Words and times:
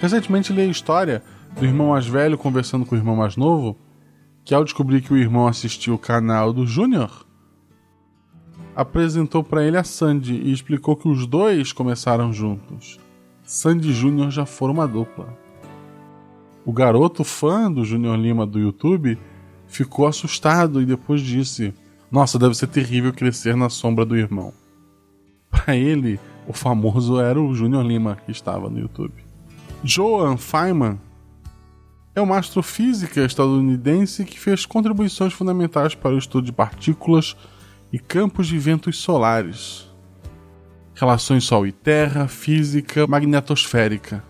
Recentemente 0.00 0.52
li 0.52 0.60
a 0.60 0.66
história 0.66 1.22
do 1.58 1.64
irmão 1.64 1.88
mais 1.88 2.06
velho 2.06 2.38
conversando 2.38 2.86
com 2.86 2.94
o 2.94 2.98
irmão 2.98 3.16
mais 3.16 3.36
novo, 3.36 3.76
que 4.44 4.54
ao 4.54 4.62
descobrir 4.62 5.00
que 5.00 5.12
o 5.12 5.16
irmão 5.16 5.48
assistiu 5.48 5.94
o 5.94 5.98
canal 5.98 6.52
do 6.52 6.64
Júnior, 6.64 7.26
apresentou 8.76 9.42
para 9.42 9.64
ele 9.64 9.76
a 9.76 9.82
Sandy 9.82 10.34
e 10.34 10.52
explicou 10.52 10.94
que 10.94 11.08
os 11.08 11.26
dois 11.26 11.72
começaram 11.72 12.32
juntos. 12.32 13.00
Sandy 13.42 13.90
e 13.90 13.92
Júnior 13.92 14.30
já 14.30 14.46
foram 14.46 14.74
uma 14.74 14.86
dupla. 14.86 15.45
O 16.66 16.72
garoto 16.72 17.22
fã 17.22 17.70
do 17.70 17.84
Júnior 17.84 18.18
Lima 18.18 18.44
do 18.44 18.58
YouTube 18.58 19.16
ficou 19.68 20.04
assustado 20.04 20.82
e 20.82 20.84
depois 20.84 21.20
disse: 21.20 21.72
Nossa, 22.10 22.40
deve 22.40 22.56
ser 22.56 22.66
terrível 22.66 23.12
crescer 23.12 23.54
na 23.54 23.68
sombra 23.68 24.04
do 24.04 24.16
irmão. 24.16 24.52
Para 25.48 25.76
ele, 25.76 26.18
o 26.44 26.52
famoso 26.52 27.20
era 27.20 27.40
o 27.40 27.54
Júnior 27.54 27.86
Lima 27.86 28.16
que 28.16 28.32
estava 28.32 28.68
no 28.68 28.80
YouTube. 28.80 29.14
Joan 29.84 30.36
Feynman 30.36 30.98
é 32.16 32.20
uma 32.20 32.36
astrofísica 32.36 33.24
estadunidense 33.24 34.24
que 34.24 34.40
fez 34.40 34.66
contribuições 34.66 35.32
fundamentais 35.32 35.94
para 35.94 36.16
o 36.16 36.18
estudo 36.18 36.46
de 36.46 36.52
partículas 36.52 37.36
e 37.92 37.98
campos 38.00 38.48
de 38.48 38.58
ventos 38.58 38.98
solares, 38.98 39.88
relações 40.96 41.44
Sol 41.44 41.64
e 41.64 41.70
Terra, 41.70 42.26
física 42.26 43.06
magnetosférica. 43.06 44.24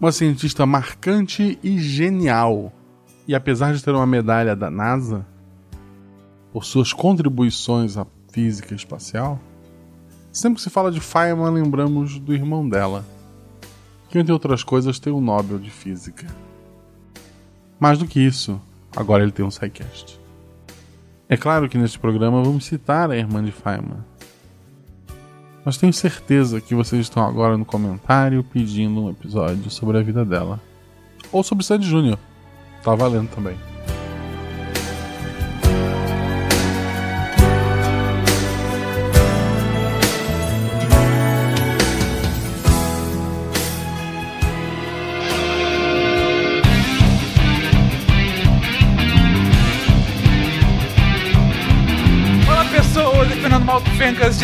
Uma 0.00 0.10
cientista 0.12 0.64
marcante 0.64 1.58
e 1.62 1.78
genial. 1.78 2.72
E 3.28 3.34
apesar 3.34 3.74
de 3.74 3.84
ter 3.84 3.90
uma 3.90 4.06
medalha 4.06 4.56
da 4.56 4.70
NASA 4.70 5.26
por 6.52 6.64
suas 6.64 6.92
contribuições 6.92 7.98
à 7.98 8.06
física 8.32 8.74
espacial, 8.74 9.38
sempre 10.32 10.56
que 10.56 10.62
se 10.62 10.70
fala 10.70 10.90
de 10.90 11.00
Feynman 11.00 11.52
lembramos 11.52 12.18
do 12.18 12.32
irmão 12.32 12.66
dela 12.66 13.04
que, 14.08 14.18
entre 14.18 14.32
outras 14.32 14.64
coisas, 14.64 14.98
tem 14.98 15.12
um 15.12 15.20
Nobel 15.20 15.58
de 15.58 15.70
Física. 15.70 16.26
Mais 17.78 17.98
do 17.98 18.06
que 18.06 18.18
isso, 18.18 18.60
agora 18.96 19.22
ele 19.22 19.30
tem 19.30 19.44
um 19.44 19.50
SciCast. 19.50 20.18
É 21.28 21.36
claro 21.36 21.68
que 21.68 21.78
neste 21.78 21.98
programa 21.98 22.42
vamos 22.42 22.64
citar 22.64 23.10
a 23.10 23.16
irmã 23.16 23.44
de 23.44 23.52
Feynman. 23.52 24.09
Mas 25.70 25.76
tenho 25.76 25.92
certeza 25.92 26.60
que 26.60 26.74
vocês 26.74 27.02
estão 27.02 27.24
agora 27.24 27.56
no 27.56 27.64
comentário 27.64 28.42
pedindo 28.42 29.04
um 29.04 29.08
episódio 29.08 29.70
sobre 29.70 29.98
a 29.98 30.02
vida 30.02 30.24
dela. 30.24 30.60
Ou 31.30 31.44
sobre 31.44 31.64
Sandy 31.64 31.88
Jr. 31.88 32.18
Tá 32.82 32.92
valendo 32.96 33.28
também. 33.28 33.56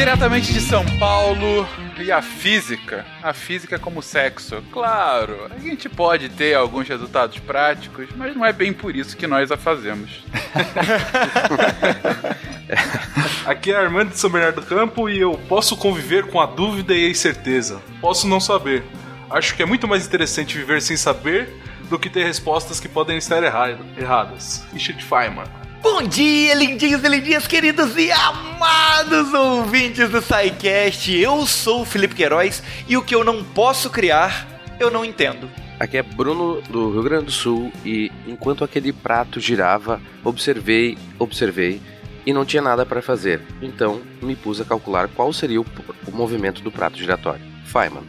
Diretamente 0.07 0.53
de 0.53 0.61
São 0.61 0.85
Paulo. 1.01 1.67
E 1.99 2.13
a 2.13 2.23
física? 2.23 3.05
A 3.21 3.33
física 3.33 3.77
como 3.77 4.01
sexo. 4.01 4.63
Claro, 4.71 5.51
a 5.51 5.59
gente 5.59 5.89
pode 5.89 6.29
ter 6.29 6.55
alguns 6.55 6.89
resultados 6.89 7.41
práticos, 7.41 8.07
mas 8.15 8.37
não 8.37 8.45
é 8.45 8.53
bem 8.53 8.73
por 8.73 8.95
isso 8.95 9.17
que 9.17 9.27
nós 9.27 9.51
a 9.51 9.57
fazemos. 9.57 10.23
Aqui 13.47 13.73
é 13.73 13.77
Armando 13.77 14.11
de 14.11 14.19
São 14.19 14.31
Bernardo 14.31 14.61
do 14.61 14.67
Campo 14.69 15.11
e 15.11 15.19
eu 15.19 15.37
posso 15.49 15.77
conviver 15.77 16.29
com 16.29 16.41
a 16.41 16.47
dúvida 16.47 16.95
e 16.95 17.07
a 17.07 17.11
incerteza. 17.11 17.83
Posso 18.01 18.29
não 18.29 18.39
saber. 18.39 18.85
Acho 19.29 19.57
que 19.57 19.63
é 19.65 19.67
muito 19.67 19.89
mais 19.89 20.07
interessante 20.07 20.57
viver 20.57 20.81
sem 20.83 20.97
saber 20.97 21.53
do 21.91 21.99
que 21.99 22.09
ter 22.09 22.23
respostas 22.23 22.79
que 22.79 22.89
podem 22.89 23.19
estar 23.19 23.43
erradas. 23.43 24.65
Richard 24.73 25.05
Feynman. 25.05 25.66
Bom 25.83 26.03
dia, 26.03 26.55
lindinhos 26.55 27.03
e 27.05 27.09
lindinhas, 27.09 27.47
queridos 27.47 27.97
e 27.97 28.11
amados 28.11 29.33
ouvintes 29.33 30.09
do 30.09 30.21
SciCast. 30.21 31.15
Eu 31.15 31.47
sou 31.47 31.83
o 31.83 31.85
Felipe 31.85 32.15
Queiroz 32.15 32.63
e 32.89 32.97
o 32.97 33.03
que 33.03 33.15
eu 33.15 33.23
não 33.23 33.45
posso 33.45 33.91
criar, 33.91 34.47
eu 34.81 34.91
não 34.91 35.05
entendo. 35.05 35.49
Aqui 35.79 35.99
é 35.99 36.03
Bruno 36.03 36.63
do 36.63 36.91
Rio 36.91 37.03
Grande 37.03 37.27
do 37.27 37.31
Sul 37.31 37.71
e 37.85 38.11
enquanto 38.27 38.65
aquele 38.65 38.93
prato 38.93 39.39
girava, 39.39 40.01
observei, 40.25 40.97
observei 41.19 41.81
e 42.25 42.33
não 42.33 42.45
tinha 42.45 42.63
nada 42.63 42.85
para 42.87 43.03
fazer. 43.03 43.43
Então 43.61 44.01
me 44.23 44.35
pus 44.35 44.61
a 44.61 44.65
calcular 44.65 45.09
qual 45.09 45.33
seria 45.33 45.61
o, 45.61 45.67
o 46.07 46.11
movimento 46.11 46.63
do 46.63 46.73
prato 46.73 46.97
giratório. 46.97 47.45
Feynman. 47.67 48.05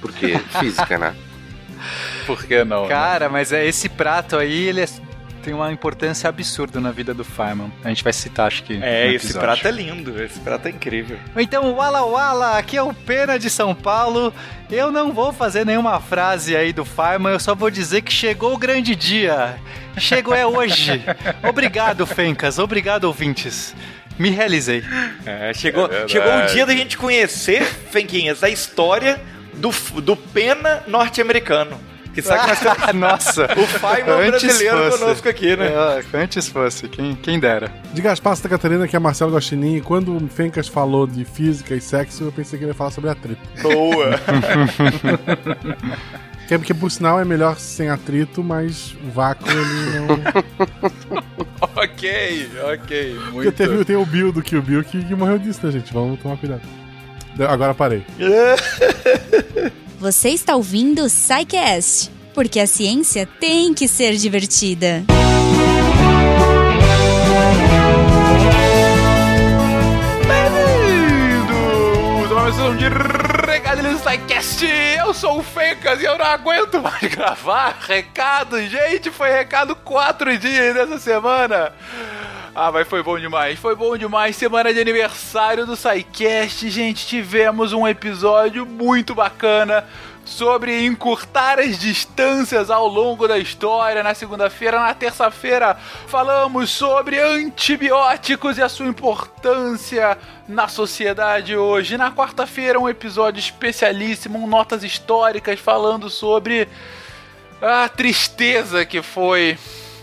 Porque 0.00 0.38
física, 0.58 0.98
né? 0.98 1.14
Por 2.26 2.44
que 2.44 2.64
não? 2.64 2.82
Né? 2.84 2.88
Cara, 2.88 3.26
né? 3.26 3.32
mas 3.32 3.52
é 3.52 3.66
esse 3.66 3.88
prato 3.88 4.36
aí, 4.36 4.68
ele 4.68 4.80
é 4.80 4.86
tem 5.42 5.52
uma 5.52 5.72
importância 5.72 6.28
absurda 6.28 6.80
na 6.80 6.90
vida 6.90 7.12
do 7.12 7.24
Feynman. 7.24 7.72
A 7.84 7.88
gente 7.88 8.04
vai 8.04 8.12
citar, 8.12 8.46
acho 8.46 8.62
que. 8.62 8.78
É, 8.82 9.12
esse 9.12 9.34
prato 9.34 9.66
é 9.66 9.70
lindo, 9.70 10.22
esse 10.22 10.38
prato 10.40 10.68
é 10.68 10.70
incrível. 10.70 11.18
Então, 11.36 11.72
Wala 11.74 12.02
Wala, 12.04 12.58
aqui 12.58 12.76
é 12.76 12.82
o 12.82 12.94
Pena 12.94 13.38
de 13.38 13.50
São 13.50 13.74
Paulo. 13.74 14.32
Eu 14.70 14.90
não 14.90 15.12
vou 15.12 15.32
fazer 15.32 15.66
nenhuma 15.66 16.00
frase 16.00 16.56
aí 16.56 16.72
do 16.72 16.84
Feynman, 16.84 17.32
eu 17.32 17.40
só 17.40 17.54
vou 17.54 17.70
dizer 17.70 18.02
que 18.02 18.12
chegou 18.12 18.54
o 18.54 18.58
grande 18.58 18.94
dia. 18.94 19.56
Chegou 19.98 20.34
é 20.34 20.46
hoje. 20.46 21.02
obrigado, 21.46 22.06
Fencas, 22.06 22.58
obrigado, 22.58 23.04
ouvintes. 23.04 23.74
Me 24.18 24.30
realizei. 24.30 24.84
É, 25.26 25.52
chegou, 25.52 25.90
é 25.90 26.06
chegou 26.06 26.32
o 26.32 26.46
dia 26.46 26.64
da 26.64 26.72
gente 26.72 26.96
conhecer, 26.96 27.64
Fenquinhas, 27.64 28.42
a 28.42 28.48
história 28.48 29.20
do, 29.54 29.70
do 30.00 30.16
Pena 30.16 30.82
norte-americano. 30.86 31.91
Que 32.14 32.20
que 32.20 32.28
nós 32.28 32.60
temos... 32.60 32.92
Nossa! 32.94 33.44
O 33.44 33.66
Feynman 33.66 34.30
brasileiro 34.30 34.78
fosse. 34.78 34.98
conosco 34.98 35.28
aqui, 35.28 35.56
né? 35.56 35.66
É, 35.66 36.04
antes 36.16 36.48
fosse, 36.48 36.88
quem, 36.88 37.14
quem 37.14 37.38
dera. 37.40 37.72
De 37.92 38.02
Gaspar 38.02 38.36
Santa 38.36 38.50
Catarina, 38.50 38.86
que 38.86 38.94
é 38.94 38.98
Marcelo 38.98 39.30
Gostinin, 39.30 39.80
quando 39.80 40.14
o 40.16 40.28
Fencas 40.28 40.68
falou 40.68 41.06
de 41.06 41.24
física 41.24 41.74
e 41.74 41.80
sexo, 41.80 42.24
eu 42.24 42.32
pensei 42.32 42.58
que 42.58 42.64
ele 42.64 42.72
ia 42.72 42.74
falar 42.74 42.90
sobre 42.90 43.08
atrito. 43.10 43.40
Boa! 43.62 44.18
que 46.46 46.54
é 46.54 46.58
porque, 46.58 46.74
por 46.74 46.90
sinal, 46.90 47.18
é 47.18 47.24
melhor 47.24 47.58
sem 47.58 47.88
atrito, 47.88 48.44
mas 48.44 48.94
o 49.02 49.10
vácuo 49.10 49.48
ele 49.50 50.00
não. 50.00 50.20
ok, 51.76 52.50
ok. 52.74 53.14
Muito. 53.14 53.32
Porque 53.32 53.52
teve, 53.52 53.84
tem 53.84 53.96
o 53.96 54.04
Bill 54.04 54.32
do 54.32 54.42
Kill 54.42 54.60
Bill 54.60 54.84
que, 54.84 55.02
que 55.02 55.14
morreu 55.14 55.38
disso, 55.38 55.64
né, 55.64 55.72
gente? 55.72 55.90
Vamos 55.92 56.20
tomar 56.20 56.36
cuidado. 56.36 56.60
Agora 57.48 57.72
parei. 57.72 58.04
Você 60.02 60.30
está 60.30 60.56
ouvindo 60.56 61.04
o 61.04 61.08
SciCast, 61.08 62.10
porque 62.34 62.58
a 62.58 62.66
ciência 62.66 63.24
tem 63.24 63.72
que 63.72 63.86
ser 63.86 64.16
divertida. 64.16 65.04
Bem-vindos 70.26 72.32
a 72.32 72.34
mais 72.34 72.58
um 72.58 72.76
de 72.76 72.88
Recadilhos 73.46 73.92
do 73.92 73.98
SciCast. 74.00 74.66
Eu 74.66 75.14
sou 75.14 75.38
o 75.38 75.42
Fecas 75.44 76.00
e 76.00 76.04
eu 76.04 76.18
não 76.18 76.26
aguento 76.26 76.82
mais 76.82 77.02
gravar 77.14 77.78
recado. 77.86 78.60
Gente, 78.60 79.08
foi 79.08 79.30
recado 79.30 79.76
quatro 79.76 80.36
dias 80.36 80.74
nessa 80.74 80.98
semana. 80.98 81.72
Ah, 82.54 82.70
mas 82.70 82.86
foi 82.86 83.02
bom 83.02 83.18
demais, 83.18 83.58
foi 83.58 83.74
bom 83.74 83.96
demais. 83.96 84.36
Semana 84.36 84.74
de 84.74 84.78
aniversário 84.78 85.64
do 85.64 85.74
SciCast, 85.74 86.68
gente, 86.68 87.06
tivemos 87.06 87.72
um 87.72 87.88
episódio 87.88 88.66
muito 88.66 89.14
bacana 89.14 89.86
sobre 90.22 90.84
encurtar 90.84 91.58
as 91.58 91.78
distâncias 91.78 92.68
ao 92.68 92.86
longo 92.86 93.26
da 93.26 93.38
história. 93.38 94.02
Na 94.02 94.12
segunda-feira, 94.14 94.78
na 94.78 94.92
terça-feira, 94.92 95.78
falamos 96.06 96.68
sobre 96.68 97.18
antibióticos 97.18 98.58
e 98.58 98.62
a 98.62 98.68
sua 98.68 98.86
importância 98.86 100.18
na 100.46 100.68
sociedade 100.68 101.56
hoje. 101.56 101.96
Na 101.96 102.12
quarta-feira, 102.12 102.78
um 102.78 102.86
episódio 102.86 103.40
especialíssimo, 103.40 104.38
um 104.38 104.46
notas 104.46 104.84
históricas 104.84 105.58
falando 105.58 106.10
sobre 106.10 106.68
a 107.62 107.88
tristeza 107.88 108.84
que 108.84 109.00
foi 109.00 109.56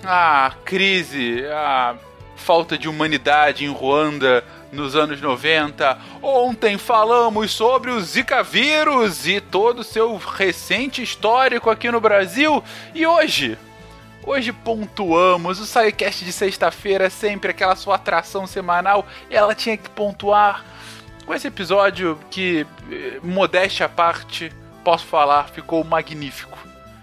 a 0.03 0.51
crise, 0.65 1.45
a 1.45 2.08
falta 2.39 2.77
de 2.77 2.89
humanidade 2.89 3.65
em 3.65 3.71
Ruanda 3.71 4.43
nos 4.71 4.95
anos 4.95 5.21
90. 5.21 5.97
Ontem 6.21 6.77
falamos 6.77 7.51
sobre 7.51 7.91
o 7.91 7.99
Zika 7.99 8.41
vírus 8.41 9.27
e 9.27 9.39
todo 9.39 9.79
o 9.79 9.83
seu 9.83 10.15
recente 10.17 11.03
histórico 11.03 11.69
aqui 11.69 11.91
no 11.91 12.01
Brasil. 12.01 12.63
E 12.95 13.05
hoje, 13.05 13.57
hoje 14.23 14.51
pontuamos. 14.51 15.59
O 15.59 15.65
SciCast 15.65 16.25
de 16.25 16.31
sexta-feira 16.31 17.05
é 17.05 17.09
sempre 17.09 17.51
aquela 17.51 17.75
sua 17.75 17.95
atração 17.95 18.47
semanal. 18.47 19.05
Ela 19.29 19.53
tinha 19.53 19.77
que 19.77 19.89
pontuar 19.89 20.65
com 21.25 21.33
esse 21.35 21.47
episódio 21.47 22.17
que, 22.31 22.65
eh, 22.91 23.19
modéstia 23.21 23.85
à 23.85 23.89
parte, 23.89 24.51
posso 24.83 25.05
falar, 25.05 25.49
ficou 25.49 25.83
magnífico. 25.83 26.57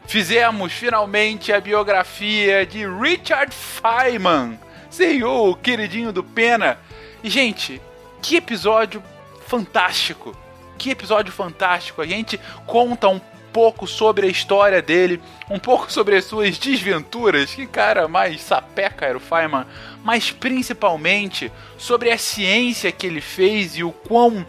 fizemos 0.08 0.72
finalmente 0.72 1.52
a 1.52 1.60
biografia 1.60 2.64
de 2.64 2.86
Richard 2.86 3.52
Feynman, 3.52 4.56
CEO, 4.96 5.54
queridinho 5.56 6.10
do 6.10 6.24
Pena. 6.24 6.78
E, 7.22 7.28
gente, 7.28 7.82
que 8.22 8.36
episódio 8.36 9.02
fantástico! 9.46 10.34
Que 10.78 10.88
episódio 10.88 11.30
fantástico! 11.30 12.00
A 12.00 12.06
gente 12.06 12.40
conta 12.64 13.06
um 13.06 13.20
pouco 13.52 13.86
sobre 13.86 14.26
a 14.26 14.30
história 14.30 14.80
dele, 14.80 15.20
um 15.50 15.58
pouco 15.58 15.92
sobre 15.92 16.16
as 16.16 16.24
suas 16.24 16.56
desventuras, 16.56 17.54
que 17.54 17.66
cara 17.66 18.08
mais 18.08 18.40
sapeca 18.40 19.04
era 19.04 19.18
o 19.18 19.20
Feynman, 19.20 19.66
mas 20.02 20.30
principalmente 20.30 21.52
sobre 21.76 22.10
a 22.10 22.16
ciência 22.16 22.90
que 22.90 23.06
ele 23.06 23.20
fez 23.20 23.76
e 23.76 23.84
o 23.84 23.92
quão 23.92 24.46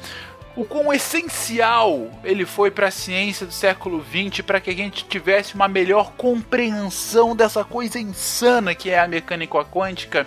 o 0.57 0.65
quão 0.65 0.91
essencial 0.91 2.09
ele 2.23 2.43
foi 2.43 2.71
para 2.71 2.87
a 2.87 2.91
ciência 2.91 3.45
do 3.45 3.53
século 3.53 4.03
XX 4.03 4.41
para 4.41 4.59
que 4.59 4.71
a 4.71 4.75
gente 4.75 5.05
tivesse 5.05 5.53
uma 5.53 5.67
melhor 5.67 6.13
compreensão 6.13 7.35
dessa 7.35 7.63
coisa 7.63 7.99
insana 7.99 8.73
que 8.73 8.89
é 8.89 8.99
a 8.99 9.07
mecânica 9.07 9.63
quântica. 9.63 10.25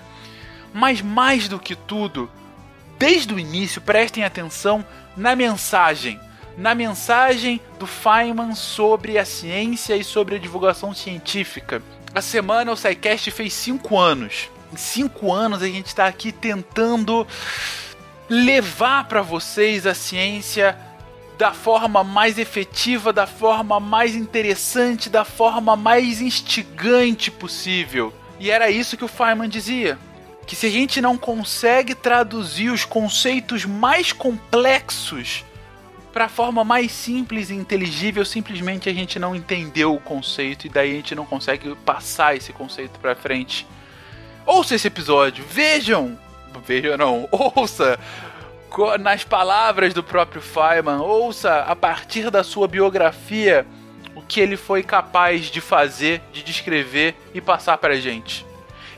Mas 0.72 1.02
mais 1.02 1.48
do 1.48 1.58
que 1.58 1.74
tudo, 1.74 2.30
desde 2.96 3.34
o 3.34 3.40
início, 3.40 3.80
prestem 3.80 4.22
atenção 4.22 4.86
na 5.16 5.34
mensagem. 5.34 6.20
Na 6.56 6.76
mensagem 6.76 7.60
do 7.76 7.86
Feynman 7.86 8.54
sobre 8.54 9.18
a 9.18 9.24
ciência 9.24 9.96
e 9.96 10.04
sobre 10.04 10.36
a 10.36 10.38
divulgação 10.38 10.94
científica. 10.94 11.82
A 12.14 12.20
semana 12.20 12.70
o 12.70 12.76
SciCast 12.76 13.32
fez 13.32 13.52
5 13.52 13.98
anos. 13.98 14.48
Em 14.72 14.76
5 14.76 15.32
anos 15.32 15.60
a 15.60 15.66
gente 15.66 15.86
está 15.86 16.06
aqui 16.06 16.30
tentando 16.30 17.26
levar 18.30 19.08
para 19.08 19.22
vocês 19.22 19.88
a 19.88 19.92
ciência 19.92 20.78
da 21.36 21.52
forma 21.52 22.04
mais 22.04 22.38
efetiva, 22.38 23.12
da 23.12 23.26
forma 23.26 23.80
mais 23.80 24.14
interessante, 24.14 25.10
da 25.10 25.24
forma 25.24 25.74
mais 25.74 26.20
instigante 26.20 27.28
possível. 27.28 28.14
E 28.38 28.48
era 28.48 28.70
isso 28.70 28.96
que 28.96 29.04
o 29.04 29.08
Feynman 29.08 29.48
dizia. 29.48 29.98
Que 30.46 30.54
se 30.54 30.66
a 30.66 30.70
gente 30.70 31.00
não 31.00 31.18
consegue 31.18 31.92
traduzir 31.94 32.70
os 32.70 32.84
conceitos 32.84 33.64
mais 33.64 34.12
complexos 34.12 35.44
para 36.12 36.26
a 36.26 36.28
forma 36.28 36.62
mais 36.62 36.92
simples 36.92 37.50
e 37.50 37.54
inteligível, 37.54 38.24
simplesmente 38.24 38.88
a 38.88 38.92
gente 38.92 39.18
não 39.18 39.34
entendeu 39.34 39.94
o 39.94 40.00
conceito 40.00 40.66
e 40.66 40.70
daí 40.70 40.92
a 40.92 40.94
gente 40.94 41.14
não 41.14 41.26
consegue 41.26 41.74
passar 41.84 42.36
esse 42.36 42.52
conceito 42.52 42.98
para 43.00 43.16
frente. 43.16 43.66
Ouça 44.46 44.74
esse 44.74 44.86
episódio, 44.86 45.44
vejam 45.48 46.18
veja 46.64 46.96
não, 46.96 47.28
ouça 47.30 47.98
nas 49.00 49.24
palavras 49.24 49.92
do 49.92 50.02
próprio 50.02 50.40
Feynman, 50.40 51.00
ouça 51.00 51.60
a 51.62 51.74
partir 51.74 52.30
da 52.30 52.44
sua 52.44 52.68
biografia 52.68 53.66
o 54.14 54.22
que 54.22 54.40
ele 54.40 54.56
foi 54.56 54.82
capaz 54.82 55.46
de 55.46 55.60
fazer, 55.60 56.22
de 56.32 56.42
descrever 56.42 57.16
e 57.34 57.40
passar 57.40 57.78
pra 57.78 57.96
gente. 57.96 58.46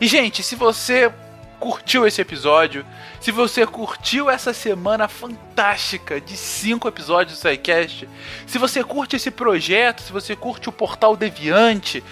E 0.01 0.07
gente, 0.07 0.43
se 0.43 0.57
você 0.57 1.13
curtiu 1.59 2.05
esse 2.07 2.21
episódio, 2.21 2.85
se 3.21 3.31
você 3.31 3.65
curtiu 3.65 4.29
essa 4.29 4.53
semana 4.53 5.07
fantástica 5.07 6.21
de 6.21 6.37
cinco 6.37 6.89
episódios 6.89 7.39
do 7.39 7.49
SciCast, 7.49 8.09
se 8.47 8.59
você 8.59 8.83
curte 8.83 9.15
esse 9.15 9.31
projeto, 9.31 10.03
se 10.03 10.13
você 10.13 10.35
curte 10.35 10.69
o 10.69 10.73
Portal 10.73 11.17
Deviante, 11.17 12.03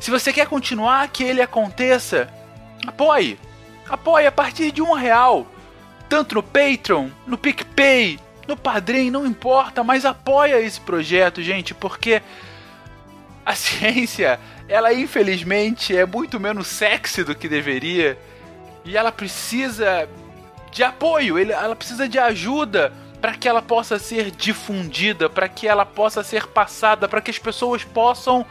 se 0.00 0.10
você 0.10 0.32
quer 0.32 0.46
continuar 0.46 1.06
que 1.08 1.22
ele 1.22 1.42
aconteça, 1.42 2.28
apoie. 2.86 3.38
Apoie 3.88 4.26
a 4.26 4.32
partir 4.32 4.72
de 4.72 4.82
um 4.82 4.92
real. 4.92 5.46
Tanto 6.08 6.36
no 6.36 6.42
Patreon, 6.42 7.08
no 7.26 7.36
PicPay, 7.36 8.18
no 8.46 8.56
Padrim, 8.56 9.10
não 9.10 9.26
importa, 9.26 9.82
mas 9.82 10.04
apoia 10.04 10.60
esse 10.60 10.80
projeto, 10.80 11.42
gente, 11.42 11.74
porque 11.74 12.22
a 13.44 13.54
ciência, 13.56 14.38
ela 14.68 14.92
infelizmente 14.92 15.96
é 15.96 16.06
muito 16.06 16.38
menos 16.38 16.66
sexy 16.66 17.24
do 17.24 17.34
que 17.34 17.48
deveria 17.48 18.18
e 18.84 18.96
ela 18.96 19.10
precisa 19.10 20.08
de 20.70 20.82
apoio, 20.82 21.38
ela 21.38 21.76
precisa 21.76 22.08
de 22.08 22.18
ajuda 22.18 22.92
para 23.20 23.34
que 23.34 23.48
ela 23.48 23.62
possa 23.62 23.98
ser 23.98 24.30
difundida, 24.30 25.30
para 25.30 25.48
que 25.48 25.66
ela 25.66 25.86
possa 25.86 26.22
ser 26.22 26.46
passada, 26.48 27.08
para 27.08 27.22
que 27.22 27.30
as 27.30 27.38
pessoas 27.38 27.82
possam, 27.82 28.44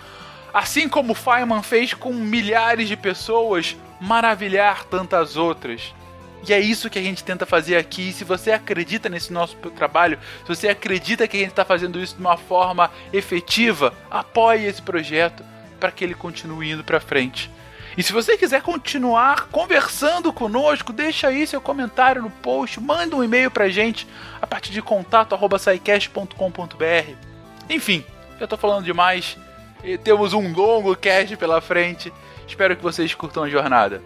assim 0.51 0.89
como 0.89 1.13
Feynman 1.13 1.61
fez 1.61 1.93
com 1.93 2.11
milhares 2.11 2.87
de 2.87 2.97
pessoas, 2.97 3.75
maravilhar 4.03 4.85
tantas 4.85 5.35
outras. 5.37 5.93
E 6.45 6.53
é 6.53 6.59
isso 6.59 6.89
que 6.89 6.99
a 6.99 7.01
gente 7.01 7.23
tenta 7.23 7.45
fazer 7.45 7.77
aqui. 7.77 8.09
E 8.09 8.13
se 8.13 8.25
você 8.25 8.51
acredita 8.51 9.07
nesse 9.07 9.31
nosso 9.31 9.55
trabalho, 9.55 10.19
se 10.41 10.47
você 10.47 10.67
acredita 10.67 11.25
que 11.27 11.37
a 11.37 11.39
gente 11.39 11.51
está 11.51 11.63
fazendo 11.63 12.01
isso 12.01 12.15
de 12.15 12.21
uma 12.21 12.35
forma 12.35 12.91
efetiva, 13.13 13.93
apoie 14.11 14.65
esse 14.65 14.81
projeto 14.81 15.45
para 15.79 15.89
que 15.89 16.03
ele 16.03 16.13
continue 16.13 16.71
indo 16.71 16.83
para 16.83 16.99
frente. 16.99 17.49
E 17.97 18.03
se 18.03 18.11
você 18.11 18.37
quiser 18.37 18.61
continuar 18.61 19.47
conversando 19.49 20.33
conosco, 20.33 20.91
deixa 20.91 21.27
aí 21.27 21.47
seu 21.47 21.61
comentário 21.61 22.23
no 22.23 22.29
post, 22.29 22.81
manda 22.81 23.15
um 23.15 23.23
e-mail 23.23 23.49
pra 23.51 23.69
gente 23.69 24.05
a 24.41 24.47
partir 24.47 24.71
de 24.71 24.81
contato@saicast.com.br. 24.81 27.13
Enfim, 27.69 28.03
já 28.39 28.47
tô 28.47 28.57
falando 28.57 28.83
demais. 28.83 29.37
Temos 30.03 30.33
um 30.33 30.51
longo 30.51 30.95
cast 30.95 31.37
pela 31.37 31.61
frente. 31.61 32.11
Espero 32.47 32.75
que 32.75 32.83
vocês 32.83 33.13
curtam 33.13 33.43
a 33.43 33.49
jornada. 33.49 34.01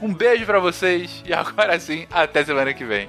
Um 0.00 0.14
beijo 0.14 0.46
para 0.46 0.60
vocês 0.60 1.22
e 1.26 1.32
agora 1.32 1.78
sim, 1.80 2.06
até 2.10 2.44
semana 2.44 2.72
que 2.72 2.84
vem. 2.84 3.08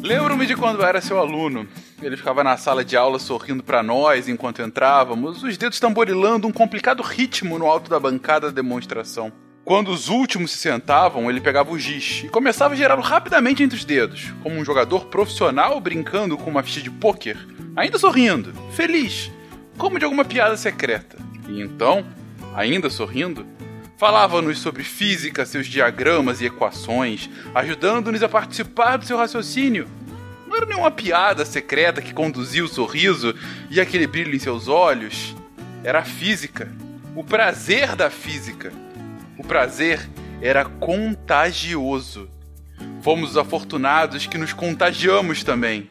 Lembro-me 0.00 0.46
de 0.46 0.54
quando 0.54 0.84
era 0.84 1.00
seu 1.00 1.18
aluno. 1.18 1.66
Ele 2.02 2.16
ficava 2.16 2.44
na 2.44 2.56
sala 2.56 2.84
de 2.84 2.96
aula 2.96 3.18
sorrindo 3.18 3.62
para 3.62 3.82
nós 3.82 4.28
enquanto 4.28 4.60
entrávamos, 4.60 5.42
os 5.42 5.56
dedos 5.56 5.80
tamborilando 5.80 6.46
um 6.46 6.52
complicado 6.52 7.02
ritmo 7.02 7.58
no 7.58 7.66
alto 7.66 7.88
da 7.90 7.98
bancada 7.98 8.48
da 8.48 8.52
demonstração. 8.52 9.32
Quando 9.64 9.90
os 9.90 10.10
últimos 10.10 10.50
se 10.50 10.58
sentavam, 10.58 11.30
ele 11.30 11.40
pegava 11.40 11.72
o 11.72 11.78
giz 11.78 12.22
e 12.22 12.28
começava 12.28 12.74
a 12.74 12.76
gerá-lo 12.76 13.00
rapidamente 13.00 13.62
entre 13.62 13.78
os 13.78 13.84
dedos, 13.84 14.34
como 14.42 14.56
um 14.56 14.64
jogador 14.64 15.06
profissional 15.06 15.80
brincando 15.80 16.36
com 16.36 16.50
uma 16.50 16.62
ficha 16.62 16.82
de 16.82 16.90
pôquer, 16.90 17.38
ainda 17.76 17.98
sorrindo, 17.98 18.52
feliz, 18.72 19.30
como 19.76 19.98
de 19.98 20.04
alguma 20.04 20.24
piada 20.24 20.56
secreta. 20.56 21.18
E 21.48 21.60
então, 21.60 22.04
ainda 22.54 22.88
sorrindo, 22.88 23.46
falava-nos 23.96 24.58
sobre 24.58 24.84
física, 24.84 25.44
seus 25.44 25.66
diagramas 25.66 26.40
e 26.40 26.46
equações, 26.46 27.28
ajudando-nos 27.54 28.22
a 28.22 28.28
participar 28.28 28.96
do 28.96 29.04
seu 29.04 29.16
raciocínio. 29.16 29.88
Não 30.46 30.56
era 30.56 30.66
nenhuma 30.66 30.90
piada 30.90 31.44
secreta 31.44 32.00
que 32.00 32.14
conduzia 32.14 32.64
o 32.64 32.68
sorriso 32.68 33.34
e 33.70 33.80
aquele 33.80 34.06
brilho 34.06 34.34
em 34.34 34.38
seus 34.38 34.68
olhos. 34.68 35.34
Era 35.82 36.00
a 36.00 36.04
física, 36.04 36.70
o 37.16 37.24
prazer 37.24 37.96
da 37.96 38.08
física. 38.08 38.72
O 39.36 39.42
prazer 39.42 40.08
era 40.40 40.64
contagioso. 40.64 42.30
Fomos 43.02 43.30
os 43.30 43.36
afortunados 43.36 44.26
que 44.26 44.38
nos 44.38 44.52
contagiamos 44.52 45.42
também. 45.42 45.90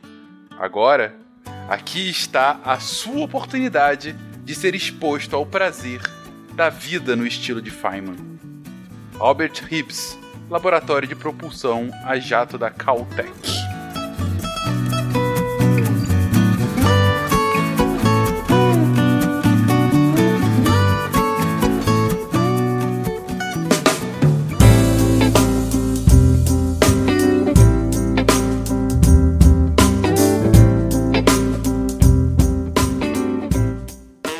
Agora, 0.57 1.22
Aqui 1.67 2.09
está 2.09 2.59
a 2.63 2.79
sua 2.79 3.23
oportunidade 3.23 4.13
de 4.43 4.53
ser 4.53 4.75
exposto 4.75 5.35
ao 5.35 5.45
prazer 5.45 6.01
da 6.53 6.69
vida 6.69 7.15
no 7.15 7.25
estilo 7.25 7.61
de 7.61 7.71
Feynman. 7.71 8.17
Albert 9.19 9.63
Hibbs, 9.71 10.17
Laboratório 10.49 11.07
de 11.07 11.15
Propulsão 11.15 11.89
a 12.03 12.19
Jato 12.19 12.57
da 12.57 12.69
Caltech. 12.69 13.72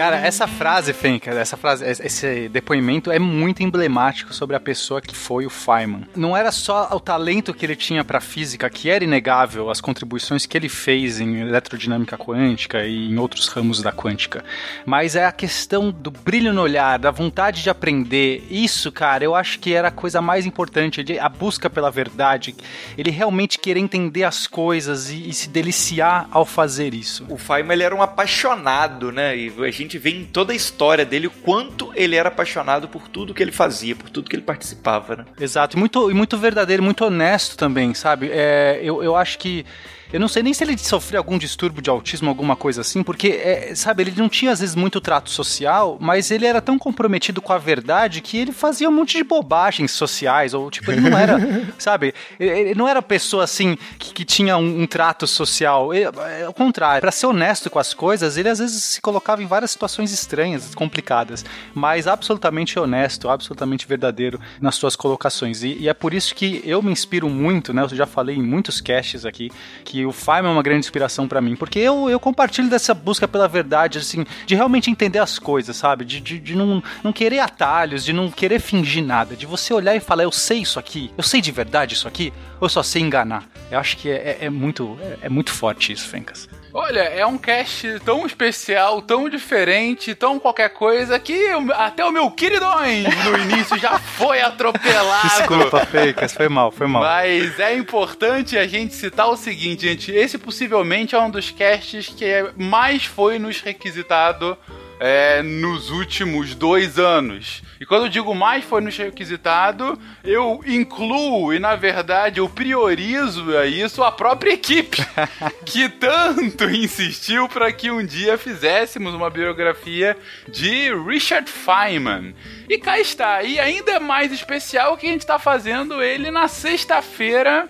Cara, 0.03 0.17
essa 0.17 0.48
frase, 0.48 0.91
Fenka, 0.91 1.31
essa 1.31 1.55
frase, 1.55 1.86
esse 1.86 2.50
depoimento 2.50 3.10
é 3.10 3.17
muito 3.17 3.63
emblemático 3.63 4.33
sobre 4.33 4.53
a 4.53 4.60
pessoa 4.60 5.00
que 5.00 5.15
foi 5.15 5.45
o 5.45 5.50
Feynman. 5.50 6.03
Não 6.13 6.36
era 6.36 6.51
só 6.51 6.89
o 6.91 7.00
talento 7.00 7.53
que 7.53 7.65
ele 7.65 7.74
tinha 7.74 8.03
para 8.03 8.19
física, 8.19 8.69
que 8.69 8.89
era 8.89 9.05
inegável, 9.05 9.69
as 9.69 9.79
contribuições 9.79 10.45
que 10.45 10.57
ele 10.57 10.67
fez 10.67 11.22
em 11.22 11.39
eletrodinâmica 11.39 12.17
quântica 12.17 12.86
e 12.86 13.12
em 13.12 13.17
outros 13.17 13.48
ramos 13.48 13.81
da 13.81 13.93
quântica, 13.93 14.43
mas 14.86 15.15
é 15.15 15.24
a 15.24 15.31
questão 15.31 15.89
do 15.89 16.12
brilho 16.12 16.51
no 16.51 16.63
olhar, 16.63 17.00
da 17.00 17.10
vontade 17.10 17.63
de 17.63 17.69
aprender. 17.69 18.45
Isso, 18.50 18.91
cara, 18.91 19.24
eu 19.24 19.33
acho 19.33 19.57
que 19.57 19.74
era 19.74 19.88
a 19.88 19.91
coisa 19.91 20.22
mais 20.22 20.45
importante, 20.45 21.17
a 21.17 21.29
busca 21.29 21.69
pela 21.69 21.89
verdade. 21.89 22.53
Ele 22.98 23.10
realmente 23.10 23.57
querer 23.57 23.79
entender 23.79 24.25
as 24.25 24.48
coisas 24.48 25.10
e, 25.10 25.29
e 25.29 25.33
se 25.33 25.48
deliciar 25.48 26.27
ao 26.29 26.45
fazer 26.45 26.93
isso. 26.93 27.25
O 27.29 27.38
Feynman 27.38 27.75
ele 27.75 27.83
era 27.83 27.95
um 27.95 28.01
apaixonado, 28.01 29.10
né? 29.10 29.38
E 29.38 29.53
a 29.63 29.72
gente 29.72 29.93
gente 29.94 29.98
vê 29.98 30.10
em 30.12 30.26
toda 30.26 30.54
a 30.54 30.56
história 30.56 31.06
dele 31.06 31.28
o 31.28 31.32
quanto 31.32 31.92
ele 31.96 32.16
era 32.16 32.30
apaixonado 32.30 32.88
por 32.88 33.08
tudo 33.08 33.34
que 33.34 33.44
ele 33.44 33.52
fazia, 33.52 33.96
por 33.96 34.10
tudo 34.10 34.30
que 34.30 34.36
ele 34.36 34.44
participava, 34.44 35.18
né? 35.18 35.26
Exato, 35.40 35.78
e 35.78 35.80
muito, 35.80 36.10
e 36.10 36.14
muito 36.14 36.38
verdadeiro, 36.38 36.82
muito 36.82 37.06
honesto 37.06 37.56
também, 37.56 37.94
sabe? 37.94 38.30
É, 38.32 38.80
eu, 38.82 39.04
eu 39.04 39.16
acho 39.16 39.38
que 39.38 39.66
Eu 40.14 40.20
não 40.20 40.28
sei 40.28 40.44
nem 40.44 40.54
se 40.54 40.64
ele 40.64 40.78
sofreu 40.78 41.20
algum 41.20 41.40
distúrbio 41.40 41.82
de 41.82 41.90
autismo, 41.90 42.30
alguma 42.30 42.56
coisa 42.56 42.82
assim, 42.82 43.02
porque, 43.02 43.30
é, 43.30 43.74
sabe, 43.74 44.04
ele 44.04 44.14
não 44.16 44.30
tinha 44.30 44.52
às 44.52 44.60
vezes 44.60 44.76
muito 44.76 45.02
trato 45.02 45.32
social, 45.32 45.98
mas 46.00 46.30
ele 46.30 46.46
era 46.46 46.62
tão 46.62 46.78
comprometido 46.78 47.42
com 47.42 47.52
a 47.52 47.58
verdade 47.58 48.22
que 48.22 48.38
ele 48.38 48.52
fazia 48.52 48.88
um 48.88 48.92
monte 48.92 49.18
de 49.18 49.24
bobagens 49.24 49.92
sociais, 49.92 50.54
ou 50.54 50.70
tipo, 50.70 50.92
ele 50.92 51.02
não 51.02 51.18
era, 51.18 51.40
sabe, 51.80 52.14
ele 52.40 52.76
não 52.76 52.88
era 52.88 53.02
pessoa 53.02 53.44
assim 53.44 53.76
que, 53.98 54.14
que 54.14 54.24
tinha 54.24 54.56
um, 54.56 54.84
um, 54.84 54.86
trato 54.86 55.26
social. 55.26 55.92
Ele, 55.92 56.06
é, 56.06 56.44
ao 56.44 56.54
contrário, 56.54 57.02
para 57.02 57.12
ser 57.12 57.26
honesto 57.26 57.72
com 57.72 57.80
as 57.80 57.92
coisas, 57.92 58.38
ele 58.38 58.50
às 58.50 58.60
vezes 58.60 58.84
se 58.84 59.02
colocava 59.02 59.42
em 59.42 59.48
várias 59.48 59.72
situações 59.72 59.83
estranhas, 60.12 60.74
complicadas, 60.75 61.46
mas 61.74 62.08
absolutamente 62.08 62.80
honesto, 62.80 63.30
absolutamente 63.30 63.88
verdadeiro 63.88 64.40
nas 64.62 64.75
suas 64.75 64.96
colocações. 64.96 65.63
E, 65.63 65.78
e 65.80 65.90
é 65.90 65.94
por 65.94 66.13
isso 66.13 66.36
que 66.36 66.62
eu 66.66 66.82
me 66.82 66.92
inspiro 66.92 67.30
muito, 67.30 67.74
né? 67.74 67.84
Eu 67.84 67.90
já 67.90 68.06
falei 68.06 68.36
em 68.36 68.42
muitos 68.42 68.80
casts 68.82 69.25
aqui 69.25 69.52
que 69.84 70.06
o 70.06 70.12
Feynman 70.12 70.52
é 70.52 70.54
uma 70.54 70.63
grande 70.63 70.86
inspiração 70.86 71.28
para 71.28 71.42
mim, 71.42 71.56
porque 71.56 71.80
eu, 71.80 72.10
eu 72.10 72.20
compartilho 72.20 72.70
dessa 72.70 72.94
busca 72.94 73.28
pela 73.28 73.48
verdade, 73.48 73.98
assim, 73.98 74.25
de 74.46 74.56
realmente 74.56 74.90
entender 74.90 75.20
as 75.20 75.38
coisas, 75.40 75.75
sabe? 75.75 76.06
De, 76.06 76.20
de, 76.20 76.40
de 76.40 76.56
não, 76.56 76.82
não 77.04 77.13
querer 77.13 77.40
atalhos, 77.40 78.04
de 78.04 78.13
não 78.13 78.30
querer 78.30 78.60
fingir 78.60 79.04
nada, 79.04 79.36
de 79.36 79.46
você 79.46 79.74
olhar 79.74 79.96
e 79.96 80.00
falar, 80.00 80.24
eu 80.24 80.32
sei 80.32 80.60
isso 80.60 80.80
aqui, 80.80 81.12
eu 81.18 81.24
sei 81.24 81.42
de 81.42 81.52
verdade 81.52 81.94
isso 81.94 82.08
aqui, 82.08 82.34
ou 82.60 82.70
só 82.70 82.82
sei 82.84 83.02
enganar. 83.02 83.48
Eu 83.70 83.80
acho 83.80 83.98
que 83.98 84.10
é, 84.10 84.38
é, 84.42 84.46
é 84.46 84.50
muito, 84.50 84.98
é, 85.02 85.18
é 85.24 85.30
muito 85.30 85.52
forte 85.52 85.92
isso, 85.92 86.08
Fencas. 86.08 86.48
Olha, 86.75 87.01
é 87.01 87.24
um 87.24 87.38
cast 87.38 88.00
tão 88.00 88.25
especial, 88.25 89.00
tão 89.00 89.30
diferente, 89.30 90.15
tão 90.15 90.39
qualquer 90.39 90.70
coisa 90.70 91.20
que 91.20 91.50
até 91.75 92.03
o 92.03 92.12
meu 92.12 92.32
queridões 92.32 93.03
no 93.25 93.38
início 93.48 93.77
já 93.77 94.00
foi 94.00 94.42
atropelado. 94.42 95.27
Desculpa, 95.27 95.86
Fencas, 95.86 96.34
foi 96.34 96.50
mal, 96.50 96.72
foi 96.72 96.88
mal. 96.88 97.03
Mas 97.03 97.60
é 97.60 97.75
importante 97.75 98.58
a 98.58 98.65
gente 98.65 98.96
citar 98.96 99.30
o 99.30 99.38
seguinte, 99.38 99.84
gente. 99.84 100.12
Esse 100.12 100.39
possivelmente 100.39 101.13
é 101.13 101.20
um 101.20 101.30
dos 101.30 101.51
casts 101.51 102.08
que 102.08 102.25
mais 102.58 103.06
foi 103.06 103.38
nos 103.38 103.62
requisitado 103.62 104.58
é, 105.00 105.42
nos 105.42 105.90
últimos 105.90 106.56
dois 106.56 106.98
anos. 106.98 107.62
E 107.80 107.86
quando 107.86 108.06
eu 108.06 108.10
digo 108.10 108.34
mais 108.34 108.64
foi 108.64 108.82
nos 108.82 108.98
requisitado, 108.98 110.00
eu 110.24 110.62
incluo 110.66 111.54
e 111.54 111.60
na 111.60 111.76
verdade 111.76 112.40
eu 112.40 112.48
priorizo 112.48 113.46
isso 113.66 114.04
a 114.04 114.12
própria 114.12 114.54
equipe 114.54 114.98
que 115.66 115.90
tanto 115.90 116.64
insistiu 116.66 117.50
para 117.50 117.72
que 117.72 117.92
um 117.92 118.06
dia 118.06 118.38
fizéssemos 118.38 119.14
uma 119.14 119.30
biografia 119.30 120.16
de 120.48 120.94
Richard 121.06 121.50
Feynman. 121.50 122.34
E 122.70 122.78
cá 122.78 123.00
está. 123.00 123.44
E 123.44 123.60
ainda 123.60 123.92
é 123.92 124.00
mais 124.00 124.32
especial 124.32 124.96
que 124.96 125.08
a 125.08 125.12
gente 125.12 125.22
está 125.22 125.38
fazendo 125.38 126.02
ele 126.02 126.32
na 126.32 126.48
sexta-feira 126.48 127.68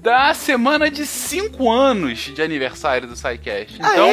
da 0.00 0.32
semana 0.32 0.90
de 0.90 1.04
5 1.04 1.70
anos 1.70 2.18
de 2.18 2.40
aniversário 2.40 3.06
do 3.06 3.14
SciCast. 3.14 3.76
Então, 3.76 4.08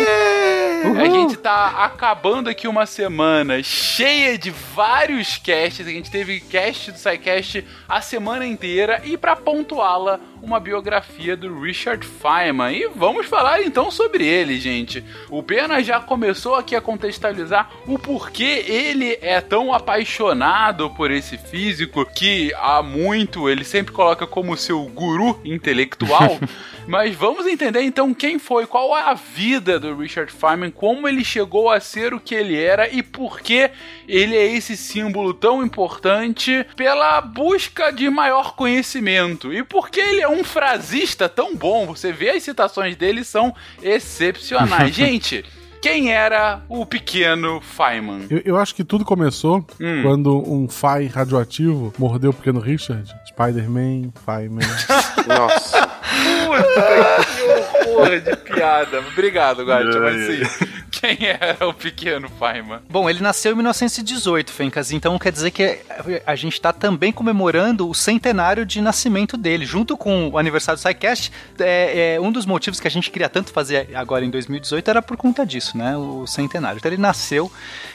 a 1.00 1.06
gente 1.06 1.38
tá 1.38 1.86
acabando 1.86 2.50
aqui 2.50 2.68
uma 2.68 2.86
semana 2.86 3.64
cheia 3.64 4.38
de 4.38 4.52
vários 4.52 5.38
casts. 5.38 5.88
A 5.88 5.90
gente 5.90 6.12
teve 6.12 6.42
cast 6.42 6.92
do 6.92 6.98
SciCast 6.98 7.66
a 7.88 8.02
semana 8.02 8.46
inteira 8.46 9.02
e 9.06 9.18
para 9.18 9.36
pontuá-la, 9.36 10.20
uma 10.42 10.60
biografia 10.60 11.36
do 11.36 11.60
Richard 11.60 12.06
Feynman. 12.06 12.76
E 12.76 12.88
vamos 12.88 13.26
falar 13.26 13.62
então 13.62 13.92
sobre 13.92 14.26
ele, 14.26 14.60
gente. 14.60 15.04
O 15.30 15.42
Pena 15.44 15.82
já 15.84 16.00
começou 16.00 16.56
aqui 16.56 16.76
a 16.76 16.82
contextualizar 16.82 17.70
o 17.86 17.98
porquê 17.98 18.66
ele 18.68 19.18
é 19.22 19.42
tão 19.42 19.74
apaixonado 19.74 20.90
por 20.92 21.12
esse 21.12 21.38
físico 21.38 22.06
que 22.06 22.54
há 22.56 22.82
muito 22.82 23.50
ele 23.50 23.64
sempre 23.64 23.94
coloca 23.94 24.26
como 24.26 24.58
seu 24.58 24.84
guru 24.86 25.40
intelectual. 25.44 26.40
Mas 26.88 27.14
vamos 27.14 27.46
entender 27.46 27.82
então 27.82 28.14
quem 28.14 28.40
foi, 28.40 28.66
qual 28.66 28.98
é 28.98 29.02
a 29.02 29.14
vida 29.14 29.78
do 29.78 29.94
Richard 29.94 30.32
Feynman, 30.32 30.72
como 30.72 31.06
ele 31.06 31.24
chegou 31.24 31.70
a 31.70 31.82
ser 31.82 32.14
o 32.14 32.20
que 32.20 32.34
ele 32.34 32.58
era 32.58 32.88
e 32.90 33.04
por 33.04 33.42
que 33.42 33.70
ele 34.08 34.38
é 34.38 34.46
esse 34.46 34.78
símbolo 34.78 35.34
tão 35.34 35.62
importante 35.62 36.66
pela 36.78 37.20
busca 37.20 37.92
de 37.92 38.10
maior 38.10 38.56
conhecimento 38.56 39.54
e 39.54 39.64
por 39.64 39.90
que 39.90 40.00
ele 40.00 40.22
é 40.22 40.27
um 40.30 40.44
frasista 40.44 41.28
tão 41.30 41.56
bom. 41.56 41.88
Você 41.88 42.12
vê 42.12 42.32
as 42.32 42.44
citações 42.44 42.96
dele 42.96 43.24
são 43.24 43.54
excepcionais. 43.82 44.94
Gente, 44.96 45.44
quem 45.82 46.12
era 46.12 46.62
o 46.68 46.86
pequeno 46.86 47.62
Feynman? 47.62 48.28
Eu, 48.30 48.42
eu 48.44 48.58
acho 48.58 48.74
que 48.74 48.84
tudo 48.84 49.06
começou 49.06 49.66
hum. 49.80 50.02
quando 50.02 50.38
um 50.52 50.68
Fai 50.68 51.06
radioativo 51.06 51.94
mordeu 51.98 52.32
o 52.32 52.34
pequeno 52.34 52.60
Richard. 52.60 53.08
Spider-Man, 53.28 54.12
Feynman. 54.26 54.68
Nossa. 55.28 55.88
Puta, 55.88 57.26
que 57.26 57.90
horror 57.90 58.20
de 58.20 58.36
piada. 58.38 59.00
Obrigado, 59.00 59.64
Guacha, 59.64 60.00
mas 60.00 60.26
sim. 60.26 60.68
Quem 61.00 61.28
era 61.28 61.68
o 61.68 61.74
pequeno 61.74 62.28
Feynman? 62.28 62.80
Bom, 62.90 63.08
ele 63.10 63.22
nasceu 63.22 63.52
em 63.52 63.56
1918, 63.56 64.52
Fencas, 64.52 64.92
então 64.92 65.18
quer 65.20 65.32
dizer 65.32 65.52
que 65.52 65.80
a 66.26 66.36
gente 66.36 66.54
está 66.54 66.74
também 66.74 67.12
comemorando 67.12 67.88
o 67.88 67.94
centenário 67.94 68.66
de 68.66 68.82
nascimento 68.82 69.38
dele, 69.38 69.66
junto 69.66 69.96
com 69.96 70.30
o 70.30 70.38
aniversário 70.38 70.80
do 70.80 70.82
SciCast. 70.82 71.32
É, 71.60 72.16
é, 72.16 72.20
um 72.20 72.32
dos 72.32 72.46
motivos 72.46 72.80
que 72.80 72.88
a 72.88 72.92
gente 72.92 73.12
queria 73.12 73.30
tanto 73.30 73.52
fazer 73.52 73.96
agora 73.96 74.26
em 74.26 74.30
2018 74.30 74.90
era 74.90 75.02
por 75.02 75.18
conta 75.18 75.46
disso, 75.46 75.78
né? 75.78 75.96
O 75.96 76.26
centenário. 76.26 76.78
Então 76.80 76.92
ele 76.92 77.02
nasceu, 77.02 77.52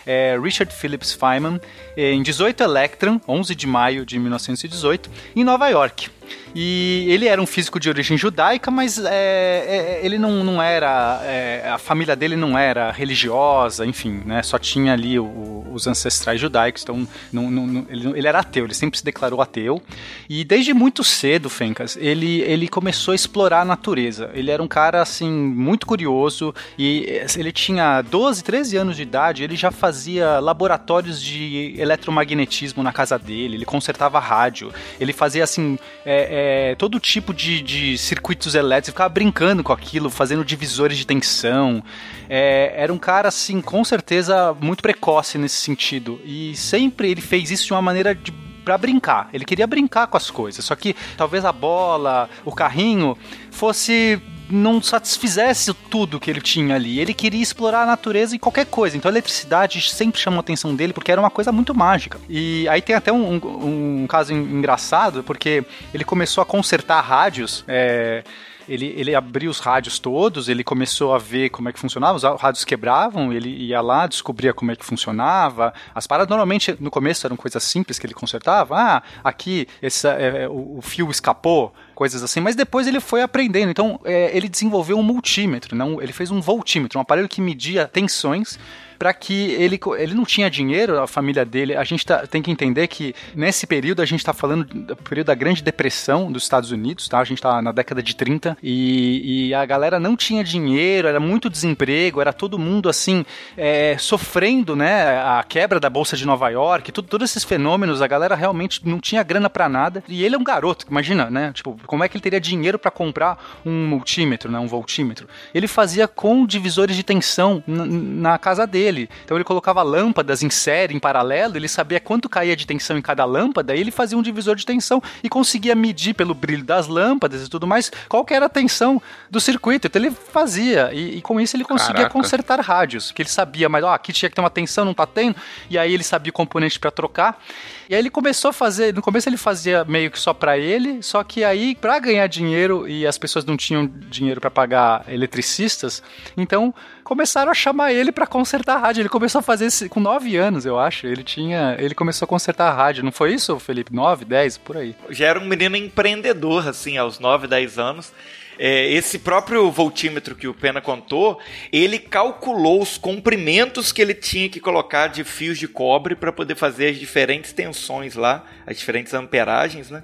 é, 0.06 0.38
Richard 0.40 0.72
Phillips 0.72 1.12
Feynman, 1.12 1.60
em 1.96 2.22
18 2.22 2.62
Electron, 2.62 3.20
11 3.26 3.54
de 3.54 3.66
maio 3.66 4.06
de 4.06 4.18
1918, 4.18 5.10
em 5.34 5.42
Nova 5.42 5.68
York. 5.68 6.08
E 6.54 7.06
ele 7.08 7.26
era 7.26 7.40
um 7.40 7.46
físico 7.46 7.80
de 7.80 7.88
origem 7.88 8.16
judaica, 8.18 8.70
mas 8.70 8.98
é, 8.98 9.10
é, 9.10 10.00
ele 10.02 10.18
não, 10.18 10.44
não 10.44 10.62
era. 10.62 11.20
É, 11.24 11.70
a 11.70 11.78
família 11.78 12.14
dele 12.14 12.36
não 12.36 12.58
era 12.58 12.90
religiosa, 12.90 13.86
enfim, 13.86 14.22
né? 14.24 14.42
Só 14.42 14.58
tinha 14.58 14.92
ali 14.92 15.18
o, 15.18 15.66
os 15.72 15.86
ancestrais 15.86 16.40
judaicos, 16.40 16.82
então 16.82 17.08
não, 17.32 17.50
não, 17.50 17.86
ele, 17.88 18.18
ele, 18.18 18.28
era 18.28 18.40
ateu, 18.40 18.64
ele 18.64 18.74
sempre 18.74 18.98
se 18.98 19.04
declarou 19.04 19.40
ateu. 19.40 19.82
E 20.28 20.44
desde 20.44 20.74
muito 20.74 21.02
cedo, 21.02 21.48
Fencas, 21.48 21.96
ele, 21.96 22.42
ele 22.42 22.68
começou 22.68 23.12
a 23.12 23.14
explorar 23.14 23.62
a 23.62 23.64
natureza. 23.64 24.30
Ele 24.34 24.50
era 24.50 24.62
um 24.62 24.68
cara, 24.68 25.00
assim, 25.00 25.30
muito 25.30 25.86
curioso 25.86 26.54
e 26.78 27.22
ele 27.36 27.52
tinha 27.52 28.02
12, 28.02 28.44
13 28.44 28.76
anos 28.76 28.96
de 28.96 29.02
idade, 29.02 29.42
ele 29.42 29.56
já 29.56 29.70
fazia 29.70 30.38
laboratórios 30.38 31.22
de 31.22 31.74
eletromagnetismo 31.78 32.82
na 32.82 32.92
casa 32.92 33.18
dele, 33.18 33.56
ele 33.56 33.64
consertava 33.64 34.18
rádio, 34.18 34.72
ele 35.00 35.12
fazia, 35.12 35.44
assim. 35.44 35.78
É, 36.04 36.21
é, 36.30 36.74
todo 36.76 36.98
tipo 37.00 37.32
de, 37.32 37.60
de 37.62 37.98
circuitos 37.98 38.54
elétricos, 38.54 38.94
ficava 38.94 39.08
brincando 39.08 39.62
com 39.62 39.72
aquilo, 39.72 40.10
fazendo 40.10 40.44
divisores 40.44 40.98
de 40.98 41.06
tensão. 41.06 41.82
É, 42.28 42.72
era 42.76 42.92
um 42.92 42.98
cara, 42.98 43.28
assim, 43.28 43.60
com 43.60 43.84
certeza 43.84 44.54
muito 44.60 44.82
precoce 44.82 45.38
nesse 45.38 45.56
sentido. 45.56 46.20
E 46.24 46.54
sempre 46.56 47.10
ele 47.10 47.20
fez 47.20 47.50
isso 47.50 47.66
de 47.66 47.72
uma 47.72 47.82
maneira 47.82 48.14
de 48.14 48.32
para 48.64 48.78
brincar. 48.78 49.28
Ele 49.32 49.44
queria 49.44 49.66
brincar 49.66 50.06
com 50.06 50.16
as 50.16 50.30
coisas. 50.30 50.64
Só 50.64 50.74
que 50.74 50.94
talvez 51.16 51.44
a 51.44 51.52
bola, 51.52 52.28
o 52.44 52.52
carrinho 52.52 53.16
fosse 53.50 54.20
não 54.50 54.82
satisfizesse 54.82 55.72
tudo 55.90 56.20
que 56.20 56.30
ele 56.30 56.40
tinha 56.40 56.74
ali. 56.74 56.98
Ele 57.00 57.14
queria 57.14 57.42
explorar 57.42 57.82
a 57.82 57.86
natureza 57.86 58.34
em 58.36 58.38
qualquer 58.38 58.66
coisa. 58.66 58.96
Então 58.96 59.08
a 59.08 59.12
eletricidade 59.12 59.80
sempre 59.90 60.20
chamou 60.20 60.38
a 60.38 60.40
atenção 60.40 60.74
dele 60.74 60.92
porque 60.92 61.10
era 61.10 61.20
uma 61.20 61.30
coisa 61.30 61.50
muito 61.52 61.74
mágica. 61.74 62.20
E 62.28 62.68
aí 62.68 62.82
tem 62.82 62.94
até 62.94 63.12
um, 63.12 63.34
um, 63.34 64.02
um 64.02 64.06
caso 64.06 64.32
engraçado, 64.32 65.22
porque 65.22 65.64
ele 65.92 66.04
começou 66.04 66.42
a 66.42 66.46
consertar 66.46 67.00
rádios. 67.00 67.64
É, 67.66 68.24
ele, 68.72 68.94
ele 68.96 69.14
abriu 69.14 69.50
os 69.50 69.58
rádios 69.58 69.98
todos, 69.98 70.48
ele 70.48 70.64
começou 70.64 71.14
a 71.14 71.18
ver 71.18 71.50
como 71.50 71.68
é 71.68 71.72
que 71.72 71.78
funcionava, 71.78 72.16
os 72.16 72.40
rádios 72.40 72.64
quebravam, 72.64 73.32
ele 73.32 73.50
ia 73.50 73.80
lá, 73.80 74.06
descobria 74.06 74.54
como 74.54 74.70
é 74.70 74.76
que 74.76 74.84
funcionava. 74.84 75.74
As 75.94 76.06
paradas 76.06 76.30
normalmente 76.30 76.74
no 76.80 76.90
começo 76.90 77.26
eram 77.26 77.36
coisas 77.36 77.62
simples 77.62 77.98
que 77.98 78.06
ele 78.06 78.14
consertava. 78.14 78.74
Ah, 78.74 79.02
aqui 79.22 79.68
esse, 79.82 80.08
é, 80.08 80.44
é, 80.44 80.48
o, 80.48 80.78
o, 80.78 80.82
fio 80.82 81.10
escapou, 81.10 81.74
coisas 81.94 82.22
assim, 82.22 82.40
mas 82.40 82.56
depois 82.56 82.86
ele 82.86 82.98
foi 82.98 83.20
aprendendo. 83.20 83.70
Então 83.70 84.00
é, 84.04 84.34
ele 84.34 84.48
desenvolveu 84.48 84.98
um 84.98 85.02
multímetro, 85.02 85.76
não, 85.76 86.00
ele 86.00 86.12
fez 86.12 86.30
um 86.30 86.40
voltímetro, 86.40 86.98
um 86.98 87.02
aparelho 87.02 87.28
que 87.28 87.40
media 87.40 87.86
tensões 87.86 88.58
para 89.02 89.12
que 89.12 89.50
ele, 89.54 89.80
ele 89.98 90.14
não 90.14 90.24
tinha 90.24 90.48
dinheiro, 90.48 91.00
a 91.00 91.08
família 91.08 91.44
dele. 91.44 91.74
A 91.74 91.82
gente 91.82 92.06
tá, 92.06 92.24
tem 92.24 92.40
que 92.40 92.52
entender 92.52 92.86
que 92.86 93.12
nesse 93.34 93.66
período 93.66 94.00
a 94.00 94.04
gente 94.04 94.20
está 94.20 94.32
falando 94.32 94.62
do 94.62 94.94
período 94.94 95.26
da 95.26 95.34
Grande 95.34 95.60
Depressão 95.60 96.30
dos 96.30 96.44
Estados 96.44 96.70
Unidos, 96.70 97.08
tá? 97.08 97.18
A 97.18 97.24
gente 97.24 97.38
está 97.38 97.60
na 97.60 97.72
década 97.72 98.00
de 98.00 98.14
30 98.14 98.56
e, 98.62 99.48
e, 99.48 99.54
a 99.54 99.66
galera 99.66 99.98
não 99.98 100.14
tinha 100.16 100.44
dinheiro, 100.44 101.08
era 101.08 101.18
muito 101.18 101.50
desemprego, 101.50 102.20
era 102.20 102.32
todo 102.32 102.60
mundo 102.60 102.88
assim 102.88 103.26
é, 103.56 103.96
sofrendo, 103.98 104.76
né? 104.76 105.20
A 105.20 105.42
quebra 105.42 105.80
da 105.80 105.90
bolsa 105.90 106.16
de 106.16 106.24
Nova 106.24 106.48
York, 106.50 106.92
tudo, 106.92 107.08
todos 107.08 107.28
esses 107.28 107.42
fenômenos, 107.42 108.00
a 108.00 108.06
galera 108.06 108.36
realmente 108.36 108.86
não 108.86 109.00
tinha 109.00 109.24
grana 109.24 109.50
para 109.50 109.68
nada. 109.68 110.04
E 110.06 110.22
ele 110.22 110.36
é 110.36 110.38
um 110.38 110.44
garoto, 110.44 110.86
imagina, 110.88 111.28
né? 111.28 111.50
Tipo, 111.52 111.76
como 111.88 112.04
é 112.04 112.08
que 112.08 112.16
ele 112.16 112.22
teria 112.22 112.40
dinheiro 112.40 112.78
para 112.78 112.92
comprar 112.92 113.36
um 113.66 113.84
multímetro, 113.84 114.48
né, 114.48 114.60
um 114.60 114.68
voltímetro? 114.68 115.26
Ele 115.52 115.66
fazia 115.66 116.06
com 116.06 116.46
divisores 116.46 116.94
de 116.94 117.02
tensão 117.02 117.64
na 117.66 118.38
casa 118.38 118.64
dele. 118.64 118.91
Então 119.24 119.36
ele 119.36 119.44
colocava 119.44 119.82
lâmpadas 119.82 120.42
em 120.42 120.50
série, 120.50 120.94
em 120.94 120.98
paralelo, 120.98 121.56
ele 121.56 121.68
sabia 121.68 121.98
quanto 122.00 122.28
caía 122.28 122.54
de 122.54 122.66
tensão 122.66 122.96
em 122.96 123.02
cada 123.02 123.24
lâmpada, 123.24 123.74
e 123.74 123.80
ele 123.80 123.90
fazia 123.90 124.16
um 124.16 124.22
divisor 124.22 124.54
de 124.54 124.64
tensão 124.64 125.02
e 125.22 125.28
conseguia 125.28 125.74
medir 125.74 126.14
pelo 126.14 126.34
brilho 126.34 126.64
das 126.64 126.86
lâmpadas 126.86 127.46
e 127.46 127.50
tudo 127.50 127.66
mais 127.66 127.90
qual 128.08 128.24
que 128.24 128.34
era 128.34 128.46
a 128.46 128.48
tensão 128.48 129.00
do 129.30 129.40
circuito. 129.40 129.86
Então 129.86 130.00
ele 130.00 130.10
fazia, 130.10 130.90
e, 130.92 131.18
e 131.18 131.22
com 131.22 131.40
isso 131.40 131.56
ele 131.56 131.64
conseguia 131.64 131.94
Caraca. 131.94 132.12
consertar 132.12 132.60
rádios, 132.60 133.10
que 133.10 133.22
ele 133.22 133.28
sabia, 133.28 133.68
mas 133.68 133.82
ó, 133.84 133.92
aqui 133.92 134.12
tinha 134.12 134.28
que 134.28 134.34
ter 134.34 134.40
uma 134.40 134.50
tensão, 134.50 134.84
não 134.84 134.94
tá 134.94 135.06
tendo, 135.06 135.36
e 135.70 135.78
aí 135.78 135.92
ele 135.92 136.04
sabia 136.04 136.30
o 136.30 136.34
componente 136.34 136.78
para 136.78 136.90
trocar. 136.90 137.42
E 137.88 137.94
aí 137.94 138.00
ele 138.00 138.10
começou 138.10 138.50
a 138.50 138.52
fazer, 138.52 138.94
no 138.94 139.02
começo 139.02 139.28
ele 139.28 139.36
fazia 139.36 139.84
meio 139.84 140.10
que 140.10 140.18
só 140.18 140.32
para 140.32 140.56
ele, 140.58 141.02
só 141.02 141.22
que 141.22 141.44
aí 141.44 141.74
para 141.74 141.98
ganhar 141.98 142.26
dinheiro 142.26 142.88
e 142.88 143.06
as 143.06 143.18
pessoas 143.18 143.44
não 143.44 143.56
tinham 143.56 143.86
dinheiro 143.86 144.40
para 144.40 144.50
pagar 144.50 145.04
eletricistas, 145.08 146.02
então 146.36 146.74
começaram 147.12 147.50
a 147.50 147.54
chamar 147.54 147.92
ele 147.92 148.10
para 148.10 148.26
consertar 148.26 148.76
a 148.76 148.78
rádio. 148.78 149.02
Ele 149.02 149.08
começou 149.10 149.40
a 149.40 149.42
fazer 149.42 149.66
isso 149.66 149.86
com 149.90 150.00
9 150.00 150.34
anos, 150.36 150.64
eu 150.64 150.78
acho. 150.78 151.06
Ele 151.06 151.22
tinha, 151.22 151.76
ele 151.78 151.94
começou 151.94 152.24
a 152.24 152.28
consertar 152.28 152.70
a 152.70 152.74
rádio. 152.74 153.04
Não 153.04 153.12
foi 153.12 153.34
isso, 153.34 153.58
Felipe? 153.58 153.94
9, 153.94 154.24
10, 154.24 154.56
por 154.58 154.78
aí. 154.78 154.96
Já 155.10 155.26
era 155.26 155.38
um 155.38 155.44
menino 155.44 155.76
empreendedor, 155.76 156.66
assim, 156.66 156.96
aos 156.96 157.18
9, 157.18 157.46
10 157.46 157.78
anos. 157.78 158.12
É, 158.58 158.90
esse 158.90 159.18
próprio 159.18 159.70
voltímetro 159.70 160.34
que 160.34 160.48
o 160.48 160.54
Pena 160.54 160.80
contou, 160.80 161.38
ele 161.70 161.98
calculou 161.98 162.80
os 162.80 162.96
comprimentos 162.96 163.92
que 163.92 164.00
ele 164.00 164.14
tinha 164.14 164.48
que 164.48 164.60
colocar 164.60 165.08
de 165.08 165.22
fios 165.22 165.58
de 165.58 165.68
cobre 165.68 166.14
para 166.14 166.32
poder 166.32 166.54
fazer 166.54 166.88
as 166.88 166.96
diferentes 166.96 167.52
tensões 167.52 168.14
lá, 168.14 168.44
as 168.66 168.78
diferentes 168.78 169.12
amperagens, 169.12 169.90
né? 169.90 170.02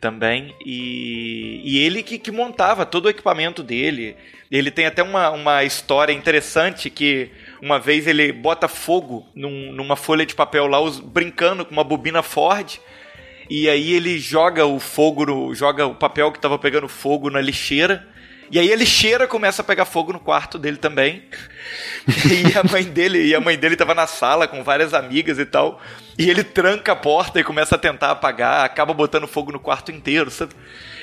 Também. 0.00 0.54
E, 0.64 1.60
e 1.64 1.78
ele 1.78 2.02
que, 2.02 2.18
que 2.18 2.30
montava 2.30 2.84
todo 2.84 3.06
o 3.06 3.10
equipamento 3.10 3.62
dele. 3.62 4.16
Ele 4.50 4.70
tem 4.70 4.86
até 4.86 5.02
uma, 5.02 5.30
uma 5.30 5.64
história 5.64 6.12
interessante 6.12 6.88
que 6.90 7.30
uma 7.60 7.78
vez 7.80 8.06
ele 8.06 8.30
bota 8.32 8.68
fogo 8.68 9.26
num- 9.34 9.72
numa 9.72 9.96
folha 9.96 10.24
de 10.24 10.34
papel 10.34 10.66
lá, 10.66 10.80
us- 10.80 11.00
brincando 11.00 11.64
com 11.64 11.72
uma 11.72 11.82
bobina 11.82 12.22
Ford. 12.22 12.78
E 13.50 13.68
aí 13.68 13.92
ele 13.92 14.18
joga 14.18 14.66
o 14.66 14.78
fogo, 14.78 15.24
no, 15.26 15.54
joga 15.54 15.86
o 15.86 15.94
papel 15.94 16.30
que 16.30 16.38
tava 16.40 16.58
pegando 16.58 16.88
fogo 16.88 17.30
na 17.30 17.40
lixeira. 17.40 18.06
E 18.50 18.58
aí 18.60 18.72
a 18.72 18.76
lixeira 18.76 19.26
começa 19.26 19.62
a 19.62 19.64
pegar 19.64 19.84
fogo 19.84 20.12
no 20.12 20.20
quarto 20.20 20.58
dele 20.58 20.76
também. 20.76 21.24
e 22.06 22.56
a 22.56 22.62
mãe 22.62 22.84
dele, 22.84 23.26
e 23.26 23.34
a 23.34 23.40
mãe 23.40 23.56
dele 23.56 23.76
tava 23.76 23.94
na 23.94 24.06
sala 24.06 24.46
com 24.46 24.62
várias 24.62 24.94
amigas 24.94 25.38
e 25.38 25.44
tal. 25.44 25.80
E 26.18 26.30
ele 26.30 26.42
tranca 26.42 26.92
a 26.92 26.96
porta 26.96 27.38
e 27.40 27.44
começa 27.44 27.74
a 27.74 27.78
tentar 27.78 28.10
apagar, 28.10 28.64
acaba 28.64 28.94
botando 28.94 29.26
fogo 29.26 29.52
no 29.52 29.58
quarto 29.58 29.92
inteiro, 29.92 30.30
sabe? 30.30 30.54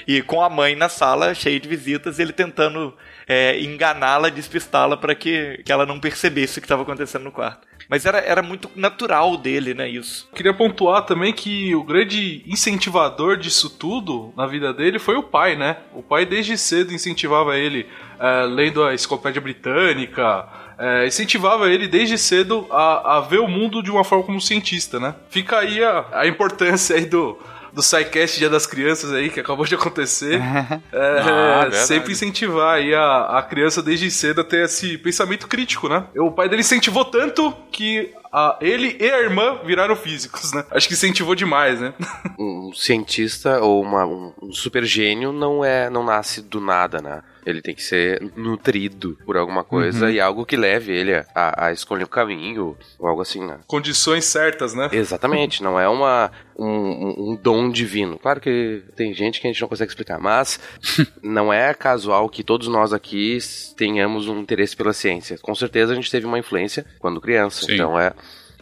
E 0.07 0.21
com 0.21 0.41
a 0.41 0.49
mãe 0.49 0.75
na 0.75 0.89
sala, 0.89 1.33
cheia 1.33 1.59
de 1.59 1.67
visitas, 1.67 2.19
ele 2.19 2.33
tentando 2.33 2.93
é, 3.27 3.59
enganá-la, 3.61 4.29
despistá-la 4.29 4.97
para 4.97 5.15
que, 5.15 5.61
que 5.65 5.71
ela 5.71 5.85
não 5.85 5.99
percebesse 5.99 6.57
o 6.57 6.61
que 6.61 6.65
estava 6.65 6.83
acontecendo 6.83 7.23
no 7.23 7.31
quarto. 7.31 7.67
Mas 7.89 8.05
era, 8.05 8.19
era 8.19 8.41
muito 8.41 8.69
natural 8.75 9.37
dele, 9.37 9.73
né, 9.73 9.89
isso. 9.89 10.29
Queria 10.33 10.53
pontuar 10.53 11.05
também 11.05 11.33
que 11.33 11.75
o 11.75 11.83
grande 11.83 12.43
incentivador 12.47 13.37
disso 13.37 13.69
tudo 13.69 14.33
na 14.37 14.47
vida 14.47 14.73
dele 14.73 14.99
foi 14.99 15.15
o 15.15 15.23
pai, 15.23 15.55
né? 15.55 15.77
O 15.93 16.01
pai 16.01 16.25
desde 16.25 16.57
cedo 16.57 16.93
incentivava 16.93 17.57
ele 17.57 17.85
eh, 18.19 18.45
lendo 18.45 18.83
a 18.83 18.93
enciclopédia 18.93 19.41
britânica, 19.41 20.47
eh, 20.77 21.07
incentivava 21.07 21.69
ele 21.69 21.87
desde 21.87 22.17
cedo 22.17 22.65
a, 22.71 23.17
a 23.17 23.21
ver 23.21 23.39
o 23.39 23.47
mundo 23.47 23.83
de 23.83 23.91
uma 23.91 24.03
forma 24.03 24.23
como 24.23 24.41
cientista, 24.41 24.99
né? 24.99 25.15
Fica 25.29 25.59
aí 25.59 25.83
a, 25.83 26.05
a 26.13 26.27
importância 26.27 26.95
aí 26.95 27.05
do, 27.05 27.37
do 27.73 27.81
SciCast 27.81 28.37
Dia 28.37 28.49
das 28.49 28.65
Crianças 28.67 29.11
aí, 29.11 29.29
que 29.29 29.39
acabou 29.39 29.65
de 29.65 29.75
acontecer. 29.75 30.39
É, 30.93 31.19
Ah, 31.19 31.61
verdade. 31.61 31.77
sempre 31.87 32.11
incentivar 32.11 32.75
aí 32.75 32.93
a, 32.93 33.37
a 33.39 33.41
criança 33.43 33.81
desde 33.81 34.09
cedo 34.11 34.41
a 34.41 34.43
ter 34.43 34.65
esse 34.65 34.97
pensamento 34.97 35.47
crítico, 35.47 35.89
né? 35.89 36.05
O 36.17 36.31
pai 36.31 36.47
dele 36.47 36.61
incentivou 36.61 37.03
tanto 37.05 37.51
que 37.71 38.11
a- 38.31 38.57
ele 38.61 38.95
e 38.99 39.09
a 39.09 39.19
irmã 39.21 39.59
viraram 39.65 39.95
físicos, 39.95 40.53
né? 40.53 40.63
Acho 40.71 40.87
que 40.87 40.93
incentivou 40.93 41.33
demais, 41.35 41.79
né? 41.79 41.93
Um 42.39 42.71
cientista 42.73 43.59
ou 43.61 43.81
uma- 43.81 44.05
um, 44.05 44.33
um 44.41 44.51
super 44.53 44.83
gênio 44.83 45.31
não 45.31 45.63
é, 45.65 45.89
não 45.89 46.03
nasce 46.03 46.41
do 46.41 46.59
nada, 46.61 47.01
né? 47.01 47.21
Ele 47.45 47.61
tem 47.61 47.75
que 47.75 47.83
ser 47.83 48.21
nutrido 48.35 49.17
por 49.25 49.35
alguma 49.37 49.63
coisa 49.63 50.11
e 50.11 50.19
algo 50.19 50.45
que 50.45 50.55
leve 50.55 50.91
ele 50.91 51.13
a, 51.13 51.65
a 51.67 51.71
escolher 51.71 52.03
o 52.03 52.07
caminho 52.07 52.77
ou 52.99 53.07
algo 53.07 53.21
assim, 53.21 53.45
né? 53.45 53.59
Condições 53.67 54.25
certas, 54.25 54.73
né? 54.73 54.89
Exatamente, 54.91 55.61
não 55.61 55.79
é 55.79 55.87
uma, 55.89 56.31
um, 56.57 57.31
um- 57.33 57.39
dom 57.41 57.69
divino. 57.69 58.17
Claro 58.17 58.39
que 58.39 58.83
tem 58.95 59.13
gente 59.13 59.41
que 59.41 59.47
a 59.47 59.51
gente 59.51 59.61
não 59.61 59.67
consegue 59.67 59.91
explicar, 59.91 60.19
mas 60.19 60.59
não 61.21 61.51
é 61.51 61.73
casual 61.73 62.29
que 62.29 62.43
todos 62.43 62.67
nós 62.67 62.93
aqui 62.93 63.37
tenhamos 63.75 64.27
um 64.27 64.39
interesse 64.39 64.75
pela 64.75 64.93
ciência. 64.93 65.37
Com 65.41 65.53
certeza 65.55 65.91
a 65.91 65.95
gente 65.95 66.09
teve 66.11 66.25
uma 66.25 66.39
influência 66.39 66.85
quando 66.99 67.19
criança, 67.21 67.65
Sim. 67.65 67.73
então 67.73 67.99
é. 67.99 68.13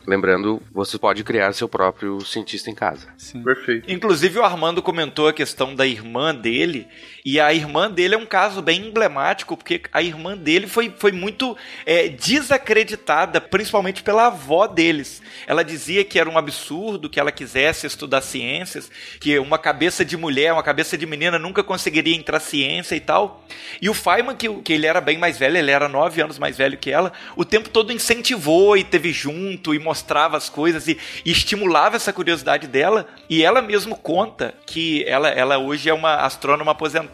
Lembrando, 0.08 0.60
você 0.74 0.98
pode 0.98 1.24
criar 1.24 1.54
seu 1.54 1.70
próprio 1.70 2.20
cientista 2.22 2.72
em 2.72 2.74
casa. 2.74 3.08
Perfeito. 3.44 3.92
Inclusive 3.92 4.40
o 4.40 4.44
Armando 4.44 4.82
comentou 4.82 5.28
a 5.28 5.34
questão 5.34 5.76
da 5.76 5.86
irmã 5.86 6.34
dele, 6.34 6.88
e 7.24 7.40
a 7.40 7.54
irmã 7.54 7.90
dele 7.90 8.16
é 8.16 8.18
um 8.18 8.26
caso 8.26 8.62
bem 8.62 8.88
emblemático, 8.88 9.56
porque 9.56 9.82
a 9.94 10.02
irmã 10.02 10.36
dele 10.36 10.68
foi, 10.68 10.94
foi 10.98 11.12
muito 11.12 11.56
é, 11.86 12.10
desacreditada, 12.10 13.40
principalmente 13.40 14.02
pela 14.02 14.28
avó 14.28 14.66
deles. 14.66 15.22
Ela 15.46 15.64
dizia 15.64 16.04
que 16.04 16.20
era 16.20 16.30
um 16.30 16.38
absurdo 16.38 17.10
que 17.10 17.20
ela 17.20 17.32
quisesse 17.32 17.86
estudar 17.86 18.22
ciências, 18.22 18.90
que 19.20 19.38
uma 19.38 19.58
cabeça 19.58 20.04
de 20.04 20.18
mulher, 20.18 20.54
uma 20.54 20.64
cabeça 20.64 20.98
de 20.98 21.06
menina 21.06 21.38
nunca 21.38 21.64
conseguiria 21.64 22.16
entrar 22.16 22.40
ciência 22.40 22.96
e 22.96 23.00
tal. 23.00 23.46
E 23.82 23.90
o 23.90 23.94
Feynman, 23.94 24.36
que, 24.36 24.50
que 24.62 24.74
ele 24.74 24.88
era 24.88 25.00
bem 25.00 25.18
mais 25.18 25.38
velho, 25.38 25.58
ele 25.58 25.72
era 25.72 25.88
nove 25.88 26.22
anos 26.22 26.40
mais 26.40 26.58
velho 26.58 26.78
que 26.78 26.90
ela, 26.90 27.14
o 27.36 27.46
tempo 27.46 27.70
todo 27.70 27.94
incentivou 27.94 28.76
e 28.76 28.84
teve 28.84 29.14
junto 29.14 29.76
e 29.76 29.80
mostrava 29.80 30.38
as 30.38 30.50
coisas 30.50 30.88
e, 30.88 30.98
e 31.24 31.32
estimulava 31.32 31.96
essa 31.96 32.12
curiosidade 32.12 32.68
dela. 32.68 33.08
E 33.30 33.44
ela 33.44 33.62
mesmo 33.62 33.96
conta 33.96 34.56
que 34.66 35.04
ela, 35.06 35.30
ela 35.30 35.58
hoje 35.60 35.90
é 35.90 35.94
uma 35.94 36.16
astrônoma 36.16 36.72
aposentada. 36.72 37.11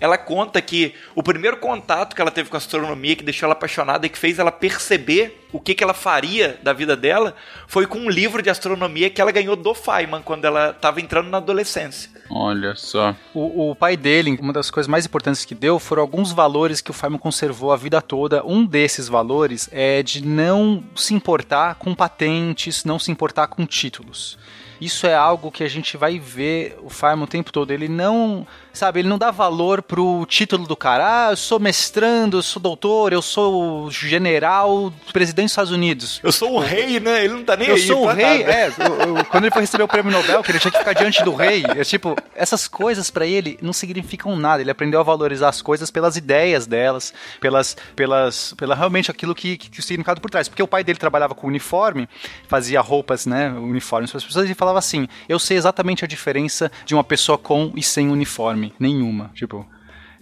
Ela 0.00 0.18
conta 0.18 0.60
que 0.60 0.94
o 1.14 1.22
primeiro 1.22 1.56
contato 1.58 2.14
que 2.14 2.20
ela 2.20 2.30
teve 2.30 2.50
com 2.50 2.56
a 2.56 2.58
astronomia, 2.58 3.16
que 3.16 3.24
deixou 3.24 3.46
ela 3.46 3.54
apaixonada 3.54 4.06
e 4.06 4.10
que 4.10 4.18
fez 4.18 4.38
ela 4.38 4.52
perceber 4.52 5.46
o 5.52 5.58
que, 5.58 5.74
que 5.74 5.82
ela 5.82 5.94
faria 5.94 6.58
da 6.62 6.72
vida 6.72 6.96
dela, 6.96 7.34
foi 7.66 7.86
com 7.86 7.98
um 7.98 8.10
livro 8.10 8.42
de 8.42 8.50
astronomia 8.50 9.08
que 9.08 9.20
ela 9.20 9.32
ganhou 9.32 9.56
do 9.56 9.74
Feynman 9.74 10.22
quando 10.22 10.44
ela 10.44 10.70
estava 10.70 11.00
entrando 11.00 11.30
na 11.30 11.38
adolescência. 11.38 12.10
Olha 12.30 12.74
só. 12.74 13.16
O, 13.32 13.70
o 13.70 13.74
pai 13.74 13.96
dele, 13.96 14.36
uma 14.40 14.52
das 14.52 14.70
coisas 14.70 14.88
mais 14.88 15.06
importantes 15.06 15.44
que 15.44 15.54
deu 15.54 15.78
foram 15.78 16.02
alguns 16.02 16.32
valores 16.32 16.80
que 16.80 16.90
o 16.90 16.94
Feynman 16.94 17.18
conservou 17.18 17.72
a 17.72 17.76
vida 17.76 18.02
toda. 18.02 18.44
Um 18.44 18.64
desses 18.64 19.08
valores 19.08 19.68
é 19.72 20.02
de 20.02 20.24
não 20.24 20.84
se 20.94 21.14
importar 21.14 21.76
com 21.76 21.94
patentes, 21.94 22.84
não 22.84 22.98
se 22.98 23.10
importar 23.10 23.46
com 23.46 23.64
títulos. 23.64 24.38
Isso 24.80 25.06
é 25.06 25.14
algo 25.14 25.50
que 25.50 25.64
a 25.64 25.68
gente 25.68 25.96
vai 25.96 26.20
ver 26.20 26.78
o 26.82 26.90
Feynman 26.90 27.24
o 27.24 27.26
tempo 27.26 27.50
todo. 27.50 27.70
Ele 27.72 27.88
não, 27.88 28.46
sabe, 28.78 29.00
ele 29.00 29.08
não 29.08 29.18
dá 29.18 29.30
valor 29.30 29.82
pro 29.82 30.24
título 30.26 30.66
do 30.66 30.76
cara. 30.76 31.28
Ah, 31.28 31.32
eu 31.32 31.36
sou 31.36 31.58
mestrando, 31.58 32.38
eu 32.38 32.42
sou 32.42 32.60
doutor, 32.62 33.12
eu 33.12 33.20
sou 33.20 33.90
general 33.90 34.92
presidente 35.12 35.46
dos 35.46 35.52
Estados 35.52 35.72
Unidos. 35.72 36.20
Eu 36.22 36.32
sou 36.32 36.54
o 36.54 36.58
rei, 36.58 37.00
né? 37.00 37.24
Ele 37.24 37.34
não 37.34 37.44
tá 37.44 37.56
nem 37.56 37.68
Eu 37.68 37.74
aí. 37.74 37.80
sou 37.86 38.02
o 38.02 38.04
pra 38.04 38.14
rei, 38.14 38.38
nada. 38.44 38.52
é. 38.52 38.68
eu- 38.78 39.16
eu- 39.16 39.24
quando 39.26 39.44
ele 39.44 39.52
foi 39.52 39.62
receber 39.62 39.82
o 39.84 39.88
prêmio 39.88 40.12
Nobel, 40.12 40.42
que 40.42 40.50
ele 40.50 40.58
tinha 40.58 40.70
que 40.70 40.78
ficar 40.78 40.92
diante 40.92 41.22
do 41.24 41.34
rei, 41.34 41.64
é 41.76 41.84
tipo, 41.84 42.16
essas 42.34 42.68
coisas 42.68 43.10
pra 43.10 43.26
ele 43.26 43.58
não 43.60 43.72
significam 43.72 44.36
nada. 44.36 44.62
Ele 44.62 44.70
aprendeu 44.70 45.00
a 45.00 45.02
valorizar 45.02 45.48
as 45.48 45.60
coisas 45.60 45.90
pelas 45.90 46.16
ideias 46.16 46.66
delas, 46.66 47.12
pelas, 47.40 47.76
pelas, 47.96 48.54
pela 48.56 48.74
realmente 48.74 49.10
aquilo 49.10 49.34
que, 49.34 49.56
que, 49.56 49.70
que 49.70 49.80
o 49.80 49.82
significado 49.82 50.20
por 50.20 50.30
trás. 50.30 50.48
Porque 50.48 50.62
o 50.62 50.68
pai 50.68 50.84
dele 50.84 50.98
trabalhava 50.98 51.34
com 51.34 51.46
uniforme, 51.46 52.08
fazia 52.46 52.80
roupas, 52.80 53.26
né, 53.26 53.50
uniformes 53.50 54.10
para 54.10 54.18
as 54.18 54.24
pessoas 54.24 54.48
e 54.48 54.54
falava 54.54 54.78
assim: 54.78 55.08
eu 55.28 55.38
sei 55.38 55.56
exatamente 55.56 56.04
a 56.04 56.08
diferença 56.08 56.70
de 56.84 56.94
uma 56.94 57.04
pessoa 57.04 57.36
com 57.38 57.72
e 57.74 57.82
sem 57.82 58.08
uniforme, 58.10 58.67
nenhuma. 58.78 59.30
Tipo. 59.34 59.66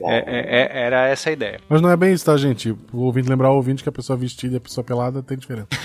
É- 0.01 0.17
é- 0.27 0.61
é- 0.63 0.87
era 0.87 1.07
essa 1.09 1.31
a 1.31 1.33
ideia. 1.33 1.61
Mas 1.69 1.81
não 1.81 1.91
é 1.91 1.97
bem 1.97 2.13
isso, 2.13 2.25
tá, 2.25 2.37
gente? 2.37 2.71
O 2.93 2.99
ouvinte 3.03 3.29
lembrar 3.29 3.51
o 3.51 3.57
ouvinte 3.57 3.83
que 3.83 3.89
a 3.89 3.93
pessoa 3.93 4.17
vestida 4.17 4.55
e 4.55 4.57
a 4.57 4.61
pessoa 4.61 4.85
pelada 4.85 5.23
tem 5.23 5.37
diferença. 5.39 5.69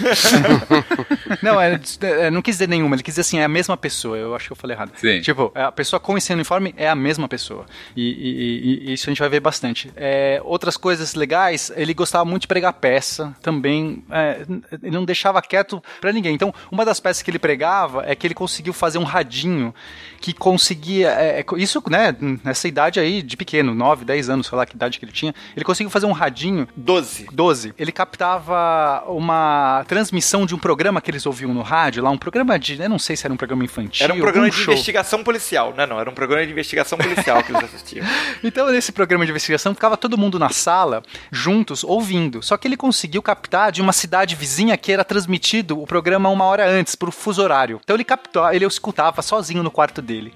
Não, 1.42 1.60
é, 1.60 1.80
é, 2.02 2.30
não 2.30 2.42
quis 2.42 2.56
dizer 2.56 2.68
nenhuma, 2.68 2.96
ele 2.96 3.04
quis 3.04 3.14
dizer 3.14 3.22
assim, 3.22 3.40
é 3.40 3.44
a 3.44 3.48
mesma 3.48 3.76
pessoa. 3.78 4.18
Eu 4.18 4.36
acho 4.36 4.48
que 4.48 4.52
eu 4.52 4.56
falei 4.58 4.76
errado. 4.76 4.92
Sim. 4.96 5.22
Tipo, 5.22 5.52
a 5.56 5.72
pessoa 5.72 6.00
com 6.00 6.18
e 6.18 6.22
sem 6.22 6.36
uniforme 6.36 6.74
é 6.78 6.90
a 6.90 6.96
mesma 6.96 7.28
pessoa. 7.28 7.66
E, 7.96 8.02
e- 8.02 8.86
e- 8.88 8.90
e 8.90 8.94
isso 8.94 9.10
a 9.10 9.12
gente 9.12 9.20
vai 9.20 9.30
ver 9.30 9.40
bastante. 9.40 9.92
É, 9.96 10.42
outras 10.44 10.78
coisas 10.78 11.16
legais, 11.16 11.72
ele 11.76 11.94
gostava 11.94 12.26
muito 12.26 12.42
de 12.44 12.48
pregar 12.48 12.74
peça 12.74 13.36
também. 13.42 14.04
é, 14.12 14.42
ele 14.84 14.92
não 14.92 15.06
deixava 15.06 15.42
quieto 15.42 15.82
pra 16.00 16.12
ninguém. 16.12 16.34
Então, 16.36 16.54
uma 16.72 16.84
das 16.86 17.00
peças 17.00 17.22
que 17.24 17.32
ele 17.32 17.40
pregava 17.40 18.04
é 18.06 18.16
que 18.16 18.28
ele 18.28 18.34
conseguiu 18.34 18.74
fazer 18.74 18.98
um 18.98 19.04
radinho 19.04 19.74
que 20.20 20.34
conseguia. 20.34 21.16
isso, 21.58 21.82
né, 21.90 22.16
nessa 22.44 22.68
idade 22.68 23.00
aí 23.00 23.22
de 23.22 23.36
pequeno, 23.38 23.74
9, 23.74 24.01
9, 24.02 24.06
10 24.06 24.30
anos, 24.30 24.48
sei 24.48 24.58
lá 24.58 24.66
que 24.66 24.76
idade 24.76 25.00
que 25.00 25.06
ele 25.06 25.12
tinha, 25.12 25.34
ele 25.56 25.64
conseguiu 25.64 25.90
fazer 25.90 26.06
um 26.06 26.12
radinho 26.12 26.68
12. 26.76 27.28
12. 27.32 27.74
Ele 27.78 27.92
captava 27.92 29.04
uma 29.08 29.84
transmissão 29.88 30.46
de 30.46 30.54
um 30.56 30.58
programa 30.58 31.00
que 31.02 31.10
eles 31.10 31.26
ouviam 31.26 31.54
no 31.54 31.62
rádio, 31.62 32.04
lá 32.04 32.10
um 32.10 32.18
programa 32.18 32.58
de, 32.58 32.82
eu 32.82 32.90
não 32.90 33.00
sei 33.00 33.16
se 33.16 33.26
era 33.26 33.34
um 33.34 33.38
programa 33.38 33.64
infantil, 33.64 34.04
Era 34.04 34.14
um 34.14 34.20
programa 34.20 34.50
de 34.50 34.56
show. 34.56 34.74
investigação 34.74 35.24
policial, 35.24 35.74
né? 35.74 35.86
Não, 35.86 36.00
era 36.00 36.10
um 36.10 36.14
programa 36.14 36.46
de 36.46 36.52
investigação 36.52 36.98
policial 36.98 37.44
que 37.44 37.52
eles 37.52 37.64
assistiam. 37.64 38.06
Então, 38.44 38.70
nesse 38.72 38.92
programa 38.92 39.24
de 39.26 39.32
investigação, 39.32 39.74
ficava 39.74 39.96
todo 39.96 40.18
mundo 40.18 40.40
na 40.40 40.50
sala, 40.50 41.04
juntos, 41.32 41.84
ouvindo. 41.84 42.42
Só 42.42 42.58
que 42.58 42.68
ele 42.68 42.76
conseguiu 42.76 43.22
captar 43.22 43.72
de 43.72 43.82
uma 43.82 43.94
cidade 43.94 44.36
vizinha 44.36 44.76
que 44.78 44.92
era 44.92 45.04
transmitido 45.04 45.80
o 45.80 45.86
programa 45.86 46.28
uma 46.30 46.46
hora 46.46 46.68
antes, 46.68 46.96
por 46.96 47.12
fuso 47.12 47.42
horário. 47.42 47.80
Então 47.84 47.96
ele 47.96 48.04
captou, 48.04 48.52
ele 48.52 48.66
escutava 48.66 49.22
sozinho 49.22 49.62
no 49.62 49.70
quarto 49.70 50.02
dele, 50.02 50.34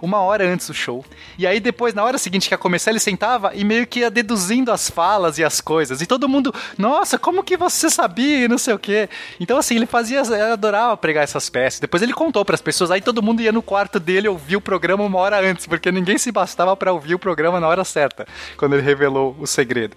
uma 0.00 0.18
hora 0.20 0.44
antes 0.48 0.68
do 0.68 0.74
show. 0.74 1.04
E 1.36 1.46
aí 1.46 1.58
depois, 1.58 1.94
na 1.94 2.04
hora 2.04 2.16
seguinte 2.16 2.48
que 2.48 2.54
ia 2.54 2.58
começar, 2.58 2.90
ele 2.90 3.00
sentava 3.08 3.52
e 3.54 3.64
meio 3.64 3.86
que 3.86 4.00
ia 4.00 4.10
deduzindo 4.10 4.70
as 4.70 4.90
falas 4.90 5.38
e 5.38 5.44
as 5.44 5.60
coisas. 5.60 6.02
E 6.02 6.06
todo 6.06 6.28
mundo, 6.28 6.54
nossa, 6.76 7.18
como 7.18 7.42
que 7.42 7.56
você 7.56 7.88
sabia 7.88 8.44
e 8.44 8.48
não 8.48 8.58
sei 8.58 8.74
o 8.74 8.78
quê. 8.78 9.08
Então 9.40 9.56
assim, 9.56 9.76
ele 9.76 9.86
fazia, 9.86 10.20
ele 10.20 10.52
adorava 10.52 10.96
pregar 10.96 11.24
essas 11.24 11.48
peças. 11.48 11.80
Depois 11.80 12.02
ele 12.02 12.12
contou 12.12 12.44
para 12.44 12.54
as 12.54 12.60
pessoas, 12.60 12.90
aí 12.90 13.00
todo 13.00 13.22
mundo 13.22 13.40
ia 13.40 13.52
no 13.52 13.62
quarto 13.62 13.98
dele 13.98 14.28
ouvir 14.28 14.56
o 14.56 14.60
programa 14.60 15.04
uma 15.04 15.18
hora 15.18 15.40
antes, 15.40 15.66
porque 15.66 15.90
ninguém 15.90 16.18
se 16.18 16.30
bastava 16.30 16.76
para 16.76 16.92
ouvir 16.92 17.14
o 17.14 17.18
programa 17.18 17.58
na 17.58 17.68
hora 17.68 17.84
certa, 17.84 18.26
quando 18.56 18.74
ele 18.74 18.82
revelou 18.82 19.36
o 19.38 19.46
segredo. 19.46 19.96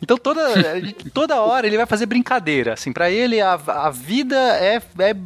Então 0.00 0.16
toda, 0.16 0.42
toda 1.12 1.40
hora 1.40 1.66
ele 1.66 1.76
vai 1.76 1.86
fazer 1.86 2.06
brincadeira, 2.06 2.72
assim, 2.72 2.92
para 2.92 3.10
ele 3.10 3.40
a, 3.40 3.54
a 3.54 3.90
vida 3.90 4.36
é, 4.36 4.80
é 4.98 5.16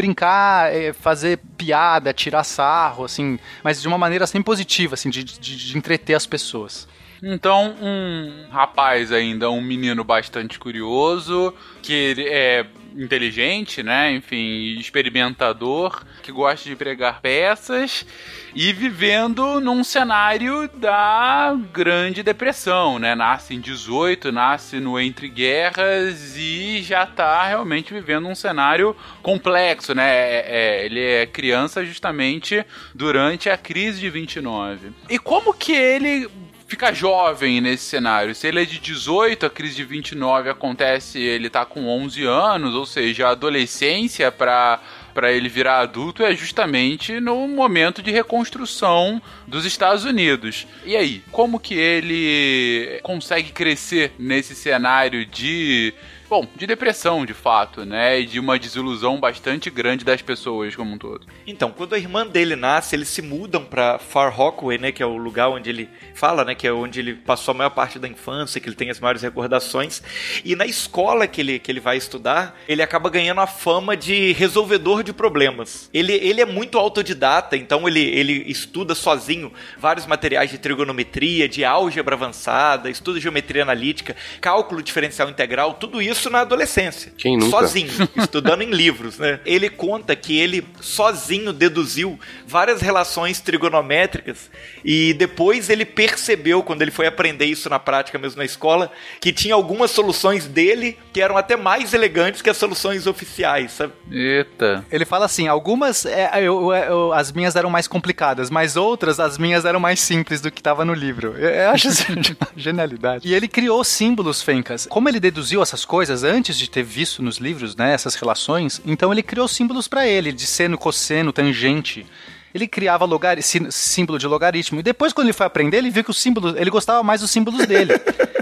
brincar, 0.00 0.74
é 0.74 0.94
fazer 0.94 1.38
piada, 1.58 2.12
tirar 2.14 2.42
sarro, 2.42 3.04
assim, 3.04 3.38
mas 3.62 3.82
de 3.82 3.86
uma 3.86 3.98
maneira 3.98 4.24
assim 4.24 4.40
positiva, 4.40 4.94
assim, 4.94 5.10
de, 5.10 5.22
de, 5.22 5.38
de 5.38 5.76
entreter 5.76 6.16
as 6.16 6.26
pessoas. 6.26 6.88
Então, 7.22 7.74
um 7.82 8.48
rapaz 8.50 9.12
ainda, 9.12 9.50
um 9.50 9.60
menino 9.60 10.02
bastante 10.02 10.58
curioso, 10.58 11.52
que 11.82 12.14
é 12.30 12.64
inteligente, 12.96 13.82
né? 13.82 14.12
Enfim, 14.12 14.78
experimentador, 14.78 16.04
que 16.22 16.32
gosta 16.32 16.68
de 16.68 16.76
pregar 16.76 17.20
peças 17.20 18.06
e 18.54 18.72
vivendo 18.72 19.60
num 19.60 19.84
cenário 19.84 20.68
da 20.74 21.56
Grande 21.72 22.22
Depressão, 22.22 22.98
né? 22.98 23.14
Nasce 23.14 23.54
em 23.54 23.60
18, 23.60 24.32
nasce 24.32 24.80
no 24.80 24.98
Entre 24.98 25.28
Guerras 25.28 26.36
e 26.36 26.82
já 26.82 27.06
tá 27.06 27.46
realmente 27.46 27.92
vivendo 27.92 28.28
um 28.28 28.34
cenário 28.34 28.96
complexo, 29.22 29.94
né? 29.94 30.10
É, 30.10 30.44
é, 30.46 30.84
ele 30.84 31.00
é 31.00 31.26
criança 31.26 31.84
justamente 31.84 32.64
durante 32.94 33.48
a 33.48 33.56
crise 33.56 34.00
de 34.00 34.10
29. 34.10 34.92
E 35.08 35.18
como 35.18 35.54
que 35.54 35.72
ele 35.72 36.28
fica 36.70 36.94
jovem 36.94 37.60
nesse 37.60 37.84
cenário. 37.84 38.32
Se 38.32 38.46
ele 38.46 38.62
é 38.62 38.64
de 38.64 38.78
18, 38.78 39.44
a 39.44 39.50
crise 39.50 39.74
de 39.74 39.84
29 39.84 40.48
acontece, 40.48 41.18
ele 41.18 41.50
tá 41.50 41.66
com 41.66 41.88
11 41.88 42.24
anos, 42.24 42.74
ou 42.76 42.86
seja, 42.86 43.26
a 43.26 43.30
adolescência 43.30 44.30
para 44.30 44.78
para 45.12 45.32
ele 45.32 45.48
virar 45.48 45.80
adulto 45.80 46.22
é 46.22 46.32
justamente 46.36 47.18
no 47.18 47.48
momento 47.48 48.00
de 48.00 48.12
reconstrução 48.12 49.20
dos 49.44 49.64
Estados 49.64 50.04
Unidos. 50.04 50.68
E 50.84 50.96
aí, 50.96 51.24
como 51.32 51.58
que 51.58 51.74
ele 51.74 53.00
consegue 53.02 53.50
crescer 53.50 54.12
nesse 54.16 54.54
cenário 54.54 55.26
de 55.26 55.92
bom, 56.30 56.46
de 56.54 56.64
depressão, 56.64 57.26
de 57.26 57.34
fato, 57.34 57.84
né? 57.84 58.20
E 58.20 58.24
de 58.24 58.38
uma 58.38 58.56
desilusão 58.56 59.18
bastante 59.18 59.68
grande 59.68 60.04
das 60.04 60.22
pessoas 60.22 60.76
como 60.76 60.94
um 60.94 60.98
todo. 60.98 61.26
Então, 61.44 61.72
quando 61.72 61.94
a 61.94 61.98
irmã 61.98 62.24
dele 62.24 62.54
nasce, 62.54 62.94
eles 62.94 63.08
se 63.08 63.20
mudam 63.20 63.64
para 63.64 63.98
Far 63.98 64.32
Rockaway, 64.32 64.78
né, 64.78 64.92
que 64.92 65.02
é 65.02 65.06
o 65.06 65.16
lugar 65.16 65.48
onde 65.48 65.68
ele 65.68 65.88
fala, 66.14 66.44
né, 66.44 66.54
que 66.54 66.68
é 66.68 66.72
onde 66.72 67.00
ele 67.00 67.14
passou 67.14 67.50
a 67.50 67.58
maior 67.58 67.70
parte 67.70 67.98
da 67.98 68.06
infância, 68.06 68.60
que 68.60 68.68
ele 68.68 68.76
tem 68.76 68.90
as 68.90 69.00
maiores 69.00 69.22
recordações. 69.22 70.00
E 70.44 70.54
na 70.54 70.66
escola 70.66 71.26
que 71.26 71.40
ele, 71.40 71.58
que 71.58 71.72
ele 71.72 71.80
vai 71.80 71.96
estudar, 71.96 72.56
ele 72.68 72.80
acaba 72.80 73.10
ganhando 73.10 73.40
a 73.40 73.46
fama 73.48 73.96
de 73.96 74.30
resolvedor 74.32 75.02
de 75.02 75.12
problemas. 75.12 75.90
Ele, 75.92 76.12
ele 76.12 76.40
é 76.40 76.46
muito 76.46 76.78
autodidata, 76.78 77.56
então 77.56 77.88
ele, 77.88 78.02
ele 78.02 78.44
estuda 78.46 78.94
sozinho 78.94 79.52
vários 79.76 80.06
materiais 80.06 80.48
de 80.48 80.58
trigonometria, 80.58 81.48
de 81.48 81.64
álgebra 81.64 82.14
avançada, 82.14 82.88
estuda 82.88 83.18
geometria 83.18 83.62
analítica, 83.62 84.14
cálculo 84.40 84.80
diferencial 84.80 85.28
integral, 85.28 85.74
tudo 85.74 86.00
isso 86.00 86.19
na 86.28 86.40
adolescência. 86.40 87.12
Quem 87.16 87.36
nunca? 87.38 87.50
Sozinho, 87.52 87.90
estudando 88.16 88.62
em 88.62 88.70
livros, 88.70 89.18
né? 89.18 89.40
Ele 89.46 89.70
conta 89.70 90.14
que 90.16 90.36
ele 90.38 90.66
sozinho 90.80 91.52
deduziu 91.52 92.18
várias 92.46 92.80
relações 92.82 93.40
trigonométricas 93.40 94.50
e 94.84 95.14
depois 95.14 95.70
ele 95.70 95.84
percebeu, 95.84 96.62
quando 96.62 96.82
ele 96.82 96.90
foi 96.90 97.06
aprender 97.06 97.44
isso 97.46 97.70
na 97.70 97.78
prática 97.78 98.18
mesmo 98.18 98.38
na 98.38 98.44
escola, 98.44 98.90
que 99.20 99.32
tinha 99.32 99.54
algumas 99.54 99.90
soluções 99.92 100.46
dele 100.46 100.98
que 101.12 101.20
eram 101.20 101.36
até 101.36 101.56
mais 101.56 101.94
elegantes 101.94 102.42
que 102.42 102.50
as 102.50 102.56
soluções 102.56 103.06
oficiais, 103.06 103.72
sabe? 103.72 103.92
Eita. 104.10 104.84
Ele 104.90 105.04
fala 105.04 105.24
assim, 105.26 105.46
algumas 105.48 106.04
é, 106.04 106.30
eu- 106.42 106.72
eu- 106.74 107.12
as 107.12 107.30
minhas 107.32 107.54
eram 107.54 107.70
mais 107.70 107.86
complicadas, 107.86 108.50
mas 108.50 108.76
outras 108.76 109.20
as 109.20 109.38
minhas 109.38 109.64
eram 109.64 109.78
mais 109.78 110.00
simples 110.00 110.40
do 110.40 110.50
que 110.50 110.60
estava 110.60 110.84
no 110.84 110.92
livro. 110.94 111.34
Eu, 111.36 111.48
eu 111.50 111.70
acho 111.70 111.88
isso 111.88 112.04
genialidade. 112.56 113.28
E 113.28 113.34
ele 113.34 113.46
criou 113.46 113.84
símbolos, 113.84 114.42
Fencas. 114.42 114.86
Como 114.90 115.08
ele 115.08 115.20
deduziu 115.20 115.62
essas 115.62 115.84
coisas 115.84 116.09
antes 116.10 116.56
de 116.56 116.68
ter 116.68 116.82
visto 116.82 117.22
nos 117.22 117.38
livros, 117.38 117.74
né, 117.76 117.92
essas 117.92 118.14
relações, 118.14 118.80
então 118.84 119.12
ele 119.12 119.22
criou 119.22 119.48
símbolos 119.48 119.88
para 119.88 120.06
ele, 120.06 120.32
de 120.32 120.46
seno, 120.46 120.76
cosseno, 120.76 121.32
tangente. 121.32 122.06
Ele 122.54 122.66
criava 122.66 123.04
logar, 123.04 123.40
sí- 123.42 123.66
símbolo 123.70 124.18
de 124.18 124.26
logaritmo. 124.26 124.80
E 124.80 124.82
depois, 124.82 125.12
quando 125.12 125.26
ele 125.28 125.32
foi 125.32 125.46
aprender, 125.46 125.76
ele 125.78 125.90
viu 125.90 126.02
que 126.04 126.10
os 126.10 126.18
símbolos. 126.20 126.54
Ele 126.56 126.70
gostava 126.70 127.02
mais 127.02 127.20
dos 127.20 127.30
símbolos 127.30 127.66
dele. 127.66 127.92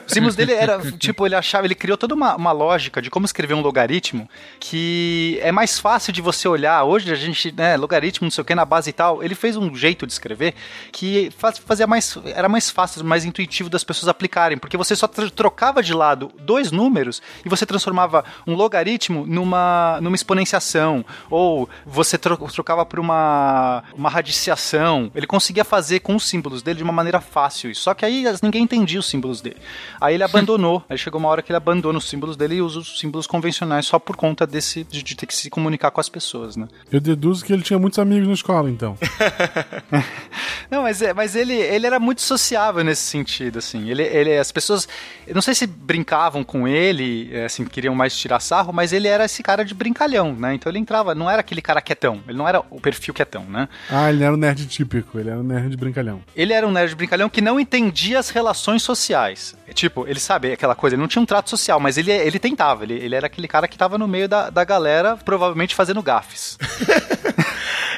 Os 0.07 0.12
símbolos 0.12 0.35
dele 0.35 0.53
era. 0.53 0.79
Tipo, 0.99 1.27
ele 1.27 1.35
achava. 1.35 1.66
Ele 1.66 1.75
criou 1.75 1.97
toda 1.99 2.14
uma, 2.14 2.35
uma 2.37 2.53
lógica 2.53 3.01
de 3.03 3.11
como 3.11 3.27
escrever 3.27 3.55
um 3.55 3.61
logaritmo 3.61 4.29
que 4.59 5.38
é 5.42 5.53
mais 5.53 5.79
fácil 5.79 6.12
de 6.12 6.21
você 6.23 6.49
olhar. 6.49 6.83
Hoje 6.85 7.11
a 7.12 7.14
gente, 7.14 7.53
né, 7.53 7.77
logaritmo, 7.77 8.25
não 8.27 8.31
sei 8.31 8.42
o 8.42 8.44
que, 8.44 8.55
na 8.55 8.64
base 8.64 8.90
e 8.90 8.92
tal. 8.92 9.23
Ele 9.23 9.35
fez 9.35 9.57
um 9.57 9.75
jeito 9.75 10.07
de 10.07 10.12
escrever 10.12 10.55
que 10.92 11.31
faz- 11.37 11.59
fazia 11.59 11.87
mais. 11.87 12.16
Era 12.27 12.49
mais 12.49 12.71
fácil, 12.71 13.05
mais 13.05 13.25
intuitivo 13.25 13.68
das 13.68 13.85
pessoas 13.85 14.09
aplicarem. 14.09 14.57
Porque 14.59 14.77
você 14.77 14.94
só 14.97 15.07
tro- 15.07 15.31
trocava 15.31 15.83
de 15.83 15.92
lado 15.92 16.31
dois 16.40 16.71
números 16.73 17.21
e 17.44 17.49
você 17.49 17.64
transformava 17.66 18.25
um 18.47 18.55
logaritmo 18.55 19.27
numa, 19.27 19.99
numa 20.01 20.16
exponenciação. 20.16 21.05
Ou 21.31 21.68
você 21.87 22.16
tro- 22.18 22.37
trocava 22.53 22.85
por 22.87 22.99
uma, 22.99 23.83
uma 23.99 24.09
radiciação. 24.11 25.11
Ele 25.15 25.27
conseguia 25.27 25.65
fazer 25.65 26.01
com 26.01 26.15
os 26.17 26.25
símbolos 26.27 26.63
dele 26.63 26.79
de 26.79 26.83
uma 26.85 26.93
maneira 26.93 27.21
fácil. 27.21 27.75
Só 27.75 27.95
que 27.95 28.05
aí 28.05 28.25
ninguém 28.43 28.63
entendia 28.63 28.99
os 29.01 29.07
símbolos 29.07 29.41
dele. 29.41 29.57
Aí 30.01 30.15
ele 30.15 30.23
abandonou. 30.25 30.83
aí 30.89 30.97
chegou 30.97 31.19
uma 31.21 31.29
hora 31.29 31.43
que 31.43 31.51
ele 31.53 31.57
abandona 31.57 31.99
os 31.99 32.09
símbolos 32.09 32.37
dele 32.37 32.57
e 32.57 32.63
usa 32.63 32.79
os 32.79 32.99
símbolos 32.99 33.27
convencionais 33.27 33.87
só 33.87 33.99
por 33.99 34.17
conta 34.17 34.47
desse 34.47 34.85
de, 34.85 35.03
de 35.03 35.15
ter 35.17 35.27
que 35.27 35.35
se 35.35 35.51
comunicar 35.51 35.91
com 35.91 36.01
as 36.01 36.09
pessoas, 36.09 36.57
né? 36.57 36.69
Eu 36.91 37.01
deduzo 37.01 37.45
que 37.45 37.53
ele 37.53 37.63
tinha 37.63 37.79
muitos 37.79 37.99
amigos 37.99 38.27
na 38.29 38.35
escola, 38.35 38.71
então. 38.71 38.97
Não, 40.71 40.83
mas, 40.83 41.01
é- 41.01 41.15
mas 41.15 41.35
ele, 41.35 41.55
ele 41.55 41.87
era 41.87 41.99
muito 41.99 42.21
sociável 42.21 42.85
nesse 42.85 43.03
sentido, 43.03 43.59
assim. 43.59 43.89
Ele, 43.89 44.03
ele, 44.03 44.37
as 44.37 44.53
pessoas, 44.53 44.87
eu 45.27 45.35
não 45.35 45.41
sei 45.43 45.55
se 45.55 45.67
brincavam 45.67 46.45
com 46.45 46.69
ele, 46.69 47.31
é, 47.33 47.47
assim, 47.47 47.65
queriam 47.65 47.95
mais 47.95 48.17
tirar 48.17 48.39
sarro, 48.41 48.73
mas 48.73 48.93
ele 48.93 49.09
era 49.09 49.25
esse 49.25 49.43
cara 49.43 49.65
de 49.65 49.75
brincalhão, 49.75 50.35
né? 50.35 50.55
Então 50.55 50.71
ele 50.71 50.79
entrava, 50.79 51.15
não 51.15 51.31
era 51.31 51.41
aquele 51.41 51.63
cara 51.63 51.81
quietão, 51.81 52.23
ele 52.29 52.37
não 52.37 52.47
era 52.47 52.61
o 52.71 52.81
perfil 52.81 53.15
quietão, 53.15 53.45
né? 53.45 53.69
Ah, 53.90 54.11
ele 54.11 54.22
era 54.22 54.35
um 54.35 54.37
nerd 54.37 54.66
típico, 54.66 55.18
ele 55.18 55.31
era 55.31 55.38
um 55.38 55.42
nerd 55.42 55.77
brincalhão. 55.77 56.22
Ele 56.37 56.53
era 56.53 56.66
um 56.66 56.70
nerd 56.70 56.94
brincalhão 56.94 57.29
que 57.29 57.40
não 57.40 57.59
entendia 57.59 58.18
as 58.18 58.29
relações 58.29 58.83
sociais. 58.83 59.57
Tipo, 59.72 60.07
ele 60.07 60.20
sabe 60.20 60.53
aquela 60.53 60.74
coisa, 60.74 60.94
ele 60.94 61.01
não 61.01 61.09
tinha 61.09 61.22
um 61.22 61.27
trato 61.27 61.48
social, 61.48 61.81
mas 61.81 61.96
ele, 61.96 62.12
ele 62.12 62.38
tentava, 62.38 62.85
ele, 62.85 62.94
ele 62.94 63.14
era 63.14 63.27
aquele 63.27 63.48
cara 63.48 63.66
que 63.66 63.79
tava 63.79 63.96
no 63.96 64.07
meio 64.07 64.29
da, 64.29 64.51
da 64.51 64.62
galera, 64.64 65.16
provavelmente 65.16 65.74
fazendo 65.74 66.03
gafes. 66.03 66.59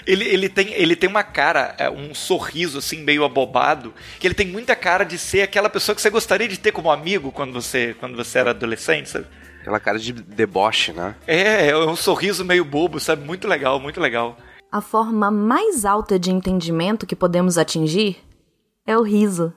Ele, 0.07 0.25
ele, 0.27 0.49
tem, 0.49 0.73
ele 0.73 0.97
tem 0.97 1.09
uma 1.09 1.23
cara, 1.23 1.75
é, 1.79 1.89
um 1.91 2.15
sorriso 2.15 2.79
assim, 2.79 3.03
meio 3.03 3.23
abobado, 3.23 3.93
que 4.19 4.27
ele 4.27 4.35
tem 4.35 4.47
muita 4.47 4.75
cara 4.75 5.05
de 5.05 5.19
ser 5.19 5.43
aquela 5.43 5.69
pessoa 5.69 5.95
que 5.95 6.01
você 6.01 6.09
gostaria 6.09 6.49
de 6.49 6.59
ter 6.59 6.73
como 6.73 6.91
amigo 6.91 7.31
quando 7.31 7.53
você, 7.53 7.95
quando 8.01 8.17
você 8.17 8.39
era 8.39 8.51
adolescente, 8.51 9.11
sabe? 9.11 9.27
Aquela 9.61 9.79
cara 9.79 9.99
de 9.99 10.13
deboche, 10.13 10.93
né? 10.93 11.15
É, 11.27 11.69
é 11.69 11.77
um 11.77 11.95
sorriso 11.95 12.45
meio 12.45 12.65
bobo, 12.65 12.99
sabe? 12.99 13.25
Muito 13.27 13.47
legal, 13.47 13.79
muito 13.79 14.01
legal. 14.01 14.39
A 14.73 14.81
forma 14.81 15.33
mais 15.33 15.85
alta 15.85 16.17
de 16.17 16.31
entendimento 16.31 17.05
que 17.05 17.17
podemos 17.17 17.59
atingir 17.59 18.19
é 18.87 18.97
o 18.97 19.03
riso 19.03 19.53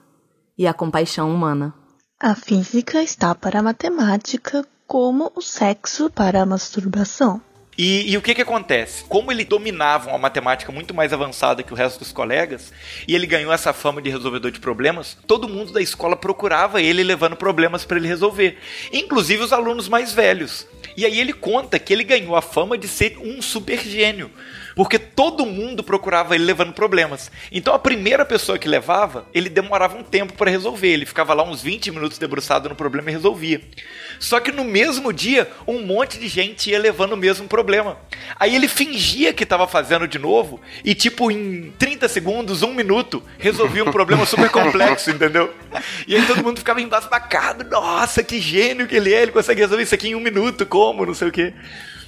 e 0.58 0.66
a 0.66 0.74
compaixão 0.74 1.32
humana. 1.32 1.72
A 2.20 2.34
física 2.34 3.00
está 3.00 3.32
para 3.32 3.60
a 3.60 3.62
matemática 3.62 4.66
como 4.88 5.30
o 5.36 5.40
sexo 5.40 6.10
para 6.10 6.42
a 6.42 6.46
masturbação. 6.46 7.40
E, 7.78 8.10
e 8.10 8.16
o 8.16 8.22
que 8.22 8.34
que 8.34 8.42
acontece? 8.42 9.04
Como 9.04 9.30
ele 9.30 9.44
dominava 9.44 10.10
uma 10.10 10.18
matemática 10.18 10.72
muito 10.72 10.92
mais 10.92 11.12
avançada 11.12 11.62
que 11.62 11.72
o 11.72 11.76
resto 11.76 12.00
dos 12.00 12.12
colegas, 12.12 12.72
e 13.06 13.14
ele 13.14 13.26
ganhou 13.26 13.52
essa 13.52 13.72
fama 13.72 14.02
de 14.02 14.10
resolvedor 14.10 14.50
de 14.50 14.58
problemas, 14.58 15.16
todo 15.28 15.48
mundo 15.48 15.72
da 15.72 15.80
escola 15.80 16.16
procurava 16.16 16.82
ele 16.82 17.04
levando 17.04 17.36
problemas 17.36 17.84
para 17.84 17.98
ele 17.98 18.08
resolver, 18.08 18.58
inclusive 18.92 19.44
os 19.44 19.52
alunos 19.52 19.88
mais 19.88 20.12
velhos. 20.12 20.66
E 20.96 21.04
aí 21.04 21.20
ele 21.20 21.32
conta 21.32 21.78
que 21.78 21.92
ele 21.92 22.04
ganhou 22.04 22.36
a 22.36 22.42
fama 22.42 22.78
de 22.78 22.86
ser 22.86 23.18
um 23.18 23.42
super 23.42 23.80
gênio, 23.80 24.30
Porque 24.74 24.98
todo 24.98 25.46
mundo 25.46 25.84
procurava 25.84 26.34
ele 26.34 26.44
levando 26.44 26.72
problemas. 26.72 27.30
Então 27.52 27.74
a 27.74 27.78
primeira 27.78 28.24
pessoa 28.24 28.58
que 28.58 28.68
levava, 28.68 29.26
ele 29.32 29.48
demorava 29.48 29.96
um 29.96 30.02
tempo 30.02 30.32
para 30.34 30.50
resolver. 30.50 30.88
Ele 30.88 31.06
ficava 31.06 31.32
lá 31.34 31.44
uns 31.44 31.62
20 31.62 31.90
minutos 31.92 32.18
debruçado 32.18 32.68
no 32.68 32.74
problema 32.74 33.10
e 33.10 33.12
resolvia. 33.12 33.60
Só 34.18 34.40
que 34.40 34.50
no 34.50 34.64
mesmo 34.64 35.12
dia, 35.12 35.50
um 35.66 35.80
monte 35.84 36.18
de 36.18 36.28
gente 36.28 36.70
ia 36.70 36.78
levando 36.78 37.12
o 37.12 37.16
mesmo 37.16 37.46
problema. 37.46 37.96
Aí 38.38 38.54
ele 38.54 38.68
fingia 38.68 39.32
que 39.32 39.44
estava 39.44 39.66
fazendo 39.66 40.08
de 40.08 40.18
novo 40.18 40.60
e, 40.84 40.94
tipo, 40.94 41.30
em 41.30 41.72
30 41.78 42.08
segundos, 42.08 42.62
um 42.62 42.74
minuto, 42.74 43.22
resolvia 43.38 43.84
um 43.84 43.92
problema 43.92 44.26
super 44.26 44.50
complexo, 44.50 45.10
entendeu? 45.10 45.54
E 46.06 46.16
aí 46.16 46.26
todo 46.26 46.42
mundo 46.42 46.58
ficava 46.58 46.80
embasbacado. 46.80 47.64
Nossa, 47.64 48.22
que 48.22 48.40
gênio 48.40 48.86
que 48.86 48.96
ele 48.96 49.12
é! 49.12 49.22
Ele 49.22 49.32
consegue 49.32 49.60
resolver 49.60 49.82
isso 49.82 49.94
aqui 49.94 50.08
em 50.08 50.14
um 50.14 50.20
minuto, 50.20 50.66
como? 50.66 51.06
Não 51.06 51.14
sei 51.14 51.28
o 51.28 51.32
quê 51.32 51.52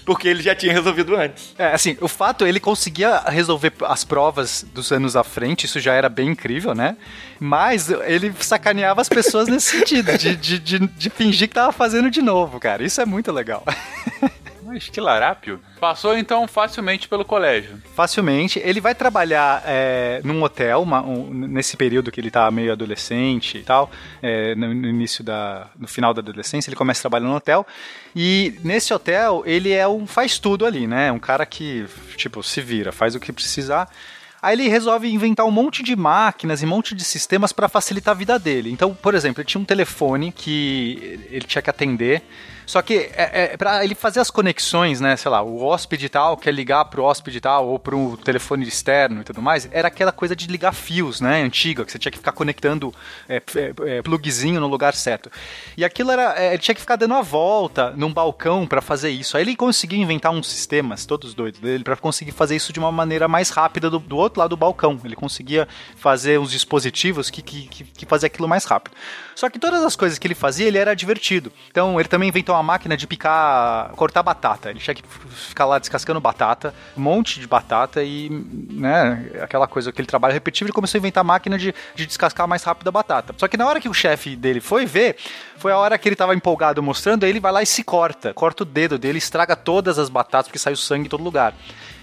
porque 0.07 0.29
ele 0.29 0.41
já 0.41 0.55
tinha 0.55 0.73
resolvido 0.73 1.17
antes. 1.17 1.53
É, 1.59 1.75
assim, 1.75 1.99
o 2.01 2.07
fato, 2.07 2.47
ele 2.47 2.61
conseguia 2.61 3.19
resolver 3.27 3.73
as 3.83 4.05
provas 4.05 4.65
dos 4.73 4.93
anos 4.93 5.17
à 5.17 5.25
frente, 5.25 5.67
isso 5.67 5.81
já 5.81 5.93
era 5.93 6.09
bem 6.09 6.31
incrível, 6.31 6.75
né? 6.75 6.97
Mas 7.41 7.91
ele 7.91 8.33
sacaneava 8.39 9.01
as 9.01 9.09
pessoas 9.09 9.49
nesse 9.49 9.77
sentido, 9.77 10.17
de, 10.17 10.37
de, 10.37 10.59
de, 10.61 10.79
de 10.79 11.11
fingir 11.11 11.49
que 11.49 11.55
tava 11.55 11.73
fazendo 11.73 12.09
de 12.09 12.23
novo, 12.23 12.61
cara. 12.61 12.85
Isso 12.85 13.01
é 13.01 13.05
muito 13.05 13.33
legal. 13.33 13.65
Mas 14.67 14.89
que 14.89 15.01
larápio. 15.01 15.61
Passou 15.79 16.19
então 16.19 16.49
facilmente 16.49 17.09
pelo 17.09 17.25
colégio. 17.25 17.81
Facilmente. 17.95 18.59
Ele 18.59 18.81
vai 18.81 18.97
trabalhar 18.97 19.63
é, 19.65 20.21
num 20.25 20.43
hotel, 20.43 20.83
uma, 20.83 21.01
um, 21.03 21.33
nesse 21.33 21.77
período 21.77 22.11
que 22.11 22.21
ele 22.21 22.33
tá 22.33 22.51
meio 22.51 22.73
adolescente 22.73 23.59
e 23.59 23.63
tal, 23.63 23.89
é, 24.21 24.57
no, 24.57 24.75
no, 24.75 24.89
início 24.89 25.23
da. 25.23 25.69
no 25.79 25.87
final 25.87 26.13
da 26.13 26.21
adolescência, 26.21 26.69
ele 26.69 26.77
começa 26.77 27.01
a 27.01 27.03
trabalhar 27.03 27.29
no 27.29 27.37
hotel. 27.37 27.65
E 28.15 28.59
nesse 28.65 28.93
hotel, 28.93 29.45
ele 29.47 29.73
é 29.73 29.87
um 29.87 30.05
faz 30.05 30.39
tudo 30.39 30.67
ali, 30.67 30.87
né? 30.87 31.13
Um 31.13 31.21
cara 31.21 31.47
que, 31.47 31.87
tipo, 32.17 32.43
se 32.43 32.61
vira, 32.61 32.91
faz 32.91 33.15
o 33.15 33.21
que 33.21 33.33
precisar. 33.33 33.89
Aí 34.43 34.55
ele 34.55 34.69
resolve 34.69 35.09
inventar 35.09 35.47
um 35.47 35.51
monte 35.51 35.83
de 35.83 35.97
máquinas 35.97 36.63
e 36.63 36.67
um 36.67 36.69
monte 36.69 36.95
de 36.95 37.05
sistemas 37.05 37.53
para 37.53 37.69
facilitar 37.69 38.13
a 38.13 38.19
vida 38.19 38.39
dele. 38.39 38.71
Então, 38.71 38.95
por 38.95 39.15
exemplo, 39.15 39.41
ele 39.41 39.49
tinha 39.49 39.61
um 39.61 39.65
telefone 39.65 40.33
que 40.33 41.21
ele 41.31 41.45
tinha 41.47 41.63
que 41.63 41.71
atender. 41.71 42.23
Só 42.67 42.83
que 42.83 43.11
é, 43.15 43.53
é 43.53 43.57
para 43.57 43.85
ele 43.85 43.95
fazer 43.95 44.19
as 44.19 44.31
conexões, 44.31 45.01
né? 45.01 45.17
Sei 45.17 45.31
lá, 45.31 45.41
o 45.41 45.63
hóspede 45.63 46.09
tal 46.09 46.37
quer 46.37 46.53
ligar 46.53 46.85
pro 46.87 47.05
hóspede 47.05 47.41
tal 47.41 47.69
ou 47.69 47.79
pro 47.79 48.17
telefone 48.19 48.67
externo 48.67 49.21
e 49.21 49.25
tudo 49.25 49.41
mais, 49.41 49.69
era 49.71 49.87
aquela 49.89 50.11
coisa 50.11 50.35
de 50.35 50.49
ligar 50.49 50.73
fios, 50.73 51.21
né? 51.21 51.43
Antiga, 51.43 51.85
que 51.85 51.93
você 51.93 51.99
tinha 51.99 52.11
que 52.11 52.19
ficar 52.19 52.33
conectando 52.33 52.93
é, 53.29 53.37
é, 53.37 53.99
é 53.99 54.03
plugzinho 54.03 54.61
no 54.61 54.67
lugar 54.67 54.95
certo. 54.95 55.31
E 55.77 55.85
aquilo 55.85 56.11
era. 56.11 56.35
É, 56.37 56.49
ele 56.49 56.59
tinha 56.59 56.75
que 56.75 56.81
ficar 56.81 56.97
dando 56.97 57.15
a 57.15 57.23
volta 57.23 57.93
num 57.97 58.13
balcão 58.13 58.67
para 58.67 58.83
fazer 58.83 59.11
isso. 59.11 59.37
Aí 59.37 59.45
ele 59.45 59.55
conseguiu 59.55 59.99
inventar 59.99 60.33
uns 60.33 60.49
sistemas, 60.49 61.07
todos 61.07 61.35
doidos 61.35 61.61
dele, 61.61 61.85
para 61.85 61.97
conseguir 61.97 62.33
fazer 62.33 62.57
isso 62.57 62.73
de 62.73 62.81
uma 62.81 62.91
maneira 62.91 63.29
mais 63.29 63.51
rápida 63.51 63.89
do, 63.89 64.01
do 64.01 64.17
outro 64.17 64.41
lado 64.41 64.51
do 64.51 64.57
balcão. 64.57 65.01
Ele 65.05 65.15
conseguia 65.15 65.69
fazer 65.97 66.41
uns 66.41 66.51
dispositivos 66.51 67.31
que, 67.31 67.43
que, 67.43 67.69
que, 67.69 67.85
que 67.85 68.07
aquilo 68.27 68.49
mais 68.49 68.65
rápido. 68.65 68.97
Só 69.37 69.51
que 69.51 69.59
todas 69.59 69.85
as 69.85 69.95
coisas 69.95 70.19
que 70.19 70.27
ele 70.27 70.35
fazia, 70.35 70.67
ele 70.67 70.79
era 70.79 70.97
divertido. 70.97 71.53
Então 71.71 72.01
ele 72.01 72.09
também 72.09 72.31
inventou 72.31 72.55
uma 72.55 72.63
máquina 72.63 72.97
de 72.97 73.07
picar, 73.07 73.91
cortar 73.91 74.23
batata. 74.23 74.71
Ele 74.71 74.81
tinha 74.81 74.95
que 74.95 75.03
ficar 75.31 75.67
lá 75.67 75.79
descascando 75.79 76.19
batata, 76.19 76.75
um 76.97 77.03
monte 77.03 77.39
de 77.39 77.47
batata 77.47 78.03
e, 78.03 78.31
né, 78.31 79.31
aquela 79.43 79.69
coisa, 79.69 79.91
aquele 79.91 80.09
trabalho 80.09 80.33
repetitivo, 80.33 80.69
ele 80.69 80.73
começou 80.73 80.97
a 80.97 81.01
inventar 81.01 81.23
máquina 81.23 81.59
de, 81.59 81.75
de 81.95 82.07
descascar 82.07 82.49
mais 82.49 82.63
rápido 82.63 82.89
a 82.89 82.91
batata. 82.91 83.35
Só 83.37 83.47
que 83.47 83.59
na 83.59 83.67
hora 83.67 83.79
que 83.79 83.91
o 83.91 83.95
chefe 83.95 84.35
dele 84.35 84.61
foi 84.61 84.87
ver, 84.87 85.17
foi 85.59 85.71
a 85.71 85.77
hora 85.77 85.99
que 85.99 86.09
ele 86.09 86.17
tava 86.17 86.35
empolgado 86.35 86.83
mostrando, 86.83 87.25
aí 87.25 87.31
ele 87.31 87.41
vai 87.41 87.53
lá 87.53 87.63
e 87.63 87.67
se 87.67 87.85
corta, 87.85 88.33
corta 88.33 88.63
o 88.63 88.67
dedo 88.67 88.99
dele, 88.99 89.19
estraga 89.19 89.55
todas 89.55 89.99
as 89.99 90.09
batatas 90.09 90.47
porque 90.47 90.59
saiu 90.59 90.77
sangue 90.77 91.07
em 91.07 91.11
todo 91.11 91.23
lugar. 91.23 91.53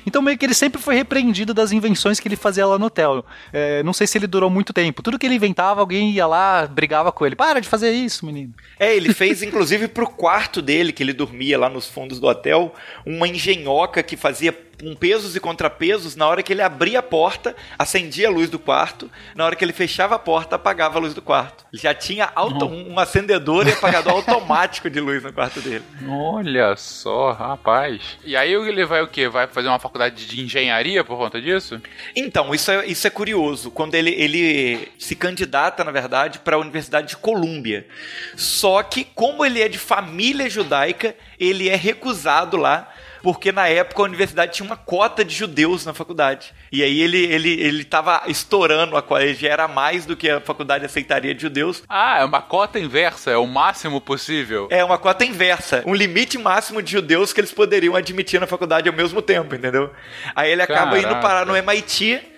Então 0.05 0.21
meio 0.21 0.37
que 0.37 0.45
ele 0.45 0.53
sempre 0.53 0.81
foi 0.81 0.95
repreendido 0.95 1.53
das 1.53 1.71
invenções 1.71 2.19
que 2.19 2.27
ele 2.27 2.35
fazia 2.35 2.65
lá 2.65 2.77
no 2.77 2.85
hotel. 2.85 3.25
É, 3.51 3.83
não 3.83 3.93
sei 3.93 4.07
se 4.07 4.17
ele 4.17 4.27
durou 4.27 4.49
muito 4.49 4.73
tempo. 4.73 5.01
Tudo 5.01 5.19
que 5.19 5.25
ele 5.25 5.35
inventava, 5.35 5.79
alguém 5.79 6.11
ia 6.11 6.25
lá, 6.25 6.65
brigava 6.67 7.11
com 7.11 7.25
ele. 7.25 7.35
Para 7.35 7.59
de 7.59 7.67
fazer 7.67 7.91
isso, 7.91 8.25
menino. 8.25 8.53
É, 8.79 8.95
ele 8.95 9.13
fez 9.13 9.41
inclusive 9.43 9.87
pro 9.87 10.07
quarto 10.07 10.61
dele, 10.61 10.91
que 10.91 11.03
ele 11.03 11.13
dormia 11.13 11.57
lá 11.57 11.69
nos 11.69 11.87
fundos 11.87 12.19
do 12.19 12.27
hotel, 12.27 12.73
uma 13.05 13.27
engenhoca 13.27 14.01
que 14.03 14.15
fazia 14.15 14.55
com 14.79 14.95
pesos 14.95 15.35
e 15.35 15.39
contrapesos, 15.39 16.15
na 16.15 16.27
hora 16.27 16.43
que 16.43 16.53
ele 16.53 16.61
abria 16.61 16.99
a 16.99 17.03
porta, 17.03 17.55
acendia 17.77 18.27
a 18.27 18.31
luz 18.31 18.49
do 18.49 18.59
quarto, 18.59 19.09
na 19.35 19.45
hora 19.45 19.55
que 19.55 19.63
ele 19.63 19.73
fechava 19.73 20.15
a 20.15 20.19
porta, 20.19 20.55
apagava 20.55 20.97
a 20.97 21.01
luz 21.01 21.13
do 21.13 21.21
quarto. 21.21 21.65
Ele 21.71 21.81
já 21.81 21.93
tinha 21.93 22.31
auto, 22.35 22.65
um 22.65 22.99
acendedor 22.99 23.67
e 23.67 23.71
apagador 23.71 24.13
automático 24.13 24.89
de 24.89 24.99
luz 24.99 25.23
no 25.23 25.31
quarto 25.31 25.61
dele. 25.61 25.83
Olha 26.07 26.75
só, 26.75 27.31
rapaz. 27.31 28.17
E 28.23 28.35
aí 28.35 28.53
ele 28.53 28.85
vai 28.85 29.01
o 29.01 29.07
quê? 29.07 29.27
Vai 29.27 29.47
fazer 29.47 29.67
uma 29.67 29.79
faculdade 29.79 30.27
de 30.27 30.41
engenharia 30.41 31.03
por 31.03 31.17
conta 31.17 31.41
disso? 31.41 31.81
Então, 32.15 32.53
isso 32.53 32.71
é, 32.71 32.85
isso 32.85 33.07
é 33.07 33.09
curioso. 33.09 33.71
Quando 33.71 33.95
ele, 33.95 34.11
ele 34.11 34.89
se 34.97 35.15
candidata, 35.15 35.83
na 35.83 35.91
verdade, 35.91 36.39
para 36.39 36.55
a 36.55 36.59
Universidade 36.59 37.09
de 37.09 37.17
Colômbia. 37.17 37.87
Só 38.35 38.83
que, 38.83 39.03
como 39.03 39.45
ele 39.45 39.61
é 39.61 39.67
de 39.67 39.77
família 39.77 40.49
judaica, 40.49 41.15
ele 41.39 41.69
é 41.69 41.75
recusado 41.75 42.57
lá 42.57 42.92
porque 43.23 43.53
na 43.53 43.69
época 43.69 44.01
a 44.01 44.05
universidade 44.05 44.51
tinha 44.51 44.65
uma 44.65 44.75
cota 44.75 45.23
de 45.23 45.33
judeus 45.33 45.85
na 45.85 45.93
faculdade. 45.93 46.53
E 46.69 46.83
aí 46.83 46.99
ele 46.99 47.23
ele 47.25 47.61
ele 47.61 47.83
tava 47.85 48.21
estourando 48.27 48.97
a 48.97 49.01
cota, 49.01 49.33
já 49.33 49.47
era 49.47 49.65
mais 49.65 50.05
do 50.05 50.15
que 50.15 50.29
a 50.29 50.41
faculdade 50.41 50.85
aceitaria 50.85 51.33
de 51.33 51.41
judeus. 51.41 51.83
Ah, 51.87 52.19
é 52.19 52.25
uma 52.25 52.41
cota 52.41 52.77
inversa, 52.77 53.31
é 53.31 53.37
o 53.37 53.47
máximo 53.47 54.01
possível. 54.01 54.67
É 54.69 54.83
uma 54.83 54.97
cota 54.97 55.23
inversa, 55.23 55.81
um 55.85 55.95
limite 55.95 56.37
máximo 56.37 56.81
de 56.81 56.91
judeus 56.91 57.31
que 57.31 57.39
eles 57.39 57.53
poderiam 57.53 57.95
admitir 57.95 58.41
na 58.41 58.45
faculdade 58.45 58.89
ao 58.89 58.95
mesmo 58.95 59.21
tempo, 59.21 59.55
entendeu? 59.55 59.89
Aí 60.35 60.51
ele 60.51 60.61
acaba 60.61 60.91
Caraca. 60.91 61.07
indo 61.13 61.21
parar 61.21 61.45
no 61.45 61.55
MIT 61.55 62.32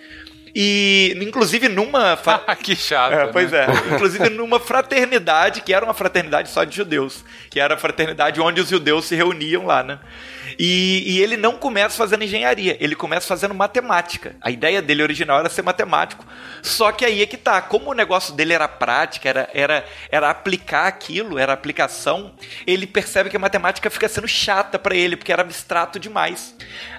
e, 0.58 1.14
inclusive, 1.20 1.68
numa. 1.68 2.16
Fa... 2.16 2.38
que 2.56 2.74
chato. 2.74 3.12
É, 3.12 3.26
né? 3.26 3.30
Pois 3.30 3.52
é. 3.52 3.66
inclusive, 3.92 4.30
numa 4.30 4.58
fraternidade, 4.58 5.60
que 5.60 5.74
era 5.74 5.84
uma 5.84 5.92
fraternidade 5.92 6.48
só 6.48 6.64
de 6.64 6.74
judeus. 6.74 7.22
Que 7.50 7.60
era 7.60 7.74
a 7.74 7.76
fraternidade 7.76 8.40
onde 8.40 8.62
os 8.62 8.70
judeus 8.70 9.04
se 9.04 9.14
reuniam 9.14 9.66
lá, 9.66 9.82
né? 9.82 9.98
E, 10.58 11.02
e, 11.06 11.22
ele 11.22 11.36
não 11.36 11.58
começa 11.58 11.98
fazendo 11.98 12.24
engenharia, 12.24 12.74
ele 12.80 12.94
começa 12.94 13.26
fazendo 13.26 13.52
matemática. 13.52 14.34
A 14.40 14.50
ideia 14.50 14.80
dele 14.80 15.02
original 15.02 15.40
era 15.40 15.50
ser 15.50 15.60
matemático. 15.60 16.24
Só 16.62 16.90
que 16.90 17.04
aí 17.04 17.20
é 17.20 17.26
que 17.26 17.36
tá, 17.36 17.60
como 17.60 17.90
o 17.90 17.94
negócio 17.94 18.32
dele 18.32 18.54
era 18.54 18.66
prática, 18.66 19.28
era, 19.28 19.50
era, 19.52 19.84
era 20.10 20.30
aplicar 20.30 20.86
aquilo, 20.86 21.38
era 21.38 21.52
aplicação, 21.52 22.32
ele 22.66 22.86
percebe 22.86 23.28
que 23.28 23.36
a 23.36 23.40
matemática 23.40 23.90
fica 23.90 24.08
sendo 24.08 24.26
chata 24.26 24.78
para 24.78 24.96
ele, 24.96 25.16
porque 25.16 25.32
era 25.32 25.42
abstrato 25.42 25.98
demais. 25.98 26.54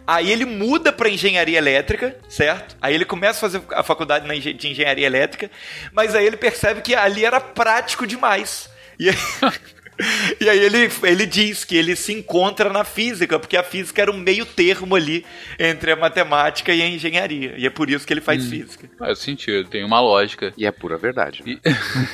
Aí 0.07 0.31
ele 0.31 0.45
muda 0.45 0.93
para 0.93 1.09
engenharia 1.09 1.57
elétrica, 1.57 2.15
certo? 2.29 2.77
Aí 2.81 2.95
ele 2.95 3.03
começa 3.03 3.39
a 3.39 3.41
fazer 3.41 3.61
a 3.73 3.83
faculdade 3.83 4.53
de 4.53 4.67
engenharia 4.69 5.05
elétrica, 5.05 5.51
mas 5.91 6.15
aí 6.15 6.25
ele 6.25 6.37
percebe 6.37 6.81
que 6.81 6.95
ali 6.95 7.25
era 7.25 7.41
prático 7.41 8.07
demais. 8.07 8.69
E 8.97 9.09
aí... 9.09 9.15
E 10.39 10.47
aí 10.47 10.59
ele, 10.59 10.89
ele 11.03 11.25
diz 11.25 11.63
que 11.65 11.75
ele 11.75 11.95
se 11.95 12.13
encontra 12.13 12.71
na 12.71 12.83
física, 12.83 13.39
porque 13.39 13.57
a 13.57 13.63
física 13.63 14.01
era 14.01 14.11
um 14.11 14.17
meio 14.17 14.45
termo 14.45 14.95
ali 14.95 15.25
entre 15.57 15.91
a 15.91 15.95
matemática 15.95 16.73
e 16.73 16.81
a 16.81 16.87
engenharia. 16.87 17.55
E 17.57 17.65
é 17.65 17.69
por 17.69 17.89
isso 17.89 18.05
que 18.05 18.13
ele 18.13 18.21
faz 18.21 18.45
hum, 18.45 18.49
física. 18.49 18.89
Faz 18.97 19.19
sentido, 19.19 19.67
tem 19.67 19.83
uma 19.83 19.99
lógica. 19.99 20.53
E 20.57 20.65
é 20.65 20.71
pura 20.71 20.97
verdade. 20.97 21.43
E... 21.45 21.59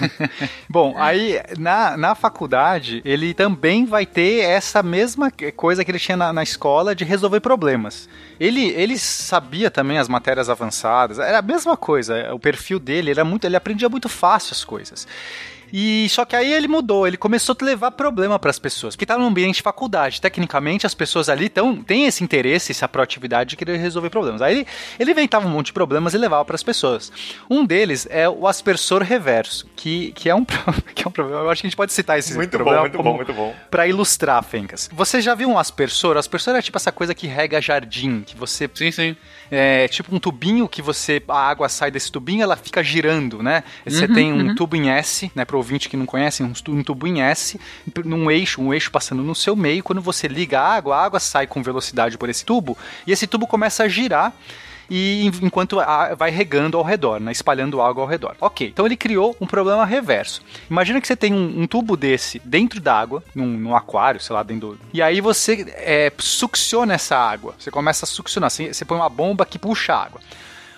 Bom, 0.69 0.96
aí 0.98 1.39
na, 1.58 1.98
na 1.98 2.15
faculdade 2.15 3.02
ele 3.04 3.34
também 3.34 3.86
vai 3.86 4.06
ter 4.06 4.39
essa 4.39 4.82
mesma 4.82 5.32
coisa 5.56 5.84
que 5.84 5.91
ele 5.91 6.00
tinha 6.00 6.17
na, 6.17 6.32
na 6.32 6.43
escola 6.43 6.96
de 6.96 7.04
resolver 7.04 7.39
problemas. 7.41 8.08
Ele, 8.39 8.69
ele 8.72 8.98
sabia 8.98 9.69
também 9.69 9.98
as 9.98 10.08
matérias 10.08 10.50
avançadas, 10.50 11.19
era 11.19 11.39
a 11.39 11.41
mesma 11.41 11.78
coisa. 11.78 12.34
O 12.34 12.39
perfil 12.39 12.80
dele 12.80 13.12
era 13.12 13.24
muito, 13.24 13.46
ele 13.46 13.56
aprendia 13.56 13.89
muito 13.89 14.10
fácil 14.10 14.54
as 14.54 14.63
coisas. 14.63 15.08
E 15.71 16.08
só 16.10 16.26
que 16.26 16.36
aí 16.36 16.52
ele 16.52 16.67
mudou, 16.67 17.08
ele 17.08 17.17
começou 17.17 17.56
a 17.60 17.65
levar 17.65 17.91
problema 17.91 18.38
para 18.38 18.49
as 18.49 18.60
pessoas, 18.60 18.95
porque 18.95 19.06
tá 19.06 19.17
num 19.17 19.26
ambiente 19.26 19.56
de 19.56 19.62
faculdade. 19.62 20.21
Tecnicamente, 20.21 20.86
as 20.86 20.93
pessoas 20.93 21.30
ali 21.30 21.49
tão, 21.49 21.76
têm 21.84 22.06
esse 22.06 22.23
interesse, 22.23 22.71
essa 22.71 22.88
proatividade 22.88 23.52
de 23.52 23.56
querer 23.56 23.78
resolver 23.78 24.10
problemas. 24.10 24.41
Aí 24.41 24.58
ele, 24.58 24.67
ele 24.99 25.12
inventava 25.12 25.47
um 25.47 25.49
monte 25.49 25.67
de 25.67 25.73
problemas 25.73 26.13
e 26.13 26.17
levava 26.17 26.45
para 26.45 26.56
as 26.56 26.63
pessoas. 26.63 27.12
Um 27.49 27.65
deles 27.65 28.08
é 28.10 28.30
o 28.30 28.47
aspersor 28.47 29.02
reverso, 29.02 29.67
que, 29.76 30.12
que, 30.13 30.30
é 30.30 30.36
um, 30.36 30.45
que 30.93 31.04
é 31.04 31.08
um 31.08 31.12
problema. 31.12 31.41
Eu 31.41 31.49
acho 31.49 31.62
que 31.62 31.67
a 31.67 31.69
gente 31.69 31.78
pode 31.78 31.93
citar 31.93 32.19
esse 32.19 32.34
muito 32.36 32.52
problema. 32.52 32.82
Bom, 32.82 32.82
muito 32.82 33.04
bom, 33.04 33.15
muito 33.15 33.34
bom. 33.34 33.56
Para 33.71 33.88
ilustrar, 33.88 34.43
Fencas. 34.43 34.89
Você 34.93 35.21
já 35.21 35.34
viu 35.34 35.49
um 35.49 35.58
aspersor? 35.58 36.15
O 36.15 36.19
aspersor 36.19 36.56
é 36.56 36.62
tipo 36.62 36.78
essa 36.78 36.91
coisa 36.91 37.15
que 37.15 37.28
rega 37.28 37.62
jardim, 37.62 38.21
que 38.21 38.36
você. 38.36 38.69
Sim, 38.73 38.91
sim. 38.91 39.15
É 39.49 39.88
tipo 39.88 40.15
um 40.15 40.19
tubinho 40.19 40.67
que 40.67 40.82
você. 40.82 41.21
A 41.28 41.49
água 41.49 41.69
sai 41.69 41.89
desse 41.89 42.12
tubinho, 42.12 42.43
ela 42.43 42.56
fica 42.56 42.84
girando, 42.84 43.41
né? 43.41 43.63
Você 43.86 44.06
uhum, 44.06 44.13
tem 44.13 44.34
um 44.34 44.47
uhum. 44.47 44.56
tubo 44.56 44.76
em 44.76 44.89
S, 44.89 45.32
né? 45.36 45.45
Pro 45.45 45.62
ouvinte 45.63 45.89
que 45.89 45.97
não 45.97 46.06
conhece, 46.06 46.43
um, 46.43 46.84
tubo 46.84 47.08
em 47.08 47.21
S, 47.21 47.60
num 48.04 48.30
eixo, 48.30 48.62
um 48.62 48.73
eixo 48.73 48.91
passando 48.91 49.23
no 49.23 49.34
seu 49.34 49.56
meio. 49.56 49.84
Quando 49.84 50.02
você 50.02 50.28
liga 50.28 50.60
a 50.60 50.76
água, 50.76 50.95
a 50.95 51.04
água 51.06 51.19
sai 51.19 51.47
com 51.47 51.63
velocidade 51.63 52.17
por 52.17 52.30
esse 52.30 52.43
tubo 52.45 52.78
e 53.08 53.12
esse 53.12 53.26
tubo 53.28 53.47
começa 53.47 53.84
a 53.84 53.88
girar 53.88 54.34
e 54.89 55.26
en- 55.26 55.45
enquanto 55.45 55.78
vai 56.17 56.30
regando 56.30 56.78
ao 56.78 56.84
redor, 56.84 57.19
né, 57.19 57.32
espalhando 57.32 57.82
água 57.82 58.04
ao 58.04 58.08
redor. 58.08 58.36
Ok, 58.41 58.67
então 58.67 58.86
ele 58.86 58.97
criou 58.97 59.36
um 59.39 59.47
problema 59.47 59.86
reverso. 59.86 60.41
Imagina 60.69 60.99
que 60.99 61.08
você 61.08 61.15
tem 61.15 61.34
um, 61.34 61.62
um 61.62 61.67
tubo 61.67 61.95
desse 61.95 62.39
dentro 62.43 62.82
d'água, 62.82 63.23
num, 63.34 63.45
num 63.45 63.76
aquário, 63.76 64.19
sei 64.19 64.36
lá, 64.36 64.43
dentro 64.43 64.71
do... 64.71 64.80
E 64.93 65.02
aí 65.02 65.21
você 65.21 65.65
é, 65.78 66.12
succiona 66.17 66.93
essa 66.93 67.15
água. 67.17 67.56
Você 67.58 67.71
começa 67.71 68.06
a 68.06 68.08
succionar. 68.08 68.49
Você, 68.52 68.73
você 68.73 68.84
põe 68.84 68.97
uma 68.97 69.10
bomba 69.10 69.45
que 69.45 69.58
puxa 69.58 69.93
a 69.93 70.04
água. 70.04 70.19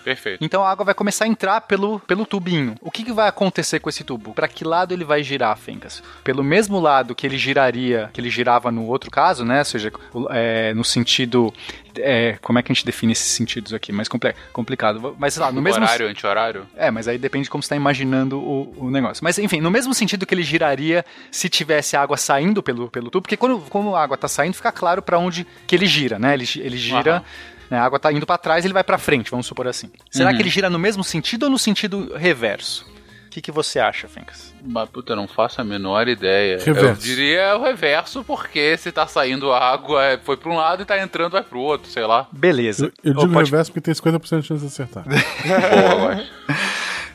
Perfeito. 0.06 0.44
Então 0.44 0.64
a 0.64 0.70
água 0.70 0.84
vai 0.84 0.94
começar 0.94 1.24
a 1.24 1.28
entrar 1.28 1.62
pelo, 1.62 1.98
pelo 1.98 2.24
tubinho. 2.24 2.76
O 2.80 2.92
que, 2.92 3.02
que 3.02 3.12
vai 3.12 3.26
acontecer 3.26 3.80
com 3.80 3.90
esse 3.90 4.04
tubo? 4.04 4.32
Para 4.32 4.46
que 4.46 4.62
lado 4.62 4.94
ele 4.94 5.02
vai 5.02 5.20
girar, 5.20 5.58
Fencas? 5.58 6.00
Pelo 6.22 6.44
mesmo 6.44 6.78
lado 6.78 7.12
que 7.12 7.26
ele 7.26 7.36
giraria, 7.36 8.08
que 8.12 8.20
ele 8.20 8.30
girava 8.30 8.70
no 8.70 8.86
outro 8.86 9.10
caso, 9.10 9.44
né? 9.44 9.58
Ou 9.58 9.64
seja, 9.64 9.92
é, 10.30 10.72
no 10.74 10.84
sentido. 10.84 11.52
é, 11.98 12.38
como 12.40 12.56
é 12.56 12.62
que 12.62 12.70
a 12.70 12.74
gente 12.74 12.86
define 12.86 13.14
esses 13.14 13.32
sentidos 13.32 13.74
aqui? 13.74 13.90
Mais 13.90 14.06
complicado. 14.52 15.16
Mas 15.18 15.34
sei 15.34 15.42
lá, 15.42 15.50
no 15.50 15.60
mesmo. 15.60 15.82
Horário, 15.82 16.06
anti-horário? 16.06 16.68
É, 16.76 16.88
mas 16.88 17.08
aí 17.08 17.18
depende 17.18 17.46
de 17.46 17.50
como 17.50 17.60
você 17.60 17.66
está 17.66 17.74
imaginando 17.74 18.38
o, 18.38 18.86
o 18.86 18.90
negócio. 18.92 19.24
Mas 19.24 19.40
enfim, 19.40 19.60
no 19.60 19.72
mesmo 19.72 19.92
sentido 19.92 20.24
que 20.24 20.32
ele 20.32 20.44
giraria 20.44 21.04
se 21.32 21.48
tivesse 21.48 21.96
água 21.96 22.16
saindo 22.16 22.62
pelo, 22.62 22.88
pelo 22.88 23.10
tubo, 23.10 23.22
porque 23.22 23.36
quando, 23.36 23.58
como 23.68 23.96
a 23.96 24.04
água 24.04 24.14
está 24.14 24.28
saindo, 24.28 24.54
fica 24.54 24.70
claro 24.70 25.02
para 25.02 25.18
onde 25.18 25.44
que 25.66 25.74
ele 25.74 25.86
gira, 25.86 26.16
né? 26.16 26.32
Ele, 26.32 26.46
ele 26.62 26.76
gira. 26.76 27.16
Aham. 27.16 27.24
Né, 27.70 27.78
a 27.78 27.84
água 27.84 27.96
está 27.96 28.12
indo 28.12 28.26
para 28.26 28.38
trás, 28.38 28.64
ele 28.64 28.74
vai 28.74 28.84
para 28.84 28.98
frente, 28.98 29.30
vamos 29.30 29.46
supor 29.46 29.66
assim. 29.66 29.90
Será 30.10 30.30
Uhum. 30.30 30.36
que 30.36 30.42
ele 30.42 30.48
gira 30.50 30.68
no 30.70 30.78
mesmo 30.78 31.02
sentido 31.04 31.44
ou 31.44 31.50
no 31.50 31.58
sentido 31.58 32.14
reverso? 32.16 32.86
O 33.26 33.30
que, 33.36 33.42
que 33.42 33.52
você 33.52 33.78
acha, 33.78 34.08
Fencas? 34.08 34.54
Mas, 34.64 34.88
puta, 34.88 35.12
eu 35.12 35.16
não 35.16 35.28
faço 35.28 35.60
a 35.60 35.64
menor 35.64 36.08
ideia. 36.08 36.56
Reverso. 36.58 36.86
Eu 36.88 36.94
diria 36.94 37.54
o 37.58 37.62
reverso, 37.62 38.24
porque 38.24 38.78
se 38.78 38.90
tá 38.90 39.06
saindo 39.06 39.52
água, 39.52 40.02
é, 40.02 40.16
foi 40.16 40.38
pra 40.38 40.50
um 40.50 40.56
lado 40.56 40.82
e 40.82 40.86
tá 40.86 40.98
entrando, 40.98 41.32
vai 41.32 41.42
pro 41.42 41.58
outro, 41.58 41.90
sei 41.90 42.06
lá. 42.06 42.26
Beleza. 42.32 42.86
Eu, 43.04 43.12
eu 43.12 43.14
digo 43.20 43.32
pode- 43.34 43.50
reverso 43.50 43.70
porque 43.70 43.82
tem 43.82 43.92
50% 43.94 44.40
de 44.40 44.46
chance 44.46 44.60
de 44.62 44.66
acertar. 44.68 45.04
Boa, 45.44 45.92
eu 45.92 46.08
acho. 46.08 46.32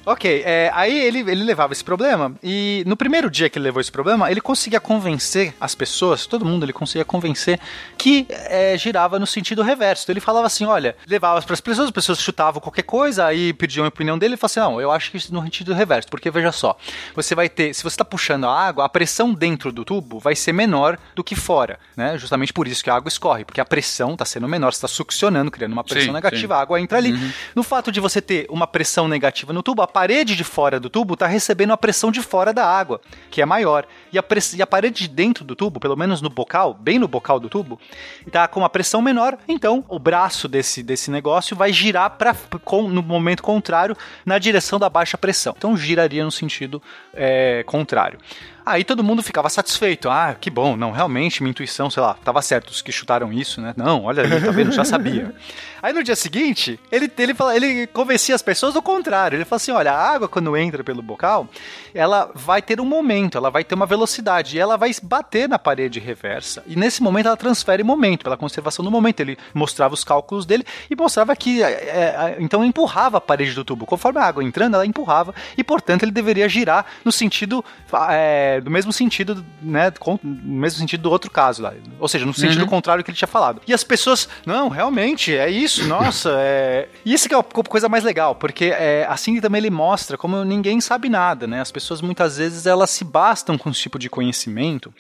Ok, 0.03 0.41
é, 0.43 0.71
aí 0.73 0.99
ele, 0.99 1.19
ele 1.19 1.43
levava 1.43 1.73
esse 1.73 1.83
problema 1.83 2.33
e 2.41 2.83
no 2.87 2.97
primeiro 2.97 3.29
dia 3.29 3.49
que 3.49 3.59
ele 3.59 3.65
levou 3.65 3.79
esse 3.79 3.91
problema, 3.91 4.31
ele 4.31 4.41
conseguia 4.41 4.79
convencer 4.79 5.53
as 5.61 5.75
pessoas, 5.75 6.25
todo 6.25 6.43
mundo, 6.43 6.65
ele 6.65 6.73
conseguia 6.73 7.05
convencer 7.05 7.59
que 7.97 8.25
é, 8.29 8.75
girava 8.77 9.19
no 9.19 9.27
sentido 9.27 9.61
reverso. 9.61 10.03
Então 10.03 10.13
ele 10.13 10.19
falava 10.19 10.47
assim, 10.47 10.65
olha, 10.65 10.95
levava 11.07 11.39
para 11.43 11.53
as 11.53 11.61
pessoas, 11.61 11.85
as 11.85 11.91
pessoas 11.91 12.19
chutavam 12.19 12.59
qualquer 12.59 12.81
coisa, 12.81 13.25
aí 13.25 13.53
pediam 13.53 13.85
a 13.85 13.89
opinião 13.89 14.17
dele 14.17 14.33
e 14.33 14.37
falava 14.37 14.51
assim, 14.51 14.59
não, 14.59 14.81
eu 14.81 14.91
acho 14.91 15.11
que 15.11 15.17
isso 15.17 15.31
no 15.33 15.43
sentido 15.43 15.73
reverso, 15.73 16.07
porque 16.09 16.31
veja 16.31 16.51
só, 16.51 16.75
você 17.13 17.35
vai 17.35 17.47
ter, 17.47 17.73
se 17.75 17.83
você 17.83 17.93
está 17.93 18.05
puxando 18.05 18.45
a 18.45 18.59
água, 18.59 18.85
a 18.85 18.89
pressão 18.89 19.33
dentro 19.33 19.71
do 19.71 19.85
tubo 19.85 20.17
vai 20.17 20.35
ser 20.35 20.51
menor 20.51 20.97
do 21.13 21.23
que 21.23 21.35
fora, 21.35 21.79
né? 21.95 22.17
Justamente 22.17 22.51
por 22.51 22.67
isso 22.67 22.83
que 22.83 22.89
a 22.89 22.95
água 22.95 23.07
escorre, 23.07 23.45
porque 23.45 23.61
a 23.61 23.65
pressão 23.65 24.13
está 24.13 24.25
sendo 24.25 24.47
menor, 24.47 24.73
você 24.73 24.77
está 24.77 24.87
succionando, 24.87 25.51
criando 25.51 25.73
uma 25.73 25.83
pressão 25.83 26.07
Sim, 26.07 26.13
negativa, 26.13 26.55
a 26.55 26.61
água 26.61 26.81
entra 26.81 26.97
ali. 26.97 27.13
No 27.53 27.61
fato 27.61 27.91
de 27.91 27.99
você 27.99 28.19
ter 28.19 28.47
uma 28.49 28.65
pressão 28.65 29.07
negativa 29.07 29.53
no 29.53 29.61
tubo, 29.61 29.83
a 29.83 29.90
parede 29.91 30.36
de 30.36 30.43
fora 30.43 30.80
do 30.80 30.89
tubo 30.89 31.13
está 31.13 31.27
recebendo 31.27 31.73
a 31.73 31.77
pressão 31.77 32.12
de 32.12 32.21
fora 32.21 32.54
da 32.54 32.65
água, 32.65 33.01
que 33.30 33.41
é 33.41 33.45
maior. 33.45 33.86
E 34.12 34.17
a, 34.17 34.23
e 34.56 34.62
a 34.62 34.67
parede 34.67 35.04
de 35.04 35.08
dentro 35.08 35.43
do 35.43 35.56
tubo, 35.56 35.80
pelo 35.80 35.95
menos 35.95 36.21
no 36.21 36.30
bocal, 36.30 36.73
bem 36.73 36.97
no 36.97 37.08
bocal 37.08 37.39
do 37.39 37.49
tubo, 37.49 37.80
está 38.25 38.47
com 38.47 38.62
uma 38.62 38.69
pressão 38.69 39.01
menor. 39.01 39.38
Então, 39.47 39.84
o 39.88 39.99
braço 39.99 40.47
desse, 40.47 40.82
desse 40.82 41.12
negócio 41.12 41.56
vai 41.56 41.71
girar 41.71 42.12
pra, 42.12 42.36
com, 42.63 42.88
no 42.88 43.04
momento 43.04 43.43
contrário 43.43 43.95
na 44.25 44.39
direção 44.39 44.80
da 44.80 44.89
baixa 44.89 45.17
pressão. 45.17 45.54
Então, 45.58 45.77
giraria 45.77 46.23
no 46.23 46.32
sentido 46.32 46.82
é, 47.13 47.63
contrário. 47.67 48.19
Aí 48.65 48.84
todo 48.84 49.04
mundo 49.04 49.23
ficava 49.23 49.49
satisfeito. 49.49 50.10
Ah, 50.10 50.36
que 50.39 50.49
bom, 50.49 50.75
não, 50.77 50.91
realmente, 50.91 51.41
minha 51.41 51.51
intuição, 51.51 51.89
sei 51.89 52.01
lá, 52.01 52.15
tava 52.23 52.41
certo, 52.41 52.69
os 52.69 52.82
que 52.82 52.91
chutaram 52.91 53.34
isso, 53.34 53.60
né? 53.60 53.73
Não, 53.75 54.04
olha 54.04 54.23
ali, 54.23 54.39
tá 54.39 54.51
vendo? 54.51 54.71
Já 54.71 54.86
sabia. 54.86 55.34
Aí 55.81 55.93
no 55.93 56.03
dia 56.03 56.15
seguinte, 56.15 56.79
ele, 56.91 57.11
ele, 57.17 57.33
fala, 57.33 57.55
ele 57.55 57.87
convencia 57.87 58.35
as 58.35 58.41
pessoas 58.41 58.73
do 58.73 58.81
contrário. 58.81 59.35
Ele 59.37 59.45
fala 59.45 59.57
assim: 59.57 59.71
olha, 59.71 59.91
a 59.91 60.11
água 60.13 60.27
quando 60.27 60.55
entra 60.55 60.83
pelo 60.83 61.01
bocal, 61.01 61.47
ela 61.93 62.31
vai 62.35 62.61
ter 62.61 62.79
um 62.79 62.85
momento, 62.85 63.37
ela 63.37 63.49
vai 63.49 63.63
ter 63.63 63.75
uma 63.75 63.85
velocidade, 63.85 64.55
e 64.55 64.59
ela 64.59 64.77
vai 64.77 64.91
bater 65.01 65.47
na 65.49 65.57
parede 65.59 65.99
reversa. 65.99 66.63
E 66.67 66.75
nesse 66.75 67.01
momento 67.01 67.27
ela 67.27 67.37
transfere 67.37 67.83
momento, 67.83 68.23
pela 68.23 68.37
conservação 68.37 68.83
do 68.83 68.91
momento. 68.91 69.19
Ele 69.21 69.37
mostrava 69.53 69.93
os 69.93 70.03
cálculos 70.03 70.45
dele 70.45 70.65
e 70.89 70.95
mostrava 70.95 71.35
que. 71.35 71.61
é, 71.63 71.67
é, 71.67 72.37
então 72.39 72.63
empurrava 72.63 73.17
a 73.17 73.21
parede 73.21 73.53
do 73.53 73.63
tubo. 73.63 73.85
Conforme 73.85 74.19
a 74.19 74.23
água 74.23 74.43
entrando, 74.43 74.75
ela 74.75 74.85
empurrava, 74.85 75.33
e 75.57 75.63
portanto 75.63 76.03
ele 76.03 76.11
deveria 76.11 76.47
girar 76.47 76.85
no 77.03 77.11
sentido. 77.11 77.63
é, 78.09 78.59
do 78.61 78.69
mesmo 78.71 78.91
sentido, 78.93 79.43
né? 79.61 79.91
com- 79.99 80.19
no 80.23 80.59
mesmo 80.59 80.79
sentido 80.79 81.01
do 81.01 81.11
outro 81.11 81.29
caso 81.31 81.61
lá. 81.61 81.73
Ou 81.99 82.07
seja, 82.07 82.25
no 82.25 82.33
sentido 82.33 82.65
contrário 82.67 83.03
que 83.03 83.11
ele 83.11 83.17
tinha 83.17 83.27
falado. 83.27 83.61
E 83.67 83.73
as 83.73 83.83
pessoas, 83.83 84.27
não, 84.45 84.69
realmente, 84.69 85.35
é 85.35 85.49
isso, 85.49 85.70
nossa, 85.79 86.31
é. 86.38 86.88
Isso 87.05 87.27
que 87.27 87.36
é 87.36 87.38
a 87.38 87.43
co- 87.43 87.63
coisa 87.63 87.88
mais 87.89 88.03
legal, 88.03 88.36
porque 88.36 88.65
é, 88.65 89.05
assim 89.10 89.39
também 89.39 89.60
ele 89.60 89.69
mostra 89.69 90.17
como 90.17 90.43
ninguém 90.43 90.79
sabe 90.81 91.10
nada, 91.10 91.45
né? 91.47 91.62
As 91.62 91.71
pessoas 91.71 92.01
muitas 92.01 92.38
vezes 92.38 92.65
elas 92.65 92.89
se 92.89 93.03
bastam 93.03 93.57
com 93.57 93.69
esse 93.69 93.79
tipo 93.81 93.97
de 93.99 94.10
conhecimento 94.10 94.93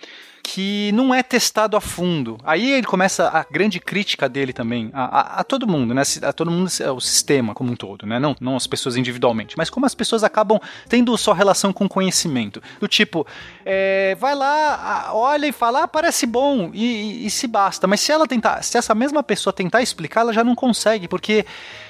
que 0.43 0.91
não 0.93 1.13
é 1.13 1.21
testado 1.23 1.77
a 1.77 1.81
fundo. 1.81 2.37
Aí 2.43 2.71
ele 2.71 2.85
começa 2.87 3.27
a 3.29 3.45
grande 3.49 3.79
crítica 3.79 4.27
dele 4.27 4.51
também, 4.53 4.89
a, 4.93 5.03
a- 5.19 5.39
a 5.39 5.43
todo 5.43 5.67
mundo, 5.67 5.93
né? 5.93 6.01
A 6.23 6.33
todo 6.33 6.49
mundo, 6.51 6.67
o 6.95 6.99
sistema 6.99 7.53
como 7.53 7.71
um 7.71 7.75
todo, 7.75 8.05
né? 8.05 8.19
Não, 8.19 8.35
não 8.39 8.55
as 8.55 8.67
pessoas 8.67 8.95
individualmente, 8.97 9.55
mas 9.57 9.69
como 9.69 9.85
as 9.85 9.93
pessoas 9.95 10.23
acabam 10.23 10.59
tendo 10.89 11.15
só 11.17 11.31
relação 11.33 11.71
com 11.71 11.87
conhecimento. 11.87 12.61
Do 12.79 12.87
tipo, 12.87 13.25
é, 13.65 14.15
vai 14.19 14.35
lá, 14.35 15.11
olha 15.13 15.47
e 15.47 15.51
fala, 15.51 15.83
ah, 15.83 15.87
parece 15.87 16.25
bom, 16.25 16.71
e, 16.73 16.85
e- 16.85 17.25
e 17.27 17.29
se 17.29 17.47
basta. 17.47 17.87
Mas 17.87 18.01
se 18.01 18.11
ela 18.11 18.27
tentar, 18.27 18.63
se 18.63 18.77
essa 18.77 18.95
mesma 18.95 19.21
pessoa 19.23 19.53
tentar 19.53 19.81
explicar, 19.81 20.21
ela 20.21 20.33
já 20.33 20.43
não 20.43 20.55
consegue, 20.55 21.07
porque 21.07 21.45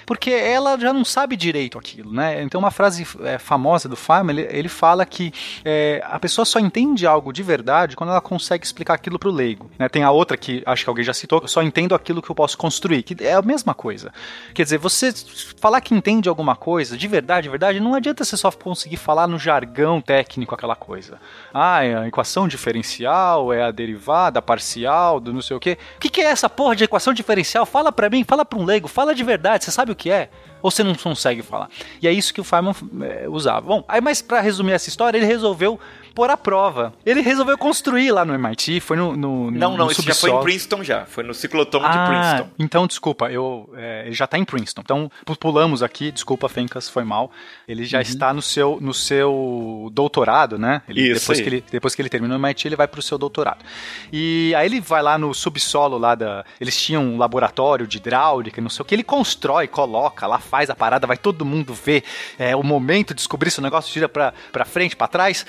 porque 0.06 0.30
ela 0.30 0.78
já 0.78 0.94
não 0.94 1.06
sabe 1.06 1.36
direito 1.36 1.78
aquilo, 1.78 2.12
né? 2.12 2.42
Então 2.42 2.60
uma 2.60 2.72
frase 2.72 3.06
é, 3.24 3.38
famosa 3.38 3.88
do 3.88 3.96
Feynman, 3.96 4.40
ele, 4.40 4.58
ele 4.58 4.70
fala 4.70 5.06
que 5.06 5.34
é, 5.64 6.02
a 6.06 6.20
pessoa 6.20 6.46
só 6.46 6.60
entende 6.60 7.06
algo 7.06 7.32
de 7.32 7.44
verdade 7.44 7.96
quando 7.96 8.10
ela 8.10 8.22
consegue 8.22 8.66
explicar 8.66 8.96
aquilo 8.96 9.20
para 9.20 9.30
o 9.30 9.32
leigo. 9.32 9.70
Né? 9.78 9.88
Tem 9.90 10.04
a 10.04 10.12
outra 10.12 10.38
que 10.38 10.64
acho 10.66 10.84
que 10.84 10.90
alguém 10.90 11.04
já 11.04 11.14
citou, 11.14 11.42
eu 11.42 11.48
só 11.48 11.62
entendo 11.62 11.96
aquilo 11.96 12.22
que 12.22 12.30
eu 12.30 12.36
posso 12.36 12.58
construir, 12.58 13.04
que 13.04 13.16
é 13.24 13.34
a 13.34 13.42
mesma 13.42 13.74
coisa. 13.74 14.12
Quer 14.54 14.64
dizer, 14.64 14.78
você 14.78 15.14
falar 15.60 15.82
que 15.82 15.94
entende 15.94 16.30
alguma 16.30 16.56
coisa 16.56 16.98
de 16.98 17.08
verdade, 17.08 17.44
de 17.44 17.50
verdade, 17.50 17.80
não 17.80 17.94
adianta 17.94 18.24
você 18.24 18.38
só 18.38 18.52
conseguir 18.52 18.98
falar 18.98 19.28
no 19.28 19.38
jargão 19.38 20.02
técnico 20.02 20.56
aquela 20.56 20.76
coisa. 20.76 21.20
Ah, 21.54 21.84
é 21.84 21.96
a 21.96 22.08
equação 22.08 22.48
diferencial, 22.48 23.54
é 23.54 23.64
a 23.64 23.72
derivada 23.72 24.42
parcial, 24.42 25.20
do 25.20 25.34
não 25.34 25.42
sei 25.42 25.56
o 25.56 25.60
quê. 25.60 25.78
O 25.98 26.00
que, 26.00 26.10
que 26.10 26.22
é 26.22 26.26
essa 26.26 26.50
porra 26.50 26.76
de 26.76 26.84
equação 26.84 27.14
diferencial? 27.14 27.66
Fala 27.66 27.92
pra 27.92 28.10
mim, 28.10 28.24
fala 28.24 28.46
pra 28.46 28.60
um 28.60 28.66
leigo, 28.66 28.88
fala 28.88 29.14
de 29.14 29.24
verdade, 29.24 29.64
você 29.64 29.72
sabe 29.72 29.92
o 29.92 29.96
que 30.02 30.10
é? 30.10 30.30
Ou 30.64 30.72
você 30.72 30.84
não 30.84 30.96
consegue 30.96 31.44
falar? 31.44 31.70
E 32.02 32.08
é 32.08 32.12
isso 32.12 32.34
que 32.34 32.42
o 32.42 32.44
Feynman 32.44 32.74
é, 33.04 33.30
usava. 33.30 33.68
Bom, 33.68 33.84
aí, 33.88 34.02
mas 34.02 34.22
pra 34.22 34.42
resumir 34.42 34.72
essa 34.72 34.90
história, 34.90 35.16
ele 35.18 35.28
resolveu 35.28 35.80
pôr 36.13 36.30
à 36.30 36.38
prova. 36.38 36.93
Ele 37.06 37.21
resolveu 37.21 37.58
construir 37.58 38.12
lá 38.12 38.24
no 38.26 38.34
MIT, 38.34 38.80
foi 38.82 38.97
no, 38.97 39.15
no 39.15 39.50
Não, 39.52 39.71
no 39.71 39.78
não, 39.78 39.91
isso 39.91 40.02
já 40.02 40.13
foi 40.13 40.30
em. 40.32 40.39
Princeton 40.41 40.84
já. 40.84 41.06
Foi 41.06 41.24
no 41.24 41.34
ciclotão 41.34 41.80
de 41.80 41.86
Ah, 41.88 42.06
Princeton. 42.08 42.50
então 42.60 42.86
desculpa, 42.88 43.32
eu, 43.32 43.69
é, 43.76 44.04
ele 44.06 44.13
já 44.13 44.26
está 44.26 44.38
em 44.38 44.43
Princeton. 44.45 44.82
Então 44.82 45.12
pu- 45.26 45.38
pulamos 45.38 45.82
aqui, 45.82 46.12
desculpa, 46.12 46.47
Fencas, 46.50 46.89
foi 46.89 47.04
mal. 47.04 47.32
Ele 47.67 47.86
já 47.86 48.02
está 48.02 48.34
no 48.34 48.41
seu, 48.41 48.78
no 48.82 48.93
seu 48.93 49.89
doutorado, 49.93 50.58
né? 50.58 50.82
Ele, 50.88 51.12
Isso 51.12 51.21
depois 51.21 51.38
aí. 51.39 51.43
que 51.43 51.50
ele 51.50 51.63
depois 51.71 51.95
que 51.95 52.02
ele 52.02 52.10
terminou 52.10 52.38
o 52.38 52.39
MIT, 52.41 52.67
ele 52.67 52.76
vai 52.76 52.88
para 52.88 53.00
o 53.00 53.04
seu 53.04 53.17
doutorado. 53.17 53.63
E 54.12 54.54
aí 54.56 54.65
ele 54.65 54.82
vai 54.82 55.02
lá 55.02 55.17
no 55.17 55.34
subsolo 55.34 55.97
lá 55.97 56.15
da, 56.15 56.43
eles 56.60 56.80
tinham 56.80 57.04
um 57.04 57.17
laboratório 57.17 57.88
de 57.88 57.97
hidráulica, 57.97 58.62
não 58.62 58.69
sei 58.69 58.82
o 58.84 58.86
que, 58.86 58.95
ele 58.95 59.04
constrói, 59.04 59.67
coloca 59.67 60.28
lá, 60.28 60.39
faz 60.39 60.69
a 60.69 60.76
parada, 60.76 61.08
vai 61.08 61.17
todo 61.17 61.45
mundo 61.45 61.74
ver 61.74 62.04
é, 62.38 62.56
o 62.56 62.63
momento, 62.63 63.13
descobrir 63.13 63.50
se 63.52 63.60
o 63.60 63.62
negócio 63.62 63.93
gira 63.93 64.10
para 64.10 64.65
frente, 64.65 64.95
para 64.95 65.08
trás. 65.08 65.45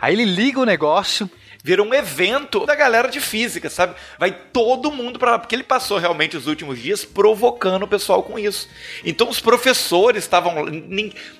Aí 0.00 0.14
ele 0.14 0.24
liga 0.24 0.60
o 0.60 0.64
negócio, 0.64 1.28
Vira 1.62 1.82
um 1.82 1.92
evento 1.92 2.64
da 2.64 2.74
galera 2.74 3.08
de 3.08 3.20
física, 3.20 3.68
sabe? 3.68 3.94
Vai 4.18 4.30
todo 4.30 4.92
mundo 4.92 5.18
pra 5.18 5.32
lá, 5.32 5.38
porque 5.38 5.54
ele 5.54 5.64
passou 5.64 5.98
realmente 5.98 6.36
os 6.36 6.46
últimos 6.46 6.78
dias 6.80 7.04
provocando 7.04 7.82
o 7.82 7.88
pessoal 7.88 8.22
com 8.22 8.38
isso. 8.38 8.68
Então 9.04 9.28
os 9.28 9.40
professores 9.40 10.22
estavam. 10.24 10.54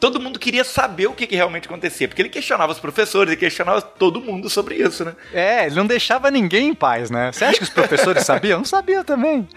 Todo 0.01 0.21
mundo 0.21 0.39
queria 0.39 0.65
saber 0.65 1.07
o 1.07 1.13
que, 1.13 1.27
que 1.27 1.37
realmente 1.37 1.67
acontecia, 1.67 2.09
porque 2.09 2.21
ele 2.21 2.29
questionava 2.29 2.73
os 2.73 2.81
professores, 2.81 3.31
ele 3.31 3.41
questionava 3.41 3.81
todo 3.81 4.21
mundo 4.21 4.51
sobre 4.51 4.75
isso, 4.75 5.05
né? 5.05 5.15
É, 5.33 5.67
ele 5.67 5.77
não 5.77 5.87
deixava 5.87 6.31
ninguém 6.31 6.69
em 6.69 6.75
paz, 6.75 7.11
né? 7.11 7.31
Você 7.33 7.45
acha 7.45 7.59
que 7.59 7.65
os 7.65 7.71
professores 7.71 8.25
sabiam? 8.27 8.59
Não 8.59 8.65
sabiam 8.67 9.05
também. 9.05 9.49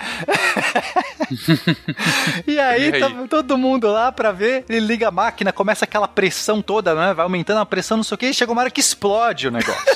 e 2.48 2.60
aí, 2.60 2.90
E 2.90 2.94
aí? 2.96 3.00
tava 3.00 3.28
todo 3.28 3.58
mundo 3.58 3.92
lá 3.92 4.12
pra 4.12 4.32
ver, 4.32 4.66
ele 4.70 4.80
liga 4.86 5.08
a 5.08 5.12
máquina, 5.12 5.52
começa 5.52 5.86
aquela 5.86 6.08
pressão 6.08 6.62
toda, 6.62 6.94
né? 6.94 7.14
Vai 7.14 7.24
aumentando 7.24 7.60
a 7.60 7.66
pressão, 7.66 7.98
não 7.98 8.04
sei 8.04 8.16
o 8.16 8.18
que, 8.18 8.28
e 8.28 8.34
chega 8.34 8.52
uma 8.52 8.62
hora 8.62 8.72
que 8.72 8.80
explode 8.80 9.48
o 9.48 9.52
negócio. 9.52 9.82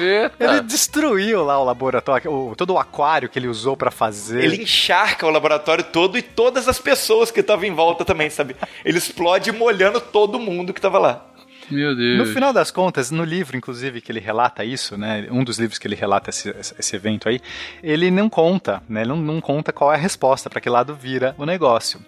Eita. 0.00 0.34
Ele 0.38 0.60
destruiu 0.62 1.44
lá 1.44 1.58
o 1.58 1.64
laboratório, 1.64 2.30
o- 2.32 2.54
todo 2.56 2.72
o 2.74 2.78
aquário 2.78 3.28
que 3.28 3.38
ele 3.38 3.48
usou 3.48 3.76
pra 3.76 3.90
fazer. 3.90 4.42
Ele 4.44 4.62
encharca 4.62 5.26
o 5.26 5.30
laboratório 5.30 5.84
todo 5.84 6.16
e 6.18 6.22
todas 6.22 6.68
as 6.68 6.78
pessoas 6.78 7.30
que 7.30 7.40
estavam 7.40 7.64
em 7.64 7.72
volta 7.74 8.04
também, 8.04 8.30
sabe? 8.30 8.56
Ele 8.84 8.98
explode 8.98 9.50
molhando 9.52 10.00
todo 10.00 10.38
mundo 10.38 10.72
que 10.72 10.80
tava 10.80 10.98
lá. 10.98 11.26
Meu 11.70 11.96
Deus. 11.96 12.18
No 12.18 12.26
final 12.34 12.52
das 12.52 12.70
contas, 12.70 13.10
no 13.10 13.24
livro, 13.24 13.56
inclusive, 13.56 14.02
que 14.02 14.12
ele 14.12 14.20
relata 14.20 14.62
isso, 14.64 14.98
né? 14.98 15.26
Um 15.30 15.42
dos 15.42 15.58
livros 15.58 15.78
que 15.78 15.88
ele 15.88 15.94
relata 15.94 16.28
esse, 16.28 16.54
esse 16.78 16.94
evento 16.94 17.26
aí, 17.26 17.40
ele 17.82 18.10
não 18.10 18.28
conta, 18.28 18.82
né? 18.86 19.00
Ele 19.00 19.08
não, 19.08 19.16
não 19.16 19.40
conta 19.40 19.72
qual 19.72 19.90
é 19.90 19.96
a 19.96 19.98
resposta, 19.98 20.50
para 20.50 20.60
que 20.60 20.68
lado 20.68 20.94
vira 20.94 21.34
o 21.38 21.46
negócio. 21.46 21.98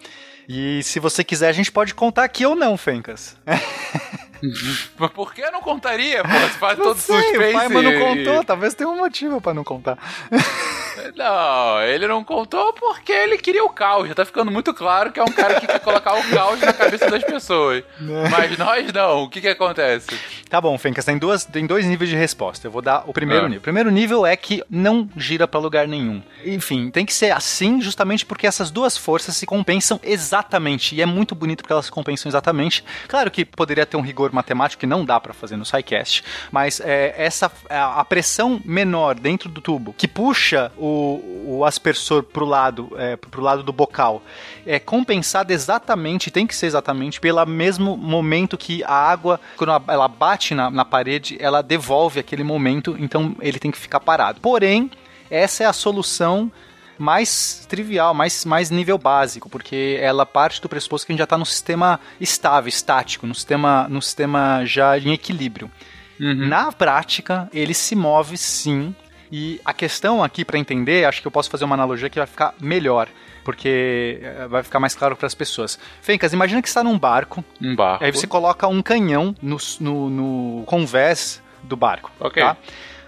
E 0.47 0.83
se 0.83 1.01
você 1.01 1.25
quiser, 1.25 1.49
a 1.49 1.53
gente 1.53 1.73
pode 1.73 1.95
contar 1.95 2.25
aqui 2.25 2.45
ou 2.45 2.55
não, 2.55 2.77
Fencas. 2.77 3.35
Mas 4.99 5.11
por 5.11 5.33
que 5.35 5.41
eu 5.43 5.53
não 5.53 5.61
contaria? 5.61 6.23
Pô, 6.23 6.29
você 6.31 6.49
faz 6.59 6.79
Não 6.79 6.85
todo 6.87 6.99
sei, 6.99 7.17
suspense. 7.21 7.37
o 7.51 7.53
pai 7.59 7.69
mas 7.69 7.85
não 7.85 7.99
contou, 8.01 8.45
talvez 8.45 8.75
tenha 8.75 8.89
um 8.91 8.97
motivo 8.97 9.41
pra 9.41 9.53
não 9.55 9.65
contar. 9.65 9.99
Não, 11.15 11.83
ele 11.83 12.07
não 12.07 12.25
contou 12.25 12.73
porque 12.73 13.13
ele 13.13 13.37
queria 13.39 13.63
o 13.65 13.69
caos. 13.69 14.09
Já 14.09 14.15
tá 14.15 14.25
ficando 14.25 14.51
muito 14.51 14.73
claro 14.73 15.13
que 15.13 15.21
é 15.21 15.23
um 15.23 15.31
cara 15.31 15.61
que 15.61 15.67
quer 15.67 15.79
colocar 15.81 16.15
o 16.19 16.23
caos 16.31 16.59
na 16.61 16.73
cabeça 16.73 17.11
das 17.11 17.23
pessoas. 17.23 17.85
Mas 18.31 18.57
nós 18.57 18.91
não. 18.93 19.25
O 19.25 19.29
que 19.29 19.41
que 19.43 19.49
acontece? 19.49 20.09
Tá 20.49 20.59
bom, 20.61 20.77
Fencas, 20.79 21.05
tem, 21.05 21.19
duas, 21.19 21.45
tem 21.45 21.67
dois 21.67 21.85
níveis 21.87 22.09
de 22.11 22.17
resposta. 22.17 22.67
Eu 22.67 22.71
vou 22.71 22.81
dar 22.81 23.05
o 23.07 23.13
primeiro 23.13 23.45
Ah. 23.45 23.49
nível. 23.49 23.61
O 23.61 23.63
primeiro 23.63 23.91
nível 23.91 24.25
é 24.27 24.35
que 24.37 24.63
não 24.71 25.09
gira 25.17 25.47
pra 25.47 25.61
lugar 25.61 25.87
nenhum. 25.87 26.23
Enfim, 26.45 26.91
tem 26.91 27.05
que 27.05 27.13
ser 27.13 27.31
assim 27.31 27.81
justamente 27.81 28.25
porque 28.25 28.47
essas 28.47 28.71
duas 28.71 28.97
forças 28.97 29.37
se 29.37 29.45
compensam 29.47 30.01
exatamente. 30.03 30.95
E 30.95 31.03
é 31.03 31.07
muito 31.07 31.35
bonito 31.35 31.59
porque 31.63 31.73
elas 31.75 31.87
se 31.87 31.91
compensam 31.93 32.29
exatamente. 32.31 32.83
Claro 33.07 33.31
que 33.31 33.45
poderia 33.45 33.85
ter 33.85 33.97
um 33.99 34.03
rigor 34.03 34.26
matemático 34.35 34.81
que 34.81 34.87
não 34.87 35.05
dá 35.05 35.19
pra 35.21 35.33
fazer 35.33 35.57
no 35.57 35.65
SciCast, 35.65 36.23
mas 36.51 36.81
é, 36.81 37.15
essa 37.17 37.51
a 37.71 38.01
a 38.01 38.05
pressão 38.05 38.61
menor 38.65 39.15
dentro 39.15 39.49
do 39.49 39.61
tubo 39.61 39.93
que 39.97 40.07
puxa 40.09 40.71
o, 40.77 41.45
o 41.59 41.65
aspersor 41.65 42.23
pro 42.23 42.45
lado, 42.45 42.91
é, 42.97 43.17
pro 43.17 43.43
lado 43.43 43.63
do 43.63 43.73
bocal 43.73 44.23
é 44.67 44.79
compensada 44.79 45.53
exatamente, 45.53 46.31
tem 46.31 46.47
que 46.47 46.55
ser 46.55 46.67
exatamente, 46.67 47.21
pelo 47.21 47.45
mesmo 47.47 47.97
momento 47.97 48.57
que 48.59 48.83
a 48.85 48.93
água, 48.93 49.41
quando 49.57 49.71
ela- 49.71 49.85
ela 49.89 50.09
bate 50.09 50.55
na, 50.55 50.71
na 50.71 50.85
parede, 50.85 51.37
ela 51.41 51.63
devolve 51.63 52.19
aquele 52.21 52.43
momento, 52.45 52.97
então 52.99 53.35
ele 53.41 53.59
tem 53.59 53.71
que 53.71 53.79
ficar 53.79 54.01
parado. 54.01 54.41
Porém, 54.41 54.91
essa 55.31 55.65
é 55.65 55.67
a 55.67 55.73
solução 55.73 56.51
mais 56.99 57.67
trivial, 57.69 58.15
mais, 58.15 58.45
mais 58.45 58.71
nível 58.71 58.99
básico, 58.99 59.49
porque 59.49 59.99
ela 60.01 60.25
parte 60.27 60.61
do 60.61 60.69
pressuposto 60.69 61.07
que 61.07 61.13
a 61.13 61.15
gente 61.15 61.19
já 61.19 61.25
está 61.25 61.39
no 61.39 61.47
sistema 61.47 62.01
estável, 62.21 62.69
estático, 62.69 63.27
no 63.27 63.35
sistema, 63.35 63.87
no 63.89 64.01
sistema 64.01 64.63
já 64.65 64.99
em 64.99 65.13
equilíbrio. 65.13 65.71
Na 66.19 66.73
prática, 66.73 67.49
ele 67.53 67.75
se 67.75 67.95
move 67.95 68.37
sim. 68.39 68.95
E 69.31 69.61
a 69.65 69.75
questão 69.75 70.23
aqui 70.23 70.45
para 70.45 70.57
entender, 70.59 71.05
acho 71.05 71.21
que 71.21 71.27
eu 71.27 71.33
posso 71.33 71.51
fazer 71.51 71.65
uma 71.65 71.75
analogia 71.75 72.09
que 72.09 72.19
vai 72.19 72.27
ficar 72.27 72.55
melhor, 72.61 73.09
porque 73.45 74.21
eh, 74.23 74.47
vai 74.49 74.63
ficar 74.63 74.79
mais 74.81 74.95
claro 74.95 75.17
para 75.17 75.27
as 75.27 75.35
pessoas. 75.35 75.79
Fencas, 76.01 76.33
imagina 76.33 76.63
que 76.63 76.69
está 76.69 76.83
num 76.83 76.99
barco, 76.99 77.45
Um 77.61 77.75
barco. 77.77 78.05
aí 78.05 78.13
você 78.13 78.27
coloca 78.27 78.67
um 78.69 78.81
canhão 78.81 79.35
no, 79.43 79.57
no, 79.81 80.11
no 80.11 80.65
convés 80.65 81.43
do 81.63 81.77
barco. 81.77 82.11
Ok. 82.21 82.43
tá? 82.43 82.57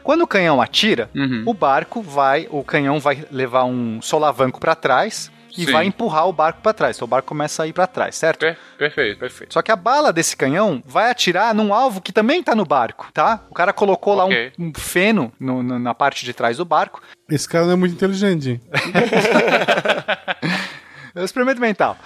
Quando 0.09 0.23
o 0.23 0.27
canhão 0.27 0.59
atira, 0.63 1.11
Uhum. 1.15 1.43
o 1.45 1.53
barco 1.53 2.01
vai, 2.01 2.49
o 2.51 2.65
canhão 2.65 2.99
vai 2.99 3.27
levar 3.31 3.65
um 3.65 4.01
solavanco 4.01 4.59
para 4.59 4.75
trás 4.75 5.31
e 5.51 5.67
Sim. 5.67 5.73
vai 5.73 5.85
empurrar 5.85 6.27
o 6.27 6.33
barco 6.33 6.63
para 6.63 6.73
trás. 6.73 6.97
Então 6.97 7.05
o 7.05 7.09
barco 7.11 7.29
começa 7.29 7.63
a 7.63 7.67
ir 7.67 7.75
para 7.75 7.87
trás, 7.87 8.17
certo? 8.17 8.39
Per- 8.41 8.57
perfeito. 8.79 9.19
Perfeito. 9.19 9.53
Só 9.53 9.61
que 9.61 9.71
a 9.71 9.77
bala 9.77 10.11
desse 10.11 10.35
canhão 10.35 10.83
vai 10.87 11.11
atirar 11.11 11.55
num 11.55 11.75
alvo 11.75 12.01
que 12.01 12.11
também 12.11 12.43
tá 12.43 12.55
no 12.55 12.65
barco, 12.65 13.09
tá? 13.13 13.41
O 13.51 13.55
cara 13.55 13.71
colocou 13.71 14.15
lá 14.15 14.25
um, 14.25 14.31
um 14.59 14.73
feno 14.75 15.31
no- 15.39 15.63
no- 15.63 15.79
na 15.79 15.93
parte 15.93 16.25
de 16.25 16.33
trás 16.33 16.57
do 16.57 16.65
barco. 16.65 17.03
Esse 17.31 17.47
cara 17.47 17.67
não 17.67 17.75
é 17.75 17.77
muito 17.77 17.93
inteligente. 17.95 18.63
É 21.15 21.21
um 21.21 21.25
experimento 21.25 21.61
mental. 21.61 21.97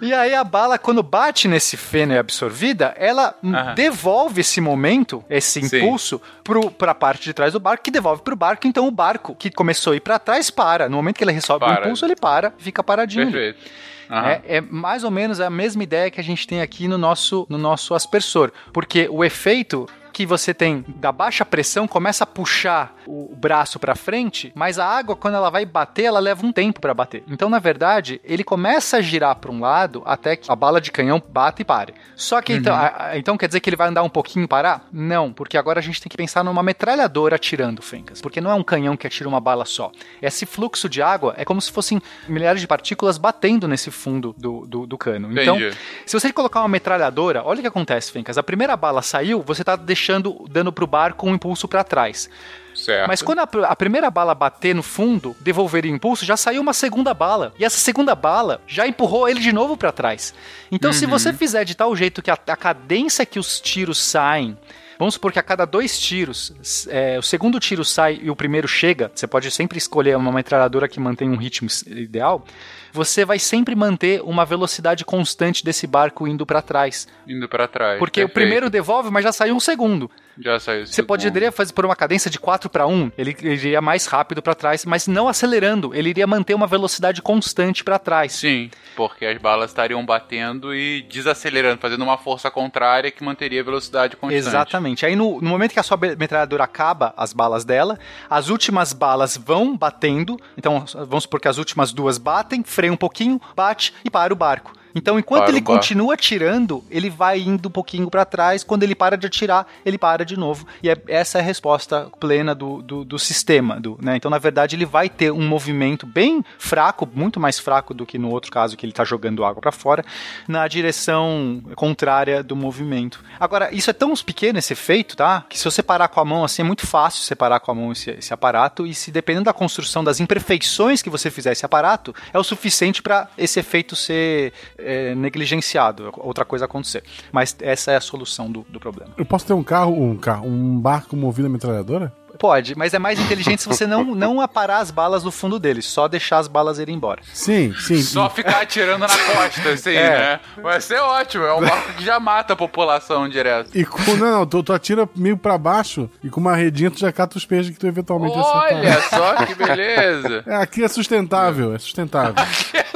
E 0.00 0.12
aí 0.12 0.34
a 0.34 0.44
bala, 0.44 0.78
quando 0.78 1.02
bate 1.02 1.48
nesse 1.48 1.76
feno 1.76 2.12
e 2.12 2.16
é 2.16 2.18
absorvida, 2.18 2.94
ela 2.96 3.34
Aham. 3.44 3.74
devolve 3.74 4.40
esse 4.40 4.60
momento, 4.60 5.24
esse 5.28 5.60
Sim. 5.62 5.76
impulso, 5.78 6.20
pro, 6.44 6.70
pra 6.70 6.94
parte 6.94 7.24
de 7.24 7.32
trás 7.32 7.52
do 7.52 7.60
barco, 7.60 7.82
que 7.84 7.90
devolve 7.90 8.22
pro 8.22 8.36
barco. 8.36 8.66
Então 8.66 8.86
o 8.86 8.90
barco, 8.90 9.34
que 9.34 9.50
começou 9.50 9.92
a 9.92 9.96
ir 9.96 10.00
pra 10.00 10.18
trás, 10.18 10.50
para. 10.50 10.88
No 10.88 10.96
momento 10.96 11.16
que 11.18 11.24
ele 11.24 11.32
resolve 11.32 11.64
o 11.64 11.68
Para. 11.68 11.80
impulso, 11.86 12.04
ele 12.04 12.16
para, 12.16 12.52
fica 12.58 12.82
paradinho. 12.82 13.22
ali. 13.24 13.32
Perfeito. 13.32 13.70
Aham. 14.10 14.28
É, 14.28 14.42
é 14.56 14.60
mais 14.60 15.04
ou 15.04 15.10
menos 15.10 15.40
a 15.40 15.48
mesma 15.48 15.82
ideia 15.82 16.10
que 16.10 16.20
a 16.20 16.24
gente 16.24 16.46
tem 16.46 16.60
aqui 16.60 16.86
no 16.86 16.98
nosso, 16.98 17.46
no 17.48 17.56
nosso 17.56 17.94
aspersor. 17.94 18.52
Porque 18.72 19.08
o 19.10 19.24
efeito 19.24 19.88
que 20.12 20.26
você 20.26 20.52
tem 20.52 20.84
da 20.96 21.10
baixa 21.10 21.44
pressão 21.44 21.88
começa 21.88 22.24
a 22.24 22.26
puxar 22.26 22.94
o 23.06 23.34
braço 23.34 23.78
para 23.78 23.94
frente, 23.94 24.52
mas 24.54 24.78
a 24.78 24.86
água 24.86 25.16
quando 25.16 25.34
ela 25.36 25.50
vai 25.50 25.64
bater, 25.64 26.04
ela 26.04 26.20
leva 26.20 26.44
um 26.46 26.52
tempo 26.52 26.80
para 26.80 26.94
bater. 26.94 27.24
Então, 27.28 27.48
na 27.48 27.58
verdade, 27.58 28.20
ele 28.24 28.44
começa 28.44 28.98
a 28.98 29.00
girar 29.00 29.36
para 29.36 29.50
um 29.50 29.60
lado 29.60 30.02
até 30.04 30.36
que 30.36 30.50
a 30.50 30.56
bala 30.56 30.80
de 30.80 30.92
canhão 30.92 31.22
bate 31.30 31.62
e 31.62 31.64
pare. 31.64 31.94
Só 32.14 32.40
que 32.42 32.52
então, 32.52 32.74
a- 32.74 32.94
a- 33.10 33.18
então 33.18 33.36
quer 33.36 33.46
dizer 33.46 33.60
que 33.60 33.68
ele 33.68 33.76
vai 33.76 33.88
andar 33.88 34.02
um 34.02 34.08
pouquinho 34.08 34.44
e 34.44 34.48
parar? 34.48 34.86
Não, 34.92 35.32
porque 35.32 35.56
agora 35.56 35.78
a 35.80 35.82
gente 35.82 36.00
tem 36.00 36.08
que 36.10 36.16
pensar 36.16 36.44
numa 36.44 36.62
metralhadora 36.62 37.36
atirando, 37.36 37.80
Fencas, 37.82 38.20
porque 38.20 38.40
não 38.40 38.50
é 38.50 38.54
um 38.54 38.62
canhão 38.62 38.96
que 38.96 39.06
atira 39.06 39.28
uma 39.28 39.40
bala 39.40 39.64
só. 39.64 39.90
Esse 40.20 40.44
fluxo 40.46 40.88
de 40.88 41.00
água 41.02 41.34
é 41.36 41.44
como 41.44 41.60
se 41.60 41.72
fossem 41.72 42.00
milhares 42.28 42.60
de 42.60 42.66
partículas 42.66 43.18
batendo 43.18 43.66
nesse 43.66 43.90
fundo 43.90 44.34
do, 44.38 44.66
do, 44.66 44.86
do 44.86 44.98
cano. 44.98 45.32
Então, 45.32 45.56
Entendi. 45.56 45.76
se 46.06 46.18
você 46.18 46.32
colocar 46.32 46.60
uma 46.60 46.68
metralhadora, 46.68 47.42
olha 47.44 47.58
o 47.58 47.62
que 47.62 47.68
acontece, 47.68 48.12
Fencas. 48.12 48.36
A 48.38 48.42
primeira 48.42 48.76
bala 48.76 49.00
saiu, 49.02 49.42
você 49.42 49.64
tá 49.64 49.76
deixando, 49.76 50.01
dando 50.48 50.72
pro 50.72 50.86
barco 50.86 51.26
um 51.26 51.34
impulso 51.34 51.68
para 51.68 51.84
trás. 51.84 52.28
Certo. 52.74 53.06
Mas 53.06 53.22
quando 53.22 53.40
a, 53.40 53.48
a 53.68 53.76
primeira 53.76 54.10
bala 54.10 54.34
bater 54.34 54.74
no 54.74 54.82
fundo, 54.82 55.36
devolver 55.40 55.84
o 55.84 55.88
impulso, 55.88 56.24
já 56.24 56.36
saiu 56.36 56.62
uma 56.62 56.72
segunda 56.72 57.12
bala. 57.12 57.52
E 57.58 57.64
essa 57.64 57.78
segunda 57.78 58.14
bala 58.14 58.62
já 58.66 58.86
empurrou 58.86 59.28
ele 59.28 59.40
de 59.40 59.52
novo 59.52 59.76
para 59.76 59.92
trás. 59.92 60.34
Então, 60.70 60.92
se 60.92 61.06
você 61.06 61.32
fizer 61.32 61.64
de 61.64 61.74
tal 61.74 61.94
jeito 61.94 62.22
que 62.22 62.30
a, 62.30 62.38
a 62.46 62.56
cadência 62.56 63.26
que 63.26 63.38
os 63.38 63.60
tiros 63.60 63.98
saem. 63.98 64.56
Vamos 65.02 65.14
supor 65.14 65.32
que 65.32 65.38
a 65.40 65.42
cada 65.42 65.64
dois 65.64 65.98
tiros, 65.98 66.86
é, 66.88 67.18
o 67.18 67.22
segundo 67.22 67.58
tiro 67.58 67.84
sai 67.84 68.20
e 68.22 68.30
o 68.30 68.36
primeiro 68.36 68.68
chega. 68.68 69.10
Você 69.12 69.26
pode 69.26 69.50
sempre 69.50 69.76
escolher 69.76 70.16
uma 70.16 70.30
metralhadora 70.30 70.86
que 70.86 71.00
mantém 71.00 71.28
um 71.28 71.34
ritmo 71.34 71.68
ideal. 71.88 72.44
Você 72.92 73.24
vai 73.24 73.40
sempre 73.40 73.74
manter 73.74 74.22
uma 74.22 74.44
velocidade 74.44 75.04
constante 75.04 75.64
desse 75.64 75.88
barco 75.88 76.28
indo 76.28 76.46
para 76.46 76.62
trás. 76.62 77.08
Indo 77.26 77.48
pra 77.48 77.66
trás. 77.66 77.98
Porque 77.98 78.20
o 78.20 78.28
perfeito. 78.28 78.34
primeiro 78.34 78.70
devolve, 78.70 79.10
mas 79.10 79.24
já 79.24 79.32
saiu 79.32 79.56
um 79.56 79.60
segundo. 79.60 80.08
Já 80.38 80.58
saiu. 80.58 80.86
Você 80.86 81.02
poderia 81.02 81.52
fazer 81.52 81.72
por 81.72 81.84
uma 81.84 81.96
cadência 81.96 82.30
de 82.30 82.38
4 82.38 82.70
para 82.70 82.86
1, 82.86 83.12
ele 83.18 83.36
iria 83.42 83.80
mais 83.80 84.06
rápido 84.06 84.42
para 84.42 84.54
trás, 84.54 84.84
mas 84.84 85.06
não 85.06 85.28
acelerando, 85.28 85.94
ele 85.94 86.10
iria 86.10 86.26
manter 86.26 86.54
uma 86.54 86.66
velocidade 86.66 87.20
constante 87.20 87.84
para 87.84 87.98
trás. 87.98 88.32
Sim, 88.32 88.70
porque 88.96 89.26
as 89.26 89.38
balas 89.38 89.70
estariam 89.70 90.04
batendo 90.04 90.74
e 90.74 91.02
desacelerando, 91.02 91.80
fazendo 91.80 92.02
uma 92.02 92.16
força 92.16 92.50
contrária 92.50 93.10
que 93.10 93.22
manteria 93.22 93.60
a 93.60 93.64
velocidade 93.64 94.16
constante. 94.16 94.38
Exatamente. 94.38 95.04
Aí 95.04 95.14
no, 95.14 95.40
no 95.40 95.50
momento 95.50 95.72
que 95.72 95.80
a 95.80 95.82
sua 95.82 95.96
metralhadora 95.96 96.64
acaba 96.64 97.12
as 97.16 97.32
balas 97.32 97.64
dela, 97.64 97.98
as 98.28 98.48
últimas 98.48 98.92
balas 98.92 99.36
vão 99.36 99.76
batendo. 99.76 100.38
Então 100.56 100.84
vamos 101.06 101.24
supor 101.24 101.40
que 101.40 101.48
as 101.48 101.58
últimas 101.58 101.92
duas 101.92 102.18
batem, 102.18 102.62
freia 102.62 102.92
um 102.92 102.96
pouquinho, 102.96 103.40
bate 103.54 103.94
e 104.04 104.10
para 104.10 104.32
o 104.32 104.36
barco. 104.36 104.72
Então, 104.94 105.18
enquanto 105.18 105.42
Para 105.42 105.50
ele 105.50 105.62
continua 105.62 106.14
atirando, 106.14 106.84
ele 106.90 107.08
vai 107.10 107.40
indo 107.40 107.68
um 107.68 107.72
pouquinho 107.72 108.10
para 108.10 108.24
trás. 108.24 108.62
Quando 108.62 108.82
ele 108.82 108.94
para 108.94 109.16
de 109.16 109.26
atirar, 109.26 109.66
ele 109.84 109.98
para 109.98 110.24
de 110.24 110.36
novo. 110.36 110.66
E 110.82 110.90
é- 110.90 111.00
essa 111.08 111.38
é 111.38 111.40
a 111.40 111.44
resposta 111.44 112.08
plena 112.20 112.54
do, 112.54 112.82
do, 112.82 113.04
do 113.04 113.18
sistema. 113.18 113.80
Do, 113.80 113.98
né? 114.00 114.16
Então, 114.16 114.30
na 114.30 114.38
verdade, 114.38 114.76
ele 114.76 114.84
vai 114.84 115.08
ter 115.08 115.30
um 115.32 115.46
movimento 115.48 116.06
bem 116.06 116.44
fraco, 116.58 117.08
muito 117.12 117.40
mais 117.40 117.58
fraco 117.58 117.94
do 117.94 118.04
que 118.06 118.18
no 118.18 118.30
outro 118.30 118.50
caso 118.50 118.76
que 118.76 118.84
ele 118.84 118.92
está 118.92 119.04
jogando 119.04 119.44
água 119.44 119.60
para 119.60 119.72
fora, 119.72 120.04
na 120.46 120.66
direção 120.68 121.62
contrária 121.74 122.42
do 122.42 122.54
movimento. 122.54 123.22
Agora, 123.40 123.74
isso 123.74 123.90
é 123.90 123.92
tão 123.92 124.12
pequeno 124.14 124.58
esse 124.58 124.72
efeito, 124.72 125.16
tá? 125.16 125.44
Que 125.48 125.58
se 125.58 125.64
você 125.64 125.82
parar 125.82 126.08
com 126.08 126.20
a 126.20 126.24
mão 126.24 126.44
assim, 126.44 126.62
é 126.62 126.64
muito 126.64 126.86
fácil 126.86 127.22
separar 127.22 127.60
com 127.60 127.70
a 127.70 127.74
mão 127.74 127.92
esse, 127.92 128.10
esse 128.10 128.32
aparato. 128.32 128.86
E 128.86 128.94
se 128.94 129.10
dependendo 129.10 129.44
da 129.44 129.52
construção 129.52 130.04
das 130.04 130.20
imperfeições 130.20 131.00
que 131.02 131.10
você 131.10 131.30
fizer 131.30 131.52
esse 131.52 131.64
aparato, 131.64 132.14
é 132.32 132.38
o 132.38 132.44
suficiente 132.44 133.02
para 133.02 133.28
esse 133.36 133.58
efeito 133.58 133.96
ser 133.96 134.52
é, 134.84 135.14
negligenciado, 135.14 136.12
outra 136.18 136.44
coisa 136.44 136.64
acontecer. 136.64 137.02
Mas 137.30 137.56
essa 137.60 137.92
é 137.92 137.96
a 137.96 138.00
solução 138.00 138.50
do, 138.50 138.66
do 138.68 138.80
problema. 138.80 139.12
Eu 139.16 139.24
posso 139.24 139.46
ter 139.46 139.52
um 139.52 139.62
carro, 139.62 139.92
um 139.92 140.16
carro, 140.16 140.46
um 140.46 140.78
barco 140.78 141.16
movido 141.16 141.46
a 141.46 141.50
metralhadora? 141.50 142.12
Pode, 142.42 142.76
mas 142.76 142.92
é 142.92 142.98
mais 142.98 143.20
inteligente 143.20 143.62
se 143.62 143.68
você 143.68 143.86
não, 143.86 144.16
não 144.16 144.40
aparar 144.40 144.78
as 144.78 144.90
balas 144.90 145.22
no 145.22 145.30
fundo 145.30 145.60
dele, 145.60 145.80
só 145.80 146.08
deixar 146.08 146.38
as 146.38 146.48
balas 146.48 146.80
irem 146.80 146.96
embora. 146.96 147.22
Sim, 147.32 147.72
sim. 147.78 148.02
Só 148.02 148.28
ficar 148.28 148.62
atirando 148.62 149.02
na 149.02 149.06
costa, 149.06 149.68
assim, 149.70 149.94
É. 149.94 150.18
né? 150.18 150.40
Vai 150.60 150.80
ser 150.80 150.98
ótimo, 150.98 151.44
é 151.44 151.54
um 151.54 151.60
barco 151.60 151.92
que 151.92 152.04
já 152.04 152.18
mata 152.18 152.54
a 152.54 152.56
população 152.56 153.28
direto. 153.28 153.70
E 153.72 153.84
com, 153.84 154.16
não, 154.16 154.38
não, 154.38 154.44
tu, 154.44 154.60
tu 154.60 154.72
atira 154.72 155.08
meio 155.14 155.36
pra 155.36 155.56
baixo 155.56 156.10
e 156.20 156.28
com 156.28 156.40
uma 156.40 156.56
redinha 156.56 156.90
tu 156.90 156.98
já 156.98 157.12
cata 157.12 157.38
os 157.38 157.46
peixes 157.46 157.70
que 157.72 157.78
tu 157.78 157.86
eventualmente 157.86 158.36
acertar. 158.36 158.74
Olha 158.74 159.00
só 159.02 159.46
que 159.46 159.54
beleza. 159.54 160.42
É, 160.44 160.56
aqui 160.56 160.82
é 160.82 160.88
sustentável, 160.88 161.72
é 161.76 161.78
sustentável. 161.78 162.34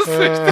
É, 0.09 0.47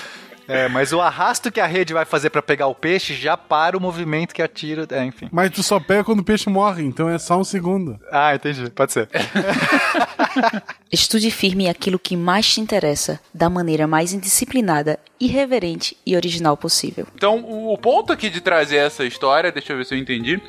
mas 0.68 0.92
o 0.92 1.00
arrasto 1.00 1.50
que 1.50 1.60
a 1.60 1.66
rede 1.66 1.92
vai 1.92 2.04
fazer 2.04 2.30
pra 2.30 2.42
pegar 2.42 2.66
o 2.66 2.74
peixe 2.74 3.14
já 3.14 3.36
para 3.36 3.76
o 3.76 3.80
movimento 3.80 4.34
que 4.34 4.42
atira. 4.42 4.86
É, 4.90 5.04
enfim. 5.04 5.28
Mas 5.30 5.50
tu 5.50 5.62
só 5.62 5.78
pega 5.78 6.04
quando 6.04 6.20
o 6.20 6.24
peixe 6.24 6.48
morre, 6.48 6.84
então 6.84 7.08
é 7.08 7.18
só 7.18 7.38
um 7.38 7.44
segundo. 7.44 7.98
Ah, 8.10 8.34
entendi. 8.34 8.70
Pode 8.70 8.92
ser. 8.92 9.08
Estude 10.90 11.30
firme 11.30 11.68
aquilo 11.68 11.98
que 11.98 12.16
mais 12.16 12.52
te 12.52 12.60
interessa, 12.60 13.20
da 13.32 13.48
maneira 13.48 13.86
mais 13.86 14.12
indisciplinada, 14.12 14.98
irreverente 15.20 15.96
e 16.04 16.16
original 16.16 16.56
possível. 16.56 17.06
Então, 17.14 17.38
o 17.38 17.76
ponto 17.78 18.12
aqui 18.12 18.28
de 18.28 18.40
trazer 18.40 18.76
essa 18.76 19.04
história, 19.04 19.52
deixa 19.52 19.72
eu 19.72 19.76
ver 19.76 19.84
se 19.84 19.94
eu 19.94 19.98
entendi, 19.98 20.40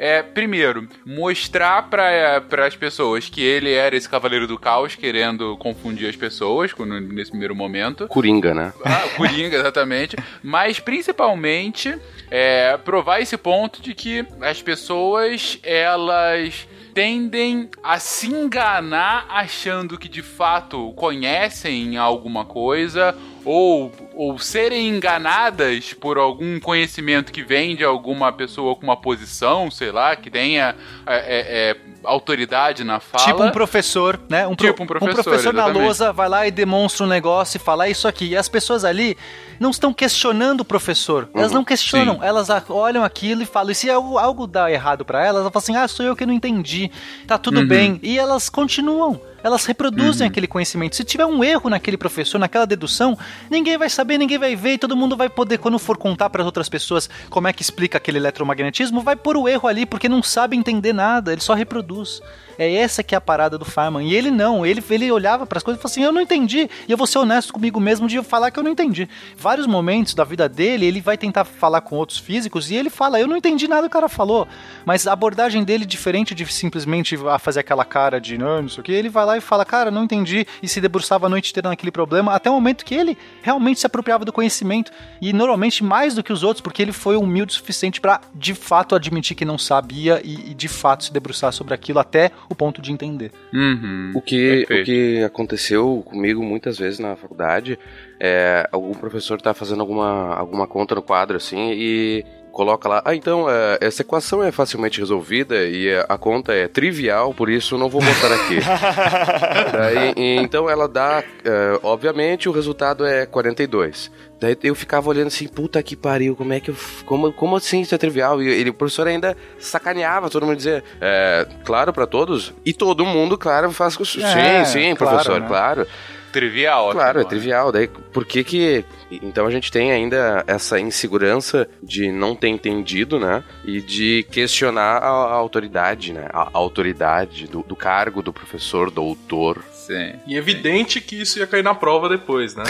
é, 0.00 0.22
primeiro, 0.22 0.88
mostrar 1.04 1.90
para 1.90 2.66
as 2.66 2.74
pessoas 2.74 3.28
que 3.28 3.42
ele 3.42 3.70
era 3.70 3.94
esse 3.94 4.08
cavaleiro 4.08 4.46
do 4.46 4.58
caos, 4.58 4.96
querendo 4.96 5.58
confundir 5.58 6.08
as 6.08 6.16
pessoas 6.16 6.72
nesse 7.12 7.30
primeiro 7.30 7.54
momento. 7.54 8.08
Coringa, 8.08 8.54
né? 8.54 8.72
Ah, 8.82 9.06
Coringa, 9.14 9.58
exatamente. 9.58 10.16
Mas, 10.42 10.80
principalmente, 10.80 11.94
é, 12.30 12.78
provar 12.78 13.20
esse 13.20 13.36
ponto 13.36 13.82
de 13.82 13.92
que 13.92 14.24
as 14.40 14.62
pessoas, 14.62 15.58
elas 15.62 16.66
tendem 16.94 17.68
a 17.82 17.98
se 17.98 18.26
enganar 18.28 19.26
achando 19.28 19.98
que 19.98 20.08
de 20.08 20.22
fato 20.22 20.92
conhecem 20.94 21.98
alguma 21.98 22.46
coisa 22.46 23.14
ou, 23.44 23.92
ou 24.14 24.38
serem 24.38 24.88
enganadas 24.88 25.92
por 25.94 26.18
algum 26.18 26.58
conhecimento 26.60 27.32
que 27.32 27.42
vem 27.42 27.74
de 27.76 27.84
alguma 27.84 28.32
pessoa 28.32 28.74
com 28.76 28.82
uma 28.82 28.96
posição, 28.96 29.70
sei 29.70 29.90
lá, 29.90 30.14
que 30.16 30.30
tenha 30.30 30.74
é, 31.06 31.16
é, 31.16 31.70
é, 31.70 31.76
autoridade 32.04 32.84
na 32.84 33.00
fala. 33.00 33.24
Tipo 33.24 33.42
um 33.44 33.50
professor, 33.50 34.20
né? 34.28 34.46
Um, 34.46 34.54
Tipo 34.54 34.82
um 34.82 34.86
professor, 34.86 35.10
um 35.10 35.22
professor 35.22 35.52
na 35.54 35.62
exatamente. 35.62 35.82
lousa 35.84 36.12
vai 36.12 36.28
lá 36.28 36.46
e 36.46 36.50
demonstra 36.50 37.04
um 37.04 37.08
negócio 37.08 37.56
e 37.56 37.60
fala 37.60 37.86
"É 37.86 37.90
isso 37.90 38.06
aqui. 38.06 38.28
E 38.30 38.36
as 38.36 38.48
pessoas 38.48 38.84
ali 38.84 39.16
não 39.58 39.70
estão 39.70 39.92
questionando 39.92 40.60
o 40.60 40.64
professor. 40.64 41.28
Elas 41.34 41.52
não 41.52 41.64
questionam. 41.64 42.14
Sim. 42.14 42.24
Elas 42.24 42.48
olham 42.68 43.04
aquilo 43.04 43.42
e 43.42 43.46
falam. 43.46 43.70
E 43.70 43.74
se 43.74 43.90
algo, 43.90 44.16
algo 44.18 44.46
dá 44.46 44.70
errado 44.70 45.04
pra 45.04 45.24
elas, 45.24 45.40
elas 45.42 45.52
falam 45.52 45.62
assim: 45.62 45.76
ah, 45.76 45.88
sou 45.88 46.04
eu 46.04 46.16
que 46.16 46.24
não 46.26 46.32
entendi. 46.34 46.90
Tá 47.26 47.36
tudo 47.38 47.60
Uhum. 47.60 47.66
bem. 47.68 48.00
E 48.02 48.18
elas 48.18 48.48
continuam. 48.48 49.20
Elas 49.42 49.64
reproduzem 49.64 50.26
aquele 50.26 50.46
conhecimento. 50.46 50.96
Se 50.96 51.04
tiver 51.04 51.26
um 51.26 51.42
erro 51.42 51.70
naquele 51.70 51.96
professor, 51.96 52.38
naquela 52.38 52.66
dedução, 52.66 53.16
ninguém 53.50 53.78
vai 53.78 53.88
saber, 53.88 54.18
ninguém 54.18 54.38
vai 54.38 54.56
ver, 54.56 54.74
e 54.74 54.78
todo 54.78 54.96
mundo 54.96 55.16
vai 55.16 55.28
poder, 55.28 55.58
quando 55.58 55.78
for 55.78 55.96
contar 55.96 56.30
para 56.30 56.44
outras 56.44 56.68
pessoas 56.68 57.08
como 57.28 57.48
é 57.48 57.52
que 57.52 57.62
explica 57.62 57.98
aquele 57.98 58.18
eletromagnetismo, 58.18 59.00
vai 59.00 59.16
pôr 59.16 59.36
o 59.36 59.48
erro 59.48 59.68
ali, 59.68 59.86
porque 59.86 60.08
não 60.08 60.22
sabe 60.22 60.56
entender 60.56 60.92
nada, 60.92 61.32
ele 61.32 61.40
só 61.40 61.54
reproduz. 61.54 62.20
É 62.60 62.74
essa 62.74 63.02
que 63.02 63.14
é 63.14 63.18
a 63.18 63.20
parada 63.22 63.56
do 63.56 63.64
Feynman. 63.64 64.06
E 64.06 64.14
ele 64.14 64.30
não, 64.30 64.66
ele, 64.66 64.84
ele 64.90 65.10
olhava 65.10 65.46
para 65.46 65.56
as 65.56 65.62
coisas 65.62 65.78
e 65.78 65.82
falava 65.82 65.94
assim: 65.94 66.04
eu 66.04 66.12
não 66.12 66.20
entendi. 66.20 66.68
E 66.86 66.92
eu 66.92 66.98
vou 66.98 67.06
ser 67.06 67.16
honesto 67.16 67.54
comigo 67.54 67.80
mesmo 67.80 68.06
de 68.06 68.22
falar 68.22 68.50
que 68.50 68.58
eu 68.58 68.62
não 68.62 68.70
entendi. 68.70 69.08
Vários 69.34 69.66
momentos 69.66 70.12
da 70.12 70.24
vida 70.24 70.46
dele, 70.46 70.84
ele 70.84 71.00
vai 71.00 71.16
tentar 71.16 71.44
falar 71.46 71.80
com 71.80 71.96
outros 71.96 72.18
físicos 72.18 72.70
e 72.70 72.76
ele 72.76 72.90
fala: 72.90 73.18
eu 73.18 73.26
não 73.26 73.34
entendi 73.34 73.66
nada 73.66 73.82
que 73.82 73.86
o 73.86 73.90
cara 73.90 74.10
falou. 74.10 74.46
Mas 74.84 75.06
a 75.06 75.12
abordagem 75.14 75.64
dele, 75.64 75.86
diferente 75.86 76.34
de 76.34 76.44
simplesmente 76.52 77.16
fazer 77.38 77.60
aquela 77.60 77.82
cara 77.82 78.20
de 78.20 78.36
não, 78.36 78.60
não 78.60 78.68
sei 78.68 78.80
o 78.80 78.84
que, 78.84 78.92
ele 78.92 79.08
vai 79.08 79.24
lá 79.24 79.29
e 79.36 79.40
fala: 79.40 79.64
cara, 79.64 79.90
não 79.90 80.04
entendi. 80.04 80.46
E 80.62 80.68
se 80.68 80.80
debruçava 80.80 81.26
a 81.26 81.28
noite 81.28 81.50
inteira 81.50 81.68
naquele 81.68 81.90
problema, 81.90 82.34
até 82.34 82.50
o 82.50 82.54
momento 82.54 82.84
que 82.84 82.94
ele 82.94 83.16
realmente 83.42 83.80
se 83.80 83.86
apropriava 83.86 84.24
do 84.24 84.32
conhecimento. 84.32 84.92
E 85.20 85.32
normalmente 85.32 85.82
mais 85.84 86.14
do 86.14 86.22
que 86.22 86.32
os 86.32 86.42
outros, 86.42 86.60
porque 86.60 86.82
ele 86.82 86.92
foi 86.92 87.16
humilde 87.16 87.52
o 87.52 87.54
suficiente 87.54 88.00
para 88.00 88.20
de 88.34 88.54
fato 88.54 88.94
admitir 88.94 89.34
que 89.34 89.44
não 89.44 89.58
sabia 89.58 90.20
e, 90.24 90.50
e 90.50 90.54
de 90.54 90.68
fato 90.68 91.04
se 91.04 91.12
debruçar 91.12 91.52
sobre 91.52 91.74
aquilo 91.74 91.98
até 91.98 92.30
o 92.48 92.54
ponto 92.54 92.80
de 92.80 92.92
entender. 92.92 93.32
Uhum. 93.52 94.12
O 94.14 94.22
que, 94.22 94.64
Perfeito. 94.66 94.82
o 94.82 94.84
que 94.84 95.24
aconteceu 95.24 96.02
comigo 96.06 96.42
muitas 96.42 96.78
vezes 96.78 96.98
na 96.98 97.16
faculdade 97.16 97.78
é 98.18 98.68
algum 98.70 98.92
professor 98.92 99.40
tá 99.40 99.54
fazendo 99.54 99.80
alguma, 99.80 100.34
alguma 100.34 100.66
conta 100.66 100.94
no 100.94 101.02
quadro 101.02 101.36
assim 101.36 101.72
e 101.72 102.24
coloca 102.50 102.88
lá, 102.88 103.02
ah, 103.04 103.14
então 103.14 103.48
é, 103.48 103.78
essa 103.80 104.02
equação 104.02 104.42
é 104.42 104.50
facilmente 104.52 104.98
resolvida 105.00 105.64
e 105.64 105.88
é, 105.88 106.04
a 106.08 106.18
conta 106.18 106.52
é 106.52 106.68
trivial, 106.68 107.32
por 107.32 107.48
isso 107.48 107.78
não 107.78 107.88
vou 107.88 108.00
botar 108.02 108.34
aqui. 108.34 108.58
Daí, 109.72 110.12
e- 110.16 110.36
então 110.36 110.68
ela 110.68 110.88
dá, 110.88 111.22
é, 111.44 111.78
obviamente 111.82 112.48
o 112.48 112.52
resultado 112.52 113.06
é 113.06 113.26
42. 113.26 114.10
Daí 114.40 114.56
eu 114.62 114.74
ficava 114.74 115.08
olhando 115.10 115.26
assim, 115.26 115.46
puta 115.46 115.82
que 115.82 115.94
pariu, 115.94 116.34
como 116.34 116.52
é 116.52 116.60
que 116.60 116.70
eu. 116.70 116.74
f- 116.74 117.04
Como, 117.04 117.30
como 117.32 117.56
assim 117.56 117.82
isso 117.82 117.94
é 117.94 117.98
trivial? 117.98 118.42
E 118.42 118.48
ele, 118.48 118.70
o 118.70 118.74
professor 118.74 119.06
ainda 119.06 119.36
sacaneava, 119.58 120.30
todo 120.30 120.46
mundo 120.46 120.56
dizia, 120.56 120.82
é, 121.00 121.46
claro 121.64 121.92
pra 121.92 122.06
todos. 122.06 122.54
E 122.64 122.72
todo 122.72 123.04
mundo, 123.04 123.36
claro, 123.36 123.70
faz 123.70 123.96
com. 123.96 124.04
Sim, 124.04 124.22
É, 124.24 124.64
sim, 124.64 124.94
claro, 124.94 125.16
professor, 125.16 125.40
né? 125.42 125.46
claro. 125.46 125.86
Trivial. 126.32 126.90
Claro, 126.92 127.18
é 127.18 127.20
assim, 127.20 127.28
trivial. 127.28 127.72
Daí, 127.72 127.88
por 127.88 128.24
que 128.24 128.42
que... 128.44 128.84
Então 129.10 129.46
a 129.46 129.50
gente 129.50 129.70
tem 129.70 129.92
ainda 129.92 130.44
essa 130.46 130.78
insegurança 130.78 131.68
de 131.82 132.12
não 132.12 132.34
ter 132.34 132.48
entendido, 132.48 133.18
né? 133.18 133.42
E 133.64 133.80
de 133.80 134.26
questionar 134.30 134.98
a, 134.98 135.08
a 135.08 135.34
autoridade, 135.34 136.12
né? 136.12 136.28
A, 136.32 136.42
a 136.42 136.50
autoridade 136.54 137.46
do, 137.46 137.62
do 137.62 137.76
cargo 137.76 138.22
do 138.22 138.32
professor, 138.32 138.90
doutor. 138.90 139.64
Sim. 139.90 140.20
E 140.24 140.36
é 140.36 140.38
evidente 140.38 141.00
que 141.00 141.20
isso 141.20 141.40
ia 141.40 141.48
cair 141.48 141.64
na 141.64 141.74
prova 141.74 142.08
depois, 142.08 142.54
né? 142.54 142.62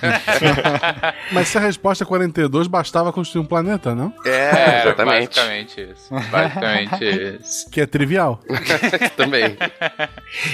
Mas 1.30 1.48
se 1.48 1.58
a 1.58 1.60
resposta 1.60 2.02
é 2.02 2.06
42, 2.06 2.66
bastava 2.66 3.12
construir 3.12 3.42
um 3.42 3.46
planeta, 3.46 3.94
não? 3.94 4.10
É, 4.24 4.80
exatamente. 4.80 5.26
basicamente 5.26 5.80
isso. 5.92 6.14
Basicamente 6.30 7.04
isso. 7.42 7.70
Que 7.70 7.82
é 7.82 7.86
trivial. 7.86 8.40
Também. 9.18 9.54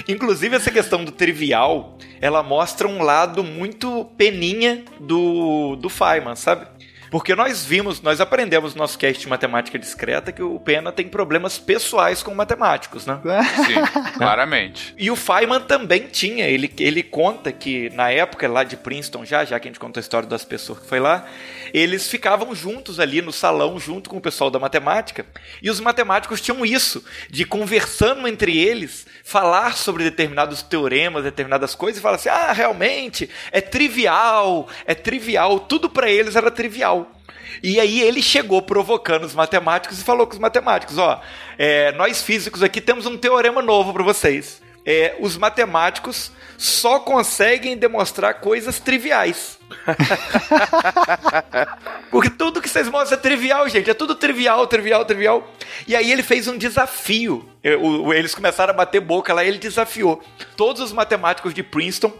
Inclusive, 0.08 0.56
essa 0.56 0.72
questão 0.72 1.04
do 1.04 1.12
trivial, 1.12 1.96
ela 2.20 2.42
mostra 2.42 2.88
um 2.88 3.00
lado 3.00 3.44
muito 3.44 4.06
peninha 4.18 4.82
do, 4.98 5.76
do 5.76 5.88
Feynman, 5.88 6.34
sabe? 6.34 6.66
Porque 7.10 7.34
nós 7.34 7.64
vimos, 7.64 8.00
nós 8.00 8.20
aprendemos 8.20 8.74
no 8.74 8.80
nosso 8.80 8.98
cast 8.98 9.20
de 9.20 9.28
matemática 9.28 9.78
discreta 9.78 10.32
que 10.32 10.42
o 10.42 10.58
Pena 10.58 10.90
tem 10.92 11.08
problemas 11.08 11.58
pessoais 11.58 12.22
com 12.22 12.34
matemáticos, 12.34 13.06
né? 13.06 13.20
Sim, 13.66 14.12
claramente. 14.16 14.94
E 14.98 15.10
o 15.10 15.16
Feynman 15.16 15.60
também 15.60 16.06
tinha. 16.08 16.46
Ele, 16.46 16.72
ele 16.78 17.02
conta 17.02 17.52
que 17.52 17.90
na 17.90 18.10
época 18.10 18.48
lá 18.48 18.64
de 18.64 18.76
Princeton, 18.76 19.24
já, 19.24 19.44
já 19.44 19.58
que 19.58 19.68
a 19.68 19.70
gente 19.70 19.80
conta 19.80 20.00
a 20.00 20.02
história 20.02 20.28
das 20.28 20.44
pessoas 20.44 20.80
que 20.80 20.88
foi 20.88 21.00
lá, 21.00 21.26
eles 21.72 22.08
ficavam 22.08 22.54
juntos 22.54 22.98
ali 22.98 23.20
no 23.20 23.32
salão, 23.32 23.78
junto 23.78 24.08
com 24.10 24.16
o 24.16 24.20
pessoal 24.20 24.50
da 24.50 24.58
matemática. 24.58 25.26
E 25.62 25.70
os 25.70 25.80
matemáticos 25.80 26.40
tinham 26.40 26.64
isso, 26.64 27.04
de 27.30 27.44
conversando 27.44 28.26
entre 28.26 28.56
eles, 28.56 29.06
falar 29.22 29.76
sobre 29.76 30.04
determinados 30.04 30.62
teoremas, 30.62 31.24
determinadas 31.24 31.74
coisas, 31.74 31.98
e 31.98 32.02
falar 32.02 32.16
assim: 32.16 32.28
ah, 32.28 32.52
realmente, 32.52 33.28
é 33.52 33.60
trivial, 33.60 34.68
é 34.84 34.94
trivial. 34.94 35.60
Tudo 35.60 35.88
para 35.88 36.10
eles 36.10 36.36
era 36.36 36.50
trivial. 36.50 37.05
E 37.62 37.80
aí 37.80 38.00
ele 38.00 38.22
chegou 38.22 38.62
provocando 38.62 39.24
os 39.24 39.34
matemáticos 39.34 40.00
e 40.00 40.04
falou 40.04 40.26
com 40.26 40.34
os 40.34 40.38
matemáticos: 40.38 40.98
ó, 40.98 41.20
é, 41.58 41.92
nós 41.92 42.22
físicos 42.22 42.62
aqui 42.62 42.80
temos 42.80 43.06
um 43.06 43.16
teorema 43.16 43.62
novo 43.62 43.92
para 43.92 44.02
vocês. 44.02 44.65
É, 44.86 45.16
os 45.18 45.36
matemáticos 45.36 46.30
só 46.56 47.00
conseguem 47.00 47.76
demonstrar 47.76 48.34
coisas 48.34 48.78
triviais. 48.78 49.58
Porque 52.10 52.30
tudo 52.30 52.62
que 52.62 52.68
vocês 52.68 52.88
mostram 52.88 53.18
é 53.18 53.20
trivial, 53.20 53.68
gente. 53.68 53.90
É 53.90 53.94
tudo 53.94 54.14
trivial, 54.14 54.66
trivial, 54.66 55.04
trivial. 55.04 55.46
E 55.86 55.94
aí 55.96 56.10
ele 56.10 56.22
fez 56.22 56.46
um 56.48 56.56
desafio. 56.56 57.46
O- 57.80 58.12
Eles 58.14 58.34
começaram 58.34 58.72
a 58.72 58.76
bater 58.76 59.00
boca 59.00 59.34
lá 59.34 59.44
ele 59.44 59.58
desafiou 59.58 60.22
todos 60.56 60.80
os 60.80 60.92
matemáticos 60.92 61.52
de 61.52 61.62
Princeton 61.62 62.12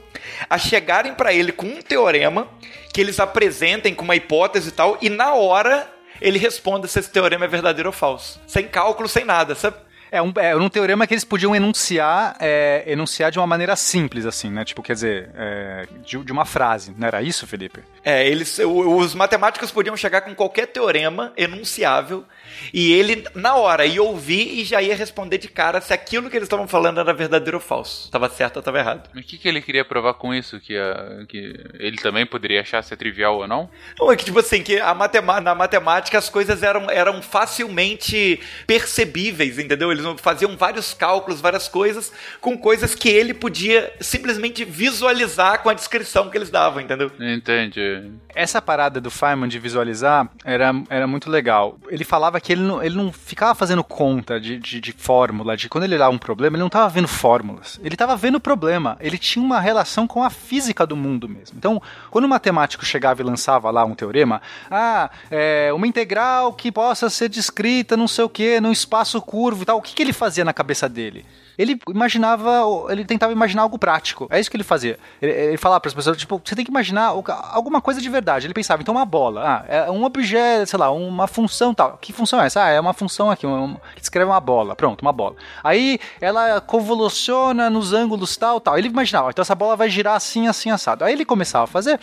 a 0.50 0.58
chegarem 0.58 1.14
para 1.14 1.32
ele 1.32 1.52
com 1.52 1.66
um 1.66 1.80
teorema 1.80 2.48
que 2.92 3.00
eles 3.00 3.20
apresentem 3.20 3.94
com 3.94 4.04
uma 4.04 4.16
hipótese 4.16 4.68
e 4.70 4.72
tal, 4.72 4.96
e 5.02 5.08
na 5.10 5.34
hora 5.34 5.86
ele 6.20 6.38
responda 6.38 6.88
se 6.88 6.98
esse 6.98 7.10
teorema 7.10 7.44
é 7.44 7.48
verdadeiro 7.48 7.90
ou 7.90 7.92
falso. 7.92 8.40
Sem 8.46 8.66
cálculo, 8.66 9.06
sem 9.08 9.24
nada, 9.24 9.54
sabe? 9.54 9.76
É 10.16 10.22
um, 10.22 10.32
é 10.36 10.56
um 10.56 10.68
teorema 10.68 11.06
que 11.06 11.12
eles 11.12 11.24
podiam 11.24 11.54
enunciar, 11.54 12.36
é, 12.40 12.84
enunciar 12.86 13.30
de 13.30 13.38
uma 13.38 13.46
maneira 13.46 13.76
simples, 13.76 14.24
assim, 14.24 14.50
né? 14.50 14.64
Tipo, 14.64 14.82
quer 14.82 14.94
dizer, 14.94 15.30
é, 15.34 15.86
de, 16.04 16.18
de 16.24 16.32
uma 16.32 16.44
frase. 16.44 16.94
Não 16.96 17.06
era 17.06 17.22
isso, 17.22 17.46
Felipe? 17.46 17.80
É, 18.02 18.26
eles, 18.26 18.58
os 18.58 19.14
matemáticos 19.14 19.70
podiam 19.70 19.96
chegar 19.96 20.22
com 20.22 20.34
qualquer 20.34 20.66
teorema 20.68 21.32
enunciável 21.36 22.24
e 22.72 22.92
ele, 22.92 23.24
na 23.34 23.54
hora, 23.56 23.84
ia 23.86 24.02
ouvir 24.02 24.60
e 24.60 24.64
já 24.64 24.80
ia 24.82 24.94
responder 24.94 25.38
de 25.38 25.48
cara 25.48 25.80
se 25.80 25.92
aquilo 25.92 26.28
que 26.30 26.36
eles 26.36 26.46
estavam 26.46 26.66
falando 26.68 27.00
era 27.00 27.12
verdadeiro 27.12 27.56
ou 27.56 27.60
falso. 27.62 28.10
Tava 28.10 28.28
certo 28.28 28.56
ou 28.58 28.62
tava 28.62 28.78
errado. 28.78 29.08
Mas 29.14 29.24
o 29.24 29.26
que, 29.26 29.38
que 29.38 29.48
ele 29.48 29.60
queria 29.62 29.84
provar 29.84 30.14
com 30.14 30.34
isso? 30.34 30.60
Que, 30.60 30.76
a- 30.76 31.24
que 31.28 31.54
ele 31.78 31.96
também 31.98 32.26
poderia 32.26 32.60
achar 32.60 32.82
ser 32.82 32.96
trivial 32.96 33.38
ou 33.38 33.46
não? 33.48 33.68
Não, 33.98 34.10
é 34.10 34.16
que, 34.16 34.24
tipo 34.24 34.38
assim, 34.38 34.62
que 34.62 34.78
a 34.80 34.94
matema- 34.94 35.40
na 35.40 35.54
matemática 35.54 36.18
as 36.18 36.28
coisas 36.28 36.62
eram, 36.62 36.90
eram 36.90 37.20
facilmente 37.22 38.40
percebíveis, 38.66 39.58
entendeu? 39.58 39.90
Eles 39.90 40.04
faziam 40.20 40.56
vários 40.56 40.92
cálculos, 40.94 41.40
várias 41.40 41.68
coisas, 41.68 42.12
com 42.40 42.56
coisas 42.56 42.94
que 42.94 43.08
ele 43.08 43.34
podia 43.34 43.92
simplesmente 44.00 44.64
visualizar 44.64 45.62
com 45.62 45.68
a 45.70 45.74
descrição 45.74 46.30
que 46.30 46.36
eles 46.38 46.50
davam, 46.50 46.80
entendeu? 46.80 47.10
Entendi. 47.18 48.10
Essa 48.34 48.60
parada 48.60 49.00
do 49.00 49.10
Feynman 49.10 49.48
de 49.48 49.58
visualizar 49.58 50.28
era, 50.44 50.72
era 50.90 51.06
muito 51.06 51.30
legal. 51.30 51.78
Ele 51.88 52.04
falava 52.04 52.40
que 52.40 52.45
ele 52.52 52.62
não, 52.62 52.82
ele 52.82 52.96
não 52.96 53.12
ficava 53.12 53.54
fazendo 53.54 53.82
conta 53.82 54.40
de, 54.40 54.58
de, 54.58 54.80
de 54.80 54.92
fórmula, 54.92 55.56
de 55.56 55.68
quando 55.68 55.84
ele 55.84 55.94
olhava 55.94 56.14
um 56.14 56.18
problema, 56.18 56.56
ele 56.56 56.60
não 56.60 56.68
estava 56.68 56.88
vendo 56.88 57.08
fórmulas. 57.08 57.80
Ele 57.82 57.94
estava 57.94 58.16
vendo 58.16 58.36
o 58.36 58.40
problema. 58.40 58.96
Ele 59.00 59.18
tinha 59.18 59.44
uma 59.44 59.60
relação 59.60 60.06
com 60.06 60.22
a 60.22 60.30
física 60.30 60.86
do 60.86 60.96
mundo 60.96 61.28
mesmo. 61.28 61.56
Então, 61.56 61.80
quando 62.10 62.24
o 62.24 62.28
matemático 62.28 62.84
chegava 62.84 63.20
e 63.20 63.24
lançava 63.24 63.70
lá 63.70 63.84
um 63.84 63.94
teorema, 63.94 64.40
ah, 64.70 65.10
é, 65.30 65.72
uma 65.72 65.86
integral 65.86 66.52
que 66.52 66.70
possa 66.70 67.10
ser 67.10 67.28
descrita 67.28 67.96
não 67.96 68.08
sei 68.08 68.24
o 68.24 68.28
que, 68.28 68.60
num 68.60 68.72
espaço 68.72 69.20
curvo 69.20 69.62
e 69.62 69.66
tal, 69.66 69.78
o 69.78 69.82
que, 69.82 69.94
que 69.94 70.02
ele 70.02 70.12
fazia 70.12 70.44
na 70.44 70.52
cabeça 70.52 70.88
dele? 70.88 71.24
Ele 71.58 71.78
imaginava, 71.88 72.62
ele 72.88 73.04
tentava 73.04 73.32
imaginar 73.32 73.62
algo 73.62 73.78
prático. 73.78 74.26
É 74.30 74.38
isso 74.38 74.50
que 74.50 74.56
ele 74.56 74.64
fazia. 74.64 74.98
Ele, 75.20 75.32
ele 75.32 75.56
falava 75.56 75.80
para 75.80 75.88
as 75.88 75.94
pessoas, 75.94 76.16
tipo, 76.16 76.40
você 76.42 76.54
tem 76.54 76.64
que 76.64 76.70
imaginar 76.70 77.06
alguma 77.06 77.80
coisa 77.80 78.00
de 78.00 78.08
verdade. 78.08 78.46
Ele 78.46 78.54
pensava, 78.54 78.82
então 78.82 78.94
uma 78.94 79.04
bola, 79.04 79.42
ah, 79.44 79.64
é 79.68 79.90
um 79.90 80.04
objeto, 80.04 80.68
sei 80.68 80.78
lá, 80.78 80.90
uma 80.90 81.26
função 81.26 81.74
tal. 81.74 81.98
Que 82.00 82.12
função 82.12 82.40
é 82.40 82.46
essa? 82.46 82.64
Ah, 82.64 82.68
é 82.68 82.80
uma 82.80 82.92
função 82.92 83.30
aqui, 83.30 83.46
uma, 83.46 83.80
que 83.94 84.00
descreve 84.00 84.30
uma 84.30 84.40
bola. 84.40 84.76
Pronto, 84.76 85.02
uma 85.02 85.12
bola. 85.12 85.36
Aí 85.62 85.98
ela 86.20 86.60
convoluciona 86.60 87.70
nos 87.70 87.92
ângulos 87.92 88.36
tal, 88.36 88.60
tal. 88.60 88.78
Ele 88.78 88.88
imaginava, 88.88 89.30
então 89.30 89.42
essa 89.42 89.54
bola 89.54 89.76
vai 89.76 89.88
girar 89.88 90.14
assim, 90.14 90.48
assim, 90.48 90.70
assado. 90.70 91.04
Aí 91.04 91.12
ele 91.12 91.24
começava 91.24 91.64
a 91.64 91.68
fazer, 91.68 91.98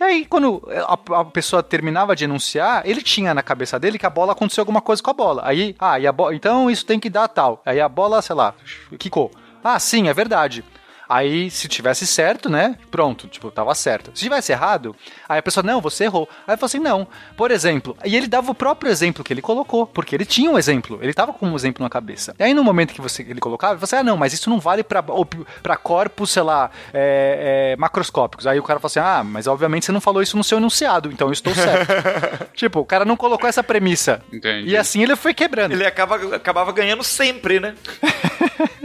e 0.00 0.04
aí 0.04 0.24
quando 0.26 0.62
a, 0.86 1.20
a 1.20 1.24
pessoa 1.24 1.62
terminava 1.62 2.14
de 2.14 2.24
enunciar, 2.24 2.82
ele 2.84 3.02
tinha 3.02 3.32
na 3.32 3.42
cabeça 3.42 3.78
dele 3.78 3.98
que 3.98 4.06
a 4.06 4.10
bola 4.10 4.32
aconteceu 4.32 4.62
alguma 4.62 4.80
coisa 4.80 5.02
com 5.02 5.10
a 5.10 5.14
bola. 5.14 5.42
Aí, 5.44 5.74
ah, 5.78 5.98
e 5.98 6.06
a 6.06 6.12
bola, 6.12 6.34
então 6.34 6.70
isso 6.70 6.84
tem 6.84 7.00
que 7.00 7.08
dar 7.08 7.28
tal. 7.28 7.62
Aí 7.64 7.80
a 7.80 7.88
bola, 7.88 8.20
sei 8.22 8.36
lá, 8.36 8.54
quicou. 8.98 9.30
Ah, 9.62 9.78
sim, 9.78 10.08
é 10.08 10.14
verdade. 10.14 10.64
Aí, 11.08 11.50
se 11.50 11.66
tivesse 11.68 12.06
certo, 12.06 12.50
né? 12.50 12.76
Pronto, 12.90 13.26
tipo, 13.28 13.50
tava 13.50 13.74
certo. 13.74 14.10
Se 14.14 14.22
tivesse 14.22 14.52
errado, 14.52 14.94
aí 15.26 15.38
a 15.38 15.42
pessoa, 15.42 15.64
não, 15.64 15.80
você 15.80 16.04
errou. 16.04 16.28
Aí 16.46 16.52
eu 16.52 16.58
falei 16.58 16.66
assim, 16.66 16.78
não. 16.78 17.08
Por 17.34 17.50
exemplo, 17.50 17.96
e 18.04 18.14
ele 18.14 18.26
dava 18.26 18.50
o 18.50 18.54
próprio 18.54 18.90
exemplo 18.90 19.24
que 19.24 19.32
ele 19.32 19.40
colocou, 19.40 19.86
porque 19.86 20.14
ele 20.14 20.26
tinha 20.26 20.50
um 20.50 20.58
exemplo, 20.58 20.98
ele 21.00 21.14
tava 21.14 21.32
com 21.32 21.46
um 21.46 21.56
exemplo 21.56 21.82
na 21.82 21.88
cabeça. 21.88 22.34
E 22.38 22.42
aí, 22.42 22.52
no 22.52 22.62
momento 22.62 22.92
que 22.92 23.00
você, 23.00 23.22
ele 23.22 23.40
colocava, 23.40 23.76
você, 23.78 23.96
ah, 23.96 24.04
não, 24.04 24.18
mas 24.18 24.34
isso 24.34 24.50
não 24.50 24.60
vale 24.60 24.82
pra, 24.82 25.02
pra 25.02 25.76
corpos, 25.78 26.30
sei 26.30 26.42
lá, 26.42 26.70
é, 26.92 27.72
é, 27.72 27.76
macroscópicos. 27.76 28.46
Aí 28.46 28.58
o 28.58 28.62
cara 28.62 28.78
falou 28.78 28.90
assim, 28.90 29.00
ah, 29.00 29.24
mas 29.24 29.46
obviamente 29.46 29.86
você 29.86 29.92
não 29.92 30.02
falou 30.02 30.22
isso 30.22 30.36
no 30.36 30.44
seu 30.44 30.58
enunciado, 30.58 31.10
então 31.10 31.28
eu 31.28 31.32
estou 31.32 31.54
certo. 31.54 31.88
tipo, 32.52 32.80
o 32.80 32.84
cara 32.84 33.06
não 33.06 33.16
colocou 33.16 33.48
essa 33.48 33.62
premissa. 33.62 34.20
Entendi. 34.30 34.68
E 34.68 34.76
assim 34.76 35.02
ele 35.02 35.16
foi 35.16 35.32
quebrando. 35.32 35.72
Ele 35.72 35.86
acaba, 35.86 36.36
acabava 36.36 36.70
ganhando 36.70 37.02
sempre, 37.02 37.58
né? 37.60 37.74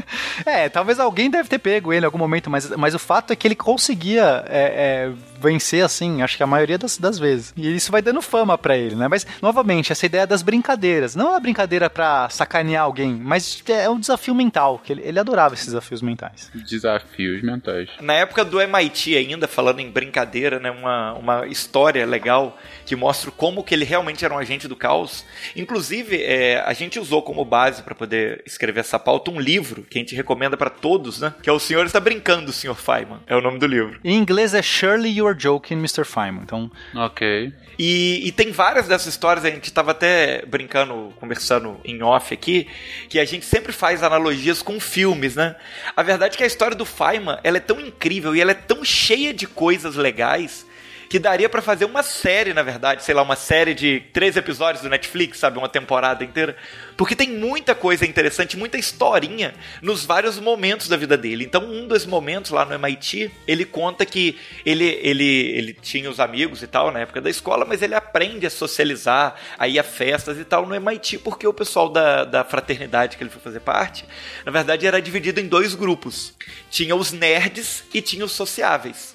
é, 0.45 0.69
talvez 0.69 0.99
alguém 0.99 1.29
deve 1.29 1.49
ter 1.49 1.59
pego 1.59 1.93
ele 1.93 2.05
em 2.05 2.07
algum 2.07 2.17
momento, 2.17 2.49
mas, 2.49 2.69
mas 2.71 2.93
o 2.93 2.99
fato 2.99 3.31
é 3.31 3.35
que 3.35 3.47
ele 3.47 3.55
conseguia 3.55 4.43
é, 4.47 5.09
é, 5.09 5.11
vencer, 5.43 5.83
assim, 5.83 6.21
acho 6.21 6.37
que 6.37 6.43
a 6.43 6.47
maioria 6.47 6.77
das, 6.77 6.97
das 6.97 7.19
vezes. 7.19 7.53
E 7.57 7.75
isso 7.75 7.91
vai 7.91 8.01
dando 8.01 8.21
fama 8.21 8.57
para 8.57 8.77
ele, 8.77 8.95
né? 8.95 9.07
Mas, 9.09 9.27
novamente, 9.41 9.91
essa 9.91 10.05
ideia 10.05 10.25
das 10.25 10.41
brincadeiras. 10.41 11.15
Não 11.15 11.27
é 11.27 11.29
uma 11.31 11.39
brincadeira 11.39 11.89
para 11.89 12.29
sacanear 12.29 12.83
alguém, 12.83 13.13
mas 13.13 13.61
é 13.67 13.89
um 13.89 13.99
desafio 13.99 14.33
mental, 14.33 14.79
que 14.83 14.93
ele, 14.93 15.01
ele 15.03 15.19
adorava 15.19 15.53
esses 15.53 15.67
desafios 15.67 16.01
mentais. 16.01 16.49
Desafios 16.53 17.41
mentais. 17.43 17.89
Na 17.99 18.13
época 18.13 18.45
do 18.45 18.61
MIT 18.61 19.17
ainda, 19.17 19.47
falando 19.47 19.79
em 19.79 19.89
brincadeira, 19.89 20.59
né? 20.59 20.71
Uma, 20.71 21.13
uma 21.13 21.47
história 21.47 22.05
legal 22.05 22.57
que 22.85 22.95
mostra 22.95 23.31
como 23.31 23.63
que 23.63 23.73
ele 23.73 23.85
realmente 23.85 24.23
era 24.23 24.33
um 24.33 24.37
agente 24.37 24.67
do 24.67 24.75
caos. 24.75 25.25
Inclusive, 25.55 26.21
é, 26.23 26.61
a 26.65 26.73
gente 26.73 26.99
usou 26.99 27.21
como 27.21 27.43
base 27.43 27.83
para 27.83 27.93
poder 27.93 28.41
escrever 28.45 28.79
essa 28.79 28.97
pauta 28.97 29.31
um 29.31 29.39
livro 29.39 29.83
que 29.83 29.97
a 29.97 30.01
gente 30.01 30.15
recomenda 30.15 30.55
para 30.55 30.69
todos, 30.69 31.19
né? 31.19 31.33
Que 31.41 31.49
é 31.49 31.53
O 31.53 31.59
Senhor 31.59 31.85
Está 31.85 31.99
Brincando, 31.99 32.51
Sr. 32.51 32.75
Feynman. 32.75 33.19
É 33.27 33.35
o 33.35 33.41
nome 33.41 33.59
do 33.59 33.67
livro. 33.67 33.99
Em 34.03 34.17
inglês 34.17 34.53
é 34.53 34.61
Surely 34.61 35.13
You're 35.33 35.59
Joking, 35.59 35.75
Mr. 35.75 36.05
Feynman. 36.05 36.43
Então... 36.43 36.71
Ok. 36.95 37.53
E, 37.77 38.27
e, 38.27 38.31
tem 38.31 38.51
várias 38.51 38.87
dessas 38.87 39.07
histórias, 39.07 39.43
a 39.43 39.49
gente 39.49 39.65
estava 39.65 39.91
até 39.91 40.45
brincando, 40.45 41.11
conversando 41.19 41.79
em 41.83 42.03
off 42.03 42.33
aqui, 42.33 42.67
que 43.09 43.19
a 43.19 43.25
gente 43.25 43.45
sempre 43.45 43.71
faz 43.71 44.03
analogias 44.03 44.61
com 44.61 44.79
filmes, 44.79 45.35
né? 45.35 45.55
A 45.95 46.03
verdade 46.03 46.35
é 46.35 46.37
que 46.37 46.43
a 46.43 46.47
história 46.47 46.75
do 46.75 46.85
Feynman, 46.85 47.39
ela 47.43 47.57
é 47.57 47.59
tão 47.59 47.79
incrível 47.79 48.35
e 48.35 48.41
ela 48.41 48.51
é 48.51 48.55
tão 48.55 48.85
cheia 48.85 49.33
de 49.33 49.47
coisas 49.47 49.95
legais 49.95 50.65
que 51.13 51.19
daria 51.19 51.47
para 51.47 51.61
fazer 51.61 51.85
uma 51.85 52.01
série, 52.01 52.55
na 52.55 52.63
verdade, 52.63 53.03
sei 53.03 53.13
lá, 53.13 53.21
uma 53.21 53.35
série 53.35 53.75
de 53.75 54.01
três 54.11 54.35
episódios 54.35 54.81
do 54.81 54.89
Netflix, 54.89 55.37
sabe, 55.37 55.59
uma 55.59 55.69
temporada 55.69 56.23
inteira, 56.23 56.57
porque 56.97 57.15
tem 57.15 57.29
muita 57.29 57.75
coisa 57.75 58.03
interessante, 58.03 58.57
muita 58.57 58.79
historinha 58.79 59.53
nos 59.79 60.03
vários 60.03 60.39
momentos 60.39 60.87
da 60.87 60.97
vida 60.97 61.15
dele. 61.15 61.43
Então, 61.43 61.63
um 61.65 61.87
dos 61.87 62.07
momentos 62.07 62.49
lá 62.49 62.65
no 62.65 62.73
MIT, 62.73 63.29
ele 63.47 63.63
conta 63.63 64.07
que 64.07 64.39
ele, 64.65 64.85
ele, 65.03 65.51
ele 65.51 65.73
tinha 65.73 66.09
os 66.09 66.19
amigos 66.19 66.63
e 66.63 66.67
tal 66.67 66.91
na 66.91 67.01
época 67.01 67.21
da 67.21 67.29
escola, 67.29 67.63
mas 67.63 67.83
ele 67.83 67.93
aprende 67.93 68.47
a 68.47 68.49
socializar, 68.49 69.35
a 69.59 69.67
ir 69.67 69.77
a 69.77 69.83
festas 69.83 70.39
e 70.39 70.43
tal 70.43 70.65
no 70.65 70.73
MIT, 70.73 71.19
porque 71.19 71.45
o 71.45 71.53
pessoal 71.53 71.89
da, 71.89 72.23
da 72.23 72.43
fraternidade 72.43 73.17
que 73.17 73.23
ele 73.23 73.29
foi 73.29 73.39
fazer 73.39 73.59
parte, 73.59 74.03
na 74.43 74.51
verdade, 74.51 74.87
era 74.87 74.99
dividido 74.99 75.39
em 75.39 75.47
dois 75.47 75.75
grupos. 75.75 76.33
Tinha 76.71 76.95
os 76.95 77.11
nerds 77.11 77.83
e 77.93 78.01
tinha 78.01 78.25
os 78.25 78.31
sociáveis. 78.31 79.12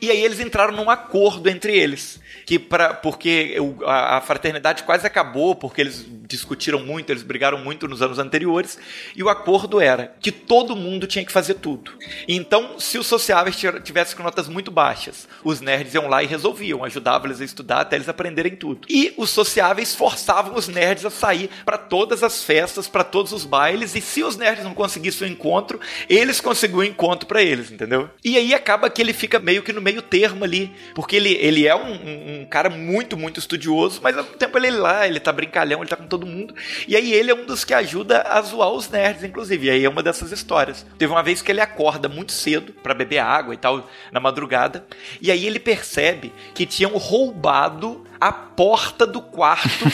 E 0.00 0.10
aí 0.10 0.24
eles 0.24 0.40
entraram 0.40 0.74
num 0.74 0.90
acordo 0.90 1.48
entre 1.48 1.76
eles 1.76 2.20
que 2.46 2.60
para 2.60 2.94
porque 2.94 3.56
a, 3.84 4.18
a 4.18 4.20
fraternidade 4.20 4.84
quase 4.84 5.04
acabou 5.04 5.56
porque 5.56 5.80
eles 5.80 6.06
discutiram 6.28 6.78
muito, 6.78 7.10
eles 7.10 7.24
brigaram 7.24 7.58
muito 7.58 7.88
nos 7.88 8.00
anos 8.00 8.20
anteriores 8.20 8.78
e 9.16 9.22
o 9.22 9.28
acordo 9.28 9.80
era 9.80 10.14
que 10.20 10.30
todo 10.30 10.76
mundo 10.76 11.08
tinha 11.08 11.24
que 11.24 11.32
fazer 11.32 11.54
tudo. 11.54 11.92
Então, 12.28 12.78
se 12.78 12.98
os 12.98 13.06
sociáveis 13.06 13.56
tivessem 13.82 14.16
notas 14.22 14.48
muito 14.48 14.70
baixas, 14.70 15.28
os 15.42 15.60
nerds 15.60 15.94
iam 15.94 16.08
lá 16.08 16.22
e 16.22 16.26
resolviam, 16.26 16.84
ajudavam 16.84 17.26
eles 17.26 17.40
a 17.40 17.44
estudar 17.44 17.80
até 17.80 17.96
eles 17.96 18.08
aprenderem 18.08 18.54
tudo. 18.54 18.86
E 18.88 19.12
os 19.16 19.30
sociáveis 19.30 19.94
forçavam 19.94 20.54
os 20.54 20.68
nerds 20.68 21.04
a 21.04 21.10
sair 21.10 21.50
para 21.64 21.76
todas 21.76 22.22
as 22.22 22.44
festas, 22.44 22.86
para 22.86 23.02
todos 23.02 23.32
os 23.32 23.44
bailes 23.44 23.96
e 23.96 24.00
se 24.00 24.22
os 24.22 24.36
nerds 24.36 24.62
não 24.62 24.74
conseguissem 24.74 25.26
o 25.26 25.30
um 25.30 25.32
encontro, 25.32 25.80
eles 26.08 26.40
conseguiam 26.40 26.78
o 26.78 26.82
um 26.82 26.84
encontro 26.84 27.26
para 27.26 27.42
eles, 27.42 27.72
entendeu? 27.72 28.08
E 28.24 28.36
aí 28.36 28.54
acaba 28.54 28.88
que 28.88 29.02
ele 29.02 29.12
fica 29.12 29.40
meio 29.40 29.64
que 29.64 29.72
no 29.72 29.82
meio 29.82 30.00
termo 30.00 30.44
ali, 30.44 30.72
porque 30.94 31.16
ele, 31.16 31.32
ele 31.34 31.66
é 31.66 31.74
um, 31.74 31.92
um 31.92 32.35
um 32.40 32.46
cara 32.46 32.70
muito, 32.70 33.16
muito 33.16 33.38
estudioso, 33.40 34.00
mas 34.02 34.16
ao 34.16 34.24
mesmo 34.24 34.38
tempo 34.38 34.56
ele 34.58 34.68
é 34.68 34.70
lá, 34.70 35.06
ele 35.06 35.20
tá 35.20 35.32
brincalhão, 35.32 35.80
ele 35.80 35.88
tá 35.88 35.96
com 35.96 36.06
todo 36.06 36.26
mundo. 36.26 36.54
E 36.86 36.96
aí 36.96 37.12
ele 37.12 37.30
é 37.30 37.34
um 37.34 37.44
dos 37.44 37.64
que 37.64 37.74
ajuda 37.74 38.22
a 38.22 38.40
zoar 38.42 38.70
os 38.70 38.88
nerds, 38.88 39.24
inclusive. 39.24 39.66
E 39.66 39.70
aí 39.70 39.84
é 39.84 39.88
uma 39.88 40.02
dessas 40.02 40.32
histórias. 40.32 40.86
Teve 40.98 41.12
uma 41.12 41.22
vez 41.22 41.42
que 41.42 41.50
ele 41.50 41.60
acorda 41.60 42.08
muito 42.08 42.32
cedo 42.32 42.72
para 42.72 42.94
beber 42.94 43.18
água 43.18 43.54
e 43.54 43.56
tal, 43.56 43.88
na 44.12 44.20
madrugada. 44.20 44.84
E 45.20 45.30
aí 45.30 45.46
ele 45.46 45.58
percebe 45.58 46.32
que 46.54 46.66
tinham 46.66 46.96
roubado 46.96 48.04
a 48.20 48.32
porta 48.32 49.06
do 49.06 49.20
quarto 49.20 49.84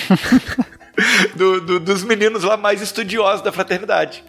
do, 1.35 1.61
do, 1.61 1.81
dos 1.81 2.05
meninos 2.05 2.45
lá 2.45 2.57
mais 2.57 2.81
estudiosos 2.81 3.43
da 3.43 3.53
fraternidade. 3.53 4.25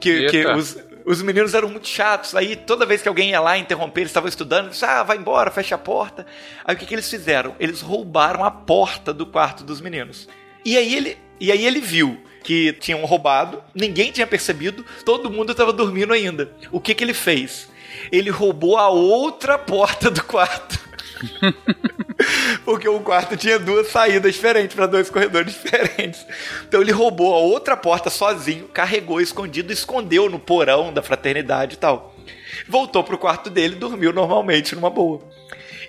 Que, 0.00 0.26
que 0.26 0.46
os, 0.46 0.76
os 1.04 1.22
meninos 1.22 1.54
eram 1.54 1.68
muito 1.68 1.88
chatos. 1.88 2.34
Aí 2.34 2.56
toda 2.56 2.86
vez 2.86 3.02
que 3.02 3.08
alguém 3.08 3.30
ia 3.30 3.40
lá 3.40 3.58
interromper, 3.58 4.02
eles 4.02 4.10
estavam 4.10 4.28
estudando, 4.28 4.70
ah, 4.82 5.02
vai 5.02 5.16
embora, 5.16 5.50
fecha 5.50 5.74
a 5.74 5.78
porta. 5.78 6.26
Aí 6.64 6.74
o 6.74 6.78
que, 6.78 6.86
que 6.86 6.94
eles 6.94 7.08
fizeram? 7.08 7.54
Eles 7.60 7.80
roubaram 7.80 8.44
a 8.44 8.50
porta 8.50 9.12
do 9.12 9.26
quarto 9.26 9.64
dos 9.64 9.80
meninos. 9.80 10.28
E 10.64 10.76
aí 10.76 10.94
ele, 10.94 11.18
e 11.38 11.52
aí 11.52 11.66
ele 11.66 11.80
viu 11.80 12.18
que 12.42 12.72
tinham 12.74 13.04
roubado, 13.04 13.62
ninguém 13.74 14.12
tinha 14.12 14.26
percebido, 14.26 14.84
todo 15.04 15.30
mundo 15.30 15.52
estava 15.52 15.72
dormindo 15.72 16.12
ainda. 16.12 16.50
O 16.70 16.80
que, 16.80 16.94
que 16.94 17.02
ele 17.02 17.14
fez? 17.14 17.68
Ele 18.12 18.30
roubou 18.30 18.76
a 18.76 18.88
outra 18.88 19.58
porta 19.58 20.10
do 20.10 20.22
quarto. 20.22 20.83
Porque 22.64 22.88
o 22.88 23.00
quarto 23.00 23.36
tinha 23.36 23.58
duas 23.58 23.88
saídas 23.88 24.34
diferentes 24.34 24.74
para 24.74 24.86
dois 24.86 25.10
corredores 25.10 25.52
diferentes. 25.52 26.24
Então 26.66 26.80
ele 26.80 26.92
roubou 26.92 27.34
a 27.34 27.38
outra 27.38 27.76
porta 27.76 28.10
sozinho, 28.10 28.68
carregou 28.68 29.20
escondido, 29.20 29.72
escondeu 29.72 30.28
no 30.30 30.38
porão 30.38 30.92
da 30.92 31.02
fraternidade 31.02 31.74
e 31.74 31.78
tal. 31.78 32.14
Voltou 32.68 33.02
pro 33.04 33.18
quarto 33.18 33.50
dele, 33.50 33.74
dormiu 33.74 34.12
normalmente 34.12 34.74
numa 34.74 34.90
boa. 34.90 35.20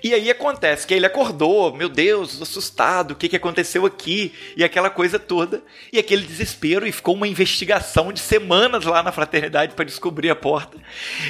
E 0.02 0.14
aí 0.14 0.30
acontece 0.30 0.86
que 0.86 0.94
ele 0.94 1.06
acordou, 1.06 1.74
meu 1.74 1.88
Deus, 1.88 2.40
assustado, 2.40 3.12
o 3.12 3.14
que, 3.14 3.28
que 3.28 3.36
aconteceu 3.36 3.86
aqui? 3.86 4.32
E 4.56 4.64
aquela 4.64 4.90
coisa 4.90 5.18
toda. 5.18 5.62
E 5.92 5.98
aquele 5.98 6.24
desespero, 6.24 6.86
e 6.86 6.92
ficou 6.92 7.14
uma 7.14 7.28
investigação 7.28 8.12
de 8.12 8.20
semanas 8.20 8.84
lá 8.84 9.02
na 9.02 9.12
fraternidade 9.12 9.74
para 9.74 9.84
descobrir 9.84 10.30
a 10.30 10.36
porta. 10.36 10.78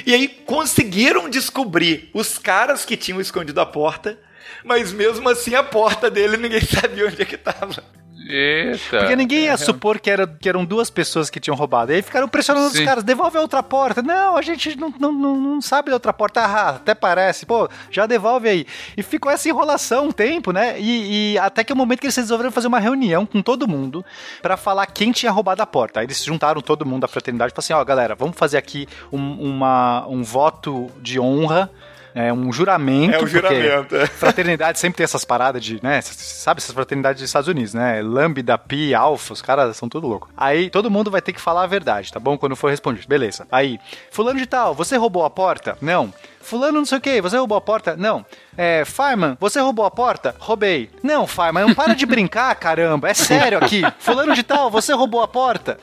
E 0.05 0.13
aí 0.13 0.27
conseguiram 0.27 1.29
descobrir 1.29 2.09
os 2.13 2.37
caras 2.37 2.85
que 2.85 2.97
tinham 2.97 3.21
escondido 3.21 3.59
a 3.59 3.65
porta, 3.65 4.19
mas 4.63 4.91
mesmo 4.91 5.27
assim 5.29 5.55
a 5.55 5.63
porta 5.63 6.09
dele 6.09 6.37
ninguém 6.37 6.61
sabia 6.65 7.07
onde 7.07 7.21
é 7.21 7.25
que 7.25 7.35
estava. 7.35 7.83
Eita. 8.29 8.99
Porque 8.99 9.15
ninguém 9.15 9.45
ia 9.45 9.53
É, 9.53 9.57
supor 9.57 9.99
que, 9.99 10.09
era, 10.09 10.27
que 10.27 10.47
eram 10.49 10.65
duas 10.65 10.89
pessoas 10.89 11.29
que 11.29 11.39
tinham 11.39 11.55
roubado. 11.55 11.91
Aí 11.91 12.01
ficaram 12.01 12.27
pressionando 12.27 12.69
Sim. 12.69 12.79
os 12.79 12.85
caras, 12.85 13.03
devolve 13.03 13.37
a 13.37 13.41
outra 13.41 13.63
porta. 13.63 14.01
Não, 14.01 14.35
a 14.35 14.41
gente 14.41 14.77
não, 14.77 14.93
não, 14.99 15.11
não, 15.11 15.35
não 15.35 15.61
sabe 15.61 15.89
da 15.89 15.95
outra 15.95 16.11
porta. 16.13 16.41
Ah, 16.41 16.69
até 16.69 16.93
parece. 16.93 17.45
Pô, 17.45 17.69
já 17.89 18.05
devolve 18.05 18.49
aí. 18.49 18.65
E 18.95 19.03
ficou 19.03 19.31
essa 19.31 19.47
enrolação 19.47 20.07
um 20.07 20.11
tempo, 20.11 20.51
né? 20.51 20.79
E, 20.79 21.33
e 21.33 21.39
até 21.39 21.63
que 21.63 21.71
o 21.71 21.75
momento 21.75 21.99
que 21.99 22.05
eles 22.07 22.15
resolveram 22.15 22.51
fazer 22.51 22.67
uma 22.67 22.79
reunião 22.79 23.25
com 23.25 23.41
todo 23.41 23.67
mundo 23.67 24.05
pra 24.41 24.57
falar 24.57 24.85
quem 24.87 25.11
tinha 25.11 25.31
roubado 25.31 25.61
a 25.61 25.65
porta. 25.65 25.99
Aí 25.99 26.05
eles 26.05 26.23
juntaram 26.23 26.61
todo 26.61 26.85
mundo 26.85 27.01
da 27.01 27.07
fraternidade 27.07 27.51
e 27.51 27.55
falaram 27.55 27.65
assim, 27.65 27.73
ó, 27.73 27.85
galera, 27.85 28.15
vamos 28.15 28.35
fazer 28.37 28.57
aqui 28.57 28.87
um, 29.11 29.49
uma, 29.51 30.05
um 30.07 30.23
voto 30.23 30.89
de 31.01 31.19
honra 31.19 31.71
é 32.17 32.33
um 32.33 32.51
juramento. 32.51 33.13
É 33.15 33.23
um 33.23 33.27
juramento, 33.27 33.95
é. 33.95 34.07
Fraternidade 34.07 34.79
sempre 34.79 34.97
tem 34.97 35.03
essas 35.03 35.23
paradas 35.23 35.63
de, 35.63 35.79
né? 35.83 36.01
Sabe 36.01 36.59
essas 36.59 36.73
fraternidades 36.73 37.21
dos 37.21 37.29
Estados 37.29 37.47
Unidos, 37.47 37.75
né? 37.75 38.01
Lambda, 38.01 38.57
Pi, 38.57 38.95
Alpha, 38.95 39.33
os 39.33 39.41
caras 39.41 39.77
são 39.77 39.87
tudo 39.87 40.07
louco. 40.07 40.27
Aí 40.35 40.71
todo 40.71 40.89
mundo 40.89 41.11
vai 41.11 41.21
ter 41.21 41.31
que 41.31 41.39
falar 41.39 41.63
a 41.63 41.67
verdade, 41.67 42.11
tá 42.11 42.19
bom? 42.19 42.35
Quando 42.35 42.55
for 42.55 42.71
respondido. 42.71 43.07
Beleza. 43.07 43.45
Aí, 43.51 43.79
fulano 44.09 44.39
de 44.39 44.47
tal, 44.47 44.73
você 44.73 44.97
roubou 44.97 45.23
a 45.23 45.29
porta? 45.29 45.77
Não. 45.79 46.11
Fulano 46.41 46.79
não 46.79 46.85
sei 46.85 46.97
o 46.97 47.01
que, 47.01 47.21
você 47.21 47.37
roubou 47.37 47.57
a 47.57 47.61
porta? 47.61 47.95
Não. 47.95 48.25
É, 48.57 48.83
Fireman, 48.83 49.37
você 49.39 49.59
roubou 49.59 49.85
a 49.85 49.91
porta? 49.91 50.33
Roubei. 50.39 50.89
Não, 51.03 51.27
Fireman, 51.27 51.67
não 51.67 51.75
para 51.75 51.93
de 51.93 52.05
brincar, 52.05 52.55
caramba. 52.57 53.09
É 53.09 53.13
sério 53.13 53.59
aqui. 53.59 53.83
Fulano 53.99 54.33
de 54.33 54.41
tal, 54.41 54.71
você 54.71 54.91
roubou 54.93 55.21
a 55.21 55.27
porta? 55.27 55.77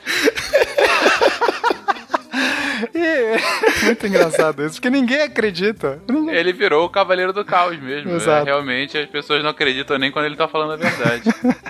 E- 2.93 3.85
Muito 3.85 4.07
engraçado 4.07 4.63
isso, 4.65 4.75
porque 4.75 4.89
ninguém 4.89 5.21
acredita. 5.21 5.99
Ele 6.29 6.51
virou 6.53 6.85
o 6.85 6.89
Cavaleiro 6.89 7.31
do 7.33 7.45
Caos 7.45 7.79
mesmo. 7.79 8.11
né? 8.11 8.19
Realmente 8.45 8.97
as 8.97 9.07
pessoas 9.09 9.41
não 9.43 9.49
acreditam 9.51 9.97
nem 9.97 10.11
quando 10.11 10.25
ele 10.25 10.35
tá 10.35 10.47
falando 10.47 10.73
a 10.73 10.75
verdade. 10.77 11.23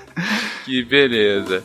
que 0.66 0.84
beleza. 0.84 1.64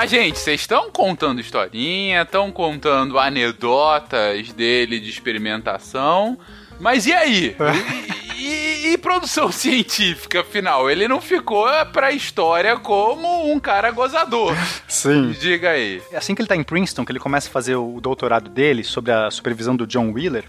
Mas, 0.00 0.10
gente, 0.12 0.38
vocês 0.38 0.60
estão 0.60 0.92
contando 0.92 1.40
historinha, 1.40 2.22
estão 2.22 2.52
contando 2.52 3.18
anedotas 3.18 4.52
dele 4.52 5.00
de 5.00 5.10
experimentação. 5.10 6.38
Mas 6.78 7.04
e 7.06 7.12
aí? 7.12 7.56
E, 8.38 8.44
e- 8.44 8.92
e 8.92 8.98
produção 8.98 9.50
científica, 9.50 10.42
afinal? 10.42 10.88
Ele 10.88 11.08
não 11.08 11.20
ficou 11.20 11.66
pra 11.92 12.12
história 12.12 12.76
como 12.76 13.52
um 13.52 13.58
cara 13.58 13.90
gozador. 13.90 14.54
Sim. 14.86 15.32
Diga 15.40 15.70
aí. 15.70 16.00
Assim 16.14 16.36
que 16.36 16.40
ele 16.42 16.48
tá 16.48 16.54
em 16.54 16.62
Princeton, 16.62 17.04
que 17.04 17.10
ele 17.10 17.18
começa 17.18 17.48
a 17.48 17.52
fazer 17.52 17.74
o 17.74 18.00
doutorado 18.00 18.48
dele 18.48 18.84
sob 18.84 19.10
a 19.10 19.28
supervisão 19.32 19.74
do 19.74 19.84
John 19.88 20.12
Wheeler, 20.12 20.44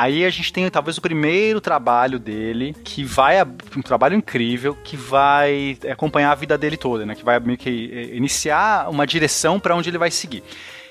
aí 0.00 0.24
a 0.24 0.30
gente 0.30 0.50
tem 0.52 0.68
talvez 0.70 0.96
o 0.96 1.02
primeiro 1.02 1.60
trabalho 1.60 2.18
dele, 2.18 2.74
que 2.82 3.04
vai, 3.04 3.36
um 3.76 3.82
trabalho 3.82 4.16
incrível, 4.16 4.74
que 4.82 4.96
vai 4.96 5.76
é, 5.84 5.92
acompanhar 5.92 6.32
a 6.32 6.34
vida 6.34 6.56
dele 6.56 6.76
toda, 6.76 7.04
né? 7.04 7.14
Que 7.14 7.24
vai 7.24 7.38
meio 7.38 7.58
que 7.58 7.90
é, 7.92 8.16
iniciar 8.16 8.88
uma 8.88 9.06
direção 9.06 9.60
para 9.60 9.76
onde 9.76 9.90
ele 9.90 9.98
vai 9.98 10.10
seguir. 10.10 10.42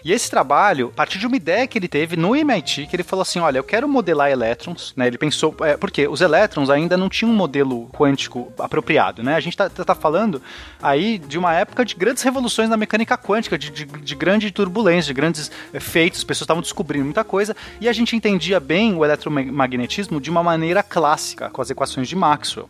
E 0.03 0.13
esse 0.13 0.29
trabalho, 0.29 0.89
a 0.93 0.95
partir 0.95 1.19
de 1.19 1.27
uma 1.27 1.35
ideia 1.35 1.67
que 1.67 1.77
ele 1.77 1.87
teve 1.87 2.15
no 2.15 2.35
MIT, 2.35 2.87
que 2.87 2.95
ele 2.95 3.03
falou 3.03 3.21
assim, 3.21 3.39
olha, 3.39 3.57
eu 3.57 3.63
quero 3.63 3.87
modelar 3.87 4.29
elétrons, 4.31 4.93
né? 4.95 5.07
Ele 5.07 5.17
pensou, 5.17 5.55
é, 5.61 5.75
porque 5.75 6.07
os 6.07 6.21
elétrons 6.21 6.69
ainda 6.69 6.95
não 6.95 7.09
tinham 7.09 7.31
um 7.31 7.35
modelo 7.35 7.87
quântico 7.89 8.51
apropriado, 8.57 9.21
né? 9.21 9.35
A 9.35 9.39
gente 9.39 9.57
tá, 9.57 9.69
tá- 9.69 9.83
tá 9.83 9.95
falando 9.95 10.41
aí 10.81 11.17
de 11.17 11.37
uma 11.37 11.53
época 11.53 11.83
de 11.83 11.95
grandes 11.95 12.23
revoluções 12.23 12.69
na 12.69 12.77
mecânica 12.77 13.17
quântica, 13.17 13.57
de, 13.57 13.69
de, 13.69 13.85
de 13.85 14.15
grande 14.15 14.51
turbulência, 14.51 15.07
de 15.07 15.13
grandes 15.13 15.51
efeitos, 15.73 16.19
as 16.19 16.23
pessoas 16.23 16.45
estavam 16.45 16.61
descobrindo 16.61 17.05
muita 17.05 17.23
coisa, 17.23 17.55
e 17.81 17.89
a 17.89 17.93
gente 17.93 18.15
entendia 18.15 18.59
bem 18.59 18.95
o 18.95 19.03
eletromagnetismo 19.03 20.21
de 20.21 20.29
uma 20.29 20.41
maneira 20.43 20.81
clássica, 20.81 21.49
com 21.49 21.61
as 21.61 21.69
equações 21.69 22.07
de 22.07 22.15
Maxwell. 22.15 22.69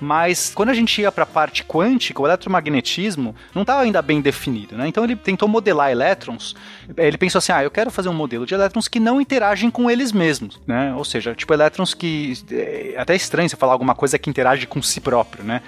Mas 0.00 0.52
quando 0.54 0.70
a 0.70 0.74
gente 0.74 1.00
ia 1.00 1.10
para 1.10 1.24
a 1.24 1.26
parte 1.26 1.64
quântica, 1.64 2.20
o 2.22 2.26
eletromagnetismo 2.26 3.34
não 3.54 3.62
estava 3.62 3.82
ainda 3.82 4.00
bem 4.00 4.20
definido, 4.20 4.76
né? 4.76 4.86
Então 4.88 5.04
ele 5.04 5.16
tentou 5.16 5.48
modelar 5.48 5.90
elétrons. 5.90 6.54
Ele 6.96 7.18
pensou 7.18 7.38
assim: 7.38 7.52
ah, 7.52 7.62
eu 7.62 7.70
quero 7.70 7.90
fazer 7.90 8.08
um 8.08 8.14
modelo 8.14 8.46
de 8.46 8.54
elétrons 8.54 8.88
que 8.88 9.00
não 9.00 9.20
interagem 9.20 9.70
com 9.70 9.90
eles 9.90 10.12
mesmos, 10.12 10.60
né? 10.66 10.94
Ou 10.94 11.04
seja, 11.04 11.34
tipo 11.34 11.52
elétrons 11.52 11.94
que 11.94 12.34
é 12.50 12.94
até 12.98 13.14
estranho 13.14 13.48
você 13.48 13.56
falar 13.56 13.72
alguma 13.72 13.94
coisa 13.94 14.18
que 14.18 14.30
interage 14.30 14.66
com 14.66 14.80
si 14.80 15.00
próprio, 15.00 15.44
né? 15.44 15.62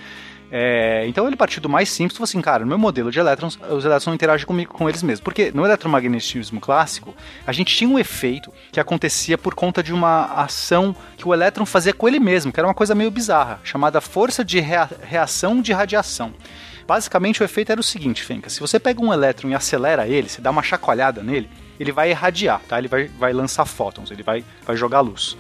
É, 0.53 1.05
então 1.07 1.27
ele 1.27 1.37
partiu 1.37 1.63
do 1.63 1.69
mais 1.69 1.89
simples 1.89 2.17
falou 2.17 2.25
assim, 2.25 2.41
cara, 2.41 2.65
no 2.65 2.67
meu 2.67 2.79
modelo 2.79 3.11
de 3.11 3.19
elétrons, 3.21 3.59
os 3.71 3.85
elétrons 3.85 4.15
interagem 4.15 4.45
comigo, 4.47 4.73
com 4.75 4.89
eles 4.89 5.03
mesmos. 5.03 5.23
Porque 5.23 5.53
no 5.55 5.65
eletromagnetismo 5.65 6.61
clássico, 6.61 7.15
a 7.47 7.53
gente 7.53 7.75
tinha 7.75 7.89
um 7.89 7.99
efeito 7.99 8.53
que 8.73 8.81
acontecia 8.81 9.39
por 9.39 9.55
conta 9.55 9.83
de 9.83 9.93
uma 9.93 10.25
ação 10.35 10.95
que 11.17 11.27
o 11.27 11.33
elétron 11.33 11.65
fazia 11.65 11.93
com 11.93 12.09
ele 12.09 12.19
mesmo, 12.19 12.53
que 12.53 12.59
era 12.59 12.67
uma 12.67 12.75
coisa 12.75 12.95
meio 12.95 13.11
bizarra, 13.11 13.61
chamada 13.63 14.01
força 14.01 14.45
de 14.45 14.59
rea- 14.61 14.91
reação 15.03 15.61
de 15.63 15.73
radiação. 15.73 16.35
Basicamente 16.87 17.41
o 17.41 17.45
efeito 17.45 17.71
era 17.71 17.81
o 17.81 17.85
seguinte, 17.85 18.23
Fenka, 18.25 18.51
se 18.51 18.59
você 18.59 18.81
pega 18.81 19.01
um 19.01 19.13
elétron 19.13 19.51
e 19.51 19.55
acelera 19.55 20.09
ele, 20.09 20.29
você 20.29 20.41
dá 20.41 20.51
uma 20.51 20.63
chacoalhada 20.63 21.23
nele, 21.23 21.49
ele 21.79 21.93
vai 21.93 22.11
irradiar, 22.11 22.61
tá? 22.69 22.79
Ele 22.79 22.89
vai, 22.89 23.05
vai 23.07 23.33
lançar 23.33 23.65
fótons, 23.65 24.11
ele 24.11 24.23
vai, 24.23 24.45
vai 24.67 24.77
jogar 24.77 25.01
luz. 25.01 25.37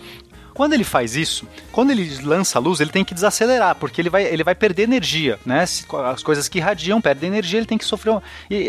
Quando 0.60 0.74
ele 0.74 0.84
faz 0.84 1.16
isso, 1.16 1.48
quando 1.72 1.90
ele 1.90 2.18
lança 2.22 2.58
a 2.58 2.60
luz, 2.60 2.80
ele 2.80 2.90
tem 2.90 3.02
que 3.02 3.14
desacelerar, 3.14 3.76
porque 3.76 3.98
ele 3.98 4.10
vai, 4.10 4.24
ele 4.24 4.44
vai 4.44 4.54
perder 4.54 4.82
energia, 4.82 5.38
né? 5.42 5.62
As 5.62 6.22
coisas 6.22 6.48
que 6.48 6.58
irradiam 6.58 7.00
perdem 7.00 7.30
energia, 7.30 7.58
ele 7.58 7.66
tem 7.66 7.78
que 7.78 7.84
sofrer, 7.86 8.20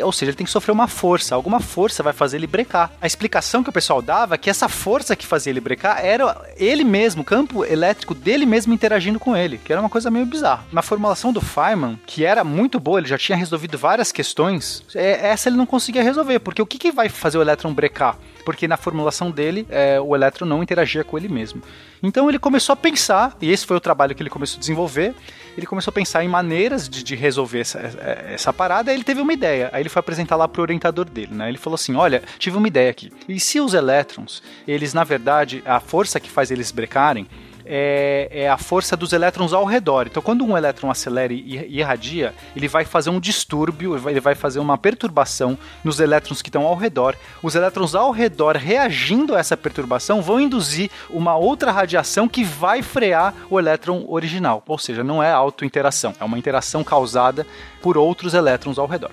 ou 0.02 0.12
seja, 0.14 0.30
ele 0.30 0.38
tem 0.38 0.46
que 0.46 0.52
sofrer 0.54 0.72
uma 0.72 0.88
força, 0.88 1.36
alguma 1.36 1.60
força 1.60 2.02
vai 2.02 2.14
fazer 2.14 2.38
ele 2.38 2.48
brecar. 2.48 2.94
A 3.02 3.06
explicação 3.06 3.62
que 3.62 3.70
o 3.70 3.74
pessoal 3.74 4.02
dava 4.02 4.36
é 4.36 4.38
que 4.38 4.50
essa 4.50 4.70
força 4.70 5.18
que 5.18 5.28
fazia 5.28 5.52
ele 5.52 5.60
brecar 5.60 6.00
era 6.02 6.42
ele 6.56 6.86
mesmo, 6.86 7.24
o 7.24 7.26
campo 7.26 7.66
elétrico 7.66 8.16
dele 8.16 8.46
mesmo 8.46 8.74
interagindo 8.74 9.20
com 9.20 9.36
ele, 9.36 9.58
que 9.58 9.74
era 9.74 9.82
uma 9.82 9.90
coisa 9.90 10.10
meio 10.10 10.26
bizarra. 10.26 10.64
Na 10.72 10.82
formulação 10.82 11.34
do 11.34 11.42
Feynman, 11.42 12.00
que 12.06 12.24
era 12.24 12.42
muito 12.46 12.80
boa, 12.80 13.00
ele 13.02 13.10
já 13.10 13.18
tinha 13.18 13.38
resolvido 13.38 13.78
várias 13.78 14.14
questões, 14.14 14.82
é- 14.96 15.28
essa 15.28 15.50
ele 15.50 15.58
não 15.58 15.66
conseguia 15.66 16.02
resolver, 16.04 16.40
porque 16.40 16.62
o 16.62 16.66
que, 16.66 16.78
que 16.78 16.90
vai 16.90 17.10
fazer 17.10 17.38
o 17.38 17.42
elétron 17.42 17.74
brecar? 17.74 18.18
Porque 18.42 18.68
na 18.68 18.78
formulação 18.78 19.32
dele 19.32 19.66
é, 19.70 20.00
o 20.00 20.16
elétron 20.16 20.46
não 20.46 20.62
interagia 20.62 21.04
com 21.04 21.18
ele 21.18 21.30
mesmo. 21.30 21.62
Então 22.04 22.28
ele 22.30 22.40
começou 22.40 22.74
a 22.74 22.76
pensar, 22.76 23.36
e 23.42 23.52
esse 23.52 23.66
foi 23.66 23.78
o 23.78 23.80
trabalho 23.80 24.16
que 24.16 24.24
ele 24.24 24.30
começou 24.30 24.58
a 24.58 24.60
desenvolver, 24.60 25.14
ele 25.56 25.66
começou 25.66 25.92
a 25.92 25.94
pensar 25.94 26.24
em 26.24 26.28
maneiras 26.28 26.90
de, 26.90 27.04
de 27.04 27.16
resolver 27.16 27.60
essa, 27.60 27.80
essa 28.28 28.52
parada, 28.52 28.90
aí 28.90 28.98
ele 28.98 29.04
teve 29.04 29.22
uma 29.22 29.34
ideia, 29.34 29.70
aí 29.72 29.82
ele 29.82 29.90
foi 29.90 30.00
apresentar 30.00 30.36
lá 30.36 30.48
pro 30.48 30.62
orientador 30.62 31.06
dele, 31.06 31.34
né? 31.34 31.50
Ele 31.50 31.58
falou 31.58 31.76
assim, 31.76 31.96
olha, 31.96 32.24
tive 32.40 32.58
uma 32.58 32.68
ideia 32.68 32.90
aqui, 32.90 33.12
e 33.28 33.40
se 33.40 33.60
os 33.60 33.74
elétrons, 33.74 34.42
eles 34.68 34.94
na 34.94 35.04
verdade, 35.04 35.62
a 35.66 35.80
força 35.80 36.20
que 36.20 36.30
faz 36.30 36.50
eles 36.50 36.72
brecarem, 36.72 37.28
é, 37.74 38.28
é, 38.30 38.50
a 38.50 38.58
força 38.58 38.98
dos 38.98 39.14
elétrons 39.14 39.54
ao 39.54 39.64
redor. 39.64 40.08
Então, 40.08 40.22
quando 40.22 40.44
um 40.44 40.58
elétron 40.58 40.92
acelera 40.92 41.32
e, 41.32 41.80
irradia, 41.80 42.34
ele 42.54 42.68
vai 42.68 42.84
fazer 42.84 43.10
um 43.10 43.20
distúrbio, 43.20 43.96
ele 44.10 44.20
vai 44.20 44.36
fazer 44.36 44.60
uma 44.60 44.78
perturbação 44.78 45.58
nos 45.82 46.02
elétrons 46.02 46.42
que 46.42 46.50
estão 46.50 46.64
ao 46.64 46.76
redor. 46.76 47.16
Os 47.42 47.56
elétrons 47.56 47.96
ao 47.96 48.12
redor, 48.12 48.58
reagindo 48.58 49.34
a 49.34 49.40
essa 49.40 49.56
perturbação, 49.56 50.22
vão 50.22 50.42
induzir 50.42 50.92
uma 51.10 51.38
outra 51.38 51.72
radiação 51.72 52.28
que 52.28 52.44
vai 52.44 52.82
frear 52.82 53.34
o 53.50 53.58
elétron 53.58 54.04
original. 54.06 54.62
Ou 54.68 54.78
seja, 54.78 55.02
não 55.02 55.24
é 55.24 55.32
autointeração, 55.32 56.14
é 56.20 56.26
uma 56.26 56.38
interação 56.38 56.84
causada 56.84 57.48
por 57.82 57.98
outros 57.98 58.34
elétrons 58.34 58.78
ao 58.78 58.86
redor. 58.86 59.12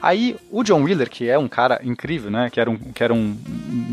Aí 0.00 0.36
o 0.50 0.62
John 0.62 0.82
Wheeler, 0.82 1.08
que 1.08 1.28
é 1.28 1.38
um 1.38 1.48
cara 1.48 1.80
incrível, 1.82 2.30
né? 2.30 2.50
Que 2.50 2.60
era 2.60 2.70
um, 2.70 2.76
que 2.76 3.02
era 3.02 3.12
um 3.12 3.36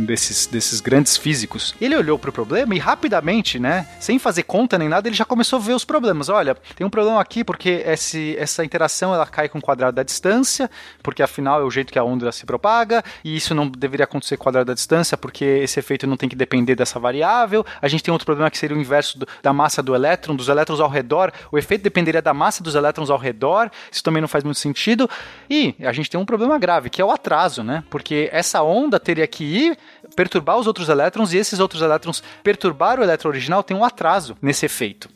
desses, 0.06 0.45
desses 0.45 0.82
grandes 0.82 1.18
físicos, 1.18 1.76
ele 1.80 1.95
olhou 1.95 2.20
para 2.20 2.30
o 2.30 2.34
problema 2.34 2.76
e 2.76 2.80
rapidamente, 2.80 3.60
né? 3.60 3.88
Sem 3.99 4.20
fazer 4.20 4.43
conta 4.43 4.78
nem 4.78 4.89
nada, 4.89 5.08
ele 5.08 5.16
já 5.16 5.26
começou 5.26 5.60
a 5.60 5.62
ver 5.62 5.74
os 5.74 5.86
problemas. 5.86 6.30
Olha, 6.30 6.56
tem 6.76 6.86
um 6.86 6.89
problema 6.89 7.22
aqui 7.22 7.43
porque 7.43 7.84
esse, 7.86 8.36
essa 8.38 8.64
interação 8.66 9.14
ela 9.14 9.26
cai 9.26 9.47
com 9.47 9.60
o 9.60 9.62
quadrado 9.62 9.95
da 9.95 10.04
distância, 10.04 10.70
porque 11.01 11.24
afinal 11.24 11.62
é 11.62 11.64
o 11.64 11.72
jeito 11.72 11.91
que 11.91 11.99
a 11.99 12.04
onda 12.04 12.32
se 12.32 12.45
propaga, 12.45 13.04
e 13.24 13.36
isso 13.36 13.56
não 13.56 13.68
deveria 13.68 14.04
acontecer 14.04 14.38
com 14.38 14.41
o 14.41 14.45
quadrado 14.45 14.68
da 14.68 14.74
distância, 14.74 15.18
porque 15.18 15.45
esse 15.45 15.80
efeito 15.80 16.06
não 16.06 16.18
tem 16.18 16.28
que 16.28 16.36
depender 16.36 16.76
dessa 16.76 16.99
variável. 16.99 17.66
A 17.82 17.88
gente 17.88 18.04
tem 18.04 18.12
outro 18.12 18.26
problema 18.26 18.51
que 18.51 18.58
seria 18.58 18.76
o 18.76 18.80
inverso 18.80 19.20
do, 19.20 19.28
da 19.41 19.54
massa 19.54 19.82
do 19.82 19.95
elétron, 19.95 20.36
dos 20.36 20.49
elétrons 20.49 20.80
ao 20.80 20.89
redor. 20.89 21.32
O 21.51 21.58
efeito 21.58 21.82
dependeria 21.82 22.22
da 22.22 22.34
massa 22.34 22.64
dos 22.64 22.76
elétrons 22.76 23.10
ao 23.10 23.18
redor. 23.18 23.72
Isso 23.91 24.04
também 24.04 24.22
não 24.22 24.28
faz 24.28 24.43
muito 24.43 24.60
sentido. 24.60 25.10
E 25.49 25.76
a 25.84 25.93
gente 25.94 26.10
tem 26.10 26.20
um 26.20 26.26
problema 26.26 26.58
grave, 26.58 26.89
que 26.89 27.02
é 27.02 27.06
o 27.06 27.12
atraso, 27.12 27.64
né? 27.64 27.84
Porque 27.89 28.30
essa 28.32 28.62
onda 28.62 29.00
teria 29.00 29.28
que 29.28 29.44
ir 29.44 29.78
perturbar 30.16 30.58
os 30.58 30.68
outros 30.68 30.89
elétrons 30.89 31.34
e 31.34 31.38
esses 31.38 31.60
outros 31.60 31.82
elétrons 31.82 32.24
perturbar 32.44 33.00
o 33.00 33.04
elétron 33.04 33.30
original 33.30 33.64
tem 33.64 33.76
um 33.76 33.84
atraso 33.84 34.38
nesse 34.41 34.66
efeito. 34.66 35.10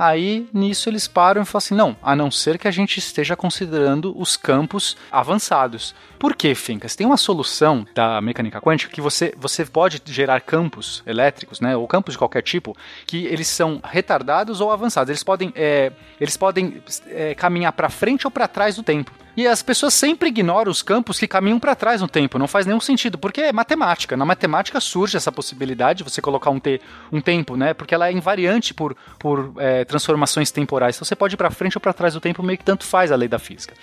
Aí 0.00 0.48
nisso 0.50 0.88
eles 0.88 1.06
param 1.06 1.42
e 1.42 1.44
falam 1.44 1.58
assim: 1.58 1.74
não, 1.74 1.94
a 2.02 2.16
não 2.16 2.30
ser 2.30 2.58
que 2.58 2.66
a 2.66 2.70
gente 2.70 2.96
esteja 2.96 3.36
considerando 3.36 4.18
os 4.18 4.34
campos 4.34 4.96
avançados. 5.12 5.94
Por 6.18 6.34
quê, 6.34 6.54
Fincas? 6.54 6.96
Tem 6.96 7.06
uma 7.06 7.18
solução 7.18 7.86
da 7.94 8.18
mecânica 8.22 8.62
quântica 8.62 8.90
que 8.90 9.00
você, 9.00 9.34
você 9.36 9.62
pode 9.62 10.00
gerar 10.06 10.40
campos 10.40 11.02
elétricos, 11.06 11.60
né, 11.60 11.76
ou 11.76 11.86
campos 11.86 12.14
de 12.14 12.18
qualquer 12.18 12.42
tipo, 12.42 12.74
que 13.06 13.26
eles 13.26 13.46
são 13.46 13.78
retardados 13.84 14.62
ou 14.62 14.72
avançados. 14.72 15.10
Eles 15.10 15.22
podem, 15.22 15.52
é, 15.54 15.92
eles 16.18 16.34
podem 16.34 16.82
é, 17.08 17.34
caminhar 17.34 17.72
para 17.72 17.90
frente 17.90 18.26
ou 18.26 18.30
para 18.30 18.48
trás 18.48 18.76
do 18.76 18.82
tempo. 18.82 19.12
E 19.36 19.46
as 19.46 19.62
pessoas 19.62 19.94
sempre 19.94 20.28
ignoram 20.28 20.70
os 20.70 20.82
campos 20.82 21.18
que 21.18 21.28
caminham 21.28 21.58
para 21.58 21.74
trás 21.74 22.00
no 22.00 22.08
tempo. 22.08 22.38
Não 22.38 22.48
faz 22.48 22.66
nenhum 22.66 22.80
sentido, 22.80 23.18
porque 23.18 23.40
é 23.40 23.52
matemática. 23.52 24.16
Na 24.16 24.24
matemática 24.24 24.80
surge 24.80 25.16
essa 25.16 25.30
possibilidade 25.30 25.98
de 25.98 26.04
você 26.04 26.20
colocar 26.20 26.50
um, 26.50 26.58
te, 26.58 26.80
um 27.12 27.20
tempo, 27.20 27.56
né? 27.56 27.72
Porque 27.72 27.94
ela 27.94 28.08
é 28.08 28.12
invariante 28.12 28.74
por, 28.74 28.96
por 29.18 29.52
é, 29.58 29.84
transformações 29.84 30.50
temporais. 30.50 30.96
Então 30.96 31.04
você 31.04 31.16
pode 31.16 31.34
ir 31.34 31.36
para 31.36 31.50
frente 31.50 31.76
ou 31.76 31.80
para 31.80 31.92
trás 31.92 32.14
do 32.14 32.20
tempo, 32.20 32.42
meio 32.42 32.58
que 32.58 32.64
tanto 32.64 32.84
faz 32.84 33.12
a 33.12 33.16
lei 33.16 33.28
da 33.28 33.38
física. 33.38 33.74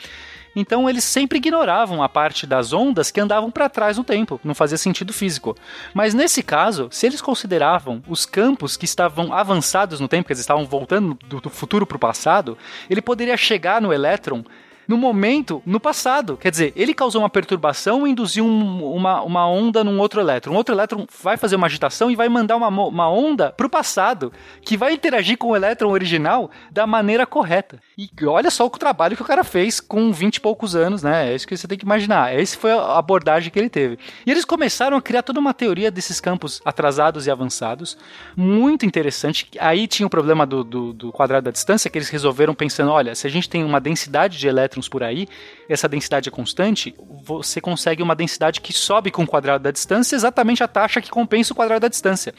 Então 0.56 0.90
eles 0.90 1.04
sempre 1.04 1.38
ignoravam 1.38 2.02
a 2.02 2.10
parte 2.10 2.48
das 2.48 2.74
ondas 2.74 3.12
que 3.12 3.20
andavam 3.20 3.52
para 3.52 3.70
trás 3.70 3.98
no 3.98 4.04
tempo, 4.04 4.40
não 4.44 4.56
fazia 4.56 4.78
sentido 4.78 5.14
físico. 5.14 5.56
Mas 5.94 6.16
nesse 6.16 6.42
caso, 6.42 6.88
se 6.90 7.06
eles 7.06 7.22
consideravam 7.22 8.02
os 8.08 8.26
campos 8.26 8.76
que 8.76 8.86
estavam 8.86 9.32
avançados 9.32 10.00
no 10.00 10.08
tempo, 10.08 10.26
que 10.26 10.34
eles 10.34 10.40
estavam 10.40 10.66
voltando 10.66 11.16
do, 11.28 11.48
futuro 11.52 11.86
para 11.86 11.98
o 11.98 12.00
passado, 12.00 12.58
ele 12.90 13.04
poderia 13.04 13.38
chegar 13.38 13.80
no 13.80 13.94
elétron 13.94 14.44
no 14.88 14.98
momento, 14.98 15.62
no 15.66 15.80
passado. 15.80 16.38
Quer 16.38 16.52
dizer, 16.52 16.74
ele 16.76 16.94
causou 16.94 17.22
uma 17.22 17.30
perturbação 17.30 18.08
e 18.08 18.12
induziu 18.12 18.46
um, 18.46 18.94
uma, 18.94 19.22
uma 19.22 19.48
onda 19.48 19.84
num 19.84 20.00
outro 20.00 20.22
elétron. 20.22 20.54
Um 20.54 20.58
outro 20.58 20.74
elétron 20.74 21.06
vai 21.22 21.38
fazer 21.38 21.56
uma 21.56 21.68
agitação 21.68 22.10
e 22.10 22.16
vai 22.16 22.30
mandar 22.30 22.56
uma, 22.56 22.70
uma 22.70 23.10
onda 23.10 23.52
pro 23.52 23.70
passado, 23.70 24.32
que 24.62 24.78
vai 24.78 24.94
interagir 24.94 25.38
com 25.38 25.50
o 25.50 25.56
elétron 25.56 25.92
original 25.92 26.50
da 26.72 26.88
maneira 26.88 27.26
correta. 27.26 27.80
E 28.00 28.08
olha 28.28 28.52
só 28.52 28.64
o 28.64 28.70
trabalho 28.70 29.16
que 29.16 29.24
o 29.24 29.26
cara 29.26 29.44
fez 29.44 29.80
com 29.80 30.12
20 30.12 30.36
e 30.36 30.40
poucos 30.40 30.76
anos, 30.76 31.02
né? 31.02 31.32
É 31.32 31.36
isso 31.36 31.48
que 31.48 31.58
você 31.58 31.68
tem 31.68 31.80
que 31.80 31.84
imaginar. 31.84 32.32
Essa 32.32 32.56
foi 32.56 32.72
a 32.72 32.96
abordagem 32.96 33.50
que 33.50 33.58
ele 33.58 33.70
teve. 33.70 33.98
E 34.24 34.30
eles 34.30 34.46
começaram 34.46 34.96
a 34.96 35.02
criar 35.02 35.24
toda 35.24 35.40
uma 35.40 35.52
teoria 35.52 35.90
desses 35.90 36.22
campos 36.22 36.62
atrasados 36.64 37.26
e 37.26 37.32
avançados, 37.32 37.98
muito 38.36 38.86
interessante. 38.86 39.50
Aí 39.60 39.88
tinha 39.88 40.06
o 40.06 40.12
problema 40.12 40.46
do, 40.46 40.64
do, 40.64 40.94
do 40.94 41.12
quadrado 41.12 41.46
da 41.46 41.52
distância, 41.52 41.90
que 41.90 41.98
eles 41.98 42.10
resolveram 42.10 42.54
pensando: 42.54 42.92
olha, 42.92 43.16
se 43.16 43.26
a 43.26 43.32
gente 43.32 43.50
tem 43.50 43.64
uma 43.64 43.82
densidade 43.82 44.38
de 44.38 44.48
elétrons 44.48 44.88
por 44.88 45.02
aí, 45.02 45.28
essa 45.68 45.90
densidade 45.90 46.30
é 46.30 46.32
constante, 46.32 46.94
você 47.24 47.60
consegue 47.60 48.04
uma 48.04 48.16
densidade 48.16 48.62
que 48.62 48.74
sobe 48.74 49.10
com 49.10 49.24
o 49.24 49.28
quadrado 49.28 49.64
da 49.64 49.72
distância, 49.72 50.16
exatamente 50.16 50.64
a 50.64 50.68
taxa 50.68 51.02
que 51.02 51.10
compensa 51.10 51.52
o 51.52 51.56
quadrado 51.56 51.82
da 51.82 51.88
distância. 51.88 52.32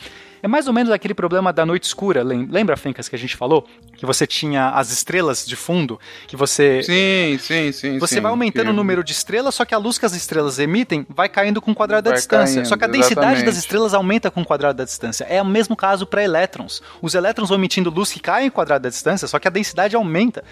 É 0.43 0.49
mais 0.49 0.67
ou 0.67 0.73
menos 0.73 0.93
aquele 0.93 1.15
problema 1.15 1.53
da 1.53 1.67
noite 1.67 1.85
escura, 1.85 2.23
lembra, 2.23 2.77
Fencas, 2.77 3.09
que 3.09 3.17
a 3.17 3.19
gente 3.19 3.37
falou? 3.37 3.67
Que 3.97 4.07
você 4.07 4.27
tinha 4.27 4.71
as 4.71 4.91
estrelas 4.91 5.47
de 5.47 5.57
fundo, 5.57 5.99
que 6.27 6.37
você... 6.37 6.83
Sim, 6.83 7.39
sim, 7.39 7.73
sim. 7.73 7.99
Você 7.99 8.17
sim, 8.17 8.21
vai 8.21 8.31
aumentando 8.31 8.67
que... 8.67 8.71
o 8.71 8.75
número 8.75 9.03
de 9.03 9.13
estrelas, 9.13 9.55
só 9.55 9.65
que 9.65 9.75
a 9.75 9.79
luz 9.79 9.99
que 9.99 10.07
as 10.07 10.15
estrelas 10.15 10.59
emitem 10.59 11.07
vai 11.09 11.29
caindo 11.29 11.61
com 11.61 11.73
o 11.73 11.75
quadrado 11.75 12.05
vai 12.05 12.13
da 12.13 12.19
distância. 12.19 12.55
Caindo, 12.57 12.69
só 12.69 12.77
que 12.77 12.85
a 12.85 12.87
densidade 12.87 13.17
exatamente. 13.17 13.45
das 13.45 13.57
estrelas 13.57 13.95
aumenta 13.95 14.31
com 14.31 14.43
o 14.43 14.45
quadrado 14.45 14.79
da 14.79 14.85
distância. 14.85 15.25
É 15.25 15.43
o 15.43 15.47
mesmo 15.47 15.77
caso 15.77 16.07
para 16.07 16.23
elétrons. 16.23 16.83
Os 17.03 17.15
elétrons 17.15 17.49
vão 17.49 17.59
emitindo 17.59 17.91
luz 17.91 18.13
que 18.13 18.21
cai 18.21 18.45
em 18.45 18.51
quadrado 18.51 18.85
da 18.85 18.89
distância, 18.89 19.27
só 19.27 19.39
que 19.39 19.49
a 19.49 19.51
densidade 19.51 19.97
aumenta. 19.97 20.45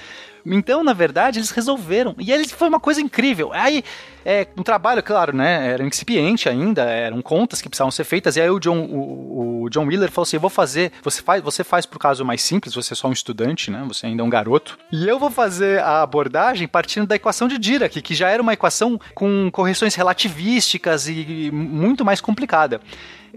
Então, 0.47 0.84
na 0.84 0.92
verdade, 0.92 1.38
eles 1.38 1.51
resolveram. 1.51 2.14
E 2.18 2.32
eles 2.32 2.53
foi 2.53 2.68
uma 2.68 2.80
coisa 2.80 3.01
incrível. 3.01 3.53
Aí, 3.53 3.82
é, 4.24 4.47
um 4.57 4.62
trabalho, 4.62 5.03
claro, 5.03 5.34
né? 5.34 5.72
Era 5.72 5.84
incipiente 5.84 6.49
ainda, 6.49 6.82
eram 6.82 7.22
contas 7.22 7.62
que 7.62 7.68
precisavam 7.68 7.90
ser 7.90 8.05
feitas. 8.05 8.36
E 8.36 8.40
aí 8.40 8.51
o 8.51 8.59
John, 8.59 8.80
o, 8.80 9.62
o 9.62 9.70
John 9.70 9.86
Wheeler 9.86 10.11
falou 10.11 10.24
assim: 10.24 10.36
eu 10.36 10.40
vou 10.40 10.51
fazer. 10.51 10.92
Você 11.03 11.22
faz, 11.22 11.42
você 11.42 11.62
faz 11.62 11.86
pro 11.86 11.99
caso 11.99 12.24
mais 12.24 12.42
simples, 12.42 12.74
você 12.74 12.92
é 12.92 12.97
só 12.97 13.09
um 13.09 13.12
estudante, 13.12 13.70
né? 13.70 13.84
Você 13.88 14.07
ainda 14.07 14.22
é 14.22 14.24
um 14.24 14.30
garoto. 14.30 14.78
E 14.92 15.09
eu 15.09 15.18
vou 15.18 15.30
fazer 15.30 15.80
a 15.80 16.03
abordagem 16.03 16.66
partindo 16.66 17.07
da 17.07 17.16
equação 17.16 17.47
de 17.47 17.59
Dirac, 17.59 18.03
que 18.03 18.14
já 18.14 18.28
era 18.28 18.42
uma 18.42 18.53
equação 18.53 19.01
com 19.14 19.51
correções 19.51 19.94
relativísticas 19.94 21.09
e 21.09 21.51
muito 21.53 22.05
mais 22.05 22.20
complicada. 22.20 22.80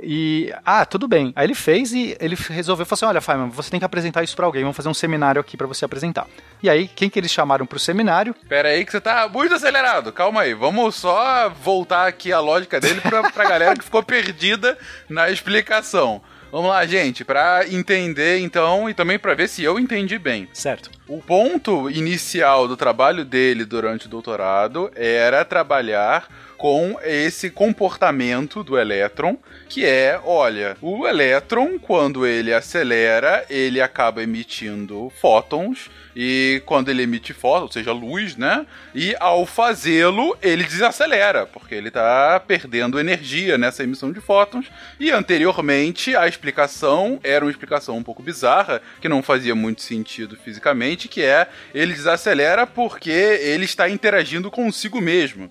E, 0.02 0.54
ah, 0.66 0.86
tudo 0.86 1.08
bem. 1.08 1.34
Aí 1.36 1.46
ele 1.46 1.56
fez 1.56 1.94
e 1.94 2.16
ele 2.20 2.36
resolveu, 2.36 2.86
falou 2.86 2.98
assim, 2.98 3.06
olha, 3.06 3.22
Feynman, 3.22 3.50
você 3.50 3.70
tem 3.70 3.80
que 3.80 3.86
apresentar 3.86 4.24
isso 4.24 4.36
para 4.36 4.46
alguém, 4.46 4.62
vamos 4.64 4.78
fazer 4.78 4.90
um 4.90 4.94
seminário 4.94 5.40
aqui 5.40 5.58
para 5.58 5.68
você 5.68 5.86
apresentar. 5.86 6.28
E 6.62 6.70
aí, 6.70 6.88
quem 6.88 7.10
que 7.10 7.20
eles 7.20 7.32
chamaram 7.32 7.66
pro 7.66 7.80
seminário? 7.80 8.36
Pera 8.48 8.70
aí 8.70 8.86
que 8.86 8.92
você 8.92 9.02
tá 9.02 9.28
muito 9.28 9.54
acelerado, 9.54 10.12
calma 10.12 10.42
aí, 10.42 10.54
vamos 10.54 10.96
só 10.96 11.50
voltar 11.50 12.08
aqui 12.08 12.32
a 12.32 12.40
lógica 12.40 12.80
dele 12.80 13.02
pra, 13.02 13.32
pra 13.32 13.50
galera 13.50 13.76
que 13.76 13.84
ficou 13.84 14.04
perdida 14.04 14.78
na 15.10 15.30
explicação. 15.30 16.22
Vamos 16.52 16.70
lá, 16.72 16.84
gente, 16.86 17.24
para 17.24 17.68
entender 17.70 18.40
então 18.40 18.90
e 18.90 18.94
também 18.94 19.20
para 19.20 19.36
ver 19.36 19.48
se 19.48 19.64
eu 19.64 19.80
entendi 19.80 20.18
bem. 20.18 20.50
Certo. 20.52 20.90
O 21.08 21.22
ponto 21.22 21.90
inicial 21.92 22.68
do 22.68 22.76
trabalho 22.76 23.24
dele 23.24 23.66
durante 23.66 24.08
o 24.08 24.10
doutorado 24.10 24.92
era 24.96 25.46
trabalhar 25.46 26.28
com 26.60 27.00
esse 27.06 27.50
comportamento 27.50 28.66
do 28.66 28.78
elétron, 28.78 29.38
que 29.70 29.86
é, 29.86 30.20
olha, 30.26 30.76
o 30.82 31.08
elétron, 31.08 31.80
quando 31.80 32.28
ele 32.28 32.54
acelera, 32.54 33.46
ele 33.50 33.80
acaba 33.80 34.22
emitindo 34.22 35.10
fótons, 35.22 35.90
e 36.14 36.62
quando 36.66 36.90
ele 36.90 37.04
emite 37.04 37.32
fótons, 37.32 37.62
ou 37.64 37.72
seja, 37.72 37.94
luz, 37.94 38.36
né? 38.36 38.66
E 38.94 39.16
ao 39.22 39.46
fazê-lo, 39.46 40.38
ele 40.42 40.66
desacelera, 40.66 41.46
porque 41.46 41.74
ele 41.74 41.88
está 41.88 42.38
perdendo 42.46 43.00
energia 43.00 43.58
nessa 43.58 43.84
emissão 43.84 44.12
de 44.12 44.20
fótons. 44.20 44.66
E 45.00 45.12
anteriormente, 45.12 46.14
a 46.14 46.28
explicação 46.28 47.22
era 47.24 47.46
uma 47.46 47.52
explicação 47.52 47.96
um 47.96 48.04
pouco 48.04 48.22
bizarra, 48.22 48.82
que 49.00 49.08
não 49.08 49.24
fazia 49.24 49.56
muito 49.56 49.82
sentido 49.82 50.36
fisicamente, 50.44 51.08
que 51.08 51.22
é 51.22 51.48
ele 51.74 51.94
desacelera 51.94 52.68
porque 52.68 53.10
ele 53.10 53.64
está 53.64 53.90
interagindo 53.90 54.52
consigo 54.52 55.00
mesmo. 55.00 55.50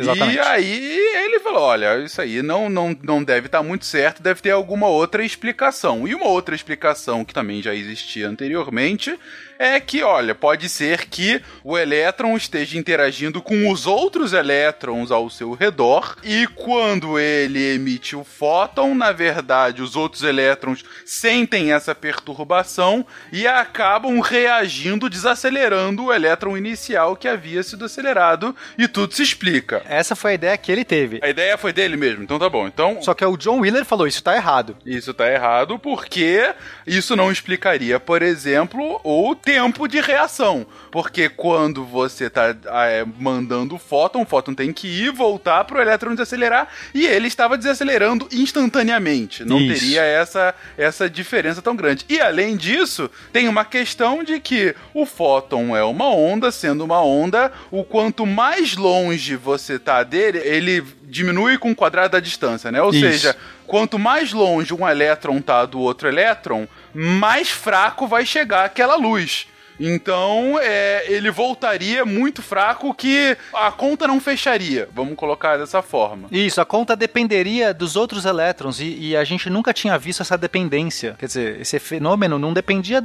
Exatamente. 0.00 0.36
E 0.36 0.40
aí 0.40 1.24
ele 1.24 1.40
falou: 1.40 1.62
olha, 1.62 1.98
isso 1.98 2.20
aí 2.20 2.42
não, 2.42 2.68
não, 2.68 2.96
não 3.02 3.22
deve 3.22 3.46
estar 3.46 3.58
tá 3.58 3.64
muito 3.64 3.84
certo, 3.84 4.22
deve 4.22 4.40
ter 4.40 4.50
alguma 4.50 4.88
outra 4.88 5.24
explicação. 5.24 6.06
E 6.06 6.14
uma 6.14 6.26
outra 6.26 6.54
explicação 6.54 7.24
que 7.24 7.34
também 7.34 7.62
já 7.62 7.74
existia 7.74 8.28
anteriormente 8.28 9.18
é 9.60 9.78
que, 9.78 10.02
olha, 10.02 10.34
pode 10.34 10.70
ser 10.70 11.06
que 11.06 11.42
o 11.62 11.76
elétron 11.76 12.34
esteja 12.34 12.78
interagindo 12.78 13.42
com 13.42 13.70
os 13.70 13.86
outros 13.86 14.32
elétrons 14.32 15.10
ao 15.10 15.28
seu 15.28 15.52
redor 15.52 16.16
e 16.24 16.46
quando 16.46 17.18
ele 17.18 17.74
emite 17.74 18.16
o 18.16 18.24
fóton, 18.24 18.94
na 18.94 19.12
verdade, 19.12 19.82
os 19.82 19.96
outros 19.96 20.22
elétrons 20.22 20.82
sentem 21.04 21.72
essa 21.72 21.94
perturbação 21.94 23.04
e 23.30 23.46
acabam 23.46 24.18
reagindo, 24.20 25.10
desacelerando 25.10 26.04
o 26.04 26.12
elétron 26.12 26.56
inicial 26.56 27.14
que 27.14 27.28
havia 27.28 27.62
sido 27.62 27.84
acelerado 27.84 28.56
e 28.78 28.88
tudo 28.88 29.12
se 29.12 29.22
explica. 29.22 29.82
Essa 29.84 30.16
foi 30.16 30.30
a 30.30 30.34
ideia 30.34 30.56
que 30.56 30.72
ele 30.72 30.86
teve. 30.86 31.20
A 31.22 31.28
ideia 31.28 31.58
foi 31.58 31.74
dele 31.74 31.98
mesmo, 31.98 32.22
então 32.22 32.38
tá 32.38 32.48
bom. 32.48 32.66
Então, 32.66 33.02
só 33.02 33.12
que 33.12 33.22
o 33.26 33.36
John 33.36 33.60
Wheeler 33.60 33.84
falou 33.84 34.06
isso 34.06 34.22
tá 34.22 34.34
errado. 34.34 34.74
Isso 34.86 35.12
tá 35.12 35.30
errado 35.30 35.78
porque 35.78 36.54
isso 36.86 37.14
não 37.14 37.30
explicaria, 37.30 38.00
por 38.00 38.22
exemplo, 38.22 38.98
o 39.04 39.34
tempo 39.50 39.88
de 39.88 40.00
reação. 40.00 40.64
Porque 40.92 41.28
quando 41.28 41.84
você 41.84 42.26
está 42.26 42.54
é, 42.86 43.04
mandando 43.18 43.74
o 43.74 43.78
fóton, 43.78 44.22
o 44.22 44.24
fóton 44.24 44.54
tem 44.54 44.72
que 44.72 44.86
ir 44.86 45.10
voltar 45.10 45.64
para 45.64 45.78
o 45.78 45.80
elétron 45.80 46.12
desacelerar 46.12 46.68
e 46.94 47.04
ele 47.04 47.26
estava 47.26 47.58
desacelerando 47.58 48.28
instantaneamente. 48.32 49.44
Não 49.44 49.60
Isso. 49.60 49.80
teria 49.80 50.02
essa, 50.02 50.54
essa 50.78 51.10
diferença 51.10 51.60
tão 51.60 51.74
grande. 51.74 52.04
E 52.08 52.20
além 52.20 52.56
disso, 52.56 53.10
tem 53.32 53.48
uma 53.48 53.64
questão 53.64 54.22
de 54.22 54.38
que 54.38 54.74
o 54.94 55.04
fóton 55.04 55.76
é 55.76 55.82
uma 55.82 56.08
onda, 56.08 56.52
sendo 56.52 56.84
uma 56.84 57.02
onda, 57.02 57.52
o 57.72 57.82
quanto 57.82 58.24
mais 58.24 58.76
longe 58.76 59.34
você 59.34 59.74
está 59.74 60.04
dele, 60.04 60.38
ele 60.38 60.84
diminui 61.10 61.58
com 61.58 61.72
o 61.72 61.76
quadrado 61.76 62.12
da 62.12 62.20
distância, 62.20 62.70
né? 62.70 62.80
Ou 62.80 62.90
Isso. 62.90 63.00
seja, 63.00 63.36
quanto 63.66 63.98
mais 63.98 64.32
longe 64.32 64.72
um 64.72 64.88
elétron 64.88 65.40
tá 65.40 65.66
do 65.66 65.80
outro 65.80 66.08
elétron, 66.08 66.68
mais 66.94 67.50
fraco 67.50 68.06
vai 68.06 68.24
chegar 68.24 68.64
aquela 68.64 68.96
luz. 68.96 69.46
Então, 69.82 70.58
é, 70.60 71.10
ele 71.10 71.30
voltaria 71.30 72.04
muito 72.04 72.42
fraco 72.42 72.92
que 72.92 73.34
a 73.54 73.72
conta 73.72 74.06
não 74.06 74.20
fecharia, 74.20 74.86
vamos 74.94 75.16
colocar 75.16 75.56
dessa 75.56 75.80
forma. 75.80 76.28
Isso, 76.30 76.60
a 76.60 76.66
conta 76.66 76.94
dependeria 76.94 77.72
dos 77.72 77.96
outros 77.96 78.26
elétrons 78.26 78.78
e, 78.78 78.94
e 78.98 79.16
a 79.16 79.24
gente 79.24 79.48
nunca 79.48 79.72
tinha 79.72 79.96
visto 79.96 80.20
essa 80.20 80.36
dependência. 80.36 81.16
Quer 81.18 81.26
dizer, 81.26 81.60
esse 81.62 81.78
fenômeno 81.78 82.38
não 82.38 82.52
dependia 82.52 83.02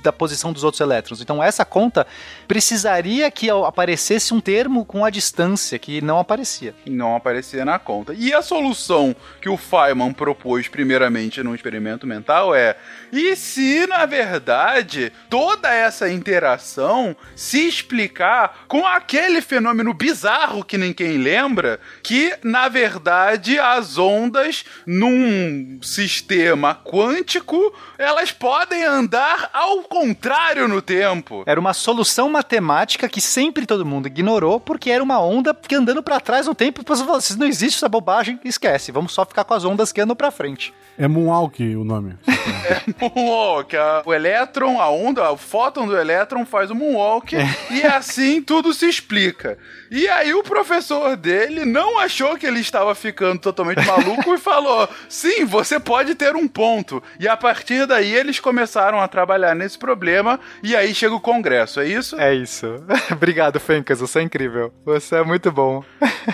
da 0.00 0.12
posição 0.12 0.52
dos 0.52 0.64
outros 0.64 0.80
elétrons. 0.80 1.20
Então 1.20 1.42
essa 1.42 1.64
conta 1.64 2.06
precisaria 2.46 3.30
que 3.30 3.50
aparecesse 3.50 4.32
um 4.32 4.40
termo 4.40 4.84
com 4.84 5.04
a 5.04 5.10
distância 5.10 5.78
que 5.78 6.00
não 6.00 6.18
aparecia. 6.18 6.74
Não 6.86 7.16
aparecia 7.16 7.64
na 7.64 7.78
conta. 7.78 8.14
E 8.14 8.32
a 8.32 8.42
solução 8.42 9.14
que 9.40 9.48
o 9.48 9.56
Feynman 9.56 10.12
propôs 10.12 10.68
primeiramente 10.68 11.42
no 11.42 11.54
experimento 11.54 12.06
mental 12.06 12.54
é: 12.54 12.76
e 13.12 13.34
se 13.36 13.86
na 13.86 14.06
verdade 14.06 15.12
toda 15.28 15.72
essa 15.72 16.10
interação 16.10 17.16
se 17.34 17.66
explicar 17.66 18.64
com 18.68 18.86
aquele 18.86 19.40
fenômeno 19.40 19.92
bizarro 19.92 20.64
que 20.64 20.78
ninguém 20.78 21.18
lembra, 21.18 21.80
que 22.02 22.34
na 22.42 22.68
verdade 22.68 23.58
as 23.58 23.98
ondas 23.98 24.64
num 24.86 25.78
sistema 25.82 26.74
quântico 26.74 27.74
elas 27.98 28.32
podem 28.32 28.84
andar 28.84 29.50
ao 29.52 29.81
ao 29.82 29.88
contrário 29.88 30.68
no 30.68 30.80
tempo. 30.80 31.42
Era 31.46 31.58
uma 31.60 31.74
solução 31.74 32.28
matemática 32.28 33.08
que 33.08 33.20
sempre 33.20 33.66
todo 33.66 33.84
mundo 33.84 34.06
ignorou, 34.06 34.60
porque 34.60 34.90
era 34.90 35.02
uma 35.02 35.20
onda 35.20 35.54
que 35.54 35.74
andando 35.74 36.02
pra 36.02 36.20
trás 36.20 36.46
no 36.46 36.54
tempo, 36.54 36.82
você 36.86 37.04
falou, 37.04 37.20
se 37.20 37.38
não 37.38 37.46
existe 37.46 37.76
essa 37.76 37.88
bobagem, 37.88 38.38
esquece, 38.44 38.92
vamos 38.92 39.12
só 39.12 39.24
ficar 39.24 39.44
com 39.44 39.54
as 39.54 39.64
ondas 39.64 39.92
que 39.92 40.00
andam 40.00 40.16
pra 40.16 40.30
frente. 40.30 40.72
É 40.98 41.08
Moonwalk 41.08 41.62
o 41.76 41.84
nome. 41.84 42.16
Moonwalk. 43.00 43.76
a- 43.76 44.02
O 44.04 44.12
elétron, 44.12 44.80
a 44.80 44.90
onda, 44.90 45.30
o 45.30 45.36
fóton 45.36 45.86
do 45.86 45.96
elétron 45.96 46.44
faz 46.44 46.70
o 46.70 46.74
moonwalk 46.74 47.34
e 47.70 47.82
assim 47.82 48.42
tudo 48.42 48.72
se 48.74 48.88
explica. 48.88 49.58
E 49.90 50.08
aí 50.08 50.34
o 50.34 50.42
professor 50.42 51.16
dele 51.16 51.64
não 51.64 51.98
achou 51.98 52.36
que 52.36 52.46
ele 52.46 52.60
estava 52.60 52.94
ficando 52.94 53.40
totalmente 53.40 53.84
maluco 53.86 54.34
e 54.34 54.38
falou: 54.38 54.88
sim, 55.08 55.44
você 55.44 55.78
pode 55.80 56.14
ter 56.14 56.34
um 56.36 56.46
ponto. 56.48 57.02
E 57.18 57.26
a 57.28 57.36
partir 57.36 57.86
daí 57.86 58.12
eles 58.14 58.38
começaram 58.40 59.00
a 59.00 59.08
trabalhar 59.08 59.54
nesse 59.54 59.71
problema 59.78 60.38
e 60.62 60.74
aí 60.76 60.94
chega 60.94 61.14
o 61.14 61.20
congresso, 61.20 61.80
é 61.80 61.86
isso? 61.86 62.18
É 62.20 62.34
isso. 62.34 62.66
Obrigado, 63.10 63.58
Fencas, 63.60 64.00
você 64.00 64.20
é 64.20 64.22
incrível. 64.22 64.72
Você 64.84 65.16
é 65.16 65.24
muito 65.24 65.50
bom. 65.50 65.84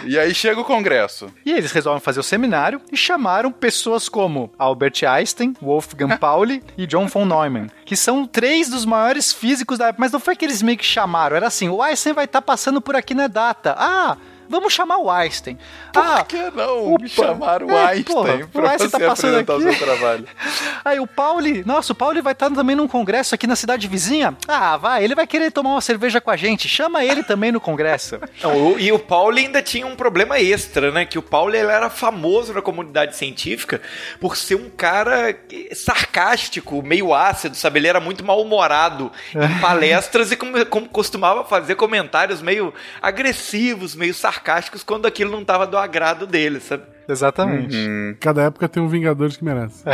E 0.04 0.18
aí 0.18 0.34
chega 0.34 0.60
o 0.60 0.64
congresso. 0.64 1.32
E 1.44 1.52
eles 1.52 1.72
resolvem 1.72 2.00
fazer 2.00 2.20
o 2.20 2.22
seminário 2.22 2.80
e 2.92 2.96
chamaram 2.96 3.50
pessoas 3.50 4.08
como 4.08 4.52
Albert 4.58 5.04
Einstein, 5.08 5.54
Wolfgang 5.60 6.16
Pauli 6.18 6.62
e 6.76 6.86
John 6.86 7.06
von 7.06 7.24
Neumann, 7.24 7.68
que 7.84 7.96
são 7.96 8.26
três 8.26 8.68
dos 8.68 8.84
maiores 8.84 9.32
físicos 9.32 9.78
da 9.78 9.88
época. 9.88 10.00
Mas 10.00 10.12
não 10.12 10.20
foi 10.20 10.36
que 10.36 10.44
eles 10.44 10.62
meio 10.62 10.78
que 10.78 10.84
chamaram, 10.84 11.36
era 11.36 11.46
assim: 11.46 11.68
o 11.68 11.82
Einstein 11.82 12.12
vai 12.12 12.24
estar 12.24 12.42
passando 12.42 12.80
por 12.80 12.96
aqui 12.96 13.14
na 13.14 13.26
data. 13.26 13.74
Ah! 13.78 14.16
Vamos 14.48 14.72
chamar 14.72 14.98
o 14.98 15.10
Einstein. 15.10 15.58
ah, 15.94 16.16
Por 16.18 16.26
que 16.26 16.50
não 16.50 16.94
me 17.00 17.08
chamaram 17.08 17.66
o 17.66 17.70
É, 17.70 17.84
Einstein 17.86 18.14
porra, 18.14 18.30
o 18.54 18.66
Einstein 18.66 18.88
você 18.90 18.98
tá 18.98 19.06
passando 19.06 19.38
apresentar 19.38 19.52
o 19.54 19.68
aqui. 19.68 19.76
seu 19.78 19.86
trabalho? 19.86 20.26
Aí 20.84 21.00
o 21.00 21.06
Pauli, 21.06 21.62
nossa, 21.66 21.92
o 21.92 21.96
Pauli 21.96 22.20
vai 22.20 22.32
estar 22.32 22.50
também 22.50 22.74
num 22.74 22.88
congresso 22.88 23.34
aqui 23.34 23.46
na 23.46 23.56
cidade 23.56 23.86
vizinha. 23.88 24.36
Ah, 24.46 24.76
vai, 24.76 25.04
ele 25.04 25.14
vai 25.14 25.26
querer 25.26 25.50
tomar 25.50 25.70
uma 25.70 25.80
cerveja 25.80 26.20
com 26.20 26.30
a 26.30 26.36
gente. 26.36 26.68
Chama 26.68 27.04
ele 27.04 27.22
também 27.22 27.52
no 27.52 27.60
congresso. 27.60 28.18
Não, 28.42 28.72
o- 28.72 28.78
e 28.78 28.90
o 28.92 28.98
Paulo 28.98 29.36
ainda 29.36 29.60
tinha 29.62 29.86
um 29.86 29.94
problema 29.96 30.38
extra, 30.40 30.90
né? 30.90 31.04
Que 31.04 31.18
o 31.18 31.22
Paulo 31.22 31.54
ele 31.54 31.70
era 31.70 31.90
famoso 31.90 32.54
na 32.54 32.62
comunidade 32.62 33.16
científica 33.16 33.80
por 34.20 34.36
ser 34.36 34.54
um 34.54 34.70
cara 34.70 35.36
sarcástico, 35.74 36.82
meio 36.82 37.12
ácido, 37.12 37.56
sabe? 37.56 37.78
Ele 37.80 37.88
era 37.88 38.00
muito 38.00 38.24
mal-humorado 38.24 39.10
em 39.34 39.58
palestras 39.60 40.30
e 40.32 40.36
como, 40.36 40.64
como 40.66 40.88
costumava 40.88 41.44
fazer 41.44 41.74
comentários 41.74 42.40
meio 42.40 42.72
agressivos, 43.02 43.94
meio 43.94 44.14
sarcásticos 44.14 44.37
quando 44.84 45.06
aquilo 45.06 45.30
não 45.30 45.42
estava 45.42 45.66
do 45.66 45.76
agrado 45.76 46.26
dele, 46.26 46.60
sabe? 46.60 46.84
Exatamente. 47.08 47.76
Cada 48.20 48.42
época 48.42 48.68
tem 48.68 48.82
um 48.82 48.88
Vingadores 48.88 49.36
que 49.36 49.44
merece. 49.44 49.84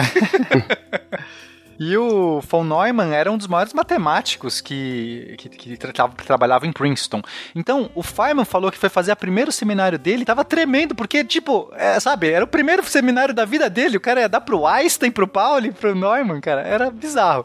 E 1.79 1.97
o 1.97 2.41
von 2.41 2.63
Neumann 2.63 3.13
era 3.13 3.31
um 3.31 3.37
dos 3.37 3.49
maiores 3.49 3.73
matemáticos 3.73 4.61
que, 4.61 5.35
que, 5.39 5.49
que 5.49 5.77
tra- 5.77 6.09
trabalhava 6.09 6.67
em 6.67 6.73
Princeton. 6.73 7.21
Então, 7.55 7.91
o 7.95 8.03
Feynman 8.03 8.45
falou 8.45 8.71
que 8.71 8.79
foi 8.79 8.89
fazer 8.89 9.13
o 9.13 9.17
primeiro 9.17 9.51
seminário 9.51 9.99
dele, 9.99 10.25
tava 10.25 10.45
tremendo, 10.45 10.95
porque, 10.95 11.25
tipo, 11.25 11.71
é, 11.75 11.99
sabe, 11.99 12.31
era 12.31 12.45
o 12.45 12.49
primeiro 12.49 12.85
seminário 12.85 13.35
da 13.35 13.45
vida 13.45 13.69
dele, 13.69 13.97
o 13.97 14.01
cara 14.01 14.21
ia 14.21 14.29
dar 14.29 14.41
pro 14.41 14.67
Einstein, 14.67 15.11
pro 15.11 15.27
Pauli, 15.27 15.73
pro 15.73 15.95
Neumann, 15.95 16.41
cara, 16.41 16.63
era 16.63 16.91
bizarro. 16.91 17.45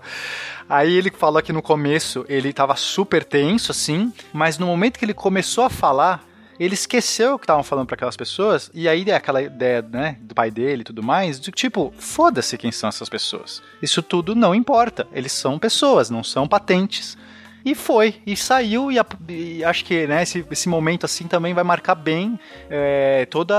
Aí 0.70 0.96
ele 0.96 1.10
falou 1.10 1.42
que 1.42 1.52
no 1.52 1.64
começo 1.64 2.24
ele 2.30 2.54
tava 2.54 2.76
super 2.76 3.24
tenso, 3.24 3.72
assim, 3.72 4.14
mas 4.32 4.60
no 4.60 4.68
momento 4.68 5.00
que 5.00 5.06
ele 5.06 5.14
começou 5.16 5.64
a 5.64 5.70
falar, 5.72 6.24
ele 6.60 6.74
esqueceu 6.74 7.36
o 7.36 7.40
que 7.40 7.44
estavam 7.44 7.64
falando 7.64 7.88
para 7.88 7.96
aquelas 7.96 8.18
pessoas, 8.18 8.70
e 8.74 8.88
aí 8.88 9.04
é 9.08 9.16
aquela 9.16 9.42
ideia, 9.42 9.82
né, 9.82 10.18
do 10.22 10.36
pai 10.36 10.52
dele 10.52 10.82
e 10.82 10.86
tudo 10.86 11.02
mais, 11.02 11.40
de 11.40 11.52
tipo, 11.52 11.94
foda-se 11.98 12.58
quem 12.58 12.72
são 12.72 12.90
essas 12.90 13.10
pessoas. 13.10 13.62
Isso 13.82 14.02
tudo 14.02 14.36
não 14.36 14.54
importa. 14.54 15.08
Eles 15.14 15.32
são 15.32 15.58
pessoas, 15.58 16.10
não 16.10 16.24
são 16.24 16.48
patentes. 16.48 17.18
E 17.66 17.76
foi, 17.76 18.16
e 18.26 18.36
saiu, 18.38 18.92
e, 18.92 18.98
a- 18.98 19.06
e 19.28 19.64
acho 19.64 19.84
que 19.84 20.08
né, 20.08 20.24
esse, 20.24 20.46
esse 20.50 20.70
momento 20.70 21.06
assim 21.06 21.28
também 21.28 21.54
vai 21.54 21.64
marcar 21.64 21.94
bem 21.96 22.40
é, 22.70 23.28
toda 23.30 23.56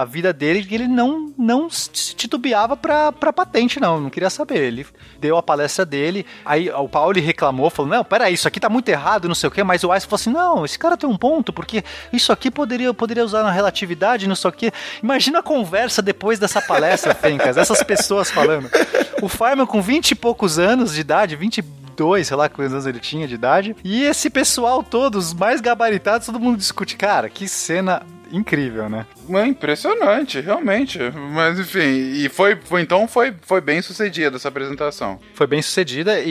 a, 0.00 0.04
vida 0.04 0.32
dele, 0.32 0.64
que 0.64 0.74
ele 0.74 0.88
não, 0.88 1.32
não 1.38 1.70
se 1.70 1.88
titubeava 2.16 2.76
pra, 2.76 3.12
pra 3.12 3.32
patente, 3.32 3.78
não, 3.78 4.00
não 4.00 4.10
queria 4.10 4.28
saber. 4.30 4.58
Ele 4.58 4.86
deu 5.20 5.36
a 5.36 5.42
palestra 5.42 5.86
dele, 5.86 6.26
aí 6.44 6.68
o 6.70 6.88
Pauli 6.88 7.20
reclamou, 7.20 7.70
falou: 7.70 7.90
Não, 7.90 8.04
peraí, 8.04 8.34
isso 8.34 8.48
aqui 8.48 8.58
tá 8.58 8.68
muito 8.68 8.88
errado, 8.88 9.28
não 9.28 9.34
sei 9.34 9.48
o 9.48 9.50
quê, 9.52 9.62
mas 9.62 9.84
o 9.84 9.92
Einstein 9.92 10.08
falou 10.10 10.20
assim: 10.20 10.30
Não, 10.32 10.64
esse 10.64 10.78
cara 10.78 10.96
tem 10.96 11.08
um 11.08 11.16
ponto, 11.16 11.52
porque 11.52 11.84
isso 12.12 12.32
aqui 12.32 12.50
poderia, 12.50 12.92
poderia 12.92 13.24
usar 13.24 13.42
na 13.44 13.50
relatividade, 13.52 14.26
não 14.28 14.34
sei 14.34 14.48
o 14.48 14.52
quê. 14.52 14.72
Imagina 15.02 15.38
a 15.38 15.42
conversa 15.42 16.02
depois 16.02 16.38
dessa 16.38 16.60
palestra, 16.60 17.14
Fencas, 17.14 17.56
essas 17.56 17.82
pessoas 17.82 18.30
falando. 18.30 18.68
O 19.22 19.28
Feynman 19.28 19.66
com 19.66 19.80
20 19.80 20.10
e 20.10 20.14
poucos 20.14 20.58
anos 20.58 20.94
de 20.94 21.00
idade, 21.00 21.36
22, 21.98 22.26
sei 22.26 22.36
lá 22.36 22.48
quantos 22.48 22.72
anos 22.72 22.86
ele 22.86 23.00
tinha 23.00 23.26
de 23.26 23.34
idade, 23.34 23.76
e 23.82 24.04
esse 24.04 24.30
pessoal 24.30 24.82
todo, 24.82 25.16
os 25.16 25.34
mais 25.34 25.60
gabaritados, 25.60 26.26
todo 26.26 26.38
mundo 26.38 26.56
discute. 26.56 26.96
Cara, 26.96 27.28
que 27.28 27.48
cena 27.48 28.02
incrível, 28.32 28.88
né? 28.88 29.06
É 29.30 29.46
impressionante, 29.46 30.40
realmente. 30.40 30.98
Mas 31.32 31.58
enfim, 31.58 31.80
e 31.80 32.28
foi, 32.28 32.56
foi- 32.56 32.82
então 32.82 33.06
foi, 33.06 33.34
foi 33.42 33.60
bem 33.60 33.80
sucedida 33.82 34.36
essa 34.36 34.48
apresentação. 34.48 35.18
Foi 35.34 35.46
bem 35.46 35.60
sucedida 35.62 36.18
e, 36.20 36.26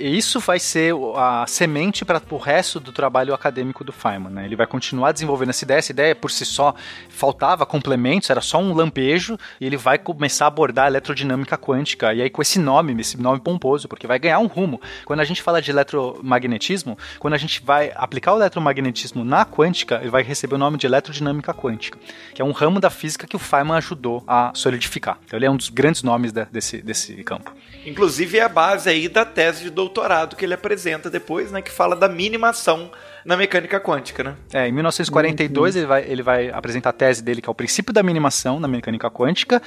e- 0.00 0.06
e 0.08 0.18
isso 0.18 0.38
vai 0.40 0.58
ser 0.58 0.94
a 1.16 1.44
semente 1.46 2.04
para 2.04 2.20
o 2.30 2.36
resto 2.36 2.78
do 2.80 2.92
trabalho 2.92 3.32
acadêmico 3.34 3.82
do 3.84 3.92
Feynman. 3.92 4.32
Né? 4.32 4.44
Ele 4.44 4.56
vai 4.56 4.66
continuar 4.66 5.12
desenvolvendo 5.12 5.50
essa 5.50 5.64
ideia. 5.64 5.78
Essa 5.78 5.92
ideia 5.92 6.14
por 6.14 6.30
si 6.30 6.44
só 6.44 6.74
faltava 7.08 7.64
complementos, 7.66 8.30
era 8.30 8.40
só 8.40 8.58
um 8.58 8.74
lampejo 8.74 9.38
e 9.60 9.66
ele 9.66 9.76
vai 9.76 9.98
começar 9.98 10.44
a 10.44 10.48
abordar 10.48 10.84
a 10.86 10.88
eletrodinâmica 10.88 11.56
quântica. 11.56 12.12
E 12.14 12.22
aí 12.22 12.30
com 12.30 12.42
esse 12.42 12.58
nome, 12.58 12.98
esse 13.00 13.20
nome 13.20 13.40
pomposo, 13.40 13.88
porque 13.88 14.06
vai 14.06 14.18
ganhar 14.18 14.38
um 14.38 14.46
rumo. 14.46 14.80
Quando 15.04 15.20
a 15.20 15.24
gente 15.24 15.42
fala 15.42 15.60
de 15.62 15.70
eletromagnetismo, 15.70 16.98
quando 17.18 17.34
a 17.34 17.38
gente 17.38 17.62
vai 17.64 17.92
aplicar 17.94 18.34
o 18.34 18.36
eletromagnetismo 18.38 19.24
na 19.24 19.44
quântica, 19.44 19.96
ele 20.00 20.10
vai 20.10 20.22
receber 20.22 20.54
o 20.54 20.58
nome 20.58 20.76
de 20.78 20.86
eletrodinâmica 21.10 21.52
quântica, 21.52 21.98
que 22.34 22.40
é 22.40 22.44
um 22.44 22.52
ramo 22.52 22.80
da 22.80 22.88
física 22.88 23.26
que 23.26 23.36
o 23.36 23.38
Feynman 23.38 23.76
ajudou 23.76 24.22
a 24.26 24.52
solidificar. 24.54 25.18
Então 25.24 25.38
ele 25.38 25.46
é 25.46 25.50
um 25.50 25.56
dos 25.56 25.68
grandes 25.68 26.02
nomes 26.02 26.32
de- 26.32 26.44
desse, 26.46 26.80
desse 26.80 27.14
campo. 27.24 27.52
Inclusive 27.84 28.38
é 28.38 28.42
a 28.42 28.48
base 28.48 28.88
aí 28.88 29.08
da 29.08 29.24
tese 29.24 29.62
de 29.64 29.70
doutorado 29.70 30.36
que 30.36 30.44
ele 30.44 30.54
apresenta 30.54 31.10
depois, 31.10 31.50
né? 31.50 31.60
Que 31.60 31.70
fala 31.70 31.96
da 31.96 32.08
minimação 32.08 32.90
na 33.24 33.36
mecânica 33.36 33.78
quântica, 33.80 34.22
né? 34.24 34.34
É, 34.52 34.68
em 34.68 34.72
1942 34.72 35.76
ele, 35.76 35.86
vai, 35.86 36.04
ele 36.04 36.22
vai 36.22 36.50
apresentar 36.50 36.90
a 36.90 36.92
tese 36.92 37.22
dele, 37.22 37.40
que 37.40 37.48
é 37.48 37.50
o 37.50 37.54
princípio 37.54 37.92
da 37.92 38.02
minimação 38.02 38.58
na 38.58 38.68
mecânica 38.68 39.10
quântica, 39.10 39.62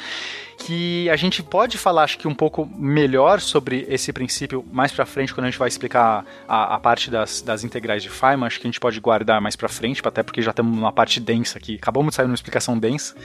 que 0.57 1.09
a 1.09 1.15
gente 1.15 1.41
pode 1.43 1.77
falar, 1.77 2.03
acho 2.03 2.17
que 2.17 2.27
um 2.27 2.35
pouco 2.35 2.65
melhor 2.77 3.39
sobre 3.39 3.85
esse 3.89 4.11
princípio 4.13 4.65
mais 4.71 4.91
pra 4.91 5.05
frente, 5.05 5.33
quando 5.33 5.45
a 5.45 5.49
gente 5.49 5.59
vai 5.59 5.67
explicar 5.67 6.25
a, 6.47 6.75
a 6.75 6.79
parte 6.79 7.09
das, 7.09 7.41
das 7.41 7.63
integrais 7.63 8.03
de 8.03 8.09
Feynman, 8.09 8.47
acho 8.47 8.59
que 8.59 8.67
a 8.67 8.69
gente 8.69 8.79
pode 8.79 8.99
guardar 8.99 9.41
mais 9.41 9.55
pra 9.55 9.69
frente, 9.69 10.01
até 10.05 10.23
porque 10.23 10.41
já 10.41 10.51
estamos 10.51 10.75
numa 10.75 10.91
parte 10.91 11.19
densa 11.19 11.57
aqui, 11.57 11.75
acabamos 11.75 12.11
de 12.11 12.15
sair 12.15 12.25
numa 12.25 12.35
explicação 12.35 12.77
densa. 12.77 13.15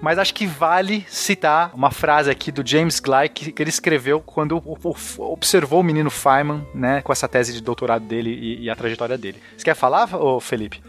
Mas 0.00 0.18
acho 0.18 0.32
que 0.32 0.46
vale 0.46 1.04
citar 1.08 1.74
uma 1.74 1.90
frase 1.90 2.30
aqui 2.30 2.52
do 2.52 2.66
James 2.66 3.00
Gleick 3.00 3.52
que, 3.52 3.62
ele 3.62 3.70
escreveu 3.70 4.20
quando 4.20 4.62
observou 5.18 5.80
o 5.80 5.82
menino 5.82 6.10
Feynman, 6.10 6.66
né, 6.74 7.02
com 7.02 7.12
essa 7.12 7.28
tese 7.28 7.52
de 7.52 7.60
doutorado 7.60 8.04
dele 8.04 8.30
e, 8.30 8.64
e 8.64 8.70
a 8.70 8.76
trajetória 8.76 9.18
dele. 9.18 9.42
Você 9.56 9.64
quer 9.64 9.74
falar, 9.74 10.14
ô 10.14 10.38
Felipe? 10.40 10.80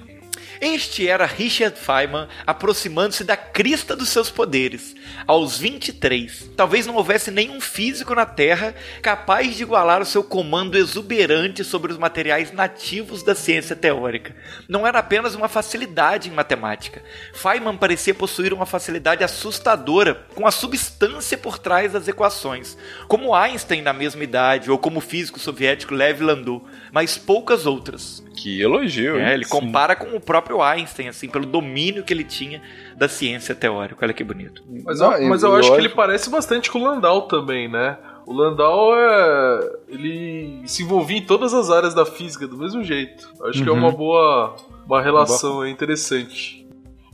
Este 0.62 1.08
era 1.08 1.26
Richard 1.26 1.78
Feynman 1.80 2.28
aproximando-se 2.46 3.24
da 3.24 3.38
crista 3.38 3.96
dos 3.96 4.10
seus 4.10 4.30
poderes, 4.30 4.94
aos 5.26 5.58
23. 5.58 6.52
Talvez 6.56 6.86
não 6.86 6.96
houvesse 6.96 7.32
nenhum 7.32 7.62
físico 7.62 8.16
na 8.16 8.26
Terra 8.26 8.74
capaz 9.02 9.56
de 9.56 9.64
igualar 9.64 10.02
o 10.02 10.06
seu 10.06 10.24
comando 10.24 10.78
exuberante 10.78 11.64
sobre 11.64 11.92
os 11.92 11.98
materiais 11.98 12.52
nativos 12.52 13.24
da 13.24 13.36
ciência 13.36 13.76
teórica. 13.76 14.36
Não 14.68 14.86
era 14.86 15.00
apenas 15.00 15.36
uma 15.36 15.48
facilidade 15.48 16.30
em 16.30 16.34
matemática. 16.34 17.02
Feynman 17.34 17.78
parecia 17.78 18.14
possuir 18.14 18.54
uma 18.54 18.66
facilidade 18.66 19.24
assustadora 19.24 20.26
com 20.36 20.46
a 20.46 20.52
substância 20.52 21.38
por 21.38 21.58
trás 21.58 21.94
das 21.94 22.08
equações, 22.08 22.78
como 23.08 23.36
Einstein 23.36 23.82
na 23.82 23.94
mesma 23.94 24.24
idade 24.24 24.72
ou 24.72 24.78
como 24.78 25.00
o 25.00 25.02
físico 25.02 25.40
soviético 25.40 25.94
Lev 25.94 26.22
Landau, 26.22 26.66
mas 26.92 27.18
poucas 27.18 27.66
outras. 27.66 28.24
Que 28.36 28.62
elogio? 28.62 29.18
É, 29.18 29.34
ele 29.34 29.46
compara 29.46 29.96
com 29.96 30.16
o 30.16 30.20
próprio 30.20 30.62
Einstein, 30.62 31.10
assim, 31.10 31.28
pelo 31.28 31.46
domínio 31.46 32.04
que 32.04 32.14
ele 32.14 32.24
tinha 32.24 32.62
da 32.96 33.10
ciência 33.10 33.54
teórica. 33.54 34.06
Olha 34.06 34.14
que 34.14 34.24
bonito. 34.24 34.64
Mas, 34.86 34.99
Não, 35.00 35.14
eu, 35.14 35.30
mas 35.30 35.44
eu 35.44 35.56
e 35.56 35.60
acho 35.60 35.72
que 35.72 35.78
ele 35.78 35.90
parece 35.90 36.30
bastante 36.30 36.72
com 36.72 36.80
o 36.80 36.84
Landau 36.84 37.24
também, 37.24 37.68
né? 37.70 37.98
O 38.26 38.34
Landau 38.34 38.96
é. 38.96 39.72
Ele 39.88 40.62
se 40.66 40.84
envolvia 40.84 41.18
em 41.18 41.26
todas 41.26 41.54
as 41.54 41.70
áreas 41.70 41.94
da 41.94 42.06
física 42.06 42.48
do 42.48 42.58
mesmo 42.58 42.84
jeito. 42.84 43.28
Acho 43.46 43.64
que 43.64 43.70
é 43.70 43.72
Uhum. 43.72 43.78
uma 43.80 43.92
boa. 43.92 44.56
Uma 44.86 45.02
relação 45.02 45.68
interessante. 45.68 46.68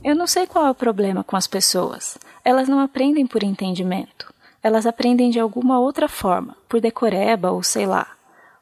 Eu 0.04 0.14
não 0.14 0.26
sei 0.26 0.46
qual 0.46 0.66
é 0.66 0.70
o 0.70 0.74
problema 0.74 1.24
com 1.24 1.36
as 1.36 1.46
pessoas. 1.46 2.16
Elas 2.44 2.68
não 2.68 2.80
aprendem 2.80 3.26
por 3.26 3.42
entendimento. 3.42 4.32
Elas 4.62 4.86
aprendem 4.86 5.30
de 5.30 5.38
alguma 5.40 5.78
outra 5.78 6.08
forma, 6.08 6.56
por 6.68 6.80
decoreba 6.80 7.50
ou 7.50 7.62
sei 7.62 7.86
lá. 7.86 8.06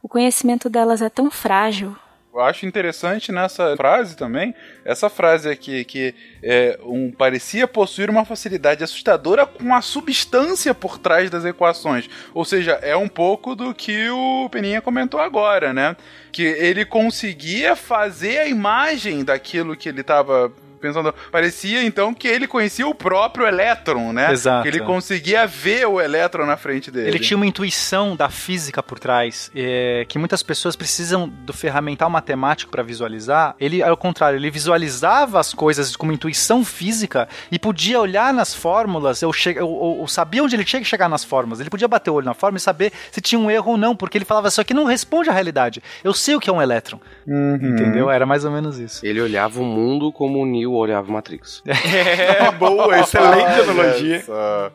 O 0.02 0.08
conhecimento 0.08 0.68
delas 0.68 1.00
é 1.02 1.08
tão 1.08 1.30
frágil. 1.30 1.96
Eu 2.34 2.40
acho 2.40 2.66
interessante 2.66 3.30
nessa 3.30 3.76
frase 3.76 4.16
também, 4.16 4.52
essa 4.84 5.08
frase 5.08 5.48
aqui, 5.48 5.84
que 5.84 6.12
é, 6.42 6.76
um, 6.82 7.12
parecia 7.12 7.68
possuir 7.68 8.10
uma 8.10 8.24
facilidade 8.24 8.82
assustadora 8.82 9.46
com 9.46 9.72
a 9.72 9.80
substância 9.80 10.74
por 10.74 10.98
trás 10.98 11.30
das 11.30 11.44
equações. 11.44 12.10
Ou 12.34 12.44
seja, 12.44 12.72
é 12.82 12.96
um 12.96 13.06
pouco 13.06 13.54
do 13.54 13.72
que 13.72 14.08
o 14.10 14.48
Peninha 14.50 14.80
comentou 14.80 15.20
agora, 15.20 15.72
né? 15.72 15.96
Que 16.32 16.42
ele 16.42 16.84
conseguia 16.84 17.76
fazer 17.76 18.38
a 18.38 18.48
imagem 18.48 19.22
daquilo 19.22 19.76
que 19.76 19.88
ele 19.88 20.00
estava 20.00 20.52
pensando. 20.84 21.14
Parecia 21.30 21.82
então 21.82 22.12
que 22.12 22.28
ele 22.28 22.46
conhecia 22.46 22.86
o 22.86 22.94
próprio 22.94 23.46
elétron, 23.46 24.12
né? 24.12 24.32
Exato. 24.32 24.62
Que 24.62 24.68
ele 24.68 24.80
conseguia 24.80 25.46
ver 25.46 25.86
o 25.86 26.00
elétron 26.00 26.44
na 26.44 26.56
frente 26.56 26.90
dele. 26.90 27.08
Ele 27.08 27.18
tinha 27.18 27.36
uma 27.36 27.46
intuição 27.46 28.14
da 28.14 28.28
física 28.28 28.82
por 28.82 28.98
trás, 28.98 29.50
é, 29.54 30.04
que 30.08 30.18
muitas 30.18 30.42
pessoas 30.42 30.76
precisam 30.76 31.28
do 31.28 31.52
ferramental 31.52 32.10
matemático 32.10 32.70
para 32.70 32.82
visualizar. 32.82 33.54
Ele, 33.58 33.82
ao 33.82 33.96
contrário, 33.96 34.36
ele 34.38 34.50
visualizava 34.50 35.40
as 35.40 35.54
coisas 35.54 35.96
com 35.96 36.04
uma 36.04 36.14
intuição 36.14 36.64
física 36.64 37.28
e 37.50 37.58
podia 37.58 37.98
olhar 37.98 38.32
nas 38.34 38.54
fórmulas, 38.54 39.22
eu, 39.22 39.32
che 39.32 39.50
eu, 39.50 39.56
eu, 39.56 39.98
eu 40.00 40.06
sabia 40.06 40.42
onde 40.42 40.54
ele 40.54 40.64
tinha 40.64 40.80
que 40.80 40.88
chegar 40.88 41.08
nas 41.08 41.24
fórmulas. 41.24 41.60
Ele 41.60 41.70
podia 41.70 41.88
bater 41.88 42.10
o 42.10 42.14
olho 42.14 42.26
na 42.26 42.34
fórmula 42.34 42.58
e 42.58 42.60
saber 42.60 42.92
se 43.10 43.20
tinha 43.20 43.38
um 43.38 43.50
erro 43.50 43.72
ou 43.72 43.76
não, 43.76 43.96
porque 43.96 44.18
ele 44.18 44.24
falava, 44.24 44.48
isso 44.48 44.60
aqui 44.60 44.74
não 44.74 44.84
responde 44.84 45.30
à 45.30 45.32
realidade. 45.32 45.82
Eu 46.02 46.12
sei 46.12 46.36
o 46.36 46.40
que 46.40 46.50
é 46.50 46.52
um 46.52 46.60
elétron. 46.60 47.00
Uhum. 47.26 47.54
Entendeu? 47.54 48.10
Era 48.10 48.26
mais 48.26 48.44
ou 48.44 48.50
menos 48.50 48.78
isso. 48.78 49.04
Ele 49.04 49.20
olhava 49.20 49.60
o 49.60 49.64
mundo 49.64 50.12
como 50.12 50.40
o 50.40 50.46
Neo 50.46 50.73
olhava 50.76 51.10
Matrix. 51.10 51.62
É, 51.94 52.50
boa, 52.52 52.98
excelente 52.98 53.60
analogia. 53.60 54.24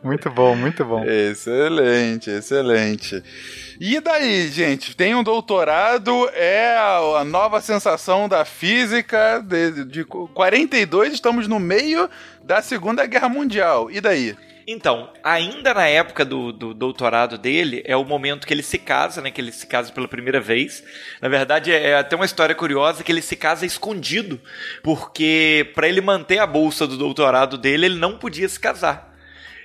Muito 0.03 0.29
bom, 0.29 0.55
muito 0.55 0.85
bom. 0.85 1.03
Excelente, 1.03 2.29
excelente. 2.29 3.23
E 3.79 3.99
daí, 3.99 4.47
gente? 4.49 4.95
Tem 4.95 5.15
um 5.15 5.23
doutorado, 5.23 6.29
é 6.33 6.75
a, 6.75 7.19
a 7.19 7.23
nova 7.23 7.61
sensação 7.61 8.27
da 8.27 8.43
física. 8.43 9.43
De, 9.45 9.85
de 9.85 10.03
42, 10.03 11.13
estamos 11.13 11.47
no 11.47 11.59
meio 11.59 12.09
da 12.43 12.61
Segunda 12.61 13.05
Guerra 13.05 13.29
Mundial. 13.29 13.89
E 13.89 14.01
daí? 14.01 14.35
Então, 14.71 15.09
ainda 15.23 15.73
na 15.73 15.87
época 15.87 16.23
do, 16.23 16.53
do, 16.53 16.75
doutorado 16.75 17.39
dele, 17.39 17.81
é 17.87 17.97
o 17.97 18.05
momento 18.05 18.45
que 18.45 18.53
ele 18.53 18.61
se 18.61 18.77
casa, 18.77 19.19
né? 19.19 19.31
Que 19.31 19.41
ele 19.41 19.51
se 19.51 19.65
casa 19.65 19.91
pela 19.91 20.07
primeira 20.07 20.39
vez. 20.39 20.83
Na 21.19 21.27
verdade, 21.27 21.71
é, 21.71 21.89
é 21.89 21.95
até 21.97 22.15
uma 22.15 22.23
história 22.23 22.53
curiosa 22.53 23.03
que 23.03 23.11
ele 23.11 23.23
se 23.23 23.35
casa 23.35 23.65
escondido, 23.65 24.39
porque 24.83 25.71
para 25.73 25.89
ele 25.89 26.01
manter 26.01 26.37
a 26.37 26.45
bolsa 26.45 26.85
do 26.85 26.97
doutorado 26.97 27.57
dele, 27.57 27.87
ele 27.87 27.97
não 27.97 28.19
podia 28.19 28.47
se 28.47 28.59
casar. 28.59 29.08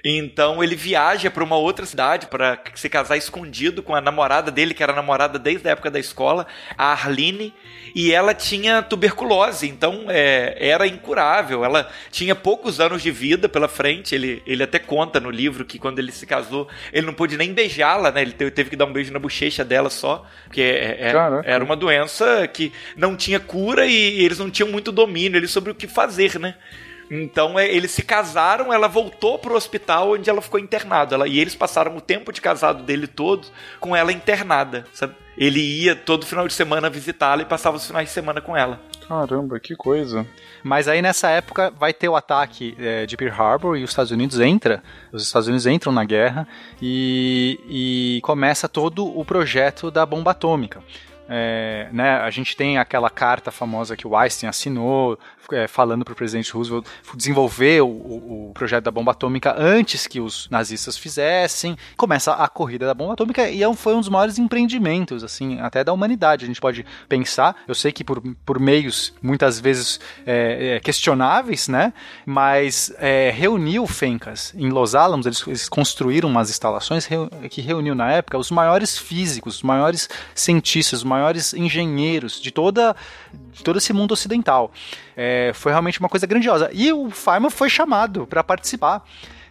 Então 0.04 0.62
ele 0.62 0.76
viaja 0.76 1.30
para 1.30 1.42
uma 1.42 1.56
outra 1.56 1.86
cidade 1.86 2.26
para 2.26 2.60
se 2.74 2.90
casar 2.90 3.16
escondido 3.16 3.82
com 3.82 3.94
a 3.94 4.02
namorada 4.02 4.50
dele, 4.50 4.74
que 4.74 4.82
era 4.82 4.92
namorada 4.92 5.38
desde 5.38 5.66
a 5.66 5.70
época 5.72 5.90
da 5.90 5.98
escola, 5.98 6.46
a 6.76 6.92
Arline, 6.92 7.54
e 7.94 8.12
ela 8.12 8.34
tinha 8.34 8.82
tuberculose, 8.82 9.66
então 9.66 10.04
é, 10.08 10.56
era 10.58 10.86
incurável. 10.86 11.64
Ela 11.64 11.88
tinha 12.10 12.34
poucos 12.34 12.80
anos 12.80 13.02
de 13.02 13.10
vida 13.10 13.48
pela 13.48 13.66
frente. 13.66 14.14
Ele, 14.14 14.42
ele 14.46 14.62
até 14.62 14.78
conta 14.78 15.18
no 15.18 15.30
livro 15.30 15.64
que 15.64 15.78
quando 15.78 15.98
ele 16.00 16.12
se 16.12 16.26
casou, 16.26 16.68
ele 16.92 17.06
não 17.06 17.14
pôde 17.14 17.38
nem 17.38 17.54
beijá-la, 17.54 18.10
né? 18.10 18.20
Ele 18.20 18.32
teve 18.32 18.68
que 18.68 18.76
dar 18.76 18.84
um 18.84 18.92
beijo 18.92 19.12
na 19.12 19.18
bochecha 19.18 19.64
dela 19.64 19.88
só, 19.88 20.26
porque 20.44 20.60
é, 20.60 21.12
é, 21.12 21.12
era 21.44 21.64
uma 21.64 21.76
doença 21.76 22.46
que 22.48 22.72
não 22.94 23.16
tinha 23.16 23.40
cura 23.40 23.86
e 23.86 24.22
eles 24.22 24.38
não 24.38 24.50
tinham 24.50 24.68
muito 24.68 24.92
domínio 24.92 25.48
sobre 25.48 25.70
o 25.70 25.74
que 25.74 25.88
fazer, 25.88 26.38
né? 26.38 26.56
Então 27.10 27.58
é, 27.58 27.68
eles 27.68 27.90
se 27.90 28.02
casaram, 28.02 28.72
ela 28.72 28.88
voltou 28.88 29.38
pro 29.38 29.54
hospital 29.54 30.12
onde 30.12 30.28
ela 30.30 30.40
ficou 30.40 30.58
internada. 30.58 31.14
Ela, 31.14 31.28
e 31.28 31.38
eles 31.38 31.54
passaram 31.54 31.96
o 31.96 32.00
tempo 32.00 32.32
de 32.32 32.40
casado 32.40 32.82
dele 32.82 33.06
todo 33.06 33.46
com 33.80 33.94
ela 33.94 34.12
internada, 34.12 34.84
sabe? 34.92 35.14
Ele 35.36 35.60
ia 35.60 35.96
todo 35.96 36.24
final 36.24 36.46
de 36.46 36.54
semana 36.54 36.88
visitá-la 36.88 37.42
e 37.42 37.44
passava 37.44 37.76
os 37.76 37.86
finais 37.86 38.08
de 38.08 38.14
semana 38.14 38.40
com 38.40 38.56
ela. 38.56 38.80
Caramba, 39.08 39.60
que 39.60 39.74
coisa. 39.74 40.26
Mas 40.62 40.88
aí 40.88 41.02
nessa 41.02 41.28
época 41.28 41.70
vai 41.70 41.92
ter 41.92 42.08
o 42.08 42.16
ataque 42.16 42.74
é, 42.78 43.04
de 43.04 43.16
Pearl 43.16 43.34
Harbor 43.34 43.76
e 43.76 43.84
os 43.84 43.90
Estados 43.90 44.12
Unidos 44.12 44.40
entra, 44.40 44.82
os 45.12 45.22
Estados 45.22 45.48
Unidos 45.48 45.66
entram 45.66 45.92
na 45.92 46.04
guerra 46.04 46.48
e, 46.80 47.60
e 47.68 48.20
começa 48.22 48.68
todo 48.68 49.06
o 49.06 49.24
projeto 49.24 49.90
da 49.90 50.06
bomba 50.06 50.30
atômica. 50.30 50.82
É, 51.28 51.88
né, 51.90 52.18
a 52.18 52.30
gente 52.30 52.54
tem 52.54 52.76
aquela 52.76 53.08
carta 53.08 53.50
famosa 53.50 53.96
que 53.96 54.06
o 54.06 54.16
Einstein 54.16 54.48
assinou, 54.48 55.18
é, 55.52 55.66
falando 55.66 56.04
para 56.04 56.12
o 56.12 56.16
presidente 56.16 56.52
Roosevelt 56.52 56.86
desenvolver 57.14 57.82
o, 57.82 57.86
o, 57.86 58.50
o, 58.50 58.52
projeto 58.54 58.84
da 58.84 58.90
bomba 58.90 59.12
atômica 59.12 59.54
antes 59.58 60.06
que 60.06 60.20
os 60.20 60.48
nazistas 60.50 60.96
fizessem. 60.96 61.76
Começa 61.96 62.32
a 62.32 62.48
corrida 62.48 62.86
da 62.86 62.94
bomba 62.94 63.12
atômica 63.14 63.48
e 63.48 63.62
é 63.62 63.74
foi 63.74 63.94
um 63.94 64.00
dos 64.00 64.08
maiores 64.08 64.38
empreendimentos, 64.38 65.24
assim, 65.24 65.58
até 65.60 65.82
da 65.82 65.92
humanidade. 65.92 66.44
A 66.44 66.46
gente 66.46 66.60
pode 66.60 66.84
pensar, 67.08 67.56
eu 67.66 67.74
sei 67.74 67.92
que 67.92 68.04
por, 68.04 68.22
por 68.44 68.58
meios 68.58 69.12
muitas 69.22 69.58
vezes 69.58 69.98
é, 70.26 70.76
é 70.76 70.80
questionáveis, 70.80 71.68
né? 71.68 71.92
Mas 72.24 72.94
é, 72.98 73.30
reuniu 73.30 73.86
Fencas 73.86 74.52
em 74.56 74.68
Los 74.70 74.94
Alamos, 74.94 75.26
eles, 75.26 75.46
eles 75.46 75.68
construíram 75.68 76.28
umas 76.28 76.50
instalações 76.50 77.08
que 77.50 77.60
reuniu 77.60 77.94
na 77.94 78.12
época 78.12 78.38
os 78.38 78.50
maiores 78.50 78.96
físicos, 78.98 79.56
os 79.56 79.62
maiores 79.62 80.08
cientistas, 80.34 81.00
os 81.00 81.04
maiores 81.04 81.52
engenheiros 81.54 82.40
de 82.40 82.50
toda 82.50 82.94
de 83.52 83.62
todo 83.62 83.78
esse 83.78 83.92
mundo 83.92 84.12
ocidental. 84.12 84.72
É, 85.16 85.52
foi 85.54 85.72
realmente 85.72 86.00
uma 86.00 86.08
coisa 86.08 86.26
grandiosa. 86.26 86.70
E 86.72 86.92
o 86.92 87.10
Feynman 87.10 87.50
foi 87.50 87.68
chamado 87.68 88.26
para 88.26 88.42
participar. 88.42 89.04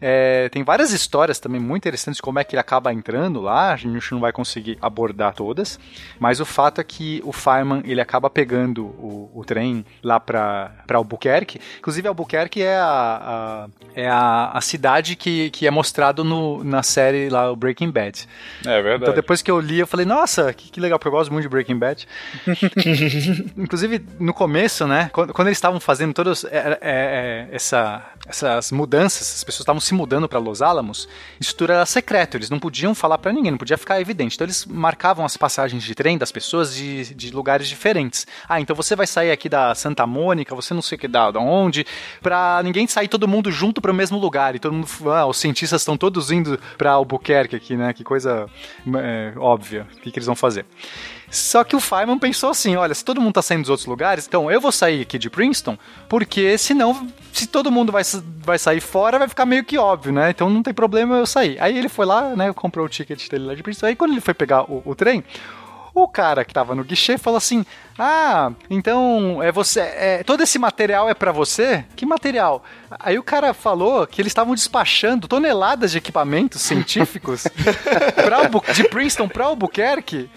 É, 0.06 0.50
tem 0.50 0.64
várias 0.64 0.92
histórias 0.92 1.40
também 1.40 1.62
muito 1.62 1.84
interessantes 1.84 2.20
como 2.20 2.38
é 2.38 2.44
que 2.44 2.56
ele 2.56 2.60
acaba 2.60 2.92
entrando 2.92 3.40
lá, 3.40 3.72
a 3.72 3.78
gente 3.78 4.12
não 4.12 4.20
vai 4.20 4.34
conseguir 4.34 4.78
abordar 4.82 5.34
todas, 5.34 5.80
mas 6.20 6.42
o 6.42 6.46
fato 6.46 6.82
é 6.82 6.84
que 6.84 7.22
o 7.24 7.32
Feynman 7.32 7.82
ele 7.86 8.02
acaba 8.02 8.30
pegando 8.30 8.84
o, 8.84 9.32
o 9.34 9.46
trem 9.46 9.86
lá 10.04 10.20
para 10.20 10.74
Albuquerque, 10.92 11.58
inclusive 11.78 12.06
Albuquerque 12.06 12.62
é 12.62 12.76
a, 12.76 12.86
a 12.86 13.68
é 13.96 14.10
a, 14.10 14.52
a, 14.54 14.62
cidade 14.62 15.16
que, 15.16 15.50
que 15.52 15.68
é 15.68 15.72
mostrado 15.72 16.24
no, 16.24 16.64
na 16.64 16.84
série 16.84 17.30
lá, 17.30 17.52
o 17.52 17.56
Breaking 17.56 17.92
Bad. 17.92 18.28
É 18.66 18.82
verdade. 18.82 19.04
Então 19.04 19.14
depois 19.14 19.42
que 19.42 19.52
eu 19.52 19.60
li, 19.60 19.80
eu 19.80 19.88
falei, 19.88 20.06
nossa, 20.06 20.52
que, 20.52 20.72
que 20.72 20.80
legal, 20.80 20.98
porque 20.98 21.08
eu 21.08 21.12
gosto 21.12 21.32
muito 21.32 21.44
de 21.44 21.50
Breaking 21.50 21.78
Bad. 21.78 22.08
inclusive, 23.56 24.04
no 24.20 24.34
começo, 24.34 24.88
né, 24.88 25.10
quando, 25.14 25.32
quando 25.32 25.48
eles 25.48 25.58
estavam 25.58 25.80
fazendo 25.80 26.14
todas 26.14 26.44
é, 26.46 26.50
é, 26.58 26.78
é, 26.82 27.48
essa, 27.52 28.04
essas 28.28 28.72
mudanças, 28.72 29.22
as 29.36 29.44
pessoas 29.44 29.62
estavam 29.62 29.80
se 29.80 29.93
mudando 29.94 30.28
para 30.28 30.40
Los 30.40 30.62
Alamos, 30.62 31.08
isso 31.40 31.56
tudo 31.56 31.72
era 31.72 31.86
secreto, 31.86 32.38
eles 32.38 32.50
não 32.50 32.60
podiam 32.60 32.94
falar 32.94 33.18
para 33.18 33.32
ninguém, 33.32 33.52
não 33.52 33.58
podia 33.58 33.78
ficar 33.78 34.02
evidente. 34.02 34.36
Então 34.36 34.46
eles 34.46 34.66
marcavam 34.66 35.26
as 35.26 35.38
passagens 35.38 35.84
de 35.84 35.96
trem 35.96 36.18
das 36.18 36.32
pessoas 36.32 36.76
de, 36.76 37.14
de 37.14 37.32
lugares 37.32 37.68
diferentes. 37.68 38.28
Ah, 38.48 38.60
então 38.60 38.76
você 38.76 38.96
vai 38.96 39.08
sair 39.08 39.32
aqui 39.32 39.48
da 39.48 39.74
Santa 39.76 40.06
Mônica, 40.06 40.56
você 40.56 40.74
não 40.74 40.82
sei 40.82 40.98
que 40.98 41.08
da, 41.08 41.32
da 41.32 41.40
onde, 41.40 41.86
para 42.22 42.62
ninguém 42.64 42.88
sair 42.88 43.08
todo 43.08 43.28
mundo 43.28 43.52
junto 43.52 43.82
para 43.82 43.92
o 43.92 43.96
mesmo 43.96 44.18
lugar. 44.18 44.56
E 44.56 44.60
todo 44.60 44.74
mundo, 44.74 44.88
ah, 45.12 45.26
os 45.26 45.38
cientistas 45.38 45.82
estão 45.82 45.98
todos 45.98 46.32
indo 46.32 46.60
para 46.78 46.92
Albuquerque 46.92 47.56
aqui, 47.56 47.76
né? 47.76 47.94
Que 47.94 48.04
coisa 48.04 48.48
é, 48.96 49.34
óbvia. 49.38 49.88
O 49.98 50.02
que, 50.02 50.12
que 50.12 50.20
eles 50.20 50.28
vão 50.28 50.36
fazer? 50.36 50.66
Só 51.34 51.64
que 51.64 51.76
o 51.76 51.80
Feynman 51.80 52.20
pensou 52.20 52.52
assim: 52.52 52.76
olha, 52.76 52.94
se 52.94 53.04
todo 53.04 53.20
mundo 53.20 53.34
tá 53.34 53.42
saindo 53.42 53.62
dos 53.62 53.70
outros 53.72 53.88
lugares, 53.88 54.28
então 54.28 54.52
eu 54.52 54.62
vou 54.62 54.72
sair 54.72 55.02
aqui 55.02 55.18
de 55.18 55.32
Princeton, 55.32 55.76
porque 56.08 56.58
senão, 56.60 57.08
se 57.32 57.48
todo 57.48 57.72
mundo 57.72 57.92
vai, 57.92 58.04
vai 58.38 58.60
sair 58.60 58.80
fora, 58.80 59.18
vai 59.18 59.28
ficar 59.28 59.46
meio 59.46 59.64
que 59.64 59.76
óbvio, 59.76 60.14
né? 60.14 60.30
Então 60.30 60.48
não 60.48 60.62
tem 60.62 60.74
problema 60.74 61.18
eu 61.18 61.26
sair. 61.26 61.58
Aí 61.60 61.76
ele 61.76 61.90
foi 61.90 62.06
lá, 62.06 62.36
né? 62.36 62.54
Comprou 62.54 62.86
o 62.86 62.90
ticket 62.90 63.28
dele 63.30 63.46
lá 63.46 63.56
de 63.56 63.64
Princeton. 63.64 63.88
Aí 63.88 63.96
quando 63.96 64.12
ele 64.12 64.22
foi 64.22 64.36
pegar 64.36 64.70
o, 64.72 64.84
o 64.86 64.94
trem, 64.94 65.24
o 65.96 66.08
cara 66.08 66.44
que 66.44 66.54
tava 66.54 66.74
no 66.74 66.84
guichê 66.84 67.18
falou 67.18 67.38
assim: 67.38 67.66
Ah, 67.98 68.52
então 68.70 69.42
é 69.42 69.52
você. 69.52 69.80
É, 69.80 70.24
todo 70.24 70.42
esse 70.42 70.58
material 70.58 71.10
é 71.10 71.14
para 71.14 71.32
você? 71.32 71.86
Que 71.96 72.06
material? 72.06 72.64
Aí 73.00 73.18
o 73.18 73.24
cara 73.24 73.54
falou 73.54 74.06
que 74.08 74.22
eles 74.22 74.32
estavam 74.32 74.56
despachando 74.56 75.28
toneladas 75.28 75.92
de 75.92 75.98
equipamentos 75.98 76.62
científicos 76.62 77.48
pra, 78.16 78.74
de 78.74 78.84
Princeton 78.86 79.28
para 79.28 79.46
Albuquerque 79.46 80.30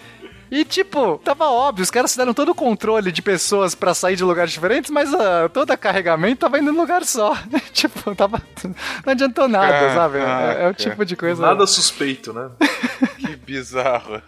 e, 0.49 0.63
tipo, 0.63 1.19
tava 1.23 1.45
óbvio, 1.45 1.83
os 1.83 1.91
caras 1.91 2.15
deram 2.15 2.33
todo 2.33 2.49
o 2.49 2.55
controle 2.55 3.11
de 3.11 3.21
pessoas 3.21 3.75
para 3.75 3.93
sair 3.93 4.15
de 4.15 4.23
lugares 4.23 4.51
diferentes, 4.51 4.89
mas 4.89 5.13
uh, 5.13 5.49
todo 5.51 5.71
o 5.71 5.77
carregamento 5.77 6.41
tava 6.41 6.59
indo 6.59 6.71
num 6.71 6.79
lugar 6.79 7.03
só. 7.03 7.35
tipo, 7.73 8.15
tava. 8.15 8.41
Não 9.05 9.11
adiantou 9.11 9.47
nada, 9.47 9.93
sabe? 9.93 10.19
É, 10.19 10.63
é, 10.63 10.69
o 10.69 10.73
tipo 10.73 11.05
de 11.05 11.15
coisa. 11.15 11.41
Nada 11.41 11.67
suspeito, 11.67 12.31
né? 12.33 12.49
que 13.27 13.35
bizarro. 13.35 14.21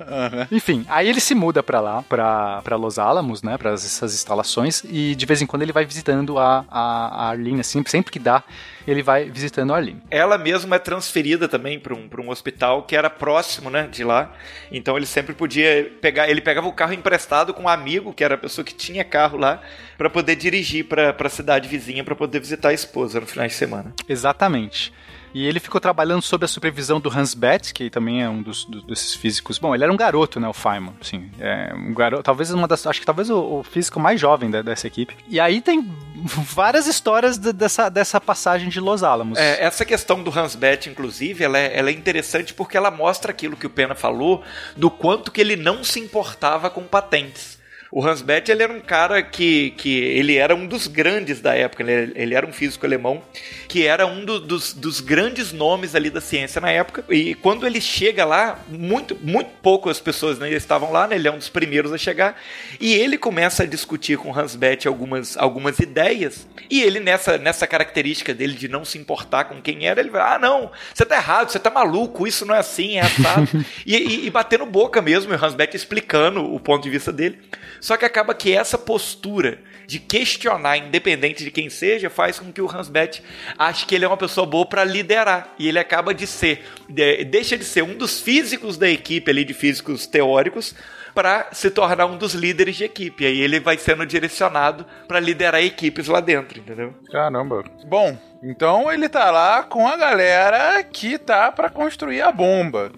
Enfim, 0.52 0.86
aí 0.89 1.08
ele 1.08 1.20
se 1.20 1.34
muda 1.34 1.64
pra 1.64 1.80
lá, 1.80 2.04
pra, 2.04 2.62
pra 2.64 2.76
Los 2.76 3.00
Alamos, 3.00 3.41
né? 3.41 3.58
Pra 3.58 3.72
essas 3.72 4.14
instalações, 4.14 4.84
e 4.84 5.16
de 5.16 5.26
vez 5.26 5.41
em 5.41 5.45
quando 5.45 5.62
ele 5.64 5.74
vai 5.74 5.86
visitando 5.86 6.38
a, 6.38 6.66
a, 6.70 7.26
a 7.26 7.30
Arlene, 7.30 7.62
assim, 7.62 7.84
sempre 7.86 8.12
que 8.12 8.20
dá 8.20 8.43
ele 8.91 9.04
vai 9.04 9.30
visitando 9.30 9.74
a 9.74 9.78
Arlene. 9.78 10.02
Ela 10.10 10.38
mesma 10.38 10.76
é 10.78 10.80
transferida 10.80 11.47
também 11.47 11.80
para 11.80 11.93
um, 11.93 12.10
um 12.20 12.30
hospital 12.30 12.84
que 12.84 12.95
era 12.95 13.10
próximo, 13.10 13.70
né, 13.70 13.88
de 13.88 14.04
lá. 14.04 14.34
Então 14.72 14.97
ele 14.97 15.06
sempre 15.06 15.34
podia 15.34 15.91
pegar, 16.02 16.30
ele 16.30 16.41
pegava 16.41 16.68
o 16.68 16.74
carro 16.74 16.93
emprestado 16.93 17.54
com 17.54 17.64
um 17.64 17.70
amigo, 17.70 18.14
que 18.14 18.24
era 18.24 18.36
a 18.36 18.38
pessoa 18.38 18.66
que 18.66 18.74
tinha 18.74 19.04
carro 19.04 19.38
lá, 19.38 19.62
para 19.97 20.10
poder 20.10 20.36
dirigir 20.36 20.86
para 20.86 21.16
a 21.18 21.30
cidade 21.30 21.68
vizinha 21.68 22.04
para 22.04 22.16
poder 22.16 22.39
visitar 22.39 22.70
a 22.70 22.74
esposa 22.74 23.20
no 23.20 23.28
final 23.28 23.47
de 23.47 23.54
semana. 23.54 23.93
Exatamente. 24.08 24.91
E 25.34 25.46
ele 25.46 25.60
ficou 25.60 25.80
trabalhando 25.80 26.22
sob 26.22 26.46
a 26.46 26.48
supervisão 26.48 27.00
do 27.00 27.10
Hans 27.10 27.34
Betz, 27.34 27.72
que 27.72 27.90
também 27.90 28.24
é 28.24 28.30
um 28.30 28.42
dos, 28.42 28.66
dos, 28.66 28.84
desses 28.84 29.14
físicos. 29.14 29.58
Bom, 29.58 29.74
ele 29.76 29.84
era 29.84 29.94
um 29.94 29.98
garoto, 29.98 30.40
né, 30.40 30.48
o 30.48 30.54
Feynman, 30.54 30.94
sim. 31.02 31.30
É 31.40 31.74
um 31.74 31.94
garoto, 31.94 32.24
talvez 32.24 32.52
uma 32.52 32.68
das, 32.68 32.86
acho 32.88 33.00
que 33.00 33.06
talvez 33.06 33.30
o, 33.30 33.60
o 33.60 33.64
físico 33.64 34.00
mais 34.00 34.20
jovem 34.20 34.50
dessa 34.50 34.88
equipe. 34.88 35.16
E 35.28 35.40
aí 35.40 35.62
tem 35.62 35.82
várias 36.16 36.88
histórias 36.88 37.38
de, 37.38 37.54
dessa, 37.54 37.90
dessa 37.90 38.20
passagem 38.20 38.70
de 38.70 38.80
Los 38.80 39.04
Alamos. 39.04 39.38
É, 39.38 39.64
essa 39.64 39.86
questão 39.86 40.24
do 40.24 40.38
Hans 40.38 40.56
Betz, 40.56 40.88
inclusive, 40.88 41.44
ela 41.44 41.58
é, 41.58 41.78
ela 41.78 41.90
é 41.90 41.94
interessante 41.94 42.54
porque 42.54 42.78
ela 42.78 42.92
mostra 42.92 43.32
aquilo 43.32 43.56
que 43.56 43.68
o 43.68 43.70
Pena 43.70 43.96
falou, 43.96 44.44
do 44.76 44.90
quanto 44.90 45.32
que 45.32 45.42
ele 45.42 45.56
não 45.56 45.84
se 45.84 46.00
importava 46.00 46.70
com 46.70 46.84
patentes. 46.84 47.59
O 47.92 48.06
Hans 48.06 48.22
Bethe, 48.22 48.52
ele 48.52 48.62
era 48.62 48.72
um 48.72 48.80
cara 48.80 49.24
que, 49.24 49.72
que 49.72 49.98
ele 49.98 50.36
era 50.36 50.54
um 50.54 50.68
dos 50.68 50.86
grandes 50.86 51.42
da 51.42 51.56
época, 51.56 51.82
ele, 51.82 52.12
ele 52.16 52.36
era 52.36 52.46
um 52.46 52.54
físico 52.54 52.86
alemão, 52.86 53.24
que 53.68 53.84
era 53.84 54.06
um 54.06 54.24
do, 54.24 54.40
dos, 54.40 54.74
dos 54.74 55.00
grandes 55.00 55.52
nomes 55.52 55.96
ali 55.96 56.12
da 56.12 56.22
ciência 56.22 56.62
na 56.62 56.70
época. 56.70 57.04
E 57.10 57.34
quando 57.34 57.66
ele 57.66 57.82
chega 57.82 58.26
lá, 58.26 58.60
muito, 58.68 59.18
muito 59.24 59.50
poucas 59.64 60.00
pessoas 60.00 60.38
né, 60.38 60.52
estavam 60.52 60.92
lá, 60.92 61.08
né, 61.08 61.16
ele 61.16 61.28
é 61.28 61.32
um 61.32 61.38
dos 61.40 61.50
primeiros 61.50 61.92
a 61.92 61.98
chegar, 61.98 62.40
e 62.80 62.94
ele 62.94 63.18
começa 63.18 63.64
a 63.64 63.66
discutir 63.66 64.20
com 64.20 64.30
o 64.30 64.40
Hans 64.40 64.56
Bethe 64.56 64.88
algumas, 64.88 65.36
algumas 65.36 65.80
ideias, 65.80 66.48
e 66.70 66.84
ele, 66.84 67.00
nessa, 67.00 67.40
nessa 67.40 67.66
característica 67.66 68.36
dele 68.36 68.54
de 68.54 68.68
não 68.68 68.86
se 68.86 69.00
importar 69.00 69.46
com 69.46 69.60
quem 69.60 69.88
era, 69.88 70.00
ele 70.00 70.12
vai, 70.12 70.36
ah, 70.36 70.38
não, 70.38 70.72
você 70.94 71.06
tá 71.06 71.16
errado, 71.16 71.50
você 71.50 71.58
tá 71.58 71.72
maluco, 71.72 72.28
isso 72.28 72.46
não 72.46 72.54
é 72.54 72.60
assim, 72.60 72.98
é 72.98 73.02
assado. 73.02 73.50
e, 73.84 73.98
e, 73.98 74.28
e 74.28 74.30
batendo 74.30 74.68
boca 74.68 75.02
mesmo, 75.02 75.34
e 75.34 75.36
o 75.36 75.44
Hans 75.44 75.56
Bethe 75.56 75.76
explicando 75.76 76.54
o 76.54 76.60
ponto 76.60 76.84
de 76.84 76.90
vista 76.92 77.12
dele. 77.12 77.40
Só 77.80 77.98
que 77.98 78.06
acaba 78.06 78.34
que 78.34 78.52
essa 78.52 78.78
postura 78.78 79.60
de 79.88 80.00
questionar, 80.00 80.78
independente 80.78 81.44
de 81.44 81.50
quem 81.50 81.68
seja, 81.68 82.12
faz 82.12 82.40
com 82.40 82.54
que 82.54 82.62
o 82.62 82.70
Hans 82.70 82.90
Bethe 82.90 83.24
ache 83.58 83.88
que 83.88 83.96
ele 83.96 84.06
é 84.06 84.08
uma 84.08 84.18
pessoa 84.18 84.46
boa 84.46 84.66
para 84.66 84.84
liderar. 84.84 85.54
E 85.58 85.68
ele 85.68 85.80
acaba 85.80 86.14
de 86.14 86.28
ser, 86.28 86.64
de, 86.88 87.24
deixa 87.26 87.58
de 87.58 87.64
ser 87.64 87.82
um 87.82 87.96
dos 87.96 88.22
físicos 88.22 88.78
da 88.78 88.88
equipe 88.88 89.32
ali, 89.32 89.43
de 89.43 89.54
físicos 89.54 90.06
teóricos, 90.06 90.76
para 91.16 91.47
se 91.51 91.72
tornar 91.72 92.06
um 92.06 92.18
dos 92.18 92.36
líderes 92.36 92.76
de 92.76 92.84
equipe. 92.84 93.26
Aí 93.26 93.42
ele 93.42 93.60
vai 93.60 93.78
sendo 93.80 94.06
direcionado 94.06 94.86
para 95.08 95.20
liderar 95.20 95.64
equipes 95.64 96.08
lá 96.08 96.20
dentro, 96.20 96.60
entendeu? 96.60 96.93
Caramba. 97.12 97.64
Bom, 97.88 98.16
então 98.43 98.92
ele 98.92 99.10
tá 99.10 99.32
lá 99.32 99.64
com 99.64 99.88
a 99.88 99.97
galera 99.97 100.84
que 100.84 101.18
tá 101.18 101.51
para 101.51 101.70
construir 101.70 102.22
a 102.22 102.32
bomba. 102.32 102.92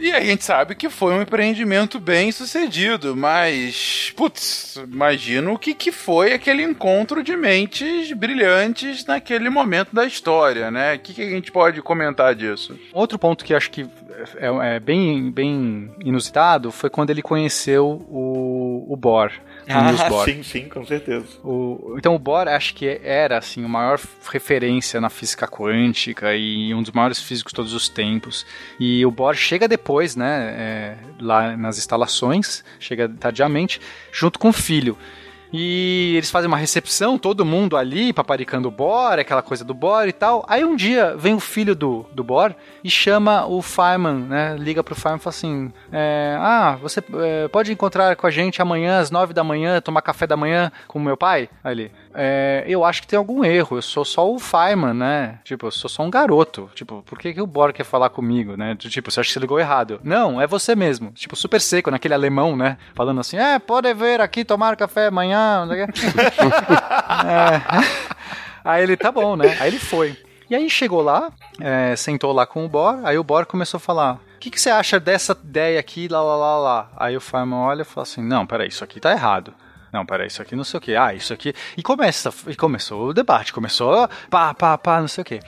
E 0.00 0.12
a 0.12 0.20
gente 0.24 0.42
sabe 0.42 0.74
que 0.74 0.88
foi 0.88 1.12
um 1.12 1.20
empreendimento 1.20 2.00
bem 2.00 2.32
sucedido, 2.32 3.14
mas, 3.14 4.10
putz, 4.16 4.76
imagino 4.90 5.52
o 5.52 5.58
que, 5.58 5.74
que 5.74 5.92
foi 5.92 6.32
aquele 6.32 6.62
encontro 6.62 7.22
de 7.22 7.36
mentes 7.36 8.10
brilhantes 8.12 9.04
naquele 9.04 9.50
momento 9.50 9.94
da 9.94 10.06
história, 10.06 10.70
né? 10.70 10.94
O 10.94 10.98
que, 11.00 11.12
que 11.12 11.22
a 11.22 11.28
gente 11.28 11.52
pode 11.52 11.82
comentar 11.82 12.34
disso? 12.34 12.78
Outro 12.94 13.18
ponto 13.18 13.44
que 13.44 13.54
acho 13.54 13.70
que 13.70 13.86
é, 14.38 14.76
é 14.76 14.80
bem, 14.80 15.30
bem 15.30 15.90
inusitado 16.02 16.72
foi 16.72 16.88
quando 16.88 17.10
ele 17.10 17.20
conheceu 17.20 17.86
o, 18.08 18.86
o 18.88 18.96
Bohr. 18.96 19.30
Ah, 19.72 20.24
sim, 20.24 20.42
sim, 20.42 20.68
com 20.68 20.84
certeza. 20.84 21.26
O, 21.44 21.94
então 21.96 22.14
o 22.14 22.18
Bohr 22.18 22.48
acho 22.48 22.74
que 22.74 23.00
era 23.02 23.38
assim, 23.38 23.64
a 23.64 23.68
maior 23.68 24.00
referência 24.30 25.00
na 25.00 25.08
física 25.08 25.46
quântica 25.46 26.34
e 26.34 26.74
um 26.74 26.82
dos 26.82 26.92
maiores 26.92 27.22
físicos 27.22 27.52
de 27.52 27.56
todos 27.56 27.72
os 27.72 27.88
tempos. 27.88 28.46
E 28.78 29.04
o 29.06 29.10
Bohr 29.10 29.34
chega 29.34 29.68
depois, 29.68 30.16
né, 30.16 30.54
é, 30.56 30.96
lá 31.20 31.56
nas 31.56 31.78
instalações, 31.78 32.64
chega 32.78 33.08
tardiamente, 33.08 33.80
junto 34.12 34.38
com 34.38 34.48
o 34.48 34.52
filho. 34.52 34.96
E 35.52 36.14
eles 36.16 36.30
fazem 36.30 36.48
uma 36.48 36.56
recepção, 36.56 37.18
todo 37.18 37.44
mundo 37.44 37.76
ali, 37.76 38.12
paparicando 38.12 38.68
o 38.68 38.70
Bor, 38.70 39.18
aquela 39.18 39.42
coisa 39.42 39.64
do 39.64 39.74
Bor 39.74 40.06
e 40.06 40.12
tal. 40.12 40.44
Aí 40.48 40.64
um 40.64 40.76
dia 40.76 41.16
vem 41.16 41.34
o 41.34 41.40
filho 41.40 41.74
do, 41.74 42.06
do 42.12 42.22
Bor 42.22 42.54
e 42.84 42.90
chama 42.90 43.46
o 43.46 43.60
Feynman, 43.60 44.26
né? 44.26 44.56
Liga 44.58 44.84
pro 44.84 44.94
Feynman 44.94 45.18
e 45.18 45.22
fala 45.22 45.34
assim: 45.34 45.72
é, 45.92 46.36
Ah, 46.38 46.78
você 46.80 47.02
é, 47.14 47.48
pode 47.48 47.72
encontrar 47.72 48.14
com 48.16 48.26
a 48.26 48.30
gente 48.30 48.62
amanhã 48.62 49.00
às 49.00 49.10
nove 49.10 49.32
da 49.32 49.42
manhã, 49.42 49.80
tomar 49.80 50.02
café 50.02 50.26
da 50.26 50.36
manhã 50.36 50.70
com 50.86 50.98
o 50.98 51.02
meu 51.02 51.16
pai? 51.16 51.48
Ele, 51.64 51.90
é, 52.14 52.64
eu 52.66 52.84
acho 52.84 53.02
que 53.02 53.08
tem 53.08 53.16
algum 53.16 53.44
erro, 53.44 53.76
eu 53.76 53.82
sou 53.82 54.04
só 54.04 54.30
o 54.30 54.38
Feynman, 54.38 54.94
né? 54.94 55.38
Tipo, 55.44 55.66
eu 55.66 55.70
sou 55.70 55.88
só 55.88 56.02
um 56.02 56.10
garoto. 56.10 56.70
Tipo, 56.74 57.02
por 57.06 57.18
que, 57.18 57.32
que 57.32 57.40
o 57.40 57.46
Bor 57.46 57.72
quer 57.72 57.84
falar 57.84 58.10
comigo, 58.10 58.56
né? 58.56 58.74
Tipo, 58.76 59.10
você 59.10 59.20
acha 59.20 59.28
que 59.28 59.34
você 59.34 59.40
ligou 59.40 59.58
errado? 59.58 60.00
Não, 60.02 60.40
é 60.40 60.46
você 60.46 60.74
mesmo. 60.74 61.12
Tipo, 61.12 61.36
super 61.36 61.60
seco, 61.60 61.90
naquele 61.90 62.14
alemão, 62.14 62.56
né? 62.56 62.78
Falando 62.94 63.20
assim: 63.20 63.36
É, 63.36 63.58
pode 63.58 63.92
vir 63.94 64.20
aqui 64.20 64.44
tomar 64.44 64.76
café 64.76 65.06
amanhã 65.06 65.66
é. 65.70 67.60
Aí 68.64 68.82
ele, 68.82 68.96
tá 68.96 69.12
bom, 69.12 69.36
né? 69.36 69.56
Aí 69.60 69.68
ele 69.68 69.78
foi. 69.78 70.16
E 70.48 70.54
aí 70.54 70.68
chegou 70.68 71.00
lá, 71.00 71.30
é, 71.60 71.94
sentou 71.94 72.32
lá 72.32 72.44
com 72.44 72.64
o 72.64 72.68
Bor, 72.68 72.98
aí 73.04 73.16
o 73.16 73.22
Bor 73.22 73.46
começou 73.46 73.78
a 73.78 73.80
falar: 73.80 74.14
O 74.14 74.38
que, 74.40 74.50
que 74.50 74.60
você 74.60 74.68
acha 74.68 74.98
dessa 74.98 75.36
ideia 75.44 75.78
aqui, 75.78 76.08
lá, 76.08 76.20
lá, 76.20 76.36
lá, 76.36 76.58
lá? 76.58 76.90
Aí 76.96 77.16
o 77.16 77.20
Feynman 77.20 77.60
olha 77.60 77.82
e 77.82 77.84
fala 77.84 78.02
assim: 78.02 78.20
Não, 78.20 78.44
peraí, 78.44 78.68
isso 78.68 78.82
aqui 78.82 78.98
tá 78.98 79.12
errado. 79.12 79.54
Não, 79.92 80.06
peraí, 80.06 80.28
isso 80.28 80.42
aqui 80.42 80.54
não 80.54 80.64
sei 80.64 80.78
o 80.78 80.80
que. 80.80 80.96
Ah, 80.96 81.14
isso 81.14 81.32
aqui. 81.32 81.54
E 81.76 81.82
começa, 81.82 82.32
e 82.46 82.54
começou 82.54 83.08
o 83.08 83.14
debate, 83.14 83.52
começou 83.52 84.08
pá, 84.28 84.54
pá, 84.54 84.78
pá, 84.78 85.00
não 85.00 85.08
sei 85.08 85.22
o 85.22 85.24
que. 85.24 85.40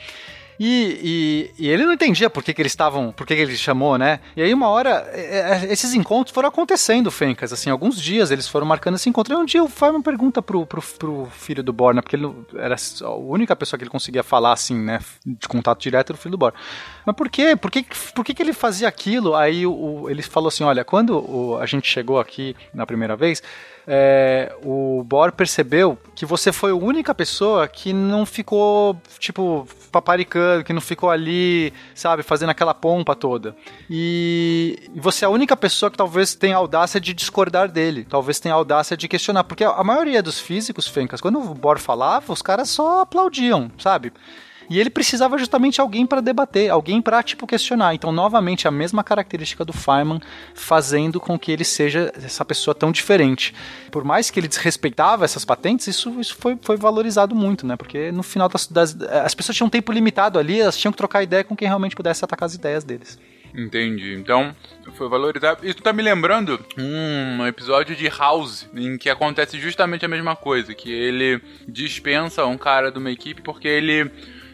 E, 0.64 1.50
e, 1.58 1.64
e, 1.64 1.68
ele 1.68 1.84
não 1.84 1.92
entendia 1.92 2.30
por 2.30 2.42
que, 2.42 2.54
que 2.54 2.62
eles 2.62 2.70
estavam, 2.70 3.10
por 3.10 3.26
que, 3.26 3.34
que 3.34 3.40
ele 3.40 3.56
chamou, 3.56 3.98
né? 3.98 4.20
E 4.36 4.42
aí 4.42 4.54
uma 4.54 4.68
hora, 4.68 5.10
é, 5.12 5.66
é, 5.66 5.72
esses 5.72 5.92
encontros 5.94 6.32
foram 6.32 6.48
acontecendo, 6.48 7.10
Fencas, 7.10 7.52
assim, 7.52 7.68
alguns 7.68 8.00
dias 8.00 8.30
eles 8.30 8.46
foram 8.46 8.64
marcando 8.64 8.94
esse 8.94 9.08
encontro. 9.08 9.34
E 9.34 9.36
um 9.36 9.44
dia 9.44 9.64
o 9.64 9.68
Feynman 9.68 10.02
pergunta 10.02 10.40
pro, 10.40 10.64
pro, 10.64 10.80
pro 10.80 11.26
filho 11.32 11.64
do 11.64 11.72
Borna, 11.72 12.00
porque 12.00 12.14
ele 12.14 12.32
era 12.54 12.76
a 13.02 13.10
única 13.10 13.56
pessoa 13.56 13.76
que 13.76 13.82
ele 13.82 13.90
conseguia 13.90 14.22
falar, 14.22 14.52
assim, 14.52 14.78
né, 14.78 15.00
de 15.26 15.48
contato 15.48 15.80
direto 15.80 16.12
do 16.12 16.18
filho 16.18 16.32
do 16.32 16.38
Borna. 16.38 16.56
Mas 17.04 17.16
por 17.16 17.28
quê? 17.28 17.56
Por 17.56 17.68
que, 17.68 17.84
por 18.14 18.24
que, 18.24 18.32
que 18.32 18.42
ele 18.42 18.52
fazia 18.52 18.86
aquilo? 18.86 19.34
Aí 19.34 19.66
o, 19.66 20.08
ele 20.08 20.22
falou 20.22 20.46
assim, 20.46 20.62
olha, 20.62 20.84
quando 20.84 21.18
o, 21.18 21.58
a 21.58 21.66
gente 21.66 21.88
chegou 21.88 22.20
aqui 22.20 22.54
na 22.72 22.86
primeira 22.86 23.16
vez, 23.16 23.42
é, 23.86 24.54
o 24.64 25.02
Bor 25.04 25.32
percebeu 25.32 25.98
que 26.14 26.24
você 26.24 26.52
foi 26.52 26.70
a 26.70 26.74
única 26.74 27.14
pessoa 27.14 27.66
que 27.66 27.92
não 27.92 28.24
ficou, 28.24 29.00
tipo, 29.18 29.66
paparicando, 29.90 30.64
que 30.64 30.72
não 30.72 30.80
ficou 30.80 31.10
ali, 31.10 31.72
sabe, 31.94 32.22
fazendo 32.22 32.50
aquela 32.50 32.74
pompa 32.74 33.14
toda. 33.14 33.56
E, 33.90 34.90
você 34.96 35.24
é 35.24 35.28
a 35.28 35.30
única 35.30 35.56
pessoa 35.56 35.90
que 35.90 35.96
talvez 35.96 36.34
tenha 36.34 36.56
audácia 36.56 37.00
de 37.00 37.12
discordar 37.12 37.68
dele, 37.68 38.06
talvez 38.08 38.38
tenha 38.38 38.54
audácia 38.54 38.96
de 38.96 39.08
questionar, 39.08 39.44
porque 39.44 39.64
a 39.64 39.82
maioria 39.82 40.22
dos 40.22 40.38
físicos, 40.38 40.86
Fencas, 40.86 41.20
quando 41.20 41.38
o 41.38 41.54
Bor 41.54 41.78
falava, 41.78 42.32
os 42.32 42.42
caras 42.42 42.68
só 42.68 43.02
aplaudiam, 43.02 43.70
sabe? 43.78 44.12
E 44.68 44.78
ele 44.78 44.90
precisava 44.90 45.36
justamente 45.38 45.80
alguém 45.80 46.06
para 46.06 46.20
debater, 46.20 46.70
alguém 46.70 47.00
para 47.00 47.22
tipo 47.22 47.46
questionar. 47.46 47.94
Então, 47.94 48.12
novamente, 48.12 48.66
a 48.66 48.70
mesma 48.70 49.04
característica 49.04 49.64
do 49.64 49.72
Feynman 49.72 50.20
fazendo 50.54 51.20
com 51.20 51.38
que 51.38 51.52
ele 51.52 51.64
seja 51.64 52.12
essa 52.16 52.44
pessoa 52.44 52.74
tão 52.74 52.92
diferente. 52.92 53.54
Por 53.90 54.04
mais 54.04 54.30
que 54.30 54.40
ele 54.40 54.48
desrespeitava 54.48 55.24
essas 55.24 55.44
patentes, 55.44 55.86
isso, 55.86 56.20
isso 56.20 56.36
foi, 56.36 56.58
foi 56.60 56.76
valorizado 56.76 57.34
muito, 57.34 57.66
né? 57.66 57.76
Porque 57.76 58.10
no 58.12 58.22
final 58.22 58.48
das, 58.48 58.66
das 58.66 58.96
as 59.00 59.34
pessoas 59.34 59.56
tinham 59.56 59.66
um 59.66 59.70
tempo 59.70 59.92
limitado 59.92 60.38
ali, 60.38 60.60
elas 60.60 60.76
tinham 60.76 60.92
que 60.92 60.98
trocar 60.98 61.22
ideia 61.22 61.44
com 61.44 61.56
quem 61.56 61.68
realmente 61.68 61.96
pudesse 61.96 62.24
atacar 62.24 62.46
as 62.46 62.54
ideias 62.54 62.84
deles. 62.84 63.18
Entendi. 63.54 64.14
Então, 64.14 64.54
foi 64.94 65.08
valorizado. 65.08 65.66
Isso 65.66 65.82
tá 65.82 65.92
me 65.92 66.02
lembrando 66.02 66.58
um 66.78 67.46
episódio 67.46 67.94
de 67.94 68.08
House, 68.08 68.68
em 68.74 68.96
que 68.96 69.10
acontece 69.10 69.58
justamente 69.58 70.04
a 70.04 70.08
mesma 70.08 70.34
coisa, 70.34 70.74
que 70.74 70.90
ele 70.90 71.40
dispensa 71.68 72.46
um 72.46 72.56
cara 72.56 72.90
de 72.90 72.98
uma 72.98 73.10
equipe 73.10 73.42
porque 73.42 73.68
ele 73.68 74.10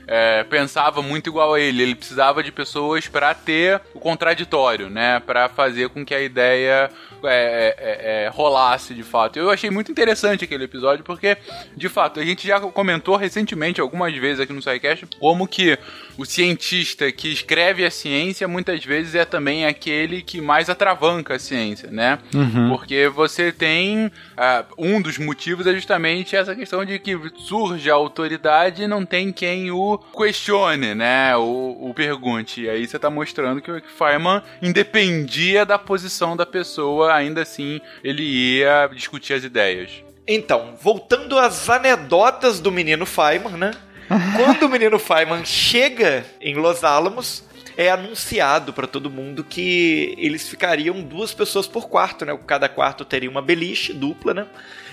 é, 0.09 0.43
pensava 0.44 1.02
muito 1.02 1.28
igual 1.28 1.52
a 1.52 1.60
ele. 1.60 1.82
Ele 1.82 1.94
precisava 1.94 2.43
de 2.43 2.51
pessoas 2.51 3.06
para 3.06 3.35
ter 3.35 3.80
o 3.93 4.01
contraditório, 4.01 4.89
né? 4.89 5.20
Para 5.20 5.51
fazer 5.51 5.90
com 5.90 6.05
que 6.05 6.14
a 6.14 6.20
ideia 6.20 6.90
é, 7.22 7.26
é, 7.26 7.76
é, 7.78 8.24
é, 8.24 8.28
rolasse 8.28 8.94
de 8.94 9.02
fato. 9.02 9.39
Eu 9.39 9.51
achei 9.51 9.68
muito 9.68 9.93
interessante 9.93 10.44
aquele 10.44 10.64
episódio 10.64 11.05
porque, 11.05 11.36
de 11.76 11.89
fato, 11.90 12.18
a 12.20 12.24
gente 12.24 12.47
já 12.47 12.59
comentou 12.59 13.16
recentemente 13.16 13.82
algumas 13.82 14.16
vezes 14.16 14.40
aqui 14.40 14.52
no 14.52 14.62
SciCast 14.62 15.06
como 15.20 15.47
que 15.47 15.78
o 16.19 16.24
cientista 16.24 17.11
que 17.12 17.32
escreve 17.32 17.85
a 17.85 17.90
ciência 17.93 18.49
muitas 18.49 18.85
vezes 18.85 19.15
é 19.15 19.24
também 19.24 19.65
aquele 19.65 20.20
que 20.20 20.40
mais 20.40 20.69
atravanca 20.69 21.36
a 21.36 21.39
ciência, 21.39 21.89
né? 21.93 22.19
Uhum. 22.35 22.70
Porque 22.70 23.09
você 23.09 23.53
tem 23.53 24.07
uh, 24.07 24.11
um 24.77 25.01
dos 25.01 25.16
motivos 25.16 25.65
é 25.69 25.73
justamente 25.73 26.35
essa 26.35 26.57
questão 26.57 26.85
de 26.85 26.99
que 26.99 27.16
surge 27.36 27.89
a 27.89 27.95
autoridade 27.95 28.82
e 28.82 28.89
não 28.89 29.07
tem 29.07 29.31
quem 29.32 29.70
o 29.70 29.97
questione, 29.97 30.93
né? 30.93 31.36
O, 31.36 31.89
o 31.89 31.95
pergunte. 31.95 32.62
E 32.62 32.69
aí 32.69 32.85
você 32.85 32.99
tá 32.99 33.09
mostrando 33.09 33.62
que 33.62 33.70
o 33.70 33.81
Feynman 33.81 34.43
independia 34.61 35.65
da 35.65 35.78
posição 35.78 36.36
da 36.36 36.45
pessoa, 36.45 37.15
ainda 37.15 37.43
assim 37.43 37.81
ele 38.03 38.24
ia 38.24 38.90
discutir 38.93 39.35
as 39.35 39.45
ideias. 39.45 40.03
Então, 40.27 40.74
voltando 40.82 41.39
às 41.39 41.70
anedotas 41.70 42.61
do 42.61 42.73
menino 42.73 43.07
Feynman, 43.07 43.57
né? 43.57 43.70
Quando 44.36 44.62
o 44.64 44.68
menino 44.68 44.98
Feynman 44.98 45.44
chega 45.44 46.24
em 46.40 46.55
Los 46.55 46.82
Alamos, 46.82 47.44
é 47.76 47.90
anunciado 47.90 48.72
para 48.72 48.86
todo 48.86 49.10
mundo 49.10 49.44
que 49.44 50.14
eles 50.18 50.48
ficariam 50.48 51.01
duas 51.01 51.32
pessoas 51.32 51.66
por 51.66 51.89
quarto, 51.89 52.24
né? 52.24 52.36
Cada 52.47 52.68
quarto 52.68 53.05
teria 53.05 53.30
uma 53.30 53.43
beliche 53.43 53.93
dupla, 53.93 54.35
né? 54.35 54.47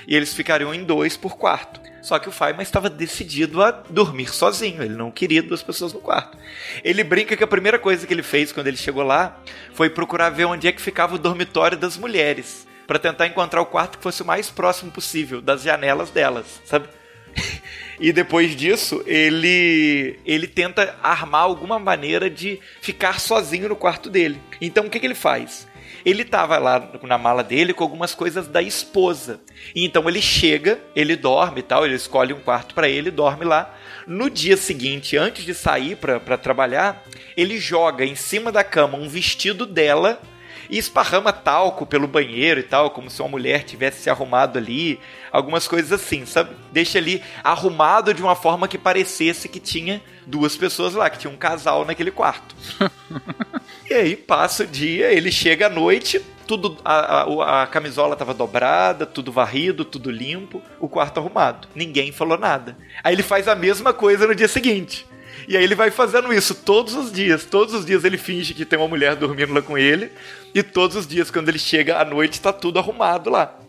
E 0.07 0.15
eles 0.15 0.33
ficariam 0.33 0.73
em 0.73 0.83
dois 0.83 1.17
por 1.17 1.35
quarto. 1.35 1.79
Só 2.01 2.19
que 2.19 2.29
o 2.29 2.31
Feynman 2.31 2.61
estava 2.61 2.87
decidido 2.87 3.63
a 3.63 3.71
dormir 3.71 4.31
sozinho, 4.31 4.83
ele 4.83 4.93
não 4.93 5.09
queria 5.09 5.41
duas 5.41 5.63
pessoas 5.63 5.93
no 5.93 5.99
quarto. 5.99 6.37
Ele 6.83 7.03
brinca 7.03 7.35
que 7.35 7.43
a 7.43 7.47
primeira 7.47 7.79
coisa 7.79 8.05
que 8.05 8.13
ele 8.13 8.21
fez 8.21 8.51
quando 8.51 8.67
ele 8.67 8.77
chegou 8.77 9.01
lá 9.01 9.41
foi 9.73 9.89
procurar 9.89 10.29
ver 10.29 10.45
onde 10.45 10.67
é 10.67 10.71
que 10.71 10.81
ficava 10.81 11.15
o 11.15 11.17
dormitório 11.17 11.75
das 11.75 11.97
mulheres, 11.97 12.67
para 12.85 12.99
tentar 12.99 13.25
encontrar 13.25 13.61
o 13.61 13.65
quarto 13.65 13.97
que 13.97 14.03
fosse 14.03 14.21
o 14.21 14.25
mais 14.25 14.51
próximo 14.51 14.91
possível 14.91 15.41
das 15.41 15.63
janelas 15.63 16.11
delas, 16.11 16.61
sabe? 16.65 16.87
E 17.99 18.11
depois 18.11 18.55
disso, 18.55 19.03
ele 19.05 20.19
ele 20.26 20.47
tenta 20.47 20.97
armar 21.01 21.41
alguma 21.41 21.80
maneira 21.80 22.30
de 22.30 22.59
ficar 22.81 23.19
sozinho 23.19 23.69
no 23.69 23.76
quarto 23.76 24.09
dele. 24.09 24.39
Então 24.59 24.85
o 24.85 24.89
que, 24.89 24.99
que 24.99 25.05
ele 25.05 25.15
faz? 25.15 25.67
Ele 26.05 26.22
estava 26.22 26.57
lá 26.59 26.91
na 27.01 27.17
mala 27.17 27.43
dele 27.43 27.73
com 27.73 27.84
algumas 27.84 28.13
coisas 28.13 28.47
da 28.47 28.61
esposa. 28.61 29.41
E 29.73 29.84
então 29.84 30.07
ele 30.07 30.22
chega, 30.22 30.80
ele 30.95 31.15
dorme 31.15 31.59
e 31.59 31.63
tal, 31.63 31.84
ele 31.84 31.95
escolhe 31.95 32.31
um 32.31 32.39
quarto 32.39 32.76
para 32.76 32.88
ele, 32.88 33.09
dorme 33.09 33.43
lá. 33.43 33.76
No 34.05 34.30
dia 34.30 34.55
seguinte, 34.55 35.17
antes 35.17 35.43
de 35.43 35.53
sair 35.55 35.95
para 35.95 36.38
trabalhar, 36.38 37.03
ele 37.35 37.59
joga 37.59 38.05
em 38.05 38.13
cima 38.13 38.51
da 38.51 38.63
cama 38.63 38.97
um 38.97 39.09
vestido 39.09 39.65
dela 39.65 40.22
e 40.69 40.77
esparrama 40.77 41.31
talco 41.31 41.85
pelo 41.85 42.07
banheiro 42.07 42.59
e 42.59 42.63
tal, 42.63 42.91
como 42.91 43.09
se 43.09 43.21
uma 43.21 43.29
mulher 43.29 43.63
tivesse 43.63 44.01
se 44.01 44.09
arrumado 44.09 44.57
ali, 44.57 44.99
algumas 45.31 45.67
coisas 45.67 45.91
assim, 45.91 46.25
sabe? 46.25 46.55
Deixa 46.71 46.97
ali 46.97 47.21
arrumado 47.43 48.13
de 48.13 48.21
uma 48.21 48.35
forma 48.35 48.67
que 48.67 48.77
parecesse 48.77 49.49
que 49.49 49.59
tinha 49.59 50.01
duas 50.25 50.55
pessoas 50.55 50.93
lá, 50.93 51.09
que 51.09 51.19
tinha 51.19 51.31
um 51.31 51.37
casal 51.37 51.85
naquele 51.85 52.11
quarto. 52.11 52.55
e 53.89 53.93
aí 53.93 54.15
passa 54.15 54.63
o 54.63 54.67
dia, 54.67 55.11
ele 55.11 55.31
chega 55.31 55.67
à 55.67 55.69
noite, 55.69 56.21
tudo 56.47 56.77
a, 56.83 57.23
a, 57.23 57.63
a 57.63 57.67
camisola 57.67 58.13
estava 58.13 58.33
dobrada, 58.33 59.05
tudo 59.05 59.31
varrido, 59.31 59.83
tudo 59.83 60.11
limpo, 60.11 60.61
o 60.79 60.87
quarto 60.87 61.19
arrumado. 61.19 61.67
Ninguém 61.75 62.11
falou 62.11 62.37
nada. 62.37 62.77
Aí 63.03 63.13
ele 63.13 63.23
faz 63.23 63.47
a 63.47 63.55
mesma 63.55 63.93
coisa 63.93 64.27
no 64.27 64.35
dia 64.35 64.47
seguinte. 64.47 65.05
E 65.47 65.55
aí 65.55 65.63
ele 65.63 65.75
vai 65.75 65.91
fazendo 65.91 66.33
isso 66.33 66.55
todos 66.55 66.95
os 66.95 67.11
dias. 67.11 67.45
Todos 67.45 67.73
os 67.73 67.85
dias 67.85 68.03
ele 68.03 68.17
finge 68.17 68.53
que 68.53 68.65
tem 68.65 68.79
uma 68.79 68.87
mulher 68.87 69.15
dormindo 69.15 69.53
lá 69.53 69.61
com 69.61 69.77
ele. 69.77 70.11
E 70.56 70.64
todos 70.64 70.95
os 70.95 71.06
dias, 71.06 71.30
quando 71.30 71.49
ele 71.49 71.60
chega 71.60 71.99
à 71.99 72.06
noite, 72.06 72.40
tá 72.40 72.53
tudo 72.53 72.80
arrumado 72.80 73.30
lá. 73.30 73.60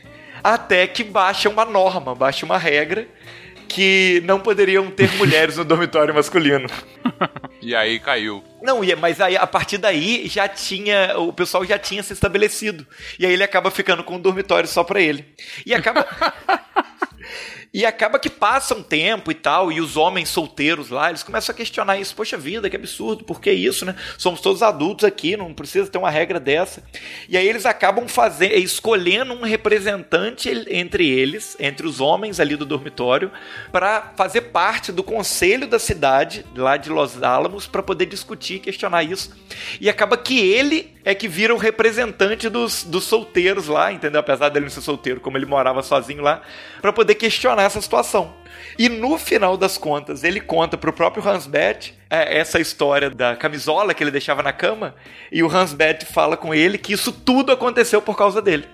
Até 0.42 0.86
que 0.86 1.02
baixa 1.02 1.48
uma 1.48 1.64
norma, 1.64 2.14
baixa 2.14 2.46
uma 2.46 2.56
regra 2.56 3.08
que 3.68 4.22
não 4.24 4.38
poderiam 4.38 4.88
ter 4.88 5.10
mulheres 5.18 5.56
no 5.56 5.64
dormitório 5.64 6.14
masculino. 6.14 6.68
E 7.60 7.74
aí 7.74 7.98
caiu. 7.98 8.44
Não, 8.62 8.80
mas 9.00 9.20
aí 9.20 9.36
a 9.36 9.46
partir 9.48 9.78
daí 9.78 10.28
já 10.28 10.46
tinha. 10.48 11.18
O 11.18 11.32
pessoal 11.32 11.64
já 11.64 11.76
tinha 11.76 12.04
se 12.04 12.12
estabelecido. 12.12 12.86
E 13.18 13.26
aí 13.26 13.32
ele 13.32 13.42
acaba 13.42 13.68
ficando 13.68 14.04
com 14.04 14.14
um 14.14 14.20
dormitório 14.20 14.68
só 14.68 14.84
pra 14.84 15.00
ele. 15.00 15.26
E 15.66 15.74
acaba. 15.74 16.06
E 17.76 17.84
acaba 17.84 18.18
que 18.18 18.30
passa 18.30 18.74
um 18.74 18.82
tempo 18.82 19.30
e 19.30 19.34
tal, 19.34 19.70
e 19.70 19.82
os 19.82 19.98
homens 19.98 20.30
solteiros 20.30 20.88
lá, 20.88 21.10
eles 21.10 21.22
começam 21.22 21.52
a 21.52 21.54
questionar 21.54 21.98
isso. 21.98 22.16
Poxa 22.16 22.34
vida, 22.38 22.70
que 22.70 22.76
absurdo, 22.76 23.22
por 23.22 23.38
que 23.38 23.52
isso, 23.52 23.84
né? 23.84 23.94
Somos 24.16 24.40
todos 24.40 24.62
adultos 24.62 25.04
aqui, 25.04 25.36
não 25.36 25.52
precisa 25.52 25.86
ter 25.86 25.98
uma 25.98 26.08
regra 26.08 26.40
dessa. 26.40 26.82
E 27.28 27.36
aí 27.36 27.46
eles 27.46 27.66
acabam 27.66 28.08
fazendo, 28.08 28.54
escolhendo 28.54 29.34
um 29.34 29.42
representante 29.42 30.48
entre 30.70 31.06
eles, 31.06 31.54
entre 31.60 31.86
os 31.86 32.00
homens 32.00 32.40
ali 32.40 32.56
do 32.56 32.64
dormitório, 32.64 33.30
para 33.70 34.14
fazer 34.16 34.40
parte 34.40 34.90
do 34.90 35.04
conselho 35.04 35.66
da 35.66 35.78
cidade, 35.78 36.46
lá 36.56 36.78
de 36.78 36.88
Los 36.88 37.22
Alamos, 37.22 37.66
para 37.66 37.82
poder 37.82 38.06
discutir 38.06 38.54
e 38.54 38.60
questionar 38.60 39.02
isso. 39.02 39.36
E 39.78 39.90
acaba 39.90 40.16
que 40.16 40.40
ele 40.40 40.95
é 41.06 41.14
que 41.14 41.28
vira 41.28 41.54
o 41.54 41.56
representante 41.56 42.48
dos, 42.48 42.82
dos 42.82 43.04
solteiros 43.04 43.68
lá, 43.68 43.92
entendeu? 43.92 44.18
Apesar 44.18 44.48
dele 44.48 44.64
não 44.64 44.70
ser 44.70 44.80
solteiro, 44.80 45.20
como 45.20 45.38
ele 45.38 45.46
morava 45.46 45.80
sozinho 45.80 46.20
lá, 46.20 46.42
para 46.82 46.92
poder 46.92 47.14
questionar 47.14 47.62
essa 47.62 47.80
situação. 47.80 48.34
E 48.76 48.88
no 48.88 49.16
final 49.16 49.56
das 49.56 49.78
contas, 49.78 50.24
ele 50.24 50.40
conta 50.40 50.76
pro 50.76 50.92
próprio 50.92 51.26
Hansbeth 51.26 51.94
é, 52.10 52.36
essa 52.38 52.58
história 52.58 53.08
da 53.08 53.36
camisola 53.36 53.94
que 53.94 54.02
ele 54.02 54.10
deixava 54.10 54.42
na 54.42 54.52
cama, 54.52 54.96
e 55.30 55.44
o 55.44 55.48
Hansbeth 55.48 56.00
fala 56.12 56.36
com 56.36 56.52
ele 56.52 56.76
que 56.76 56.92
isso 56.92 57.12
tudo 57.12 57.52
aconteceu 57.52 58.02
por 58.02 58.16
causa 58.16 58.42
dele. 58.42 58.66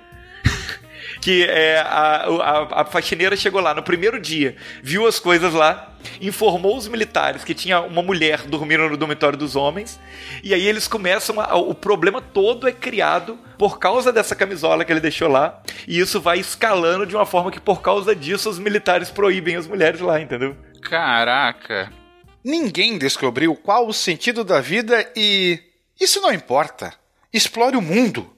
Que 1.22 1.44
é, 1.44 1.78
a, 1.78 2.26
a, 2.26 2.80
a, 2.80 2.84
faxineira 2.84 3.36
chegou 3.36 3.60
lá 3.60 3.72
no 3.72 3.82
primeiro 3.82 4.20
dia, 4.20 4.56
viu 4.82 5.06
as 5.06 5.20
coisas 5.20 5.54
lá, 5.54 5.94
informou 6.20 6.76
os 6.76 6.88
militares 6.88 7.44
que 7.44 7.54
tinha 7.54 7.80
uma 7.80 8.02
mulher 8.02 8.42
dormindo 8.42 8.88
no 8.88 8.96
dormitório 8.96 9.38
dos 9.38 9.54
homens, 9.54 10.00
e 10.42 10.52
aí 10.52 10.66
eles 10.66 10.88
começam. 10.88 11.40
A, 11.40 11.54
o 11.54 11.76
problema 11.76 12.20
todo 12.20 12.66
é 12.66 12.72
criado 12.72 13.38
por 13.56 13.78
causa 13.78 14.12
dessa 14.12 14.34
camisola 14.34 14.84
que 14.84 14.92
ele 14.92 14.98
deixou 14.98 15.28
lá, 15.28 15.62
e 15.86 16.00
isso 16.00 16.20
vai 16.20 16.40
escalando 16.40 17.06
de 17.06 17.14
uma 17.14 17.24
forma 17.24 17.52
que, 17.52 17.60
por 17.60 17.80
causa 17.80 18.16
disso, 18.16 18.50
os 18.50 18.58
militares 18.58 19.08
proíbem 19.08 19.54
as 19.54 19.68
mulheres 19.68 20.00
lá, 20.00 20.20
entendeu? 20.20 20.56
Caraca. 20.82 21.92
Ninguém 22.42 22.98
descobriu 22.98 23.54
qual 23.54 23.86
o 23.86 23.94
sentido 23.94 24.42
da 24.42 24.60
vida 24.60 25.08
e. 25.14 25.60
Isso 26.00 26.20
não 26.20 26.32
importa. 26.32 26.92
Explore 27.32 27.76
o 27.76 27.80
mundo. 27.80 28.28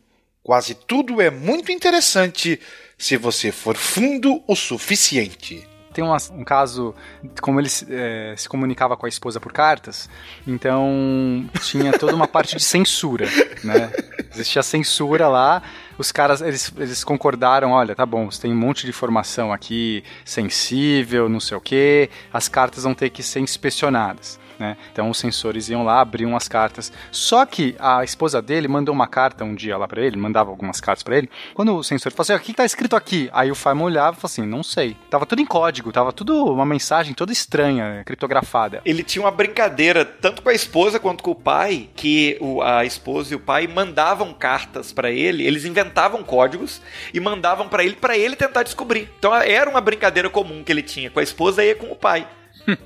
Quase 0.44 0.74
tudo 0.74 1.22
é 1.22 1.30
muito 1.30 1.72
interessante 1.72 2.60
se 2.98 3.16
você 3.16 3.50
for 3.50 3.76
fundo 3.76 4.44
o 4.46 4.54
suficiente. 4.54 5.66
Tem 5.94 6.04
um 6.04 6.44
caso, 6.44 6.94
como 7.40 7.58
ele 7.58 7.68
é, 7.88 8.34
se 8.36 8.46
comunicava 8.46 8.94
com 8.94 9.06
a 9.06 9.08
esposa 9.08 9.40
por 9.40 9.52
cartas, 9.52 10.10
então 10.46 11.48
tinha 11.62 11.92
toda 11.96 12.14
uma 12.14 12.28
parte 12.28 12.56
de 12.56 12.62
censura, 12.62 13.26
né? 13.62 13.90
Existia 14.34 14.62
censura 14.62 15.28
lá, 15.28 15.62
os 15.96 16.12
caras, 16.12 16.42
eles, 16.42 16.70
eles 16.76 17.04
concordaram, 17.04 17.70
olha, 17.70 17.94
tá 17.94 18.04
bom, 18.04 18.28
você 18.30 18.42
tem 18.42 18.52
um 18.52 18.56
monte 18.56 18.82
de 18.82 18.90
informação 18.90 19.52
aqui 19.52 20.04
sensível, 20.24 21.28
não 21.28 21.40
sei 21.40 21.56
o 21.56 21.60
quê, 21.60 22.10
as 22.32 22.48
cartas 22.48 22.82
vão 22.82 22.92
ter 22.92 23.08
que 23.10 23.22
ser 23.22 23.40
inspecionadas 23.40 24.38
né? 24.58 24.76
Então 24.92 25.10
os 25.10 25.18
sensores 25.18 25.68
iam 25.68 25.84
lá, 25.84 26.00
abriam 26.00 26.36
as 26.36 26.48
cartas. 26.48 26.92
Só 27.10 27.44
que 27.46 27.74
a 27.78 28.04
esposa 28.04 28.40
dele 28.40 28.68
mandou 28.68 28.94
uma 28.94 29.06
carta 29.06 29.44
um 29.44 29.54
dia 29.54 29.76
lá 29.76 29.86
para 29.86 30.02
ele, 30.02 30.16
mandava 30.16 30.50
algumas 30.50 30.80
cartas 30.80 31.02
para 31.02 31.18
ele. 31.18 31.30
Quando 31.54 31.76
o 31.76 31.82
sensor 31.82 32.12
falou 32.12 32.22
assim: 32.22 32.34
"O 32.34 32.40
que 32.40 32.54
tá 32.54 32.64
escrito 32.64 32.96
aqui?" 32.96 33.28
Aí 33.32 33.50
o 33.50 33.54
Feynman 33.54 33.84
olhava 33.84 34.16
e 34.16 34.20
falou 34.20 34.32
assim: 34.32 34.46
"Não 34.46 34.62
sei". 34.62 34.96
Tava 35.10 35.26
tudo 35.26 35.40
em 35.40 35.46
código, 35.46 35.92
tava 35.92 36.12
tudo 36.12 36.44
uma 36.46 36.66
mensagem 36.66 37.14
toda 37.14 37.32
estranha, 37.32 38.02
criptografada. 38.04 38.80
Ele 38.84 39.02
tinha 39.02 39.24
uma 39.24 39.30
brincadeira 39.30 40.04
tanto 40.04 40.42
com 40.42 40.48
a 40.48 40.54
esposa 40.54 40.98
quanto 40.98 41.22
com 41.22 41.30
o 41.30 41.34
pai, 41.34 41.88
que 41.94 42.36
o, 42.40 42.62
a 42.62 42.84
esposa 42.84 43.32
e 43.32 43.36
o 43.36 43.40
pai 43.40 43.66
mandavam 43.66 44.32
cartas 44.32 44.92
para 44.92 45.10
ele, 45.10 45.46
eles 45.46 45.64
inventavam 45.64 46.22
códigos 46.22 46.80
e 47.12 47.20
mandavam 47.20 47.68
para 47.68 47.84
ele 47.84 47.94
para 47.94 48.16
ele 48.16 48.36
tentar 48.36 48.62
descobrir. 48.62 49.10
Então 49.18 49.34
era 49.34 49.68
uma 49.68 49.80
brincadeira 49.80 50.28
comum 50.30 50.62
que 50.62 50.72
ele 50.72 50.82
tinha 50.82 51.10
com 51.10 51.20
a 51.20 51.22
esposa 51.22 51.64
e 51.64 51.74
com 51.74 51.90
o 51.90 51.96
pai. 51.96 52.26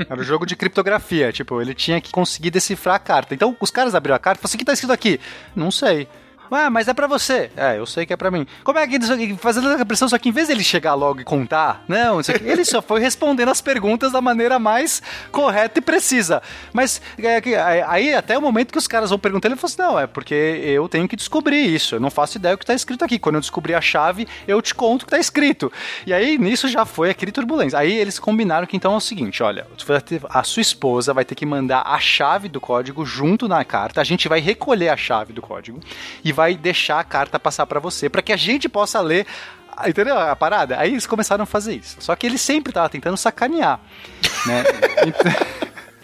Era 0.09 0.21
um 0.21 0.25
jogo 0.25 0.47
de 0.47 0.57
criptografia, 0.57 1.33
tipo, 1.33 1.61
ele 1.61 1.75
tinha 1.75 2.01
que 2.01 2.11
conseguir 2.11 2.51
decifrar 2.51 2.97
a 2.97 2.99
carta. 2.99 3.35
Então, 3.35 3.57
os 3.61 3.71
caras 3.71 3.95
abriram 3.95 4.17
a 4.17 4.19
carta 4.19 4.39
e 4.39 4.43
falaram 4.43 4.51
assim, 4.51 4.57
o 4.57 4.59
que 4.59 4.65
tá 4.65 4.73
escrito 4.73 4.93
aqui? 4.93 5.21
Não 5.55 5.71
sei. 5.71 6.09
Ah, 6.51 6.71
mas 6.71 6.89
é 6.89 6.95
pra 6.95 7.07
você. 7.07 7.51
É, 7.57 7.79
eu 7.79 7.87
sei 7.87 8.07
que 8.07 8.13
é 8.13 8.17
pra 8.17 8.31
mim. 8.31 8.47
Como 8.65 8.79
é 8.79 8.87
que 8.87 8.99
fazendo 9.37 9.69
a 9.69 9.85
pressão, 9.85 10.09
só 10.09 10.19
que 10.19 10.29
em 10.29 10.33
vez 10.33 10.49
dele 10.49 10.65
chegar 10.65 10.95
logo 10.95 11.21
e 11.21 11.25
contar, 11.25 11.85
não, 11.89 12.21
ele 12.43 12.65
só 12.65 12.81
foi 12.81 13.01
respondendo 13.01 13.51
as 13.51 13.61
perguntas 13.61 14.13
da 14.13 14.21
maneira 14.21 14.59
mais 14.59 15.03
correta 15.31 15.79
e 15.79 15.83
precisa. 15.83 16.43
Mas 16.73 17.01
é, 17.19 17.39
é, 17.51 17.85
aí 17.87 18.15
até 18.15 18.37
o 18.37 18.43
momento 18.43 18.73
que 18.73 18.79
os 18.79 18.87
caras 18.87 19.11
vão 19.11 19.19
perguntar, 19.19 19.49
ele 19.49 19.57
falou 19.57 19.69
assim: 19.69 19.83
não, 19.83 20.01
é 20.01 20.07
porque 20.07 20.35
eu 20.35 20.89
tenho 20.89 21.09
que 21.09 21.17
descobrir 21.17 21.63
isso. 21.63 21.97
Eu 21.97 22.01
não 22.01 22.11
faço 22.11 22.39
ideia 22.39 22.57
do 22.57 22.59
que 22.59 22.67
tá 22.67 22.75
escrito 22.75 23.05
aqui. 23.05 23.19
Quando 23.19 23.37
eu 23.37 23.41
descobrir 23.41 23.75
a 23.75 23.81
chave, 23.81 24.27
eu 24.47 24.61
te 24.63 24.75
conto 24.75 25.03
o 25.03 25.05
que 25.07 25.11
tá 25.11 25.19
escrito. 25.19 25.73
E 26.07 26.13
aí 26.13 26.39
nisso 26.39 26.69
já 26.69 26.85
foi 26.85 27.11
aquele 27.11 27.33
turbulência. 27.33 27.79
Aí 27.79 27.93
eles 27.93 28.19
combinaram 28.19 28.67
que 28.67 28.77
então 28.77 28.95
é 28.95 28.97
o 28.97 29.01
seguinte: 29.01 29.43
olha, 29.43 29.67
a 30.31 30.43
sua 30.43 30.61
esposa 30.61 31.13
vai 31.13 31.25
ter 31.25 31.35
que 31.35 31.47
mandar 31.47 31.83
a 31.85 31.99
chave 31.99 32.49
do 32.49 32.61
código 32.61 33.05
junto 33.05 33.49
na 33.49 33.65
carta. 33.65 34.01
A 34.01 34.05
gente 34.05 34.29
vai 34.29 34.41
recolher 34.41 34.89
a 34.89 34.97
chave 34.97 35.33
do 35.33 35.43
código 35.43 35.81
e 36.25 36.33
vai 36.39 36.55
deixar 36.55 37.01
a 37.01 37.05
carta 37.05 37.37
passar 37.41 37.67
para 37.67 37.81
você, 37.81 38.09
para 38.09 38.23
que 38.23 38.33
a 38.33 38.37
gente 38.37 38.69
possa 38.69 39.01
ler 39.01 39.27
Entendeu 39.87 40.19
a 40.19 40.35
parada? 40.35 40.77
Aí 40.77 40.91
eles 40.91 41.07
começaram 41.07 41.45
a 41.45 41.47
fazer 41.47 41.77
isso. 41.77 41.99
Só 42.01 42.17
que 42.17 42.27
ele 42.27 42.37
sempre 42.37 42.73
tava 42.73 42.89
tentando 42.89 43.17
sacanear. 43.17 43.79
né? 44.47 44.65
Então... 45.07 45.33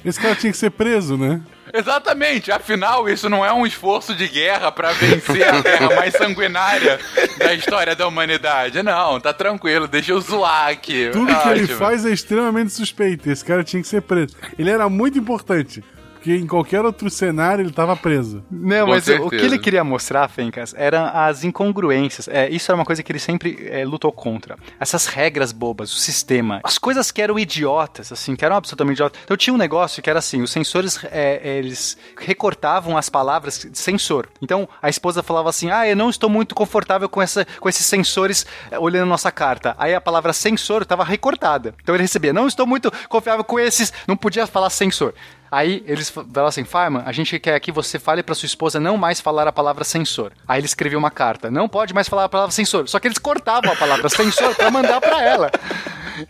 Esse 0.05 0.21
cara 0.21 0.37
tinha 0.37 0.53
que 0.53 0.59
ser 0.59 0.71
preso, 0.71 1.17
né? 1.17 1.41
Exatamente, 1.73 2.53
afinal, 2.53 3.09
isso 3.09 3.29
não 3.29 3.45
é 3.45 3.53
um 3.53 3.67
esforço 3.67 4.15
de 4.15 4.29
guerra 4.29 4.71
para 4.71 4.93
vencer 4.93 5.49
a 5.49 5.61
guerra 5.61 5.97
mais 5.97 6.15
sanguinária 6.15 7.01
da 7.39 7.55
história 7.55 7.97
da 7.97 8.07
humanidade. 8.07 8.83
Não, 8.83 9.19
tá 9.19 9.33
tranquilo, 9.33 9.89
deixa 9.89 10.13
eu 10.13 10.21
zoar 10.21 10.69
aqui. 10.69 11.09
Tudo 11.11 11.35
que 11.35 11.49
ele 11.49 11.67
faz 11.67 12.05
é 12.05 12.11
extremamente 12.11 12.71
suspeito. 12.73 13.29
Esse 13.31 13.45
cara 13.45 13.65
tinha 13.65 13.83
que 13.83 13.89
ser 13.89 14.03
preso. 14.03 14.37
Ele 14.59 14.71
era 14.71 14.89
muito 14.89 15.19
importante. 15.19 15.83
Porque 16.25 16.37
em 16.39 16.47
qualquer 16.47 16.83
outro 16.87 17.11
cenário 17.11 17.63
ele 17.63 17.71
tava 17.71 17.95
preso. 17.95 18.43
Não, 18.51 18.87
Com 18.87 18.93
mas 18.93 19.07
o- 19.07 19.13
o 19.13 19.15
que 19.15 19.21
certeza. 19.37 19.45
ele 19.45 19.59
queria 19.59 19.85
mostrar, 19.85 20.27
Fencas, 20.27 20.75
eram 20.75 21.05
as 21.13 21.45
incongruências. 21.45 22.29
É, 22.29 22.49
isso 22.49 22.71
era 22.73 22.79
uma 22.79 22.85
coisa 22.87 23.03
que 23.03 23.13
ele 23.13 23.19
sempre 23.19 23.69
é, 23.71 23.85
lutou 23.85 24.11
contra. 24.11 24.57
Essas 24.81 25.05
regras 25.05 25.53
bobas, 25.53 25.93
o 25.93 25.97
sistema. 25.99 26.61
As 26.65 26.79
coisas 26.79 27.11
que 27.11 27.21
eram 27.21 27.39
idiotas, 27.39 28.11
assim, 28.11 28.35
que 28.35 28.43
eram 28.43 28.57
absolutamente 28.57 28.95
idiotas. 28.97 29.21
Então 29.23 29.37
tinha 29.37 29.53
um 29.53 29.59
negócio 29.59 30.03
que 30.03 30.09
era 30.09 30.19
assim, 30.19 30.41
os 30.41 30.51
sensores, 30.51 30.99
é, 31.13 31.59
eles 31.59 31.99
recortavam 32.19 32.97
as 32.97 33.11
palavras 33.11 33.59
de 33.71 33.77
sensor. 33.79 34.27
Então 34.41 34.67
a 34.81 34.89
esposa 34.89 35.23
falava 35.23 35.51
assim, 35.51 35.71
ah, 35.71 35.87
eu 35.87 35.95
não 35.95 36.09
estou 36.09 36.31
muito 36.31 36.55
confortável 36.55 37.07
com, 37.07 37.21
essa, 37.21 37.47
com 37.61 37.69
esses 37.69 37.85
sensores 37.85 38.47
é, 38.71 38.79
olhando 38.79 39.11
nossa 39.11 39.31
carta. 39.31 39.75
Aí 39.79 39.95
a 39.95 40.01
palavra 40.01 40.33
sensor 40.33 40.81
estava 40.81 41.05
recortada. 41.05 41.75
Então 41.83 41.95
ele 41.95 42.03
recebia, 42.05 42.33
não 42.33 42.47
estou 42.47 42.67
muito 42.67 42.91
confiável 43.11 43.45
com 43.45 43.61
esses, 43.61 43.93
não 44.09 44.17
podia 44.17 44.47
falar 44.47 44.71
sensor. 44.71 45.13
Aí 45.55 45.85
eles 45.87 46.11
fa- 46.11 46.25
falaram 46.25 46.49
assim, 46.49 46.65
Fireman, 46.65 47.03
a 47.07 47.13
gente 47.13 47.39
quer 47.39 47.59
que 47.61 47.71
você 47.71 47.99
fale 47.99 48.23
pra 48.23 48.35
sua 48.35 48.47
esposa 48.47 48.81
não 48.81 48.97
mais 48.97 49.21
falar 49.21 49.47
a 49.47 49.53
palavra 49.53 49.85
sensor. 49.85 50.33
Aí 50.49 50.59
ele 50.61 50.67
escreveu 50.67 50.99
uma 50.99 51.11
carta, 51.11 51.51
não 51.51 51.69
pode 51.69 51.95
mais 51.95 52.09
falar 52.09 52.25
a 52.25 52.29
palavra 52.29 52.51
sensor. 52.53 52.89
Só 52.89 52.99
que 52.99 53.07
eles 53.07 53.19
cortavam 53.19 53.73
a 53.73 53.77
palavra 53.77 54.09
sensor 54.09 54.55
pra 54.57 54.71
mandar 54.71 55.01
pra 55.01 55.23
ela. 55.23 55.51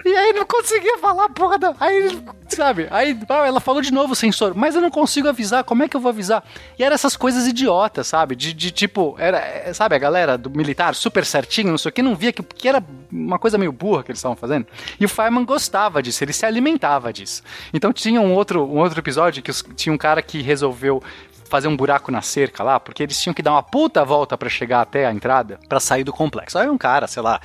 E 0.05 0.09
aí 0.16 0.32
não 0.32 0.44
conseguia 0.47 0.98
falar 0.98 1.28
porra 1.31 1.59
da... 1.59 1.74
Aí, 1.81 2.23
sabe, 2.48 2.86
aí 2.90 3.19
ela 3.28 3.61
falou 3.61 3.81
de 3.82 3.93
novo 3.93 4.15
sensor, 4.15 4.55
mas 4.55 4.74
eu 4.74 4.81
não 4.81 4.90
consigo 4.90 5.28
avisar, 5.28 5.65
como 5.65 5.82
é 5.82 5.89
que 5.89 5.97
eu 5.97 6.01
vou 6.01 6.11
avisar? 6.11 6.43
E 6.78 6.82
eram 6.85 6.94
essas 6.94 7.16
coisas 7.16 7.47
idiotas, 7.47 8.06
sabe? 8.06 8.35
De, 8.36 8.52
de 8.52 8.70
tipo, 8.70 9.15
era, 9.19 9.39
é, 9.39 9.73
sabe, 9.73 9.94
a 9.94 9.98
galera 9.98 10.39
do 10.39 10.48
militar 10.51 10.94
super 10.94 11.24
certinho, 11.27 11.70
não 11.70 11.78
sei 11.78 11.89
o 11.90 11.93
que, 11.93 12.02
não 12.02 12.15
via 12.15 12.32
que, 12.32 12.43
que 12.43 12.69
era 12.69 12.82
uma 13.11 13.39
coisa 13.39 13.59
meio 13.59 13.73
burra 13.73 14.02
que 14.02 14.11
eles 14.11 14.19
estavam 14.19 14.36
fazendo. 14.36 14.66
E 14.98 15.05
o 15.05 15.09
Fireman 15.09 15.44
gostava 15.44 16.02
disso, 16.02 16.23
ele 16.24 16.32
se 16.32 16.47
alimentava 16.47 17.12
disso. 17.12 17.43
Então 17.73 17.93
tinha 17.93 18.20
um 18.20 18.32
outro, 18.35 18.65
um 18.65 18.78
outro 18.78 18.98
episódio 19.01 19.43
que 19.43 19.51
os- 19.51 19.65
tinha 19.77 19.93
um 19.93 19.98
cara 19.98 20.23
que 20.23 20.40
resolveu 20.43 21.02
fazer 21.47 21.69
um 21.69 21.77
buraco 21.77 22.11
na 22.11 22.23
cerca 22.23 22.65
lá, 22.65 22.81
porque 22.81 23.02
eles 23.02 23.20
tinham 23.20 23.35
que 23.35 23.43
dar 23.43 23.52
uma 23.52 23.62
puta 23.62 24.05
volta 24.05 24.36
pra 24.36 24.48
chegar 24.48 24.81
até 24.81 25.06
a 25.06 25.12
entrada, 25.12 25.61
pra 25.69 25.78
sair 25.78 26.02
do 26.02 26.12
complexo. 26.12 26.59
Aí 26.59 26.69
um 26.69 26.78
cara, 26.78 27.06
sei 27.06 27.23
lá, 27.23 27.40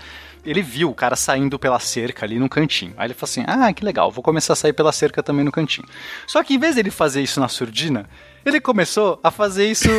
ele 0.46 0.62
viu 0.62 0.90
o 0.90 0.96
cara 0.96 1.16
saindo 1.16 1.60
pela 1.60 1.80
cerca 1.80 2.26
ali 2.26 2.40
no 2.40 2.50
cantinho. 2.50 2.94
Aí 2.98 3.08
ele 3.08 3.14
falou 3.14 3.30
assim: 3.30 3.44
Ah, 3.48 3.72
que 3.74 3.84
legal, 3.84 4.12
vou 4.12 4.24
começar 4.24 4.54
a 4.54 4.56
sair 4.56 4.74
pela 4.74 4.92
cerca 4.92 5.22
também 5.22 5.44
no 5.44 5.52
cantinho. 5.52 5.88
Só 6.28 6.44
que 6.44 6.54
em 6.54 6.60
vez 6.60 6.76
dele 6.76 6.92
fazer 6.92 7.22
isso 7.22 7.40
na 7.40 7.48
surdina, 7.48 8.10
ele 8.46 8.60
começou 8.60 9.20
a 9.24 9.32
fazer 9.32 9.70
isso 9.70 9.90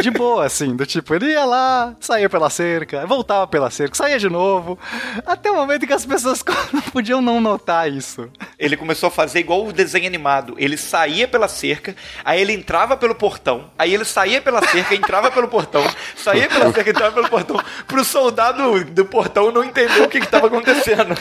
de 0.00 0.10
boa, 0.10 0.46
assim, 0.46 0.74
do 0.74 0.86
tipo, 0.86 1.14
ele 1.14 1.32
ia 1.32 1.44
lá, 1.44 1.94
saía 2.00 2.28
pela 2.28 2.50
cerca, 2.50 3.06
voltava 3.06 3.46
pela 3.46 3.70
cerca, 3.70 3.96
saía 3.96 4.18
de 4.18 4.28
novo, 4.28 4.78
até 5.26 5.50
o 5.50 5.54
momento 5.54 5.86
que 5.86 5.92
as 5.92 6.06
pessoas 6.06 6.42
não 6.72 6.80
podiam 6.82 7.20
não 7.20 7.40
notar 7.40 7.90
isso. 7.90 8.30
Ele 8.58 8.76
começou 8.76 9.08
a 9.08 9.10
fazer 9.10 9.40
igual 9.40 9.66
o 9.66 9.72
desenho 9.72 10.06
animado. 10.06 10.54
Ele 10.58 10.76
saía 10.76 11.28
pela 11.28 11.48
cerca, 11.48 11.94
aí 12.24 12.40
ele 12.40 12.52
entrava 12.52 12.96
pelo 12.96 13.14
portão, 13.14 13.70
aí 13.78 13.94
ele 13.94 14.04
saía 14.04 14.40
pela 14.40 14.62
cerca, 14.66 14.94
entrava 14.94 15.30
pelo 15.30 15.48
portão, 15.48 15.84
saía 16.16 16.48
pela 16.48 16.72
cerca, 16.72 16.90
entrava 16.90 17.14
pelo 17.14 17.28
portão, 17.28 17.60
pro 17.86 18.04
soldado 18.04 18.84
do 18.84 19.04
portão 19.04 19.50
não 19.50 19.64
entender 19.64 20.02
o 20.02 20.08
que 20.08 20.18
estava 20.18 20.46
acontecendo. 20.46 21.14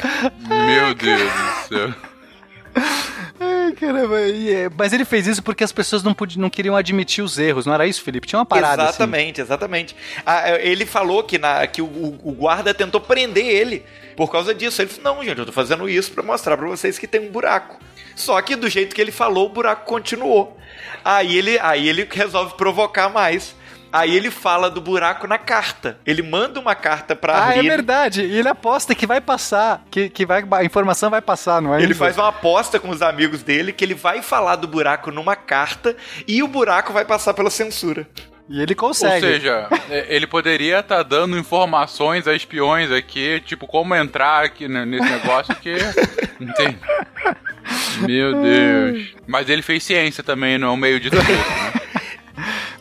Meu 0.47 0.93
Deus 0.93 1.31
do 1.31 1.67
céu. 1.67 2.16
Caramba, 3.79 4.19
é- 4.21 4.69
mas 4.75 4.93
ele 4.93 5.05
fez 5.05 5.27
isso 5.27 5.43
porque 5.43 5.63
as 5.63 5.71
pessoas 5.71 6.01
não, 6.01 6.13
podiam, 6.13 6.41
não 6.41 6.49
queriam 6.49 6.75
admitir 6.75 7.23
os 7.23 7.37
erros, 7.37 7.65
não 7.65 7.73
era 7.73 7.85
isso, 7.85 8.01
Felipe? 8.01 8.27
Tinha 8.27 8.39
uma 8.39 8.45
parada 8.45 8.83
assim. 8.83 8.89
exatamente, 9.03 9.41
exatamente. 9.41 9.95
Ah, 10.25 10.49
é, 10.49 10.67
ele 10.67 10.85
falou 10.85 11.23
que, 11.23 11.37
na, 11.37 11.65
que 11.67 11.81
o, 11.81 11.85
o- 11.85 12.31
guarda 12.33 12.73
tentou 12.73 12.99
prender 12.99 13.45
ele 13.45 13.83
por 14.15 14.31
causa 14.31 14.53
disso. 14.55 14.81
Ele 14.81 14.89
falou: 14.89 15.15
Não, 15.17 15.23
gente, 15.23 15.37
eu 15.37 15.45
tô 15.45 15.51
fazendo 15.51 15.87
isso 15.89 16.11
pra 16.11 16.23
mostrar 16.23 16.57
pra 16.57 16.67
vocês 16.67 16.97
que 16.97 17.07
tem 17.07 17.21
um 17.21 17.31
buraco. 17.31 17.77
Só 18.15 18.41
que 18.41 18.55
do 18.55 18.67
jeito 18.67 18.95
que 18.95 19.01
ele 19.01 19.11
falou, 19.11 19.45
o 19.45 19.49
buraco 19.49 19.85
continuou. 19.85 20.57
Aí 21.05 21.37
ele, 21.37 21.59
aí 21.59 21.87
ele 21.87 22.07
resolve 22.09 22.55
provocar 22.55 23.09
mais. 23.09 23.55
Aí 23.91 24.15
ele 24.15 24.29
fala 24.29 24.69
do 24.69 24.81
buraco 24.81 25.27
na 25.27 25.37
carta. 25.37 25.97
Ele 26.05 26.21
manda 26.21 26.59
uma 26.59 26.75
carta 26.75 27.15
pra 27.15 27.45
Ah, 27.47 27.55
é 27.57 27.61
verdade. 27.61 28.21
E 28.21 28.37
ele 28.37 28.47
aposta 28.49 28.93
que 28.93 29.07
vai 29.07 29.21
passar, 29.21 29.83
que, 29.89 30.09
que 30.09 30.25
vai, 30.25 30.43
a 30.51 30.63
informação 30.63 31.09
vai 31.09 31.21
passar, 31.21 31.61
não 31.61 31.73
é? 31.73 31.81
Ele 31.81 31.91
isso? 31.91 31.99
faz 31.99 32.17
uma 32.17 32.27
aposta 32.29 32.79
com 32.79 32.89
os 32.89 33.01
amigos 33.01 33.43
dele 33.43 33.71
que 33.71 33.83
ele 33.85 33.93
vai 33.95 34.21
falar 34.21 34.57
do 34.57 34.67
buraco 34.67 35.11
numa 35.11 35.35
carta 35.35 35.95
e 36.27 36.43
o 36.43 36.47
buraco 36.47 36.91
vai 36.91 37.05
passar 37.05 37.33
pela 37.33 37.49
censura. 37.49 38.07
E 38.49 38.61
ele 38.61 38.71
Ou 38.73 38.77
consegue. 38.77 39.19
seja, 39.25 39.67
é, 39.89 40.05
ele 40.15 40.25
poderia 40.25 40.79
estar 40.79 41.03
dando 41.03 41.37
informações 41.37 42.27
a 42.27 42.33
espiões 42.33 42.91
aqui, 42.91 43.41
tipo, 43.45 43.67
como 43.67 43.93
entrar 43.93 44.45
aqui 44.45 44.67
ne- 44.69 44.85
nesse 44.85 45.09
negócio 45.09 45.53
que. 45.55 45.75
Entende? 46.39 46.77
Meu 47.99 48.41
Deus. 48.41 49.15
Mas 49.27 49.49
ele 49.49 49.61
fez 49.61 49.83
ciência 49.83 50.23
também, 50.23 50.57
não 50.57 50.69
é 50.69 50.71
um 50.71 50.77
meio 50.77 50.99
de 50.99 51.09
tudo. 51.09 51.23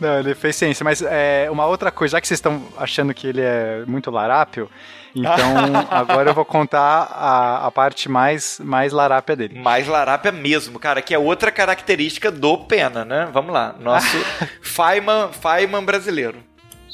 Não, 0.01 0.19
ele 0.19 0.35
fez 0.35 0.57
ciência, 0.57 0.85
mas 0.85 1.03
é, 1.03 1.49
uma 1.51 1.67
outra 1.67 1.91
coisa, 1.91 2.13
já 2.13 2.21
que 2.21 2.29
vocês 2.29 2.39
estão 2.39 2.63
achando 2.77 3.15
que 3.15 3.27
ele 3.27 3.41
é 3.41 3.85
muito 3.87 4.11
larápio, 4.11 4.71
então 5.15 5.27
agora 5.91 6.31
eu 6.31 6.35
vou 6.35 6.45
contar 6.45 7.09
a, 7.11 7.67
a 7.67 7.71
parte 7.71 8.09
mais, 8.09 8.61
mais 8.63 8.93
larápia 8.93 9.35
dele. 9.35 9.59
Mais 9.59 9.87
larápia 9.87 10.31
mesmo, 10.31 10.79
cara, 10.79 11.01
que 11.01 11.15
é 11.15 11.19
outra 11.19 11.51
característica 11.51 12.31
do 12.31 12.59
Pena, 12.59 13.05
né? 13.05 13.29
Vamos 13.33 13.53
lá, 13.53 13.75
nosso 13.81 14.19
Feynman, 14.61 15.31
Feynman 15.33 15.85
brasileiro. 15.85 16.39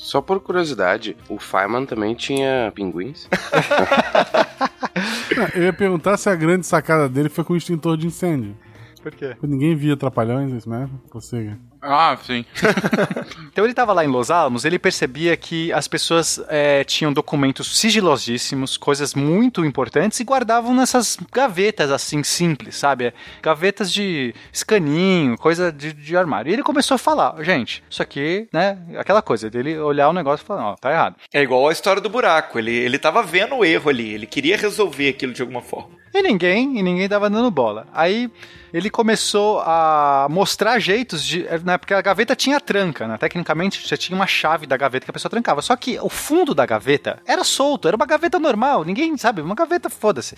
Só 0.02 0.20
por 0.20 0.40
curiosidade, 0.40 1.16
o 1.28 1.38
Fireman 1.38 1.86
também 1.86 2.12
tinha 2.14 2.72
pinguins? 2.74 3.28
Eu 5.54 5.62
ia 5.62 5.72
perguntar 5.72 6.16
se 6.16 6.28
a 6.28 6.34
grande 6.34 6.66
sacada 6.66 7.08
dele 7.08 7.28
foi 7.28 7.44
com 7.44 7.52
o 7.52 7.56
extintor 7.56 7.96
de 7.96 8.08
incêndio. 8.08 8.56
Por 9.00 9.12
quê? 9.12 9.36
Ninguém 9.40 9.76
via 9.76 9.96
Trapalhões, 9.96 10.52
isso 10.52 10.68
mesmo? 10.68 11.00
Você. 11.12 11.56
Ah, 11.82 12.16
sim. 12.24 12.44
Então 13.52 13.66
ele 13.66 13.72
estava 13.72 13.92
lá 13.92 14.02
em 14.02 14.08
Los 14.08 14.30
Alamos, 14.30 14.64
ele 14.64 14.78
percebia 14.78 15.36
que 15.36 15.70
as 15.74 15.86
pessoas 15.86 16.42
é, 16.48 16.82
tinham 16.84 17.12
documentos 17.12 17.78
sigilosíssimos, 17.78 18.78
coisas 18.78 19.14
muito 19.14 19.62
importantes 19.62 20.18
e 20.20 20.24
guardavam 20.24 20.74
nessas 20.74 21.18
gavetas 21.30 21.90
assim 21.90 22.22
simples, 22.22 22.76
sabe? 22.76 23.12
Gavetas 23.42 23.92
de 23.92 24.34
escaninho, 24.50 25.36
coisa 25.36 25.70
de, 25.70 25.92
de 25.92 26.16
armário. 26.16 26.48
E 26.48 26.54
ele 26.54 26.62
começou 26.62 26.94
a 26.94 26.98
falar, 26.98 27.34
gente, 27.42 27.84
isso 27.90 28.02
aqui, 28.02 28.48
né? 28.50 28.78
Aquela 28.96 29.20
coisa 29.20 29.50
dele 29.50 29.76
olhar 29.78 30.08
o 30.08 30.14
negócio 30.14 30.44
e 30.44 30.46
falar, 30.46 30.70
ó, 30.70 30.76
tá 30.76 30.90
errado. 30.90 31.16
É 31.30 31.42
igual 31.42 31.68
a 31.68 31.72
história 31.72 32.00
do 32.00 32.08
buraco. 32.08 32.58
Ele, 32.58 32.74
ele 32.74 32.98
tava 32.98 33.22
vendo 33.22 33.56
o 33.56 33.64
erro 33.64 33.90
ali, 33.90 34.14
ele 34.14 34.26
queria 34.26 34.56
resolver 34.56 35.10
aquilo 35.10 35.34
de 35.34 35.42
alguma 35.42 35.60
forma. 35.60 36.00
E 36.14 36.20
ninguém, 36.20 36.78
e 36.78 36.82
ninguém 36.82 37.08
dava 37.08 37.30
dando 37.30 37.50
bola. 37.50 37.86
Aí 37.92 38.30
ele 38.72 38.90
começou 38.90 39.60
a 39.60 40.26
mostrar 40.30 40.78
jeitos 40.78 41.24
de. 41.24 41.46
Né, 41.64 41.71
porque 41.78 41.94
a 41.94 42.00
gaveta 42.00 42.34
tinha 42.34 42.60
tranca, 42.60 43.06
né? 43.06 43.16
Tecnicamente 43.16 43.86
você 43.86 43.96
tinha 43.96 44.16
uma 44.16 44.26
chave 44.26 44.66
da 44.66 44.76
gaveta 44.76 45.04
que 45.04 45.10
a 45.10 45.12
pessoa 45.12 45.30
trancava. 45.30 45.62
Só 45.62 45.76
que 45.76 45.98
o 46.00 46.08
fundo 46.08 46.54
da 46.54 46.66
gaveta 46.66 47.20
era 47.26 47.44
solto, 47.44 47.88
era 47.88 47.96
uma 47.96 48.06
gaveta 48.06 48.38
normal, 48.38 48.84
ninguém 48.84 49.16
sabe, 49.16 49.42
uma 49.42 49.54
gaveta 49.54 49.88
foda-se. 49.88 50.36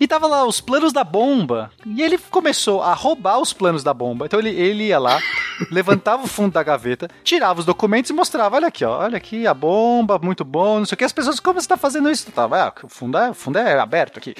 E 0.00 0.06
tava 0.06 0.26
lá 0.26 0.44
os 0.44 0.60
planos 0.60 0.92
da 0.92 1.04
bomba. 1.04 1.70
E 1.86 2.02
ele 2.02 2.18
começou 2.18 2.82
a 2.82 2.92
roubar 2.94 3.38
os 3.38 3.52
planos 3.52 3.82
da 3.82 3.94
bomba. 3.94 4.26
Então 4.26 4.38
ele, 4.38 4.50
ele 4.50 4.88
ia 4.88 4.98
lá, 4.98 5.20
levantava 5.70 6.24
o 6.24 6.26
fundo 6.26 6.52
da 6.52 6.62
gaveta, 6.62 7.08
tirava 7.22 7.60
os 7.60 7.66
documentos 7.66 8.10
e 8.10 8.14
mostrava: 8.14 8.56
olha 8.56 8.68
aqui, 8.68 8.84
ó, 8.84 9.00
olha 9.00 9.16
aqui 9.16 9.46
a 9.46 9.54
bomba, 9.54 10.18
muito 10.18 10.44
bom, 10.44 10.78
não 10.78 10.86
sei 10.86 10.94
o 10.94 10.98
que. 10.98 11.04
As 11.04 11.12
pessoas, 11.12 11.40
como 11.40 11.60
você 11.60 11.68
tá 11.68 11.76
fazendo 11.76 12.10
isso? 12.10 12.30
Tava, 12.32 12.68
ah, 12.68 12.72
o 12.82 12.88
fundo 12.88 13.18
é, 13.18 13.30
o 13.30 13.34
fundo 13.34 13.58
é 13.58 13.78
aberto 13.78 14.18
aqui. 14.18 14.34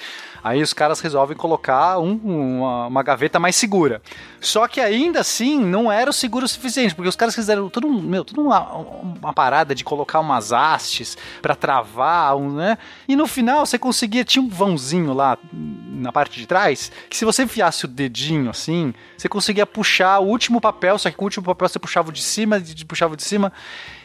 Aí 0.44 0.60
os 0.62 0.74
caras 0.74 1.00
resolvem 1.00 1.34
colocar 1.36 1.98
um- 1.98 2.20
uma, 2.22 2.86
uma 2.88 3.02
gaveta 3.02 3.40
mais 3.40 3.56
segura. 3.56 4.02
Só 4.42 4.68
que 4.68 4.78
ainda 4.78 5.20
assim 5.20 5.58
não 5.58 5.90
era 5.90 6.10
o 6.10 6.12
seguro 6.12 6.46
suficiente, 6.46 6.94
porque 6.94 7.08
os 7.08 7.16
caras 7.16 7.34
fizeram 7.34 7.70
tudo, 7.70 7.88
meu, 7.88 8.22
tudo 8.26 8.42
uma, 8.42 8.60
uma 8.74 9.32
parada 9.32 9.74
de 9.74 9.82
colocar 9.82 10.20
umas 10.20 10.52
hastes 10.52 11.16
pra 11.40 11.54
travar, 11.56 12.36
um, 12.36 12.52
né? 12.56 12.76
E 13.08 13.16
no 13.16 13.26
final 13.26 13.64
você 13.64 13.78
conseguia, 13.78 14.22
tinha 14.22 14.42
um 14.44 14.48
vãozinho 14.48 15.14
lá 15.14 15.38
na 15.52 16.12
parte 16.12 16.38
de 16.38 16.46
trás, 16.46 16.92
que 17.08 17.16
se 17.16 17.24
você 17.24 17.44
enfiasse 17.44 17.86
o 17.86 17.88
dedinho 17.88 18.50
assim, 18.50 18.92
você 19.16 19.28
conseguia 19.28 19.64
puxar 19.64 20.18
o 20.18 20.26
último 20.26 20.60
papel, 20.60 20.98
só 20.98 21.08
que 21.10 21.16
com 21.16 21.24
o 21.24 21.26
último 21.28 21.44
papel 21.46 21.66
você 21.68 21.78
puxava 21.78 22.10
o 22.10 22.12
de 22.12 22.22
cima, 22.22 22.60
de, 22.60 22.74
de- 22.74 22.84
puxava 22.84 23.14
o 23.14 23.16
de 23.16 23.22
cima. 23.22 23.50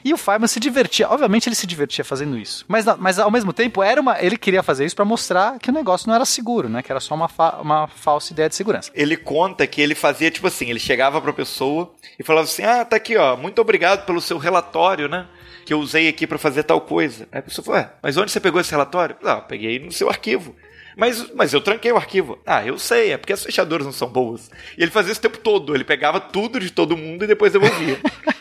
E 0.03 0.13
o 0.13 0.17
Feynman 0.17 0.47
se 0.47 0.59
divertia, 0.59 1.09
obviamente 1.09 1.47
ele 1.47 1.55
se 1.55 1.67
divertia 1.67 2.03
fazendo 2.05 2.37
isso. 2.37 2.65
Mas, 2.67 2.85
mas 2.97 3.19
ao 3.19 3.29
mesmo 3.31 3.51
tempo, 3.53 3.81
era 3.83 3.99
uma, 3.99 4.21
ele 4.23 4.37
queria 4.37 4.63
fazer 4.63 4.85
isso 4.85 4.95
pra 4.95 5.05
mostrar 5.05 5.59
que 5.59 5.69
o 5.69 5.73
negócio 5.73 6.07
não 6.07 6.15
era 6.15 6.25
seguro, 6.25 6.69
né? 6.69 6.81
Que 6.81 6.91
era 6.91 6.99
só 6.99 7.15
uma, 7.15 7.27
fa- 7.27 7.59
uma 7.61 7.87
falsa 7.87 8.31
ideia 8.33 8.47
de 8.49 8.55
segurança. 8.55 8.91
Ele 8.93 9.17
conta 9.17 9.65
que 9.67 9.81
ele 9.81 9.95
fazia 9.95 10.31
tipo 10.31 10.47
assim: 10.47 10.69
ele 10.69 10.79
chegava 10.79 11.21
pra 11.21 11.33
pessoa 11.33 11.93
e 12.17 12.23
falava 12.23 12.45
assim: 12.45 12.63
Ah, 12.63 12.83
tá 12.85 12.95
aqui, 12.95 13.17
ó, 13.17 13.35
muito 13.35 13.59
obrigado 13.59 14.05
pelo 14.05 14.21
seu 14.21 14.37
relatório, 14.37 15.07
né? 15.07 15.25
Que 15.65 15.73
eu 15.73 15.79
usei 15.79 16.07
aqui 16.07 16.25
pra 16.25 16.37
fazer 16.37 16.63
tal 16.63 16.81
coisa. 16.81 17.27
Aí 17.31 17.39
a 17.39 17.43
pessoa 17.43 17.63
falou: 17.65 17.79
Ué, 17.79 17.89
mas 18.01 18.17
onde 18.17 18.31
você 18.31 18.39
pegou 18.39 18.59
esse 18.61 18.71
relatório? 18.71 19.15
Ah, 19.23 19.37
peguei 19.41 19.79
no 19.79 19.91
seu 19.91 20.09
arquivo. 20.09 20.55
Mas, 20.97 21.31
mas 21.33 21.53
eu 21.53 21.61
tranquei 21.61 21.91
o 21.91 21.95
arquivo. 21.97 22.37
Ah, 22.45 22.65
eu 22.65 22.77
sei, 22.77 23.13
é 23.13 23.17
porque 23.17 23.31
as 23.31 23.41
fechaduras 23.43 23.85
não 23.85 23.93
são 23.93 24.09
boas. 24.09 24.49
E 24.77 24.81
ele 24.81 24.91
fazia 24.91 25.11
isso 25.13 25.19
o 25.19 25.21
tempo 25.21 25.37
todo. 25.37 25.73
Ele 25.73 25.83
pegava 25.85 26.19
tudo 26.19 26.59
de 26.59 26.71
todo 26.71 26.97
mundo 26.97 27.23
e 27.23 27.27
depois 27.27 27.53
devolvia. 27.53 27.97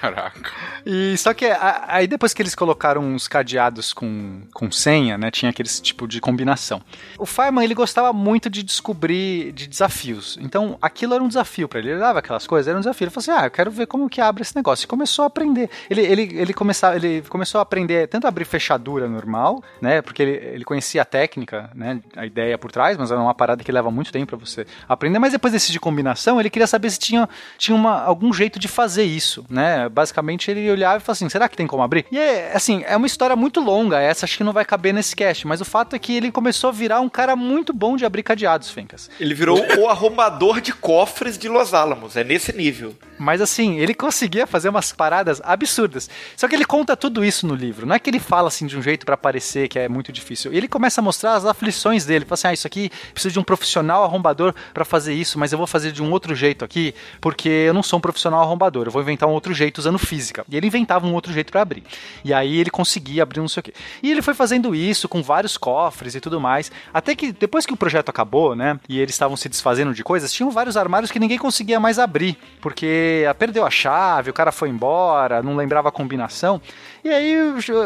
Caraca. 0.00 0.52
E 0.86 1.16
só 1.16 1.32
que 1.32 1.46
aí 1.86 2.06
depois 2.06 2.34
que 2.34 2.42
eles 2.42 2.54
colocaram 2.54 3.02
uns 3.02 3.26
cadeados 3.26 3.92
com, 3.92 4.42
com 4.52 4.70
senha, 4.70 5.16
né, 5.16 5.30
tinha 5.30 5.50
aquele 5.50 5.68
tipo 5.68 6.06
de 6.06 6.20
combinação. 6.20 6.82
O 7.18 7.26
Fireman, 7.26 7.64
ele 7.64 7.74
gostava 7.74 8.12
muito 8.12 8.50
de 8.50 8.62
descobrir 8.62 9.52
de 9.52 9.66
desafios. 9.66 10.38
Então, 10.40 10.78
aquilo 10.80 11.14
era 11.14 11.22
um 11.22 11.28
desafio 11.28 11.68
pra 11.68 11.78
ele. 11.78 11.90
Ele 11.90 12.00
dava 12.00 12.18
aquelas 12.18 12.46
coisas, 12.46 12.68
era 12.68 12.76
um 12.76 12.80
desafio. 12.80 13.04
Ele 13.04 13.10
falou 13.10 13.22
assim: 13.22 13.42
"Ah, 13.42 13.46
eu 13.46 13.50
quero 13.50 13.70
ver 13.70 13.86
como 13.86 14.08
que 14.08 14.20
abre 14.20 14.42
esse 14.42 14.54
negócio". 14.54 14.84
E 14.84 14.88
começou 14.88 15.22
a 15.24 15.26
aprender. 15.26 15.70
Ele 15.88 16.02
ele 16.02 16.22
ele 16.34 16.54
começava, 16.54 16.96
ele 16.96 17.22
começou 17.22 17.58
a 17.58 17.62
aprender 17.62 18.08
tanto 18.08 18.26
a 18.26 18.28
abrir 18.28 18.44
fechadura 18.44 19.08
normal, 19.08 19.62
né, 19.80 20.02
porque 20.02 20.22
ele, 20.22 20.32
ele 20.32 20.64
conhecia 20.64 21.02
a 21.02 21.04
técnica, 21.04 21.70
né, 21.74 22.00
a 22.16 22.26
ideia 22.26 22.56
por 22.58 22.70
trás, 22.70 22.96
mas 22.96 23.10
era 23.10 23.20
uma 23.20 23.34
parada 23.34 23.62
que 23.62 23.72
leva 23.72 23.90
muito 23.90 24.12
tempo 24.12 24.26
pra 24.26 24.36
você 24.36 24.66
aprender, 24.88 25.18
mas 25.18 25.32
depois 25.32 25.52
desse 25.52 25.72
de 25.72 25.80
combinação, 25.80 26.40
ele 26.40 26.50
queria 26.50 26.66
saber 26.66 26.90
se 26.90 26.98
tinha 26.98 27.28
tinha 27.58 27.74
uma, 27.74 28.02
algum 28.02 28.32
jeito 28.32 28.58
de 28.58 28.68
fazer 28.68 29.04
isso, 29.04 29.44
né? 29.54 29.88
Basicamente 29.88 30.50
ele 30.50 30.70
olhava 30.70 30.98
e 30.98 31.00
falava 31.00 31.12
assim: 31.12 31.28
será 31.28 31.48
que 31.48 31.56
tem 31.56 31.66
como 31.66 31.82
abrir? 31.82 32.04
E 32.10 32.18
é, 32.18 32.52
assim, 32.54 32.82
é 32.86 32.96
uma 32.96 33.06
história 33.06 33.36
muito 33.36 33.60
longa, 33.60 34.00
essa 34.00 34.26
acho 34.26 34.36
que 34.36 34.44
não 34.44 34.52
vai 34.52 34.64
caber 34.64 34.92
nesse 34.92 35.14
cast, 35.14 35.46
mas 35.46 35.60
o 35.60 35.64
fato 35.64 35.96
é 35.96 35.98
que 35.98 36.14
ele 36.16 36.30
começou 36.30 36.68
a 36.68 36.72
virar 36.72 37.00
um 37.00 37.08
cara 37.08 37.36
muito 37.36 37.72
bom 37.72 37.96
de 37.96 38.04
abrir 38.04 38.22
cadeados, 38.22 38.70
Fencas. 38.70 39.10
Ele 39.18 39.34
virou 39.34 39.58
o 39.78 39.88
arrombador 39.88 40.60
de 40.60 40.72
cofres 40.72 41.38
de 41.38 41.48
Los 41.48 41.72
Alamos, 41.72 42.16
é 42.16 42.24
nesse 42.24 42.54
nível. 42.54 42.94
Mas 43.18 43.40
assim, 43.40 43.78
ele 43.78 43.94
conseguia 43.94 44.46
fazer 44.46 44.68
umas 44.68 44.92
paradas 44.92 45.40
absurdas. 45.44 46.10
Só 46.36 46.48
que 46.48 46.54
ele 46.54 46.64
conta 46.64 46.96
tudo 46.96 47.24
isso 47.24 47.46
no 47.46 47.54
livro. 47.54 47.86
Não 47.86 47.94
é 47.94 47.98
que 47.98 48.10
ele 48.10 48.18
fala 48.18 48.48
assim 48.48 48.66
de 48.66 48.76
um 48.76 48.82
jeito 48.82 49.06
pra 49.06 49.16
parecer 49.16 49.68
que 49.68 49.78
é 49.78 49.88
muito 49.88 50.12
difícil. 50.12 50.52
Ele 50.52 50.66
começa 50.66 51.00
a 51.00 51.04
mostrar 51.04 51.34
as 51.34 51.44
aflições 51.44 52.04
dele. 52.04 52.24
Fala 52.24 52.34
assim: 52.34 52.48
ah, 52.48 52.52
isso 52.52 52.66
aqui 52.66 52.90
precisa 53.12 53.32
de 53.32 53.38
um 53.38 53.44
profissional 53.44 54.04
arrombador 54.04 54.54
pra 54.72 54.84
fazer 54.84 55.14
isso, 55.14 55.38
mas 55.38 55.52
eu 55.52 55.58
vou 55.58 55.66
fazer 55.66 55.92
de 55.92 56.02
um 56.02 56.10
outro 56.10 56.34
jeito 56.34 56.64
aqui, 56.64 56.94
porque 57.20 57.48
eu 57.48 57.74
não 57.74 57.82
sou 57.82 57.98
um 57.98 58.02
profissional 58.02 58.42
arrombador. 58.42 58.86
Eu 58.86 58.90
vou 58.90 59.02
inventar 59.02 59.28
um 59.28 59.32
outro 59.32 59.43
jeito 59.52 59.78
usando 59.78 59.98
física. 59.98 60.44
E 60.48 60.56
ele 60.56 60.66
inventava 60.66 61.06
um 61.06 61.12
outro 61.12 61.32
jeito 61.32 61.50
pra 61.50 61.62
abrir. 61.62 61.82
E 62.24 62.32
aí 62.32 62.56
ele 62.56 62.70
conseguia 62.70 63.22
abrir 63.22 63.40
não 63.40 63.48
sei 63.48 63.60
o 63.60 63.64
quê. 63.64 63.74
E 64.02 64.10
ele 64.10 64.22
foi 64.22 64.32
fazendo 64.32 64.74
isso 64.74 65.08
com 65.08 65.22
vários 65.22 65.56
cofres 65.56 66.14
e 66.14 66.20
tudo 66.20 66.40
mais. 66.40 66.70
Até 66.92 67.14
que 67.14 67.32
depois 67.32 67.66
que 67.66 67.72
o 67.72 67.76
projeto 67.76 68.08
acabou, 68.08 68.54
né? 68.54 68.78
E 68.88 68.98
eles 68.98 69.14
estavam 69.14 69.36
se 69.36 69.48
desfazendo 69.48 69.92
de 69.92 70.02
coisas, 70.02 70.32
tinham 70.32 70.50
vários 70.50 70.76
armários 70.76 71.10
que 71.10 71.18
ninguém 71.18 71.38
conseguia 71.38 71.78
mais 71.80 71.98
abrir. 71.98 72.38
Porque 72.60 73.24
perdeu 73.38 73.66
a 73.66 73.70
chave, 73.70 74.30
o 74.30 74.34
cara 74.34 74.52
foi 74.52 74.68
embora, 74.68 75.42
não 75.42 75.56
lembrava 75.56 75.88
a 75.88 75.92
combinação. 75.92 76.60
E 77.04 77.10
aí 77.10 77.36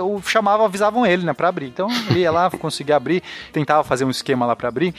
o, 0.02 0.22
chamava, 0.22 0.64
avisavam 0.64 1.04
ele, 1.04 1.24
né, 1.24 1.32
pra 1.32 1.48
abrir. 1.48 1.66
Então 1.66 1.88
ele 2.10 2.20
ia 2.20 2.30
lá, 2.30 2.50
conseguia 2.50 2.96
abrir, 2.96 3.22
tentava 3.52 3.82
fazer 3.82 4.04
um 4.04 4.10
esquema 4.10 4.46
lá 4.46 4.54
pra 4.54 4.68
abrir. 4.68 4.94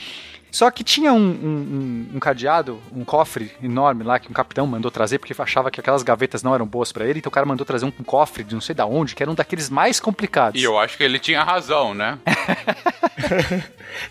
Só 0.50 0.70
que 0.70 0.82
tinha 0.84 1.12
um, 1.12 1.18
um- 1.18 2.08
um- 2.14 2.18
cadeado, 2.20 2.80
um 2.92 3.04
cofre 3.04 3.52
enorme 3.62 4.02
lá 4.04 4.18
que 4.18 4.28
um 4.30 4.34
capitão 4.34 4.66
mandou 4.66 4.90
trazer 4.90 5.18
porque 5.18 5.34
achava 5.40 5.70
que 5.70 5.80
aquelas 5.80 6.02
gavetas 6.02 6.42
não 6.42 6.54
eram 6.54 6.66
boas 6.66 6.92
pra 6.92 7.04
ele. 7.06 7.18
Então 7.20 7.30
o 7.30 7.32
cara 7.32 7.46
mandou 7.46 7.64
trazer 7.64 7.84
um, 7.86 7.92
um 8.00 8.04
cofre 8.04 8.42
de 8.44 8.54
não 8.54 8.60
sei 8.60 8.74
da 8.74 8.84
onde, 8.86 9.14
que 9.14 9.22
era 9.22 9.30
um 9.30 9.34
daqueles 9.34 9.70
mais 9.70 10.00
complicados. 10.00 10.60
E 10.60 10.64
eu 10.64 10.78
acho 10.78 10.96
que 10.96 11.04
ele 11.04 11.18
tinha 11.18 11.42
razão, 11.42 11.94
né? 11.94 12.18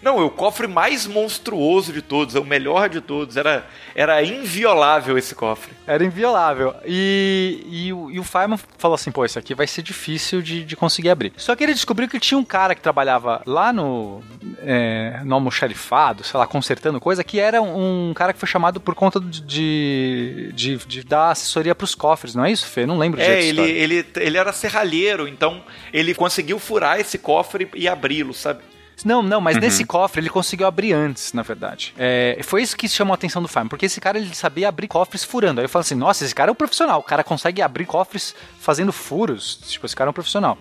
Não, 0.01 0.19
é 0.19 0.23
o 0.23 0.29
cofre 0.29 0.67
mais 0.67 1.07
monstruoso 1.07 1.93
de 1.93 2.01
todos, 2.01 2.35
é 2.35 2.39
o 2.39 2.45
melhor 2.45 2.89
de 2.89 2.99
todos. 3.01 3.37
Era, 3.37 3.65
era 3.95 4.21
inviolável 4.23 5.17
esse 5.17 5.33
cofre. 5.33 5.71
Era 5.91 6.05
inviolável. 6.05 6.75
E, 6.85 7.65
e, 7.67 7.91
o- 7.93 8.11
e 8.11 8.19
o 8.19 8.23
Fireman 8.23 8.59
falou 8.77 8.93
assim: 8.95 9.11
pô, 9.11 9.25
isso 9.25 9.39
aqui 9.39 9.55
vai 9.55 9.65
ser 9.65 9.81
difícil 9.81 10.41
de, 10.41 10.63
de 10.63 10.75
conseguir 10.75 11.09
abrir. 11.09 11.33
Só 11.35 11.55
que 11.55 11.63
ele 11.63 11.73
descobriu 11.73 12.07
que 12.07 12.19
tinha 12.19 12.37
um 12.37 12.45
cara 12.45 12.75
que 12.75 12.81
trabalhava 12.81 13.41
lá 13.45 13.73
no, 13.73 14.21
é, 14.61 15.21
no 15.25 15.33
almoxarifado, 15.35 16.23
sei 16.23 16.39
lá, 16.39 16.45
consertando 16.45 16.99
coisa, 16.99 17.23
que 17.23 17.39
era 17.39 17.61
um 17.61 18.13
cara 18.15 18.33
que 18.33 18.39
foi 18.39 18.47
chamado 18.47 18.79
por 18.79 18.93
conta 18.93 19.19
de, 19.19 20.51
de, 20.53 20.77
de 20.77 21.03
dar 21.03 21.31
assessoria 21.31 21.73
pros 21.73 21.95
cofres, 21.95 22.35
não 22.35 22.45
é 22.45 22.51
isso, 22.51 22.65
Fê? 22.67 22.85
Não 22.85 22.97
lembro 22.97 23.19
É, 23.19 23.23
direito. 23.25 23.43
ele, 23.47 23.55
da 23.55 23.67
história. 23.67 23.83
ele, 23.83 24.05
ele 24.27 24.37
era 24.37 24.53
serralheiro, 24.53 25.27
então 25.27 25.61
ele 25.91 26.13
conseguiu 26.13 26.59
furar 26.59 26.99
esse 26.99 27.17
cofre 27.17 27.67
e 27.73 27.87
abri-lo, 27.87 28.33
sabe? 28.33 28.61
Não, 29.05 29.21
não, 29.23 29.39
mas 29.41 29.55
Uhum. 29.55 29.61
nesse 29.61 29.83
cofre 29.85 30.21
ele 30.21 30.29
conseguiu 30.29 30.67
abrir 30.67 30.93
antes, 30.93 31.33
na 31.33 31.41
verdade. 31.41 31.93
É, 31.97 32.39
foi 32.43 32.61
isso 32.61 32.75
que 32.77 32.87
chamou 32.87 33.13
a 33.13 33.15
atenção 33.15 33.41
do 33.41 33.47
Fireman, 33.47 33.69
porque 33.69 33.85
esse 33.85 33.99
cara 34.01 34.17
ele 34.17 34.33
sabia 34.35 34.67
abrir 34.69 34.87
cofres 34.87 35.23
furando. 35.23 35.59
Aí 35.61 35.65
eu 35.65 35.69
falo 35.69 35.81
assim: 35.81 35.95
nossa, 35.95 36.23
esse 36.25 36.35
cara 36.35 36.49
é 36.49 36.53
um 36.53 36.55
profissional, 36.55 36.99
o 36.99 37.03
cara 37.03 37.23
consegue 37.23 37.61
abrir 37.61 37.85
cofres 37.85 38.35
fazendo 38.59 38.91
furos. 38.91 39.59
Tipo, 39.67 39.85
esse 39.85 39.95
cara 39.95 40.09
é 40.09 40.11
um 40.11 40.13
profissional. 40.13 40.57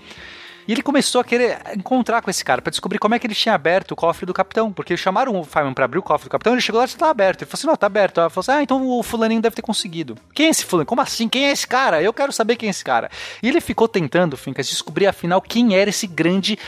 E 0.67 0.73
ele 0.73 0.83
começou 0.83 1.19
a 1.23 1.25
querer 1.25 1.59
encontrar 1.75 2.21
com 2.21 2.29
esse 2.29 2.45
cara 2.45 2.61
pra 2.61 2.69
descobrir 2.71 2.99
como 2.99 3.15
é 3.15 3.19
que 3.19 3.27
ele 3.27 3.35
tinha 3.35 3.55
aberto 3.55 3.93
o 3.93 3.97
cofre 3.97 4.27
do 4.27 4.35
capitão. 4.35 4.71
Porque 4.71 4.99
chamaram 4.99 5.35
o 5.41 5.43
Fireman 5.43 5.73
pra 5.73 5.87
abrir 5.87 5.99
o 5.99 6.03
cofre 6.03 6.29
do 6.29 6.31
capitão, 6.31 6.53
ele 6.53 6.61
chegou 6.61 6.79
lá 6.79 6.87
e 6.87 6.91
tá 6.91 7.09
aberto. 7.09 7.41
Ele 7.41 7.51
falou 7.51 7.59
assim: 7.59 7.67
não, 7.69 7.75
tá 7.77 7.87
aberto. 7.87 8.21
Ela 8.21 8.29
falou 8.29 8.43
assim: 8.43 8.53
ah, 8.53 8.63
então 8.63 8.87
o 8.87 9.03
fulaninho 9.03 9.41
deve 9.41 9.57
ter 9.57 9.63
conseguido. 9.63 10.15
Quem 10.35 10.49
é 10.49 10.51
esse 10.51 10.67
fulano? 10.67 10.85
Como 10.85 11.01
assim? 11.01 11.27
Quem 11.27 11.47
é 11.47 11.53
esse 11.53 11.67
cara? 11.67 12.03
Eu 12.03 12.13
quero 12.13 12.33
saber 12.33 12.57
quem 12.57 12.67
é 12.67 12.71
esse 12.71 12.85
cara. 12.85 13.11
E 13.43 13.49
ele 13.49 13.63
ficou 13.63 13.89
tentando, 13.89 14.37
Fincas, 14.37 14.69
descobrir 14.69 15.07
afinal 15.07 15.41
quem 15.41 15.75
era 15.75 15.89
esse 15.89 16.07
grande 16.07 16.59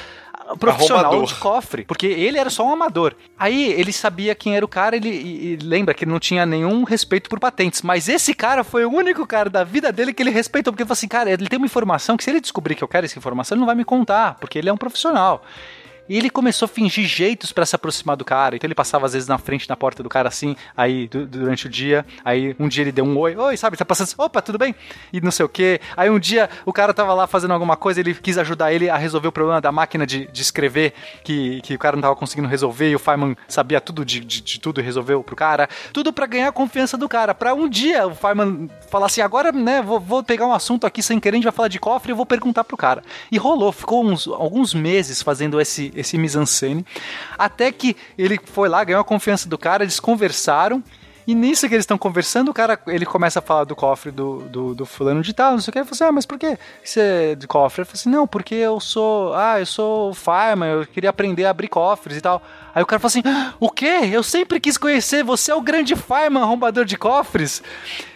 profissional 0.56 1.12
Arrombador. 1.12 1.26
de 1.26 1.34
cofre, 1.34 1.84
porque 1.84 2.06
ele 2.06 2.38
era 2.38 2.50
só 2.50 2.66
um 2.66 2.72
amador. 2.72 3.14
Aí 3.38 3.72
ele 3.72 3.92
sabia 3.92 4.34
quem 4.34 4.56
era 4.56 4.64
o 4.64 4.68
cara, 4.68 4.96
ele 4.96 5.08
e, 5.08 5.52
e 5.52 5.56
lembra 5.56 5.94
que 5.94 6.04
ele 6.04 6.10
não 6.10 6.20
tinha 6.20 6.44
nenhum 6.46 6.84
respeito 6.84 7.28
por 7.28 7.38
patentes, 7.38 7.82
mas 7.82 8.08
esse 8.08 8.34
cara 8.34 8.64
foi 8.64 8.84
o 8.84 8.90
único 8.90 9.26
cara 9.26 9.48
da 9.48 9.64
vida 9.64 9.92
dele 9.92 10.12
que 10.12 10.22
ele 10.22 10.30
respeitou, 10.30 10.72
porque 10.72 10.82
ele 10.82 10.88
falou 10.88 10.98
assim, 10.98 11.08
cara, 11.08 11.30
ele 11.30 11.48
tem 11.48 11.56
uma 11.56 11.66
informação 11.66 12.16
que 12.16 12.24
se 12.24 12.30
ele 12.30 12.40
descobrir 12.40 12.74
que 12.74 12.84
eu 12.84 12.88
quero 12.88 13.06
essa 13.06 13.18
informação, 13.18 13.54
ele 13.54 13.60
não 13.60 13.66
vai 13.66 13.74
me 13.74 13.84
contar, 13.84 14.36
porque 14.40 14.58
ele 14.58 14.68
é 14.68 14.72
um 14.72 14.76
profissional. 14.76 15.44
E 16.10 16.16
ele 16.18 16.28
começou 16.28 16.66
a 16.66 16.68
fingir 16.68 17.06
jeitos 17.06 17.52
pra 17.52 17.64
se 17.64 17.76
aproximar 17.76 18.16
do 18.16 18.24
cara. 18.24 18.56
Então 18.56 18.66
ele 18.66 18.74
passava 18.74 19.06
às 19.06 19.12
vezes 19.12 19.28
na 19.28 19.38
frente 19.38 19.68
da 19.68 19.76
porta 19.76 20.02
do 20.02 20.08
cara 20.08 20.26
assim, 20.28 20.56
aí 20.76 21.06
du- 21.06 21.24
durante 21.24 21.66
o 21.66 21.70
dia. 21.70 22.04
Aí 22.24 22.56
um 22.58 22.66
dia 22.66 22.82
ele 22.82 22.90
deu 22.90 23.04
um 23.04 23.16
oi, 23.16 23.36
oi, 23.36 23.56
sabe? 23.56 23.76
Tá 23.76 23.84
passando, 23.84 24.12
opa, 24.18 24.42
tudo 24.42 24.58
bem? 24.58 24.74
E 25.12 25.20
não 25.20 25.30
sei 25.30 25.46
o 25.46 25.48
quê. 25.48 25.80
Aí 25.96 26.10
um 26.10 26.18
dia 26.18 26.50
o 26.66 26.72
cara 26.72 26.92
tava 26.92 27.14
lá 27.14 27.28
fazendo 27.28 27.52
alguma 27.52 27.76
coisa, 27.76 28.00
ele 28.00 28.12
quis 28.12 28.36
ajudar 28.38 28.72
ele 28.72 28.90
a 28.90 28.96
resolver 28.96 29.28
o 29.28 29.32
problema 29.32 29.60
da 29.60 29.70
máquina 29.70 30.04
de, 30.04 30.26
de 30.32 30.42
escrever, 30.42 30.94
que, 31.22 31.60
que 31.60 31.74
o 31.76 31.78
cara 31.78 31.94
não 31.94 32.02
tava 32.02 32.16
conseguindo 32.16 32.48
resolver. 32.48 32.90
E 32.90 32.96
o 32.96 32.98
Feynman 32.98 33.36
sabia 33.46 33.80
tudo 33.80 34.04
de, 34.04 34.18
de, 34.18 34.40
de 34.40 34.58
tudo 34.58 34.80
e 34.80 34.82
resolveu 34.84 35.22
pro 35.22 35.36
cara. 35.36 35.68
Tudo 35.92 36.12
pra 36.12 36.26
ganhar 36.26 36.48
a 36.48 36.52
confiança 36.52 36.96
do 36.98 37.08
cara. 37.08 37.32
Pra 37.34 37.54
um 37.54 37.68
dia 37.68 38.08
o 38.08 38.14
Feynman 38.16 38.68
falar 38.90 39.06
assim: 39.06 39.20
agora, 39.20 39.52
né, 39.52 39.80
vou, 39.80 40.00
vou 40.00 40.24
pegar 40.24 40.44
um 40.46 40.52
assunto 40.52 40.88
aqui 40.88 41.04
sem 41.04 41.20
querer, 41.20 41.36
a 41.36 41.38
gente 41.38 41.44
vai 41.44 41.52
falar 41.52 41.68
de 41.68 41.78
cofre 41.78 42.10
e 42.10 42.14
vou 42.16 42.26
perguntar 42.26 42.64
pro 42.64 42.76
cara. 42.76 43.00
E 43.30 43.38
rolou, 43.38 43.70
ficou 43.70 44.04
uns, 44.04 44.26
alguns 44.26 44.74
meses 44.74 45.22
fazendo 45.22 45.60
esse, 45.60 45.92
esse 46.00 46.18
mise-en-scène, 46.18 46.84
até 47.38 47.70
que 47.70 47.96
ele 48.18 48.38
foi 48.42 48.68
lá, 48.68 48.82
ganhou 48.84 49.00
a 49.00 49.04
confiança 49.04 49.48
do 49.48 49.58
cara, 49.58 49.84
eles 49.84 50.00
conversaram. 50.00 50.82
E 51.26 51.34
nisso 51.34 51.68
que 51.68 51.74
eles 51.74 51.84
estão 51.84 51.98
conversando, 51.98 52.48
o 52.50 52.54
cara 52.54 52.76
ele 52.88 53.06
começa 53.06 53.38
a 53.38 53.42
falar 53.42 53.62
do 53.62 53.76
cofre 53.76 54.10
do, 54.10 54.40
do, 54.48 54.74
do 54.74 54.86
fulano 54.86 55.22
de 55.22 55.32
tal, 55.32 55.52
não 55.52 55.60
sei 55.60 55.70
o 55.70 55.72
que. 55.72 55.78
Ele 55.78 55.84
falou 55.84 55.94
assim: 55.94 56.04
Ah, 56.04 56.12
mas 56.12 56.26
por 56.26 56.38
que 56.38 56.58
você 56.82 57.00
é 57.00 57.34
de 57.36 57.46
cofre? 57.46 57.82
Ele 57.82 57.84
falou 57.84 58.00
assim: 58.00 58.10
Não, 58.10 58.26
porque 58.26 58.54
eu 58.54 58.80
sou. 58.80 59.32
Ah, 59.34 59.60
eu 59.60 59.66
sou 59.66 60.12
fireman, 60.12 60.66
eu 60.66 60.86
queria 60.86 61.10
aprender 61.10 61.44
a 61.44 61.50
abrir 61.50 61.68
cofres 61.68 62.16
e 62.16 62.20
tal. 62.20 62.42
Aí 62.74 62.82
o 62.82 62.86
cara 62.86 62.98
falou 62.98 63.10
assim: 63.10 63.22
"Ah, 63.24 63.54
O 63.60 63.70
quê? 63.70 64.10
Eu 64.10 64.24
sempre 64.24 64.58
quis 64.58 64.76
conhecer, 64.76 65.22
você 65.22 65.52
é 65.52 65.54
o 65.54 65.60
grande 65.60 65.94
fireman 65.94 66.42
arrombador 66.42 66.84
de 66.84 66.96
cofres. 66.96 67.62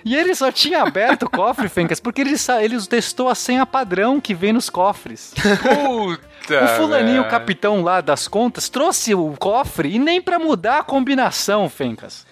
E 0.05 0.16
ele 0.16 0.35
só 0.35 0.51
tinha 0.51 0.82
aberto 0.82 1.24
o 1.24 1.31
cofre, 1.31 1.69
Fencas, 1.69 2.01
porque 2.01 2.20
ele, 2.20 2.35
ele 2.62 2.85
testou 2.86 3.28
a 3.28 3.35
senha 3.35 3.65
padrão 3.65 4.20
que 4.20 4.35
vem 4.35 4.52
nos 4.52 4.69
cofres. 4.69 5.35
Puta. 5.62 6.34
O 6.52 6.68
fulaninho, 6.76 7.22
o 7.22 7.28
capitão 7.28 7.82
lá 7.82 8.00
das 8.00 8.28
contas, 8.28 8.68
trouxe 8.68 9.14
o 9.14 9.34
cofre 9.38 9.94
e 9.94 9.98
nem 9.98 10.20
pra 10.20 10.38
mudar 10.38 10.78
a 10.78 10.82
combinação, 10.82 11.68
Fencas. 11.68 12.26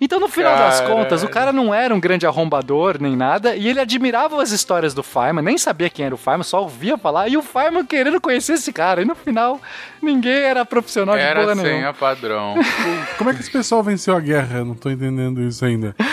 Então, 0.00 0.18
no 0.18 0.28
final 0.28 0.56
das 0.56 0.80
contas, 0.80 1.22
o 1.22 1.28
cara 1.28 1.52
não 1.52 1.72
era 1.72 1.94
um 1.94 2.00
grande 2.00 2.26
arrombador 2.26 2.96
nem 3.00 3.16
nada, 3.16 3.54
e 3.54 3.68
ele 3.68 3.78
admirava 3.80 4.42
as 4.42 4.50
histórias 4.50 4.92
do 4.92 5.02
Fireman, 5.04 5.42
nem 5.42 5.56
sabia 5.56 5.88
quem 5.88 6.04
era 6.04 6.14
o 6.14 6.18
Fireman, 6.18 6.42
só 6.42 6.62
ouvia 6.62 6.98
falar, 6.98 7.28
e 7.28 7.36
o 7.36 7.42
Fireman 7.42 7.86
querendo 7.86 8.20
conhecer 8.20 8.54
esse 8.54 8.72
cara. 8.72 9.02
E 9.02 9.04
no 9.04 9.14
final, 9.14 9.60
ninguém 10.02 10.34
era 10.34 10.64
profissional 10.64 11.16
de 11.16 11.22
Era 11.22 11.40
porra 11.40 11.54
nenhuma. 11.54 11.74
senha 11.74 11.92
padrão. 11.94 12.54
Como 13.16 13.30
é 13.30 13.34
que 13.34 13.40
esse 13.40 13.50
pessoal 13.50 13.82
venceu 13.82 14.16
a 14.16 14.20
guerra? 14.20 14.58
Eu 14.58 14.64
não 14.64 14.74
tô 14.74 14.90
entendendo 14.90 15.40
isso 15.40 15.64
ainda. 15.64 15.94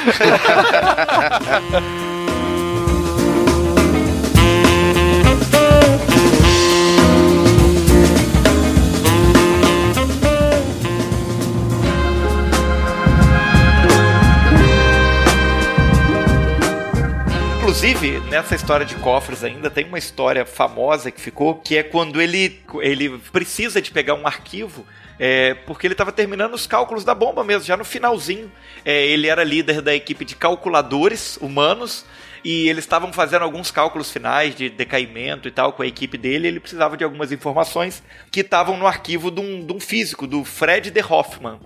nessa 18.32 18.56
história 18.56 18.86
de 18.86 18.96
cofres 18.96 19.44
ainda 19.44 19.70
tem 19.70 19.84
uma 19.84 19.98
história 19.98 20.46
famosa 20.46 21.12
que 21.12 21.20
ficou, 21.20 21.56
que 21.56 21.76
é 21.76 21.84
quando 21.84 22.22
ele, 22.22 22.62
ele 22.80 23.10
precisa 23.30 23.82
de 23.82 23.92
pegar 23.92 24.14
um 24.14 24.26
arquivo, 24.26 24.86
é, 25.20 25.54
porque 25.54 25.86
ele 25.86 25.94
estava 25.94 26.14
terminando 26.14 26.54
os 26.54 26.66
cálculos 26.66 27.04
da 27.04 27.14
bomba 27.14 27.44
mesmo, 27.44 27.66
já 27.66 27.76
no 27.76 27.84
finalzinho. 27.84 28.50
É, 28.86 29.06
ele 29.06 29.28
era 29.28 29.44
líder 29.44 29.82
da 29.82 29.94
equipe 29.94 30.24
de 30.24 30.38
calculadores 30.38 31.36
humanos, 31.42 32.06
e 32.42 32.70
eles 32.70 32.86
estavam 32.86 33.12
fazendo 33.12 33.44
alguns 33.44 33.70
cálculos 33.70 34.10
finais 34.10 34.56
de 34.56 34.70
decaimento 34.70 35.50
e 35.50 35.52
tal 35.52 35.74
com 35.74 35.84
a 35.84 35.88
equipe 35.88 36.18
dele, 36.18 36.48
ele 36.48 36.62
precisava 36.62 36.96
de 36.96 37.04
algumas 37.04 37.34
informações 37.34 38.02
que 38.32 38.40
estavam 38.40 38.78
no 38.78 38.88
arquivo 38.88 39.30
de 39.30 39.42
um, 39.42 39.66
de 39.66 39.74
um 39.74 39.80
físico, 39.80 40.26
do 40.26 40.46
Fred 40.46 40.90
de 40.90 41.02
Hoffman. 41.02 41.60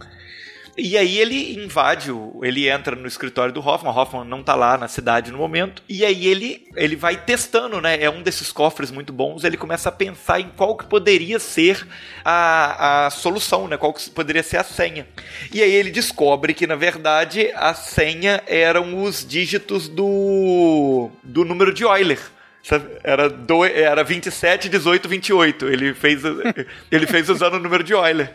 E 0.77 0.97
aí 0.97 1.19
ele 1.19 1.63
invade, 1.63 2.11
o, 2.11 2.41
ele 2.43 2.67
entra 2.67 2.97
no 2.97 3.07
escritório 3.07 3.53
do 3.53 3.65
Hoffman, 3.65 3.93
o 3.93 3.97
Hoffman 3.97 4.25
não 4.25 4.43
tá 4.43 4.55
lá 4.55 4.77
na 4.77 4.89
cidade 4.89 5.31
no 5.31 5.37
momento, 5.37 5.81
e 5.87 6.03
aí 6.03 6.27
ele, 6.27 6.67
ele 6.75 6.97
vai 6.97 7.15
testando, 7.15 7.79
né? 7.79 8.01
É 8.01 8.09
um 8.09 8.21
desses 8.21 8.51
cofres 8.51 8.91
muito 8.91 9.13
bons, 9.13 9.45
ele 9.45 9.55
começa 9.55 9.87
a 9.87 9.91
pensar 9.91 10.41
em 10.41 10.49
qual 10.49 10.75
que 10.75 10.85
poderia 10.85 11.39
ser 11.39 11.87
a, 12.25 13.05
a 13.05 13.09
solução, 13.09 13.69
né? 13.69 13.77
Qual 13.77 13.93
que 13.93 14.09
poderia 14.09 14.43
ser 14.43 14.57
a 14.57 14.65
senha. 14.65 15.07
E 15.53 15.63
aí 15.63 15.71
ele 15.71 15.91
descobre 15.91 16.53
que, 16.53 16.67
na 16.67 16.75
verdade, 16.75 17.49
a 17.55 17.73
senha 17.73 18.43
eram 18.45 19.01
os 19.01 19.25
dígitos 19.25 19.87
do, 19.87 21.09
do 21.23 21.45
número 21.45 21.73
de 21.73 21.83
Euler. 21.83 22.19
Era, 23.03 23.29
do, 23.29 23.63
era 23.63 24.03
27, 24.03 24.67
18, 24.67 25.07
28. 25.07 25.67
Ele 25.67 25.93
fez, 25.93 26.21
ele 26.91 27.07
fez 27.07 27.29
usando 27.29 27.53
o 27.53 27.59
número 27.59 27.83
de 27.83 27.93
Euler. 27.93 28.33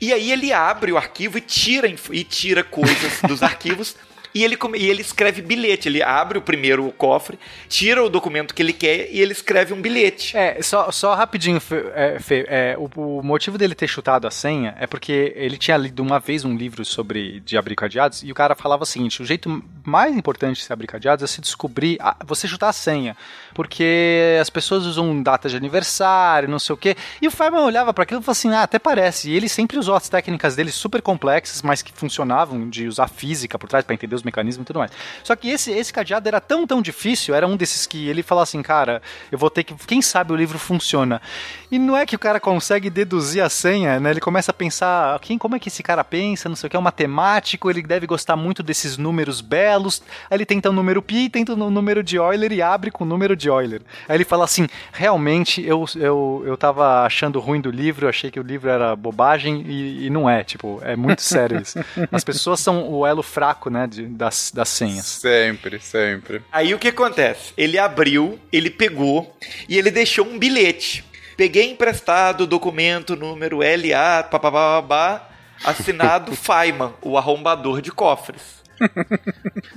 E 0.00 0.12
aí 0.12 0.30
ele 0.30 0.52
abre 0.52 0.92
o 0.92 0.96
arquivo 0.96 1.38
e 1.38 1.40
tira, 1.40 1.88
e 2.10 2.24
tira 2.24 2.62
coisas 2.62 3.20
dos 3.26 3.42
arquivos 3.42 3.96
e 4.36 4.44
ele, 4.44 4.58
e 4.76 4.90
ele 4.90 5.00
escreve 5.00 5.40
bilhete. 5.40 5.88
Ele 5.88 6.02
abre 6.02 6.36
o 6.36 6.42
primeiro 6.42 6.92
cofre, 6.92 7.38
tira 7.70 8.04
o 8.04 8.10
documento 8.10 8.54
que 8.54 8.62
ele 8.62 8.74
quer 8.74 9.08
e 9.10 9.18
ele 9.18 9.32
escreve 9.32 9.72
um 9.72 9.80
bilhete. 9.80 10.36
É, 10.36 10.60
só, 10.60 10.90
só 10.92 11.14
rapidinho, 11.14 11.58
Fê, 11.58 11.90
é, 11.94 12.18
Fê, 12.18 12.44
é, 12.46 12.76
o, 12.78 12.90
o, 13.00 13.22
motivo 13.22 13.56
dele 13.56 13.74
ter 13.74 13.88
chutado 13.88 14.26
a 14.26 14.30
senha 14.30 14.76
é 14.78 14.86
porque 14.86 15.32
ele 15.36 15.56
tinha 15.56 15.78
lido 15.78 16.02
uma 16.02 16.20
vez 16.20 16.44
um 16.44 16.54
livro 16.54 16.84
sobre 16.84 17.40
de 17.40 17.56
abrir 17.56 17.76
cadeados 17.76 18.22
e 18.22 18.30
o 18.30 18.34
cara 18.34 18.54
falava 18.54 18.82
o 18.82 18.86
seguinte: 18.86 19.22
o 19.22 19.24
jeito 19.24 19.64
mais 19.86 20.14
importante 20.14 20.58
de 20.58 20.64
se 20.64 20.72
abrir 20.72 20.86
cadeados 20.86 21.24
é 21.24 21.26
se 21.26 21.40
descobrir, 21.40 21.96
a, 21.98 22.14
você 22.26 22.46
chutar 22.46 22.68
a 22.68 22.74
senha. 22.74 23.16
Porque 23.54 24.36
as 24.38 24.50
pessoas 24.50 24.84
usam 24.84 25.22
data 25.22 25.48
de 25.48 25.56
aniversário, 25.56 26.46
não 26.46 26.58
sei 26.58 26.74
o 26.74 26.76
quê. 26.76 26.94
E 27.22 27.26
o 27.26 27.30
Feynman 27.30 27.62
olhava 27.62 27.94
para 27.94 28.04
aquilo 28.04 28.20
e 28.20 28.22
falou 28.22 28.32
assim: 28.32 28.52
ah, 28.52 28.64
até 28.64 28.78
parece. 28.78 29.30
E 29.30 29.34
ele 29.34 29.48
sempre 29.48 29.78
usou 29.78 29.94
as 29.94 30.10
técnicas 30.10 30.54
dele 30.54 30.70
super 30.70 31.00
complexas, 31.00 31.62
mas 31.62 31.80
que 31.80 31.90
funcionavam, 31.90 32.68
de 32.68 32.86
usar 32.86 33.08
física 33.08 33.58
por 33.58 33.66
trás 33.66 33.82
para 33.82 33.94
entender 33.94 34.14
os 34.14 34.25
mecanismos 34.26 34.64
e 34.64 34.66
tudo 34.66 34.80
mais. 34.80 34.90
Só 35.24 35.34
que 35.34 35.48
esse, 35.48 35.70
esse 35.70 35.92
cadeado 35.92 36.28
era 36.28 36.40
tão, 36.40 36.66
tão 36.66 36.82
difícil, 36.82 37.34
era 37.34 37.46
um 37.46 37.56
desses 37.56 37.86
que 37.86 38.08
ele 38.08 38.22
falou 38.22 38.42
assim, 38.42 38.60
cara, 38.62 39.00
eu 39.32 39.38
vou 39.38 39.48
ter 39.48 39.64
que. 39.64 39.74
Quem 39.86 40.02
sabe 40.02 40.32
o 40.32 40.36
livro 40.36 40.58
funciona. 40.58 41.22
E 41.70 41.78
não 41.78 41.96
é 41.96 42.04
que 42.04 42.14
o 42.14 42.18
cara 42.18 42.38
consegue 42.38 42.90
deduzir 42.90 43.42
a 43.42 43.48
senha, 43.48 43.98
né? 43.98 44.10
Ele 44.10 44.20
começa 44.20 44.50
a 44.50 44.54
pensar, 44.54 45.18
quem, 45.20 45.38
como 45.38 45.56
é 45.56 45.58
que 45.58 45.68
esse 45.68 45.82
cara 45.82 46.04
pensa, 46.04 46.48
não 46.48 46.56
sei 46.56 46.66
o 46.66 46.70
que, 46.70 46.76
é 46.76 46.78
um 46.78 46.82
matemático, 46.82 47.70
ele 47.70 47.82
deve 47.82 48.06
gostar 48.06 48.36
muito 48.36 48.62
desses 48.62 48.96
números 48.96 49.40
belos. 49.40 50.02
Aí 50.30 50.36
ele 50.36 50.46
tenta 50.46 50.68
o 50.68 50.72
um 50.72 50.74
número 50.74 51.00
pi, 51.02 51.28
tenta 51.28 51.54
o 51.54 51.64
um 51.64 51.70
número 51.70 52.02
de 52.02 52.16
Euler 52.16 52.52
e 52.52 52.62
abre 52.62 52.90
com 52.90 53.04
o 53.04 53.06
número 53.06 53.36
de 53.36 53.48
Euler. 53.48 53.82
Aí 54.08 54.16
ele 54.16 54.24
fala 54.24 54.44
assim: 54.44 54.66
realmente 54.92 55.64
eu, 55.64 55.84
eu, 55.96 56.42
eu 56.46 56.56
tava 56.56 57.04
achando 57.04 57.40
ruim 57.40 57.60
do 57.60 57.70
livro, 57.70 58.08
achei 58.08 58.30
que 58.30 58.40
o 58.40 58.42
livro 58.42 58.70
era 58.70 58.94
bobagem 58.94 59.62
e, 59.66 60.06
e 60.06 60.10
não 60.10 60.28
é. 60.28 60.44
Tipo, 60.44 60.80
é 60.82 60.96
muito 60.96 61.22
sério 61.22 61.60
isso. 61.60 61.78
As 62.10 62.24
pessoas 62.24 62.60
são 62.60 62.88
o 62.88 63.06
elo 63.06 63.22
fraco, 63.22 63.70
né, 63.70 63.86
de, 63.86 64.06
das, 64.16 64.50
das 64.52 64.68
senhas. 64.68 65.06
Sempre, 65.06 65.78
sempre. 65.80 66.42
Aí 66.50 66.74
o 66.74 66.78
que 66.78 66.88
acontece? 66.88 67.52
Ele 67.56 67.78
abriu, 67.78 68.38
ele 68.52 68.70
pegou 68.70 69.36
e 69.68 69.76
ele 69.78 69.90
deixou 69.90 70.26
um 70.26 70.38
bilhete. 70.38 71.04
Peguei 71.36 71.70
emprestado 71.70 72.42
o 72.42 72.46
documento 72.46 73.14
número 73.14 73.58
LA, 73.58 74.22
papapá, 74.24 75.28
assinado 75.62 76.34
Feynman, 76.36 76.94
o 77.02 77.18
arrombador 77.18 77.82
de 77.82 77.92
cofres. 77.92 78.56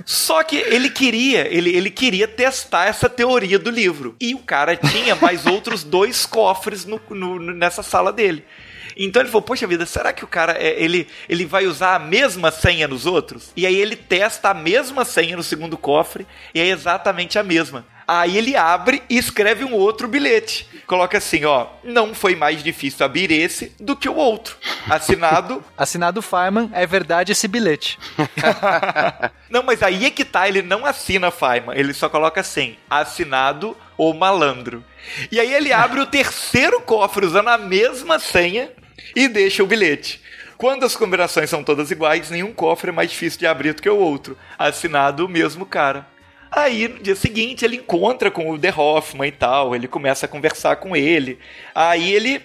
Só 0.04 0.42
que 0.42 0.56
ele 0.56 0.90
queria, 0.90 1.46
ele, 1.52 1.74
ele 1.74 1.90
queria 1.90 2.28
testar 2.28 2.86
essa 2.86 3.08
teoria 3.08 3.58
do 3.58 3.70
livro. 3.70 4.14
E 4.20 4.34
o 4.34 4.38
cara 4.38 4.76
tinha 4.76 5.14
mais 5.14 5.46
outros 5.46 5.84
dois 5.84 6.26
cofres 6.26 6.84
no, 6.84 7.00
no, 7.10 7.38
nessa 7.38 7.82
sala 7.82 8.12
dele. 8.12 8.44
Então 9.06 9.22
ele 9.22 9.30
falou, 9.30 9.42
poxa 9.42 9.66
vida, 9.66 9.86
será 9.86 10.12
que 10.12 10.24
o 10.24 10.28
cara 10.28 10.52
é, 10.52 10.82
ele, 10.82 11.08
ele 11.28 11.46
vai 11.46 11.66
usar 11.66 11.94
a 11.94 11.98
mesma 11.98 12.50
senha 12.50 12.86
nos 12.86 13.06
outros? 13.06 13.50
E 13.56 13.66
aí 13.66 13.74
ele 13.74 13.96
testa 13.96 14.50
a 14.50 14.54
mesma 14.54 15.04
senha 15.04 15.36
no 15.36 15.42
segundo 15.42 15.78
cofre 15.78 16.26
e 16.54 16.60
é 16.60 16.66
exatamente 16.66 17.38
a 17.38 17.42
mesma. 17.42 17.86
Aí 18.06 18.36
ele 18.36 18.56
abre 18.56 19.02
e 19.08 19.16
escreve 19.16 19.64
um 19.64 19.72
outro 19.72 20.08
bilhete. 20.08 20.68
Coloca 20.84 21.16
assim, 21.16 21.44
ó, 21.44 21.68
não 21.84 22.12
foi 22.12 22.34
mais 22.34 22.60
difícil 22.60 23.06
abrir 23.06 23.30
esse 23.30 23.72
do 23.78 23.96
que 23.96 24.08
o 24.08 24.16
outro. 24.16 24.56
Assinado. 24.88 25.64
Assinado 25.78 26.20
Feynman, 26.20 26.68
é 26.74 26.84
verdade 26.84 27.30
esse 27.30 27.46
bilhete. 27.46 27.98
não, 29.48 29.62
mas 29.62 29.82
aí 29.82 30.06
é 30.06 30.10
que 30.10 30.24
tá, 30.24 30.48
ele 30.48 30.60
não 30.60 30.84
assina 30.84 31.30
Feynman, 31.30 31.78
ele 31.78 31.94
só 31.94 32.08
coloca 32.08 32.40
assim, 32.40 32.76
assinado 32.90 33.76
o 33.96 34.12
malandro. 34.12 34.84
E 35.30 35.38
aí 35.38 35.54
ele 35.54 35.72
abre 35.72 36.00
o 36.00 36.06
terceiro 36.06 36.80
cofre 36.80 37.24
usando 37.24 37.48
a 37.48 37.56
mesma 37.56 38.18
senha 38.18 38.72
e 39.14 39.28
deixa 39.28 39.62
o 39.62 39.66
bilhete. 39.66 40.20
Quando 40.56 40.84
as 40.84 40.94
combinações 40.94 41.48
são 41.48 41.64
todas 41.64 41.90
iguais, 41.90 42.30
nenhum 42.30 42.52
cofre 42.52 42.90
é 42.90 42.92
mais 42.92 43.10
difícil 43.10 43.38
de 43.38 43.46
abrir 43.46 43.72
do 43.72 43.80
que 43.80 43.88
o 43.88 43.96
outro. 43.96 44.36
Assinado 44.58 45.24
o 45.24 45.28
mesmo 45.28 45.64
cara. 45.64 46.06
Aí, 46.50 46.88
no 46.88 46.98
dia 46.98 47.14
seguinte, 47.14 47.64
ele 47.64 47.76
encontra 47.76 48.30
com 48.30 48.50
o 48.50 48.58
The 48.58 48.74
Hoffman 48.76 49.28
e 49.28 49.32
tal, 49.32 49.74
ele 49.74 49.86
começa 49.86 50.26
a 50.26 50.28
conversar 50.28 50.76
com 50.76 50.96
ele. 50.96 51.38
Aí 51.74 52.12
ele 52.12 52.42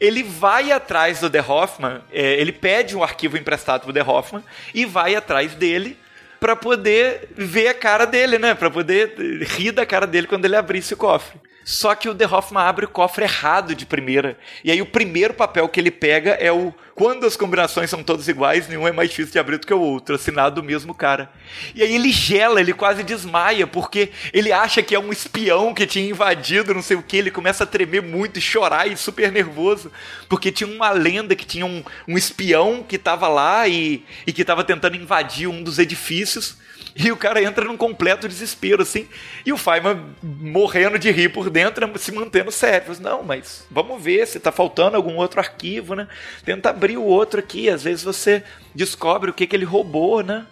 ele 0.00 0.22
vai 0.22 0.70
atrás 0.70 1.20
do 1.20 1.30
The 1.30 1.40
Hoffman, 1.40 2.00
é, 2.12 2.34
ele 2.34 2.52
pede 2.52 2.96
um 2.96 3.02
arquivo 3.02 3.36
emprestado 3.36 3.82
pro 3.82 3.92
The 3.92 4.02
Hoffman 4.02 4.44
e 4.72 4.84
vai 4.84 5.16
atrás 5.16 5.54
dele 5.54 5.96
para 6.38 6.54
poder 6.54 7.30
ver 7.34 7.68
a 7.68 7.74
cara 7.74 8.04
dele, 8.04 8.38
né? 8.38 8.54
Para 8.54 8.70
poder 8.70 9.14
rir 9.42 9.72
da 9.72 9.84
cara 9.84 10.06
dele 10.06 10.26
quando 10.26 10.44
ele 10.44 10.54
abrisse 10.54 10.94
o 10.94 10.96
cofre. 10.96 11.40
Só 11.68 11.94
que 11.94 12.08
o 12.08 12.14
The 12.14 12.24
Hoffman 12.24 12.62
abre 12.62 12.86
o 12.86 12.88
cofre 12.88 13.24
errado 13.24 13.74
de 13.74 13.84
primeira. 13.84 14.38
E 14.64 14.70
aí 14.70 14.80
o 14.80 14.86
primeiro 14.86 15.34
papel 15.34 15.68
que 15.68 15.78
ele 15.78 15.90
pega 15.90 16.30
é 16.30 16.50
o 16.50 16.72
quando 16.94 17.26
as 17.26 17.36
combinações 17.36 17.90
são 17.90 18.02
todas 18.02 18.26
iguais, 18.26 18.66
nenhum 18.66 18.88
é 18.88 18.90
mais 18.90 19.10
difícil 19.10 19.32
de 19.32 19.38
abrir 19.38 19.58
do 19.58 19.66
que 19.66 19.74
o 19.74 19.80
outro, 19.80 20.14
assinado 20.14 20.62
do 20.62 20.66
mesmo 20.66 20.94
cara. 20.94 21.30
E 21.74 21.82
aí 21.82 21.94
ele 21.94 22.10
gela, 22.10 22.58
ele 22.58 22.72
quase 22.72 23.02
desmaia, 23.02 23.66
porque 23.66 24.10
ele 24.32 24.50
acha 24.50 24.82
que 24.82 24.94
é 24.94 24.98
um 24.98 25.12
espião 25.12 25.74
que 25.74 25.86
tinha 25.86 26.10
invadido, 26.10 26.74
não 26.74 26.82
sei 26.82 26.96
o 26.96 27.02
que, 27.02 27.18
ele 27.18 27.30
começa 27.30 27.64
a 27.64 27.66
tremer 27.66 28.02
muito 28.02 28.40
chorar 28.40 28.90
e 28.90 28.96
super 28.96 29.30
nervoso, 29.30 29.92
porque 30.26 30.50
tinha 30.50 30.68
uma 30.68 30.90
lenda 30.90 31.36
que 31.36 31.46
tinha 31.46 31.66
um, 31.66 31.84
um 32.08 32.16
espião 32.16 32.82
que 32.82 32.96
estava 32.96 33.28
lá 33.28 33.68
e, 33.68 34.02
e 34.26 34.32
que 34.32 34.40
estava 34.40 34.64
tentando 34.64 34.96
invadir 34.96 35.46
um 35.46 35.62
dos 35.62 35.78
edifícios. 35.78 36.56
E 36.96 37.12
o 37.12 37.16
cara 37.16 37.40
entra 37.42 37.64
num 37.64 37.76
completo 37.76 38.26
desespero, 38.26 38.82
assim. 38.82 39.08
E 39.46 39.52
o 39.52 39.56
Feynman 39.56 40.14
morrendo 40.22 40.98
de 40.98 41.10
rir 41.10 41.28
por 41.28 41.48
dentro, 41.48 41.88
se 41.96 42.10
mantendo 42.10 42.50
sério. 42.50 42.96
Não, 43.00 43.22
mas 43.22 43.66
vamos 43.70 44.02
ver 44.02 44.26
se 44.26 44.40
tá 44.40 44.50
faltando 44.50 44.96
algum 44.96 45.16
outro 45.16 45.38
arquivo, 45.38 45.94
né? 45.94 46.08
Tenta 46.44 46.70
abrir 46.70 46.96
o 46.96 47.04
outro 47.04 47.38
aqui. 47.38 47.70
Às 47.70 47.84
vezes 47.84 48.02
você 48.02 48.42
descobre 48.74 49.30
o 49.30 49.34
que, 49.34 49.46
que 49.46 49.54
ele 49.54 49.64
roubou, 49.64 50.22
né? 50.22 50.44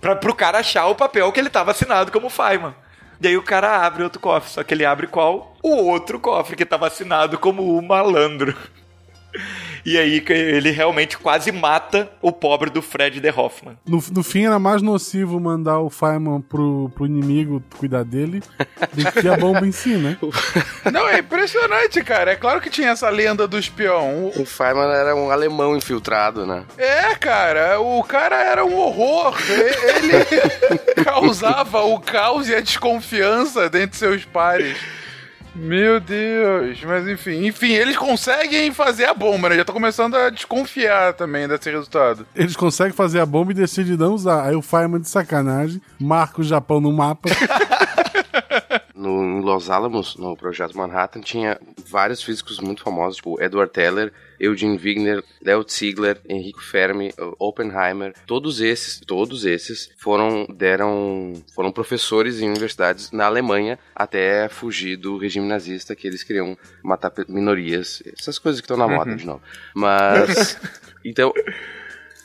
Pra, 0.00 0.16
pro 0.16 0.34
cara 0.34 0.58
achar 0.58 0.86
o 0.86 0.96
papel 0.96 1.30
que 1.30 1.38
ele 1.38 1.50
tava 1.50 1.70
assinado 1.70 2.10
como 2.10 2.28
Feynman. 2.28 2.74
E 3.20 3.28
aí 3.28 3.36
o 3.36 3.42
cara 3.42 3.86
abre 3.86 4.02
outro 4.02 4.20
cofre. 4.20 4.50
Só 4.50 4.64
que 4.64 4.74
ele 4.74 4.84
abre 4.84 5.06
qual? 5.06 5.56
O 5.62 5.76
outro 5.84 6.18
cofre 6.18 6.56
que 6.56 6.66
tava 6.66 6.88
assinado 6.88 7.38
como 7.38 7.78
o 7.78 7.80
malandro. 7.80 8.56
E 9.84 9.98
aí 9.98 10.24
ele 10.28 10.70
realmente 10.70 11.18
quase 11.18 11.50
mata 11.50 12.10
o 12.20 12.30
pobre 12.30 12.70
do 12.70 12.80
Fred 12.80 13.20
de 13.20 13.30
Hoffman. 13.30 13.76
No, 13.86 14.02
no 14.12 14.22
fim 14.22 14.46
era 14.46 14.58
mais 14.58 14.80
nocivo 14.80 15.40
mandar 15.40 15.80
o 15.80 15.90
Feynman 15.90 16.40
pro, 16.40 16.90
pro 16.94 17.06
inimigo 17.06 17.62
cuidar 17.76 18.04
dele 18.04 18.42
do 18.92 19.12
que 19.12 19.28
a 19.28 19.36
bomba 19.36 19.66
em 19.66 19.72
si, 19.72 19.96
né? 19.96 20.16
Não, 20.92 21.08
é 21.08 21.18
impressionante, 21.18 22.02
cara. 22.02 22.32
É 22.32 22.36
claro 22.36 22.60
que 22.60 22.70
tinha 22.70 22.90
essa 22.90 23.08
lenda 23.10 23.48
do 23.48 23.58
espião. 23.58 24.30
O, 24.36 24.42
o 24.42 24.46
Feynman 24.46 24.90
era 24.90 25.14
um 25.14 25.30
alemão 25.30 25.76
infiltrado, 25.76 26.46
né? 26.46 26.64
É, 26.78 27.14
cara. 27.16 27.80
O 27.80 28.02
cara 28.04 28.36
era 28.36 28.64
um 28.64 28.76
horror. 28.76 29.36
Ele 29.48 31.02
causava 31.04 31.82
o 31.82 31.98
caos 32.00 32.48
e 32.48 32.54
a 32.54 32.60
desconfiança 32.60 33.68
dentre 33.68 33.96
seus 33.98 34.24
pares. 34.24 34.76
Meu 35.54 36.00
Deus, 36.00 36.82
mas 36.82 37.06
enfim, 37.06 37.46
enfim, 37.46 37.72
eles 37.72 37.96
conseguem 37.96 38.72
fazer 38.72 39.04
a 39.04 39.12
bomba, 39.12 39.50
né? 39.50 39.56
Já 39.56 39.64
tô 39.64 39.72
começando 39.72 40.14
a 40.14 40.30
desconfiar 40.30 41.12
também 41.12 41.46
desse 41.46 41.70
resultado. 41.70 42.26
Eles 42.34 42.56
conseguem 42.56 42.94
fazer 42.94 43.20
a 43.20 43.26
bomba 43.26 43.52
e 43.52 43.54
decidem 43.54 43.96
não 43.96 44.14
usar. 44.14 44.46
Aí 44.46 44.56
o 44.56 44.62
Feynman 44.62 45.00
de 45.00 45.10
sacanagem 45.10 45.80
marca 46.00 46.40
o 46.40 46.44
Japão 46.44 46.80
no 46.80 46.90
mapa. 46.90 47.28
no, 48.94 49.22
em 49.22 49.40
Los 49.42 49.68
Alamos, 49.68 50.16
no 50.16 50.34
projeto 50.36 50.76
Manhattan, 50.76 51.20
tinha 51.20 51.60
vários 51.86 52.22
físicos 52.22 52.58
muito 52.58 52.82
famosos, 52.82 53.16
tipo 53.16 53.42
Edward 53.42 53.72
Teller, 53.72 54.12
Eugene 54.42 54.76
Wigner, 54.76 55.22
Leo 55.40 55.64
Ziegler, 55.68 56.20
Enrico 56.28 56.60
Fermi, 56.60 57.14
Oppenheimer, 57.38 58.12
todos 58.26 58.60
esses, 58.60 58.98
todos 59.00 59.44
esses 59.44 59.90
foram 59.96 60.46
deram 60.52 61.32
foram 61.54 61.70
professores 61.70 62.40
em 62.40 62.48
universidades 62.48 63.12
na 63.12 63.26
Alemanha 63.26 63.78
até 63.94 64.48
fugir 64.48 64.96
do 64.96 65.16
regime 65.16 65.46
nazista 65.46 65.94
que 65.94 66.08
eles 66.08 66.24
queriam 66.24 66.58
matar 66.82 67.12
minorias, 67.28 68.02
essas 68.18 68.38
coisas 68.38 68.60
que 68.60 68.64
estão 68.64 68.76
na 68.76 68.88
moda 68.88 69.12
uhum. 69.12 69.16
de 69.16 69.24
novo. 69.24 69.42
Mas 69.74 70.58
então 71.04 71.32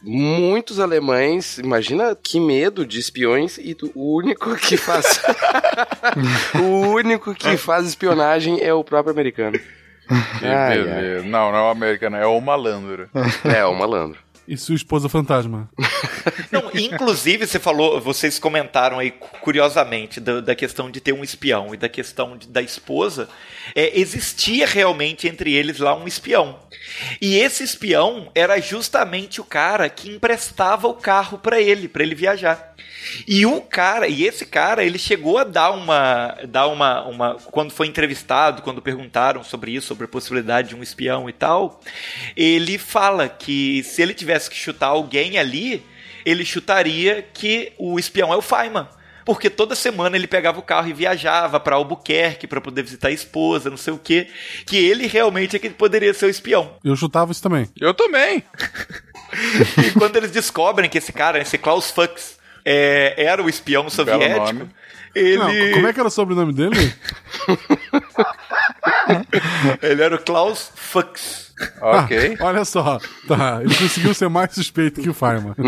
muitos 0.02 0.80
alemães, 0.80 1.60
imagina 1.60 2.16
que 2.16 2.40
medo 2.40 2.86
de 2.86 3.00
espiões 3.00 3.58
e 3.58 3.76
o 3.94 4.16
único 4.16 4.56
que 4.56 4.76
faz 4.76 5.22
o 6.56 6.94
único 6.94 7.34
que 7.34 7.58
faz 7.58 7.88
espionagem 7.88 8.62
é 8.62 8.74
o 8.74 8.84
próprio 8.84 9.12
americano. 9.12 9.60
Que 10.40 10.46
ai, 10.48 10.78
beleza. 10.84 11.24
Ai. 11.24 11.30
Não, 11.30 11.52
não 11.52 11.58
é 11.58 11.62
o 11.64 11.70
americano, 11.70 12.16
é 12.18 12.26
o 12.26 12.40
malandro. 12.40 13.10
É, 13.44 13.66
o 13.66 13.74
malandro. 13.74 14.20
E 14.48 14.56
sua 14.56 14.76
esposa 14.76 15.10
fantasma? 15.10 15.70
Não, 16.50 16.72
inclusive, 16.74 17.46
você 17.46 17.60
falou, 17.60 18.00
vocês 18.00 18.40
comentaram 18.40 18.98
aí 18.98 19.12
curiosamente 19.42 20.22
da, 20.22 20.40
da 20.40 20.56
questão 20.56 20.90
de 20.90 21.02
ter 21.02 21.12
um 21.12 21.24
espião 21.24 21.74
e 21.74 21.78
da 21.78 21.90
questão 21.90 22.38
de, 22.38 22.48
da 22.48 22.62
esposa. 22.62 23.28
É, 23.76 24.00
existia 24.00 24.66
realmente 24.66 25.28
entre 25.28 25.54
eles 25.54 25.80
lá 25.80 25.96
um 25.96 26.08
espião. 26.08 26.60
E 27.22 27.36
esse 27.36 27.64
espião 27.64 28.32
era 28.34 28.60
justamente 28.62 29.42
o 29.42 29.44
cara 29.44 29.90
que 29.90 30.10
emprestava 30.10 30.88
o 30.88 30.94
carro 30.94 31.38
para 31.38 31.60
ele, 31.60 31.90
para 31.90 32.04
ele 32.04 32.16
viajar. 32.16 32.76
E 33.28 33.46
o 33.46 33.62
cara, 33.62 34.08
e 34.08 34.26
esse 34.26 34.46
cara, 34.46 34.84
ele 34.84 34.98
chegou 34.98 35.38
a 35.38 35.44
dar 35.44 35.72
uma, 35.72 36.38
dar 36.48 36.68
uma, 36.68 37.06
uma, 37.06 37.36
quando 37.36 37.72
foi 37.72 37.88
entrevistado, 37.88 38.62
quando 38.62 38.82
perguntaram 38.82 39.44
sobre 39.44 39.72
isso, 39.72 39.88
sobre 39.88 40.06
a 40.06 40.08
possibilidade 40.08 40.70
de 40.70 40.76
um 40.76 40.84
espião 40.84 41.30
e 41.30 41.34
tal, 41.34 41.82
ele 42.36 42.78
fala 42.78 43.30
que 43.30 43.84
se 43.84 44.02
ele 44.02 44.14
tivesse 44.14 44.37
que 44.46 44.56
chutar 44.56 44.88
alguém 44.88 45.38
ali, 45.38 45.84
ele 46.26 46.46
chutaria 46.46 47.26
que 47.34 47.72
o 47.78 47.98
espião 47.98 48.34
é 48.34 48.38
o 48.38 48.42
Feynman 48.42 48.88
porque 49.28 49.50
toda 49.50 49.76
semana 49.76 50.16
ele 50.16 50.26
pegava 50.26 50.58
o 50.58 50.62
carro 50.62 50.88
e 50.88 50.94
viajava 50.94 51.60
para 51.60 51.76
Albuquerque 51.76 52.48
para 52.48 52.62
poder 52.62 52.82
visitar 52.82 53.10
a 53.10 53.12
esposa, 53.12 53.70
não 53.70 53.76
sei 53.76 53.92
o 53.92 53.98
quê, 53.98 54.30
que 54.66 54.78
ele 54.78 55.06
realmente 55.06 55.54
é 55.54 55.60
que 55.60 55.70
poderia 55.70 56.14
ser 56.14 56.28
o 56.28 56.30
espião. 56.30 56.78
Eu 56.82 56.96
chutava 56.96 57.34
isso 57.34 57.44
também. 57.44 57.68
Eu 57.78 57.94
também. 57.94 58.42
e 59.86 59.92
quando 60.00 60.16
eles 60.16 60.32
descobrem 60.32 60.90
que 60.90 60.98
esse 60.98 61.12
cara, 61.12 61.42
esse 61.42 61.58
Klaus 61.58 61.92
Fuchs, 61.92 62.40
é, 62.64 63.16
era 63.18 63.44
o 63.44 63.50
espião 63.50 63.90
soviético, 63.90 64.70
ele. 65.14 65.38
Não, 65.38 65.74
como 65.74 65.88
é 65.88 65.94
que 65.94 66.00
era 66.00 66.08
o 66.08 66.12
sobrenome 66.12 66.54
dele? 66.54 66.94
ele 69.84 70.02
era 70.04 70.16
o 70.16 70.20
Klaus 70.20 70.72
Fuchs. 70.74 71.47
Ok. 71.82 72.38
Ah, 72.40 72.44
olha 72.46 72.66
só, 72.66 73.00
tá. 73.28 73.60
Ele 73.62 73.76
conseguiu 73.76 74.14
ser 74.14 74.30
mais 74.30 74.54
suspeito 74.54 75.02
que 75.02 75.10
o 75.10 75.14
Feynman. 75.14 75.56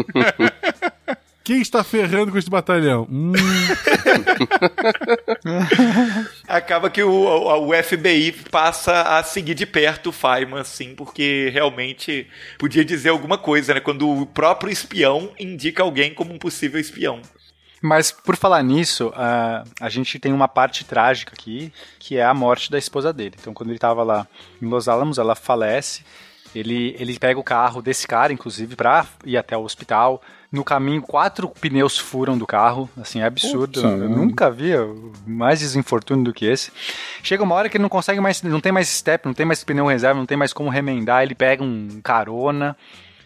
Quem 1.44 1.62
está 1.62 1.84
ferrando 1.84 2.32
com 2.32 2.38
este 2.38 2.50
batalhão? 2.50 3.08
Hum. 3.10 3.34
Acaba 6.48 6.92
que 6.92 7.02
o, 7.02 7.10
o, 7.10 7.70
o, 7.70 7.84
FBI 7.84 8.34
passa 8.52 9.18
a 9.18 9.24
seguir 9.24 9.56
de 9.56 9.66
perto 9.66 10.10
o 10.10 10.12
Feynman, 10.12 10.60
assim, 10.60 10.94
porque 10.94 11.50
realmente 11.52 12.28
podia 12.60 12.86
dizer 12.86 13.10
alguma 13.10 13.36
coisa, 13.36 13.74
né? 13.74 13.80
Quando 13.80 14.08
o 14.08 14.28
próprio 14.28 14.72
espião 14.72 15.32
indica 15.40 15.82
alguém 15.82 16.14
como 16.14 16.32
um 16.32 16.38
possível 16.38 16.80
espião. 16.80 17.20
Mas 17.82 18.12
por 18.12 18.36
falar 18.36 18.62
nisso, 18.64 19.08
uh, 19.10 19.68
a 19.80 19.90
gente 19.90 20.20
tem 20.20 20.34
uma 20.34 20.48
parte 20.48 20.84
trágica 20.84 21.34
aqui, 21.34 21.72
que 21.98 22.18
é 22.18 22.24
a 22.24 22.34
morte 22.34 22.70
da 22.70 22.78
esposa 22.78 23.14
dele. 23.14 23.36
Então, 23.40 23.54
quando 23.54 23.70
ele 23.70 23.78
estava 23.78 24.04
lá 24.04 24.28
em 24.62 24.68
Los 24.68 24.88
Alamos, 24.88 25.18
ela 25.18 25.36
falece. 25.36 26.04
Ele, 26.54 26.96
ele 26.98 27.18
pega 27.20 27.40
o 27.40 27.44
carro 27.44 27.82
desse 27.82 28.08
cara, 28.08 28.34
inclusive, 28.34 28.76
para 28.76 29.06
ir 29.24 29.38
até 29.38 29.56
o 29.56 29.62
hospital. 29.62 30.22
No 30.52 30.64
caminho, 30.64 31.02
quatro 31.02 31.48
pneus 31.48 31.98
furam 31.98 32.36
do 32.38 32.48
carro. 32.48 32.90
Assim, 32.98 33.22
é 33.22 33.26
absurdo. 33.26 33.80
Eu 33.80 34.10
nunca 34.10 34.50
vi 34.50 34.72
mais 35.28 35.60
desinfortúnio 35.60 36.24
do 36.24 36.34
que 36.34 36.46
esse. 36.46 36.72
Chega 37.22 37.44
uma 37.44 37.54
hora 37.54 37.70
que 37.70 37.78
ele 37.78 37.84
não 37.84 37.90
consegue 37.90 38.20
mais, 38.20 38.42
não 38.42 38.60
tem 38.60 38.72
mais 38.72 38.88
step, 38.88 39.26
não 39.28 39.34
tem 39.34 39.46
mais 39.46 39.64
pneu 39.64 39.86
reserva, 39.86 40.20
não 40.20 40.26
tem 40.26 40.38
mais 40.38 40.52
como 40.52 40.70
remendar. 40.70 41.22
Ele 41.22 41.36
pega 41.36 41.64
um 41.64 42.02
carona 42.04 42.76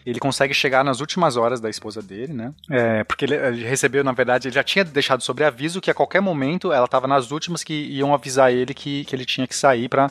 ele 0.04 0.20
consegue 0.20 0.52
chegar 0.52 0.84
nas 0.84 1.00
últimas 1.00 1.36
horas 1.36 1.60
da 1.60 1.70
esposa 1.70 2.02
dele, 2.02 2.32
né? 2.32 2.52
É, 2.70 3.04
porque 3.04 3.24
ele, 3.24 3.34
ele, 3.34 3.64
recebeu, 3.64 4.04
na 4.04 4.12
verdade, 4.12 4.48
ele 4.48 4.54
já 4.54 4.62
tinha 4.62 4.84
deixado 4.84 5.22
sobre 5.22 5.44
aviso 5.44 5.80
que 5.80 5.90
a 5.90 5.94
qualquer 5.94 6.20
momento 6.20 6.72
ela 6.72 6.84
estava 6.84 7.06
nas 7.06 7.30
últimas 7.30 7.62
que 7.62 7.72
iam 7.72 8.14
avisar 8.14 8.52
ele 8.52 8.74
que, 8.74 9.04
que 9.04 9.16
ele 9.16 9.24
tinha 9.24 9.46
que 9.46 9.56
sair 9.56 9.88
pra 9.88 10.10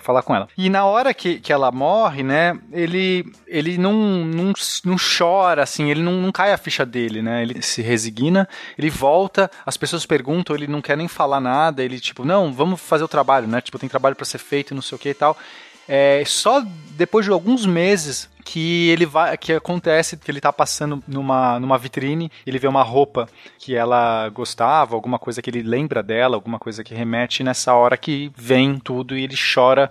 falar 0.00 0.22
com 0.22 0.34
ela. 0.34 0.48
E 0.56 0.70
na 0.70 0.84
hora 0.84 1.12
que, 1.12 1.40
que 1.40 1.52
ela 1.52 1.70
morre, 1.70 2.22
né? 2.22 2.58
Ele, 2.72 3.30
ele 3.46 3.76
não, 3.78 3.92
não, 3.92 4.52
não 4.84 4.96
chora, 4.96 5.62
assim, 5.62 5.90
ele 5.90 6.02
não, 6.02 6.12
não 6.14 6.32
cai 6.32 6.52
a 6.52 6.58
ficha 6.58 6.86
dele, 6.86 7.22
né? 7.22 7.42
Ele 7.42 7.60
se 7.62 7.82
resigna, 7.82 8.48
ele 8.78 8.90
volta, 8.90 9.50
as 9.66 9.76
pessoas 9.76 10.06
perguntam, 10.06 10.56
ele 10.56 10.66
não 10.66 10.80
quer 10.80 10.96
nem 10.96 11.08
falar 11.08 11.40
nada, 11.40 11.82
ele 11.82 12.00
tipo, 12.00 12.24
não, 12.24 12.52
vamos 12.52 12.80
fazer 12.80 13.04
o 13.04 13.08
trabalho, 13.08 13.46
né? 13.46 13.60
Tipo, 13.60 13.78
tem 13.78 13.88
trabalho 13.88 14.16
para 14.16 14.24
ser 14.24 14.38
feito, 14.38 14.74
não 14.74 14.82
sei 14.82 14.96
o 14.96 14.98
que 14.98 15.10
e 15.10 15.14
tal. 15.14 15.36
É, 15.88 16.22
só 16.24 16.64
depois 16.96 17.24
de 17.24 17.32
alguns 17.32 17.66
meses 17.66 18.28
que 18.44 18.90
ele 18.90 19.06
vai 19.06 19.36
que 19.36 19.52
acontece 19.52 20.16
que 20.16 20.30
ele 20.30 20.40
tá 20.40 20.52
passando 20.52 21.02
numa, 21.06 21.58
numa 21.58 21.78
vitrine, 21.78 22.30
ele 22.46 22.58
vê 22.58 22.66
uma 22.66 22.82
roupa 22.82 23.28
que 23.58 23.74
ela 23.74 24.28
gostava, 24.30 24.94
alguma 24.94 25.18
coisa 25.18 25.40
que 25.40 25.50
ele 25.50 25.62
lembra 25.62 26.02
dela, 26.02 26.36
alguma 26.36 26.58
coisa 26.58 26.82
que 26.82 26.94
remete 26.94 27.42
nessa 27.42 27.74
hora 27.74 27.96
que 27.96 28.30
vem 28.36 28.78
tudo 28.78 29.16
e 29.16 29.24
ele 29.24 29.36
chora 29.36 29.90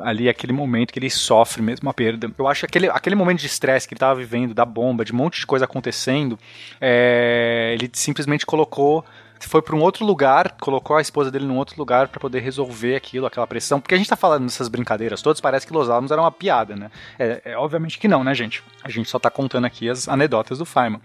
ali 0.00 0.28
aquele 0.28 0.52
momento 0.52 0.92
que 0.92 0.98
ele 0.98 1.10
sofre 1.10 1.62
mesmo 1.62 1.88
a 1.88 1.94
perda. 1.94 2.30
Eu 2.36 2.48
acho 2.48 2.60
que 2.60 2.66
aquele, 2.66 2.88
aquele 2.88 3.14
momento 3.14 3.40
de 3.40 3.46
estresse 3.46 3.86
que 3.86 3.94
ele 3.94 3.98
estava 3.98 4.18
vivendo, 4.18 4.52
da 4.52 4.64
bomba, 4.64 5.04
de 5.04 5.12
um 5.12 5.16
monte 5.16 5.40
de 5.40 5.46
coisa 5.46 5.64
acontecendo, 5.64 6.38
é, 6.80 7.70
ele 7.74 7.88
simplesmente 7.92 8.44
colocou 8.44 9.04
foi 9.48 9.62
para 9.62 9.74
um 9.74 9.80
outro 9.80 10.04
lugar, 10.04 10.56
colocou 10.60 10.96
a 10.96 11.00
esposa 11.00 11.30
dele 11.30 11.46
num 11.46 11.56
outro 11.56 11.76
lugar 11.78 12.08
para 12.08 12.20
poder 12.20 12.40
resolver 12.40 12.94
aquilo, 12.94 13.26
aquela 13.26 13.46
pressão. 13.46 13.80
Porque 13.80 13.94
a 13.94 13.98
gente 13.98 14.08
tá 14.08 14.16
falando 14.16 14.44
dessas 14.44 14.68
brincadeiras 14.68 15.22
todas, 15.22 15.40
parece 15.40 15.66
que 15.66 15.72
Los 15.72 15.88
Alamos 15.88 16.10
era 16.10 16.20
uma 16.20 16.30
piada, 16.30 16.76
né? 16.76 16.90
É, 17.18 17.42
é, 17.44 17.56
obviamente 17.56 17.98
que 17.98 18.08
não, 18.08 18.22
né, 18.22 18.34
gente? 18.34 18.62
A 18.82 18.90
gente 18.90 19.08
só 19.08 19.18
tá 19.18 19.30
contando 19.30 19.64
aqui 19.64 19.88
as 19.88 20.08
anedotas 20.08 20.58
do 20.58 20.64
Feynman. 20.64 21.00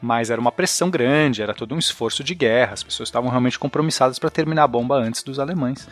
Mas 0.00 0.30
era 0.30 0.40
uma 0.40 0.52
pressão 0.52 0.90
grande, 0.90 1.42
era 1.42 1.54
todo 1.54 1.74
um 1.74 1.78
esforço 1.78 2.22
de 2.22 2.34
guerra, 2.34 2.74
as 2.74 2.82
pessoas 2.82 3.08
estavam 3.08 3.30
realmente 3.30 3.58
compromissadas 3.58 4.18
para 4.18 4.28
terminar 4.30 4.64
a 4.64 4.68
bomba 4.68 4.96
antes 4.96 5.22
dos 5.22 5.38
alemães. 5.38 5.88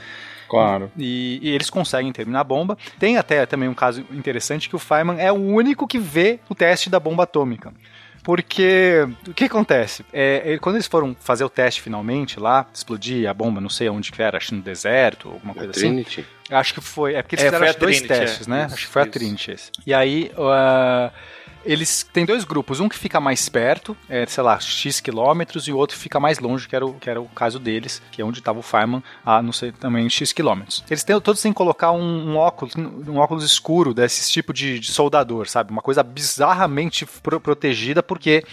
Claro. 0.53 0.93
E, 0.99 1.39
e, 1.41 1.49
eles 1.49 1.71
conseguem 1.71 2.13
terminar 2.13 2.41
a 2.41 2.45
bomba. 2.45 2.77
Tem 2.99 3.17
até 3.17 3.47
também 3.47 3.71
um 3.71 3.75
caso 3.75 4.05
interessante 4.11 4.69
que 4.69 4.77
o 4.77 4.79
Feynman 4.79 5.19
é 5.19 5.33
o 5.33 5.37
único 5.37 5.87
que 5.87 5.99
vê 5.99 6.41
o 6.47 6.55
teste 6.55 6.91
da 6.91 7.01
bomba 7.01 7.23
atômica. 7.23 7.73
Porque 8.23 9.07
o 9.27 9.35
que 9.35 9.45
acontece? 9.45 10.05
É, 10.13 10.57
quando 10.61 10.77
eles 10.77 10.87
foram 10.87 11.17
fazer 11.19 11.45
o 11.45 11.49
teste 11.51 11.83
finalmente 11.83 12.39
lá, 12.39 12.67
explodir 12.73 13.29
a 13.29 13.35
bomba, 13.35 13.61
não 13.61 13.69
sei 13.69 13.89
onde 13.89 14.13
que 14.13 14.23
era, 14.23 14.37
acho 14.39 14.49
que 14.51 14.55
no 14.55 14.63
deserto, 14.63 15.29
alguma 15.29 15.55
coisa 15.55 15.73
Trinity. 15.73 16.21
assim. 16.21 16.55
Acho 16.55 16.75
que 16.75 16.81
foi. 16.81 17.15
É 17.15 17.23
porque 17.23 17.35
eles 17.37 17.45
É, 17.45 17.49
fizeram 17.49 17.67
a 17.69 17.73
dois 17.73 17.97
Trinity, 18.01 18.21
testes, 18.21 18.47
é. 18.47 18.51
né? 18.51 18.65
Isso, 18.67 18.75
acho 18.75 18.87
que 18.87 18.93
foi 18.93 19.03
a 19.03 19.05
isso. 19.07 19.13
Trinity 19.13 19.51
esse. 19.51 19.71
E 19.87 19.93
aí. 19.95 20.31
uh, 20.37 21.13
eles 21.65 22.03
têm 22.13 22.25
dois 22.25 22.45
grupos, 22.45 22.81
um 22.81 22.89
que 22.89 22.97
fica 22.99 23.21
mais 23.21 23.49
perto, 23.49 23.97
é, 24.09 24.27
sei 24.27 24.43
lá, 24.43 24.59
X 24.59 25.01
quilômetros, 25.01 25.69
e 25.69 25.73
o 25.73 25.77
outro 25.77 25.97
fica 25.97 26.19
mais 26.19 26.39
longe, 26.39 26.69
que 26.69 26.77
era 26.77 26.87
o, 26.87 26.95
que 26.95 27.09
era 27.09 27.21
o 27.21 27.29
caso 27.29 27.59
deles, 27.59 28.03
que 28.11 28.21
é 28.21 28.25
onde 28.25 28.39
estava 28.39 28.59
o 28.59 28.63
Feynman, 28.63 29.03
a 29.25 29.43
não 29.43 29.53
sei, 29.53 29.73
também 29.73 30.09
X 30.09 30.33
quilômetros. 30.33 30.85
Eles 30.91 31.05
têm, 31.05 31.21
todos 31.21 31.41
têm 31.41 31.53
que 31.53 31.57
colocar 31.57 31.93
um, 31.93 32.33
um 32.33 32.37
óculos, 32.37 32.75
um 32.77 33.19
óculos 33.19 33.45
escuro 33.45 33.95
desse 33.95 34.31
tipo 34.31 34.53
de, 34.53 34.79
de 34.79 34.93
soldador, 34.93 35.49
sabe? 35.49 35.71
Uma 35.71 35.83
coisa 35.83 36.03
bizarramente 36.03 37.07
pro- 37.23 37.41
protegida, 37.41 38.03
porque 38.03 38.45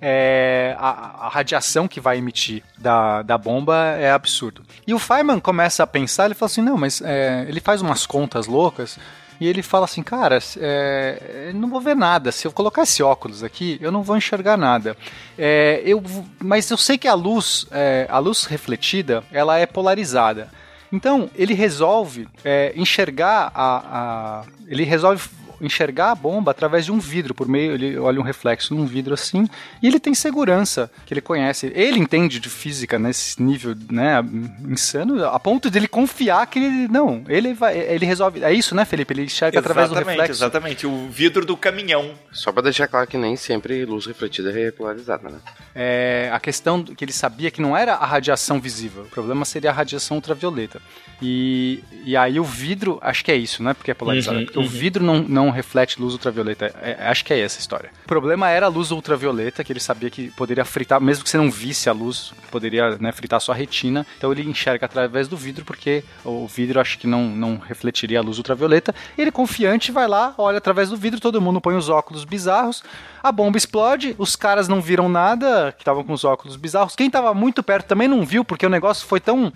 é, 0.00 0.76
a, 0.78 1.26
a 1.26 1.28
radiação 1.28 1.86
que 1.86 2.00
vai 2.00 2.18
emitir 2.18 2.62
da, 2.78 3.22
da 3.22 3.38
bomba 3.38 3.76
é 3.96 4.10
absurdo. 4.10 4.62
E 4.86 4.92
o 4.92 4.98
Feynman 4.98 5.38
começa 5.40 5.82
a 5.82 5.86
pensar, 5.86 6.26
ele 6.26 6.34
fala 6.34 6.50
assim, 6.50 6.62
não, 6.62 6.76
mas 6.76 7.00
é, 7.00 7.44
ele 7.48 7.60
faz 7.60 7.82
umas 7.82 8.06
contas 8.06 8.46
loucas, 8.46 8.98
e 9.42 9.46
ele 9.48 9.62
fala 9.62 9.86
assim, 9.86 10.02
cara, 10.02 10.38
é, 10.60 11.50
não 11.54 11.68
vou 11.68 11.80
ver 11.80 11.96
nada. 11.96 12.30
Se 12.30 12.46
eu 12.46 12.52
colocar 12.52 12.82
esse 12.82 13.02
óculos 13.02 13.42
aqui, 13.42 13.76
eu 13.80 13.90
não 13.90 14.02
vou 14.02 14.16
enxergar 14.16 14.56
nada. 14.56 14.96
É, 15.36 15.82
eu, 15.84 16.02
mas 16.38 16.70
eu 16.70 16.76
sei 16.76 16.96
que 16.96 17.08
a 17.08 17.14
luz, 17.14 17.66
é, 17.72 18.06
a 18.08 18.18
luz 18.18 18.44
refletida, 18.44 19.24
ela 19.32 19.58
é 19.58 19.66
polarizada. 19.66 20.48
Então 20.92 21.28
ele 21.34 21.54
resolve 21.54 22.28
é, 22.44 22.72
enxergar 22.76 23.50
a, 23.54 23.78
a- 23.78 24.44
ele 24.68 24.84
resolve 24.84 25.28
enxergar 25.62 26.10
a 26.10 26.14
bomba 26.14 26.50
através 26.50 26.84
de 26.84 26.92
um 26.92 26.98
vidro, 26.98 27.34
por 27.34 27.48
meio, 27.48 27.72
ele 27.72 27.98
olha 27.98 28.20
um 28.20 28.24
reflexo 28.24 28.74
num 28.74 28.86
vidro 28.86 29.14
assim, 29.14 29.48
e 29.82 29.86
ele 29.86 30.00
tem 30.00 30.14
segurança, 30.14 30.90
que 31.06 31.14
ele 31.14 31.20
conhece. 31.20 31.72
Ele 31.74 31.98
entende 31.98 32.38
de 32.38 32.48
física 32.48 32.98
nesse 32.98 33.42
nível, 33.42 33.74
né, 33.90 34.22
insano, 34.68 35.24
a 35.24 35.38
ponto 35.38 35.70
de 35.70 35.78
ele 35.78 35.88
confiar 35.88 36.46
que 36.46 36.58
ele, 36.58 36.88
não, 36.88 37.24
ele 37.28 37.54
vai, 37.54 37.78
ele 37.78 38.04
resolve, 38.04 38.42
é 38.42 38.52
isso, 38.52 38.74
né, 38.74 38.84
Felipe? 38.84 39.14
Ele 39.14 39.24
enxerga 39.24 39.58
através 39.58 39.88
do 39.88 39.94
reflexo. 39.94 40.32
exatamente. 40.32 40.86
O 40.86 41.08
vidro 41.08 41.44
do 41.44 41.56
caminhão. 41.56 42.12
Só 42.32 42.52
pra 42.52 42.62
deixar 42.62 42.88
claro 42.88 43.06
que 43.06 43.16
nem 43.16 43.36
sempre 43.36 43.84
luz 43.84 44.06
refletida 44.06 44.52
é 44.58 44.70
polarizada, 44.70 45.28
né? 45.28 45.38
É, 45.74 46.30
a 46.32 46.40
questão 46.40 46.82
que 46.82 47.04
ele 47.04 47.12
sabia 47.12 47.50
que 47.50 47.60
não 47.60 47.76
era 47.76 47.94
a 47.94 48.04
radiação 48.04 48.60
visível, 48.60 49.04
o 49.04 49.08
problema 49.08 49.44
seria 49.44 49.70
a 49.70 49.72
radiação 49.72 50.16
ultravioleta. 50.16 50.80
E, 51.22 51.82
e 52.04 52.16
aí 52.16 52.40
o 52.40 52.44
vidro, 52.44 52.98
acho 53.00 53.24
que 53.24 53.30
é 53.30 53.36
isso, 53.36 53.62
né? 53.62 53.72
Porque 53.74 53.92
é 53.92 53.94
polarizado. 53.94 54.38
Uhum, 54.38 54.44
porque 54.44 54.58
uhum. 54.58 54.64
o 54.64 54.68
vidro 54.68 55.04
não, 55.04 55.20
não 55.22 55.50
reflete 55.50 56.00
luz 56.00 56.12
ultravioleta. 56.14 56.74
É- 56.82 56.96
é- 56.98 57.08
acho 57.08 57.24
que 57.24 57.32
é 57.32 57.38
essa 57.38 57.58
a 57.58 57.60
história. 57.60 57.90
O 58.04 58.08
problema 58.08 58.50
era 58.50 58.66
a 58.66 58.68
luz 58.68 58.90
ultravioleta, 58.90 59.62
que 59.62 59.72
ele 59.72 59.78
sabia 59.78 60.10
que 60.10 60.30
poderia 60.32 60.64
fritar, 60.64 61.00
mesmo 61.00 61.22
que 61.22 61.30
você 61.30 61.38
não 61.38 61.50
visse 61.50 61.88
a 61.88 61.92
luz, 61.92 62.32
poderia 62.50 62.96
né, 62.98 63.12
fritar 63.12 63.40
sua 63.40 63.54
retina. 63.54 64.04
Então 64.18 64.32
ele 64.32 64.42
enxerga 64.42 64.86
através 64.86 65.28
do 65.28 65.36
vidro, 65.36 65.64
porque 65.64 66.02
o 66.24 66.48
vidro 66.48 66.80
acho 66.80 66.98
que 66.98 67.06
não, 67.06 67.28
não 67.28 67.56
refletiria 67.56 68.18
a 68.18 68.22
luz 68.22 68.38
ultravioleta. 68.38 68.92
Ele 69.16 69.30
confiante 69.30 69.92
vai 69.92 70.08
lá, 70.08 70.34
olha 70.36 70.58
através 70.58 70.90
do 70.90 70.96
vidro, 70.96 71.20
todo 71.20 71.40
mundo 71.40 71.60
põe 71.60 71.76
os 71.76 71.88
óculos 71.88 72.24
bizarros, 72.24 72.82
a 73.22 73.30
bomba 73.30 73.56
explode, 73.56 74.16
os 74.18 74.34
caras 74.34 74.66
não 74.66 74.80
viram 74.80 75.08
nada, 75.08 75.72
que 75.72 75.82
estavam 75.82 76.02
com 76.02 76.12
os 76.12 76.24
óculos 76.24 76.56
bizarros. 76.56 76.96
Quem 76.96 77.06
estava 77.06 77.32
muito 77.32 77.62
perto 77.62 77.86
também 77.86 78.08
não 78.08 78.26
viu, 78.26 78.44
porque 78.44 78.66
o 78.66 78.70
negócio 78.70 79.06
foi 79.06 79.20
tão 79.20 79.52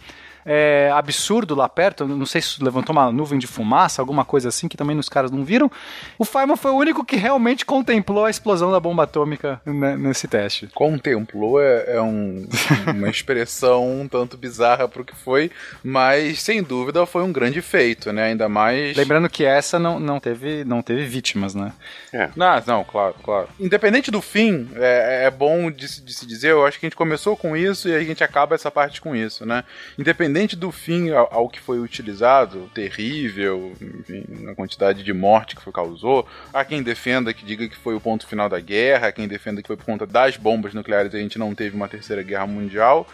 é, 0.47 0.91
absurdo 0.95 1.55
lá 1.57 1.69
perto, 1.69 2.07
não 2.07 2.25
sei 2.25 2.41
se 2.41 2.63
levantou 2.63 2.93
uma 2.93 3.11
nuvem 3.11 3.39
de 3.39 3.49
fumaça, 3.49 4.01
alguma 4.01 4.25
coisa 4.25 4.49
assim, 4.49 4.69
que 4.69 4.77
também 4.77 4.97
os 4.97 5.09
caras 5.09 5.31
não 5.33 5.45
viram. 5.45 5.71
O 6.17 6.25
Feynman 6.25 6.57
foi 6.57 6.71
o 6.71 6.77
único 6.77 7.05
que 7.05 7.17
realmente 7.17 7.67
contemplou 7.67 8.25
a 8.25 8.31
explosão 8.31 8.71
da 8.71 8.79
bomba 8.79 9.03
atômica 9.03 9.61
nesse 9.99 10.29
teste. 10.29 10.69
Contemplou 10.73 11.61
é, 11.61 11.97
é 11.97 12.01
um, 12.01 12.47
uma 12.95 13.11
expressão 13.11 14.01
um 14.01 14.07
tanto 14.07 14.37
bizarra 14.37 14.89
pro 14.89 15.05
que 15.05 15.17
foi, 15.17 15.51
mas 15.83 16.41
sem 16.41 16.63
dúvida 16.63 17.05
foi 17.07 17.25
um 17.25 17.33
grande 17.33 17.61
feito, 17.61 18.13
né? 18.13 18.25
Ainda 18.25 18.49
mais. 18.49 18.97
Lembrando 18.97 19.29
que 19.29 19.45
essa 19.45 19.79
não, 19.79 19.99
não, 19.99 20.21
teve, 20.21 20.65
não 20.65 20.81
teve 20.81 21.05
vítimas, 21.05 21.55
né? 21.55 21.73
É. 22.13 22.31
Não, 22.37 22.63
não, 22.67 22.85
claro, 22.85 23.15
claro. 23.23 23.49
Independente 23.59 24.11
do 24.11 24.23
fim, 24.23 24.69
é, 24.77 25.25
é 25.25 25.31
bom 25.31 25.71
de, 25.71 26.03
de, 26.03 26.15
se 26.15 26.25
dizer, 26.25 26.53
eu 26.53 26.65
acho 26.65 26.79
que 26.79 26.87
a 26.87 26.89
gente 26.89 26.97
começou 26.97 27.37
com 27.37 27.57
isso 27.57 27.89
e 27.89 27.95
a 27.95 28.03
gente 28.05 28.23
acaba 28.23 28.55
essa 28.55 28.71
parte 28.71 29.01
com 29.01 29.17
isso, 29.17 29.45
né? 29.45 29.65
Independente 29.99 30.36
do 30.57 30.71
fim 30.71 31.11
ao, 31.11 31.33
ao 31.33 31.49
que 31.49 31.61
foi 31.61 31.79
utilizado, 31.79 32.71
terrível, 32.75 33.73
enfim, 33.81 34.25
quantidade 34.55 35.03
de 35.03 35.13
morte 35.13 35.57
que 35.57 35.63
foi 35.63 35.73
causou, 35.73 36.29
há 36.53 36.65
quem 36.65 36.83
defenda 36.83 37.33
que 37.33 37.45
diga 37.45 37.69
que 37.69 37.77
foi 37.77 37.95
o 37.95 38.01
ponto 38.01 38.27
final 38.27 38.49
da 38.49 38.61
guerra, 38.61 39.09
há 39.09 39.13
quem 39.13 39.29
defenda 39.29 39.63
que 39.63 39.69
foi 39.69 39.77
por 39.77 39.87
conta 39.87 40.07
das 40.07 40.37
bombas 40.37 40.75
nucleares 40.75 41.15
a 41.15 41.19
gente 41.19 41.39
não 41.39 41.55
teve 41.55 41.75
uma 41.75 41.89
terceira 41.89 42.23
guerra 42.23 42.47
mundial. 42.47 43.07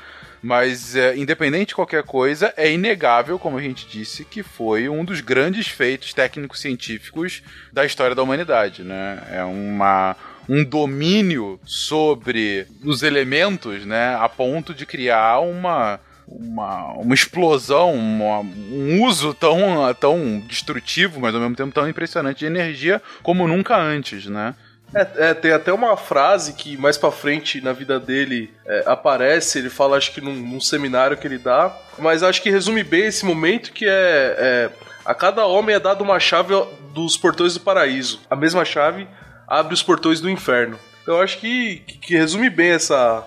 Mas, 0.43 0.97
é, 0.97 1.17
independente 1.17 1.69
de 1.69 1.75
qualquer 1.77 2.03
coisa, 2.03 2.53
é 2.57 2.69
inegável, 2.69 3.39
como 3.39 3.59
a 3.59 3.63
gente 3.63 3.87
disse, 3.87 4.25
que 4.25 4.43
foi 4.43 4.89
um 4.89 5.05
dos 5.05 5.21
grandes 5.21 5.69
feitos 5.69 6.13
técnicos 6.13 6.61
científicos 6.61 7.45
da 7.73 7.85
história 7.85 8.17
da 8.17 8.25
humanidade, 8.25 8.83
né? 8.83 9.23
É 9.31 9.45
uma 9.45 10.17
um 10.49 10.65
domínio 10.65 11.61
sobre 11.65 12.67
os 12.85 13.03
elementos, 13.03 13.85
né, 13.85 14.17
a 14.17 14.29
ponto 14.29 14.75
de 14.75 14.85
criar 14.85 15.39
uma 15.41 16.01
uma, 16.41 16.93
uma 16.93 17.15
explosão, 17.15 17.95
uma, 17.95 18.41
um 18.41 19.03
uso 19.05 19.35
tão, 19.35 19.59
tão 19.95 20.41
destrutivo, 20.47 21.21
mas 21.21 21.35
ao 21.35 21.41
mesmo 21.41 21.57
tempo 21.57 21.73
tão 21.73 21.89
impressionante 21.89 22.41
de 22.41 22.47
energia 22.47 23.01
como 23.23 23.47
nunca 23.47 23.77
antes, 23.77 24.27
né? 24.27 24.55
É, 24.95 25.31
é, 25.31 25.35
tem 25.35 25.53
até 25.53 25.73
uma 25.73 25.97
frase 25.97 26.53
que 26.53 26.77
mais 26.77 26.99
pra 26.99 27.11
frente 27.11 27.63
na 27.63 27.73
vida 27.73 27.99
dele 27.99 28.53
é, 28.67 28.85
aparece, 28.87 29.59
ele 29.59 29.71
fala 29.71 29.97
acho 29.97 30.13
que 30.13 30.21
num, 30.21 30.35
num, 30.35 30.61
seminário 30.61 31.17
que 31.17 31.27
ele 31.27 31.39
dá, 31.39 31.75
mas 31.99 32.23
acho 32.23 32.43
que 32.43 32.51
resume 32.51 32.85
bem 32.85 33.07
esse 33.07 33.25
momento 33.25 33.73
que 33.73 33.87
é, 33.87 34.37
é 34.39 34.71
a 35.05 35.15
cada 35.15 35.47
homem 35.47 35.75
é 35.75 35.81
dado 35.81 36.05
uma 36.05 36.21
chave 36.21 36.55
dos 36.93 37.17
portões 37.17 37.55
do 37.55 37.61
paraíso. 37.61 38.21
A 38.31 38.37
mesma 38.37 38.65
chave 38.65 39.09
abre 39.49 39.75
os 39.75 39.83
portões 39.83 40.21
do 40.21 40.31
inferno. 40.31 40.79
Eu 41.07 41.21
acho 41.21 41.39
que, 41.39 41.77
que, 41.87 41.99
que 41.99 42.17
resume 42.17 42.49
bem 42.49 42.71
essa, 42.71 43.27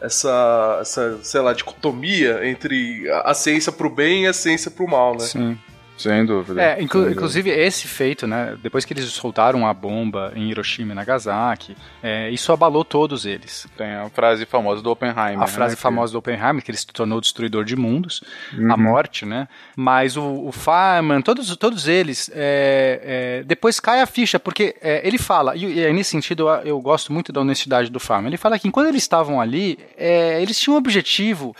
essa, 0.00 0.78
essa, 0.80 1.18
sei 1.22 1.40
lá, 1.40 1.52
dicotomia 1.52 2.46
entre 2.48 3.08
a 3.24 3.34
ciência 3.34 3.72
pro 3.72 3.88
bem 3.88 4.24
e 4.24 4.26
a 4.26 4.32
ciência 4.32 4.70
pro 4.70 4.88
mal, 4.88 5.14
né? 5.14 5.20
Sim. 5.20 5.58
Sem 5.96 6.26
dúvida. 6.26 6.62
É, 6.62 6.82
inclu 6.82 7.04
Sem 7.04 7.12
inclusive 7.12 7.50
dúvida. 7.50 7.66
esse 7.66 7.88
feito, 7.88 8.26
né? 8.26 8.56
Depois 8.62 8.84
que 8.84 8.92
eles 8.92 9.04
soltaram 9.06 9.66
a 9.66 9.72
bomba 9.72 10.32
em 10.36 10.50
Hiroshima 10.50 10.92
e 10.92 10.94
Nagasaki, 10.94 11.76
é, 12.02 12.30
isso 12.30 12.52
abalou 12.52 12.84
todos 12.84 13.24
eles. 13.24 13.66
Tem 13.76 13.94
a 13.94 14.08
frase 14.10 14.44
famosa 14.44 14.82
do 14.82 14.90
Oppenheimer. 14.90 15.42
A 15.42 15.46
frase 15.46 15.74
né, 15.74 15.80
famosa 15.80 16.12
do 16.12 16.18
Oppenheimer, 16.18 16.62
que 16.62 16.70
ele 16.70 16.78
se 16.78 16.86
tornou 16.86 17.20
destruidor 17.20 17.64
de 17.64 17.76
mundos, 17.76 18.22
uhum. 18.52 18.72
a 18.72 18.76
morte, 18.76 19.24
né? 19.24 19.48
Mas 19.74 20.16
o, 20.16 20.46
o 20.46 20.52
Feynman, 20.52 21.22
todos, 21.22 21.56
todos 21.56 21.88
eles, 21.88 22.30
é, 22.34 23.40
é, 23.40 23.44
depois 23.44 23.80
cai 23.80 24.00
a 24.00 24.06
ficha, 24.06 24.38
porque 24.38 24.76
é, 24.82 25.06
ele 25.06 25.18
fala, 25.18 25.56
e, 25.56 25.78
e 25.78 25.92
nesse 25.92 26.10
sentido 26.10 26.48
eu, 26.48 26.66
eu, 26.66 26.80
gosto 26.80 27.12
muito 27.12 27.32
da 27.32 27.40
honestidade 27.40 27.90
do 27.90 27.98
Feynman, 27.98 28.28
ele 28.28 28.36
fala 28.36 28.58
que 28.58 28.70
quando 28.70 28.88
eles 28.88 29.02
estavam 29.02 29.40
ali, 29.40 29.78
é, 29.96 30.40
eles 30.42 30.58
tinham 30.58 30.74
um 30.74 30.78
objetivo 30.78 31.56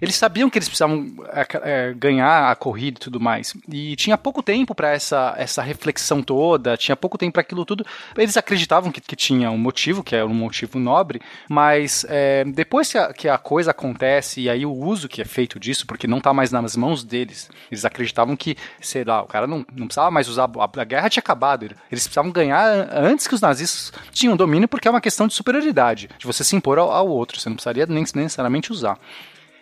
eles 0.00 0.16
sabiam 0.16 0.48
que 0.48 0.58
eles 0.58 0.68
precisavam 0.68 1.06
é, 1.32 1.46
é, 1.62 1.94
ganhar 1.94 2.50
a 2.50 2.54
corrida 2.54 2.98
e 2.98 3.00
tudo 3.00 3.20
mais. 3.20 3.54
E 3.68 3.96
tinha 3.96 4.16
pouco 4.16 4.42
tempo 4.42 4.74
para 4.74 4.90
essa, 4.90 5.34
essa 5.36 5.62
reflexão 5.62 6.22
toda, 6.22 6.76
tinha 6.76 6.96
pouco 6.96 7.18
tempo 7.18 7.32
para 7.32 7.42
aquilo 7.42 7.64
tudo. 7.64 7.84
Eles 8.16 8.36
acreditavam 8.36 8.90
que, 8.90 9.00
que 9.00 9.16
tinha 9.16 9.50
um 9.50 9.58
motivo, 9.58 10.02
que 10.02 10.14
era 10.14 10.26
um 10.26 10.34
motivo 10.34 10.78
nobre, 10.78 11.20
mas 11.48 12.04
é, 12.08 12.44
depois 12.44 12.90
que 12.90 12.98
a, 12.98 13.12
que 13.12 13.28
a, 13.28 13.38
coisa 13.38 13.70
acontece 13.70 14.42
e 14.42 14.50
aí 14.50 14.66
o 14.66 14.72
uso 14.72 15.08
que 15.08 15.22
é 15.22 15.24
feito 15.24 15.58
disso, 15.58 15.86
porque 15.86 16.06
não 16.06 16.18
está 16.18 16.32
mais 16.32 16.50
nas 16.50 16.76
mãos 16.76 17.04
deles, 17.04 17.50
eles 17.70 17.84
acreditavam 17.84 18.36
que, 18.36 18.56
sei 18.80 19.04
lá, 19.04 19.22
o 19.22 19.26
cara 19.26 19.46
não, 19.46 19.64
não 19.74 19.86
precisava 19.86 20.10
mais 20.10 20.28
usar. 20.28 20.44
A, 20.44 20.80
a 20.80 20.84
guerra 20.84 21.08
tinha 21.08 21.20
acabado, 21.20 21.64
eles 21.64 22.04
precisavam 22.04 22.30
ganhar 22.30 22.88
antes 22.92 23.26
que 23.26 23.34
os 23.34 23.40
nazistas 23.40 23.92
tinham 24.12 24.36
domínio, 24.36 24.68
porque 24.68 24.88
é 24.88 24.90
uma 24.90 25.00
questão 25.00 25.26
de 25.26 25.34
superioridade, 25.34 26.08
de 26.18 26.26
você 26.26 26.44
se 26.44 26.56
impor 26.56 26.78
ao, 26.78 26.90
ao 26.90 27.08
outro, 27.08 27.38
você 27.38 27.48
não 27.48 27.56
precisaria 27.56 27.86
nem 27.86 28.04
necessariamente 28.14 28.72
usar. 28.72 28.98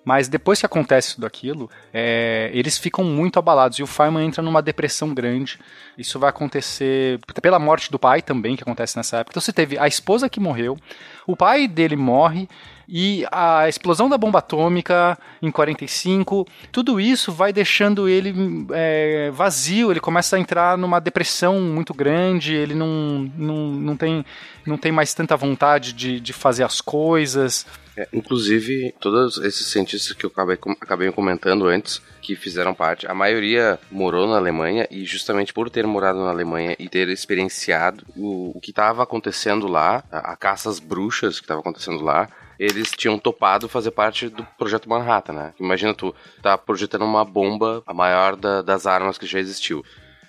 Mas 0.07 0.28
depois 0.28 0.61
que 0.61 0.66
acontece 0.66 1.16
tudo 1.16 1.27
aquilo, 1.27 1.69
é, 1.93 2.49
eles 2.55 2.78
ficam 2.78 3.03
muito 3.03 3.41
abalados 3.41 3.77
e 3.81 3.83
o 3.83 3.89
Feynman 3.89 4.24
entra 4.24 4.41
numa 4.41 4.62
depressão 4.62 5.12
grande. 5.12 5.59
Isso 5.99 6.16
vai 6.16 6.31
acontecer 6.31 7.19
pela 7.43 7.59
morte 7.59 7.91
do 7.91 7.99
pai 7.99 8.23
também, 8.23 8.55
que 8.55 8.62
acontece 8.62 8.97
nessa 8.97 9.16
época. 9.16 9.33
Então 9.33 9.41
você 9.41 9.53
teve 9.53 9.77
a 9.77 9.89
esposa 9.89 10.28
que 10.28 10.39
morreu, 10.39 10.78
o 11.27 11.35
pai 11.35 11.66
dele 11.66 11.97
morre 11.97 12.49
e 12.89 13.27
a 13.33 13.69
explosão 13.69 14.09
da 14.09 14.16
bomba 14.16 14.39
atômica 14.39 15.19
em 15.43 15.51
45, 15.51 16.47
tudo 16.70 17.01
isso 17.01 17.33
vai 17.33 17.53
deixando 17.53 18.09
ele 18.09 18.33
é, 18.70 19.33
vazio, 19.33 19.91
ele 19.91 19.99
começa 19.99 20.37
a 20.37 20.39
entrar 20.39 20.78
numa 20.78 21.01
depressão 21.01 21.61
muito 21.61 21.93
grande, 21.93 22.55
ele 22.55 22.77
não, 22.77 23.28
não, 23.37 23.57
não, 23.73 23.97
tem, 23.97 24.24
não 24.65 24.78
tem 24.78 24.93
mais 24.93 25.12
tanta 25.15 25.37
vontade 25.37 25.93
de, 25.93 26.20
de 26.20 26.33
fazer 26.33 26.62
as 26.62 26.81
coisas. 26.81 27.66
É, 27.97 28.06
inclusive, 28.12 28.94
todos 29.01 29.39
esses 29.39 29.66
cientistas 29.66 30.12
que 30.12 30.27
eu 30.27 30.31
acabei, 30.31 30.59
acabei 30.81 31.10
comentando 31.10 31.66
antes, 31.66 32.02
que 32.20 32.36
fizeram 32.36 32.74
parte, 32.74 33.06
a 33.06 33.14
maioria 33.14 33.78
morou 33.90 34.27
na 34.27 34.36
Alemanha 34.36 34.86
e 34.90 35.05
justamente 35.05 35.52
por 35.52 35.70
ter 35.70 35.86
morado 35.86 36.18
na 36.18 36.31
Alemanha 36.31 36.77
e 36.78 36.89
ter 36.89 37.09
experienciado 37.09 38.05
o, 38.16 38.56
o 38.56 38.60
que 38.60 38.70
estava 38.70 39.02
acontecendo 39.02 39.66
lá, 39.66 40.05
a, 40.10 40.32
a 40.32 40.36
caça 40.36 40.68
às 40.68 40.78
bruxas 40.78 41.39
que 41.39 41.44
estava 41.44 41.60
acontecendo 41.60 42.02
lá, 42.02 42.28
eles 42.59 42.90
tinham 42.90 43.18
topado 43.18 43.68
fazer 43.68 43.90
parte 43.90 44.28
do 44.28 44.44
projeto 44.59 44.89
Manhattan, 44.89 45.32
né? 45.32 45.55
Imagina 45.60 45.94
tu 45.94 46.14
tá 46.43 46.56
projetando 46.56 47.05
uma 47.05 47.24
bomba, 47.24 47.82
a 47.86 47.94
maior 47.94 48.35
da, 48.35 48.62
das 48.62 48.86
armas 48.86 49.18
que 49.18 49.27
já 49.27 49.39
existiu. 49.39 49.85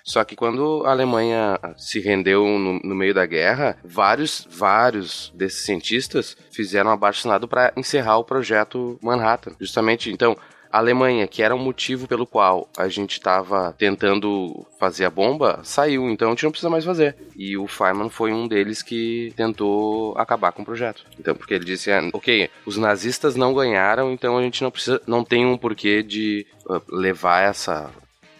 Só 0.08 0.24
que 0.24 0.34
quando 0.34 0.82
a 0.86 0.90
Alemanha 0.90 1.60
se 1.76 2.00
rendeu 2.00 2.42
no, 2.46 2.80
no 2.82 2.94
meio 2.94 3.12
da 3.12 3.26
guerra, 3.26 3.76
vários, 3.84 4.48
vários 4.50 5.30
desses 5.34 5.66
cientistas 5.66 6.34
fizeram 6.50 6.90
abaixo 6.90 7.20
assinado 7.20 7.46
para 7.46 7.74
encerrar 7.76 8.16
o 8.16 8.24
projeto 8.24 8.98
Manhattan. 9.02 9.52
Justamente, 9.60 10.10
então, 10.10 10.34
a 10.72 10.78
Alemanha, 10.78 11.26
que 11.26 11.42
era 11.42 11.54
o 11.54 11.58
motivo 11.58 12.08
pelo 12.08 12.26
qual 12.26 12.70
a 12.76 12.88
gente 12.88 13.12
estava 13.12 13.74
tentando 13.76 14.66
fazer 14.80 15.04
a 15.04 15.10
bomba, 15.10 15.60
saiu, 15.62 16.08
então 16.08 16.28
a 16.28 16.30
gente 16.30 16.44
não 16.44 16.50
precisa 16.50 16.70
mais 16.70 16.86
fazer. 16.86 17.14
E 17.36 17.58
o 17.58 17.66
Feynman 17.66 18.08
foi 18.08 18.32
um 18.32 18.48
deles 18.48 18.82
que 18.82 19.32
tentou 19.36 20.16
acabar 20.16 20.52
com 20.52 20.62
o 20.62 20.64
projeto. 20.64 21.04
Então, 21.20 21.34
porque 21.34 21.52
ele 21.52 21.66
disse, 21.66 21.92
ah, 21.92 22.00
ok, 22.14 22.48
os 22.64 22.78
nazistas 22.78 23.36
não 23.36 23.52
ganharam, 23.52 24.10
então 24.10 24.38
a 24.38 24.42
gente 24.42 24.62
não 24.62 24.70
precisa, 24.70 25.02
não 25.06 25.22
tem 25.22 25.44
um 25.44 25.58
porquê 25.58 26.02
de 26.02 26.46
uh, 26.66 26.80
levar 26.88 27.42
essa 27.42 27.90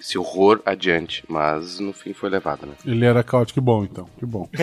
esse 0.00 0.16
horror 0.18 0.60
adiante, 0.64 1.24
mas 1.28 1.78
no 1.78 1.92
fim 1.92 2.12
foi 2.12 2.30
levado, 2.30 2.66
né? 2.66 2.74
Ele 2.84 3.04
era 3.04 3.22
caótico, 3.22 3.60
que 3.60 3.64
bom 3.64 3.84
então, 3.84 4.08
que 4.18 4.26
bom. 4.26 4.48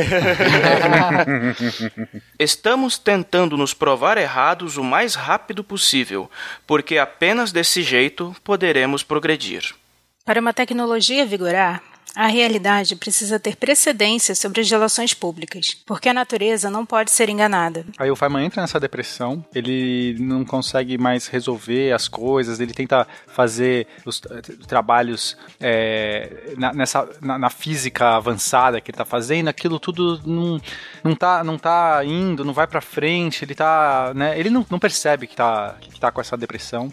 Estamos 2.39 2.97
tentando 2.97 3.57
nos 3.57 3.73
provar 3.73 4.17
errados 4.17 4.77
o 4.77 4.83
mais 4.83 5.15
rápido 5.15 5.63
possível, 5.63 6.29
porque 6.65 6.97
apenas 6.97 7.51
desse 7.51 7.81
jeito 7.81 8.35
poderemos 8.43 9.03
progredir. 9.03 9.73
Para 10.25 10.41
uma 10.41 10.53
tecnologia 10.53 11.25
vigorar, 11.25 11.83
a 12.15 12.27
realidade 12.27 12.95
precisa 12.95 13.39
ter 13.39 13.55
precedência 13.55 14.33
sobre 14.35 14.61
as 14.61 14.69
relações 14.69 15.13
públicas, 15.13 15.75
porque 15.85 16.09
a 16.09 16.13
natureza 16.13 16.69
não 16.69 16.85
pode 16.85 17.11
ser 17.11 17.29
enganada. 17.29 17.85
Aí 17.97 18.09
o 18.09 18.15
Feynman 18.15 18.45
entra 18.45 18.61
nessa 18.61 18.79
depressão, 18.79 19.45
ele 19.53 20.15
não 20.19 20.45
consegue 20.45 20.97
mais 20.97 21.27
resolver 21.27 21.91
as 21.91 22.07
coisas, 22.07 22.59
ele 22.59 22.73
tenta 22.73 23.07
fazer 23.27 23.87
os 24.05 24.21
trabalhos 24.67 25.37
é, 25.59 26.53
na, 26.57 26.73
nessa, 26.73 27.09
na, 27.21 27.37
na, 27.37 27.49
física 27.49 28.15
avançada 28.15 28.79
que 28.79 28.91
ele 28.91 28.95
está 28.95 29.05
fazendo, 29.05 29.49
aquilo 29.49 29.79
tudo 29.79 30.21
não, 30.25 30.61
não, 31.03 31.15
tá, 31.15 31.43
não 31.43 31.57
tá 31.57 32.01
indo, 32.05 32.45
não 32.45 32.53
vai 32.53 32.67
para 32.67 32.81
frente, 32.81 33.43
ele 33.43 33.55
tá, 33.55 34.13
né, 34.15 34.39
ele 34.39 34.49
não, 34.49 34.65
não 34.69 34.79
percebe 34.79 35.27
que 35.27 35.33
está 35.33 35.75
que 35.79 35.99
tá 35.99 36.11
com 36.11 36.21
essa 36.21 36.37
depressão. 36.37 36.91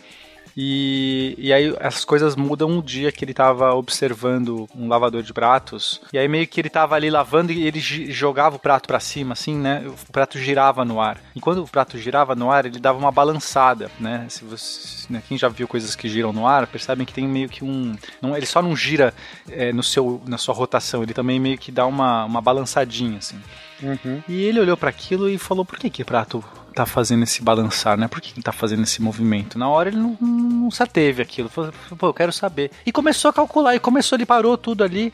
E, 0.57 1.35
e 1.39 1.53
aí 1.53 1.75
essas 1.81 2.05
coisas 2.05 2.37
mudam 2.37 2.69
um 2.69 2.83
dia 2.83 3.11
que 3.11 3.25
ele 3.25 3.35
tava 3.35 3.75
observando 3.75 4.69
um 4.75 4.89
lavador 4.89 5.23
de 5.23 5.33
pratos. 5.33 6.01
E 6.13 6.19
aí 6.19 6.29
meio 6.29 6.47
que 6.47 6.61
ele 6.61 6.71
tava 6.71 6.95
ali 6.95 7.11
lavando 7.11 7.53
e 7.53 7.67
ele 7.67 7.81
jogava 7.81 8.57
o 8.57 8.59
prato 8.59 8.87
para 8.87 9.01
cima, 9.01 9.33
assim, 9.33 9.57
né? 9.57 9.85
O 9.87 10.13
prato 10.13 10.39
girava 10.39 10.85
no 10.85 11.01
ar. 11.01 11.21
E 11.35 11.41
quando 11.41 11.63
o 11.63 11.69
prato 11.69 11.99
girava 11.99 12.35
no 12.35 12.51
ar, 12.51 12.67
ele 12.67 12.79
dava 12.79 12.99
uma 12.99 13.11
balançada, 13.11 13.91
né? 13.99 14.27
Se 14.29 14.45
você, 14.45 15.07
né, 15.11 15.23
quem 15.27 15.39
já 15.39 15.49
viu 15.49 15.67
coisas 15.67 15.97
que 15.97 16.09
giram 16.09 16.33
no 16.33 16.47
ar, 16.47 16.67
percebem 16.67 17.07
que 17.07 17.15
tem 17.15 17.27
meio 17.27 17.49
que 17.49 17.65
um. 17.65 17.97
Não, 18.21 18.37
ele 18.37 18.47
só 18.47 18.61
não 18.61 18.77
gira 18.77 19.15
é, 19.49 19.73
no 19.73 19.83
seu, 19.83 20.21
na 20.27 20.39
sua 20.39 20.55
rotação, 20.55 21.03
ele 21.03 21.15
também 21.15 21.41
meio 21.41 21.59
que 21.59 21.73
dá 21.73 21.87
uma, 21.87 22.25
uma 22.25 22.41
balançadinha, 22.41 23.19
assim. 23.19 23.41
Uhum. 23.83 24.23
E 24.29 24.45
ele 24.45 24.61
olhou 24.61 24.77
para 24.77 24.91
aquilo 24.91 25.29
e 25.29 25.39
falou: 25.39 25.65
por 25.65 25.79
que 25.79 25.91
que 25.91 26.05
prato 26.05 26.45
tá 26.73 26.87
fazendo 26.87 27.23
esse 27.23 27.43
balançar, 27.43 27.97
né? 27.97 28.09
Por 28.09 28.21
que 28.21 28.33
ele 28.35 28.43
tá 28.43 28.53
fazendo 28.53 28.83
esse 28.83 29.01
movimento? 29.01 29.59
Na 29.59 29.69
hora 29.69 29.89
ele 29.89 29.99
não, 29.99 30.17
não, 30.21 30.69
teve 30.87 31.23
aquilo. 31.23 31.49
Falou, 31.49 31.73
pô, 31.99 32.09
eu 32.09 32.15
quero 32.15 32.33
saber. 32.33 32.71
E 32.85 32.91
começou 32.91 33.29
a 33.29 33.33
calcular, 33.33 33.75
e 33.75 33.81
começou, 33.81 34.17
ele 34.17 34.27
parou 34.27 34.57
tudo 34.57 34.83
ali 34.83 35.13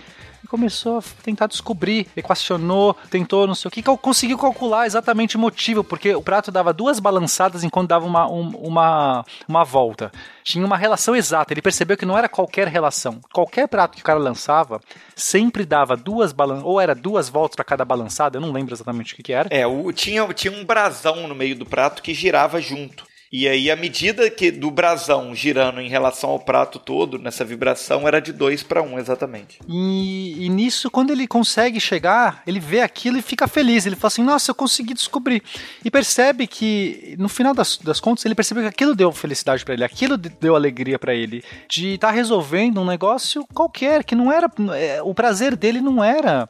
começou 0.48 0.98
a 0.98 1.02
tentar 1.22 1.46
descobrir, 1.46 2.06
equacionou, 2.16 2.94
tentou 3.10 3.46
não 3.46 3.54
sei 3.54 3.68
o 3.68 3.70
que, 3.70 3.82
conseguiu 3.82 4.38
calcular 4.38 4.86
exatamente 4.86 5.36
o 5.36 5.40
motivo, 5.40 5.84
porque 5.84 6.14
o 6.14 6.22
prato 6.22 6.50
dava 6.50 6.72
duas 6.72 6.98
balançadas 6.98 7.64
enquanto 7.64 7.88
dava 7.88 8.06
uma, 8.06 8.30
um- 8.30 8.56
uma, 8.56 9.24
uma 9.46 9.64
volta. 9.64 10.10
Tinha 10.42 10.64
uma 10.64 10.76
relação 10.76 11.14
exata, 11.14 11.52
ele 11.52 11.60
percebeu 11.62 11.96
que 11.96 12.06
não 12.06 12.16
era 12.16 12.28
qualquer 12.28 12.66
relação. 12.68 13.20
Qualquer 13.32 13.68
prato 13.68 13.94
que 13.96 14.00
o 14.02 14.04
cara 14.04 14.18
lançava 14.18 14.80
sempre 15.14 15.64
dava 15.64 15.96
duas 15.96 16.32
balançadas, 16.32 16.66
ou 16.70 16.80
era 16.80 16.94
duas 16.94 17.28
voltas 17.28 17.56
para 17.56 17.64
cada 17.64 17.84
balançada, 17.84 18.36
eu 18.36 18.40
não 18.40 18.52
lembro 18.52 18.74
exatamente 18.74 19.12
o 19.12 19.16
que, 19.16 19.22
que 19.22 19.32
era. 19.32 19.48
É, 19.50 19.66
o, 19.66 19.92
tinha, 19.92 20.26
tinha 20.34 20.52
um 20.52 20.64
brasão 20.64 21.26
no 21.28 21.34
meio 21.34 21.56
do 21.56 21.66
prato 21.66 22.02
que 22.02 22.14
girava 22.14 22.60
junto. 22.60 23.07
E 23.30 23.46
aí, 23.46 23.70
a 23.70 23.76
medida 23.76 24.30
que 24.30 24.50
do 24.50 24.70
brasão 24.70 25.34
girando 25.34 25.80
em 25.82 25.88
relação 25.88 26.30
ao 26.30 26.38
prato 26.40 26.78
todo, 26.78 27.18
nessa 27.18 27.44
vibração, 27.44 28.08
era 28.08 28.20
de 28.20 28.32
2 28.32 28.62
para 28.62 28.80
1, 28.82 28.98
exatamente. 28.98 29.58
E, 29.68 30.46
e 30.46 30.48
nisso, 30.48 30.90
quando 30.90 31.10
ele 31.10 31.26
consegue 31.26 31.78
chegar, 31.78 32.42
ele 32.46 32.58
vê 32.58 32.80
aquilo 32.80 33.18
e 33.18 33.22
fica 33.22 33.46
feliz. 33.46 33.84
Ele 33.84 33.96
fala 33.96 34.08
assim: 34.08 34.22
Nossa, 34.22 34.50
eu 34.50 34.54
consegui 34.54 34.94
descobrir. 34.94 35.42
E 35.84 35.90
percebe 35.90 36.46
que, 36.46 37.14
no 37.18 37.28
final 37.28 37.52
das, 37.52 37.76
das 37.76 38.00
contas, 38.00 38.24
ele 38.24 38.34
percebeu 38.34 38.62
que 38.62 38.68
aquilo 38.70 38.94
deu 38.94 39.12
felicidade 39.12 39.62
pra 39.62 39.74
ele, 39.74 39.84
aquilo 39.84 40.16
de- 40.16 40.30
deu 40.30 40.56
alegria 40.56 40.98
pra 40.98 41.14
ele. 41.14 41.44
De 41.68 41.94
estar 41.94 42.10
resolvendo 42.12 42.80
um 42.80 42.86
negócio 42.86 43.46
qualquer, 43.52 44.04
que 44.04 44.14
não 44.14 44.32
era. 44.32 44.50
é, 44.74 45.02
O 45.02 45.12
prazer 45.12 45.54
dele 45.54 45.82
não 45.82 46.02
era. 46.02 46.48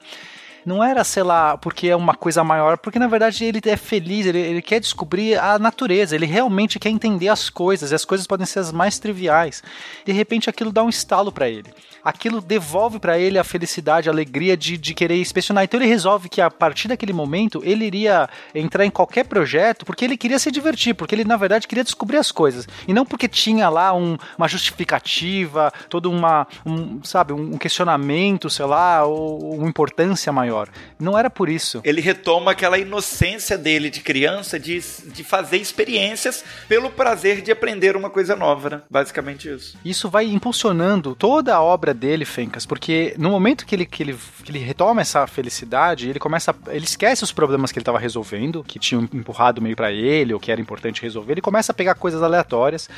Não 0.69 0.85
era, 0.85 1.03
sei 1.03 1.23
lá, 1.23 1.57
porque 1.57 1.89
é 1.89 1.97
uma 1.97 2.15
coisa 2.15 2.45
maior, 2.45 2.77
porque 2.77 2.99
na 2.99 3.07
verdade 3.07 3.43
ele 3.43 3.59
é 3.65 3.75
feliz, 3.77 4.27
ele, 4.27 4.39
ele 4.39 4.61
quer 4.61 4.79
descobrir 4.81 5.39
a 5.39 5.59
natureza, 5.59 6.15
ele 6.15 6.27
realmente 6.27 6.79
quer 6.79 6.91
entender 6.91 7.29
as 7.29 7.49
coisas, 7.49 7.91
e 7.91 7.95
as 7.95 8.05
coisas 8.05 8.27
podem 8.27 8.45
ser 8.45 8.59
as 8.59 8.71
mais 8.71 8.99
triviais. 8.99 9.63
De 10.05 10.13
repente 10.13 10.51
aquilo 10.51 10.71
dá 10.71 10.83
um 10.83 10.91
estalo 10.91 11.33
pra 11.33 11.49
ele. 11.49 11.73
Aquilo 12.05 12.41
devolve 12.41 12.99
pra 12.99 13.19
ele 13.19 13.39
a 13.39 13.45
felicidade, 13.45 14.09
a 14.09 14.13
alegria 14.13 14.57
de, 14.57 14.77
de 14.79 14.95
querer 14.95 15.19
inspecionar. 15.19 15.65
Então 15.65 15.81
ele 15.81 15.89
resolve 15.89 16.29
que 16.29 16.41
a 16.41 16.51
partir 16.51 16.87
daquele 16.89 17.13
momento 17.13 17.61
ele 17.65 17.85
iria 17.87 18.29
entrar 18.55 18.85
em 18.85 18.91
qualquer 18.91 19.25
projeto 19.25 19.85
porque 19.87 20.05
ele 20.05 20.17
queria 20.17 20.39
se 20.39 20.51
divertir, 20.51 20.95
porque 20.95 21.15
ele 21.15 21.25
na 21.25 21.37
verdade 21.37 21.67
queria 21.67 21.85
descobrir 21.85 22.19
as 22.19 22.31
coisas. 22.31 22.67
E 22.87 22.93
não 22.93 23.05
porque 23.07 23.27
tinha 23.27 23.69
lá 23.69 23.93
um- 23.95 24.17
uma 24.37 24.49
justificativa, 24.49 25.73
toda 25.89 26.09
uma, 26.09 26.47
um, 26.65 27.03
sabe, 27.03 27.33
um 27.33 27.59
questionamento, 27.59 28.49
sei 28.49 28.67
lá, 28.67 29.05
ou 29.05 29.55
uma 29.57 29.69
importância 29.69 30.33
maior. 30.33 30.58
Não 30.99 31.17
era 31.17 31.29
por 31.29 31.49
isso. 31.49 31.81
Ele 31.85 32.01
retoma 32.01 32.53
aquela 32.53 32.79
inocência 32.79 33.57
dele 33.57 33.91
de 33.91 34.01
criança 34.01 34.59
de, 34.59 34.81
de 35.07 35.23
fazer 35.23 35.59
experiências 35.59 36.45
pelo 36.67 36.91
prazer 36.91 37.43
de 37.43 37.53
aprender 37.53 37.97
uma 37.97 38.11
coisa 38.11 38.35
nova, 38.35 38.71
né? 38.71 38.83
Basicamente 38.91 39.49
isso. 39.49 39.77
Isso 39.85 40.09
vai 40.09 40.27
impulsionando 40.27 41.15
toda 41.15 41.55
a 41.55 41.63
obra 41.63 41.93
dele, 41.95 42.25
Fencas, 42.25 42.67
porque 42.67 43.15
no 43.19 43.31
momento 43.31 43.67
que 43.67 43.75
ele, 43.75 43.87
que 43.87 44.03
ele, 44.03 44.19
que 44.43 44.51
ele 44.51 44.59
retoma 44.59 45.01
essa 45.01 45.27
felicidade, 45.27 46.09
ele 46.09 46.19
começa. 46.19 46.55
Ele 46.69 46.85
esquece 46.85 47.23
os 47.23 47.33
problemas 47.33 47.71
que 47.71 47.79
ele 47.79 47.83
estava 47.83 47.99
resolvendo, 47.99 48.65
que 48.65 48.79
tinham 48.79 49.09
empurrado 49.13 49.61
meio 49.61 49.77
pra 49.77 49.93
ele, 49.93 50.35
ou 50.35 50.41
que 50.41 50.51
era 50.51 50.61
importante 50.61 51.03
resolver. 51.03 51.35
Ele 51.35 51.41
começa 51.41 51.73
a 51.73 51.75
pegar 51.75 51.95
coisas 51.95 52.23
aleatórias, 52.23 52.89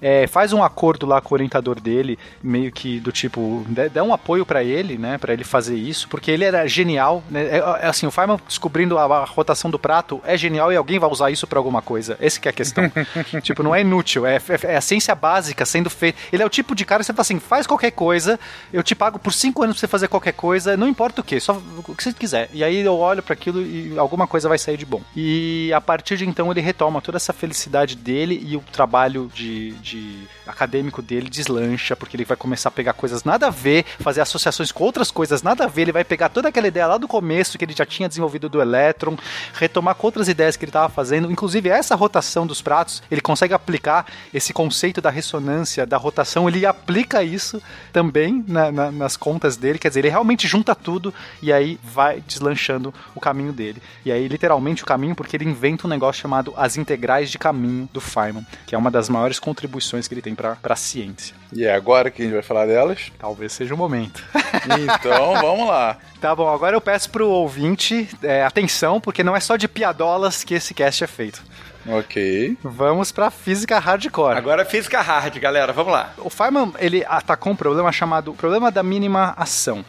é, 0.00 0.26
faz 0.26 0.52
um 0.52 0.62
acordo 0.62 1.06
lá 1.06 1.20
com 1.20 1.34
o 1.34 1.36
orientador 1.36 1.80
dele, 1.80 2.18
meio 2.42 2.70
que 2.70 3.00
do 3.00 3.12
tipo, 3.12 3.64
dá 3.92 4.02
um 4.02 4.14
apoio 4.14 4.46
pra 4.46 4.62
ele, 4.62 4.96
né, 4.96 5.18
Pra 5.18 5.32
ele 5.32 5.44
fazer 5.44 5.76
isso, 5.76 6.08
porque 6.08 6.30
ele 6.30 6.44
era 6.44 6.66
genial, 6.66 7.09
né? 7.30 7.42
É, 7.46 7.56
é 7.82 7.86
assim, 7.86 8.06
o 8.06 8.10
Feynman 8.10 8.38
descobrindo 8.46 8.96
a, 8.98 9.04
a 9.04 9.24
rotação 9.24 9.70
do 9.70 9.78
prato 9.78 10.20
é 10.24 10.36
genial 10.36 10.72
e 10.72 10.76
alguém 10.76 10.98
vai 10.98 11.10
usar 11.10 11.30
isso 11.30 11.46
pra 11.46 11.58
alguma 11.58 11.82
coisa. 11.82 12.16
Esse 12.20 12.38
que 12.40 12.48
é 12.48 12.50
a 12.50 12.52
questão. 12.54 12.84
tipo, 13.42 13.62
não 13.62 13.74
é 13.74 13.80
inútil, 13.80 14.26
é, 14.26 14.36
é- 14.36 14.72
é 14.72 14.76
a 14.76 14.80
ciência 14.80 15.14
básica 15.14 15.64
sendo 15.66 15.88
feita. 15.90 16.18
Ele 16.32 16.42
é 16.42 16.46
o 16.46 16.50
tipo 16.50 16.74
de 16.74 16.84
cara 16.84 17.00
que 17.00 17.06
você 17.06 17.12
fala 17.12 17.22
assim, 17.22 17.40
faz 17.40 17.66
qualquer 17.66 17.90
coisa, 17.90 18.38
eu 18.72 18.82
te 18.82 18.94
pago 18.94 19.18
por 19.18 19.32
cinco 19.32 19.62
anos 19.62 19.76
pra 19.76 19.80
você 19.80 19.88
fazer 19.88 20.08
qualquer 20.08 20.32
coisa, 20.32 20.76
não 20.76 20.86
importa 20.88 21.20
o 21.20 21.24
que, 21.24 21.40
só 21.40 21.54
o 21.88 21.94
que 21.94 22.02
você 22.04 22.12
quiser. 22.12 22.48
E 22.52 22.62
aí 22.62 22.80
eu 22.80 22.96
olho 22.96 23.22
para 23.22 23.32
aquilo 23.34 23.60
e 23.62 23.98
alguma 23.98 24.26
coisa 24.26 24.48
vai 24.48 24.58
sair 24.58 24.76
de 24.76 24.86
bom. 24.86 25.00
E 25.16 25.72
a 25.74 25.80
partir 25.80 26.16
de 26.16 26.28
então 26.28 26.50
ele 26.50 26.60
retoma 26.60 27.00
toda 27.00 27.16
essa 27.16 27.32
felicidade 27.32 27.96
dele 27.96 28.40
e 28.46 28.56
o 28.56 28.60
trabalho 28.72 29.30
de, 29.34 29.72
de 29.72 30.26
acadêmico 30.50 31.00
dele 31.02 31.28
deslancha, 31.28 31.96
porque 31.96 32.16
ele 32.16 32.24
vai 32.24 32.36
começar 32.36 32.68
a 32.68 32.72
pegar 32.72 32.92
coisas 32.92 33.24
nada 33.24 33.46
a 33.46 33.50
ver, 33.50 33.84
fazer 34.00 34.20
associações 34.20 34.70
com 34.72 34.84
outras 34.84 35.10
coisas 35.10 35.42
nada 35.42 35.64
a 35.64 35.66
ver, 35.66 35.82
ele 35.82 35.92
vai 35.92 36.04
pegar 36.04 36.28
toda 36.28 36.48
aquela 36.48 36.68
ideia 36.68 36.86
lá 36.86 36.98
do 36.98 37.08
começo 37.08 37.56
que 37.58 37.64
ele 37.64 37.72
já 37.76 37.86
tinha 37.86 38.08
desenvolvido 38.08 38.48
do 38.48 38.60
elétron, 38.60 39.16
retomar 39.54 39.94
com 39.94 40.06
outras 40.06 40.28
ideias 40.28 40.56
que 40.56 40.64
ele 40.64 40.70
estava 40.70 40.88
fazendo, 40.88 41.30
inclusive 41.30 41.68
essa 41.68 41.94
rotação 41.94 42.46
dos 42.46 42.60
pratos, 42.62 43.02
ele 43.10 43.20
consegue 43.20 43.54
aplicar 43.54 44.06
esse 44.32 44.52
conceito 44.52 45.00
da 45.00 45.10
ressonância, 45.10 45.86
da 45.86 45.96
rotação, 45.96 46.48
ele 46.48 46.64
aplica 46.66 47.22
isso 47.22 47.62
também 47.92 48.44
na- 48.46 48.70
na- 48.72 48.90
nas 48.92 49.16
contas 49.16 49.56
dele, 49.56 49.78
quer 49.78 49.88
dizer, 49.88 50.00
ele 50.00 50.08
realmente 50.08 50.46
junta 50.46 50.74
tudo 50.74 51.12
e 51.42 51.52
aí 51.52 51.78
vai 51.82 52.20
deslanchando 52.26 52.92
o 53.14 53.20
caminho 53.20 53.52
dele. 53.52 53.82
E 54.04 54.10
aí, 54.12 54.26
literalmente, 54.28 54.82
o 54.82 54.86
caminho, 54.86 55.14
porque 55.14 55.36
ele 55.36 55.44
inventa 55.44 55.86
um 55.86 55.90
negócio 55.90 56.20
chamado 56.22 56.52
as 56.56 56.76
integrais 56.76 57.30
de 57.30 57.38
caminho 57.38 57.88
do 57.92 58.00
Feynman, 58.00 58.46
que 58.66 58.74
é 58.74 58.78
uma 58.78 58.90
das 58.90 59.08
maiores 59.08 59.38
contribuições 59.38 60.08
que 60.08 60.14
ele 60.14 60.22
tem 60.22 60.34
para 60.40 60.74
a 60.74 60.76
ciência. 60.76 61.34
E 61.52 61.64
é 61.64 61.74
agora 61.74 62.10
que 62.10 62.22
a 62.22 62.24
gente 62.24 62.34
vai 62.34 62.42
falar 62.42 62.66
delas? 62.66 63.10
Talvez 63.18 63.52
seja 63.52 63.74
o 63.74 63.78
momento. 63.78 64.24
Então, 64.64 65.34
vamos 65.40 65.68
lá. 65.68 65.96
Tá 66.20 66.34
bom, 66.34 66.48
agora 66.48 66.76
eu 66.76 66.80
peço 66.80 67.10
pro 67.10 67.28
ouvinte 67.28 68.08
é, 68.22 68.42
atenção, 68.44 69.00
porque 69.00 69.24
não 69.24 69.36
é 69.36 69.40
só 69.40 69.56
de 69.56 69.66
piadolas 69.66 70.44
que 70.44 70.54
esse 70.54 70.74
cast 70.74 71.04
é 71.04 71.06
feito. 71.06 71.42
Ok. 71.86 72.56
Vamos 72.62 73.10
pra 73.10 73.30
física 73.30 73.78
hardcore. 73.78 74.36
Agora 74.36 74.62
é 74.62 74.64
física 74.64 75.00
hard, 75.00 75.38
galera, 75.38 75.72
vamos 75.72 75.92
lá. 75.92 76.12
O 76.18 76.28
Feynman, 76.28 76.72
ele 76.78 77.04
atacou 77.08 77.52
um 77.52 77.56
problema 77.56 77.90
chamado 77.90 78.34
problema 78.34 78.70
da 78.70 78.82
mínima 78.82 79.34
ação. 79.36 79.84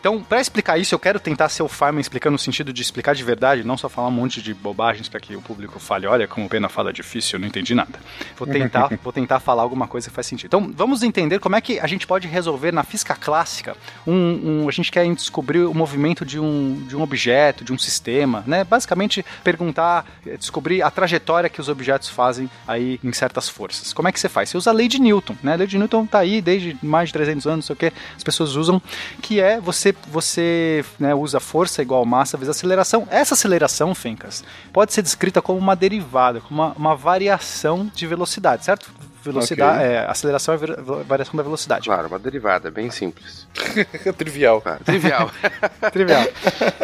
Então, 0.00 0.22
pra 0.22 0.40
explicar 0.40 0.78
isso, 0.78 0.94
eu 0.94 0.98
quero 0.98 1.18
tentar 1.18 1.48
ser 1.48 1.62
o 1.62 1.68
Feynman 1.68 2.00
explicando 2.00 2.32
no 2.32 2.38
sentido 2.38 2.72
de 2.72 2.82
explicar 2.82 3.14
de 3.14 3.24
verdade, 3.24 3.64
não 3.64 3.76
só 3.76 3.88
falar 3.88 4.08
um 4.08 4.12
monte 4.12 4.40
de 4.42 4.52
bobagens 4.54 5.08
pra 5.08 5.18
que 5.20 5.34
o 5.36 5.40
público 5.42 5.78
fale, 5.78 6.06
olha 6.06 6.26
como 6.28 6.46
o 6.46 6.48
Pena 6.48 6.68
fala 6.68 6.92
difícil, 6.92 7.36
eu 7.36 7.40
não 7.40 7.48
entendi 7.48 7.74
nada. 7.74 7.98
Vou 8.36 8.46
tentar, 8.46 8.90
vou 9.02 9.12
tentar 9.12 9.40
falar 9.40 9.62
alguma 9.62 9.86
coisa 9.88 10.08
que 10.08 10.14
faz 10.14 10.26
sentido. 10.26 10.46
Então, 10.46 10.72
vamos 10.76 11.02
entender 11.02 11.38
como 11.38 11.56
é 11.56 11.60
que 11.60 11.78
a 11.80 11.86
gente 11.86 12.06
pode 12.06 12.28
resolver 12.28 12.72
na 12.72 12.82
física 12.84 13.14
clássica 13.14 13.76
um, 14.06 14.62
um- 14.64 14.68
a 14.68 14.72
gente 14.72 14.90
quer 14.90 15.04
descobrir 15.14 15.60
o 15.60 15.74
movimento 15.74 16.24
de 16.24 16.38
um, 16.38 16.84
de 16.86 16.96
um 16.96 17.02
objeto, 17.02 17.64
de 17.64 17.72
um 17.72 17.78
sistema, 17.78 18.44
né? 18.46 18.62
Basicamente, 18.64 19.24
perguntar, 19.42 20.04
eh, 20.26 20.36
descobrir 20.36 20.82
a 20.82 20.90
trajetória 20.90 21.48
que 21.50 21.60
os 21.60 21.68
objetos 21.68 22.08
fazem 22.08 22.48
aí 22.68 23.00
em 23.02 23.12
certas 23.12 23.48
forças. 23.48 23.92
Como 23.92 24.06
é 24.08 24.12
que 24.12 24.20
você 24.20 24.28
faz? 24.28 24.50
Você 24.50 24.56
usa 24.58 24.70
a 24.70 24.72
lei 24.72 24.86
de 24.88 25.00
Newton, 25.00 25.36
né? 25.42 25.54
A 25.54 25.56
lei 25.56 25.66
de 25.66 25.78
Newton 25.78 26.06
tá 26.06 26.18
aí 26.20 26.40
desde 26.40 26.76
mais 26.82 27.08
de 27.08 27.12
300 27.14 27.46
anos, 27.46 27.56
não 27.56 27.62
sei 27.62 27.74
o 27.74 27.76
que, 27.90 27.92
as 28.16 28.22
pessoas 28.22 28.54
usam, 28.54 28.80
que 29.20 29.39
é 29.40 29.60
você, 29.60 29.94
você 30.08 30.84
né, 30.98 31.14
usa 31.14 31.40
força 31.40 31.82
igual 31.82 32.04
massa 32.04 32.36
vezes 32.36 32.56
aceleração. 32.56 33.06
Essa 33.10 33.34
aceleração, 33.34 33.94
Fencas, 33.94 34.44
pode 34.72 34.92
ser 34.92 35.02
descrita 35.02 35.42
como 35.42 35.58
uma 35.58 35.76
derivada, 35.76 36.40
como 36.40 36.62
uma, 36.62 36.72
uma 36.72 36.96
variação 36.96 37.90
de 37.94 38.06
velocidade, 38.06 38.64
certo? 38.64 38.90
Velocidade, 39.22 39.78
Ok. 39.78 39.86
é, 39.90 40.06
aceleração 40.06 40.54
é 40.54 40.58
variação 41.04 41.36
da 41.36 41.42
velocidade. 41.42 41.84
Claro, 41.86 42.08
uma 42.08 42.18
derivada, 42.18 42.70
bem 42.70 42.90
simples. 42.90 43.46
Trivial. 44.16 44.60
Claro, 44.60 44.84
trivial. 44.84 45.30
Trivial. 45.92 46.26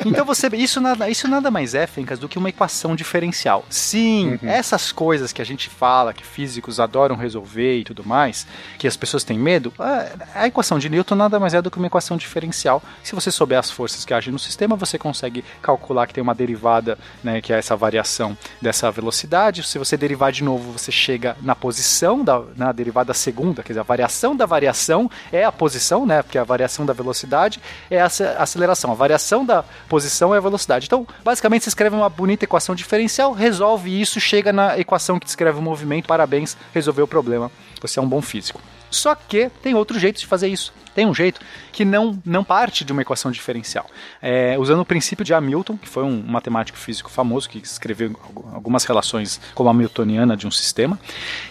Então 0.05 0.25
você, 0.25 0.49
isso 0.49 0.81
nada, 0.81 1.09
isso 1.09 1.27
nada 1.29 1.51
mais 1.51 1.75
é, 1.75 1.87
Fencas, 1.87 2.19
do 2.19 2.29
que 2.29 2.39
uma 2.39 2.49
equação 2.49 2.95
diferencial. 2.95 3.65
Sim, 3.71 4.39
essas 4.43 4.93
coisas 4.93 5.33
que 5.33 5.41
a 5.41 5.45
gente 5.45 5.69
fala, 5.71 6.13
que 6.13 6.25
físicos 6.25 6.79
adoram 6.81 7.17
resolver 7.17 7.79
e 7.79 7.85
tudo 7.85 8.05
mais, 8.05 8.47
que 8.79 8.87
as 8.87 8.97
pessoas 8.97 9.25
têm 9.25 9.39
medo, 9.39 9.73
a, 9.79 10.43
a 10.43 10.47
equação 10.47 10.79
de 10.79 10.89
Newton 10.89 11.15
nada 11.15 11.41
mais 11.41 11.55
é 11.55 11.63
do 11.63 11.71
que 11.71 11.79
uma 11.79 11.87
equação 11.87 12.17
diferencial. 12.17 12.83
Se 13.03 13.15
você 13.15 13.31
souber 13.31 13.59
as 13.59 13.71
forças 13.71 14.05
que 14.05 14.13
agem 14.13 14.33
no 14.33 14.39
sistema, 14.39 14.77
você 14.77 14.99
consegue 14.99 15.45
calcular 15.63 16.07
que 16.07 16.15
tem 16.15 16.23
uma 16.23 16.35
derivada, 16.35 16.99
né, 17.23 17.41
que 17.41 17.53
é 17.53 17.59
essa 17.59 17.75
variação 17.77 18.37
dessa 18.61 18.91
velocidade. 18.91 19.63
Se 19.63 19.79
você 19.79 19.97
derivar 19.97 20.33
de 20.33 20.45
novo, 20.45 20.73
você 20.73 20.93
chega 20.93 21.37
na 21.43 21.55
posição 21.55 22.25
da 22.27 22.43
na 22.57 22.73
derivada 22.73 23.15
segunda, 23.15 23.63
quer 23.63 23.69
dizer, 23.73 23.81
a 23.81 23.85
variação 23.85 24.37
da 24.37 24.45
variação 24.45 25.11
é 25.33 25.45
a 25.45 25.51
posição, 25.53 26.05
né? 26.05 26.23
Porque 26.23 26.37
a 26.37 26.45
variação 26.45 26.85
da 26.85 26.93
velocidade 26.93 27.61
é 27.91 28.01
a 28.01 28.07
ace- 28.07 28.25
aceleração. 28.25 28.91
A 28.93 28.95
variação 28.95 29.47
da 29.47 29.63
posição 29.89 30.35
é 30.35 30.39
a 30.39 30.41
velocidade. 30.41 30.87
Então, 30.87 31.07
basicamente, 31.25 31.63
você 31.63 31.71
escreve 31.71 31.97
uma 31.97 32.11
bonita 32.11 32.45
equação 32.45 32.75
diferencial, 32.75 33.33
resolve 33.33 33.99
isso, 33.99 34.21
chega 34.21 34.53
na 34.53 34.79
equação 34.79 35.19
que 35.19 35.25
descreve 35.25 35.59
o 35.59 35.63
movimento. 35.63 36.07
Parabéns, 36.07 36.57
resolveu 36.75 37.05
o 37.07 37.09
problema. 37.09 37.51
Você 37.81 37.99
é 37.99 38.03
um 38.03 38.09
bom 38.09 38.21
físico. 38.21 38.61
Só 38.91 39.15
que 39.15 39.49
tem 39.63 39.75
outro 39.75 39.99
jeito 39.99 40.19
de 40.21 40.27
fazer 40.27 40.49
isso. 40.49 40.73
Tem 40.97 41.07
um 41.07 41.15
jeito 41.15 41.41
que 41.71 41.85
não, 41.85 42.19
não 42.25 42.43
parte 42.43 42.85
de 42.85 42.91
uma 42.93 43.03
equação 43.03 43.31
diferencial. 43.31 43.85
É, 44.23 44.57
usando 44.59 44.81
o 44.81 44.85
princípio 44.85 45.25
de 45.25 45.35
Hamilton, 45.35 45.77
que 45.77 45.87
foi 45.89 46.03
um 46.03 46.23
matemático 46.27 46.79
físico 46.79 47.11
famoso 47.11 47.49
que 47.51 47.59
escreveu 47.59 48.17
algu- 48.25 48.49
algumas 48.55 48.85
relações 48.85 49.39
como 49.55 49.69
a 49.69 49.73
hamiltoniana 49.73 50.35
de 50.37 50.47
um 50.47 50.51
sistema. 50.51 50.99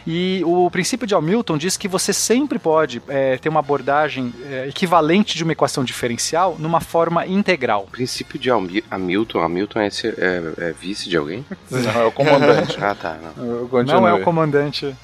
E 0.05 0.41
o 0.43 0.69
princípio 0.71 1.05
de 1.05 1.13
Hamilton 1.13 1.57
diz 1.59 1.77
que 1.77 1.87
você 1.87 2.11
sempre 2.11 2.57
pode 2.57 3.01
é, 3.07 3.37
ter 3.37 3.47
uma 3.49 3.59
abordagem 3.59 4.33
é, 4.49 4.67
equivalente 4.67 5.37
de 5.37 5.43
uma 5.43 5.51
equação 5.53 5.83
diferencial 5.83 6.55
numa 6.57 6.81
forma 6.81 7.25
integral. 7.27 7.87
Princípio 7.91 8.39
de 8.39 8.49
Hamil- 8.49 8.83
Hamilton. 8.89 9.39
Hamilton 9.41 9.79
é, 9.81 9.87
esse- 9.87 10.07
é- 10.07 10.53
é 10.57 10.71
vice 10.73 11.07
de 11.07 11.15
alguém? 11.17 11.45
Não, 11.69 12.01
é 12.01 12.05
o 12.05 12.11
comandante. 12.11 12.77
ah, 12.83 12.95
tá. 12.95 13.17
Não. 13.37 13.83
Não 13.83 14.07
é 14.07 14.13
o 14.13 14.23
comandante. 14.23 14.95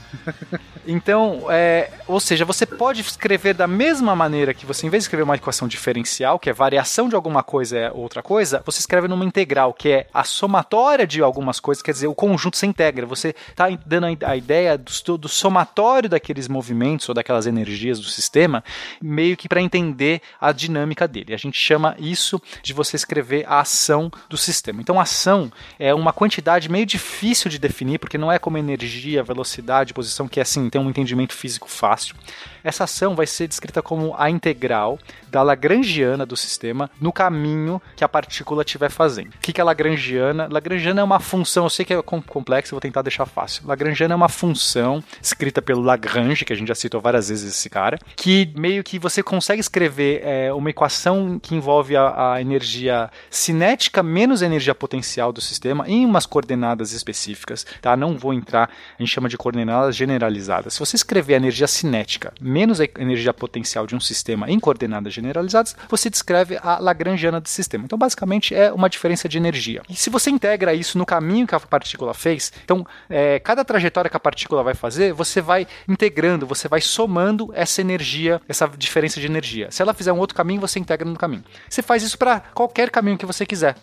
Então, 0.88 1.45
é, 1.49 1.91
ou 2.07 2.19
seja, 2.19 2.43
você 2.43 2.65
pode 2.65 3.01
escrever 3.01 3.53
da 3.53 3.68
mesma 3.68 4.15
maneira 4.15 4.30
que 4.53 4.65
você, 4.65 4.87
em 4.87 4.89
vez 4.89 5.03
de 5.03 5.05
escrever 5.05 5.23
uma 5.23 5.35
equação 5.35 5.67
diferencial, 5.67 6.39
que 6.39 6.49
é 6.49 6.53
variação 6.53 7.07
de 7.09 7.15
alguma 7.15 7.43
coisa 7.43 7.77
é 7.77 7.91
outra 7.91 8.21
coisa, 8.21 8.61
você 8.65 8.79
escreve 8.79 9.07
numa 9.07 9.25
integral, 9.25 9.73
que 9.73 9.89
é 9.89 10.07
a 10.13 10.23
somatória 10.23 11.05
de 11.05 11.21
algumas 11.21 11.59
coisas, 11.59 11.81
quer 11.81 11.91
dizer, 11.91 12.07
o 12.07 12.15
conjunto 12.15 12.57
se 12.57 12.65
integra. 12.65 13.05
Você 13.05 13.35
está 13.49 13.67
dando 13.85 14.07
a 14.25 14.35
ideia 14.35 14.77
do, 14.77 15.17
do 15.17 15.29
somatório 15.29 16.09
daqueles 16.09 16.47
movimentos 16.47 17.07
ou 17.09 17.15
daquelas 17.15 17.45
energias 17.45 17.99
do 17.99 18.05
sistema, 18.05 18.63
meio 19.01 19.37
que 19.37 19.47
para 19.47 19.61
entender 19.61 20.21
a 20.39 20.51
dinâmica 20.51 21.07
dele. 21.07 21.33
A 21.33 21.37
gente 21.37 21.59
chama 21.59 21.95
isso 21.99 22.41
de 22.61 22.73
você 22.73 22.95
escrever 22.95 23.45
a 23.47 23.59
ação 23.59 24.11
do 24.29 24.37
sistema. 24.37 24.81
Então, 24.81 24.99
ação 24.99 25.51
é 25.79 25.93
uma 25.93 26.13
quantidade 26.13 26.69
meio 26.69 26.85
difícil 26.85 27.49
de 27.49 27.59
definir, 27.59 27.99
porque 27.99 28.17
não 28.17 28.31
é 28.31 28.39
como 28.39 28.57
energia, 28.57 29.23
velocidade, 29.23 29.93
posição, 29.93 30.27
que 30.27 30.39
é 30.39 30.43
assim, 30.43 30.69
tem 30.69 30.79
um 30.79 30.89
entendimento 30.89 31.33
físico 31.33 31.69
fácil. 31.69 32.15
Essa 32.63 32.83
ação 32.83 33.15
vai 33.15 33.27
ser 33.27 33.47
descrita 33.47 33.81
como 33.81 34.15
a 34.17 34.29
integral 34.29 34.99
da 35.29 35.41
Lagrangiana 35.41 36.25
do 36.25 36.35
sistema 36.35 36.89
no 36.99 37.11
caminho 37.11 37.81
que 37.95 38.03
a 38.03 38.09
partícula 38.09 38.63
estiver 38.63 38.91
fazendo. 38.91 39.29
O 39.29 39.39
que 39.39 39.59
é 39.59 39.63
Lagrangiana? 39.63 40.47
Lagrangiana 40.51 41.01
é 41.01 41.03
uma 41.03 41.19
função, 41.19 41.65
eu 41.65 41.69
sei 41.69 41.85
que 41.85 41.93
é 41.93 42.01
complexo, 42.01 42.71
vou 42.71 42.81
tentar 42.81 43.01
deixar 43.01 43.25
fácil. 43.25 43.63
Lagrangiana 43.65 44.13
é 44.13 44.15
uma 44.15 44.29
função 44.29 45.03
escrita 45.21 45.61
pelo 45.61 45.81
Lagrange, 45.81 46.45
que 46.45 46.53
a 46.53 46.55
gente 46.55 46.67
já 46.67 46.75
citou 46.75 47.01
várias 47.01 47.29
vezes 47.29 47.55
esse 47.55 47.69
cara, 47.69 47.97
que 48.15 48.51
meio 48.55 48.83
que 48.83 48.99
você 48.99 49.23
consegue 49.23 49.59
escrever 49.59 50.21
é, 50.23 50.53
uma 50.53 50.69
equação 50.69 51.39
que 51.39 51.55
envolve 51.55 51.95
a, 51.95 52.33
a 52.33 52.41
energia 52.41 53.09
cinética 53.29 54.03
menos 54.03 54.43
a 54.43 54.45
energia 54.45 54.75
potencial 54.75 55.31
do 55.31 55.41
sistema 55.41 55.85
em 55.88 56.05
umas 56.05 56.25
coordenadas 56.25 56.91
específicas, 56.91 57.65
tá? 57.81 57.95
Não 57.95 58.17
vou 58.17 58.33
entrar, 58.33 58.69
a 58.97 59.01
gente 59.01 59.13
chama 59.13 59.29
de 59.29 59.38
coordenadas 59.38 59.95
generalizadas. 59.95 60.73
Se 60.73 60.79
você 60.79 60.95
escrever 60.95 61.35
a 61.35 61.38
energia 61.38 61.67
cinética 61.67 62.33
menos 62.51 62.81
a 62.81 62.85
energia 62.99 63.33
potencial 63.33 63.87
de 63.87 63.95
um 63.95 63.99
sistema 63.99 64.49
em 64.51 64.59
coordenadas 64.59 65.13
generalizadas, 65.13 65.75
você 65.89 66.09
descreve 66.09 66.59
a 66.61 66.77
Lagrangiana 66.79 67.39
do 67.39 67.47
sistema. 67.47 67.85
Então, 67.85 67.97
basicamente, 67.97 68.53
é 68.53 68.71
uma 68.71 68.89
diferença 68.89 69.29
de 69.29 69.37
energia. 69.37 69.81
E 69.89 69.95
se 69.95 70.09
você 70.09 70.29
integra 70.29 70.73
isso 70.73 70.97
no 70.97 71.05
caminho 71.05 71.47
que 71.47 71.55
a 71.55 71.59
partícula 71.59 72.13
fez, 72.13 72.51
então, 72.63 72.85
é, 73.09 73.39
cada 73.39 73.63
trajetória 73.63 74.09
que 74.09 74.17
a 74.17 74.19
partícula 74.19 74.63
vai 74.63 74.73
fazer, 74.73 75.13
você 75.13 75.41
vai 75.41 75.65
integrando, 75.87 76.45
você 76.45 76.67
vai 76.67 76.81
somando 76.81 77.51
essa 77.53 77.81
energia, 77.81 78.41
essa 78.47 78.67
diferença 78.67 79.19
de 79.19 79.25
energia. 79.25 79.71
Se 79.71 79.81
ela 79.81 79.93
fizer 79.93 80.11
um 80.11 80.19
outro 80.19 80.35
caminho, 80.35 80.59
você 80.59 80.79
integra 80.79 81.07
no 81.07 81.17
caminho. 81.17 81.43
Você 81.69 81.81
faz 81.81 82.03
isso 82.03 82.17
para 82.17 82.41
qualquer 82.53 82.89
caminho 82.89 83.17
que 83.17 83.25
você 83.25 83.45
quiser. 83.45 83.75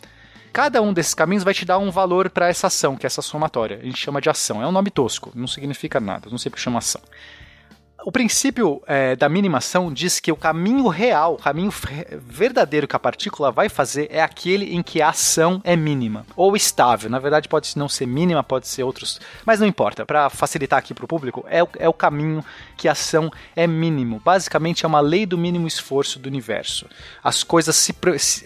Cada 0.52 0.82
um 0.82 0.92
desses 0.92 1.14
caminhos 1.14 1.44
vai 1.44 1.54
te 1.54 1.64
dar 1.64 1.78
um 1.78 1.90
valor 1.90 2.30
para 2.30 2.48
essa 2.48 2.66
ação, 2.66 2.96
que 2.96 3.06
é 3.06 3.08
essa 3.08 3.22
somatória. 3.22 3.78
A 3.80 3.84
gente 3.84 3.98
chama 3.98 4.20
de 4.20 4.28
ação. 4.28 4.62
É 4.62 4.66
um 4.66 4.72
nome 4.72 4.90
tosco, 4.90 5.30
não 5.34 5.46
significa 5.46 6.00
nada, 6.00 6.28
não 6.30 6.38
sei 6.38 6.50
porque 6.50 6.62
chama 6.62 6.78
ação. 6.78 7.00
O 8.09 8.10
princípio 8.10 8.80
é, 8.86 9.14
da 9.14 9.28
minimação 9.28 9.93
diz 9.93 10.18
que 10.18 10.32
o 10.32 10.36
caminho 10.36 10.89
real, 10.89 11.35
o 11.35 11.36
caminho 11.36 11.70
verdadeiro 12.18 12.89
que 12.89 12.97
a 12.97 12.98
partícula 12.98 13.52
vai 13.52 13.68
fazer 13.68 14.09
é 14.10 14.22
aquele 14.22 14.74
em 14.74 14.82
que 14.82 15.02
a 15.02 15.10
ação 15.10 15.60
é 15.62 15.76
mínima 15.76 16.24
ou 16.35 16.56
estável. 16.56 17.10
Na 17.10 17.18
verdade, 17.18 17.51
pode 17.51 17.76
não 17.76 17.86
ser 17.86 18.06
mínima, 18.06 18.43
pode 18.43 18.66
ser 18.66 18.82
outros, 18.82 19.20
mas 19.44 19.60
não 19.60 19.66
importa. 19.66 20.06
Para 20.06 20.30
facilitar 20.30 20.78
aqui 20.78 20.94
para 20.94 21.05
o 21.05 21.09
público, 21.09 21.44
é 21.51 21.62
o, 21.62 21.68
é 21.78 21.86
o 21.86 21.93
caminho 21.93 22.43
que 22.78 22.89
a 22.89 22.93
ação 22.93 23.30
é 23.55 23.66
mínimo. 23.66 24.22
Basicamente, 24.24 24.86
é 24.86 24.89
uma 24.89 25.01
lei 25.01 25.26
do 25.26 25.36
mínimo 25.36 25.68
esforço 25.68 26.18
do 26.18 26.30
universo. 26.30 26.86
As 27.22 27.44
coisas 27.44 27.76
se, 27.76 27.94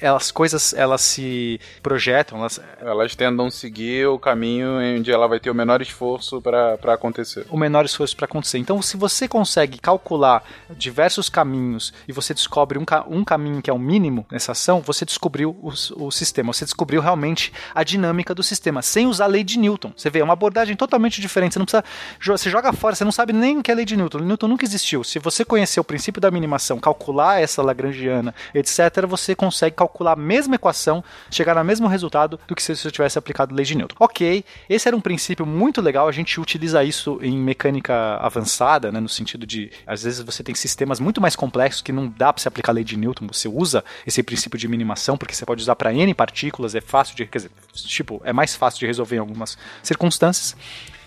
elas 0.01 0.33
coisas 0.33 0.75
elas 0.75 1.03
se 1.03 1.61
projetam, 1.81 2.41
elas, 2.41 2.61
elas 2.81 3.15
tendam 3.15 3.47
a 3.47 3.51
seguir 3.53 4.09
o 4.09 4.19
caminho 4.19 4.81
onde 4.99 5.13
ela 5.13 5.29
vai 5.29 5.39
ter 5.39 5.51
o 5.51 5.55
menor 5.55 5.81
esforço 5.81 6.43
para 6.43 6.95
acontecer. 6.95 7.47
O 7.49 7.57
menor 7.57 7.85
esforço 7.85 8.17
para 8.17 8.25
acontecer. 8.25 8.59
Então, 8.59 8.83
se 8.83 8.97
você 8.97 9.29
consegue 9.29 9.52
calcular 9.81 10.43
diversos 10.77 11.29
caminhos 11.29 11.93
e 12.07 12.13
você 12.13 12.35
descobre 12.35 12.79
um, 12.79 12.85
um 13.09 13.25
caminho 13.25 13.63
que 13.63 13.71
é 13.71 13.73
o 13.73 13.79
mínimo 13.79 14.27
nessa 14.31 14.53
ação, 14.53 14.81
você 14.81 15.05
descobriu 15.05 15.57
o, 15.63 16.07
o 16.07 16.11
sistema, 16.11 16.53
você 16.53 16.65
descobriu 16.65 17.01
realmente 17.01 17.53
a 17.75 17.83
dinâmica 17.83 18.35
do 18.35 18.43
sistema, 18.43 18.83
sem 18.83 19.07
usar 19.07 19.25
a 19.25 19.29
lei 19.29 19.45
de 19.45 19.59
Newton. 19.59 19.93
Você 19.97 20.11
vê, 20.11 20.21
é 20.21 20.25
uma 20.25 20.33
abordagem 20.33 20.77
totalmente 20.77 21.21
diferente. 21.21 21.55
Você 21.55 21.59
não 21.59 21.67
precisa. 21.67 21.85
Você 22.21 22.51
joga 22.51 22.73
fora, 22.73 22.95
você 22.95 23.05
não 23.05 23.13
sabe 23.13 23.33
nem 23.33 23.59
o 23.59 23.63
que 23.63 23.71
é 23.71 23.75
a 23.75 23.77
lei 23.77 23.85
de 23.85 23.97
Newton. 23.97 24.19
Newton 24.19 24.49
nunca 24.49 24.65
existiu. 24.65 25.03
Se 25.03 25.19
você 25.19 25.45
conhecer 25.45 25.81
o 25.81 25.85
princípio 25.85 26.21
da 26.21 26.31
minimação, 26.31 26.79
calcular 26.79 27.41
essa 27.41 27.63
Lagrangiana, 27.63 28.35
etc., 28.55 29.07
você 29.07 29.35
consegue 29.35 29.77
calcular 29.77 30.13
a 30.13 30.17
mesma 30.17 30.57
equação, 30.57 31.03
chegar 31.31 31.55
no 31.55 31.65
mesmo 31.65 31.87
resultado 31.87 32.39
do 32.47 32.55
que 32.55 32.63
se 32.63 32.75
você 32.75 32.91
tivesse 32.91 33.19
aplicado 33.19 33.55
a 33.55 33.57
lei 33.57 33.65
de 33.65 33.77
Newton. 33.77 33.97
Ok, 33.99 34.45
esse 34.69 34.89
era 34.89 34.97
um 34.97 35.01
princípio 35.01 35.47
muito 35.47 35.81
legal, 35.81 36.09
a 36.09 36.13
gente 36.13 36.41
utiliza 36.41 36.83
isso 36.85 37.19
em 37.23 37.37
mecânica 37.37 38.17
avançada, 38.17 38.93
né, 38.93 39.01
no 39.01 39.09
sentido 39.09 39.32
sentido 39.33 39.47
de, 39.47 39.71
às 39.87 40.03
vezes 40.03 40.21
você 40.21 40.43
tem 40.43 40.55
sistemas 40.55 41.01
muito 41.01 41.21
mais 41.21 41.35
complexos 41.35 41.83
que 41.83 41.93
não 41.93 42.09
dá 42.09 42.33
para 42.33 42.41
se 42.41 42.49
aplicar 42.49 42.73
a 42.73 42.75
lei 42.75 42.85
de 42.85 42.97
Newton, 42.97 43.27
você 43.27 43.49
usa 43.49 43.85
esse 44.07 44.23
princípio 44.23 44.59
de 44.59 44.69
minimação, 44.69 45.17
porque 45.17 45.35
você 45.35 45.45
pode 45.45 45.63
usar 45.63 45.77
para 45.77 45.93
N 45.93 46.13
partículas, 46.15 46.75
é 46.75 46.81
fácil 46.81 47.17
de, 47.17 47.27
quer 47.27 47.39
dizer, 47.39 47.51
tipo, 47.75 48.21
é 48.25 48.33
mais 48.33 48.55
fácil 48.55 48.81
de 48.81 48.87
resolver 48.87 49.17
em 49.17 49.21
algumas 49.21 49.57
circunstâncias. 49.83 50.57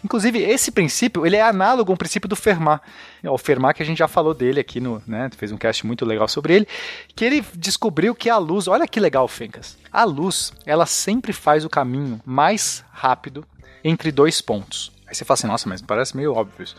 Inclusive, 0.04 0.40
esse 0.40 0.72
princípio, 0.72 1.26
ele 1.26 1.36
é 1.36 1.42
análogo 1.42 1.92
ao 1.92 1.98
princípio 1.98 2.30
do 2.30 2.36
Fermat. 2.36 2.80
É 3.24 3.30
o 3.30 3.38
Fermat 3.40 3.76
que 3.76 3.82
a 3.82 3.86
gente 3.86 3.98
já 3.98 4.08
falou 4.08 4.36
dele 4.36 4.60
aqui 4.60 4.80
no, 4.80 5.02
né, 5.08 5.30
fez 5.36 5.52
um 5.52 5.58
cast 5.58 5.86
muito 5.86 6.06
legal 6.06 6.28
sobre 6.28 6.54
ele, 6.54 6.68
que 7.16 7.26
ele 7.26 7.44
descobriu 7.56 8.14
que 8.14 8.30
a 8.30 8.38
luz, 8.38 8.68
olha 8.68 8.88
que 8.88 9.00
legal, 9.00 9.28
Fencas. 9.28 9.78
A 9.92 10.04
luz, 10.04 10.54
ela 10.66 10.86
sempre 10.86 11.34
faz 11.34 11.66
o 11.66 11.70
caminho 11.70 12.22
mais 12.24 12.84
rápido 12.92 13.46
entre 13.84 14.12
dois 14.12 14.42
pontos. 14.42 14.92
Aí 15.08 15.16
você 15.16 15.24
fala 15.24 15.36
assim, 15.36 15.48
nossa, 15.48 15.70
mas 15.70 15.82
parece 15.82 16.16
meio 16.16 16.34
óbvio 16.34 16.64
isso. 16.64 16.76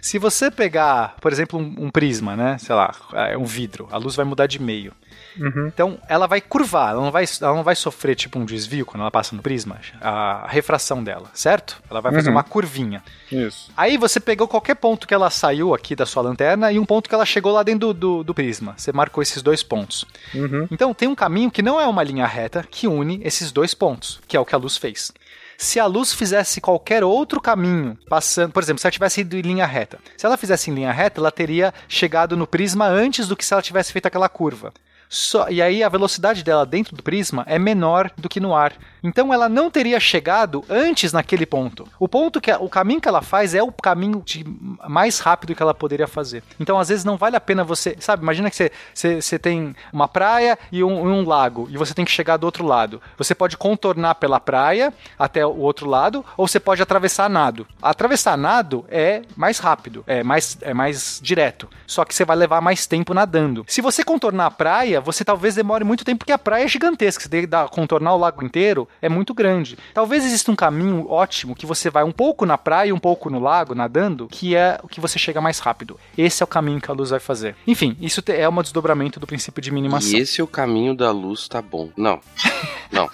Se 0.00 0.18
você 0.18 0.50
pegar, 0.50 1.16
por 1.20 1.32
exemplo, 1.32 1.58
um, 1.58 1.86
um, 1.86 1.90
prisma, 1.90 2.36
né? 2.36 2.56
Sei 2.58 2.74
lá, 2.74 2.94
é 3.28 3.36
um 3.36 3.44
vidro, 3.44 3.88
a 3.90 3.96
luz 3.96 4.16
vai 4.16 4.24
mudar 4.24 4.46
de 4.46 4.60
meio. 4.60 4.92
Uhum. 5.38 5.66
Então, 5.66 5.98
ela 6.08 6.26
vai 6.26 6.40
curvar, 6.40 6.90
ela 6.90 7.00
não 7.00 7.10
vai, 7.10 7.24
ela 7.40 7.54
não 7.54 7.62
vai 7.62 7.76
sofrer 7.76 8.14
tipo 8.14 8.38
um 8.38 8.44
desvio 8.44 8.84
quando 8.84 9.02
ela 9.02 9.10
passa 9.10 9.34
no 9.36 9.42
prisma, 9.42 9.78
a 10.00 10.46
refração 10.48 11.04
dela, 11.04 11.30
certo? 11.34 11.82
Ela 11.90 12.00
vai 12.00 12.12
fazer 12.12 12.28
uhum. 12.28 12.36
uma 12.36 12.42
curvinha. 12.42 13.02
Isso. 13.30 13.70
Aí 13.76 13.96
você 13.96 14.18
pegou 14.18 14.48
qualquer 14.48 14.74
ponto 14.74 15.06
que 15.06 15.14
ela 15.14 15.30
saiu 15.30 15.74
aqui 15.74 15.94
da 15.94 16.06
sua 16.06 16.22
lanterna 16.22 16.72
e 16.72 16.78
um 16.78 16.84
ponto 16.84 17.08
que 17.08 17.14
ela 17.14 17.26
chegou 17.26 17.52
lá 17.52 17.62
dentro 17.62 17.92
do, 17.92 17.94
do, 17.94 18.24
do 18.24 18.34
prisma. 18.34 18.74
Você 18.76 18.92
marcou 18.92 19.22
esses 19.22 19.42
dois 19.42 19.62
pontos. 19.62 20.04
Uhum. 20.34 20.66
Então, 20.70 20.92
tem 20.92 21.08
um 21.08 21.14
caminho 21.14 21.50
que 21.50 21.62
não 21.62 21.80
é 21.80 21.86
uma 21.86 22.02
linha 22.02 22.26
reta 22.26 22.64
que 22.68 22.86
une 22.86 23.20
esses 23.22 23.52
dois 23.52 23.74
pontos, 23.74 24.20
que 24.26 24.36
é 24.36 24.40
o 24.40 24.44
que 24.44 24.54
a 24.54 24.58
luz 24.58 24.76
fez 24.76 25.12
se 25.60 25.78
a 25.78 25.84
luz 25.84 26.14
fizesse 26.14 26.58
qualquer 26.58 27.04
outro 27.04 27.38
caminho, 27.38 27.98
passando, 28.08 28.50
por 28.50 28.62
exemplo, 28.62 28.80
se 28.80 28.86
ela 28.86 28.92
tivesse 28.92 29.20
ido 29.20 29.36
em 29.36 29.42
linha 29.42 29.66
reta, 29.66 29.98
se 30.16 30.24
ela 30.24 30.38
fizesse 30.38 30.70
em 30.70 30.74
linha 30.74 30.90
reta, 30.90 31.20
ela 31.20 31.30
teria 31.30 31.74
chegado 31.86 32.34
no 32.34 32.46
prisma 32.46 32.86
antes 32.86 33.28
do 33.28 33.36
que 33.36 33.44
se 33.44 33.52
ela 33.52 33.60
tivesse 33.60 33.92
feito 33.92 34.06
aquela 34.06 34.28
curva. 34.28 34.72
Só, 35.06 35.50
e 35.50 35.60
aí 35.60 35.82
a 35.82 35.88
velocidade 35.90 36.42
dela 36.42 36.64
dentro 36.64 36.96
do 36.96 37.02
prisma 37.02 37.44
é 37.46 37.58
menor 37.58 38.10
do 38.16 38.28
que 38.28 38.40
no 38.40 38.54
ar. 38.54 38.72
Então 39.02 39.32
ela 39.32 39.48
não 39.48 39.70
teria 39.70 39.98
chegado 39.98 40.64
antes 40.68 41.12
naquele 41.12 41.46
ponto. 41.46 41.88
O 41.98 42.08
ponto 42.08 42.40
que 42.40 42.52
o 42.52 42.68
caminho 42.68 43.00
que 43.00 43.08
ela 43.08 43.22
faz 43.22 43.54
é 43.54 43.62
o 43.62 43.72
caminho 43.72 44.22
de, 44.24 44.44
mais 44.88 45.18
rápido 45.18 45.54
que 45.54 45.62
ela 45.62 45.74
poderia 45.74 46.06
fazer. 46.06 46.42
Então 46.58 46.78
às 46.78 46.88
vezes 46.88 47.04
não 47.04 47.16
vale 47.16 47.36
a 47.36 47.40
pena 47.40 47.64
você, 47.64 47.96
sabe? 48.00 48.22
Imagina 48.22 48.50
que 48.50 48.56
você, 48.56 48.72
você, 48.94 49.20
você 49.20 49.38
tem 49.38 49.74
uma 49.92 50.08
praia 50.08 50.58
e 50.70 50.82
um, 50.84 51.06
um, 51.06 51.26
lago 51.26 51.68
e 51.70 51.76
você 51.76 51.94
tem 51.94 52.04
que 52.04 52.10
chegar 52.10 52.36
do 52.36 52.44
outro 52.44 52.64
lado. 52.64 53.00
Você 53.16 53.34
pode 53.34 53.56
contornar 53.56 54.16
pela 54.16 54.40
praia 54.40 54.92
até 55.18 55.44
o 55.44 55.58
outro 55.58 55.88
lado 55.88 56.24
ou 56.36 56.46
você 56.46 56.60
pode 56.60 56.82
atravessar 56.82 57.28
nado. 57.28 57.66
Atravessar 57.80 58.36
nado 58.36 58.84
é 58.88 59.22
mais 59.36 59.58
rápido, 59.58 60.04
é 60.06 60.22
mais 60.22 60.58
é 60.60 60.74
mais 60.74 61.20
direto. 61.22 61.68
Só 61.86 62.04
que 62.04 62.14
você 62.14 62.24
vai 62.24 62.36
levar 62.36 62.60
mais 62.60 62.86
tempo 62.86 63.14
nadando. 63.14 63.64
Se 63.68 63.80
você 63.80 64.04
contornar 64.04 64.46
a 64.46 64.50
praia 64.50 65.00
você 65.00 65.24
talvez 65.24 65.54
demore 65.54 65.84
muito 65.84 66.04
tempo 66.04 66.18
porque 66.18 66.32
a 66.32 66.38
praia 66.38 66.64
é 66.64 66.68
gigantesca. 66.68 67.22
Você 67.22 67.28
tem 67.28 67.42
que 67.42 67.46
dar, 67.46 67.68
contornar 67.68 68.14
o 68.14 68.18
lago 68.18 68.44
inteiro, 68.44 68.88
é 69.02 69.08
muito 69.08 69.32
grande. 69.32 69.78
Talvez 69.94 70.24
exista 70.24 70.50
um 70.50 70.56
caminho 70.56 71.08
ótimo 71.08 71.54
que 71.54 71.66
você 71.66 71.90
vai 71.90 72.04
um 72.04 72.12
pouco 72.12 72.44
na 72.44 72.58
praia 72.58 72.90
e 72.90 72.92
um 72.92 72.98
pouco 72.98 73.30
no 73.30 73.38
lago, 73.38 73.74
nadando, 73.74 74.28
que 74.28 74.54
é 74.54 74.78
o 74.82 74.88
que 74.88 75.00
você 75.00 75.18
chega 75.18 75.40
mais 75.40 75.58
rápido. 75.58 75.98
Esse 76.16 76.42
é 76.42 76.44
o 76.44 76.46
caminho 76.46 76.80
que 76.80 76.90
a 76.90 76.94
luz 76.94 77.10
vai 77.10 77.20
fazer. 77.20 77.56
Enfim, 77.66 77.96
isso 78.00 78.22
é 78.28 78.48
um 78.48 78.62
desdobramento 78.62 79.18
do 79.18 79.26
princípio 79.26 79.62
de 79.62 79.70
minimação. 79.70 80.18
E 80.18 80.22
esse 80.22 80.40
é 80.40 80.44
o 80.44 80.46
caminho 80.46 80.94
da 80.94 81.10
luz, 81.10 81.48
tá 81.48 81.62
bom. 81.62 81.90
Não. 81.96 82.20
Não. 82.92 83.08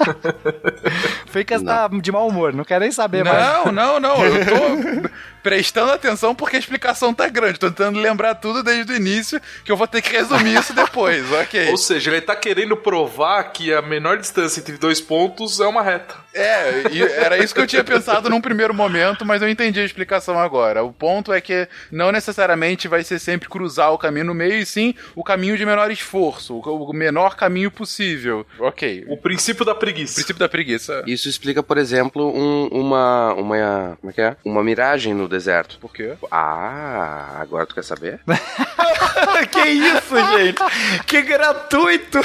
Feicas 1.26 1.62
tá 1.62 1.88
de 1.88 2.10
mau 2.10 2.26
humor, 2.28 2.52
não 2.54 2.64
quero 2.64 2.80
nem 2.80 2.90
saber 2.90 3.22
não, 3.22 3.32
mais. 3.32 3.46
Não, 3.46 3.72
não, 3.72 4.00
não. 4.00 4.24
Eu 4.24 4.44
tô 4.46 5.08
prestando 5.42 5.92
atenção 5.92 6.34
porque 6.34 6.56
a 6.56 6.58
explicação 6.58 7.12
tá 7.12 7.28
grande. 7.28 7.58
Tô 7.58 7.68
tentando 7.68 8.00
lembrar 8.00 8.34
tudo 8.36 8.62
desde 8.62 8.92
o 8.92 8.96
início, 8.96 9.40
que 9.64 9.70
eu 9.70 9.76
vou 9.76 9.86
ter 9.86 10.02
que 10.02 10.10
resumir 10.10 10.58
isso 10.58 10.72
depois, 10.72 11.30
ok? 11.30 11.70
Ou 11.70 11.76
seja, 11.76 12.10
ele 12.10 12.20
tá 12.20 12.34
querendo 12.34 12.76
provar 12.76 13.44
que 13.52 13.72
a 13.72 13.82
menor 13.82 14.18
distância 14.18 14.60
entre 14.60 14.78
dois 14.78 15.00
pontos 15.00 15.60
é 15.60 15.65
uma 15.66 15.82
reta. 15.82 16.14
É, 16.36 16.82
e 16.92 17.02
era 17.02 17.38
isso 17.38 17.54
que 17.54 17.60
eu 17.60 17.66
tinha 17.66 17.82
pensado 17.82 18.28
num 18.28 18.40
primeiro 18.40 18.74
momento, 18.74 19.24
mas 19.24 19.40
eu 19.42 19.48
entendi 19.48 19.80
a 19.80 19.84
explicação 19.84 20.38
agora. 20.38 20.84
O 20.84 20.92
ponto 20.92 21.32
é 21.32 21.40
que 21.40 21.66
não 21.90 22.12
necessariamente 22.12 22.88
vai 22.88 23.02
ser 23.02 23.18
sempre 23.18 23.48
cruzar 23.48 23.92
o 23.92 23.98
caminho 23.98 24.26
no 24.26 24.34
meio, 24.34 24.54
e 24.54 24.66
sim 24.66 24.94
o 25.14 25.24
caminho 25.24 25.56
de 25.56 25.64
menor 25.64 25.90
esforço, 25.90 26.58
o 26.58 26.92
menor 26.92 27.36
caminho 27.36 27.70
possível. 27.70 28.46
Ok. 28.58 29.04
O 29.08 29.16
princípio 29.16 29.64
da 29.64 29.74
preguiça. 29.74 30.12
O 30.12 30.14
princípio 30.16 30.40
da 30.40 30.48
preguiça. 30.48 31.02
Isso 31.06 31.28
explica, 31.28 31.62
por 31.62 31.78
exemplo, 31.78 32.30
um- 32.34 32.68
uma, 32.70 33.32
uma. 33.34 33.98
Como 34.00 34.10
é 34.10 34.12
que 34.12 34.20
é? 34.20 34.36
Uma 34.44 34.62
miragem 34.62 35.14
no 35.14 35.28
deserto. 35.28 35.78
Por 35.78 35.92
quê? 35.92 36.12
Ah, 36.30 37.38
agora 37.40 37.66
tu 37.66 37.74
quer 37.74 37.84
saber? 37.84 38.20
que 39.50 39.60
isso, 39.68 40.16
gente? 40.38 41.04
Que 41.06 41.22
gratuito! 41.22 42.18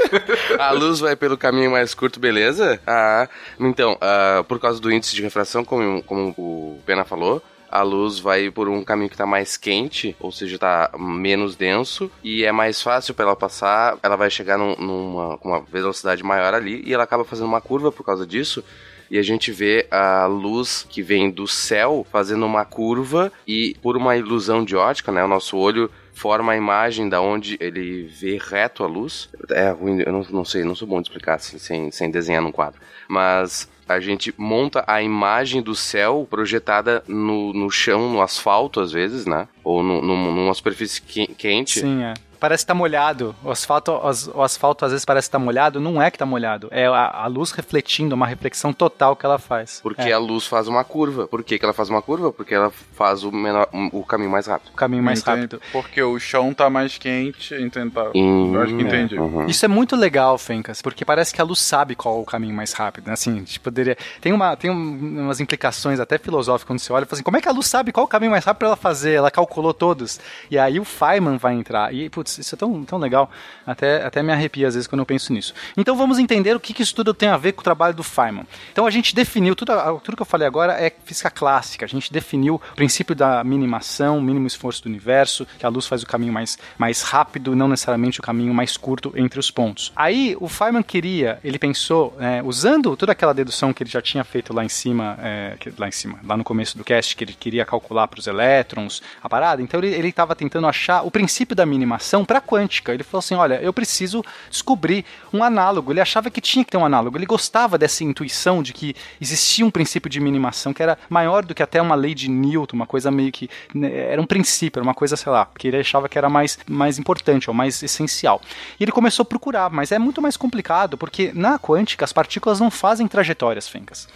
A 0.58 0.70
luz 0.72 1.00
vai 1.00 1.16
pelo 1.16 1.36
caminho 1.36 1.70
mais 1.70 1.94
curto, 1.94 2.20
beleza? 2.20 2.80
Ah, 2.86 3.28
então, 3.58 3.96
ah, 4.00 4.44
por 4.46 4.58
causa 4.58 4.80
do 4.80 4.92
índice 4.92 5.14
de 5.14 5.22
refração, 5.22 5.64
como, 5.64 6.02
como 6.02 6.28
o 6.36 6.80
Pena 6.86 7.04
falou, 7.04 7.42
a 7.70 7.82
luz 7.82 8.18
vai 8.18 8.50
por 8.50 8.68
um 8.68 8.82
caminho 8.82 9.08
que 9.10 9.16
tá 9.16 9.24
mais 9.26 9.56
quente, 9.56 10.16
ou 10.18 10.32
seja, 10.32 10.58
tá 10.58 10.90
menos 10.98 11.54
denso, 11.54 12.10
e 12.22 12.44
é 12.44 12.50
mais 12.50 12.82
fácil 12.82 13.14
para 13.14 13.26
ela 13.26 13.36
passar, 13.36 13.96
ela 14.02 14.16
vai 14.16 14.28
chegar 14.28 14.58
num- 14.58 14.74
numa 14.76 15.38
uma 15.42 15.60
velocidade 15.60 16.22
maior 16.22 16.52
ali, 16.52 16.82
e 16.84 16.92
ela 16.92 17.04
acaba 17.04 17.24
fazendo 17.24 17.46
uma 17.46 17.60
curva 17.60 17.92
por 17.92 18.04
causa 18.04 18.26
disso. 18.26 18.64
E 19.08 19.18
a 19.18 19.22
gente 19.22 19.50
vê 19.50 19.88
a 19.90 20.26
luz 20.26 20.86
que 20.88 21.02
vem 21.02 21.30
do 21.30 21.46
céu 21.46 22.06
fazendo 22.12 22.46
uma 22.46 22.64
curva 22.64 23.32
e 23.44 23.76
por 23.82 23.96
uma 23.96 24.16
ilusão 24.16 24.64
de 24.64 24.76
ótica, 24.76 25.10
né, 25.10 25.24
o 25.24 25.28
nosso 25.28 25.56
olho 25.56 25.90
forma 26.12 26.52
a 26.52 26.56
imagem 26.56 27.08
da 27.08 27.20
onde 27.20 27.56
ele 27.60 28.04
vê 28.04 28.38
reto 28.40 28.84
a 28.84 28.86
luz. 28.86 29.28
É 29.50 29.70
ruim, 29.70 30.02
eu 30.04 30.12
não, 30.12 30.22
não 30.30 30.44
sei, 30.44 30.64
não 30.64 30.74
sou 30.74 30.86
bom 30.86 31.00
de 31.00 31.08
explicar 31.08 31.34
assim, 31.36 31.58
sem, 31.58 31.90
sem 31.90 32.10
desenhar 32.10 32.42
num 32.42 32.52
quadro. 32.52 32.80
Mas 33.08 33.68
a 33.88 33.98
gente 33.98 34.32
monta 34.38 34.84
a 34.86 35.02
imagem 35.02 35.60
do 35.60 35.74
céu 35.74 36.26
projetada 36.30 37.02
no, 37.08 37.52
no 37.52 37.70
chão, 37.70 38.08
no 38.12 38.22
asfalto 38.22 38.80
às 38.80 38.92
vezes, 38.92 39.26
né? 39.26 39.48
Ou 39.64 39.82
no, 39.82 40.00
num- 40.00 40.32
numa 40.32 40.54
superfície 40.54 41.02
que- 41.02 41.26
quente. 41.26 41.80
Sim, 41.80 42.02
é. 42.04 42.14
Parece 42.40 42.64
que 42.64 42.68
tá 42.68 42.74
molhado. 42.74 43.34
O 43.44 43.50
asfalto, 43.50 43.92
as- 44.02 44.26
o 44.28 44.42
asfalto 44.42 44.84
às 44.84 44.92
vezes 44.92 45.04
parece 45.04 45.28
que 45.28 45.32
tá 45.32 45.38
molhado. 45.38 45.78
Não 45.78 46.00
é 46.02 46.10
que 46.10 46.18
tá 46.18 46.24
molhado. 46.26 46.68
É 46.70 46.86
a, 46.86 47.10
a 47.24 47.26
luz 47.26 47.50
refletindo, 47.52 48.14
uma 48.14 48.26
reflexão 48.26 48.72
total 48.72 49.14
que 49.14 49.26
ela 49.26 49.38
faz. 49.38 49.80
Porque 49.82 50.02
é. 50.08 50.12
a 50.12 50.18
luz 50.18 50.46
faz 50.46 50.66
uma 50.66 50.82
curva. 50.82 51.28
Por 51.28 51.44
que, 51.44 51.58
que 51.58 51.64
ela 51.64 51.74
faz 51.74 51.88
uma 51.90 52.00
curva? 52.02 52.32
Porque 52.32 52.54
ela 52.54 52.70
faz 52.94 53.22
o, 53.22 53.30
menor, 53.30 53.68
o 53.92 54.02
caminho 54.04 54.30
mais 54.30 54.46
rápido. 54.46 54.70
O 54.72 54.76
caminho 54.76 55.02
mais 55.02 55.20
Entendi. 55.20 55.36
rápido. 55.42 55.62
Porque 55.70 56.02
o 56.02 56.18
chão 56.18 56.52
tá 56.54 56.68
mais 56.70 56.96
quente, 56.98 57.54
então 57.54 57.88
tá. 57.90 58.10
Hum, 58.14 58.54
eu 58.54 58.62
acho 58.62 58.74
que 58.76 58.82
entendi. 58.82 59.18
uhum. 59.18 59.46
Isso 59.46 59.64
é 59.64 59.68
muito 59.68 59.94
legal, 59.94 60.38
Fencas, 60.38 60.80
porque 60.80 61.04
parece 61.04 61.34
que 61.34 61.40
a 61.40 61.44
luz 61.44 61.58
sabe 61.60 61.94
qual 61.94 62.18
é 62.18 62.22
o 62.22 62.24
caminho 62.24 62.54
mais 62.54 62.72
rápido, 62.72 63.06
né? 63.08 63.12
Assim, 63.12 63.42
tipo, 63.44 63.64
poderia... 63.64 63.96
Tem, 64.20 64.32
uma, 64.32 64.56
tem 64.56 64.70
um- 64.70 65.20
umas 65.24 65.40
implicações 65.40 66.00
até 66.00 66.16
filosóficas 66.18 66.66
quando 66.66 66.78
você 66.78 66.92
olha 66.92 67.02
e 67.02 67.06
fala 67.06 67.14
assim, 67.16 67.22
como 67.22 67.36
é 67.36 67.40
que 67.40 67.48
a 67.48 67.52
luz 67.52 67.66
sabe 67.66 67.92
qual 67.92 68.04
é 68.04 68.06
o 68.06 68.08
caminho 68.08 68.30
mais 68.32 68.44
rápido 68.44 68.58
pra 68.60 68.68
ela 68.68 68.76
fazer? 68.76 69.12
Ela 69.12 69.30
calculou 69.30 69.74
todos. 69.74 70.18
E 70.50 70.58
aí 70.58 70.80
o 70.80 70.84
Feynman 70.84 71.36
vai 71.36 71.54
entrar. 71.54 71.92
E, 71.94 72.08
putz, 72.08 72.29
isso 72.38 72.54
é 72.54 72.58
tão, 72.58 72.84
tão 72.84 72.98
legal. 72.98 73.30
Até, 73.66 74.04
até 74.04 74.22
me 74.22 74.32
arrepia 74.32 74.68
às 74.68 74.74
vezes 74.74 74.86
quando 74.86 75.00
eu 75.00 75.06
penso 75.06 75.32
nisso. 75.32 75.54
Então 75.76 75.96
vamos 75.96 76.18
entender 76.18 76.54
o 76.54 76.60
que, 76.60 76.72
que 76.72 76.82
isso 76.82 76.94
tudo 76.94 77.12
tem 77.14 77.28
a 77.28 77.36
ver 77.36 77.52
com 77.52 77.60
o 77.60 77.64
trabalho 77.64 77.94
do 77.94 78.02
Feynman. 78.02 78.46
Então 78.72 78.86
a 78.86 78.90
gente 78.90 79.14
definiu, 79.14 79.54
tudo, 79.54 79.72
tudo 80.00 80.16
que 80.16 80.22
eu 80.22 80.26
falei 80.26 80.46
agora 80.46 80.72
é 80.74 80.92
física 81.04 81.30
clássica. 81.30 81.84
A 81.84 81.88
gente 81.88 82.12
definiu 82.12 82.56
o 82.56 82.74
princípio 82.74 83.14
da 83.14 83.42
minimação, 83.44 84.20
mínimo 84.20 84.46
esforço 84.46 84.82
do 84.82 84.88
universo, 84.88 85.46
que 85.58 85.66
a 85.66 85.68
luz 85.68 85.86
faz 85.86 86.02
o 86.02 86.06
caminho 86.06 86.32
mais, 86.32 86.58
mais 86.78 87.02
rápido, 87.02 87.54
não 87.56 87.68
necessariamente 87.68 88.20
o 88.20 88.22
caminho 88.22 88.52
mais 88.52 88.76
curto 88.76 89.12
entre 89.16 89.38
os 89.38 89.50
pontos. 89.50 89.92
Aí 89.96 90.36
o 90.40 90.48
Feynman 90.48 90.82
queria, 90.82 91.38
ele 91.42 91.58
pensou, 91.58 92.16
é, 92.18 92.42
usando 92.42 92.96
toda 92.96 93.12
aquela 93.12 93.32
dedução 93.32 93.72
que 93.72 93.82
ele 93.82 93.90
já 93.90 94.02
tinha 94.02 94.24
feito 94.24 94.54
lá 94.54 94.64
em 94.64 94.68
cima, 94.68 95.18
é, 95.20 95.56
lá 95.78 95.88
em 95.88 95.92
cima, 95.92 96.18
lá 96.24 96.36
no 96.36 96.44
começo 96.44 96.76
do 96.76 96.84
cast, 96.84 97.16
que 97.16 97.24
ele 97.24 97.32
queria 97.32 97.64
calcular 97.64 98.06
para 98.08 98.20
os 98.20 98.26
elétrons 98.26 99.02
a 99.22 99.28
parada, 99.28 99.62
então 99.62 99.80
ele 99.82 100.08
estava 100.08 100.34
tentando 100.34 100.66
achar 100.66 101.02
o 101.02 101.10
princípio 101.10 101.54
da 101.54 101.64
minimação 101.64 102.19
para 102.24 102.40
quântica. 102.40 102.92
Ele 102.92 103.02
falou 103.02 103.20
assim: 103.20 103.34
olha, 103.34 103.60
eu 103.62 103.72
preciso 103.72 104.24
descobrir 104.50 105.04
um 105.32 105.42
análogo. 105.42 105.92
Ele 105.92 106.00
achava 106.00 106.30
que 106.30 106.40
tinha 106.40 106.64
que 106.64 106.70
ter 106.70 106.76
um 106.76 106.84
análogo. 106.84 107.16
Ele 107.16 107.26
gostava 107.26 107.76
dessa 107.78 108.04
intuição 108.04 108.62
de 108.62 108.72
que 108.72 108.94
existia 109.20 109.64
um 109.64 109.70
princípio 109.70 110.10
de 110.10 110.20
minimação 110.20 110.72
que 110.72 110.82
era 110.82 110.98
maior 111.08 111.44
do 111.44 111.54
que 111.54 111.62
até 111.62 111.80
uma 111.80 111.94
lei 111.94 112.14
de 112.14 112.28
Newton, 112.28 112.76
uma 112.76 112.86
coisa 112.86 113.10
meio 113.10 113.32
que. 113.32 113.48
né, 113.74 114.12
Era 114.12 114.20
um 114.20 114.26
princípio, 114.26 114.80
era 114.80 114.84
uma 114.84 114.94
coisa, 114.94 115.16
sei 115.16 115.30
lá, 115.30 115.48
que 115.58 115.68
ele 115.68 115.78
achava 115.78 116.08
que 116.08 116.18
era 116.18 116.28
mais, 116.28 116.58
mais 116.68 116.98
importante 116.98 117.48
ou 117.48 117.54
mais 117.54 117.82
essencial. 117.82 118.40
E 118.78 118.84
ele 118.84 118.92
começou 118.92 119.22
a 119.22 119.26
procurar, 119.26 119.70
mas 119.70 119.92
é 119.92 119.98
muito 119.98 120.20
mais 120.22 120.36
complicado, 120.36 120.96
porque 120.96 121.32
na 121.34 121.58
quântica 121.58 122.04
as 122.04 122.12
partículas 122.12 122.60
não 122.60 122.70
fazem 122.70 123.06
trajetórias, 123.06 123.68
Fencas. 123.68 124.08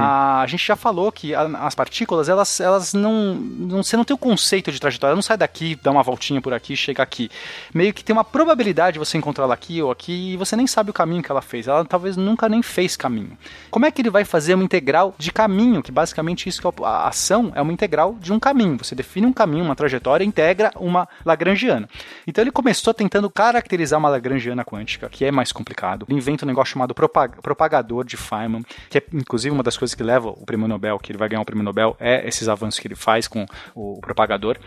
A, 0.00 0.40
a 0.42 0.46
gente 0.46 0.66
já 0.66 0.76
falou 0.76 1.10
que 1.12 1.34
a- 1.34 1.42
as 1.66 1.74
partículas, 1.74 2.28
elas, 2.28 2.60
elas 2.60 2.92
não, 2.94 3.34
não. 3.34 3.82
Você 3.82 3.96
não 3.96 4.04
tem 4.04 4.14
o 4.14 4.18
conceito 4.18 4.72
de 4.72 4.80
trajetória. 4.80 5.10
Ela 5.12 5.16
não 5.16 5.22
sai 5.22 5.36
daqui, 5.36 5.78
dá 5.82 5.90
uma 5.90 6.02
voltinha 6.02 6.40
por 6.40 6.52
aqui, 6.52 6.76
chega 6.76 7.02
aqui. 7.02 7.30
Meio 7.74 7.92
que 7.94 8.02
tem 8.04 8.12
uma 8.12 8.24
probabilidade 8.24 8.94
de 8.94 8.98
você 8.98 9.16
encontrar 9.18 9.44
ela 9.44 9.54
aqui 9.54 9.82
ou 9.82 9.90
aqui 9.90 10.32
e 10.32 10.36
você 10.36 10.56
nem 10.56 10.66
sabe 10.66 10.90
o 10.90 10.92
caminho 10.92 11.22
que 11.22 11.30
ela 11.30 11.42
fez. 11.42 11.68
Ela 11.68 11.84
talvez 11.84 12.16
nunca 12.16 12.48
nem 12.48 12.62
fez 12.62 12.96
caminho. 12.96 13.36
Como 13.70 13.86
é 13.86 13.90
que 13.90 14.02
ele 14.02 14.10
vai 14.10 14.24
fazer 14.24 14.54
uma 14.54 14.64
integral 14.64 15.14
de 15.18 15.30
caminho? 15.32 15.82
Que 15.82 15.92
basicamente 15.92 16.48
isso 16.48 16.60
que 16.60 16.66
é 16.66 16.70
a 16.84 17.08
ação 17.08 17.52
é 17.54 17.60
uma 17.62 17.72
integral 17.72 18.16
de 18.20 18.32
um 18.32 18.40
caminho. 18.40 18.76
Você 18.78 18.94
define 18.94 19.26
um 19.26 19.32
caminho, 19.32 19.64
uma 19.64 19.76
trajetória, 19.76 20.24
integra 20.24 20.72
uma 20.76 21.08
Lagrangiana. 21.24 21.88
Então 22.26 22.42
ele 22.42 22.50
começou 22.50 22.92
tentando 22.92 23.30
caracterizar 23.30 23.98
uma 23.98 24.08
Lagrangiana 24.08 24.64
quântica, 24.64 25.08
que 25.08 25.24
é 25.24 25.30
mais 25.30 25.52
complicado. 25.52 26.06
Ele 26.08 26.18
inventa 26.18 26.44
um 26.44 26.48
negócio 26.48 26.72
chamado 26.72 26.94
propag- 26.94 27.40
propagador 27.40 28.04
de 28.04 28.16
Feynman, 28.16 28.64
que 28.88 28.98
é 28.98 29.02
inclusive 29.12 29.54
uma 29.60 29.64
das 29.64 29.76
coisas 29.76 29.94
que 29.94 30.02
leva 30.02 30.30
o 30.30 30.44
prêmio 30.46 30.66
Nobel, 30.66 30.98
que 30.98 31.12
ele 31.12 31.18
vai 31.18 31.28
ganhar 31.28 31.42
o 31.42 31.44
prêmio 31.44 31.62
Nobel, 31.62 31.94
é 32.00 32.26
esses 32.26 32.48
avanços 32.48 32.80
que 32.80 32.88
ele 32.88 32.94
faz 32.96 33.28
com 33.28 33.46
o 33.74 34.00
propagador. 34.00 34.58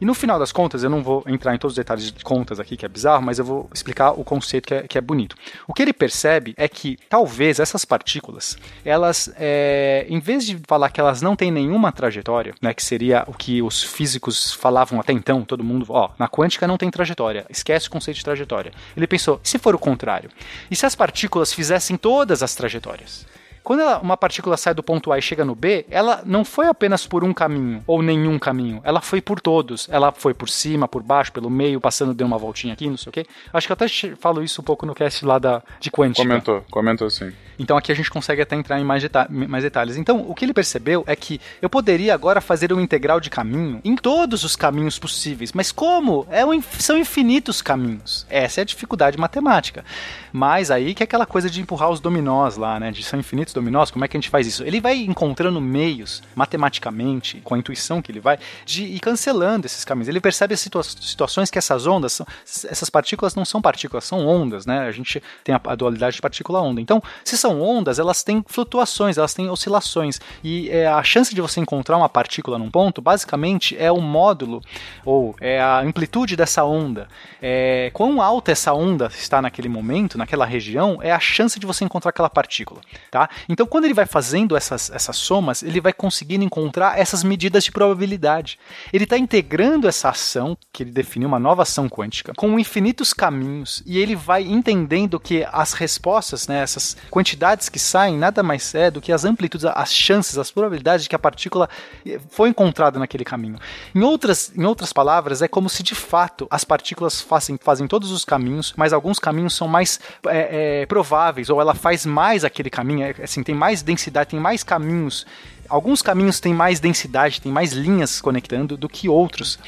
E 0.00 0.04
no 0.04 0.12
final 0.12 0.40
das 0.40 0.50
contas, 0.50 0.82
eu 0.82 0.90
não 0.90 1.02
vou 1.04 1.22
entrar 1.26 1.54
em 1.54 1.58
todos 1.58 1.72
os 1.72 1.76
detalhes 1.76 2.10
de 2.10 2.24
contas 2.24 2.58
aqui, 2.58 2.76
que 2.76 2.84
é 2.84 2.88
bizarro, 2.88 3.22
mas 3.22 3.38
eu 3.38 3.44
vou 3.44 3.70
explicar 3.72 4.10
o 4.10 4.24
conceito 4.24 4.66
que 4.66 4.74
é, 4.74 4.82
que 4.88 4.98
é 4.98 5.00
bonito. 5.00 5.36
O 5.68 5.72
que 5.72 5.82
ele 5.82 5.92
percebe 5.92 6.52
é 6.56 6.68
que 6.68 6.98
talvez 7.08 7.60
essas 7.60 7.84
partículas, 7.84 8.58
elas, 8.84 9.32
é, 9.38 10.04
em 10.08 10.18
vez 10.18 10.44
de 10.44 10.58
falar 10.66 10.90
que 10.90 11.00
elas 11.00 11.22
não 11.22 11.36
têm 11.36 11.52
nenhuma 11.52 11.92
trajetória, 11.92 12.54
né, 12.60 12.74
que 12.74 12.82
seria 12.82 13.24
o 13.28 13.32
que 13.32 13.62
os 13.62 13.82
físicos 13.82 14.52
falavam 14.52 14.98
até 14.98 15.12
então, 15.12 15.44
todo 15.44 15.62
mundo, 15.62 15.86
ó, 15.88 16.10
na 16.18 16.28
quântica 16.28 16.66
não 16.66 16.76
tem 16.76 16.90
trajetória, 16.90 17.46
esquece 17.48 17.86
o 17.86 17.90
conceito 17.90 18.16
de 18.16 18.24
trajetória. 18.24 18.72
Ele 18.96 19.06
pensou, 19.06 19.38
se 19.44 19.58
for 19.58 19.76
o 19.76 19.78
contrário? 19.78 20.28
E 20.70 20.74
se 20.74 20.84
as 20.84 20.96
partículas 20.96 21.52
fizessem 21.52 21.96
todas 21.96 22.42
as 22.42 22.54
trajetórias? 22.54 23.26
Quando 23.64 23.80
ela- 23.80 23.98
uma 23.98 24.16
partícula 24.16 24.56
sai 24.58 24.74
do 24.74 24.82
ponto 24.82 25.10
A 25.10 25.18
e 25.18 25.22
chega 25.22 25.42
no 25.44 25.54
B, 25.54 25.86
ela 25.90 26.22
não 26.26 26.44
foi 26.44 26.66
apenas 26.68 27.06
por 27.06 27.24
um 27.24 27.32
caminho 27.32 27.82
ou 27.86 28.02
nenhum 28.02 28.38
caminho, 28.38 28.80
ela 28.84 29.00
foi 29.00 29.22
por 29.22 29.40
todos. 29.40 29.88
Ela 29.90 30.12
foi 30.12 30.34
por 30.34 30.48
cima, 30.50 30.86
por 30.86 31.02
baixo, 31.02 31.32
pelo 31.32 31.48
meio, 31.48 31.80
passando, 31.80 32.12
deu 32.12 32.26
uma 32.26 32.36
voltinha 32.36 32.74
aqui, 32.74 32.88
não 32.88 32.98
sei 32.98 33.08
o 33.08 33.12
quê. 33.12 33.26
Acho 33.52 33.66
que 33.66 33.72
eu 33.72 33.74
até 33.74 33.88
falo 34.20 34.42
isso 34.42 34.60
um 34.60 34.64
pouco 34.64 34.84
no 34.84 34.94
cast 34.94 35.24
lá 35.24 35.38
da, 35.38 35.62
de 35.80 35.90
quântica. 35.90 36.22
Comentou, 36.22 36.64
comentou 36.70 37.08
sim. 37.10 37.32
Então 37.58 37.76
aqui 37.76 37.92
a 37.92 37.94
gente 37.94 38.10
consegue 38.10 38.42
até 38.42 38.56
entrar 38.56 38.80
em 38.80 38.84
mais, 38.84 39.02
deta- 39.02 39.28
mais 39.30 39.62
detalhes. 39.64 39.96
Então, 39.96 40.24
o 40.28 40.34
que 40.34 40.44
ele 40.44 40.54
percebeu 40.54 41.04
é 41.06 41.14
que 41.14 41.40
eu 41.62 41.68
poderia 41.70 42.14
agora 42.14 42.40
fazer 42.40 42.72
uma 42.72 42.82
integral 42.82 43.20
de 43.20 43.30
caminho 43.30 43.80
em 43.84 43.96
todos 43.96 44.44
os 44.44 44.56
caminhos 44.56 44.98
possíveis. 44.98 45.52
Mas 45.52 45.70
como? 45.72 46.26
É 46.30 46.44
um 46.44 46.60
são 46.62 46.96
infinitos 46.98 47.62
caminhos. 47.62 48.26
Essa 48.28 48.60
é 48.60 48.62
a 48.62 48.64
dificuldade 48.64 49.18
matemática. 49.18 49.84
Mas 50.32 50.70
aí 50.70 50.94
que 50.94 51.02
é 51.02 51.04
aquela 51.04 51.26
coisa 51.26 51.48
de 51.48 51.60
empurrar 51.60 51.90
os 51.90 52.00
dominós 52.00 52.56
lá, 52.56 52.80
né? 52.80 52.90
De 52.90 53.02
são 53.02 53.18
infinitos 53.18 53.54
dominós, 53.54 53.90
como 53.90 54.04
é 54.04 54.08
que 54.08 54.16
a 54.16 54.20
gente 54.20 54.30
faz 54.30 54.46
isso? 54.46 54.64
Ele 54.64 54.80
vai 54.80 54.96
encontrando 54.96 55.60
meios, 55.60 56.22
matematicamente, 56.34 57.40
com 57.44 57.54
a 57.54 57.58
intuição 57.58 58.00
que 58.02 58.10
ele 58.10 58.20
vai, 58.20 58.38
de 58.64 58.84
ir 58.84 59.00
cancelando 59.00 59.66
esses 59.66 59.84
caminhos. 59.84 60.08
Ele 60.08 60.20
percebe 60.20 60.56
situa 60.56 60.82
situações 60.82 61.50
que 61.50 61.58
essas 61.58 61.86
ondas, 61.86 62.12
são, 62.12 62.26
essas 62.44 62.90
partículas 62.90 63.34
não 63.34 63.44
são 63.44 63.60
partículas, 63.60 64.04
são 64.04 64.26
ondas, 64.26 64.66
né? 64.66 64.80
A 64.80 64.92
gente 64.92 65.22
tem 65.42 65.54
a, 65.54 65.60
a 65.64 65.74
dualidade 65.74 66.16
de 66.16 66.22
partícula-onda. 66.22 66.80
Então, 66.80 67.02
se 67.24 67.36
são 67.44 67.60
ondas, 67.60 67.98
elas 67.98 68.22
têm 68.22 68.42
flutuações, 68.46 69.18
elas 69.18 69.34
têm 69.34 69.50
oscilações. 69.50 70.18
E 70.42 70.70
é, 70.70 70.86
a 70.86 71.02
chance 71.02 71.34
de 71.34 71.42
você 71.42 71.60
encontrar 71.60 71.98
uma 71.98 72.08
partícula 72.08 72.58
num 72.58 72.70
ponto, 72.70 73.02
basicamente, 73.02 73.76
é 73.78 73.92
o 73.92 74.00
módulo, 74.00 74.62
ou 75.04 75.36
é 75.38 75.60
a 75.60 75.80
amplitude 75.80 76.36
dessa 76.36 76.64
onda. 76.64 77.06
É, 77.42 77.90
quão 77.92 78.22
alta 78.22 78.50
essa 78.50 78.72
onda 78.72 79.10
está 79.14 79.42
naquele 79.42 79.68
momento, 79.68 80.16
naquela 80.16 80.46
região, 80.46 80.98
é 81.02 81.12
a 81.12 81.20
chance 81.20 81.60
de 81.60 81.66
você 81.66 81.84
encontrar 81.84 82.08
aquela 82.08 82.30
partícula. 82.30 82.80
Tá? 83.10 83.28
Então, 83.46 83.66
quando 83.66 83.84
ele 83.84 83.92
vai 83.92 84.06
fazendo 84.06 84.56
essas, 84.56 84.90
essas 84.90 85.16
somas, 85.16 85.62
ele 85.62 85.82
vai 85.82 85.92
conseguindo 85.92 86.44
encontrar 86.44 86.98
essas 86.98 87.22
medidas 87.22 87.64
de 87.64 87.72
probabilidade. 87.72 88.58
Ele 88.90 89.04
está 89.04 89.18
integrando 89.18 89.86
essa 89.86 90.08
ação, 90.08 90.56
que 90.72 90.82
ele 90.82 90.92
definiu 90.92 91.28
uma 91.28 91.38
nova 91.38 91.60
ação 91.60 91.90
quântica, 91.90 92.32
com 92.34 92.58
infinitos 92.58 93.12
caminhos, 93.12 93.82
e 93.84 93.98
ele 93.98 94.16
vai 94.16 94.44
entendendo 94.44 95.20
que 95.20 95.46
as 95.52 95.74
respostas, 95.74 96.48
né, 96.48 96.62
essas 96.62 96.96
quantidades 97.10 97.33
que 97.70 97.78
saem, 97.78 98.16
nada 98.16 98.42
mais 98.42 98.74
é 98.74 98.90
do 98.90 99.00
que 99.00 99.12
as 99.12 99.24
amplitudes, 99.24 99.64
as 99.64 99.92
chances, 99.92 100.38
as 100.38 100.50
probabilidades 100.50 101.04
de 101.04 101.08
que 101.08 101.16
a 101.16 101.18
partícula 101.18 101.68
eh, 102.06 102.18
foi 102.30 102.48
encontrada 102.48 102.98
naquele 102.98 103.24
caminho. 103.24 103.58
Em 103.94 104.02
outras, 104.02 104.52
em 104.56 104.64
outras 104.64 104.92
palavras, 104.92 105.42
é 105.42 105.48
como 105.48 105.68
se 105.68 105.82
de 105.82 105.94
fato 105.94 106.46
as 106.50 106.64
partículas 106.64 107.20
fazem, 107.20 107.58
fazem 107.60 107.86
todos 107.86 108.10
os 108.10 108.24
caminhos, 108.24 108.72
mas 108.76 108.92
alguns 108.92 109.18
caminhos 109.18 109.54
são 109.54 109.68
mais 109.68 110.00
é, 110.26 110.82
é, 110.82 110.86
prováveis, 110.86 111.50
ou 111.50 111.60
ela 111.60 111.74
faz 111.74 112.06
mais 112.06 112.44
aquele 112.44 112.70
caminho. 112.70 113.04
É, 113.04 113.22
assim, 113.22 113.42
tem 113.42 113.54
mais 113.54 113.82
densidade, 113.82 114.30
tem 114.30 114.40
mais 114.40 114.62
caminhos. 114.62 115.26
Alguns 115.68 116.02
caminhos 116.02 116.40
têm 116.40 116.54
mais 116.54 116.80
densidade, 116.80 117.40
tem 117.40 117.50
mais 117.50 117.72
linhas 117.72 118.20
conectando 118.20 118.76
do 118.76 118.88
que 118.88 119.08
outros. 119.08 119.58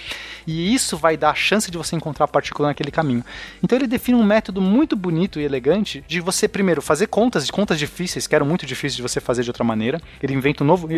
E 0.47 0.73
isso 0.73 0.97
vai 0.97 1.17
dar 1.17 1.31
a 1.31 1.35
chance 1.35 1.71
de 1.71 1.77
você 1.77 1.97
encontrar 1.97 2.27
a 2.27 2.29
partícula 2.29 2.69
naquele 2.69 2.93
caminho. 2.93 3.25
Então 3.63 3.77
ele 3.77 3.87
define 3.87 4.17
um 4.17 4.23
método 4.23 4.61
muito 4.61 4.95
bonito 4.95 5.41
e 5.41 5.45
elegante 5.45 6.05
de 6.07 6.21
você, 6.21 6.47
primeiro, 6.47 6.81
fazer 6.81 7.09
contas, 7.09 7.45
de 7.47 7.51
contas 7.51 7.79
difíceis, 7.79 8.29
que 8.29 8.35
eram 8.35 8.47
muito 8.47 8.65
difíceis 8.65 8.95
de 8.95 9.03
você 9.03 9.21
fazer 9.21 9.43
de 9.43 9.51
outra 9.51 9.65
maneira. 9.65 10.01
Ele 10.23 10.35
inventa 10.35 10.63
um 10.63 10.67
novo. 10.67 10.89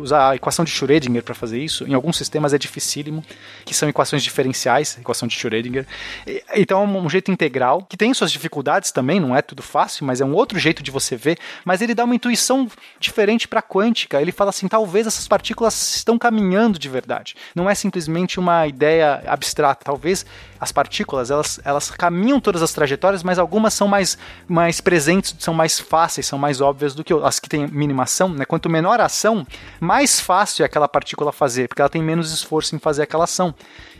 usar 0.00 0.30
a 0.30 0.36
equação 0.36 0.64
de 0.64 0.70
Schrödinger 0.70 1.22
para 1.24 1.34
fazer 1.34 1.58
isso. 1.58 1.84
Em 1.84 1.94
alguns 1.94 2.16
sistemas 2.16 2.54
é 2.54 2.58
dificílimo, 2.58 3.24
que 3.64 3.74
são 3.74 3.88
equações 3.88 4.22
diferenciais, 4.22 4.96
equação 4.98 5.26
de 5.26 5.34
Schrödinger. 5.36 5.84
Então 6.54 6.82
é 6.82 6.86
um 6.86 7.10
jeito 7.10 7.32
integral, 7.32 7.82
que 7.88 7.96
tem 7.96 8.14
suas 8.14 8.30
dificuldades 8.30 8.92
também, 8.92 9.18
não 9.18 9.34
é 9.34 9.42
tudo 9.42 9.62
fácil, 9.62 10.06
mas 10.06 10.20
é 10.20 10.24
um 10.24 10.32
outro 10.32 10.60
jeito 10.60 10.80
de 10.80 10.92
você 10.92 11.16
ver. 11.16 11.38
Mas 11.64 11.82
ele 11.82 11.94
dá 11.94 12.04
uma 12.04 12.14
intuição 12.14 12.70
diferente 13.00 13.48
para 13.48 13.58
a 13.58 13.62
quântica. 13.62 14.22
Ele 14.22 14.30
fala 14.30 14.51
assim: 14.52 14.68
talvez 14.68 15.06
essas 15.06 15.26
partículas 15.26 15.96
estão 15.96 16.18
caminhando 16.18 16.78
de 16.78 16.88
verdade. 16.88 17.34
Não 17.54 17.68
é 17.68 17.74
simplesmente 17.74 18.38
uma 18.38 18.66
ideia 18.66 19.22
abstrata. 19.26 19.84
Talvez 19.84 20.24
as 20.60 20.70
partículas 20.70 21.30
elas, 21.30 21.60
elas 21.64 21.90
caminham 21.90 22.40
todas 22.40 22.62
as 22.62 22.72
trajetórias, 22.72 23.22
mas 23.22 23.38
algumas 23.38 23.74
são 23.74 23.88
mais, 23.88 24.16
mais 24.46 24.80
presentes, 24.80 25.34
são 25.38 25.52
mais 25.52 25.80
fáceis, 25.80 26.26
são 26.26 26.38
mais 26.38 26.60
óbvias 26.60 26.94
do 26.94 27.02
que 27.02 27.12
as 27.12 27.40
que 27.40 27.48
têm 27.48 27.66
minimação. 27.66 28.28
Né? 28.28 28.44
Quanto 28.44 28.70
menor 28.70 29.00
a 29.00 29.06
ação, 29.06 29.46
mais 29.80 30.20
fácil 30.20 30.62
é 30.62 30.66
aquela 30.66 30.86
partícula 30.86 31.32
fazer, 31.32 31.68
porque 31.68 31.82
ela 31.82 31.88
tem 31.88 32.02
menos 32.02 32.32
esforço 32.32 32.76
em 32.76 32.78
fazer 32.78 33.02
aquela 33.02 33.24
ação. 33.24 33.54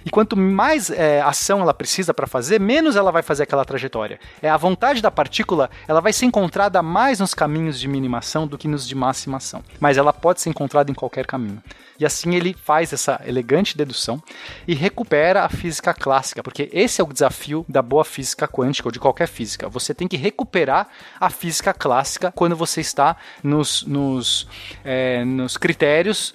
E 0.04 0.10
quanto 0.10 0.36
mais 0.36 0.90
é, 0.90 1.20
ação 1.20 1.60
ela 1.60 1.74
precisa 1.74 2.12
para 2.12 2.26
fazer, 2.26 2.60
menos 2.60 2.96
ela 2.96 3.10
vai 3.12 3.22
fazer 3.22 3.44
aquela 3.44 3.64
trajetória. 3.64 4.18
É 4.40 4.48
a 4.48 4.56
vontade 4.56 5.00
da 5.00 5.10
partícula, 5.10 5.70
ela 5.86 6.00
vai 6.00 6.12
ser 6.12 6.26
encontrada 6.26 6.82
mais 6.82 7.20
nos 7.20 7.34
caminhos 7.34 7.78
de 7.78 7.88
minimação 7.88 8.46
do 8.46 8.58
que 8.58 8.68
nos 8.68 8.86
de 8.86 8.94
maximação. 8.94 9.62
Mas 9.78 9.96
ela 9.96 10.12
pode 10.12 10.40
ser 10.40 10.50
encontrada 10.50 10.90
em 10.90 10.94
qualquer 10.94 11.26
caminho. 11.26 11.62
E 12.02 12.04
assim 12.04 12.34
ele 12.34 12.52
faz 12.52 12.92
essa 12.92 13.20
elegante 13.24 13.76
dedução 13.76 14.20
e 14.66 14.74
recupera 14.74 15.44
a 15.44 15.48
física 15.48 15.94
clássica, 15.94 16.42
porque 16.42 16.68
esse 16.72 17.00
é 17.00 17.04
o 17.04 17.12
desafio 17.12 17.64
da 17.68 17.80
boa 17.80 18.04
física 18.04 18.48
quântica 18.48 18.88
ou 18.88 18.92
de 18.92 18.98
qualquer 18.98 19.28
física. 19.28 19.68
Você 19.68 19.94
tem 19.94 20.08
que 20.08 20.16
recuperar 20.16 20.88
a 21.20 21.30
física 21.30 21.72
clássica 21.72 22.32
quando 22.32 22.56
você 22.56 22.80
está 22.80 23.16
nos, 23.40 23.84
nos, 23.84 24.48
é, 24.84 25.24
nos 25.24 25.56
critérios 25.56 26.34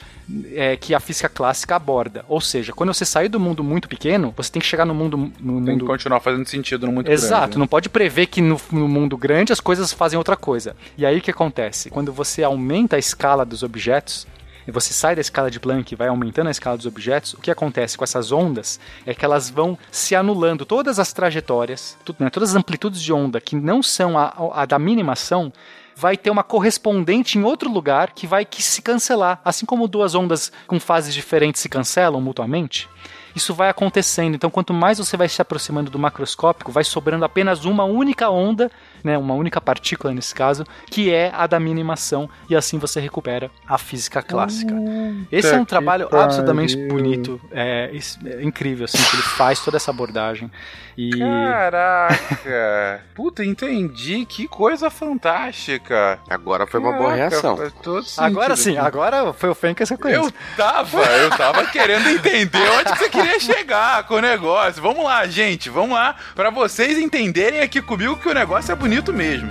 é, 0.54 0.78
que 0.78 0.94
a 0.94 1.02
física 1.02 1.28
clássica 1.28 1.76
aborda. 1.76 2.24
Ou 2.30 2.40
seja, 2.40 2.72
quando 2.72 2.94
você 2.94 3.04
sair 3.04 3.28
do 3.28 3.40
mundo 3.40 3.62
muito 3.62 3.90
pequeno, 3.90 4.34
você 4.38 4.50
tem 4.50 4.62
que 4.62 4.68
chegar 4.68 4.86
no 4.86 4.96
mundo. 4.96 5.18
No 5.18 5.32
Tem 5.34 5.74
mundo... 5.74 5.80
que 5.80 5.86
continuar 5.86 6.22
fazendo 6.22 6.48
sentido 6.48 6.86
no 6.86 6.94
muito 6.94 7.12
Exato, 7.12 7.42
grande. 7.42 7.58
né? 7.58 7.60
não 7.60 7.68
pode 7.68 7.90
prever 7.90 8.28
que 8.28 8.42
no, 8.42 8.58
no 8.72 8.88
mundo 8.88 9.18
grande 9.18 9.52
as 9.52 9.60
coisas 9.60 9.92
fazem 9.92 10.18
outra 10.18 10.38
coisa. 10.38 10.78
E 10.98 11.06
aí 11.06 11.18
o 11.18 11.22
que 11.22 11.32
acontece? 11.32 11.90
Quando 11.90 12.14
você 12.14 12.42
aumenta 12.42 12.96
a 12.96 13.00
escala 13.00 13.46
dos 13.46 13.64
objetos, 13.64 14.26
e 14.68 14.72
você 14.72 14.94
sai 14.94 15.16
da 15.16 15.22
escala 15.22 15.50
de 15.50 15.60
Planck 15.60 15.92
e 15.92 15.96
vai 15.96 16.10
aumentando 16.10 16.48
a 16.48 16.52
escala 16.52 16.76
dos 16.76 16.86
objetos, 16.86 17.34
o 17.34 17.38
que 17.38 17.50
acontece 17.50 17.98
com 17.98 18.04
essas 18.04 18.32
ondas 18.32 18.80
é 19.06 19.14
que 19.14 19.24
elas 19.24 19.50
vão 19.50 19.78
se 19.90 20.14
anulando. 20.14 20.66
Todas 20.66 21.00
as 21.00 21.14
trajetórias, 21.14 21.98
tudo, 22.04 22.18
né, 22.20 22.30
todas 22.30 22.50
as 22.50 22.56
amplitudes 22.56 23.02
de 23.02 23.14
onda 23.14 23.40
que 23.40 23.56
não 23.56 23.82
são 23.82 24.18
a, 24.18 24.34
a 24.54 24.66
da 24.66 24.78
minimação, 24.78 25.54
vai 25.96 26.16
ter 26.16 26.30
uma 26.30 26.44
correspondente 26.44 27.40
em 27.40 27.44
outro 27.44 27.72
lugar 27.72 28.12
que 28.12 28.28
vai 28.28 28.46
que 28.46 28.62
se 28.62 28.82
cancelar. 28.82 29.42
Assim 29.44 29.66
como 29.66 29.88
duas 29.88 30.14
ondas 30.14 30.52
com 30.68 30.80
fases 30.80 31.14
diferentes 31.14 31.62
se 31.62 31.70
cancelam 31.70 32.22
mutuamente, 32.22 32.88
isso 33.36 33.54
vai 33.54 33.70
acontecendo. 33.70 34.36
Então, 34.36 34.50
quanto 34.50 34.74
mais 34.74 34.98
você 34.98 35.16
vai 35.16 35.30
se 35.30 35.42
aproximando 35.42 35.90
do 35.90 35.98
macroscópico, 35.98 36.72
vai 36.72 36.84
sobrando 36.84 37.24
apenas 37.24 37.66
uma 37.66 37.84
única 37.84 38.30
onda, 38.30 38.70
né, 39.04 39.18
uma 39.18 39.34
única 39.34 39.60
partícula 39.62 40.14
nesse 40.14 40.34
caso, 40.34 40.64
que 40.88 41.14
é 41.14 41.32
a 41.36 41.46
da 41.48 41.60
minimação, 41.60 42.30
e 42.50 42.56
assim 42.56 42.78
você 42.78 43.00
recupera 43.00 43.50
a 43.68 43.78
física 43.78 44.22
clássica. 44.22 44.74
Esse 45.32 45.54
é 45.54 45.58
um 45.60 45.66
trabalho 45.66 46.08
pariu. 46.10 46.24
absolutamente 46.24 46.76
bonito, 46.88 47.40
é, 47.52 47.90
is- 47.94 48.18
é 48.26 48.42
incrível 48.44 48.86
assim 48.86 48.98
que 48.98 49.16
ele 49.16 49.24
faz 49.24 49.60
toda 49.60 49.78
essa 49.78 49.92
abordagem. 49.92 50.52
E 50.98 51.12
Caraca! 51.20 53.02
Puta, 53.14 53.44
entendi. 53.46 54.26
Que 54.26 54.48
coisa 54.48 54.90
fantástica. 54.90 56.20
Agora 56.30 56.66
foi 56.66 56.80
uma 56.80 56.94
boa 56.94 57.14
reação. 57.14 57.56
agora 58.18 58.56
sim, 58.56 58.78
agora 58.78 59.32
foi 59.34 59.50
o 59.50 59.56
Fencas 59.56 59.88
que 59.90 59.94
eu 59.94 59.98
conheço. 60.00 60.26
Eu 60.26 60.34
tava, 60.58 61.04
eu 61.04 61.30
tava 61.32 61.66
querendo 61.68 62.10
entender 62.10 62.68
onde 62.72 62.92
que 62.94 62.98
você 62.98 63.10
queria 63.10 63.40
chegar 63.40 64.04
com 64.06 64.16
o 64.16 64.22
negócio. 64.22 64.82
Vamos 64.82 65.04
lá, 65.04 65.26
gente, 65.28 65.70
vamos 65.70 65.92
lá, 65.96 66.16
Pra 66.36 66.50
vocês 66.50 66.98
entenderem 66.98 67.62
aqui 67.62 67.82
comigo 67.82 68.18
que 68.18 68.28
o 68.30 68.34
negócio 68.34 68.72
é 68.72 68.76
bonito 68.76 68.87
mesmo. 69.12 69.50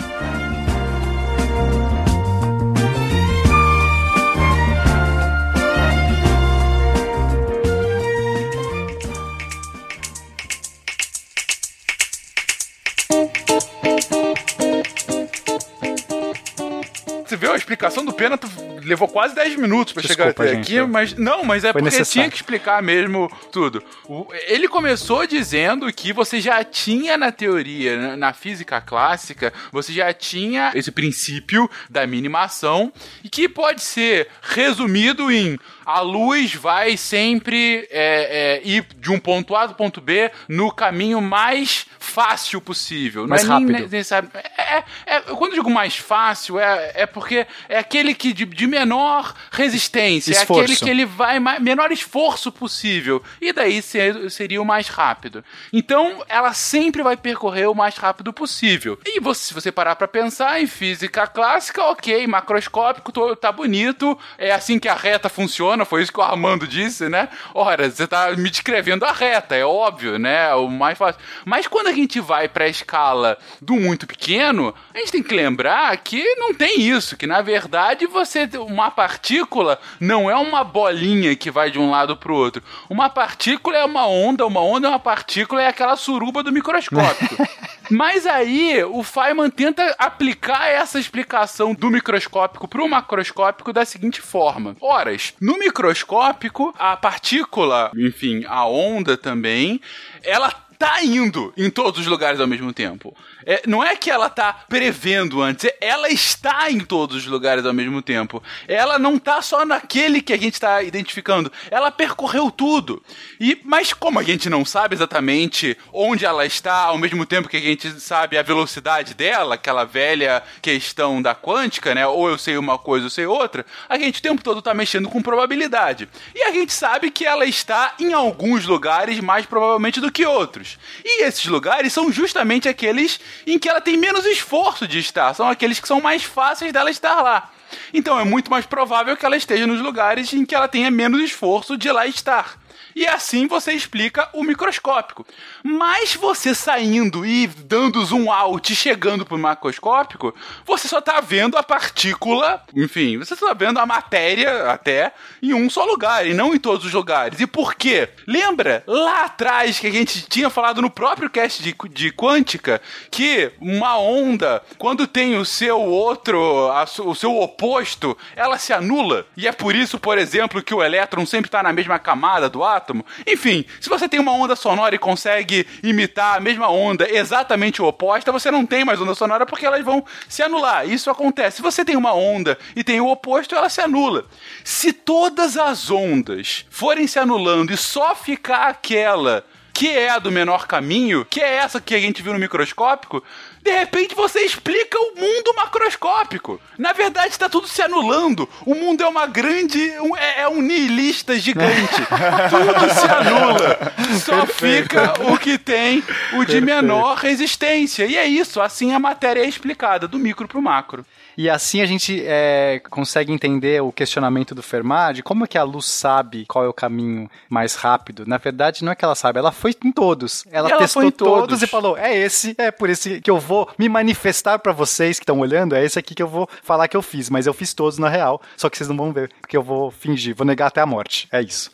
Você 17.26 17.36
viu 17.36 17.52
a 17.52 17.56
explicação 17.56 18.04
do 18.04 18.12
Pena 18.12 18.38
tu 18.38 18.48
levou 18.84 19.08
quase 19.08 19.34
10 19.34 19.56
minutos 19.56 19.92
pra 19.92 20.02
chegar 20.02 20.28
até 20.28 20.48
gente, 20.48 20.60
aqui, 20.62 20.78
foi- 20.78 20.86
mas 20.86 21.14
não, 21.14 21.42
mas 21.44 21.64
é 21.64 21.72
foi 21.72 21.80
porque 21.82 21.84
necessário. 21.96 22.12
tinha 22.12 22.30
que 22.30 22.36
explicar 22.36 22.80
mesmo 22.82 23.28
tudo. 23.50 23.82
O- 24.04 24.28
ele 24.46 24.68
começou 24.68 25.26
dizendo 25.26 25.92
que 25.92 26.12
você 26.12 26.40
já 26.40 26.62
tinha 26.62 27.16
na 27.18 27.32
teoria, 27.32 27.96
na- 27.96 28.16
na 28.16 28.32
física 28.32 28.80
clássica, 28.80 29.52
você 29.72 29.92
já 29.92 30.12
tinha 30.12 30.70
esse 30.74 30.92
princípio 30.92 31.68
da 31.90 32.06
minimação 32.06 32.92
e 33.24 33.28
que 33.28 33.48
pode 33.48 33.82
ser 33.82 34.28
resumido 34.42 35.30
em 35.32 35.58
a 35.86 36.00
luz 36.00 36.52
vai 36.54 36.96
sempre 36.96 37.86
é, 37.92 38.60
é, 38.64 38.68
ir 38.68 38.84
de 38.96 39.12
um 39.12 39.20
ponto 39.20 39.54
A 39.54 39.66
do 39.66 39.74
ponto 39.74 40.00
B 40.00 40.30
no 40.48 40.72
caminho 40.72 41.20
mais 41.22 41.86
fácil 42.00 42.60
possível. 42.60 43.26
Mais 43.28 43.44
não 43.44 43.56
é 43.56 43.60
nem 43.60 43.66
rápido. 43.68 43.82
necessário- 43.84 44.28
é, 44.34 44.82
é- 45.06 45.20
quando 45.20 45.52
eu 45.52 45.58
digo 45.58 45.70
mais 45.70 45.96
fácil, 45.96 46.58
é, 46.58 46.92
é 46.94 47.06
porque 47.06 47.46
é 47.68 47.78
aquele 47.78 48.14
que 48.14 48.32
de, 48.32 48.44
de 48.44 48.66
menor 48.66 49.32
resistência, 49.52 50.32
Esforço. 50.32 50.60
é 50.60 50.64
aquele 50.64 50.76
que 50.78 50.90
ele 50.90 51.04
vai 51.04 51.38
mais, 51.38 51.60
menor 51.60 51.92
esforço 51.92 52.50
possível. 52.50 53.22
E 53.40 53.52
daí 53.52 53.80
ser- 53.80 54.28
seria 54.30 54.60
o 54.60 54.64
mais 54.64 54.88
rápido. 54.88 55.44
Então, 55.72 56.24
ela 56.28 56.52
sempre 56.52 57.02
vai 57.02 57.16
percorrer 57.16 57.68
o 57.70 57.74
mais 57.74 57.96
rápido 57.96 58.32
possível. 58.32 58.98
E 59.06 59.20
você, 59.20 59.44
se 59.48 59.54
você 59.54 59.70
parar 59.70 59.94
pra 59.96 60.08
pensar 60.08 60.60
em 60.60 60.66
física 60.66 61.26
clássica, 61.26 61.82
ok, 61.84 62.26
macroscópico, 62.26 63.12
tô- 63.12 63.36
tá 63.36 63.52
bonito, 63.52 64.18
é 64.38 64.50
assim 64.52 64.78
que 64.78 64.88
a 64.88 64.94
reta 64.94 65.28
funciona, 65.28 65.75
foi 65.84 66.02
isso 66.02 66.12
que 66.12 66.20
o 66.20 66.22
Armando 66.22 66.66
disse, 66.66 67.08
né? 67.08 67.28
Ora, 67.54 67.90
você 67.90 68.06
tá 68.06 68.30
me 68.32 68.48
descrevendo 68.50 69.04
a 69.04 69.12
reta, 69.12 69.54
é 69.54 69.64
óbvio, 69.64 70.18
né? 70.18 70.54
O 70.54 70.68
mais 70.68 70.96
fácil. 70.96 71.20
Mas 71.44 71.66
quando 71.66 71.88
a 71.88 71.92
gente 71.92 72.20
vai 72.20 72.48
pra 72.48 72.68
escala 72.68 73.38
do 73.60 73.74
muito 73.74 74.06
pequeno, 74.06 74.74
a 74.94 74.98
gente 74.98 75.12
tem 75.12 75.22
que 75.22 75.34
lembrar 75.34 75.96
que 75.98 76.22
não 76.36 76.54
tem 76.54 76.80
isso, 76.80 77.16
que 77.16 77.26
na 77.26 77.42
verdade 77.42 78.06
você 78.06 78.48
uma 78.58 78.90
partícula 78.90 79.78
não 80.00 80.30
é 80.30 80.36
uma 80.36 80.62
bolinha 80.62 81.34
que 81.36 81.50
vai 81.50 81.70
de 81.70 81.78
um 81.78 81.90
lado 81.90 82.16
pro 82.16 82.34
outro. 82.34 82.62
Uma 82.88 83.10
partícula 83.10 83.76
é 83.76 83.84
uma 83.84 84.06
onda, 84.06 84.46
uma 84.46 84.60
onda 84.60 84.86
é 84.86 84.90
uma 84.90 84.98
partícula 84.98 85.62
é 85.62 85.68
aquela 85.68 85.96
suruba 85.96 86.42
do 86.42 86.52
microscópio. 86.52 87.28
Mas 87.90 88.26
aí 88.26 88.82
o 88.84 89.02
Feynman 89.02 89.50
tenta 89.50 89.94
aplicar 89.98 90.68
essa 90.68 90.98
explicação 90.98 91.72
do 91.72 91.90
microscópico 91.90 92.66
pro 92.66 92.88
macroscópico 92.88 93.72
da 93.72 93.84
seguinte 93.84 94.20
forma: 94.20 94.76
Horas, 94.80 95.34
no 95.40 95.58
microscópico, 95.66 96.74
a 96.78 96.96
partícula, 96.96 97.90
enfim, 97.96 98.44
a 98.46 98.66
onda 98.66 99.16
também, 99.16 99.80
ela 100.22 100.52
tá 100.78 101.02
indo 101.02 101.52
em 101.56 101.70
todos 101.70 102.00
os 102.00 102.06
lugares 102.06 102.40
ao 102.40 102.46
mesmo 102.46 102.72
tempo. 102.72 103.16
É, 103.44 103.62
não 103.66 103.82
é 103.82 103.94
que 103.96 104.10
ela 104.10 104.28
tá 104.28 104.52
prevendo 104.68 105.40
antes, 105.42 105.64
é- 105.64 105.76
ela 105.80 106.08
está 106.08 106.70
em 106.70 106.80
todos 106.80 107.16
os 107.16 107.26
lugares 107.26 107.64
ao 107.64 107.72
mesmo 107.72 108.02
tempo. 108.02 108.42
Ela 108.66 108.98
não 108.98 109.18
tá 109.18 109.40
só 109.42 109.64
naquele 109.64 110.20
que 110.20 110.32
a 110.32 110.36
gente 110.36 110.54
está 110.54 110.82
identificando, 110.82 111.50
ela 111.70 111.90
percorreu 111.90 112.50
tudo. 112.50 113.02
E 113.40 113.60
mas 113.64 113.92
como 113.92 114.18
a 114.18 114.22
gente 114.22 114.48
não 114.50 114.64
sabe 114.64 114.94
exatamente 114.94 115.76
onde 115.92 116.24
ela 116.24 116.44
está, 116.46 116.84
ao 116.84 116.98
mesmo 116.98 117.24
tempo 117.24 117.48
que 117.48 117.56
a 117.56 117.60
gente 117.60 118.00
sabe 118.00 118.36
a 118.36 118.42
velocidade 118.42 119.14
dela, 119.14 119.54
aquela 119.54 119.84
velha 119.84 120.42
questão 120.60 121.20
da 121.22 121.34
quântica, 121.34 121.94
né? 121.94 122.06
Ou 122.06 122.28
eu 122.28 122.38
sei 122.38 122.56
uma 122.56 122.78
coisa, 122.78 123.06
eu 123.06 123.10
sei 123.10 123.26
outra, 123.26 123.64
a 123.88 123.98
gente 123.98 124.18
o 124.18 124.22
tempo 124.22 124.42
todo 124.42 124.62
tá 124.62 124.74
mexendo 124.74 125.08
com 125.08 125.22
probabilidade. 125.22 126.08
E 126.34 126.42
a 126.42 126.52
gente 126.52 126.72
sabe 126.72 127.10
que 127.10 127.24
ela 127.24 127.44
está 127.44 127.94
em 127.98 128.12
alguns 128.12 128.66
lugares 128.66 129.20
mais 129.20 129.46
provavelmente 129.46 130.00
do 130.00 130.10
que 130.10 130.24
outros. 130.26 130.65
E 131.04 131.24
esses 131.24 131.46
lugares 131.46 131.92
são 131.92 132.10
justamente 132.10 132.68
aqueles 132.68 133.20
em 133.46 133.58
que 133.58 133.68
ela 133.68 133.80
tem 133.80 133.96
menos 133.96 134.24
esforço 134.24 134.86
de 134.86 134.98
estar, 134.98 135.34
são 135.34 135.48
aqueles 135.48 135.80
que 135.80 135.88
são 135.88 136.00
mais 136.00 136.24
fáceis 136.24 136.72
dela 136.72 136.90
estar 136.90 137.22
lá. 137.22 137.50
Então 137.92 138.18
é 138.18 138.24
muito 138.24 138.50
mais 138.50 138.66
provável 138.66 139.16
que 139.16 139.26
ela 139.26 139.36
esteja 139.36 139.66
nos 139.66 139.80
lugares 139.80 140.32
em 140.32 140.44
que 140.44 140.54
ela 140.54 140.68
tenha 140.68 140.90
menos 140.90 141.20
esforço 141.22 141.76
de 141.76 141.90
lá 141.90 142.06
estar. 142.06 142.58
E 142.94 143.06
assim 143.06 143.46
você 143.46 143.72
explica 143.72 144.28
o 144.32 144.42
microscópico. 144.42 145.26
Mas 145.68 146.14
você 146.14 146.54
saindo 146.54 147.26
e 147.26 147.48
dando 147.48 148.04
zoom 148.04 148.30
out 148.30 148.72
e 148.72 148.76
chegando 148.76 149.26
pro 149.26 149.36
macroscópico, 149.36 150.32
você 150.64 150.86
só 150.86 151.00
tá 151.00 151.20
vendo 151.20 151.58
a 151.58 151.62
partícula, 151.62 152.62
enfim, 152.72 153.18
você 153.18 153.34
só 153.34 153.48
tá 153.48 153.52
vendo 153.54 153.80
a 153.80 153.84
matéria 153.84 154.70
até 154.70 155.12
em 155.42 155.52
um 155.54 155.68
só 155.68 155.84
lugar 155.84 156.24
e 156.24 156.32
não 156.32 156.54
em 156.54 156.58
todos 156.58 156.86
os 156.86 156.92
lugares. 156.92 157.40
E 157.40 157.48
por 157.48 157.74
quê? 157.74 158.08
Lembra 158.28 158.84
lá 158.86 159.24
atrás 159.24 159.80
que 159.80 159.88
a 159.88 159.90
gente 159.90 160.28
tinha 160.28 160.48
falado 160.48 160.80
no 160.80 160.88
próprio 160.88 161.28
cast 161.28 161.60
de, 161.60 161.74
de 161.90 162.12
quântica 162.12 162.80
que 163.10 163.50
uma 163.60 163.98
onda, 163.98 164.62
quando 164.78 165.04
tem 165.04 165.36
o 165.36 165.44
seu 165.44 165.80
outro, 165.80 166.70
a, 166.70 166.84
o 166.84 167.14
seu 167.16 167.36
oposto, 167.40 168.16
ela 168.36 168.56
se 168.56 168.72
anula? 168.72 169.26
E 169.36 169.48
é 169.48 169.52
por 169.52 169.74
isso, 169.74 169.98
por 169.98 170.16
exemplo, 170.16 170.62
que 170.62 170.74
o 170.74 170.82
elétron 170.82 171.26
sempre 171.26 171.48
está 171.48 171.60
na 171.60 171.72
mesma 171.72 171.98
camada 171.98 172.48
do 172.48 172.62
átomo? 172.62 173.04
Enfim, 173.26 173.64
se 173.80 173.88
você 173.88 174.08
tem 174.08 174.20
uma 174.20 174.32
onda 174.32 174.54
sonora 174.54 174.94
e 174.94 174.98
consegue 174.98 175.55
imitar 175.82 176.36
a 176.36 176.40
mesma 176.40 176.68
onda 176.68 177.08
exatamente 177.08 177.80
oposta, 177.80 178.32
você 178.32 178.50
não 178.50 178.66
tem 178.66 178.84
mais 178.84 179.00
onda 179.00 179.14
sonora 179.14 179.46
porque 179.46 179.64
elas 179.64 179.84
vão 179.84 180.04
se 180.28 180.42
anular. 180.42 180.88
Isso 180.88 181.08
acontece. 181.08 181.56
Se 181.56 181.62
você 181.62 181.84
tem 181.84 181.96
uma 181.96 182.12
onda 182.12 182.58
e 182.74 182.82
tem 182.82 183.00
o 183.00 183.08
oposto, 183.08 183.54
ela 183.54 183.68
se 183.68 183.80
anula. 183.80 184.24
Se 184.64 184.92
todas 184.92 185.56
as 185.56 185.90
ondas 185.90 186.66
forem 186.68 187.06
se 187.06 187.18
anulando 187.18 187.72
e 187.72 187.76
só 187.76 188.14
ficar 188.14 188.68
aquela 188.68 189.44
que 189.76 189.90
é 189.90 190.08
a 190.08 190.18
do 190.18 190.32
menor 190.32 190.66
caminho, 190.66 191.22
que 191.22 191.38
é 191.38 191.56
essa 191.56 191.82
que 191.82 191.94
a 191.94 192.00
gente 192.00 192.22
viu 192.22 192.32
no 192.32 192.38
microscópico, 192.38 193.22
de 193.66 193.72
repente 193.72 194.14
você 194.14 194.40
explica 194.40 194.96
o 194.96 195.16
mundo 195.16 195.52
macroscópico. 195.56 196.60
Na 196.78 196.92
verdade, 196.92 197.30
está 197.30 197.48
tudo 197.48 197.66
se 197.66 197.82
anulando. 197.82 198.48
O 198.64 198.76
mundo 198.76 199.02
é 199.02 199.08
uma 199.08 199.26
grande. 199.26 199.78
Um, 200.00 200.16
é, 200.16 200.42
é, 200.42 200.48
um 200.48 200.62
nihilista 200.62 201.36
gigante. 201.36 201.96
tudo 202.48 202.94
se 202.94 203.08
anula. 203.08 203.92
Só 204.24 204.46
Perfeito. 204.46 204.82
fica 204.82 205.32
o 205.32 205.36
que 205.36 205.58
tem 205.58 205.98
o 205.98 206.44
de 206.44 206.60
Perfeito. 206.60 206.64
menor 206.64 207.16
resistência. 207.16 208.06
E 208.06 208.16
é 208.16 208.24
isso. 208.24 208.60
Assim 208.60 208.92
a 208.92 209.00
matéria 209.00 209.40
é 209.40 209.48
explicada, 209.48 210.06
do 210.06 210.18
micro 210.18 210.46
para 210.46 210.58
o 210.58 210.62
macro. 210.62 211.04
E 211.36 211.50
assim 211.50 211.80
a 211.80 211.86
gente 211.86 212.22
é, 212.24 212.80
consegue 212.90 213.32
entender 213.32 213.82
o 213.82 213.92
questionamento 213.92 214.54
do 214.54 214.62
Fermat 214.62 215.16
de 215.16 215.22
como 215.22 215.44
é 215.44 215.46
que 215.46 215.58
a 215.58 215.62
luz 215.62 215.86
sabe 215.86 216.46
qual 216.46 216.64
é 216.64 216.68
o 216.68 216.72
caminho 216.72 217.30
mais 217.48 217.74
rápido. 217.74 218.24
Na 218.26 218.38
verdade, 218.38 218.84
não 218.84 218.92
é 218.92 218.94
que 218.94 219.04
ela 219.04 219.14
sabe, 219.14 219.38
ela 219.38 219.52
foi 219.52 219.74
em 219.84 219.92
todos. 219.92 220.44
Ela, 220.50 220.70
ela 220.70 220.78
testou 220.78 221.12
todos. 221.12 221.40
todos 221.40 221.62
e 221.62 221.66
falou: 221.66 221.96
é 221.96 222.16
esse, 222.16 222.54
é 222.56 222.70
por 222.70 222.88
esse 222.88 223.20
que 223.20 223.30
eu 223.30 223.38
vou 223.38 223.68
me 223.78 223.88
manifestar 223.88 224.58
para 224.58 224.72
vocês 224.72 225.18
que 225.18 225.24
estão 225.24 225.38
olhando, 225.40 225.74
é 225.74 225.84
esse 225.84 225.98
aqui 225.98 226.14
que 226.14 226.22
eu 226.22 226.28
vou 226.28 226.48
falar 226.62 226.88
que 226.88 226.96
eu 226.96 227.02
fiz. 227.02 227.28
Mas 227.28 227.46
eu 227.46 227.52
fiz 227.52 227.74
todos 227.74 227.98
na 227.98 228.08
real, 228.08 228.40
só 228.56 228.70
que 228.70 228.76
vocês 228.76 228.88
não 228.88 228.96
vão 228.96 229.12
ver, 229.12 229.30
porque 229.40 229.56
eu 229.56 229.62
vou 229.62 229.90
fingir, 229.90 230.34
vou 230.34 230.46
negar 230.46 230.68
até 230.68 230.80
a 230.80 230.86
morte. 230.86 231.28
É 231.30 231.42
isso. 231.42 231.70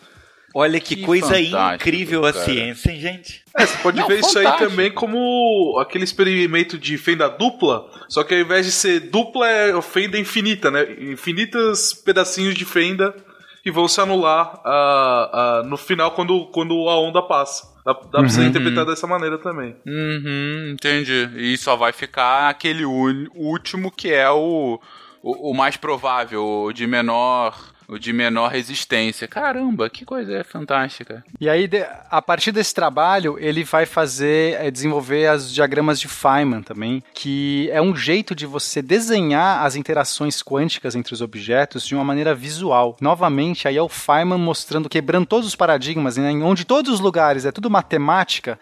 Olha 0.55 0.81
que, 0.81 0.97
que 0.97 1.03
coisa 1.03 1.41
incrível 1.41 2.25
a 2.25 2.33
ciência, 2.33 2.91
hein, 2.91 3.01
gente? 3.01 3.43
É, 3.57 3.67
você 3.67 3.79
pode 3.79 3.99
Não, 3.99 4.07
ver 4.07 4.17
fantástico. 4.17 4.41
isso 4.43 4.49
aí 4.49 4.69
também 4.69 4.91
como 4.93 5.79
aquele 5.81 6.05
experimento 6.05 6.79
de 6.79 6.99
fenda 6.99 7.29
dupla, 7.29 7.87
só 8.09 8.23
que 8.23 8.35
ao 8.35 8.41
invés 8.41 8.67
de 8.67 8.73
ser 8.73 9.01
dupla, 9.01 9.49
é 9.49 9.83
fenda 9.83 10.19
infinita, 10.19 10.71
né? 10.71 10.87
Infinitas 11.01 11.93
pedacinhos 11.93 12.55
de 12.55 12.65
fenda 12.65 13.15
que 13.63 13.71
vão 13.71 13.87
se 13.87 14.01
anular 14.01 14.61
uh, 14.65 15.63
uh, 15.63 15.69
no 15.69 15.77
final 15.77 16.11
quando, 16.11 16.47
quando 16.47 16.75
a 16.89 17.01
onda 17.01 17.23
passa. 17.23 17.73
Dá, 17.85 17.93
dá 17.93 17.99
uhum. 18.01 18.11
pra 18.11 18.29
você 18.29 18.41
uhum. 18.41 18.47
interpretar 18.47 18.85
dessa 18.85 19.07
maneira 19.07 19.39
também. 19.39 19.77
Uhum, 19.87 20.73
entendi. 20.73 21.31
E 21.37 21.57
só 21.57 21.77
vai 21.77 21.93
ficar 21.93 22.49
aquele 22.49 22.85
último 22.85 23.91
que 23.91 24.13
é 24.13 24.31
o, 24.31 24.81
o, 25.23 25.51
o 25.51 25.55
mais 25.55 25.77
provável, 25.77 26.45
o 26.45 26.73
de 26.73 26.87
menor 26.87 27.72
o 27.89 27.99
de 27.99 28.13
menor 28.13 28.51
resistência. 28.51 29.29
Caramba, 29.29 29.89
que 29.89 30.05
coisa 30.05 30.45
fantástica. 30.45 31.25
E 31.41 31.49
aí, 31.49 31.69
a 32.11 32.23
partir 32.23 32.53
desse 32.53 32.75
trabalho, 32.75 33.37
ele 33.39 33.65
vai 33.65 33.87
fazer, 33.87 34.55
é, 34.61 34.71
desenvolver 34.71 35.27
as 35.27 35.53
diagramas 35.53 36.01
de 36.01 36.09
Feynman 36.09 36.63
também, 36.63 37.03
que 37.15 37.69
é 37.73 37.81
um 37.81 37.95
jeito 37.95 38.35
de 38.35 38.47
você 38.47 38.83
desenhar 38.83 39.65
as 39.65 39.77
interações 39.77 40.43
quânticas 40.43 40.95
entre 40.95 41.15
os 41.15 41.21
objetos 41.21 41.87
de 41.87 41.95
uma 41.95 42.05
maneira 42.05 42.35
visual. 42.35 42.97
Novamente, 43.01 43.69
aí 43.69 43.77
é 43.77 43.83
o 43.83 43.89
Feynman 43.89 44.39
mostrando, 44.39 44.89
quebrando 44.89 45.27
todos 45.27 45.47
os 45.47 45.57
paradigmas, 45.57 46.17
né, 46.17 46.31
onde 46.33 46.65
todos 46.65 46.93
os 46.93 47.01
lugares 47.01 47.45
é 47.45 47.53
tudo 47.53 47.71
matemática, 47.71 48.59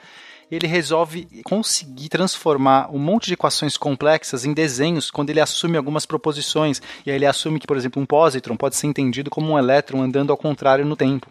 ele 0.50 0.66
resolve 0.66 1.26
conseguir 1.44 2.08
transformar 2.08 2.90
um 2.92 2.98
monte 2.98 3.26
de 3.26 3.34
equações 3.34 3.76
complexas 3.76 4.44
em 4.44 4.52
desenhos 4.52 5.10
quando 5.10 5.30
ele 5.30 5.40
assume 5.40 5.76
algumas 5.76 6.04
proposições. 6.04 6.82
E 7.06 7.10
aí 7.10 7.16
ele 7.16 7.26
assume 7.26 7.60
que, 7.60 7.66
por 7.66 7.76
exemplo, 7.76 8.02
um 8.02 8.06
pósitron 8.06 8.56
pode 8.56 8.76
ser 8.76 8.86
entendido 8.86 9.30
como 9.30 9.52
um 9.52 9.58
elétron 9.58 10.02
andando 10.02 10.30
ao 10.30 10.36
contrário 10.36 10.84
no 10.84 10.96
tempo 10.96 11.28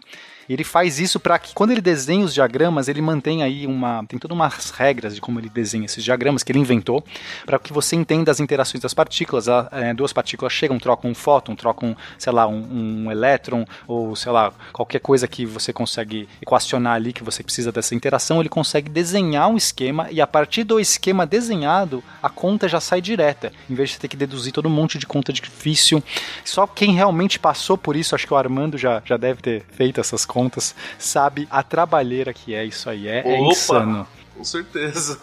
ele 0.54 0.64
faz 0.64 1.00
isso 1.00 1.20
para 1.20 1.38
que 1.38 1.54
quando 1.54 1.70
ele 1.70 1.80
desenha 1.80 2.26
os 2.26 2.34
diagramas, 2.34 2.88
ele 2.88 3.02
mantém 3.02 3.44
aí 3.44 3.68
uma. 3.68 4.04
Tem 4.08 4.18
todas 4.18 4.36
umas 4.36 4.72
regras 4.72 5.14
de 5.14 5.22
como 5.22 5.40
ele 5.40 5.48
desenha 5.48 5.86
esses 5.86 6.04
diagramas 6.04 6.42
que 6.42 6.52
ele 6.52 6.58
inventou, 6.58 7.04
para 7.46 7.60
que 7.60 7.72
você 7.72 7.96
entenda 7.96 8.32
as 8.32 8.40
interações 8.40 8.82
das 8.82 8.94
partículas. 8.94 9.46
É, 9.72 9.94
duas 9.94 10.12
partículas 10.12 10.52
chegam, 10.52 10.80
trocam 10.80 11.12
um 11.12 11.14
fóton, 11.14 11.56
trocam, 11.56 11.96
sei 12.18 12.34
lá, 12.34 12.48
um, 12.48 13.06
um 13.06 13.12
elétron, 13.12 13.64
ou 13.88 14.16
sei 14.16 14.32
lá, 14.32 14.52
qualquer 14.74 15.00
coisa 15.00 15.28
que 15.28 15.46
você 15.46 15.72
consegue 15.72 16.28
equacionar 16.42 16.96
ali 16.96 17.14
que 17.14 17.24
você 17.24 17.44
precisa 17.44 17.72
dessa 17.72 17.94
interação, 17.94 18.40
ele 18.40 18.50
consegue 18.50 18.90
desenhar 18.90 19.48
um 19.50 19.58
esquema 19.58 20.08
e 20.10 20.20
a 20.20 20.26
partir 20.26 20.64
do 20.64 20.80
esquema 20.80 21.28
desenhado, 21.28 22.04
a 22.24 22.30
conta 22.30 22.68
já 22.68 22.80
sai 22.80 23.02
direta, 23.02 23.54
em 23.70 23.76
vez 23.76 23.90
de 23.90 23.96
você 23.96 24.02
ter 24.02 24.08
que 24.08 24.18
deduzir 24.18 24.52
todo 24.52 24.66
um 24.66 24.72
monte 24.72 24.98
de 24.98 25.06
conta 25.06 25.32
difícil. 25.32 26.02
Só 26.44 26.66
quem 26.66 26.96
realmente 26.96 27.38
passou 27.38 27.78
por 27.78 27.96
isso, 27.96 28.16
acho 28.16 28.26
que 28.26 28.34
o 28.34 28.38
Armando 28.38 28.80
já, 28.80 29.04
já 29.06 29.16
deve 29.16 29.42
ter 29.44 29.64
feito 29.72 30.00
essas 30.00 30.26
contas 30.26 30.39
contas, 30.40 30.74
sabe 30.98 31.48
a 31.52 31.62
trabalheira 31.62 32.34
que 32.34 32.56
é 32.56 32.64
isso 32.64 32.90
aí. 32.90 33.08
É, 33.08 33.20
é 33.26 33.40
insano. 33.42 34.08
Com 34.40 34.46
certeza. 34.46 35.20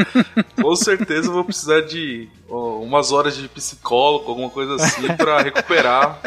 Com 0.62 0.74
certeza 0.74 1.30
vou 1.30 1.44
precisar 1.44 1.82
de 1.82 2.26
ó, 2.48 2.78
umas 2.78 3.12
horas 3.12 3.36
de 3.36 3.46
psicólogo, 3.48 4.30
alguma 4.30 4.48
coisa 4.48 4.76
assim, 4.76 5.06
para 5.14 5.42
recuperar. 5.42 6.18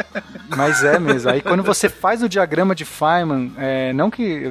Mas 0.56 0.84
é 0.84 0.96
mesmo. 0.96 1.28
Aí 1.28 1.40
quando 1.40 1.64
você 1.64 1.88
faz 1.88 2.22
o 2.22 2.28
diagrama 2.28 2.72
de 2.72 2.84
Feynman, 2.84 3.52
é, 3.58 3.92
não 3.92 4.12
que 4.12 4.44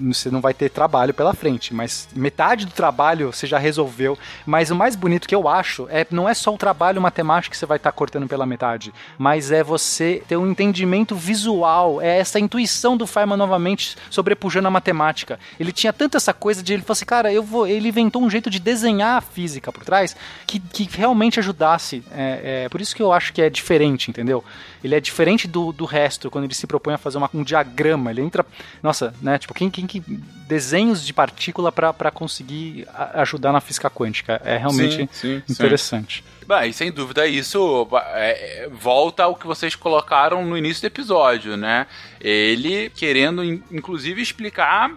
você 0.00 0.30
não 0.30 0.40
vai 0.40 0.54
ter 0.54 0.68
trabalho 0.68 1.12
pela 1.12 1.34
frente, 1.34 1.74
mas 1.74 2.08
metade 2.14 2.66
do 2.66 2.72
trabalho 2.72 3.32
você 3.32 3.48
já 3.48 3.58
resolveu. 3.58 4.16
Mas 4.46 4.70
o 4.70 4.76
mais 4.76 4.94
bonito 4.94 5.26
que 5.26 5.34
eu 5.34 5.48
acho 5.48 5.88
é 5.90 6.06
não 6.08 6.28
é 6.28 6.34
só 6.34 6.54
o 6.54 6.58
trabalho 6.58 7.02
matemático 7.02 7.50
que 7.50 7.58
você 7.58 7.66
vai 7.66 7.78
estar 7.78 7.90
tá 7.90 7.96
cortando 7.96 8.28
pela 8.28 8.46
metade, 8.46 8.94
mas 9.18 9.50
é 9.50 9.64
você 9.64 10.22
ter 10.28 10.36
um 10.36 10.48
entendimento 10.48 11.16
visual, 11.16 12.00
é 12.00 12.18
essa 12.18 12.38
intuição 12.38 12.96
do 12.96 13.08
Feynman 13.08 13.36
novamente 13.36 13.96
sobrepujando 14.08 14.68
a 14.68 14.70
matemática. 14.70 15.40
Ele 15.58 15.72
tinha 15.72 15.92
tanta 15.92 16.16
essa 16.16 16.32
coisa 16.32 16.62
de 16.62 16.72
ele 16.72 16.82
falou 16.92 16.94
assim, 16.94 17.04
cara, 17.04 17.32
eu 17.32 17.42
vou. 17.42 17.66
Ele 17.66 17.88
inventou 17.88 18.22
um 18.22 18.30
jeito 18.30 18.50
de 18.50 18.58
desenhar 18.58 19.18
a 19.18 19.20
física 19.20 19.72
por 19.72 19.84
trás 19.84 20.14
que, 20.46 20.60
que 20.60 20.88
realmente 20.90 21.40
ajudasse. 21.40 22.02
É, 22.10 22.64
é, 22.64 22.68
por 22.68 22.80
isso 22.80 22.94
que 22.94 23.02
eu 23.02 23.12
acho 23.12 23.32
que 23.32 23.40
é 23.40 23.50
diferente, 23.50 24.10
entendeu? 24.10 24.44
Ele 24.84 24.94
é 24.94 25.00
diferente 25.00 25.48
do, 25.48 25.72
do 25.72 25.84
resto 25.84 26.30
quando 26.30 26.44
ele 26.44 26.54
se 26.54 26.66
propõe 26.66 26.94
a 26.94 26.98
fazer 26.98 27.18
uma, 27.18 27.30
um 27.34 27.42
diagrama. 27.42 28.10
Ele 28.10 28.20
entra. 28.20 28.44
Nossa, 28.82 29.14
né? 29.20 29.38
Tipo, 29.38 29.54
quem, 29.54 29.70
quem 29.70 29.86
que. 29.86 30.00
Desenhos 30.46 31.04
de 31.06 31.14
partícula 31.14 31.72
para 31.72 32.10
conseguir 32.10 32.86
ajudar 33.14 33.52
na 33.52 33.60
física 33.60 33.88
quântica. 33.88 34.40
É 34.44 34.58
realmente 34.58 34.96
sim, 34.96 35.08
sim, 35.10 35.42
interessante. 35.48 36.22
Sim. 36.22 36.46
Bem, 36.46 36.72
sem 36.72 36.92
dúvida 36.92 37.26
isso 37.26 37.88
é, 38.14 38.68
volta 38.70 39.22
ao 39.22 39.34
que 39.34 39.46
vocês 39.46 39.74
colocaram 39.74 40.44
no 40.44 40.58
início 40.58 40.82
do 40.82 40.86
episódio, 40.88 41.56
né? 41.56 41.86
Ele 42.20 42.90
querendo, 42.90 43.42
inclusive, 43.42 44.20
explicar 44.20 44.90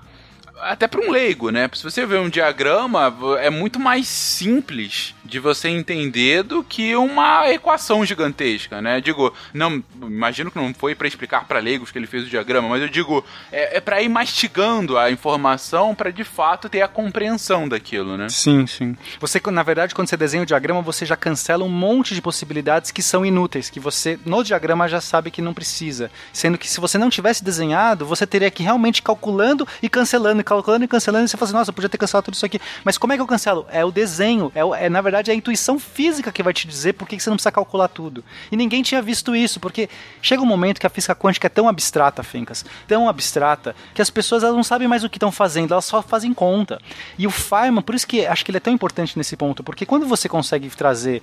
até 0.62 0.88
para 0.88 1.02
um 1.02 1.12
leigo, 1.12 1.50
né? 1.50 1.70
Se 1.74 1.84
você 1.84 2.06
ver 2.06 2.20
um 2.20 2.30
diagrama, 2.30 3.16
é 3.40 3.50
muito 3.50 3.80
mais 3.80 4.08
simples 4.08 5.15
de 5.26 5.40
você 5.40 5.68
entender 5.68 6.44
do 6.44 6.64
que 6.64 6.96
uma 6.96 7.52
equação 7.52 8.06
gigantesca, 8.06 8.82
né? 8.82 9.02
Digo, 9.02 9.34
não, 9.54 9.84
imagino 10.02 10.52
que 10.52 10.58
não 10.58 10.74
foi 10.74 10.96
para 10.96 11.08
explicar 11.08 11.46
para 11.46 11.60
leigos 11.60 11.92
que 11.92 11.98
ele 11.98 12.08
fez 12.08 12.26
o 12.26 12.30
diagrama, 12.30 12.70
mas 12.70 12.82
eu 12.82 12.88
digo, 12.88 13.26
é, 13.52 13.78
é 13.78 13.82
para 13.82 14.02
ir 14.02 14.10
mastigando 14.10 14.98
a 14.98 15.12
informação 15.12 15.94
para 15.96 16.12
de 16.12 16.24
fato 16.24 16.70
ter 16.70 16.82
a 16.82 16.88
compreensão 16.88 17.68
daquilo, 17.68 18.16
né? 18.18 18.30
Sim, 18.30 18.66
sim. 18.68 18.96
Você, 19.20 19.42
na 19.52 19.64
verdade, 19.64 19.96
quando 19.96 20.08
você 20.08 20.18
desenha 20.18 20.44
o 20.44 20.46
diagrama, 20.46 20.82
você 20.82 21.06
já 21.06 21.16
cancela 21.16 21.64
um 21.64 21.70
monte 21.70 22.14
de 22.14 22.22
possibilidades 22.22 22.92
que 22.92 23.02
são 23.02 23.26
inúteis, 23.26 23.70
que 23.70 23.80
você 23.80 24.20
no 24.26 24.44
diagrama 24.44 24.88
já 24.88 25.02
sabe 25.02 25.32
que 25.32 25.42
não 25.42 25.54
precisa. 25.54 26.12
Sendo 26.32 26.58
que 26.58 26.70
se 26.70 26.80
você 26.80 26.98
não 26.98 27.10
tivesse 27.10 27.44
desenhado, 27.44 28.06
você 28.06 28.26
teria 28.28 28.52
que 28.52 28.64
realmente 28.64 29.02
calculando 29.02 29.68
e 29.82 29.90
cancelando 29.90 30.44
calculando 30.44 30.86
e 30.86 30.88
cancelando, 30.88 31.26
e 31.26 31.28
você 31.28 31.38
fala 31.38 31.48
assim, 31.50 31.58
nossa, 31.58 31.70
eu 31.72 31.74
podia 31.74 31.90
ter 31.90 31.98
cancelado 31.98 32.26
tudo 32.26 32.36
isso 32.36 32.46
aqui. 32.46 32.60
Mas 32.84 32.98
como 32.98 33.14
é 33.14 33.16
que 33.16 33.22
eu 33.22 33.28
cancelo? 33.28 33.66
É 33.70 33.84
o 33.84 33.92
desenho, 33.92 34.52
é, 34.56 34.86
é, 34.86 34.90
na 34.90 35.02
verdade 35.02 35.15
é 35.24 35.32
a 35.32 35.36
intuição 35.36 35.80
física 35.80 36.32
que 36.32 36.44
vai 36.44 36.54
te 36.54 36.68
dizer 36.68 36.94
por 36.94 37.08
que 37.08 37.20
você 37.20 37.30
não 37.30 37.38
precisa 37.38 37.52
calcular 37.52 37.88
tudo. 37.88 38.24
E 38.52 38.56
ninguém 38.56 38.82
tinha 38.84 39.02
visto 39.02 39.36
isso, 39.36 39.60
porque 39.60 39.90
chega 40.22 40.42
um 40.42 40.46
momento 40.46 40.80
que 40.80 40.88
a 40.88 40.90
física 40.90 41.16
quântica 41.16 41.48
é 41.48 41.50
tão 41.50 41.68
abstrata, 41.68 42.24
Fencas, 42.24 42.66
tão 42.88 43.08
abstrata, 43.08 43.76
que 43.94 44.02
as 44.02 44.10
pessoas 44.10 44.44
elas 44.44 44.56
não 44.56 44.64
sabem 44.64 44.88
mais 44.88 45.04
o 45.04 45.10
que 45.10 45.18
estão 45.18 45.32
fazendo, 45.32 45.74
elas 45.74 45.86
só 45.86 46.02
fazem 46.02 46.34
conta. 46.34 46.80
E 47.18 47.28
o 47.28 47.32
Feynman, 47.32 47.82
por 47.82 47.96
isso 47.96 48.08
que 48.08 48.26
acho 48.26 48.44
que 48.44 48.52
ele 48.52 48.58
é 48.58 48.62
tão 48.62 48.74
importante 48.74 49.18
nesse 49.18 49.36
ponto, 49.36 49.64
porque 49.64 49.86
quando 49.86 50.06
você 50.06 50.28
consegue 50.28 50.70
trazer 50.70 51.22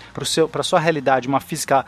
para 0.51 0.61
a 0.61 0.65
sua 0.65 0.81
realidade 0.81 1.29
uma 1.29 1.41
física 1.41 1.85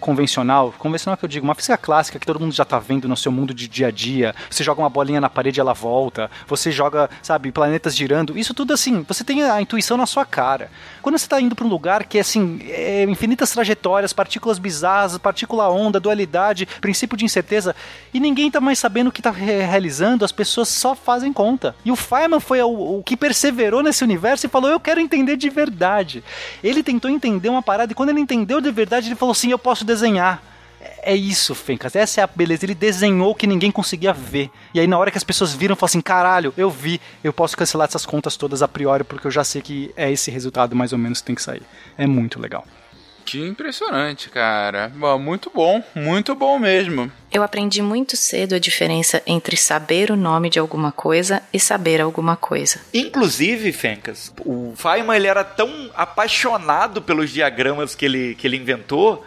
convencional, 0.00 0.72
convencional 0.78 1.16
que 1.16 1.24
eu 1.24 1.28
digo, 1.28 1.44
uma 1.44 1.54
física 1.54 1.76
clássica 1.76 2.18
que 2.18 2.26
todo 2.26 2.40
mundo 2.40 2.52
já 2.52 2.62
está 2.62 2.78
vendo 2.78 3.08
no 3.08 3.16
seu 3.16 3.32
mundo 3.32 3.52
de 3.52 3.68
dia 3.68 3.88
a 3.88 3.90
dia, 3.90 4.34
você 4.50 4.62
joga 4.62 4.80
uma 4.80 4.90
bolinha 4.90 5.20
na 5.20 5.28
parede 5.28 5.60
ela 5.60 5.72
volta, 5.72 6.30
você 6.46 6.70
joga, 6.70 7.08
sabe, 7.22 7.50
planetas 7.52 7.96
girando, 7.96 8.38
isso 8.38 8.54
tudo 8.54 8.72
assim, 8.72 9.02
você 9.02 9.24
tem 9.24 9.42
a 9.42 9.60
intuição 9.60 9.96
na 9.96 10.06
sua 10.06 10.24
cara. 10.24 10.70
Quando 11.02 11.18
você 11.18 11.26
está 11.26 11.40
indo 11.48 11.56
para 11.56 11.66
um 11.66 11.68
lugar 11.68 12.04
que 12.04 12.18
é 12.18 12.20
assim, 12.20 12.60
é 12.68 13.02
infinitas 13.04 13.50
trajetórias, 13.50 14.12
partículas 14.12 14.58
bizarras, 14.58 15.18
partícula 15.18 15.68
onda, 15.68 15.98
dualidade, 15.98 16.66
princípio 16.80 17.16
de 17.16 17.24
incerteza, 17.24 17.74
e 18.14 18.20
ninguém 18.20 18.50
tá 18.50 18.60
mais 18.60 18.78
sabendo 18.78 19.08
o 19.08 19.12
que 19.12 19.20
tá 19.20 19.30
re- 19.30 19.62
realizando, 19.62 20.24
as 20.24 20.32
pessoas 20.32 20.68
só 20.68 20.94
fazem 20.94 21.32
conta. 21.32 21.74
E 21.84 21.90
o 21.90 21.96
Feynman 21.96 22.40
foi 22.40 22.62
o, 22.62 22.98
o 22.98 23.02
que 23.02 23.16
perseverou 23.16 23.82
nesse 23.82 24.04
universo 24.04 24.46
e 24.46 24.48
falou: 24.48 24.70
Eu 24.70 24.78
quero 24.78 25.00
entender 25.00 25.36
de 25.36 25.48
verdade. 25.50 26.22
Ele 26.62 26.82
tentou 26.82 27.10
entender 27.10 27.48
uma 27.48 27.62
parada, 27.62 27.90
e 27.92 27.94
quando 27.94 28.10
ele 28.10 28.20
entendeu 28.20 28.60
de 28.60 28.70
verdade, 28.70 29.08
ele 29.08 29.16
falou 29.16 29.32
assim: 29.32 29.50
Eu 29.50 29.58
posso 29.58 29.84
desenhar. 29.84 30.42
É 30.80 31.14
isso, 31.14 31.54
Fencas. 31.54 31.96
Essa 31.96 32.20
é 32.20 32.24
a 32.24 32.26
beleza. 32.26 32.64
Ele 32.64 32.74
desenhou 32.74 33.34
que 33.34 33.46
ninguém 33.46 33.70
conseguia 33.70 34.12
ver. 34.12 34.50
E 34.72 34.80
aí, 34.80 34.86
na 34.86 34.98
hora 34.98 35.10
que 35.10 35.18
as 35.18 35.24
pessoas 35.24 35.52
viram, 35.52 35.74
falaram 35.74 35.90
assim: 35.90 36.00
caralho, 36.00 36.54
eu 36.56 36.70
vi, 36.70 37.00
eu 37.22 37.32
posso 37.32 37.56
cancelar 37.56 37.88
essas 37.88 38.06
contas 38.06 38.36
todas 38.36 38.62
a 38.62 38.68
priori, 38.68 39.04
porque 39.04 39.26
eu 39.26 39.30
já 39.30 39.42
sei 39.44 39.62
que 39.62 39.92
é 39.96 40.10
esse 40.10 40.30
resultado 40.30 40.76
mais 40.76 40.92
ou 40.92 40.98
menos 40.98 41.20
que 41.20 41.26
tem 41.26 41.34
que 41.34 41.42
sair. 41.42 41.62
É 41.96 42.06
muito 42.06 42.40
legal. 42.40 42.64
Que 43.28 43.46
impressionante, 43.46 44.30
cara. 44.30 44.90
Bom, 44.94 45.18
muito 45.18 45.52
bom, 45.54 45.84
muito 45.94 46.34
bom 46.34 46.58
mesmo. 46.58 47.12
Eu 47.30 47.42
aprendi 47.42 47.82
muito 47.82 48.16
cedo 48.16 48.54
a 48.54 48.58
diferença 48.58 49.22
entre 49.26 49.54
saber 49.54 50.10
o 50.10 50.16
nome 50.16 50.48
de 50.48 50.58
alguma 50.58 50.90
coisa 50.90 51.42
e 51.52 51.60
saber 51.60 52.00
alguma 52.00 52.36
coisa. 52.36 52.80
Inclusive, 52.94 53.70
Fencas, 53.70 54.32
o 54.46 54.72
Feynman 54.74 55.14
ele 55.14 55.26
era 55.26 55.44
tão 55.44 55.90
apaixonado 55.94 57.02
pelos 57.02 57.28
diagramas 57.28 57.94
que 57.94 58.06
ele, 58.06 58.34
que 58.34 58.46
ele 58.46 58.56
inventou 58.56 59.22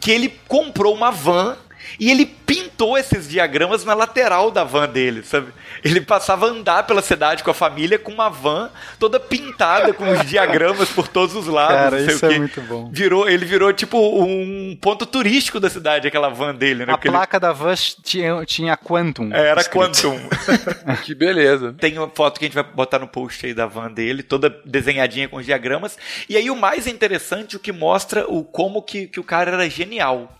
que 0.00 0.10
ele 0.10 0.36
comprou 0.48 0.92
uma 0.92 1.12
van 1.12 1.56
e 1.98 2.10
ele 2.10 2.26
pintou 2.26 2.96
esses 2.98 3.28
diagramas 3.28 3.84
na 3.84 3.94
lateral 3.94 4.50
da 4.50 4.64
van 4.64 4.88
dele, 4.88 5.22
sabe? 5.22 5.48
Ele 5.82 6.00
passava 6.00 6.46
a 6.46 6.50
andar 6.50 6.86
pela 6.86 7.02
cidade 7.02 7.42
com 7.42 7.50
a 7.50 7.54
família 7.54 7.98
com 7.98 8.12
uma 8.12 8.28
van 8.28 8.70
toda 8.98 9.18
pintada 9.20 9.92
com 9.92 10.10
os 10.10 10.24
diagramas 10.26 10.88
por 10.88 11.08
todos 11.08 11.34
os 11.34 11.46
lados. 11.46 11.74
Cara, 11.76 12.00
isso 12.00 12.26
o 12.26 12.30
é 12.32 12.38
muito 12.38 12.60
bom. 12.62 12.90
Virou, 12.92 13.28
ele 13.28 13.44
virou 13.44 13.72
tipo 13.72 13.98
um 13.98 14.76
ponto 14.80 15.04
turístico 15.06 15.58
da 15.60 15.68
cidade, 15.70 16.06
aquela 16.08 16.28
van 16.28 16.54
dele, 16.54 16.86
né? 16.86 16.92
A 16.92 16.96
Porque 16.96 17.08
ele- 17.08 17.16
placa 17.16 17.38
da 17.40 17.52
van 17.52 17.74
tinha, 18.02 18.44
tinha 18.44 18.76
Quantum. 18.76 19.30
É, 19.32 19.48
era 19.48 19.60
escrito. 19.60 19.78
Quantum. 19.78 20.18
que 21.04 21.14
beleza. 21.14 21.74
Tem 21.78 21.98
uma 21.98 22.08
foto 22.08 22.38
que 22.38 22.44
a 22.44 22.48
gente 22.48 22.54
vai 22.54 22.64
botar 22.64 22.98
no 22.98 23.08
post 23.08 23.44
aí 23.46 23.54
da 23.54 23.66
van 23.66 23.90
dele, 23.90 24.22
toda 24.22 24.54
desenhadinha 24.64 25.28
com 25.28 25.36
os 25.36 25.44
diagramas. 25.46 25.96
E 26.28 26.36
aí 26.36 26.50
o 26.50 26.56
mais 26.56 26.86
interessante, 26.86 27.56
o 27.56 27.60
que 27.60 27.72
mostra 27.72 28.24
o 28.28 28.44
como 28.44 28.82
que, 28.82 29.06
que 29.06 29.20
o 29.20 29.24
cara 29.24 29.50
era 29.52 29.68
genial. 29.68 30.32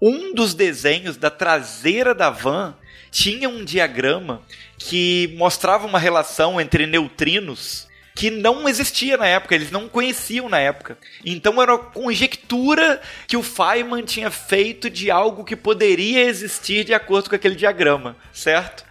Um 0.00 0.34
dos 0.34 0.54
desenhos 0.54 1.16
da 1.16 1.30
traseira 1.30 2.14
da 2.14 2.30
van 2.30 2.74
tinha 3.10 3.48
um 3.48 3.64
diagrama 3.64 4.42
que 4.78 5.34
mostrava 5.36 5.86
uma 5.86 5.98
relação 5.98 6.60
entre 6.60 6.86
neutrinos 6.86 7.86
que 8.16 8.30
não 8.30 8.66
existia 8.66 9.18
na 9.18 9.26
época, 9.26 9.54
eles 9.54 9.70
não 9.70 9.88
conheciam 9.88 10.48
na 10.48 10.58
época. 10.58 10.96
Então 11.22 11.60
era 11.60 11.74
uma 11.74 11.84
conjectura 11.84 13.00
que 13.26 13.36
o 13.36 13.42
Feynman 13.42 14.04
tinha 14.04 14.30
feito 14.30 14.88
de 14.88 15.10
algo 15.10 15.44
que 15.44 15.54
poderia 15.54 16.24
existir 16.24 16.82
de 16.82 16.94
acordo 16.94 17.28
com 17.28 17.36
aquele 17.36 17.54
diagrama, 17.54 18.16
certo? 18.32 18.86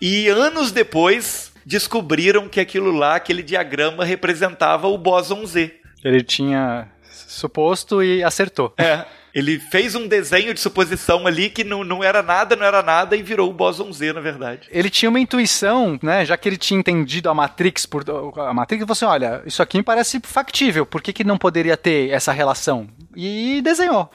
E 0.00 0.26
anos 0.28 0.72
depois 0.72 1.52
descobriram 1.66 2.48
que 2.48 2.58
aquilo 2.58 2.90
lá, 2.90 3.16
aquele 3.16 3.42
diagrama 3.42 4.06
representava 4.06 4.88
o 4.88 4.96
bóson 4.96 5.44
Z. 5.44 5.70
Ele 6.02 6.22
tinha 6.22 6.88
suposto 7.32 8.02
e 8.02 8.22
acertou. 8.22 8.72
É. 8.76 9.04
Ele 9.34 9.58
fez 9.58 9.94
um 9.94 10.06
desenho 10.06 10.52
de 10.52 10.60
suposição 10.60 11.26
ali 11.26 11.48
que 11.48 11.64
não, 11.64 11.82
não 11.82 12.04
era 12.04 12.22
nada, 12.22 12.54
não 12.54 12.66
era 12.66 12.82
nada 12.82 13.16
e 13.16 13.22
virou 13.22 13.48
o 13.48 13.52
bóson 13.52 13.90
Z, 13.90 14.12
na 14.12 14.20
verdade. 14.20 14.68
Ele 14.70 14.90
tinha 14.90 15.08
uma 15.08 15.18
intuição, 15.18 15.98
né? 16.02 16.24
Já 16.24 16.36
que 16.36 16.48
ele 16.48 16.58
tinha 16.58 16.78
entendido 16.78 17.30
a 17.30 17.34
Matrix 17.34 17.86
por. 17.86 18.04
A 18.38 18.52
Matrix 18.52 18.82
falou 18.82 18.92
assim: 18.92 19.04
olha, 19.06 19.42
isso 19.46 19.62
aqui 19.62 19.78
me 19.78 19.82
parece 19.82 20.20
factível, 20.22 20.84
por 20.84 21.00
que, 21.00 21.12
que 21.12 21.24
não 21.24 21.38
poderia 21.38 21.76
ter 21.76 22.10
essa 22.10 22.30
relação? 22.30 22.86
E 23.16 23.62
desenhou. 23.62 24.10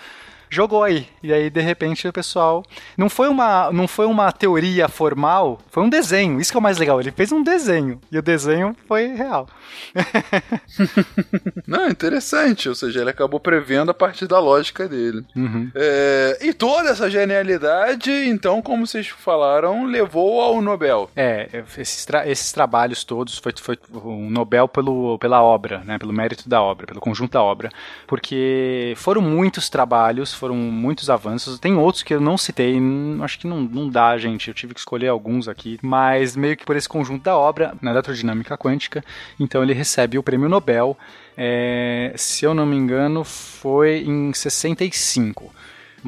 Jogou 0.50 0.84
aí. 0.84 1.08
E 1.22 1.34
aí, 1.34 1.50
de 1.50 1.62
repente, 1.62 2.08
o 2.08 2.14
pessoal. 2.14 2.64
Não 2.98 3.10
foi 3.10 3.28
uma, 3.28 3.72
não 3.72 3.88
foi 3.88 4.06
uma 4.06 4.32
teoria 4.32 4.88
formal, 4.88 5.60
foi 5.70 5.84
um 5.84 5.90
desenho. 5.90 6.40
Isso 6.40 6.52
que 6.52 6.58
é 6.58 6.60
o 6.60 6.64
mais 6.64 6.78
legal. 6.78 7.00
Ele 7.00 7.12
fez 7.12 7.32
um 7.32 7.44
desenho. 7.44 8.00
E 8.12 8.18
o 8.18 8.22
desenho 8.22 8.76
foi 8.88 9.08
real. 9.08 9.48
Não, 11.68 11.88
interessante. 11.90 12.70
Ou 12.70 12.76
seja, 12.76 13.02
ele 13.02 13.10
acabou 13.10 13.40
prevendo 13.40 13.92
a 13.92 13.94
partir 13.94 14.28
da 14.28 14.40
lógica 14.40 14.88
dele. 14.88 15.26
É, 15.76 16.38
e 16.42 16.54
toda 16.54 16.90
essa 16.90 17.10
genialidade, 17.10 18.10
então, 18.12 18.62
como 18.62 18.86
vocês 18.86 19.08
falaram, 19.08 19.86
levou 19.86 20.42
ao 20.42 20.62
Nobel. 20.62 21.10
É, 21.16 21.64
esses, 21.78 22.06
tra- 22.06 22.28
esses 22.28 22.52
trabalhos 22.52 23.04
todos 23.04 23.38
foi, 23.38 23.54
foi 23.60 23.78
um 24.04 24.30
Nobel 24.30 24.68
pelo, 24.68 25.18
pela 25.20 25.42
obra, 25.42 25.80
né, 25.86 25.98
pelo 25.98 26.14
mérito 26.14 26.48
da 26.48 26.62
obra, 26.62 26.88
pelo 26.88 27.00
conjunto 27.00 27.32
da 27.34 27.44
obra, 27.44 27.70
porque 28.06 28.94
foram 28.98 29.22
muitos 29.22 29.70
trabalhos, 29.70 30.34
foram 30.38 30.56
muitos 30.56 31.10
avanços. 31.10 31.60
Tem 31.60 31.76
outros 31.76 32.04
que 32.04 32.14
eu 32.14 32.22
não 32.22 32.38
citei, 32.38 32.78
acho 33.22 33.40
que 33.40 33.48
não, 33.48 33.62
não 33.62 33.90
dá, 33.90 34.18
gente. 34.18 34.48
Eu 34.48 34.54
tive 34.54 34.74
que 34.74 34.80
escolher 34.80 35.08
alguns 35.08 35.48
aqui, 35.48 35.80
mas 35.82 36.36
meio 36.36 36.56
que 36.56 36.66
por 36.66 36.76
esse 36.76 36.88
conjunto 36.88 37.24
da 37.24 37.38
obra 37.38 37.76
na 37.82 37.92
eletrodinâmica 37.92 38.58
quântica, 38.58 39.04
então 39.40 39.62
ele 39.64 39.74
recebe 39.74 40.18
o 40.18 40.24
prêmio 40.24 40.50
Nobel. 40.50 40.98
é, 41.36 42.14
se 42.16 42.46
eu 42.46 42.54
não 42.54 42.66
me 42.66 42.76
engano, 42.76 43.24
foi 43.24 44.04
em 44.06 44.34
65. 44.34 45.52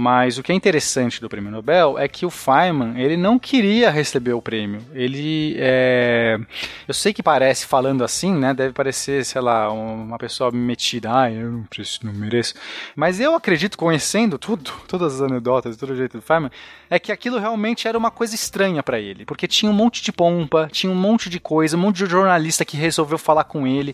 Mas 0.02 0.38
o 0.38 0.44
que 0.44 0.54
é 0.54 0.56
interessante 0.56 1.20
do 1.20 1.28
prêmio 1.28 1.52
Nobel 1.52 2.00
é 2.00 2.08
que 2.08 2.26
o 2.26 2.30
Feynman 2.30 2.98
ele 2.98 3.18
não 3.18 3.38
queria 3.38 3.90
receber 3.90 4.32
o 4.32 4.42
prêmio. 4.42 4.82
Ele 4.94 5.58
é... 5.60 6.40
eu 6.88 6.94
sei 6.94 7.12
que 7.12 7.22
parece 7.22 7.66
falando 7.66 8.02
assim, 8.02 8.34
né? 8.34 8.54
Deve 8.54 8.72
parecer, 8.72 9.26
sei 9.26 9.42
lá, 9.42 9.70
uma 9.70 10.18
pessoa 10.18 10.52
metida. 10.52 11.10
Ah, 11.14 11.30
eu 11.30 11.52
não, 11.52 11.64
preciso, 11.64 12.00
não 12.04 12.14
mereço. 12.14 12.54
Mas 12.96 13.20
eu 13.20 13.36
acredito, 13.36 13.78
conhecendo 13.78 14.38
tudo, 14.38 14.72
todas 14.88 15.16
as 15.16 15.22
anedotas, 15.22 15.76
todo 15.76 15.90
o 15.90 15.98
jeito 15.98 16.16
do 16.16 16.22
Feynman, 16.22 16.52
é 16.90 16.98
que 16.98 17.12
aquilo 17.12 17.38
realmente 17.38 17.86
era 17.86 17.98
uma 17.98 18.10
coisa 18.10 18.34
estranha 18.34 18.82
para 18.82 19.02
ele, 19.02 19.26
porque 19.26 19.50
tinha 19.50 19.70
um 19.70 19.76
monte 19.76 20.02
de 20.02 20.14
pompa, 20.14 20.70
tinha 20.72 20.90
um 20.90 20.96
monte 20.96 21.30
de 21.30 21.42
coisa, 21.42 21.76
um 21.76 21.80
monte 21.82 21.98
de 21.98 22.06
jornalista 22.06 22.64
que 22.64 22.78
resolveu 22.78 23.18
falar 23.18 23.44
com 23.44 23.68
ele. 23.68 23.94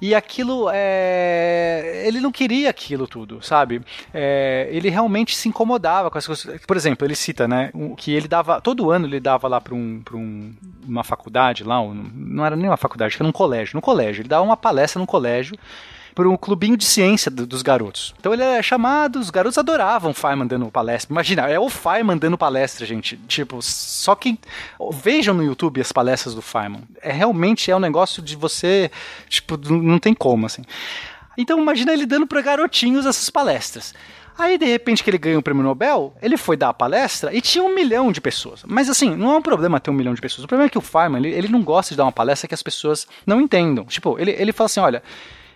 E 0.00 0.14
aquilo, 0.14 0.68
é... 0.72 2.04
ele 2.06 2.20
não 2.20 2.32
queria 2.32 2.70
aquilo 2.70 3.06
tudo, 3.06 3.42
sabe? 3.42 3.82
É, 4.14 4.68
Ele 4.70 4.88
realmente 4.88 5.36
se 5.36 5.48
incomodava 5.48 6.10
com 6.10 6.16
as 6.18 6.26
coisas. 6.26 6.60
Por 6.66 6.76
exemplo, 6.76 7.06
ele 7.06 7.14
cita, 7.14 7.46
né, 7.46 7.70
que 7.96 8.12
ele 8.12 8.26
dava, 8.26 8.60
todo 8.60 8.90
ano 8.90 9.06
ele 9.06 9.20
dava 9.20 9.46
lá 9.46 9.60
para 9.60 9.74
um, 9.74 10.00
pra 10.04 10.16
um, 10.16 10.54
uma 10.86 11.04
faculdade 11.04 11.64
lá, 11.64 11.80
um- 11.80 12.10
não 12.14 12.46
era 12.46 12.56
nem 12.56 12.68
uma 12.68 12.76
faculdade, 12.76 13.16
era 13.18 13.28
um 13.28 13.32
colégio, 13.32 13.76
no 13.76 13.82
colégio, 13.82 14.22
ele 14.22 14.28
dava 14.28 14.42
uma 14.44 14.56
palestra 14.56 14.98
no 14.98 15.06
colégio 15.06 15.56
por 16.20 16.26
um 16.26 16.36
clubinho 16.36 16.76
de 16.76 16.84
ciência 16.84 17.30
do- 17.30 17.46
dos 17.46 17.62
garotos. 17.62 18.14
Então 18.20 18.34
ele 18.34 18.42
é 18.42 18.62
chamado, 18.62 19.18
os 19.18 19.30
garotos 19.30 19.56
adoravam 19.56 20.10
o 20.10 20.14
Feynman 20.14 20.46
dando 20.46 20.66
palestra. 20.70 21.10
Imagina, 21.10 21.48
é 21.48 21.58
o 21.58 21.70
Feynman 21.70 22.18
dando 22.18 22.36
palestra, 22.36 22.84
gente. 22.84 23.16
Tipo, 23.26 23.62
só 23.62 24.14
que 24.14 24.38
vejam 25.02 25.32
no 25.32 25.42
YouTube 25.42 25.80
as 25.80 25.90
palestras 25.92 26.34
do 26.34 26.42
Feynman. 26.42 26.82
É 27.00 27.10
realmente 27.10 27.70
é 27.70 27.74
um 27.74 27.78
negócio 27.78 28.22
de 28.22 28.36
você, 28.36 28.90
tipo, 29.30 29.56
não 29.56 29.78
não 29.80 29.98
tem 29.98 30.12
como 30.12 30.44
assim. 30.44 30.60
Então 31.38 31.58
imagina 31.58 31.90
ele 31.90 32.04
dando 32.04 32.26
para 32.26 32.42
garotinhos 32.42 33.06
essas 33.06 33.30
palestras. 33.30 33.94
Aí, 34.38 34.58
de 34.58 34.66
repente, 34.66 35.02
que 35.02 35.08
ele 35.08 35.16
ganha 35.16 35.38
o 35.38 35.42
prêmio 35.42 35.62
Nobel, 35.62 36.14
ele 36.20 36.36
foi 36.36 36.54
dar 36.54 36.68
a 36.68 36.74
palestra 36.74 37.34
e 37.34 37.40
tinha 37.40 37.64
um 37.64 37.74
milhão 37.74 38.12
de 38.12 38.20
pessoas. 38.20 38.62
Mas, 38.66 38.90
assim, 38.90 39.16
não 39.16 39.32
é 39.32 39.36
um 39.38 39.42
problema 39.42 39.80
ter 39.80 39.90
um 39.90 39.94
milhão 39.94 40.12
de 40.12 40.20
pessoas. 40.20 40.44
O 40.44 40.48
problema 40.48 40.66
é 40.66 40.70
que 40.70 40.76
o 40.76 40.82
Feynman, 40.82 41.24
ele, 41.24 41.34
ele 41.34 41.48
não 41.48 41.62
gosta 41.62 41.94
de 41.94 41.96
dar 41.96 42.04
uma 42.04 42.12
palestra 42.12 42.46
que 42.46 42.54
as 42.54 42.62
pessoas 42.62 43.06
não 43.26 43.40
entendam. 43.40 43.86
Tipo, 43.86 44.18
ele, 44.18 44.32
ele 44.32 44.52
fala 44.52 44.66
assim, 44.66 44.80
olha... 44.80 45.02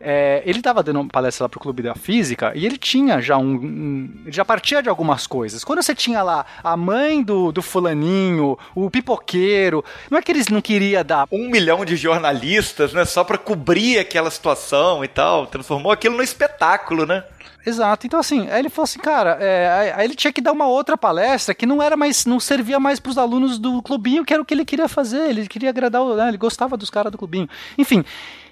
é, 0.05 0.43
ele 0.45 0.59
estava 0.59 0.83
dando 0.83 1.01
uma 1.01 1.09
palestra 1.09 1.45
lá 1.45 1.49
pro 1.49 1.59
Clube 1.59 1.83
da 1.83 1.95
Física 1.95 2.53
e 2.55 2.67
ele 2.67 2.77
tinha 2.77 3.21
já 3.21 3.39
um, 3.39 3.55
um- 3.55 4.11
ele 4.25 4.33
já 4.33 4.45
partia 4.45 4.83
de 4.83 4.89
algumas 4.89 5.27
coisas. 5.27 5.65
Quando 5.65 5.83
você 5.83 5.95
tinha 5.95 6.23
lá 6.23 6.45
a 6.63 6.77
mãe 6.77 7.23
do, 7.23 7.51
do 7.51 7.63
fulaninho, 7.63 8.59
o 8.75 8.91
pipoqueiro, 8.91 9.85
não 10.11 10.19
é 10.19 10.23
que 10.23 10.31
eles 10.31 10.49
não 10.49 10.61
queriam 10.61 11.03
dar 11.05 11.27
Um 11.33 11.49
milhão 11.51 11.85
de 11.85 11.97
jornalistas, 11.97 12.93
né? 12.93 13.05
Só 13.05 13.25
pra 13.25 13.39
cobrir 13.39 13.99
aquela 13.99 14.31
situação 14.31 15.03
e 15.05 15.09
tal. 15.09 15.47
Transformou 15.47 15.91
aquilo 15.91 16.17
num 16.17 16.23
espetáculo, 16.23 17.07
né? 17.07 17.25
Exato. 17.67 18.07
Então, 18.07 18.21
assim, 18.21 18.49
aí 18.51 18.61
ele 18.61 18.69
falou 18.69 18.85
assim, 18.85 18.99
cara, 18.99 19.39
é, 19.41 19.93
aí 19.97 20.05
ele 20.05 20.15
tinha 20.15 20.33
que 20.33 20.41
dar 20.41 20.53
uma 20.53 20.67
outra 20.67 20.97
palestra 20.99 21.55
que 21.55 21.65
não 21.65 21.83
era 21.83 21.97
mais, 21.97 22.27
não 22.27 22.39
servia 22.39 22.79
mais 22.79 23.01
pros 23.01 23.17
alunos 23.17 23.59
do 23.59 23.81
clubinho, 23.81 24.25
que 24.25 24.35
era 24.35 24.43
o 24.43 24.45
que 24.45 24.53
ele 24.53 24.65
queria 24.65 24.89
fazer. 24.89 25.31
Ele 25.31 25.49
queria 25.49 25.71
agradar, 25.71 26.05
né, 26.05 26.29
ele 26.29 26.37
gostava 26.37 26.77
dos 26.77 26.91
caras 26.91 27.11
do 27.11 27.19
clubinho. 27.19 27.49
Enfim. 27.79 28.05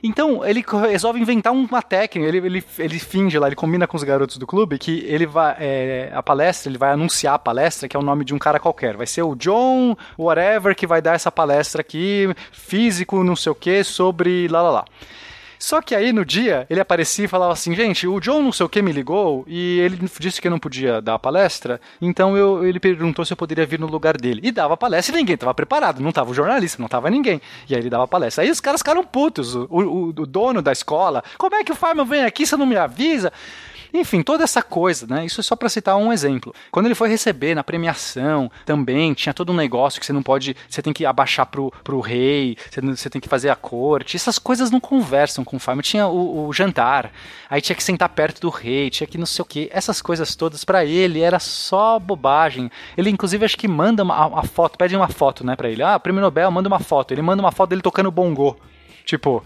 Então, 0.04 0.44
ele 0.44 0.64
resolve 0.90 1.20
inventar 1.20 1.52
uma 1.52 1.80
técnica, 1.80 2.26
ele, 2.26 2.38
ele, 2.38 2.64
ele 2.76 2.98
finge 2.98 3.38
lá, 3.38 3.46
ele 3.46 3.54
combina 3.54 3.86
com 3.86 3.96
os 3.96 4.02
garotos 4.02 4.36
do 4.36 4.44
clube 4.48 4.76
que 4.76 5.04
ele 5.06 5.26
vai, 5.26 5.54
é, 5.60 6.10
a 6.12 6.20
palestra, 6.20 6.68
ele 6.68 6.78
vai 6.78 6.90
anunciar 6.90 7.34
a 7.34 7.38
palestra, 7.38 7.88
que 7.88 7.96
é 7.96 8.00
o 8.00 8.02
nome 8.02 8.24
de 8.24 8.34
um 8.34 8.38
cara 8.38 8.58
qualquer. 8.58 8.96
Vai 8.96 9.06
ser 9.06 9.22
o 9.22 9.36
John, 9.36 9.96
whatever, 10.18 10.74
que 10.74 10.88
vai 10.88 11.00
dar 11.00 11.14
essa 11.14 11.30
palestra 11.30 11.82
aqui, 11.82 12.34
físico, 12.50 13.22
não 13.22 13.36
sei 13.36 13.52
o 13.52 13.54
que, 13.54 13.84
sobre 13.84 14.48
lá 14.48 14.60
lá 14.62 14.70
lá. 14.70 14.84
Só 15.62 15.80
que 15.80 15.94
aí 15.94 16.12
no 16.12 16.24
dia 16.24 16.66
ele 16.68 16.80
aparecia 16.80 17.24
e 17.24 17.28
falava 17.28 17.52
assim: 17.52 17.72
gente, 17.72 18.04
o 18.08 18.18
John 18.18 18.42
não 18.42 18.50
sei 18.50 18.66
o 18.66 18.68
que 18.68 18.82
me 18.82 18.90
ligou 18.90 19.44
e 19.46 19.78
ele 19.78 19.96
disse 20.18 20.40
que 20.40 20.50
não 20.50 20.58
podia 20.58 21.00
dar 21.00 21.14
a 21.14 21.18
palestra, 21.20 21.80
então 22.00 22.36
eu, 22.36 22.66
ele 22.66 22.80
perguntou 22.80 23.24
se 23.24 23.32
eu 23.32 23.36
poderia 23.36 23.64
vir 23.64 23.78
no 23.78 23.86
lugar 23.86 24.16
dele. 24.16 24.40
E 24.42 24.50
dava 24.50 24.76
palestra 24.76 25.14
e 25.14 25.18
ninguém 25.18 25.36
estava 25.36 25.54
preparado, 25.54 26.02
não 26.02 26.08
estava 26.08 26.32
o 26.32 26.34
jornalista, 26.34 26.82
não 26.82 26.86
estava 26.86 27.08
ninguém. 27.08 27.40
E 27.70 27.76
aí 27.76 27.80
ele 27.80 27.88
dava 27.88 28.08
palestra. 28.08 28.42
Aí 28.42 28.50
os 28.50 28.60
caras 28.60 28.80
ficaram 28.80 29.04
putos, 29.04 29.54
o, 29.54 29.68
o, 29.70 30.08
o 30.08 30.26
dono 30.26 30.60
da 30.60 30.72
escola: 30.72 31.22
como 31.38 31.54
é 31.54 31.62
que 31.62 31.70
o 31.70 31.76
Farman 31.76 32.06
vem 32.06 32.24
aqui 32.24 32.44
se 32.44 32.56
não 32.56 32.66
me 32.66 32.76
avisa? 32.76 33.32
Enfim, 33.94 34.22
toda 34.22 34.42
essa 34.42 34.62
coisa, 34.62 35.06
né? 35.06 35.26
Isso 35.26 35.40
é 35.40 35.44
só 35.44 35.54
para 35.54 35.68
citar 35.68 35.96
um 35.96 36.12
exemplo. 36.12 36.54
Quando 36.70 36.86
ele 36.86 36.94
foi 36.94 37.10
receber 37.10 37.54
na 37.54 37.62
premiação, 37.62 38.50
também 38.64 39.12
tinha 39.12 39.34
todo 39.34 39.52
um 39.52 39.56
negócio 39.56 40.00
que 40.00 40.06
você 40.06 40.12
não 40.12 40.22
pode, 40.22 40.56
você 40.68 40.80
tem 40.80 40.92
que 40.92 41.04
abaixar 41.04 41.44
pro, 41.46 41.70
pro 41.84 42.00
rei, 42.00 42.56
você, 42.70 42.80
você 42.80 43.10
tem 43.10 43.20
que 43.20 43.28
fazer 43.28 43.50
a 43.50 43.56
corte. 43.56 44.16
Essas 44.16 44.38
coisas 44.38 44.70
não 44.70 44.80
conversam 44.80 45.44
com 45.44 45.56
o 45.56 45.60
Farmer. 45.60 45.84
Tinha 45.84 46.06
o, 46.06 46.48
o 46.48 46.52
jantar, 46.52 47.12
aí 47.50 47.60
tinha 47.60 47.76
que 47.76 47.82
sentar 47.82 48.08
perto 48.08 48.40
do 48.40 48.48
rei, 48.48 48.88
tinha 48.88 49.06
que 49.06 49.18
não 49.18 49.26
sei 49.26 49.42
o 49.42 49.46
que. 49.46 49.68
Essas 49.70 50.00
coisas 50.00 50.34
todas 50.34 50.64
para 50.64 50.84
ele 50.84 51.20
era 51.20 51.38
só 51.38 51.98
bobagem. 51.98 52.70
Ele 52.96 53.10
inclusive 53.10 53.44
acho 53.44 53.58
que 53.58 53.68
manda 53.68 54.02
uma, 54.02 54.40
a 54.40 54.42
foto, 54.42 54.78
pede 54.78 54.96
uma 54.96 55.08
foto, 55.08 55.44
né, 55.44 55.54
para 55.54 55.68
ele. 55.68 55.82
Ah, 55.82 56.00
Prêmio 56.00 56.22
Nobel, 56.22 56.50
manda 56.50 56.68
uma 56.68 56.80
foto. 56.80 57.12
Ele 57.12 57.22
manda 57.22 57.42
uma 57.42 57.52
foto 57.52 57.70
dele 57.70 57.82
tocando 57.82 58.10
bongô. 58.10 58.56
Tipo, 59.04 59.44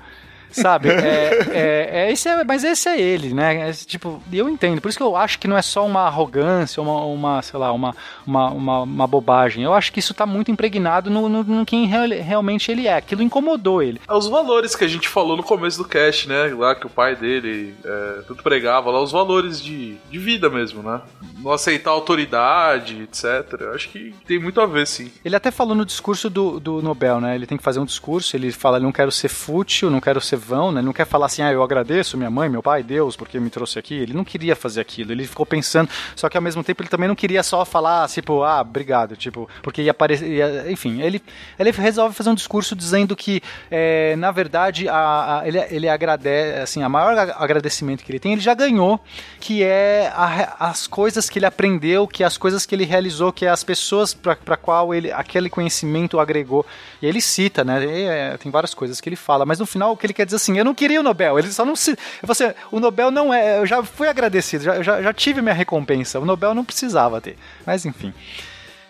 Sabe? 0.51 0.89
É, 0.91 1.47
é, 1.51 1.91
é, 2.09 2.13
esse 2.13 2.29
é, 2.29 2.43
mas 2.45 2.65
esse 2.65 2.89
é 2.89 3.01
ele, 3.01 3.35
né? 3.35 3.69
É, 3.69 3.73
tipo, 3.73 4.23
e 4.31 4.39
eu 4.39 4.49
entendo. 4.49 4.81
Por 4.81 4.89
isso 4.89 4.99
que 4.99 5.05
eu 5.05 5.17
acho 5.17 5.39
que 5.39 5.47
não 5.49 5.57
é 5.57 5.63
só 5.63 5.85
uma 5.85 6.03
arrogância, 6.03 6.83
uma, 6.83 7.05
uma 7.05 7.43
sei 7.43 7.59
lá, 7.59 7.73
uma, 7.73 7.95
uma, 8.27 8.51
uma, 8.51 8.81
uma 8.83 9.07
bobagem. 9.07 9.63
Eu 9.65 9.75
acho 9.75 9.93
que 9.93 10.01
isso 10.01 10.15
tá 10.15 10.25
muito 10.25 10.51
impregnado 10.51 11.11
no, 11.11 11.29
no, 11.29 11.45
no 11.45 11.67
quem 11.67 11.87
real- 11.87 12.09
realmente 12.09 12.71
ele 12.71 12.87
é. 12.87 12.97
Aquilo 12.97 13.23
incomodou 13.23 13.83
ele. 13.83 14.01
É 14.09 14.15
os 14.15 14.27
valores 14.29 14.75
que 14.75 14.85
a 14.85 14.89
gente 14.89 15.09
falou 15.09 15.37
no 15.37 15.43
começo 15.43 15.79
do 15.79 15.85
cast, 15.89 16.29
né? 16.29 16.47
Lá 16.57 16.75
que 16.75 16.87
o 16.87 16.91
pai 16.91 17.15
dele 17.17 17.75
é, 17.85 18.23
tudo 18.27 18.43
pregava 18.43 18.91
lá, 18.91 19.01
os 19.03 19.13
valores 19.13 19.61
de, 19.61 19.97
de 20.11 20.19
vida 20.19 20.49
mesmo, 20.49 20.83
né? 20.83 21.01
Não 21.39 21.53
aceitar 21.53 21.91
autoridade, 21.91 23.03
etc. 23.03 23.61
Eu 23.61 23.75
acho 23.75 23.89
que 23.89 24.15
tem 24.27 24.39
muito 24.39 24.61
a 24.61 24.67
ver, 24.67 24.87
sim. 24.87 25.11
Ele 25.25 25.37
até 25.37 25.51
falou 25.51 25.75
no 25.75 25.85
discurso 25.85 26.29
do, 26.31 26.59
do 26.59 26.83
Nobel, 26.83 27.21
né? 27.21 27.35
Ele 27.35 27.47
tem 27.47 27.59
que 27.59 27.65
fazer 27.65 27.79
um 27.81 27.85
discurso, 27.85 28.37
ele 28.37 28.51
fala, 28.53 28.81
não 28.81 28.93
quero 28.93 29.11
ser 29.13 29.29
fútil, 29.29 29.91
não 29.91 30.01
quero 30.01 30.21
ser 30.21 30.36
vão, 30.37 30.71
né? 30.73 30.81
Ele 30.81 30.87
não 30.87 30.93
quer 30.93 31.07
falar 31.07 31.27
assim, 31.27 31.43
ah, 31.43 31.53
eu 31.53 31.63
agradeço 31.63 32.17
minha 32.17 32.31
mãe, 32.31 32.49
meu 32.49 32.63
pai, 32.63 32.83
Deus, 32.83 33.17
porque 33.17 33.39
me 33.41 33.51
trouxe 33.51 33.79
aqui. 33.79 33.95
Ele 33.95 34.13
não 34.13 34.25
queria 34.25 34.55
fazer 34.57 34.81
aquilo, 34.81 35.13
ele 35.13 35.27
ficou 35.27 35.45
pensando, 35.47 35.89
só 36.15 36.29
que 36.29 36.37
ao 36.37 36.43
mesmo 36.43 36.63
tempo 36.63 36.83
ele 36.83 36.89
também 36.89 37.09
não 37.09 37.15
queria 37.15 37.43
só 37.43 37.65
falar, 37.65 38.09
tipo, 38.09 38.43
ah, 38.43 38.61
obrigado, 38.61 39.17
tipo, 39.17 39.49
porque 39.63 39.83
ia 39.83 39.91
aparecer, 39.91 40.71
enfim, 40.71 41.01
ele, 41.03 41.23
ele 41.59 41.71
resolve 41.71 42.15
fazer 42.15 42.31
um 42.31 42.35
discurso 42.35 42.75
dizendo 42.77 43.15
que, 43.17 43.41
é, 43.71 44.15
na 44.17 44.31
verdade, 44.31 44.89
a, 44.89 45.41
a- 45.41 45.49
ele, 45.49 45.59
ele 45.71 45.89
agradece, 45.89 46.61
assim, 46.61 46.83
a 46.83 46.89
maior 46.89 47.17
ag- 47.17 47.35
agradecimento 47.37 48.05
que 48.05 48.11
ele 48.13 48.19
tem, 48.19 48.33
ele 48.33 48.41
já 48.41 48.55
ganhou, 48.55 49.01
que 49.41 49.63
é 49.63 50.13
a- 50.15 50.57
as 50.69 50.87
coisas 50.87 51.29
que 51.31 51.39
ele 51.39 51.47
aprendeu, 51.47 52.07
que 52.07 52.23
as 52.25 52.37
coisas 52.37 52.67
que 52.67 52.75
ele 52.75 52.85
realizou, 52.85 53.33
que 53.33 53.47
é 53.47 53.49
as 53.49 53.65
pessoas 53.65 54.13
para 54.15 54.57
qual 54.57 54.95
ele 54.95 55.11
aquele 55.13 55.49
conhecimento 55.49 56.19
agregou. 56.21 56.67
E 57.01 57.07
ele 57.07 57.21
cita, 57.21 57.65
né? 57.65 57.85
é, 57.87 58.37
tem 58.37 58.51
várias 58.51 58.75
coisas 58.75 59.01
que 59.01 59.09
ele 59.09 59.17
fala, 59.17 59.45
mas 59.47 59.59
no 59.59 59.67
final 59.67 59.93
o 59.93 59.97
que 59.97 60.07
ele 60.07 60.13
quer 60.13 60.26
dizer 60.27 60.37
assim, 60.37 60.59
eu 60.59 60.65
não 60.65 60.75
queria 60.75 61.01
o 61.01 61.03
Nobel, 61.03 61.39
ele 61.39 61.51
só 61.51 61.65
não 61.65 61.75
se, 61.75 61.97
você, 62.23 62.55
o 62.71 62.79
Nobel 62.79 63.11
não 63.11 63.33
é, 63.33 63.59
eu 63.61 63.67
já 63.67 63.83
fui 63.83 64.09
agradecido, 64.09 64.65
já, 64.65 64.83
já, 64.83 65.03
já 65.03 65.13
tive 65.13 65.41
minha 65.41 65.55
recompensa, 65.55 66.21
o 66.21 66.25
Nobel 66.25 66.55
não 66.55 66.65
precisava 66.65 67.21
ter. 67.21 67.37
Mas 67.65 67.87
enfim, 67.87 68.13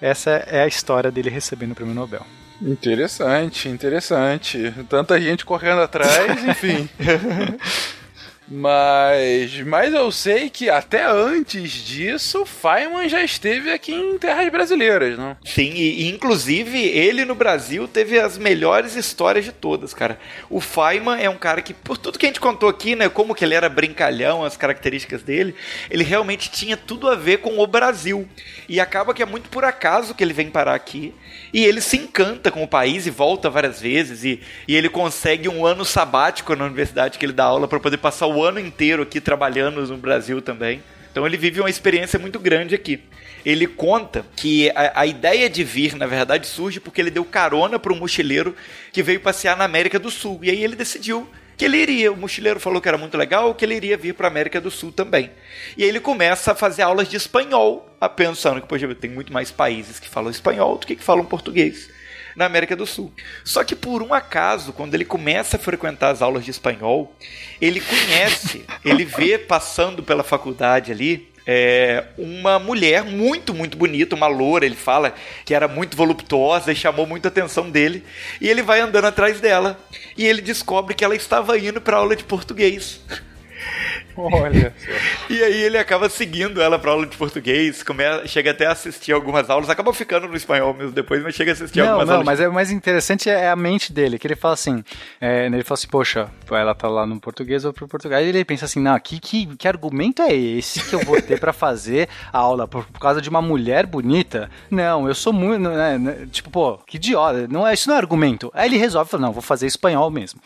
essa 0.00 0.30
é 0.30 0.62
a 0.62 0.66
história 0.66 1.10
dele 1.10 1.30
recebendo 1.30 1.72
o 1.72 1.74
prêmio 1.74 1.94
Nobel. 1.94 2.26
Interessante, 2.60 3.68
interessante. 3.68 4.74
Tanta 4.88 5.20
gente 5.20 5.44
correndo 5.44 5.82
atrás, 5.82 6.42
enfim. 6.44 6.88
Mas, 8.48 9.60
mas 9.62 9.92
eu 9.92 10.10
sei 10.12 10.48
que 10.48 10.70
até 10.70 11.04
antes 11.04 11.72
disso, 11.72 12.46
Feynman 12.46 13.08
já 13.08 13.22
esteve 13.22 13.72
aqui 13.72 13.92
em 13.92 14.16
terras 14.18 14.48
brasileiras, 14.50 15.18
não? 15.18 15.36
Sim, 15.44 15.72
e, 15.74 16.02
e, 16.02 16.08
inclusive 16.08 16.78
ele 16.78 17.24
no 17.24 17.34
Brasil 17.34 17.88
teve 17.88 18.20
as 18.20 18.38
melhores 18.38 18.94
histórias 18.94 19.44
de 19.44 19.50
todas, 19.50 19.92
cara. 19.92 20.18
O 20.48 20.60
Feynman 20.60 21.20
é 21.20 21.28
um 21.28 21.36
cara 21.36 21.60
que, 21.60 21.74
por 21.74 21.98
tudo 21.98 22.18
que 22.18 22.26
a 22.26 22.28
gente 22.28 22.40
contou 22.40 22.68
aqui, 22.68 22.94
né, 22.94 23.08
como 23.08 23.34
que 23.34 23.44
ele 23.44 23.54
era 23.54 23.68
brincalhão, 23.68 24.44
as 24.44 24.56
características 24.56 25.22
dele, 25.22 25.54
ele 25.90 26.04
realmente 26.04 26.48
tinha 26.50 26.76
tudo 26.76 27.08
a 27.08 27.16
ver 27.16 27.38
com 27.38 27.58
o 27.58 27.66
Brasil. 27.66 28.28
E 28.68 28.78
acaba 28.78 29.12
que 29.12 29.22
é 29.22 29.26
muito 29.26 29.48
por 29.48 29.64
acaso 29.64 30.14
que 30.14 30.22
ele 30.22 30.32
vem 30.32 30.50
parar 30.50 30.74
aqui. 30.74 31.12
E 31.52 31.64
ele 31.64 31.80
se 31.80 31.96
encanta 31.96 32.50
com 32.50 32.62
o 32.62 32.68
país 32.68 33.06
e 33.06 33.10
volta 33.10 33.50
várias 33.50 33.80
vezes. 33.80 34.24
E, 34.24 34.40
e 34.68 34.76
ele 34.76 34.88
consegue 34.88 35.48
um 35.48 35.66
ano 35.66 35.84
sabático 35.84 36.54
na 36.54 36.64
universidade 36.64 37.18
que 37.18 37.26
ele 37.26 37.32
dá 37.32 37.44
aula 37.44 37.66
para 37.66 37.80
poder 37.80 37.96
passar 37.98 38.26
o 38.26 38.35
ano 38.42 38.58
inteiro 38.60 39.02
aqui 39.02 39.20
trabalhando 39.20 39.86
no 39.86 39.96
Brasil 39.96 40.40
também. 40.40 40.82
Então 41.10 41.26
ele 41.26 41.36
vive 41.36 41.60
uma 41.60 41.70
experiência 41.70 42.18
muito 42.18 42.38
grande 42.38 42.74
aqui. 42.74 43.00
Ele 43.44 43.66
conta 43.66 44.24
que 44.36 44.70
a, 44.70 45.00
a 45.00 45.06
ideia 45.06 45.48
de 45.48 45.64
vir, 45.64 45.94
na 45.94 46.06
verdade, 46.06 46.46
surge 46.46 46.78
porque 46.78 47.00
ele 47.00 47.10
deu 47.10 47.24
carona 47.24 47.78
para 47.78 47.92
um 47.92 47.96
mochileiro 47.96 48.54
que 48.92 49.02
veio 49.02 49.20
passear 49.20 49.56
na 49.56 49.64
América 49.64 49.98
do 49.98 50.10
Sul. 50.10 50.40
E 50.42 50.50
aí 50.50 50.62
ele 50.62 50.76
decidiu 50.76 51.26
que 51.56 51.64
ele 51.64 51.78
iria. 51.78 52.12
O 52.12 52.16
mochileiro 52.16 52.60
falou 52.60 52.82
que 52.82 52.88
era 52.88 52.98
muito 52.98 53.16
legal, 53.16 53.54
que 53.54 53.64
ele 53.64 53.74
iria 53.74 53.96
vir 53.96 54.12
para 54.14 54.26
a 54.26 54.30
América 54.30 54.60
do 54.60 54.70
Sul 54.70 54.92
também. 54.92 55.30
E 55.76 55.84
aí 55.84 55.88
ele 55.88 56.00
começa 56.00 56.52
a 56.52 56.54
fazer 56.54 56.82
aulas 56.82 57.08
de 57.08 57.16
espanhol, 57.16 57.88
pensando 58.14 58.60
que, 58.60 58.68
poxa, 58.68 58.94
tem 58.94 59.10
muito 59.10 59.32
mais 59.32 59.50
países 59.50 59.98
que 59.98 60.08
falam 60.08 60.30
espanhol 60.30 60.76
do 60.76 60.86
que 60.86 60.96
que 60.96 61.04
falam 61.04 61.24
português 61.24 61.95
na 62.36 62.44
América 62.44 62.76
do 62.76 62.86
Sul. 62.86 63.10
Só 63.42 63.64
que 63.64 63.74
por 63.74 64.02
um 64.02 64.12
acaso, 64.12 64.72
quando 64.72 64.94
ele 64.94 65.04
começa 65.04 65.56
a 65.56 65.60
frequentar 65.60 66.10
as 66.10 66.22
aulas 66.22 66.44
de 66.44 66.50
espanhol, 66.50 67.16
ele 67.60 67.80
conhece, 67.80 68.64
ele 68.84 69.04
vê 69.04 69.38
passando 69.38 70.02
pela 70.02 70.22
faculdade 70.22 70.92
ali 70.92 71.34
é, 71.46 72.02
uma 72.18 72.58
mulher 72.58 73.04
muito, 73.04 73.54
muito 73.54 73.78
bonita, 73.78 74.16
uma 74.16 74.26
loura, 74.26 74.66
ele 74.66 74.74
fala 74.74 75.14
que 75.44 75.54
era 75.54 75.68
muito 75.68 75.96
voluptuosa 75.96 76.72
e 76.72 76.76
chamou 76.76 77.06
muita 77.06 77.28
atenção 77.28 77.70
dele. 77.70 78.02
E 78.40 78.48
ele 78.48 78.62
vai 78.62 78.80
andando 78.80 79.04
atrás 79.04 79.40
dela 79.40 79.78
e 80.16 80.26
ele 80.26 80.42
descobre 80.42 80.94
que 80.94 81.04
ela 81.04 81.14
estava 81.14 81.56
indo 81.56 81.80
para 81.80 81.98
aula 81.98 82.16
de 82.16 82.24
português. 82.24 83.00
Olha. 84.16 84.74
E 85.28 85.42
aí 85.42 85.62
ele 85.62 85.76
acaba 85.76 86.08
seguindo 86.08 86.62
ela 86.62 86.78
pra 86.78 86.92
aula 86.92 87.04
de 87.04 87.16
português, 87.16 87.82
começa, 87.82 88.26
chega 88.28 88.52
até 88.52 88.66
a 88.66 88.72
assistir 88.72 89.10
algumas 89.10 89.50
aulas, 89.50 89.68
acaba 89.68 89.92
ficando 89.92 90.28
no 90.28 90.36
espanhol 90.36 90.72
mesmo 90.72 90.92
depois, 90.92 91.20
mas 91.20 91.34
chega 91.34 91.50
a 91.50 91.54
assistir 91.54 91.80
Não, 91.80 91.86
algumas 91.86 92.06
não, 92.06 92.14
aulas. 92.14 92.26
mas 92.26 92.40
é, 92.40 92.48
o 92.48 92.52
mais 92.52 92.70
interessante 92.70 93.28
é 93.28 93.48
a 93.50 93.56
mente 93.56 93.92
dele, 93.92 94.18
que 94.18 94.26
ele 94.26 94.36
fala 94.36 94.54
assim, 94.54 94.84
é, 95.20 95.46
ele 95.46 95.64
fala 95.64 95.74
assim, 95.76 95.88
poxa, 95.88 96.30
ela 96.48 96.74
tá 96.76 96.88
lá 96.88 97.04
no 97.04 97.18
português 97.20 97.64
ou 97.64 97.72
pro 97.72 97.88
português, 97.88 98.24
e 98.24 98.28
ele 98.28 98.44
pensa 98.44 98.66
assim, 98.66 98.80
não, 98.80 98.96
que, 99.00 99.18
que, 99.18 99.46
que 99.56 99.66
argumento 99.66 100.22
é 100.22 100.32
esse 100.32 100.80
que 100.80 100.94
eu 100.94 101.00
vou 101.00 101.20
ter 101.20 101.40
pra 101.40 101.52
fazer 101.52 102.08
a 102.32 102.38
aula 102.38 102.68
por, 102.68 102.84
por 102.86 103.00
causa 103.00 103.20
de 103.20 103.28
uma 103.28 103.42
mulher 103.42 103.84
bonita? 103.84 104.48
Não, 104.70 105.08
eu 105.08 105.14
sou 105.14 105.32
muito, 105.32 105.68
né, 105.68 105.98
né, 105.98 106.28
tipo, 106.30 106.50
pô, 106.50 106.78
que 106.86 106.98
idiota, 106.98 107.48
não 107.48 107.66
é, 107.66 107.74
isso 107.74 107.88
não 107.88 107.96
é 107.96 107.98
argumento. 107.98 108.50
Aí 108.54 108.68
ele 108.68 108.78
resolve, 108.78 109.10
fala, 109.10 109.26
não, 109.26 109.32
vou 109.32 109.42
fazer 109.42 109.66
espanhol 109.66 110.08
mesmo. 110.08 110.40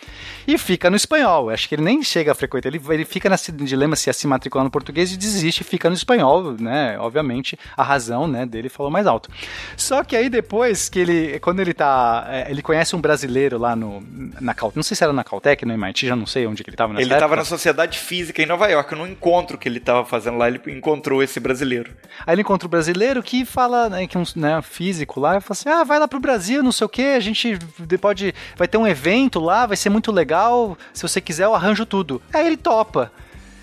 E 0.46 0.56
fica 0.56 0.88
no 0.88 0.96
espanhol, 0.96 1.50
acho 1.50 1.68
que 1.68 1.74
ele 1.74 1.82
nem 1.82 2.02
chega 2.02 2.32
a 2.32 2.34
frequentar, 2.34 2.68
ele, 2.68 2.80
ele 2.88 3.04
fica 3.04 3.28
dilema 3.64 3.96
se 3.96 4.10
é 4.10 4.12
se 4.12 4.26
matricular 4.26 4.64
no 4.64 4.70
português 4.70 5.12
e 5.12 5.16
desiste 5.16 5.60
e 5.62 5.64
fica 5.64 5.88
no 5.88 5.94
espanhol, 5.94 6.52
né, 6.58 6.98
obviamente, 6.98 7.58
a 7.76 7.82
razão, 7.82 8.26
né, 8.26 8.46
dele 8.46 8.68
falou 8.68 8.90
mais 8.90 9.06
alto. 9.06 9.30
Só 9.76 10.02
que 10.04 10.16
aí 10.16 10.28
depois 10.28 10.88
que 10.88 10.98
ele, 10.98 11.40
quando 11.40 11.60
ele 11.60 11.74
tá, 11.74 12.26
é, 12.28 12.50
ele 12.50 12.62
conhece 12.62 12.94
um 12.94 13.00
brasileiro 13.00 13.58
lá 13.58 13.74
no, 13.74 14.02
na 14.40 14.54
Cal, 14.54 14.72
não 14.74 14.82
sei 14.82 14.96
se 14.96 15.04
era 15.04 15.12
na 15.12 15.24
Caltech, 15.24 15.64
no 15.64 15.72
MIT, 15.72 16.06
já 16.06 16.16
não 16.16 16.26
sei 16.26 16.46
onde 16.46 16.62
que 16.62 16.70
ele 16.70 16.76
tava 16.76 16.92
nessa 16.92 17.02
Ele 17.04 17.14
época. 17.14 17.36
na 17.36 17.44
Sociedade 17.44 17.98
Física 17.98 18.42
em 18.42 18.46
Nova 18.46 18.68
York, 18.68 18.94
no 18.94 19.06
encontro 19.06 19.58
que 19.58 19.68
ele 19.68 19.78
estava 19.78 20.04
fazendo 20.04 20.38
lá, 20.38 20.48
ele 20.48 20.60
encontrou 20.68 21.22
esse 21.22 21.40
brasileiro. 21.40 21.90
Aí 22.26 22.34
ele 22.34 22.42
encontra 22.42 22.66
o 22.66 22.70
brasileiro 22.70 23.22
que 23.22 23.44
fala, 23.44 23.88
né, 23.88 24.06
que 24.06 24.18
um 24.18 24.24
né, 24.36 24.60
físico 24.62 25.20
lá, 25.20 25.36
e 25.36 25.40
fala 25.40 25.52
assim: 25.52 25.68
ah, 25.68 25.84
vai 25.84 25.98
lá 25.98 26.06
pro 26.06 26.20
Brasil, 26.20 26.62
não 26.62 26.72
sei 26.72 26.84
o 26.84 26.88
que, 26.88 27.02
a 27.02 27.20
gente 27.20 27.58
pode. 28.00 28.34
Vai 28.56 28.68
ter 28.68 28.78
um 28.78 28.86
evento 28.86 29.40
lá, 29.40 29.66
vai 29.66 29.76
ser 29.76 29.90
muito 29.90 30.12
legal. 30.12 30.76
Se 30.92 31.02
você 31.02 31.20
quiser, 31.20 31.44
eu 31.44 31.54
arranjo 31.54 31.86
tudo. 31.86 32.20
Aí 32.32 32.46
ele 32.46 32.56
topa. 32.56 33.12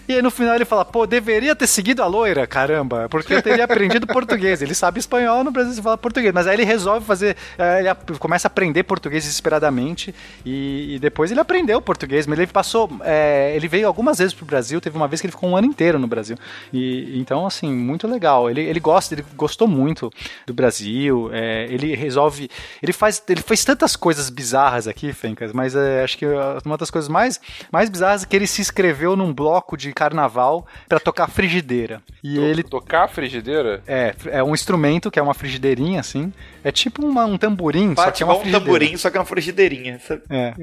E 0.07 0.13
aí 0.13 0.21
no 0.21 0.31
final 0.31 0.55
ele 0.55 0.65
fala, 0.65 0.85
pô, 0.85 1.05
deveria 1.05 1.55
ter 1.55 1.67
seguido 1.67 2.01
a 2.01 2.07
loira, 2.07 2.47
caramba, 2.47 3.07
porque 3.09 3.33
eu 3.33 3.41
teria 3.41 3.65
aprendido 3.65 4.07
português. 4.07 4.61
Ele 4.61 4.73
sabe 4.73 4.99
espanhol, 4.99 5.43
não 5.43 5.51
precisa 5.51 5.81
falar 5.81 5.97
português. 5.97 6.33
Mas 6.33 6.47
aí 6.47 6.55
ele 6.55 6.63
resolve 6.63 7.05
fazer, 7.05 7.35
é, 7.57 7.79
ele 7.79 8.17
começa 8.19 8.47
a 8.47 8.49
aprender 8.49 8.83
português 8.83 9.23
desesperadamente 9.23 10.15
e, 10.45 10.95
e 10.95 10.99
depois 10.99 11.29
ele 11.31 11.39
aprendeu 11.39 11.81
português. 11.81 12.25
Mas 12.25 12.39
ele 12.39 12.47
passou, 12.47 12.89
é, 13.01 13.53
ele 13.55 13.67
veio 13.67 13.87
algumas 13.87 14.17
vezes 14.17 14.33
pro 14.33 14.45
Brasil, 14.45 14.79
teve 14.79 14.95
uma 14.95 15.07
vez 15.07 15.19
que 15.19 15.27
ele 15.27 15.31
ficou 15.31 15.49
um 15.49 15.57
ano 15.57 15.67
inteiro 15.67 15.99
no 15.99 16.07
Brasil. 16.07 16.37
E 16.71 17.19
então, 17.19 17.45
assim, 17.45 17.71
muito 17.71 18.07
legal. 18.07 18.49
Ele, 18.49 18.61
ele 18.61 18.79
gosta, 18.79 19.13
ele 19.13 19.25
gostou 19.35 19.67
muito 19.67 20.09
do 20.45 20.53
Brasil. 20.53 21.29
é, 21.33 21.67
ele 21.69 21.95
resolve, 21.95 22.49
ele 22.81 22.93
faz, 22.93 23.21
ele 23.27 23.41
fez 23.41 23.65
tantas 23.65 23.95
coisas 23.95 24.29
bizarras 24.29 24.87
aqui, 24.87 25.11
Fencas, 25.11 25.51
mas 25.51 25.75
é, 25.75 26.03
acho 26.03 26.17
que 26.17 26.25
uma 26.65 26.77
das 26.77 26.89
coisas 26.89 27.09
mais, 27.09 27.39
mais 27.71 27.89
bizarras 27.89 28.23
é 28.23 28.25
que 28.25 28.35
ele 28.35 28.47
se 28.47 28.61
inscreveu 28.61 29.15
num 29.15 29.33
bloco 29.33 29.75
de 29.75 29.93
carnaval 29.97 30.67
pra 30.87 30.99
tocar 30.99 31.27
frigideira. 31.27 32.01
E 32.23 32.37
ele 32.37 32.61
Tocar 32.61 33.05
a 33.05 33.07
frigideira? 33.07 33.81
é, 33.87 34.13
é 34.27 34.43
um 34.43 34.53
instrumento 34.53 35.09
que 35.09 35.17
é 35.17 35.21
uma 35.21 35.33
frigideirinha 35.33 35.99
assim. 35.99 36.31
É 36.67 36.71
tipo 36.71 37.05
uma- 37.05 37.25
um 37.25 37.37
tamborim, 37.37 37.89
só 37.95 38.05
Bate 38.05 38.17
que 38.17 38.23
é 38.23 38.25
uma 38.25 38.33
igual 38.33 38.47
um 38.47 38.51
tamborim, 38.51 38.97
só 38.97 39.09
que 39.09 39.17
é 39.17 39.19
uma 39.19 39.25
frigideirinha. 39.25 39.99
sabe? 40.05 40.23
É. 40.29 40.53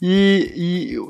E, 0.00 0.52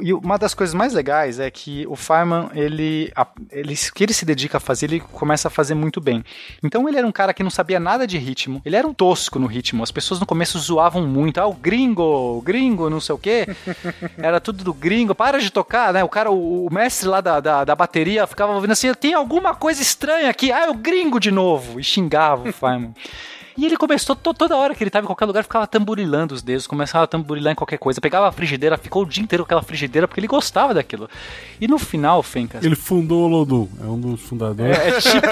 e, 0.02 0.08
e 0.08 0.12
uma 0.12 0.36
das 0.38 0.54
coisas 0.54 0.74
mais 0.74 0.92
legais 0.92 1.38
é 1.40 1.50
que 1.50 1.86
o 1.88 1.96
Fireman, 1.96 2.50
ele, 2.54 3.12
ele, 3.50 3.74
o 3.74 3.94
que 3.94 4.04
ele 4.04 4.12
se 4.12 4.24
dedica 4.24 4.58
a 4.58 4.60
fazer, 4.60 4.86
ele 4.86 5.00
começa 5.00 5.48
a 5.48 5.50
fazer 5.50 5.74
muito 5.74 6.00
bem. 6.00 6.22
Então 6.62 6.88
ele 6.88 6.98
era 6.98 7.06
um 7.06 7.12
cara 7.12 7.32
que 7.32 7.42
não 7.42 7.50
sabia 7.50 7.80
nada 7.80 8.06
de 8.06 8.18
ritmo, 8.18 8.60
ele 8.64 8.76
era 8.76 8.86
um 8.86 8.92
tosco 8.94 9.38
no 9.38 9.46
ritmo. 9.46 9.82
As 9.82 9.90
pessoas 9.90 10.20
no 10.20 10.26
começo 10.26 10.58
zoavam 10.58 11.06
muito, 11.06 11.38
ah, 11.40 11.46
o 11.46 11.54
gringo, 11.54 12.02
o 12.38 12.42
gringo, 12.42 12.90
não 12.90 13.00
sei 13.00 13.14
o 13.14 13.18
quê. 13.18 13.46
Era 14.18 14.40
tudo 14.40 14.62
do 14.64 14.74
gringo, 14.74 15.14
para 15.14 15.38
de 15.40 15.50
tocar, 15.50 15.92
né? 15.92 16.02
O 16.04 16.08
cara, 16.08 16.30
o, 16.30 16.66
o 16.66 16.72
mestre 16.72 17.08
lá 17.08 17.20
da, 17.20 17.40
da, 17.40 17.64
da 17.64 17.74
bateria 17.74 18.26
ficava 18.26 18.52
ouvindo 18.52 18.72
assim, 18.72 18.92
tem 18.94 19.14
alguma 19.14 19.54
coisa 19.54 19.80
estranha 19.82 20.28
aqui, 20.30 20.52
ah, 20.52 20.66
é 20.66 20.70
o 20.70 20.74
gringo 20.74 21.18
de 21.18 21.30
novo, 21.30 21.80
e 21.80 21.84
xingava 21.84 22.48
o 22.48 22.52
Fireman. 22.52 22.94
E 23.56 23.64
ele 23.64 23.76
começou, 23.76 24.16
to- 24.16 24.34
toda 24.34 24.56
hora 24.56 24.74
que 24.74 24.82
ele 24.82 24.90
tava 24.90 25.04
em 25.04 25.06
qualquer 25.06 25.26
lugar, 25.26 25.42
ficava 25.44 25.64
tamburilando 25.66 26.34
os 26.34 26.42
dedos, 26.42 26.66
começava 26.66 27.04
a 27.04 27.06
tamburilar 27.06 27.52
em 27.52 27.56
qualquer 27.56 27.78
coisa, 27.78 28.00
pegava 28.00 28.26
a 28.28 28.32
frigideira, 28.32 28.76
ficou 28.76 29.02
o 29.02 29.06
dia 29.06 29.22
inteiro 29.22 29.44
com 29.44 29.46
aquela 29.46 29.62
frigideira, 29.62 30.08
porque 30.08 30.18
ele 30.18 30.26
gostava 30.26 30.74
daquilo. 30.74 31.08
E 31.60 31.68
no 31.68 31.78
final, 31.78 32.20
Fencas, 32.22 32.64
Ele 32.64 32.74
fundou 32.74 33.22
o 33.22 33.24
Olodum, 33.26 33.68
é 33.80 33.86
um 33.86 34.00
dos 34.00 34.20
fundadores. 34.22 34.76
é, 34.76 34.88
é 34.88 35.00
tipo, 35.00 35.26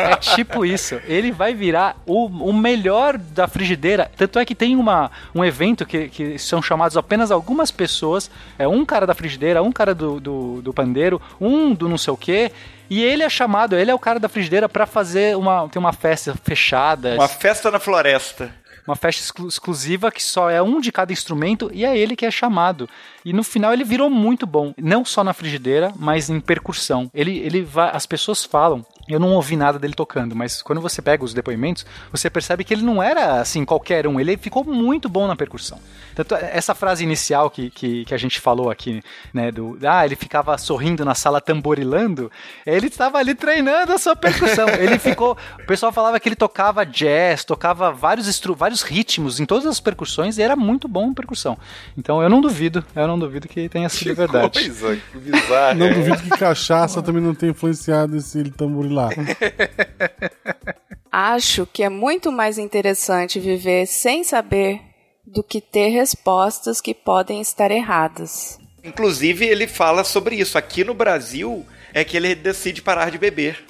é 0.00 0.16
tipo 0.16 0.64
isso. 0.64 0.98
Ele 1.06 1.30
vai 1.30 1.52
virar 1.54 1.96
o, 2.06 2.26
o 2.26 2.52
melhor 2.54 3.18
da 3.18 3.46
frigideira. 3.46 4.10
Tanto 4.16 4.38
é 4.38 4.44
que 4.46 4.54
tem 4.54 4.74
uma, 4.74 5.10
um 5.34 5.44
evento 5.44 5.84
que, 5.84 6.08
que 6.08 6.38
são 6.38 6.62
chamados 6.62 6.96
apenas 6.96 7.30
algumas 7.30 7.70
pessoas. 7.70 8.30
É 8.58 8.66
um 8.66 8.82
cara 8.84 9.06
da 9.06 9.14
frigideira, 9.14 9.62
um 9.62 9.72
cara 9.72 9.94
do, 9.94 10.18
do, 10.18 10.62
do 10.62 10.72
pandeiro, 10.72 11.20
um 11.38 11.74
do 11.74 11.86
não 11.88 11.98
sei 11.98 12.14
o 12.14 12.16
quê. 12.16 12.50
E 12.90 13.02
ele 13.02 13.22
é 13.22 13.28
chamado, 13.28 13.76
ele 13.76 13.90
é 13.90 13.94
o 13.94 13.98
cara 13.98 14.18
da 14.18 14.28
frigideira 14.28 14.68
pra 14.68 14.86
fazer 14.86 15.36
uma, 15.36 15.68
tem 15.68 15.78
uma 15.80 15.92
festa 15.92 16.34
fechada. 16.42 17.14
Uma 17.14 17.28
festa 17.28 17.70
na 17.70 17.78
floresta. 17.78 18.50
Uma 18.86 18.96
festa 18.96 19.22
exclu- 19.22 19.48
exclusiva 19.48 20.10
que 20.10 20.22
só 20.22 20.48
é 20.48 20.62
um 20.62 20.80
de 20.80 20.90
cada 20.90 21.12
instrumento 21.12 21.70
e 21.74 21.84
é 21.84 21.96
ele 21.96 22.16
que 22.16 22.24
é 22.24 22.30
chamado. 22.30 22.88
E 23.22 23.34
no 23.34 23.44
final 23.44 23.72
ele 23.74 23.84
virou 23.84 24.08
muito 24.08 24.46
bom, 24.46 24.72
não 24.78 25.04
só 25.04 25.22
na 25.22 25.34
frigideira, 25.34 25.92
mas 25.96 26.30
em 26.30 26.40
percussão. 26.40 27.10
Ele, 27.12 27.36
ele 27.38 27.60
vai, 27.62 27.90
as 27.94 28.06
pessoas 28.06 28.44
falam. 28.44 28.86
Eu 29.08 29.18
não 29.18 29.32
ouvi 29.32 29.56
nada 29.56 29.78
dele 29.78 29.94
tocando, 29.94 30.36
mas 30.36 30.60
quando 30.60 30.80
você 30.80 31.00
pega 31.00 31.24
os 31.24 31.32
depoimentos, 31.32 31.86
você 32.12 32.28
percebe 32.28 32.62
que 32.62 32.74
ele 32.74 32.82
não 32.82 33.02
era 33.02 33.40
assim 33.40 33.64
qualquer 33.64 34.06
um. 34.06 34.20
Ele 34.20 34.36
ficou 34.36 34.64
muito 34.64 35.08
bom 35.08 35.26
na 35.26 35.34
percussão. 35.34 35.80
Tanto 36.14 36.34
essa 36.34 36.74
frase 36.74 37.04
inicial 37.04 37.48
que, 37.48 37.70
que, 37.70 38.04
que 38.04 38.14
a 38.14 38.18
gente 38.18 38.40
falou 38.40 38.70
aqui, 38.70 39.02
né, 39.32 39.50
do 39.50 39.78
ah, 39.86 40.04
ele 40.04 40.16
ficava 40.16 40.58
sorrindo 40.58 41.04
na 41.04 41.14
sala 41.14 41.40
tamborilando, 41.40 42.30
ele 42.66 42.88
estava 42.88 43.18
ali 43.18 43.34
treinando 43.34 43.92
a 43.92 43.98
sua 43.98 44.14
percussão. 44.14 44.68
ele 44.68 44.98
ficou, 45.00 45.38
o 45.58 45.66
pessoal 45.66 45.90
falava 45.92 46.20
que 46.20 46.28
ele 46.28 46.36
tocava 46.36 46.84
jazz, 46.84 47.44
tocava 47.44 47.90
vários 47.90 48.28
instru, 48.28 48.54
vários 48.54 48.82
ritmos 48.82 49.40
em 49.40 49.46
todas 49.46 49.64
as 49.66 49.80
percussões 49.80 50.36
e 50.36 50.42
era 50.42 50.56
muito 50.56 50.86
bom 50.86 51.08
em 51.08 51.14
percussão. 51.14 51.56
Então 51.96 52.22
eu 52.22 52.28
não 52.28 52.40
duvido, 52.40 52.84
eu 52.94 53.06
não 53.06 53.18
duvido 53.18 53.48
que 53.48 53.68
tenha 53.68 53.88
sido 53.88 54.14
verdade. 54.14 54.50
Coisa, 54.50 54.96
que 54.96 55.18
bizarro. 55.18 55.78
Não 55.78 55.92
duvido 55.92 56.18
que 56.18 56.30
cachaça 56.30 57.00
também 57.00 57.22
não 57.22 57.34
tenha 57.34 57.50
influenciado 57.50 58.16
esse 58.16 58.42
tamborilar. 58.50 58.97
Acho 61.10 61.66
que 61.66 61.82
é 61.82 61.88
muito 61.88 62.30
mais 62.30 62.58
interessante 62.58 63.40
viver 63.40 63.86
sem 63.86 64.24
saber 64.24 64.80
do 65.26 65.42
que 65.42 65.60
ter 65.60 65.88
respostas 65.88 66.80
que 66.80 66.94
podem 66.94 67.40
estar 67.40 67.70
erradas. 67.70 68.58
Inclusive, 68.82 69.46
ele 69.46 69.66
fala 69.66 70.04
sobre 70.04 70.36
isso. 70.36 70.56
Aqui 70.56 70.84
no 70.84 70.94
Brasil 70.94 71.66
é 71.92 72.04
que 72.04 72.16
ele 72.16 72.34
decide 72.34 72.82
parar 72.82 73.10
de 73.10 73.18
beber. 73.18 73.64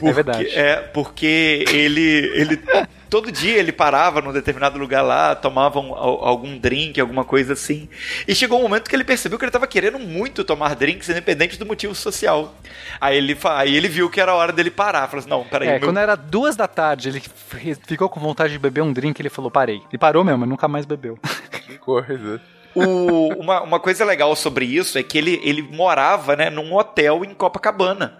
Porque, 0.00 0.12
verdade. 0.14 0.48
É, 0.48 0.76
porque 0.76 1.64
ele, 1.70 2.00
ele. 2.34 2.60
Todo 3.08 3.30
dia 3.32 3.58
ele 3.58 3.72
parava 3.72 4.20
num 4.22 4.32
determinado 4.32 4.78
lugar 4.78 5.02
lá, 5.02 5.34
tomava 5.34 5.80
um- 5.80 5.92
al- 5.94 6.24
algum 6.24 6.56
drink, 6.56 7.00
alguma 7.00 7.24
coisa 7.24 7.52
assim. 7.54 7.88
E 8.26 8.34
chegou 8.34 8.58
um 8.58 8.62
momento 8.62 8.88
que 8.88 8.94
ele 8.94 9.02
percebeu 9.04 9.36
que 9.36 9.44
ele 9.44 9.48
estava 9.50 9.66
querendo 9.66 9.98
muito 9.98 10.44
tomar 10.44 10.76
drinks, 10.76 11.08
independente 11.08 11.58
do 11.58 11.66
motivo 11.66 11.92
social. 11.94 12.54
Aí 13.00 13.16
ele, 13.16 13.36
aí 13.44 13.76
ele 13.76 13.88
viu 13.88 14.08
que 14.08 14.20
era 14.20 14.30
a 14.32 14.34
hora 14.36 14.52
dele 14.52 14.70
parar. 14.70 15.06
Falou 15.08 15.18
assim: 15.20 15.28
não, 15.28 15.44
peraí. 15.44 15.68
É, 15.68 15.72
meu- 15.72 15.88
quando 15.88 15.98
era 15.98 16.14
duas 16.16 16.54
da 16.56 16.68
tarde, 16.68 17.08
ele 17.08 17.22
ficou 17.86 18.08
com 18.08 18.20
vontade 18.20 18.52
de 18.52 18.58
beber 18.60 18.80
um 18.82 18.92
drink, 18.92 19.20
ele 19.20 19.28
falou, 19.28 19.50
parei. 19.50 19.82
Ele 19.90 19.98
parou 19.98 20.22
mesmo, 20.24 20.46
nunca 20.46 20.66
mais 20.68 20.86
bebeu. 20.86 21.18
Que 21.66 21.78
coisa. 21.78 22.40
O- 22.74 23.28
uma, 23.40 23.62
uma 23.62 23.80
coisa 23.80 24.04
legal 24.04 24.34
sobre 24.36 24.64
isso 24.64 24.96
é 24.98 25.02
que 25.02 25.16
ele, 25.18 25.40
ele 25.44 25.62
morava 25.62 26.34
né, 26.36 26.48
num 26.50 26.72
hotel 26.74 27.24
em 27.24 27.34
Copacabana. 27.34 28.18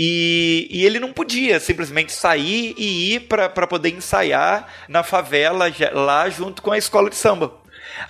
E, 0.00 0.68
e 0.70 0.86
ele 0.86 1.00
não 1.00 1.12
podia 1.12 1.58
simplesmente 1.58 2.12
sair 2.12 2.72
e 2.78 3.14
ir 3.14 3.20
para 3.22 3.66
poder 3.66 3.90
ensaiar 3.90 4.68
na 4.88 5.02
favela 5.02 5.66
lá 5.92 6.30
junto 6.30 6.62
com 6.62 6.70
a 6.70 6.78
escola 6.78 7.10
de 7.10 7.16
samba. 7.16 7.52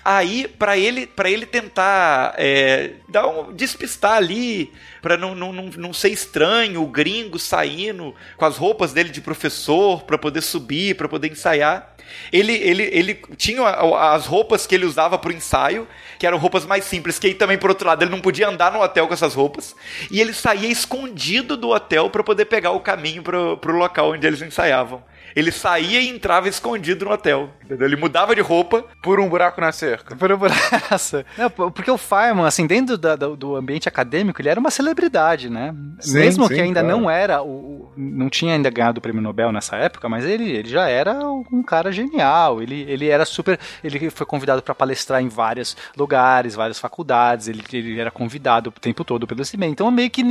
Aí, 0.04 0.46
para 0.46 0.76
ele, 0.76 1.06
pra 1.06 1.30
ele 1.30 1.46
tentar 1.46 2.34
é, 2.36 2.92
dar 3.08 3.26
um, 3.26 3.52
despistar 3.54 4.14
ali, 4.14 4.70
para 5.00 5.16
não, 5.16 5.34
não, 5.34 5.50
não, 5.50 5.64
não 5.76 5.92
ser 5.94 6.10
estranho, 6.10 6.82
o 6.82 6.86
gringo 6.86 7.38
saindo 7.38 8.14
com 8.36 8.44
as 8.44 8.58
roupas 8.58 8.92
dele 8.92 9.08
de 9.08 9.22
professor, 9.22 10.02
para 10.02 10.18
poder 10.18 10.42
subir, 10.42 10.94
para 10.94 11.08
poder 11.08 11.30
ensaiar. 11.30 11.94
Ele, 12.32 12.52
ele, 12.52 12.82
ele 12.92 13.20
tinha 13.36 13.62
as 13.66 14.26
roupas 14.26 14.66
que 14.66 14.74
ele 14.74 14.84
usava 14.86 15.18
pro 15.18 15.32
ensaio, 15.32 15.86
que 16.18 16.26
eram 16.26 16.38
roupas 16.38 16.66
mais 16.66 16.84
simples, 16.84 17.18
que 17.18 17.28
aí 17.28 17.34
também, 17.34 17.58
por 17.58 17.70
outro 17.70 17.86
lado, 17.86 18.02
ele 18.02 18.10
não 18.10 18.20
podia 18.20 18.48
andar 18.48 18.72
no 18.72 18.80
hotel 18.80 19.06
com 19.06 19.14
essas 19.14 19.34
roupas. 19.34 19.74
E 20.10 20.20
ele 20.20 20.32
saía 20.32 20.68
escondido 20.68 21.56
do 21.56 21.70
hotel 21.70 22.10
para 22.10 22.22
poder 22.22 22.46
pegar 22.46 22.72
o 22.72 22.80
caminho 22.80 23.22
pro, 23.22 23.56
pro 23.56 23.76
local 23.76 24.12
onde 24.12 24.26
eles 24.26 24.42
ensaiavam. 24.42 25.02
Ele 25.36 25.50
saía 25.52 26.00
e 26.00 26.08
entrava 26.08 26.48
escondido 26.48 27.04
no 27.04 27.12
hotel. 27.12 27.50
entendeu? 27.64 27.86
Ele 27.86 27.96
mudava 27.96 28.34
de 28.34 28.40
roupa. 28.40 28.84
Por 29.02 29.20
um 29.20 29.28
buraco 29.28 29.60
na 29.60 29.72
cerca. 29.72 30.16
Por 30.16 30.30
um 30.32 30.36
braço. 30.38 31.24
Não, 31.36 31.48
p- 31.50 31.70
porque 31.70 31.90
o 31.90 31.98
Fireman, 31.98 32.46
assim, 32.46 32.66
dentro 32.66 32.96
da- 32.98 33.16
do, 33.16 33.36
do 33.36 33.56
ambiente 33.56 33.88
acadêmico, 33.88 34.40
ele 34.40 34.48
era 34.48 34.58
uma 34.60 34.70
celebridade, 34.70 35.48
né? 35.50 35.74
Sim, 36.00 36.14
Mesmo 36.18 36.46
sim, 36.48 36.54
que 36.54 36.60
ainda 36.60 36.80
claro. 36.82 36.96
não 37.00 37.10
era, 37.10 37.42
o, 37.42 37.48
o- 37.48 37.92
não 37.96 38.28
tinha 38.28 38.54
ainda 38.54 38.70
ganhado 38.70 38.98
o 38.98 39.00
prêmio 39.00 39.22
Nobel 39.22 39.52
nessa 39.52 39.76
época, 39.76 40.08
mas 40.08 40.24
ele, 40.24 40.50
ele 40.50 40.68
já 40.68 40.88
era 40.88 41.14
um 41.24 41.62
cara 41.62 41.90
genial. 41.92 42.62
Ele, 42.62 42.82
ele 42.88 43.08
era 43.08 43.24
super. 43.24 43.58
Ele 43.82 44.10
foi 44.10 44.26
convidado 44.26 44.62
para 44.62 44.74
palestrar 44.74 45.22
em 45.22 45.28
vários 45.28 45.76
lugares, 45.96 46.54
várias 46.54 46.78
faculdades. 46.78 47.48
Ele, 47.48 47.62
ele 47.72 47.98
era 48.00 48.10
convidado 48.10 48.70
o 48.70 48.80
tempo 48.80 49.04
todo 49.04 49.26
pelo 49.26 49.44
CIMEI. 49.44 49.70
Então 49.70 49.90
meio 49.90 50.10
que 50.10 50.22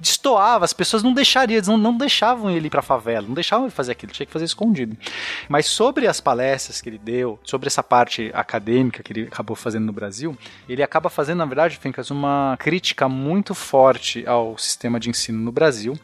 destoava, 0.00 0.64
as 0.64 0.72
pessoas 0.72 1.02
não 1.02 1.12
deixariam, 1.12 1.56
eles 1.56 1.68
não, 1.68 1.76
não 1.76 1.96
deixavam 1.96 2.50
ele 2.50 2.66
ir 2.66 2.70
pra 2.70 2.82
favela, 2.82 3.26
não 3.26 3.34
deixavam 3.34 3.66
ele 3.66 3.72
fazer 3.74 3.92
aquilo, 3.92 4.12
tinha 4.12 4.26
que 4.26 4.32
fazer 4.32 4.43
escondido. 4.44 4.96
Mas 5.48 5.66
sobre 5.66 6.06
as 6.06 6.20
palestras 6.20 6.80
que 6.80 6.88
ele 6.88 6.98
deu, 6.98 7.38
sobre 7.44 7.66
essa 7.66 7.82
parte 7.82 8.30
acadêmica 8.34 9.02
que 9.02 9.12
ele 9.12 9.22
acabou 9.22 9.56
fazendo 9.56 9.84
no 9.86 9.92
Brasil, 9.92 10.36
ele 10.68 10.82
acaba 10.82 11.08
fazendo, 11.10 11.38
na 11.38 11.44
verdade, 11.46 11.76
Fencas, 11.76 12.10
uma 12.10 12.56
crítica 12.58 13.08
muito 13.08 13.54
forte 13.54 14.24
ao 14.26 14.56
sistema 14.58 14.98
de 15.00 15.10
ensino 15.10 15.38
no 15.40 15.52
Brasil, 15.52 15.98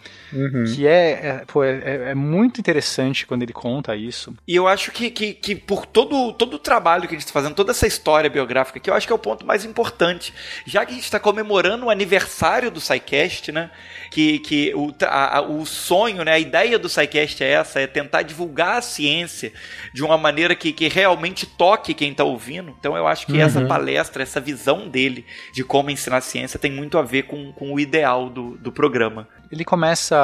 que 0.74 0.86
é, 0.86 1.10
é, 1.10 1.44
pô, 1.46 1.62
é, 1.64 1.70
é- 1.78 2.10
é 2.10 2.14
muito 2.14 2.60
interessante 2.60 3.26
quando 3.26 3.42
ele 3.42 3.52
conta 3.52 3.94
isso. 3.96 4.34
E 4.46 4.54
eu 4.56 4.66
acho 4.68 4.90
que, 4.92 5.10
que, 5.10 5.34
que 5.34 5.54
por 5.54 5.86
todo, 5.86 6.32
todo 6.32 6.54
o 6.54 6.58
trabalho 6.58 7.02
que 7.02 7.08
a 7.14 7.18
gente 7.18 7.26
está 7.26 7.32
fazendo, 7.32 7.54
toda 7.54 7.70
essa 7.72 7.86
história 7.86 8.28
biográfica, 8.30 8.78
que 8.80 8.88
eu 8.90 8.94
acho 8.94 9.06
que 9.06 9.12
é 9.12 9.16
o 9.16 9.18
ponto 9.18 9.44
mais 9.46 9.64
importante. 9.64 10.32
Já 10.66 10.84
que 10.84 10.92
a 10.92 10.94
gente 10.94 11.04
está 11.04 11.18
comemorando 11.20 11.86
o 11.86 11.90
aniversário 11.90 12.70
do 12.70 12.80
SciCast, 12.80 13.52
né? 13.52 13.70
Que, 14.10 14.38
que 14.40 14.74
o, 14.74 14.92
a- 15.04 15.38
a- 15.38 15.42
o 15.42 15.64
sonho, 15.66 16.24
né? 16.24 16.32
A 16.32 16.38
ideia 16.38 16.78
do 16.78 16.88
SciCast 16.88 17.42
é 17.42 17.50
essa, 17.52 17.80
é 17.80 17.86
tentar 17.86 18.19
divulgar 18.22 18.78
a 18.78 18.82
ciência 18.82 19.52
de 19.92 20.02
uma 20.02 20.16
maneira 20.18 20.54
que, 20.54 20.72
que 20.72 20.88
realmente 20.88 21.46
toque 21.46 21.94
quem 21.94 22.10
está 22.12 22.24
ouvindo. 22.24 22.74
Então 22.78 22.96
eu 22.96 23.06
acho 23.06 23.26
que 23.26 23.32
Uhum. 23.32 23.40
essa 23.40 23.64
palestra, 23.66 24.22
essa 24.22 24.40
visão 24.40 24.88
dele 24.88 25.24
de 25.52 25.64
como 25.64 25.90
ensinar 25.90 26.20
ciência 26.20 26.58
tem 26.58 26.70
muito 26.70 26.98
a 26.98 27.02
ver 27.02 27.24
com, 27.24 27.52
com 27.52 27.72
o 27.72 27.80
ideal 27.80 28.28
do, 28.28 28.56
do 28.58 28.70
programa. 28.72 29.26
Ele 29.50 29.64
começa 29.64 30.16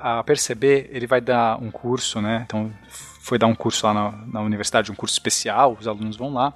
a 0.00 0.22
perceber, 0.24 0.88
ele 0.92 1.06
vai 1.06 1.20
dar 1.20 1.60
um 1.60 1.70
curso, 1.70 2.20
né? 2.20 2.42
Então 2.46 2.72
foi 3.20 3.38
dar 3.38 3.46
um 3.46 3.54
curso 3.54 3.86
lá 3.86 3.92
na, 3.92 4.12
na 4.26 4.40
universidade, 4.40 4.90
um 4.90 4.94
curso 4.94 5.14
especial, 5.14 5.76
os 5.78 5.86
alunos 5.86 6.16
vão 6.16 6.32
lá. 6.32 6.54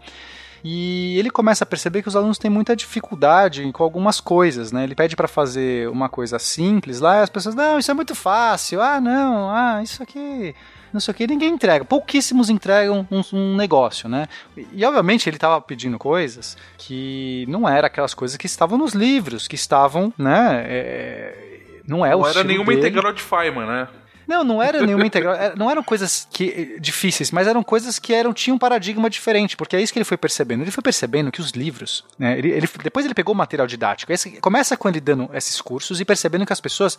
E 0.66 1.18
ele 1.18 1.28
começa 1.30 1.62
a 1.62 1.66
perceber 1.66 2.00
que 2.00 2.08
os 2.08 2.16
alunos 2.16 2.38
têm 2.38 2.50
muita 2.50 2.74
dificuldade 2.74 3.70
com 3.72 3.82
algumas 3.84 4.18
coisas, 4.18 4.72
né? 4.72 4.84
Ele 4.84 4.94
pede 4.94 5.14
para 5.14 5.28
fazer 5.28 5.90
uma 5.90 6.08
coisa 6.08 6.38
simples 6.38 7.00
lá, 7.00 7.18
e 7.18 7.22
as 7.22 7.28
pessoas, 7.28 7.54
não, 7.54 7.78
isso 7.78 7.90
é 7.90 7.94
muito 7.94 8.14
fácil. 8.14 8.80
Ah, 8.80 8.98
não, 8.98 9.50
ah, 9.50 9.82
isso 9.82 10.02
aqui 10.02 10.54
não 10.94 11.00
sei 11.00 11.12
o 11.12 11.14
que, 11.14 11.26
ninguém 11.26 11.52
entrega. 11.52 11.84
Pouquíssimos 11.84 12.48
entregam 12.48 13.06
um, 13.10 13.22
um 13.36 13.56
negócio, 13.56 14.08
né? 14.08 14.28
E, 14.56 14.66
e, 14.74 14.84
obviamente 14.84 15.28
ele 15.28 15.36
estava 15.36 15.60
pedindo 15.60 15.98
coisas 15.98 16.56
que 16.78 17.44
não 17.48 17.68
eram 17.68 17.86
aquelas 17.86 18.14
coisas 18.14 18.36
que 18.36 18.46
estavam 18.46 18.78
nos 18.78 18.92
livros, 18.92 19.48
que 19.48 19.56
estavam, 19.56 20.14
né? 20.16 20.64
É, 20.68 21.80
não 21.86 22.06
é 22.06 22.12
não 22.12 22.20
o 22.20 22.26
era 22.26 22.44
nenhuma 22.44 22.66
dele. 22.66 22.78
integral 22.78 23.12
de 23.12 23.20
Feynman, 23.20 23.66
né? 23.66 23.88
Não, 24.26 24.42
não 24.42 24.62
era 24.62 24.84
nenhuma 24.84 25.06
integral. 25.06 25.36
Não 25.56 25.70
eram 25.70 25.82
coisas 25.82 26.26
que, 26.30 26.76
difíceis, 26.80 27.30
mas 27.30 27.46
eram 27.46 27.62
coisas 27.62 27.98
que 27.98 28.12
eram, 28.12 28.32
tinham 28.32 28.56
um 28.56 28.58
paradigma 28.58 29.08
diferente, 29.10 29.56
porque 29.56 29.76
é 29.76 29.82
isso 29.82 29.92
que 29.92 29.98
ele 29.98 30.04
foi 30.04 30.16
percebendo. 30.16 30.62
Ele 30.62 30.70
foi 30.70 30.82
percebendo 30.82 31.30
que 31.30 31.40
os 31.40 31.50
livros, 31.50 32.04
né, 32.18 32.38
ele, 32.38 32.50
ele, 32.50 32.68
depois 32.82 33.04
ele 33.04 33.14
pegou 33.14 33.34
o 33.34 33.36
material 33.36 33.66
didático. 33.66 34.12
Esse, 34.12 34.30
começa 34.40 34.76
com 34.76 34.88
ele 34.88 35.00
dando 35.00 35.30
esses 35.34 35.60
cursos 35.60 36.00
e 36.00 36.04
percebendo 36.04 36.46
que 36.46 36.52
as 36.52 36.60
pessoas 36.60 36.98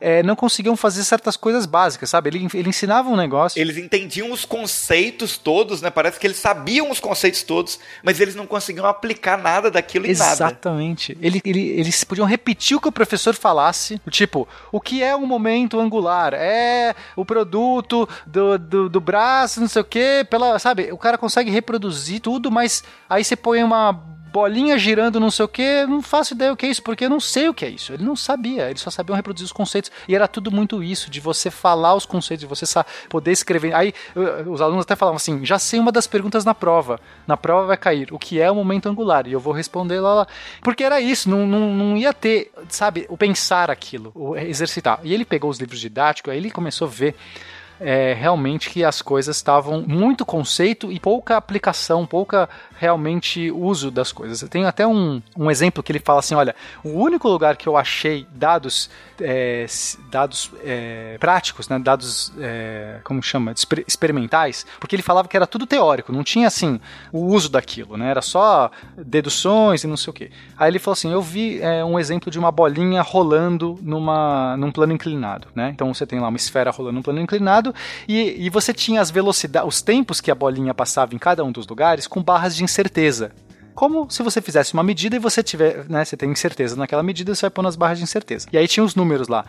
é, 0.00 0.22
não 0.22 0.36
conseguiam 0.36 0.76
fazer 0.76 1.04
certas 1.04 1.36
coisas 1.36 1.66
básicas, 1.66 2.10
sabe? 2.10 2.30
Ele, 2.30 2.48
ele 2.54 2.68
ensinava 2.68 3.08
um 3.08 3.16
negócio. 3.16 3.60
Eles 3.60 3.76
entendiam 3.76 4.30
os 4.30 4.44
conceitos 4.44 5.38
todos, 5.38 5.80
né? 5.80 5.90
Parece 5.90 6.18
que 6.18 6.26
eles 6.26 6.36
sabiam 6.36 6.90
os 6.90 7.00
conceitos 7.00 7.42
todos, 7.42 7.78
mas 8.02 8.20
eles 8.20 8.34
não 8.34 8.46
conseguiam 8.46 8.86
aplicar 8.86 9.38
nada 9.38 9.70
daquilo 9.70 10.06
em 10.06 10.10
Exatamente. 10.10 10.40
nada. 10.40 10.52
Exatamente. 10.52 11.18
Ele, 11.20 11.40
ele, 11.44 11.68
eles 11.70 12.04
podiam 12.04 12.26
repetir 12.26 12.76
o 12.76 12.80
que 12.80 12.88
o 12.88 12.92
professor 12.92 13.34
falasse, 13.34 14.00
tipo, 14.10 14.46
o 14.70 14.80
que 14.80 15.02
é 15.02 15.14
um 15.14 15.26
momento 15.26 15.80
angular? 15.80 16.34
É 16.34 16.65
o 17.14 17.24
produto 17.24 18.08
do, 18.26 18.58
do, 18.58 18.88
do 18.88 19.00
braço, 19.00 19.60
não 19.60 19.68
sei 19.68 19.82
o 19.82 19.84
que, 19.84 20.26
pela, 20.28 20.58
sabe? 20.58 20.92
O 20.92 20.98
cara 20.98 21.18
consegue 21.18 21.50
reproduzir 21.50 22.20
tudo, 22.20 22.50
mas 22.50 22.82
aí 23.08 23.24
você 23.24 23.36
põe 23.36 23.62
uma 23.62 24.15
bolinha 24.36 24.76
girando 24.76 25.18
não 25.18 25.30
sei 25.30 25.46
o 25.46 25.48
que, 25.48 25.86
não 25.86 26.02
faço 26.02 26.34
ideia 26.34 26.52
o 26.52 26.56
que 26.56 26.66
é 26.66 26.68
isso, 26.68 26.82
porque 26.82 27.06
eu 27.06 27.08
não 27.08 27.18
sei 27.18 27.48
o 27.48 27.54
que 27.54 27.64
é 27.64 27.70
isso. 27.70 27.94
Ele 27.94 28.04
não 28.04 28.14
sabia, 28.14 28.68
ele 28.68 28.78
só 28.78 28.90
sabia 28.90 29.16
reproduzir 29.16 29.46
os 29.46 29.52
conceitos. 29.52 29.90
E 30.06 30.14
era 30.14 30.28
tudo 30.28 30.50
muito 30.50 30.84
isso, 30.84 31.10
de 31.10 31.20
você 31.20 31.50
falar 31.50 31.94
os 31.94 32.04
conceitos, 32.04 32.40
de 32.40 32.46
você 32.46 32.66
poder 33.08 33.32
escrever. 33.32 33.74
Aí 33.74 33.94
os 34.46 34.60
alunos 34.60 34.82
até 34.82 34.94
falavam 34.94 35.16
assim: 35.16 35.42
já 35.42 35.58
sei 35.58 35.80
uma 35.80 35.90
das 35.90 36.06
perguntas 36.06 36.44
na 36.44 36.54
prova. 36.54 37.00
Na 37.26 37.34
prova 37.34 37.68
vai 37.68 37.78
cair 37.78 38.12
o 38.12 38.18
que 38.18 38.38
é 38.38 38.50
o 38.50 38.54
momento 38.54 38.90
angular. 38.90 39.26
E 39.26 39.32
eu 39.32 39.40
vou 39.40 39.54
responder 39.54 40.00
lá, 40.00 40.12
lá. 40.12 40.26
Porque 40.60 40.84
era 40.84 41.00
isso, 41.00 41.30
não, 41.30 41.46
não, 41.46 41.72
não 41.72 41.96
ia 41.96 42.12
ter, 42.12 42.52
sabe, 42.68 43.06
o 43.08 43.16
pensar 43.16 43.70
aquilo, 43.70 44.12
o 44.14 44.36
exercitar. 44.36 45.00
E 45.02 45.14
ele 45.14 45.24
pegou 45.24 45.48
os 45.48 45.58
livros 45.58 45.80
didáticos, 45.80 46.30
aí 46.30 46.36
ele 46.36 46.50
começou 46.50 46.86
a 46.86 46.90
ver 46.90 47.14
é, 47.80 48.14
realmente 48.14 48.70
que 48.70 48.84
as 48.84 49.02
coisas 49.02 49.36
estavam 49.36 49.82
muito 49.86 50.24
conceito 50.24 50.90
e 50.90 50.98
pouca 50.98 51.36
aplicação, 51.36 52.06
pouca 52.06 52.48
realmente 52.78 53.50
uso 53.50 53.90
das 53.90 54.12
coisas. 54.12 54.42
Eu 54.42 54.48
tenho 54.48 54.66
até 54.66 54.86
um, 54.86 55.22
um 55.36 55.50
exemplo 55.50 55.82
que 55.82 55.92
ele 55.92 55.98
fala 55.98 56.20
assim: 56.20 56.34
olha, 56.34 56.54
o 56.82 56.90
único 56.90 57.28
lugar 57.28 57.56
que 57.56 57.68
eu 57.68 57.76
achei 57.76 58.26
dados 58.34 58.90
é, 59.20 59.66
dados 60.10 60.50
é, 60.64 61.16
práticos, 61.18 61.68
né, 61.68 61.78
dados 61.78 62.32
é, 62.38 63.00
como 63.04 63.22
chama, 63.22 63.52
Exper 63.52 63.84
experimentais, 63.86 64.66
porque 64.78 64.94
ele 64.94 65.02
falava 65.02 65.28
que 65.28 65.36
era 65.36 65.46
tudo 65.46 65.66
teórico, 65.66 66.12
não 66.12 66.22
tinha 66.22 66.46
assim 66.46 66.80
o 67.12 67.26
uso 67.26 67.48
daquilo, 67.48 67.96
né, 67.96 68.10
era 68.10 68.22
só 68.22 68.70
deduções 68.96 69.84
e 69.84 69.86
não 69.86 69.96
sei 69.96 70.10
o 70.10 70.14
que. 70.14 70.30
Aí 70.56 70.70
ele 70.70 70.78
falou 70.78 70.92
assim: 70.94 71.12
eu 71.12 71.22
vi 71.22 71.60
é, 71.60 71.84
um 71.84 71.98
exemplo 71.98 72.30
de 72.30 72.38
uma 72.38 72.50
bolinha 72.50 73.02
rolando 73.02 73.78
numa 73.82 74.56
num 74.56 74.70
plano 74.70 74.92
inclinado, 74.92 75.48
né? 75.54 75.70
Então 75.70 75.92
você 75.92 76.06
tem 76.06 76.20
lá 76.20 76.28
uma 76.28 76.36
esfera 76.36 76.70
rolando 76.70 76.96
num 76.96 77.02
plano 77.02 77.20
inclinado 77.20 77.65
e, 78.08 78.46
e 78.46 78.50
você 78.50 78.72
tinha 78.72 79.00
as 79.00 79.10
velocidades, 79.10 79.68
os 79.68 79.82
tempos 79.82 80.20
que 80.20 80.30
a 80.30 80.34
bolinha 80.34 80.74
passava 80.74 81.14
em 81.14 81.18
cada 81.18 81.44
um 81.44 81.52
dos 81.52 81.66
lugares 81.66 82.06
com 82.06 82.22
barras 82.22 82.54
de 82.54 82.64
incerteza 82.64 83.32
como 83.76 84.10
se 84.10 84.22
você 84.22 84.40
fizesse 84.40 84.72
uma 84.72 84.82
medida 84.82 85.14
e 85.14 85.18
você 85.18 85.42
tiver, 85.42 85.84
né, 85.86 86.02
você 86.02 86.16
tem 86.16 86.30
incerteza 86.30 86.74
naquela 86.74 87.02
medida, 87.02 87.34
você 87.34 87.42
vai 87.42 87.50
pôr 87.50 87.60
nas 87.60 87.76
barras 87.76 87.98
de 87.98 88.04
incerteza. 88.04 88.48
E 88.50 88.56
aí 88.56 88.66
tinha 88.66 88.82
os 88.82 88.94
números 88.94 89.28
lá, 89.28 89.44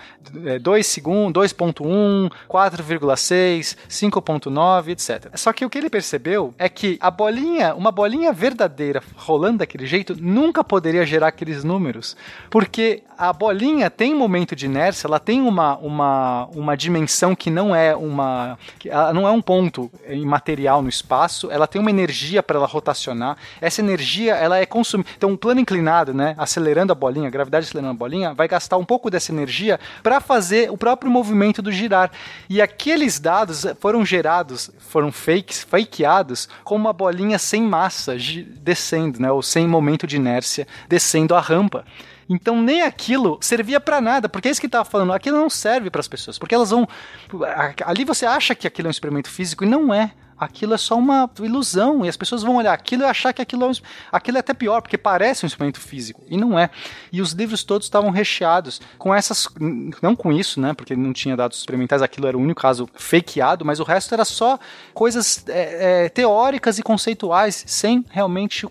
2 0.62 0.86
segundos, 0.86 1.42
2.1, 1.54 2.30
4,6, 2.50 3.78
5.9, 3.90 4.90
etc. 4.90 5.32
Só 5.36 5.54
que 5.54 5.66
o 5.66 5.70
que 5.70 5.78
ele 5.78 5.90
percebeu 5.90 6.54
é 6.60 6.68
que 6.68 6.98
a 7.00 7.10
bolinha, 7.10 7.74
uma 7.74 7.90
bolinha 7.90 8.34
verdadeira 8.34 9.02
rolando 9.16 9.60
daquele 9.60 9.88
jeito, 9.88 10.14
nunca 10.20 10.62
poderia 10.62 11.06
gerar 11.06 11.30
aqueles 11.30 11.64
números, 11.64 12.18
porque 12.50 13.04
a 13.18 13.32
bolinha 13.32 13.90
tem 13.90 14.14
um 14.14 14.18
momento 14.18 14.58
de 14.58 14.66
inércia, 14.66 15.08
ela 15.08 15.20
tem 15.20 15.42
uma, 15.42 15.78
uma, 15.78 16.50
uma 16.54 16.76
dimensão 16.76 17.34
que 17.34 17.50
não 17.50 17.74
é 17.74 17.96
uma, 17.96 18.60
ela 18.86 19.14
não 19.14 19.26
é 19.26 19.32
um 19.32 19.42
ponto 19.42 19.90
imaterial 20.10 20.82
no 20.82 20.90
espaço, 20.90 21.50
ela 21.50 21.66
tem 21.66 21.80
uma 21.80 21.90
energia 21.90 22.44
para 22.44 22.58
ela 22.58 22.68
rotacionar. 22.68 23.38
Essa 23.62 23.82
energia 23.82 24.17
energia 24.18 24.36
ela 24.36 24.58
é 24.58 24.66
consumida. 24.66 25.10
Então, 25.16 25.30
um 25.30 25.38
plano 25.38 25.60
inclinado, 25.60 26.14
né, 26.14 26.36
acelerando 26.38 26.92
a 26.92 26.96
bolinha, 26.96 27.28
a 27.28 27.32
gravidade 27.32 27.68
acelerando 27.68 27.92
a 27.92 27.98
bolinha, 27.98 28.34
vai 28.34 28.48
gastar 28.48 28.78
um 28.78 28.86
pouco 28.86 29.10
dessa 29.10 29.32
energia 29.32 29.80
para 30.02 30.20
fazer 30.20 30.72
o 30.72 30.78
próprio 30.78 31.12
movimento 31.12 31.62
do 31.62 31.72
girar. 31.72 32.12
E 32.50 32.62
aqueles 32.62 33.20
dados 33.20 33.66
foram 33.80 34.06
gerados, 34.06 34.72
foram 34.80 35.12
fakes, 35.12 35.64
fakeados, 35.64 36.50
com 36.64 36.76
uma 36.76 36.94
bolinha 36.94 37.38
sem 37.38 37.62
massa 37.62 38.16
descendo, 38.62 39.22
né, 39.22 39.32
ou 39.32 39.42
sem 39.42 39.68
momento 39.68 40.08
de 40.08 40.16
inércia 40.16 40.68
descendo 40.88 41.36
a 41.36 41.40
rampa. 41.40 41.86
Então 42.30 42.62
nem 42.62 42.82
aquilo 42.82 43.38
servia 43.40 43.80
para 43.80 44.02
nada, 44.02 44.28
porque 44.28 44.50
é 44.50 44.52
isso 44.52 44.60
que 44.60 44.68
estava 44.68 44.84
falando, 44.84 45.14
aquilo 45.14 45.38
não 45.38 45.50
serve 45.50 45.90
para 45.90 46.02
as 46.02 46.10
pessoas, 46.10 46.38
porque 46.38 46.54
elas 46.54 46.72
vão 46.72 46.86
ali 47.86 48.04
você 48.04 48.26
acha 48.26 48.54
que 48.54 48.68
aquilo 48.68 48.88
é 48.88 48.90
um 48.90 48.92
experimento 48.92 49.30
físico 49.30 49.64
e 49.64 49.68
não 49.68 49.94
é 49.94 50.12
aquilo 50.40 50.74
é 50.74 50.78
só 50.78 50.96
uma 50.96 51.30
ilusão. 51.40 52.06
E 52.06 52.10
as 52.10 52.18
pessoas 52.18 52.44
vão 52.44 52.58
olhar 52.58 52.74
aquilo 52.74 53.04
e 53.04 53.06
achar 53.06 53.34
que 53.34 53.42
aquilo 53.42 53.66
é, 53.66 53.68
um, 53.68 53.72
aquilo 54.12 54.38
é 54.38 54.40
até 54.40 54.54
pior, 54.54 54.82
porque 54.82 54.98
parece 54.98 55.46
um 55.46 55.48
instrumento 55.48 55.80
físico. 55.80 56.22
E 56.30 56.38
não 56.38 56.58
é. 56.58 56.70
E 57.12 57.22
os 57.22 57.32
livros 57.32 57.64
todos 57.64 57.88
estavam 57.88 58.10
recheados 58.10 58.82
com 58.98 59.14
essas. 59.14 59.48
Não 60.02 60.16
com 60.16 60.32
isso, 60.32 60.60
né? 60.60 60.74
Porque 60.74 60.96
não 60.96 61.14
tinha 61.14 61.36
dados 61.36 61.58
experimentais, 61.58 62.02
aquilo 62.02 62.28
era 62.28 62.38
o 62.38 62.42
único 62.42 62.62
caso 62.62 62.88
fakeado, 62.94 63.66
mas 63.66 63.80
o 63.80 63.84
resto 63.84 64.14
era 64.14 64.26
só 64.26 64.60
coisas 64.94 65.44
é, 65.48 66.06
é, 66.06 66.10
teóricas 66.10 66.78
e 66.80 66.84
conceituais, 66.84 67.64
sem 67.68 68.06
realmente 68.10 68.66
o, 68.66 68.70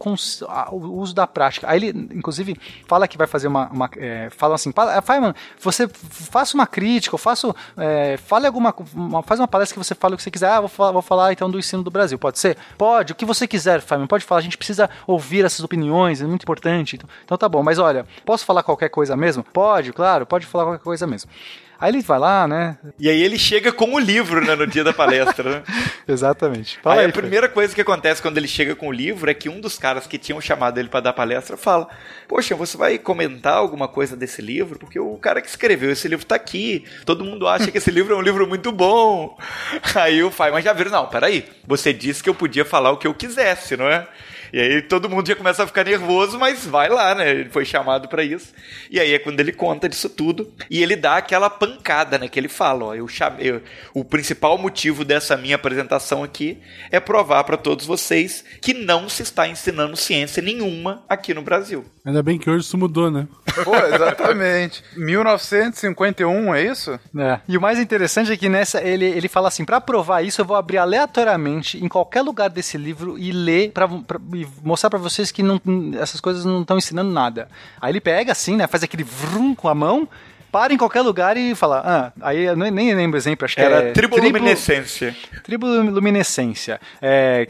o, 0.71 1.01
uso 1.01 1.15
da 1.15 1.27
prática. 1.27 1.69
Aí 1.69 1.77
ele, 1.79 2.09
inclusive, 2.15 2.57
fala 2.87 3.09
que 3.09 3.19
vai 3.19 3.27
fazer 3.27 3.49
uma. 3.49 3.69
uma 3.69 3.91
é, 3.97 4.31
fala 4.31 4.55
assim, 4.55 4.73
Feynman, 5.05 5.35
você 5.61 5.89
faça 5.89 6.55
uma 6.55 6.67
crítica, 6.67 7.17
faça. 7.19 7.55
É, 7.77 8.17
fale 8.17 8.47
alguma. 8.47 8.75
Uma, 8.95 9.23
faz 9.23 9.41
uma 9.41 9.49
palestra 9.49 9.75
que 9.75 9.85
você 9.85 9.95
fale 9.95 10.15
o 10.15 10.17
que 10.17 10.23
você 10.23 10.31
quiser. 10.31 10.51
Ah, 10.51 10.61
vou 10.61 10.69
vou 10.93 11.03
falar 11.03 11.33
então 11.33 11.51
do 11.51 11.56
ensino 11.59 11.83
do 11.83 11.91
Brasil. 11.91 12.19
Pode 12.19 12.39
ser? 12.39 12.57
Pode, 12.77 13.13
o 13.13 13.17
que 13.17 13.25
você 13.25 13.47
quiser, 13.47 13.81
Fábio. 13.81 14.07
Pode 14.07 14.25
falar, 14.25 14.41
a 14.41 14.45
gente 14.45 14.57
precisa 14.59 14.89
ouvir 15.07 15.45
essas 15.45 15.61
opiniões, 15.61 16.21
é 16.21 16.27
muito 16.27 16.43
importante. 16.43 16.99
Então 17.25 17.37
tá 17.37 17.49
bom, 17.49 17.63
mas 17.63 17.79
olha, 17.79 18.07
posso 18.25 18.45
falar 18.45 18.63
qualquer 18.63 18.89
coisa 18.89 19.17
mesmo? 19.17 19.43
Pode, 19.43 19.93
claro, 19.93 20.27
pode 20.27 20.47
falar 20.47 20.65
qualquer 20.65 20.85
coisa 20.85 21.07
mesmo. 21.07 21.31
Aí 21.79 21.91
ele 21.91 22.01
vai 22.01 22.19
lá, 22.19 22.49
né? 22.49 22.79
E 22.99 23.09
aí 23.09 23.23
ele 23.23 23.39
chega 23.39 23.71
com 23.71 23.95
o 23.95 23.99
livro, 23.99 24.45
né, 24.45 24.55
no 24.55 24.67
dia 24.67 24.83
da 24.83 24.93
palestra, 24.93 25.51
né? 25.51 25.63
Exatamente. 26.09 26.79
Fala 26.83 26.97
aí, 26.97 27.05
aí 27.05 27.11
a 27.11 27.13
primeira 27.13 27.49
coisa 27.49 27.75
que 27.75 27.81
acontece 27.81 28.23
quando 28.23 28.39
ele 28.39 28.49
chega 28.49 28.75
com 28.75 28.89
o 28.89 28.93
livro 28.93 29.31
é 29.31 29.35
que 29.35 29.49
um 29.49 29.61
dos 29.61 29.79
caras 29.79 30.07
que 30.07 30.17
tinham 30.17 30.41
chamado 30.41 30.79
ele 30.79 30.89
para 30.89 31.01
dar 31.01 31.13
palestra 31.13 31.57
fala: 31.57 31.89
Poxa, 32.27 32.55
você 32.55 32.77
vai 32.77 32.99
comentar 32.99 33.55
alguma 33.55 33.89
coisa 33.89 34.17
desse 34.17 34.41
livro? 34.41 34.79
Porque 34.79 34.99
o 34.99 35.17
cara 35.19 35.43
que 35.43 35.49
escreveu 35.49 35.91
esse 35.91 36.09
livro 36.09 36.25
tá 36.25 36.35
aqui. 36.35 36.85
Todo 37.05 37.25
mundo 37.25 37.47
acha 37.47 37.71
que 37.71 37.79
esse 37.79 37.91
livro 37.91 38.15
é 38.15 38.17
um 38.17 38.23
livro 38.23 38.47
muito 38.47 38.73
bom. 38.73 39.37
Aí 39.95 40.23
o 40.23 40.33
mas 40.53 40.65
já 40.65 40.73
viram? 40.73 40.91
Não, 40.91 41.07
peraí. 41.07 41.45
Você 41.67 41.93
disse 41.93 42.23
que 42.23 42.29
eu 42.29 42.35
podia 42.35 42.65
falar 42.65 42.91
o 42.91 42.97
que 42.97 43.07
eu 43.07 43.15
quisesse, 43.15 43.77
não 43.77 43.89
é? 43.89 44.07
E 44.53 44.61
aí 44.61 44.83
todo 44.83 45.09
mundo 45.09 45.27
já 45.27 45.35
começa 45.35 45.63
a 45.63 45.67
ficar 45.67 45.85
nervoso, 45.85 46.39
mas 46.39 46.67
vai 46.67 46.89
lá, 46.89 47.15
né? 47.15 47.31
Ele 47.31 47.51
foi 47.51 47.65
chamado 47.65 48.09
para 48.09 48.23
isso. 48.23 48.53
E 48.91 49.01
aí 49.01 49.15
é 49.15 49.19
quando 49.19 49.41
ele 49.41 49.53
conta 49.53 49.89
disso 49.89 50.09
tudo 50.09 50.53
e 50.71 50.83
ele 50.83 50.97
dá 50.97 51.17
aquela 51.17 51.51
pancada, 51.51 52.19
né? 52.19 52.29
Que 52.29 52.39
ele 52.39 52.49
fala, 52.49 52.87
ó, 52.87 52.95
eu 52.95 53.07
chamei, 53.09 53.51
eu, 53.51 53.63
o 53.95 54.05
principal 54.05 54.59
motivo 54.59 55.05
dessa 55.05 55.37
minha 55.37 55.57
apresentação 55.57 56.23
aqui 56.23 56.59
é 56.91 57.01
provar 57.01 57.45
para 57.45 57.57
todos 57.57 57.87
vocês 57.87 58.45
que 58.61 58.75
não 58.75 59.09
se 59.09 59.23
está 59.23 59.49
ensinando 59.49 59.97
ciência 59.97 60.43
nenhuma 60.43 61.05
aqui 61.09 61.35
no 61.35 61.43
Brasil. 61.43 61.85
Ainda 62.05 62.23
bem 62.23 62.39
que 62.39 62.49
hoje 62.49 62.65
isso 62.65 62.79
mudou, 62.79 63.11
né? 63.11 63.27
Pô, 63.65 63.75
exatamente. 63.77 64.83
1951, 64.97 66.55
é 66.55 66.65
isso? 66.65 66.99
É. 67.17 67.41
E 67.49 67.57
o 67.57 67.61
mais 67.61 67.79
interessante 67.79 68.33
é 68.33 68.37
que 68.37 68.49
nessa 68.49 68.83
ele, 68.83 69.05
ele 69.05 69.29
fala 69.29 69.49
assim, 69.49 69.65
para 69.65 69.81
provar 69.81 70.23
isso 70.23 70.41
eu 70.41 70.45
vou 70.45 70.57
abrir 70.57 70.79
aleatoriamente 70.79 71.83
em 71.83 71.89
qualquer 71.89 72.23
lugar 72.23 72.49
desse 72.49 72.77
livro 72.77 73.19
e 73.19 73.33
ler 73.33 73.73
para 73.73 73.89
e 74.37 74.49
mostrar 74.63 74.91
para 74.91 74.99
vocês 74.99 75.31
que 75.31 75.43
não, 75.43 75.61
essas 76.01 76.21
coisas 76.21 76.45
não 76.45 76.63
estão 76.63 76.79
ensinando 76.79 77.11
nada. 77.11 77.49
Aí 77.81 77.93
ele 77.93 78.01
pega 78.01 78.33
assim, 78.33 78.57
né, 78.57 78.67
faz 78.67 78.83
aquele 78.83 79.03
vrum 79.05 79.55
com 79.55 79.69
a 79.69 79.75
mão, 79.75 80.09
para 80.57 80.73
em 80.73 80.77
qualquer 80.79 81.03
lugar 81.03 81.37
e 81.37 81.55
fala, 81.55 81.83
ah, 81.85 82.13
aí 82.29 82.45
eu 82.45 82.57
nem 82.57 82.95
lembro 82.95 83.17
o 83.17 83.19
exemplo, 83.19 83.45
acho 83.45 83.55
que 83.55 83.61
era 83.61 83.89
é 83.89 83.93
triboluminescência. 83.93 85.15
Triboluminescência. 85.45 86.81
É, 87.03 87.47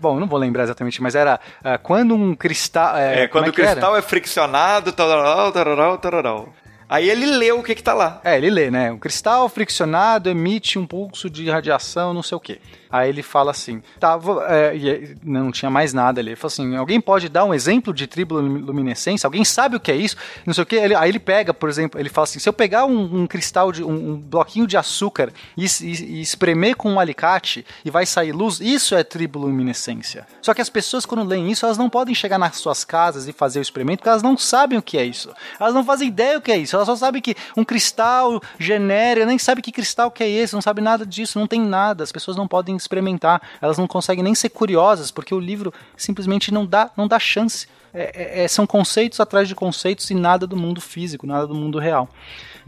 bom, 0.00 0.18
não 0.18 0.26
vou 0.26 0.38
lembrar 0.38 0.64
exatamente, 0.64 1.00
mas 1.00 1.14
era 1.14 1.38
uh, 1.60 1.78
quando 1.80 2.16
um 2.16 2.34
cristal. 2.34 2.96
É, 2.96 3.22
é 3.22 3.28
quando 3.28 3.46
é 3.46 3.50
o 3.50 3.52
cristal 3.52 3.90
era? 3.90 3.98
é 3.98 4.02
friccionado, 4.02 4.90
tararau, 4.90 5.52
tararau, 5.52 5.98
tararau. 5.98 6.54
Aí 6.88 7.08
ele 7.10 7.26
lê 7.26 7.52
o 7.52 7.62
que 7.62 7.74
que 7.74 7.82
tá 7.82 7.92
lá. 7.92 8.18
É, 8.24 8.38
ele 8.38 8.48
lê, 8.48 8.70
né? 8.70 8.90
Um 8.90 8.98
cristal 8.98 9.46
friccionado 9.48 10.30
emite 10.30 10.78
um 10.78 10.86
pulso 10.86 11.28
de 11.28 11.48
radiação, 11.50 12.14
não 12.14 12.22
sei 12.22 12.36
o 12.36 12.40
quê. 12.40 12.60
Aí 12.90 13.08
ele 13.08 13.22
fala 13.22 13.50
assim, 13.50 13.82
tá, 14.00 14.16
vou- 14.16 14.42
é, 14.44 14.76
e 14.76 15.16
não 15.22 15.50
tinha 15.50 15.70
mais 15.70 15.92
nada 15.92 16.20
ali. 16.20 16.30
Ele 16.30 16.36
falou 16.36 16.52
assim, 16.52 16.76
alguém 16.76 17.00
pode 17.00 17.28
dar 17.28 17.44
um 17.44 17.52
exemplo 17.52 17.92
de 17.92 18.06
tribiluminescência? 18.06 19.26
Alguém 19.26 19.44
sabe 19.44 19.76
o 19.76 19.80
que 19.80 19.90
é 19.90 19.96
isso? 19.96 20.16
Não 20.46 20.54
sei 20.54 20.62
o 20.62 20.66
que. 20.66 20.76
Ele- 20.76 20.94
aí 20.94 21.10
ele 21.10 21.18
pega, 21.18 21.52
por 21.52 21.68
exemplo, 21.68 22.00
ele 22.00 22.08
fala 22.08 22.24
assim, 22.24 22.38
se 22.38 22.48
eu 22.48 22.52
pegar 22.52 22.84
um, 22.86 23.22
um 23.22 23.26
cristal, 23.26 23.70
de 23.72 23.82
um, 23.84 24.12
um 24.12 24.16
bloquinho 24.16 24.66
de 24.66 24.76
açúcar 24.76 25.32
e, 25.56 25.64
e- 25.64 26.18
e 26.18 26.20
espremer 26.20 26.76
com 26.76 26.90
um 26.92 27.00
alicate 27.00 27.64
e 27.84 27.90
vai 27.90 28.06
sair 28.06 28.32
luz, 28.32 28.60
isso 28.60 28.94
é 28.94 29.02
tribiluminescência. 29.04 30.26
Só 30.42 30.54
que 30.54 30.60
as 30.60 30.68
pessoas 30.68 31.04
quando 31.06 31.24
leem 31.24 31.50
isso, 31.50 31.64
elas 31.66 31.78
não 31.78 31.88
podem 31.90 32.14
chegar 32.14 32.38
nas 32.38 32.56
suas 32.56 32.84
casas 32.84 33.28
e 33.28 33.32
fazer 33.32 33.58
o 33.58 33.62
experimento 33.62 33.98
porque 33.98 34.08
elas 34.08 34.22
não 34.22 34.36
sabem 34.36 34.78
o 34.78 34.82
que 34.82 34.96
é 34.98 35.04
isso. 35.04 35.30
Elas 35.58 35.74
não 35.74 35.84
fazem 35.84 36.08
ideia 36.08 36.38
o 36.38 36.40
que 36.40 36.52
é 36.52 36.56
isso. 36.58 36.76
Elas 36.76 36.86
só 36.86 36.96
sabem 36.96 37.20
que 37.20 37.34
um 37.56 37.64
cristal 37.64 38.40
genérico, 38.58 39.26
nem 39.26 39.38
sabe 39.38 39.62
que 39.62 39.72
cristal 39.72 40.10
que 40.10 40.22
é 40.22 40.28
esse, 40.30 40.54
não 40.54 40.62
sabe 40.62 40.80
nada 40.80 41.04
disso, 41.04 41.38
não 41.38 41.46
tem 41.46 41.60
nada. 41.60 42.04
As 42.04 42.12
pessoas 42.12 42.36
não 42.36 42.46
podem 42.48 42.77
experimentar, 42.82 43.40
elas 43.60 43.78
não 43.78 43.86
conseguem 43.86 44.24
nem 44.24 44.34
ser 44.34 44.48
curiosas 44.50 45.10
porque 45.10 45.34
o 45.34 45.40
livro 45.40 45.72
simplesmente 45.96 46.52
não 46.52 46.66
dá, 46.66 46.90
não 46.96 47.06
dá 47.06 47.18
chance. 47.18 47.66
É- 47.92 48.40
é- 48.40 48.44
é- 48.44 48.48
são 48.48 48.66
conceitos 48.66 49.18
atrás 49.18 49.48
de 49.48 49.54
conceitos 49.54 50.10
e 50.10 50.14
nada 50.14 50.46
do 50.46 50.56
mundo 50.56 50.80
físico, 50.80 51.26
nada 51.26 51.46
do 51.46 51.54
mundo 51.54 51.78
real. 51.78 52.08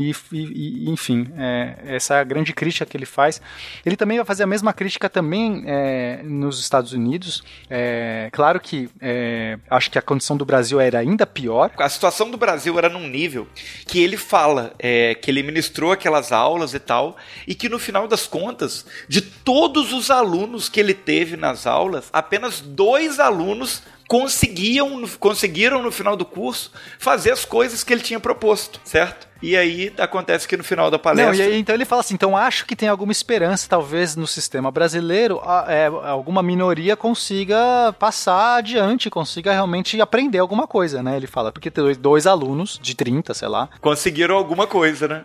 E, 0.00 0.14
e- 0.32 0.90
enfim, 0.90 1.28
é, 1.36 1.74
essa 1.84 2.14
é 2.16 2.24
grande 2.24 2.54
crítica 2.54 2.86
que 2.86 2.96
ele 2.96 3.04
faz. 3.04 3.40
Ele 3.84 3.96
também 3.96 4.16
vai 4.16 4.24
fazer 4.24 4.44
a 4.44 4.46
mesma 4.46 4.72
crítica 4.72 5.10
também 5.10 5.62
é, 5.66 6.22
nos 6.24 6.58
Estados 6.58 6.92
Unidos. 6.94 7.42
É, 7.68 8.30
claro 8.32 8.58
que 8.58 8.88
é, 9.00 9.58
acho 9.68 9.90
que 9.90 9.98
a 9.98 10.02
condição 10.02 10.36
do 10.36 10.44
Brasil 10.46 10.80
era 10.80 10.98
ainda 10.98 11.26
pior. 11.26 11.70
A 11.76 11.88
situação 11.88 12.30
do 12.30 12.38
Brasil 12.38 12.78
era 12.78 12.88
num 12.88 13.06
nível 13.06 13.46
que 13.86 14.02
ele 14.02 14.16
fala 14.16 14.72
é, 14.78 15.14
que 15.14 15.30
ele 15.30 15.42
ministrou 15.42 15.92
aquelas 15.92 16.32
aulas 16.32 16.72
e 16.72 16.78
tal, 16.78 17.16
e 17.46 17.54
que 17.54 17.68
no 17.68 17.78
final 17.78 18.08
das 18.08 18.26
contas, 18.26 18.86
de 19.06 19.20
todos 19.20 19.92
os 19.92 20.10
alunos 20.10 20.68
que 20.68 20.80
ele 20.80 20.94
teve 20.94 21.36
nas 21.36 21.66
aulas, 21.66 22.08
apenas 22.12 22.60
dois 22.60 23.20
alunos 23.20 23.82
conseguiam, 24.08 25.06
conseguiram 25.20 25.82
no 25.82 25.92
final 25.92 26.16
do 26.16 26.24
curso 26.24 26.72
fazer 26.98 27.30
as 27.30 27.44
coisas 27.44 27.84
que 27.84 27.92
ele 27.92 28.02
tinha 28.02 28.18
proposto, 28.18 28.80
certo? 28.82 29.29
E 29.42 29.56
aí 29.56 29.92
acontece 29.98 30.46
que 30.46 30.56
no 30.56 30.62
final 30.64 30.90
da 30.90 30.96
Não, 30.96 31.02
palestra. 31.02 31.36
e 31.36 31.42
aí, 31.52 31.58
então 31.58 31.74
ele 31.74 31.84
fala 31.84 32.00
assim: 32.00 32.14
então 32.14 32.36
acho 32.36 32.66
que 32.66 32.76
tem 32.76 32.88
alguma 32.88 33.10
esperança, 33.12 33.66
talvez 33.68 34.14
no 34.16 34.26
sistema 34.26 34.70
brasileiro, 34.70 35.40
a- 35.44 35.64
é, 35.68 35.86
alguma 35.86 36.42
minoria 36.42 36.96
consiga 36.96 37.56
passar 37.98 38.56
adiante, 38.56 39.08
consiga 39.10 39.52
realmente 39.52 40.00
aprender 40.00 40.38
alguma 40.38 40.66
coisa, 40.66 41.02
né? 41.02 41.16
Ele 41.16 41.26
fala, 41.26 41.50
porque 41.52 41.70
tem 41.70 41.82
dois, 41.84 41.96
dois 41.96 42.26
alunos 42.26 42.78
de 42.82 42.94
30, 42.94 43.32
sei 43.34 43.48
lá. 43.48 43.68
Conseguiram 43.80 44.36
alguma 44.36 44.66
coisa, 44.66 45.08
né? 45.08 45.22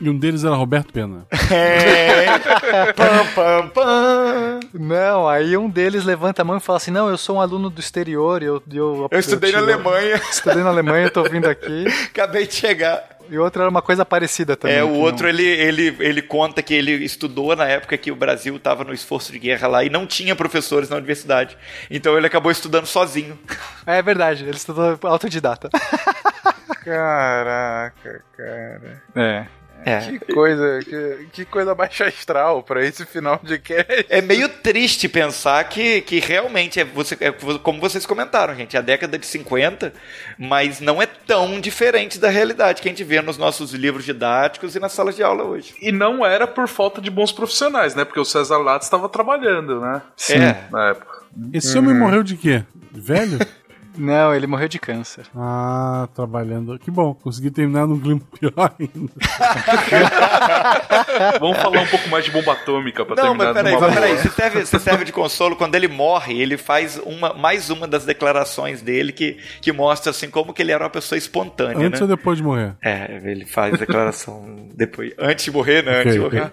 E 0.00 0.08
um 0.10 0.16
deles 0.18 0.44
era 0.44 0.54
Roberto 0.54 0.92
Pena. 0.92 1.26
É. 1.50 2.92
pam, 2.92 3.26
pam, 3.34 3.68
pam. 3.68 4.60
Não, 4.74 5.26
aí 5.28 5.56
um 5.56 5.68
deles 5.68 6.04
levanta 6.04 6.42
a 6.42 6.44
mão 6.44 6.56
e 6.56 6.60
fala 6.60 6.76
assim: 6.76 6.90
não, 6.90 7.08
eu 7.08 7.16
sou 7.16 7.36
um 7.36 7.40
aluno 7.40 7.70
do 7.70 7.80
exterior, 7.80 8.42
eu. 8.42 8.62
Eu, 8.70 9.08
Eu 9.10 9.18
estudei 9.18 9.52
na 9.52 9.60
tive- 9.60 9.72
Alemanha. 9.72 10.16
Estudei 10.30 10.62
na 10.62 10.68
Alemanha, 10.68 11.06
eu 11.06 11.10
tô 11.10 11.22
vindo 11.24 11.46
aqui. 11.46 11.84
Acabei 12.10 12.46
de 12.46 12.54
chegar. 12.54 13.17
E 13.30 13.38
outro 13.38 13.60
era 13.62 13.70
uma 13.70 13.82
coisa 13.82 14.04
parecida 14.04 14.56
também. 14.56 14.76
É, 14.76 14.82
o 14.82 14.88
não- 14.88 14.94
outro 15.00 15.28
ele, 15.28 15.44
ele, 15.44 15.96
ele 16.00 16.22
conta 16.22 16.62
que 16.62 16.72
ele 16.74 16.92
estudou 17.04 17.54
na 17.54 17.66
época 17.66 17.96
que 17.98 18.10
o 18.10 18.16
Brasil 18.16 18.56
estava 18.56 18.84
no 18.84 18.92
esforço 18.92 19.30
de 19.32 19.38
guerra 19.38 19.68
lá 19.68 19.84
e 19.84 19.90
não 19.90 20.06
tinha 20.06 20.34
professores 20.36 20.88
na 20.88 20.96
universidade. 20.96 21.56
Então 21.90 22.16
ele 22.16 22.26
acabou 22.26 22.50
estudando 22.50 22.86
sozinho. 22.86 23.38
É 23.86 24.00
verdade, 24.02 24.44
ele 24.44 24.56
estudou 24.56 24.98
autodidata. 25.02 25.68
Caraca, 26.84 28.22
cara. 28.36 29.02
É. 29.14 29.46
É. 29.84 30.00
Que 30.00 30.32
coisa, 30.32 30.80
que, 30.84 31.26
que 31.32 31.44
coisa 31.44 31.74
baixa 31.74 32.06
astral 32.06 32.62
pra 32.62 32.84
esse 32.84 33.06
final 33.06 33.40
de 33.42 33.58
cast. 33.58 34.06
É 34.08 34.20
meio 34.20 34.48
triste 34.48 35.08
pensar 35.08 35.62
que, 35.68 36.00
que 36.02 36.20
realmente 36.20 36.80
é, 36.80 36.84
você, 36.84 37.16
é 37.20 37.30
como 37.62 37.80
vocês 37.80 38.04
comentaram, 38.04 38.54
gente, 38.54 38.76
é 38.76 38.78
a 38.78 38.82
década 38.82 39.18
de 39.18 39.26
50, 39.26 39.92
mas 40.38 40.80
não 40.80 41.00
é 41.00 41.06
tão 41.06 41.60
diferente 41.60 42.18
da 42.18 42.28
realidade 42.28 42.82
que 42.82 42.88
a 42.88 42.90
gente 42.90 43.04
vê 43.04 43.20
nos 43.22 43.38
nossos 43.38 43.72
livros 43.72 44.04
didáticos 44.04 44.74
e 44.74 44.80
nas 44.80 44.92
salas 44.92 45.16
de 45.16 45.22
aula 45.22 45.44
hoje. 45.44 45.74
E 45.80 45.92
não 45.92 46.24
era 46.24 46.46
por 46.46 46.68
falta 46.68 47.00
de 47.00 47.10
bons 47.10 47.32
profissionais, 47.32 47.94
né? 47.94 48.04
Porque 48.04 48.20
o 48.20 48.24
César 48.24 48.58
Lattes 48.58 48.86
estava 48.86 49.08
trabalhando, 49.08 49.80
né? 49.80 50.02
Sim. 50.16 50.34
É. 50.34 50.64
Na 50.70 50.90
época. 50.90 51.18
Esse 51.52 51.76
homem 51.78 51.94
morreu 51.94 52.22
de 52.22 52.36
quê? 52.36 52.64
Velho? 52.92 53.38
Não, 53.98 54.34
ele 54.34 54.46
morreu 54.46 54.68
de 54.68 54.78
câncer. 54.78 55.24
Ah, 55.36 56.08
trabalhando. 56.14 56.78
Que 56.78 56.90
bom, 56.90 57.14
consegui 57.14 57.50
terminar 57.50 57.86
num 57.86 57.98
clima 57.98 58.20
pior 58.38 58.74
ainda. 58.78 59.12
Vamos 61.40 61.58
falar 61.58 61.80
um 61.82 61.86
pouco 61.86 62.08
mais 62.08 62.24
de 62.24 62.30
bomba 62.30 62.52
atômica 62.52 63.04
pra 63.04 63.16
Não, 63.16 63.36
terminar 63.36 63.44
mas 63.46 63.54
peraí, 63.54 63.74
numa 63.74 63.86
mas 63.86 63.94
peraí, 63.94 64.10
boa. 64.12 64.22
se 64.22 64.30
serve, 64.30 64.66
se 64.66 64.78
serve 64.78 65.04
de 65.04 65.12
consolo, 65.12 65.56
quando 65.56 65.74
ele 65.74 65.88
morre, 65.88 66.40
ele 66.40 66.56
faz 66.56 67.00
uma, 67.04 67.32
mais 67.34 67.70
uma 67.70 67.86
das 67.86 68.04
declarações 68.04 68.82
dele 68.82 69.12
que, 69.12 69.38
que 69.60 69.72
mostra 69.72 70.10
assim 70.10 70.30
como 70.30 70.52
que 70.52 70.62
ele 70.62 70.72
era 70.72 70.84
uma 70.84 70.90
pessoa 70.90 71.18
espontânea, 71.18 71.86
Antes 71.86 72.00
né? 72.00 72.04
ou 72.04 72.08
depois 72.16 72.38
de 72.38 72.44
morrer? 72.44 72.74
É, 72.82 73.20
ele 73.24 73.46
faz 73.46 73.78
declaração 73.78 74.68
depois. 74.74 75.12
Antes 75.18 75.44
de 75.44 75.50
morrer, 75.50 75.82
né? 75.82 76.00
Ok, 76.00 76.02
Antes 76.02 76.14
de 76.14 76.20
morrer. 76.20 76.50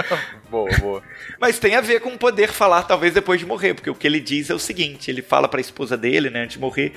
boa, 0.50 0.70
boa. 0.80 1.02
Mas 1.40 1.58
tem 1.58 1.74
a 1.76 1.80
ver 1.80 2.00
com 2.00 2.16
poder 2.16 2.48
falar, 2.50 2.82
talvez, 2.82 3.14
depois 3.14 3.40
de 3.40 3.46
morrer, 3.46 3.74
porque 3.74 3.90
o 3.90 3.94
que 3.94 4.06
ele 4.06 4.20
diz 4.20 4.50
é 4.50 4.54
o 4.54 4.58
seguinte: 4.58 5.10
ele 5.10 5.22
fala 5.22 5.48
pra 5.48 5.60
esposa 5.60 5.96
dele, 5.96 6.30
né, 6.30 6.42
antes 6.44 6.54
de 6.56 6.60
morrer, 6.60 6.87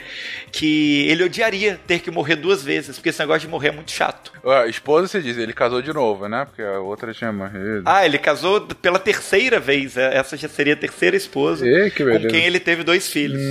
que 0.52 1.08
ele 1.08 1.24
odiaria 1.24 1.80
ter 1.88 2.00
que 2.00 2.12
morrer 2.12 2.36
duas 2.36 2.64
vezes, 2.64 2.98
porque 2.98 3.10
esse 3.10 3.20
negócio 3.20 3.42
de 3.42 3.48
morrer 3.48 3.70
é 3.70 3.72
muito 3.72 3.92
chato. 3.92 4.32
A 4.46 4.68
esposa, 4.68 5.08
você 5.08 5.22
diz, 5.22 5.38
ele 5.38 5.54
casou 5.54 5.82
de 5.82 5.94
novo, 5.94 6.28
né? 6.28 6.46
Porque 6.46 6.62
a 6.62 6.80
outra 6.80 7.14
tinha 7.14 7.32
morrido. 7.32 7.84
Ah, 7.86 8.06
ele 8.06 8.18
casou 8.18 8.62
pela 8.62 9.00
terceira 9.00 9.60
vez, 9.60 9.98
é, 9.98 10.18
essa 10.18 10.36
já 10.38 10.48
seria 10.48 10.74
a 10.74 10.78
terceira 10.78 11.16
esposa, 11.16 11.66
Ê, 11.66 11.90
que 11.90 12.04
com 12.04 12.28
quem 12.28 12.46
ele 12.46 12.60
teve 12.60 12.84
dois 12.84 13.08
filhos. 13.08 13.42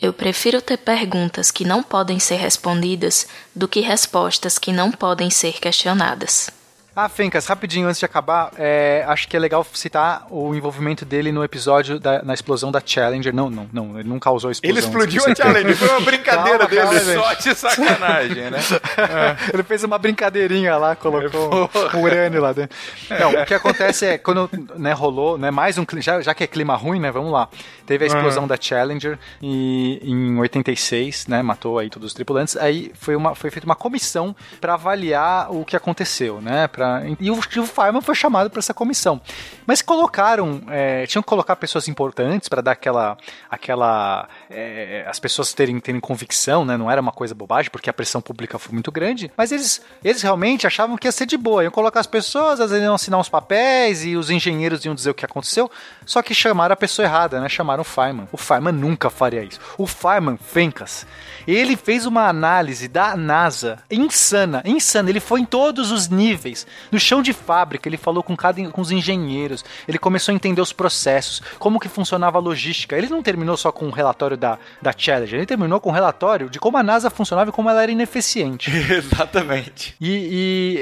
Eu 0.00 0.12
prefiro 0.12 0.60
ter 0.60 0.76
perguntas 0.78 1.50
que 1.50 1.64
não 1.64 1.82
podem 1.82 2.18
ser 2.18 2.36
respondidas 2.36 3.26
do 3.54 3.66
que 3.66 3.80
respostas 3.80 4.58
que 4.58 4.72
não 4.72 4.90
podem 4.90 5.30
ser 5.30 5.54
questionadas. 5.54 6.50
Ah, 6.98 7.10
Fencas, 7.10 7.44
rapidinho 7.46 7.86
antes 7.86 7.98
de 7.98 8.06
acabar, 8.06 8.50
é, 8.56 9.04
acho 9.06 9.28
que 9.28 9.36
é 9.36 9.38
legal 9.38 9.62
citar 9.74 10.26
o 10.30 10.54
envolvimento 10.54 11.04
dele 11.04 11.30
no 11.30 11.44
episódio 11.44 12.00
da, 12.00 12.22
na 12.22 12.32
explosão 12.32 12.72
da 12.72 12.80
Challenger. 12.82 13.34
Não, 13.34 13.50
não, 13.50 13.68
não, 13.70 14.00
ele 14.00 14.08
não 14.08 14.18
causou 14.18 14.48
a 14.48 14.52
explosão. 14.52 14.78
Ele 14.78 14.80
explodiu 14.86 15.22
a 15.26 15.34
Challenger, 15.34 15.76
foi 15.76 15.90
uma 15.90 16.00
brincadeira 16.00 16.66
Calma, 16.66 16.94
dele. 16.94 17.04
gente. 17.04 17.20
Só 17.20 17.34
de 17.34 17.54
sacanagem, 17.54 18.50
né? 18.50 18.58
Ele 19.52 19.62
fez 19.62 19.84
uma 19.84 19.98
brincadeirinha 19.98 20.78
lá, 20.78 20.96
colocou 20.96 21.70
um 21.92 22.00
urânio 22.00 22.40
lá 22.40 22.54
dentro. 22.54 22.74
Não, 23.10 23.42
o 23.42 23.44
que 23.44 23.52
acontece 23.52 24.06
é, 24.06 24.16
quando 24.16 24.48
né, 24.74 24.94
rolou, 24.94 25.36
né, 25.36 25.50
mais 25.50 25.76
um 25.76 25.84
já, 25.98 26.22
já 26.22 26.32
que 26.32 26.44
é 26.44 26.46
clima 26.46 26.76
ruim, 26.76 26.98
né, 26.98 27.10
vamos 27.10 27.30
lá. 27.30 27.46
Teve 27.84 28.04
a 28.04 28.06
explosão 28.06 28.48
da 28.48 28.56
Challenger 28.58 29.18
e, 29.42 30.00
em 30.02 30.38
86, 30.38 31.26
né, 31.26 31.42
matou 31.42 31.78
aí 31.78 31.90
todos 31.90 32.08
os 32.08 32.14
tripulantes. 32.14 32.56
Aí 32.56 32.90
foi, 32.94 33.14
uma, 33.14 33.34
foi 33.34 33.50
feita 33.50 33.66
uma 33.66 33.76
comissão 33.76 34.34
para 34.62 34.72
avaliar 34.72 35.52
o 35.52 35.62
que 35.62 35.76
aconteceu, 35.76 36.40
né, 36.40 36.66
pra, 36.68 36.85
e 37.20 37.30
o, 37.30 37.38
e 37.54 37.60
o 37.60 37.66
Fireman 37.66 38.00
foi 38.00 38.14
chamado 38.14 38.50
para 38.50 38.58
essa 38.58 38.74
comissão. 38.74 39.20
Mas 39.66 39.82
colocaram, 39.82 40.62
é, 40.68 41.06
tinham 41.06 41.22
que 41.22 41.28
colocar 41.28 41.56
pessoas 41.56 41.88
importantes 41.88 42.48
para 42.48 42.60
dar 42.62 42.72
aquela, 42.72 43.16
aquela, 43.50 44.28
é, 44.50 45.04
as 45.08 45.18
pessoas 45.18 45.52
terem, 45.52 45.78
terem 45.80 46.00
convicção, 46.00 46.64
né, 46.64 46.76
não 46.76 46.90
era 46.90 47.00
uma 47.00 47.12
coisa 47.12 47.34
bobagem, 47.34 47.70
porque 47.70 47.90
a 47.90 47.92
pressão 47.92 48.20
pública 48.20 48.58
foi 48.58 48.72
muito 48.72 48.92
grande, 48.92 49.30
mas 49.36 49.52
eles, 49.52 49.82
eles 50.04 50.22
realmente 50.22 50.66
achavam 50.66 50.96
que 50.96 51.06
ia 51.06 51.12
ser 51.12 51.26
de 51.26 51.36
boa, 51.36 51.64
iam 51.64 51.70
colocar 51.70 52.00
as 52.00 52.06
pessoas, 52.06 52.60
às 52.60 52.70
vezes 52.70 52.84
iam 52.84 52.94
assinar 52.94 53.18
uns 53.18 53.28
papéis 53.28 54.04
e 54.04 54.16
os 54.16 54.30
engenheiros 54.30 54.84
iam 54.84 54.94
dizer 54.94 55.10
o 55.10 55.14
que 55.14 55.24
aconteceu, 55.24 55.70
só 56.04 56.22
que 56.22 56.34
chamaram 56.34 56.72
a 56.72 56.76
pessoa 56.76 57.04
errada, 57.06 57.40
né? 57.40 57.48
Chamaram 57.48 57.80
o 57.80 57.84
Feynman. 57.84 58.28
O 58.32 58.36
Feynman 58.36 58.72
nunca 58.72 59.10
faria 59.10 59.42
isso. 59.42 59.58
O 59.76 59.86
Feynman, 59.86 60.36
Fencas, 60.36 61.06
ele 61.46 61.76
fez 61.76 62.06
uma 62.06 62.28
análise 62.28 62.88
da 62.88 63.16
NASA 63.16 63.78
insana, 63.90 64.62
insana. 64.64 65.10
Ele 65.10 65.20
foi 65.20 65.40
em 65.40 65.44
todos 65.44 65.90
os 65.90 66.08
níveis, 66.08 66.66
no 66.90 66.98
chão 66.98 67.22
de 67.22 67.32
fábrica, 67.32 67.88
ele 67.88 67.96
falou 67.96 68.22
com 68.22 68.36
cada 68.36 68.56
com 68.70 68.80
os 68.80 68.90
engenheiros, 68.90 69.64
ele 69.86 69.98
começou 69.98 70.32
a 70.32 70.34
entender 70.34 70.60
os 70.60 70.72
processos, 70.72 71.42
como 71.58 71.78
que 71.78 71.88
funcionava 71.88 72.38
a 72.38 72.40
logística. 72.40 72.96
Ele 72.96 73.08
não 73.08 73.22
terminou 73.22 73.56
só 73.56 73.70
com 73.70 73.86
o 73.86 73.90
relatório 73.90 74.36
da, 74.36 74.58
da 74.80 74.92
Challenger, 74.96 75.38
ele 75.38 75.46
terminou 75.46 75.78
com 75.80 75.90
o 75.90 75.92
relatório 75.92 76.48
de 76.48 76.58
como 76.58 76.76
a 76.78 76.82
NASA 76.82 77.10
funcionava 77.10 77.50
e 77.50 77.52
como 77.52 77.68
ela 77.68 77.82
era 77.82 77.92
ineficiente. 77.92 78.70
Exatamente. 78.90 79.94
E, 80.00 80.08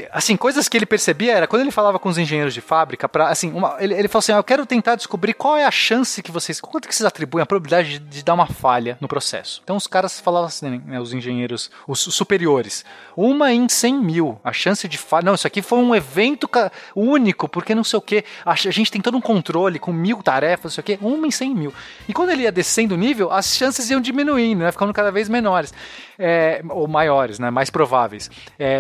e, 0.04 0.08
assim, 0.12 0.36
coisas 0.36 0.68
que 0.68 0.76
ele 0.76 0.86
percebia 0.86 1.32
era 1.34 1.46
quando 1.46 1.62
ele 1.62 1.70
falava 1.70 1.98
com 1.98 2.08
os 2.08 2.18
engenheiros 2.18 2.54
de 2.54 2.60
fábrica, 2.60 3.08
para 3.08 3.28
assim, 3.28 3.52
uma- 3.52 3.76
ele, 3.80 3.94
ele 3.94 4.08
falou 4.08 4.20
assim: 4.20 4.32
ah, 4.32 4.36
eu 4.36 4.44
quero 4.44 4.64
tentar 4.66 4.94
descobrir 4.96 5.34
qual 5.34 5.56
é 5.56 5.64
a 5.64 5.70
chance 5.70 6.22
que 6.22 6.30
vocês. 6.30 6.60
Quanto 6.60 6.88
que 6.88 6.94
vocês 6.94 7.06
atribuem 7.06 7.42
a 7.42 7.46
probabilidade 7.46 7.98
de, 7.98 7.98
de 7.98 8.24
dar 8.24 8.34
uma 8.34 8.46
falha 8.46 8.96
no 9.00 9.08
processo? 9.08 9.60
Então 9.64 9.76
os 9.76 9.86
caras 9.86 10.20
falavam 10.20 10.48
assim, 10.48 10.82
né, 10.86 11.00
os 11.00 11.12
engenheiros, 11.12 11.70
os 11.86 12.00
superiores, 12.00 12.84
uma 13.16 13.52
em 13.52 13.68
100 13.68 13.94
mil, 13.98 14.40
a 14.44 14.52
chance 14.52 14.86
de 14.88 14.98
falha. 14.98 15.24
Não, 15.24 15.34
isso 15.34 15.46
aqui 15.46 15.62
foi 15.62 15.78
um 15.78 15.83
evento 15.92 16.46
ca- 16.46 16.70
único, 16.94 17.48
porque 17.48 17.74
não 17.74 17.82
sei 17.82 17.98
o 17.98 18.02
que. 18.02 18.24
A, 18.44 18.54
gente 18.54 18.92
tem 18.92 19.00
todo 19.00 19.16
um 19.16 19.20
controle 19.20 19.80
com 19.80 19.92
mil 19.92 20.22
tarefas, 20.22 20.64
não 20.70 20.70
sei 20.70 20.82
o 20.82 20.84
que, 20.98 21.04
uma 21.04 21.26
em 21.26 21.32
100 21.32 21.52
mil. 21.52 21.74
E 22.08 22.12
quando 22.12 22.30
ele 22.30 22.42
ia 22.44 22.52
descendo 22.52 22.94
o 22.94 22.96
nível, 22.98 23.32
as 23.32 23.44
as 23.44 23.56
chances 23.56 23.90
iam 23.90 24.00
diminuindo, 24.00 24.60
né? 24.60 24.72
Ficando 24.72 24.92
cada 24.92 25.12
vez 25.12 25.28
menores. 25.28 25.74
É, 26.18 26.62
ou 26.68 26.86
maiores, 26.86 27.38
né? 27.38 27.50
Mais 27.50 27.70
prováveis. 27.70 28.30
É, 28.58 28.78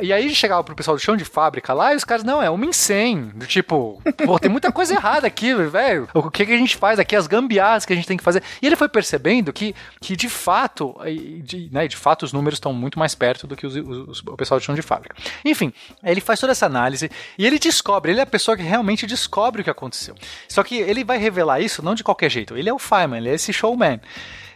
e 0.00 0.12
aí 0.12 0.34
chegava 0.34 0.62
pro 0.62 0.74
pessoal 0.74 0.96
do 0.96 1.00
chão 1.00 1.16
de 1.16 1.24
fábrica 1.24 1.72
lá 1.72 1.92
e 1.92 1.96
os 1.96 2.04
caras, 2.04 2.24
não, 2.24 2.42
é 2.42 2.50
uma 2.50 2.66
incêndio. 2.66 3.32
Do 3.34 3.46
tipo, 3.46 4.02
pô, 4.24 4.38
tem 4.38 4.50
muita 4.50 4.70
coisa 4.70 4.94
errada 4.94 5.26
aqui, 5.26 5.54
velho. 5.54 6.08
O 6.14 6.30
que, 6.30 6.44
que 6.44 6.52
a 6.52 6.58
gente 6.58 6.76
faz 6.76 6.98
aqui? 6.98 7.16
As 7.16 7.26
gambiarras 7.26 7.84
que 7.84 7.92
a 7.92 7.96
gente 7.96 8.06
tem 8.06 8.16
que 8.16 8.24
fazer. 8.24 8.42
E 8.60 8.66
ele 8.66 8.76
foi 8.76 8.88
percebendo 8.88 9.52
que, 9.52 9.74
que 10.00 10.16
de 10.16 10.28
fato, 10.28 10.96
de, 11.42 11.68
né, 11.72 11.88
de 11.88 11.96
fato, 11.96 12.24
os 12.24 12.32
números 12.32 12.56
estão 12.56 12.72
muito 12.72 12.98
mais 12.98 13.14
perto 13.14 13.46
do 13.46 13.56
que 13.56 13.66
os, 13.66 13.76
os, 13.76 14.20
o 14.20 14.36
pessoal 14.36 14.58
do 14.60 14.62
chão 14.62 14.74
de 14.74 14.82
fábrica. 14.82 15.16
Enfim, 15.44 15.72
ele 16.02 16.20
faz 16.20 16.40
toda 16.40 16.52
essa 16.52 16.66
análise 16.66 17.10
e 17.38 17.46
ele 17.46 17.58
descobre, 17.58 18.12
ele 18.12 18.20
é 18.20 18.22
a 18.22 18.26
pessoa 18.26 18.56
que 18.56 18.62
realmente 18.62 19.06
descobre 19.06 19.60
o 19.60 19.64
que 19.64 19.70
aconteceu. 19.70 20.14
Só 20.48 20.62
que 20.62 20.76
ele 20.76 21.04
vai 21.04 21.18
revelar 21.18 21.60
isso 21.60 21.82
não 21.82 21.94
de 21.94 22.04
qualquer 22.04 22.30
jeito. 22.30 22.56
Ele 22.56 22.68
é 22.68 22.72
o 22.72 22.78
Feynman, 22.78 23.18
ele 23.18 23.30
é 23.30 23.34
esse 23.34 23.52
showman. 23.52 24.00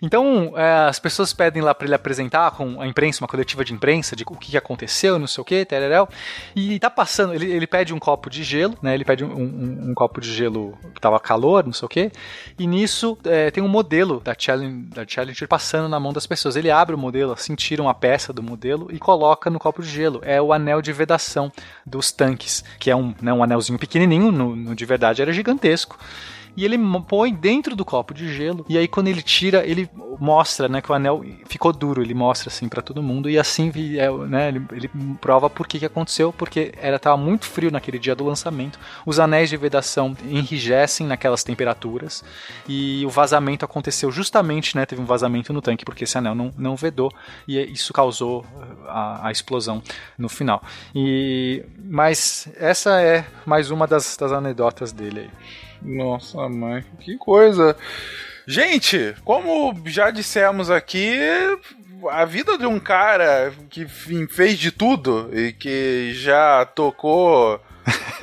Então, 0.02 0.52
é, 0.56 0.88
as 0.88 0.98
pessoas 0.98 1.32
pedem 1.32 1.62
lá 1.62 1.74
para 1.74 1.86
ele 1.86 1.94
apresentar 1.94 2.50
com 2.52 2.80
a 2.80 2.86
imprensa, 2.86 3.22
uma 3.22 3.28
coletiva 3.28 3.64
de 3.64 3.72
imprensa, 3.72 4.16
de 4.16 4.24
o 4.26 4.36
que 4.36 4.56
aconteceu, 4.56 5.18
não 5.18 5.26
sei 5.26 5.42
o 5.42 5.44
que, 5.44 5.64
tereréu. 5.64 6.08
E 6.56 6.78
tá 6.78 6.88
passando, 6.88 7.34
ele, 7.34 7.50
ele 7.50 7.66
pede 7.66 7.92
um 7.92 7.98
copo 7.98 8.30
de 8.30 8.42
gelo, 8.42 8.76
né? 8.82 8.94
Ele 8.94 9.04
pede 9.04 9.24
um, 9.24 9.32
um, 9.32 9.90
um 9.90 9.94
copo 9.94 10.20
de 10.20 10.32
gelo 10.32 10.78
que 10.94 11.00
tava 11.00 11.18
calor, 11.20 11.64
não 11.64 11.72
sei 11.72 11.86
o 11.86 11.88
que. 11.88 12.10
E 12.58 12.66
nisso 12.66 13.18
é, 13.24 13.50
tem 13.50 13.62
um 13.62 13.68
modelo 13.68 14.20
da 14.20 14.34
Challenger, 14.36 14.94
da 14.94 15.06
Challenger 15.06 15.48
passando 15.48 15.88
na 15.88 16.00
mão 16.00 16.12
das 16.12 16.26
pessoas. 16.26 16.56
Ele 16.56 16.70
abre 16.70 16.94
o 16.94 16.98
modelo, 16.98 17.32
assim, 17.32 17.54
tira 17.54 17.82
uma 17.82 17.94
peça 17.94 18.32
do 18.32 18.42
modelo 18.42 18.88
e 18.90 18.98
coloca 18.98 19.50
no 19.50 19.58
copo 19.58 19.82
de 19.82 19.88
gelo. 19.88 20.20
É 20.24 20.40
o 20.40 20.52
anel 20.52 20.80
de 20.80 20.92
vedação 20.92 21.52
dos 21.84 22.10
tanques, 22.10 22.64
que 22.78 22.90
é 22.90 22.96
um, 22.96 23.14
né, 23.20 23.32
um 23.32 23.42
anelzinho 23.42 23.78
pequenininho, 23.78 24.32
no, 24.32 24.56
no 24.56 24.74
de 24.74 24.84
verdade 24.84 25.22
era 25.22 25.32
gigantesco 25.32 25.98
e 26.56 26.64
ele 26.64 26.76
põe 27.08 27.32
dentro 27.32 27.74
do 27.76 27.84
copo 27.84 28.14
de 28.14 28.32
gelo. 28.32 28.64
E 28.68 28.76
aí 28.76 28.88
quando 28.88 29.08
ele 29.08 29.22
tira, 29.22 29.66
ele 29.66 29.88
mostra, 30.18 30.68
né, 30.68 30.80
que 30.82 30.90
o 30.90 30.94
anel 30.94 31.24
ficou 31.46 31.72
duro, 31.72 32.02
ele 32.02 32.12
mostra 32.12 32.48
assim 32.50 32.68
para 32.68 32.82
todo 32.82 33.02
mundo 33.02 33.30
e 33.30 33.38
assim, 33.38 33.72
é, 33.98 34.10
né, 34.26 34.48
ele, 34.48 34.62
ele 34.72 34.90
prova 35.20 35.48
por 35.48 35.66
que 35.66 35.78
que 35.78 35.86
aconteceu, 35.86 36.32
porque 36.32 36.72
era 36.76 36.98
tava 36.98 37.16
muito 37.16 37.46
frio 37.46 37.70
naquele 37.70 37.98
dia 37.98 38.14
do 38.14 38.24
lançamento. 38.24 38.78
Os 39.06 39.18
anéis 39.18 39.48
de 39.48 39.56
vedação 39.56 40.14
enrijecem 40.28 41.06
naquelas 41.06 41.42
temperaturas 41.42 42.22
e 42.68 43.04
o 43.06 43.10
vazamento 43.10 43.64
aconteceu 43.64 44.10
justamente, 44.10 44.76
né, 44.76 44.84
teve 44.84 45.00
um 45.00 45.06
vazamento 45.06 45.52
no 45.52 45.62
tanque 45.62 45.84
porque 45.84 46.04
esse 46.04 46.18
anel 46.18 46.34
não, 46.34 46.52
não 46.56 46.76
vedou 46.76 47.10
e 47.48 47.58
isso 47.72 47.92
causou 47.92 48.44
a, 48.86 49.28
a 49.28 49.32
explosão 49.32 49.82
no 50.18 50.28
final. 50.28 50.62
E 50.94 51.64
mas 51.82 52.48
essa 52.56 53.00
é 53.00 53.24
mais 53.46 53.70
uma 53.70 53.86
das, 53.86 54.16
das 54.16 54.32
anedotas 54.32 54.92
dele 54.92 55.20
aí. 55.20 55.30
Nossa, 55.82 56.48
mãe, 56.48 56.84
que 57.00 57.16
coisa. 57.16 57.76
Gente, 58.46 59.14
como 59.24 59.74
já 59.86 60.10
dissemos 60.10 60.70
aqui, 60.70 61.18
a 62.10 62.24
vida 62.24 62.56
de 62.58 62.66
um 62.66 62.80
cara 62.80 63.52
que 63.68 63.86
fez 64.28 64.58
de 64.58 64.70
tudo 64.70 65.30
e 65.32 65.52
que 65.52 66.12
já 66.14 66.64
tocou 66.64 67.60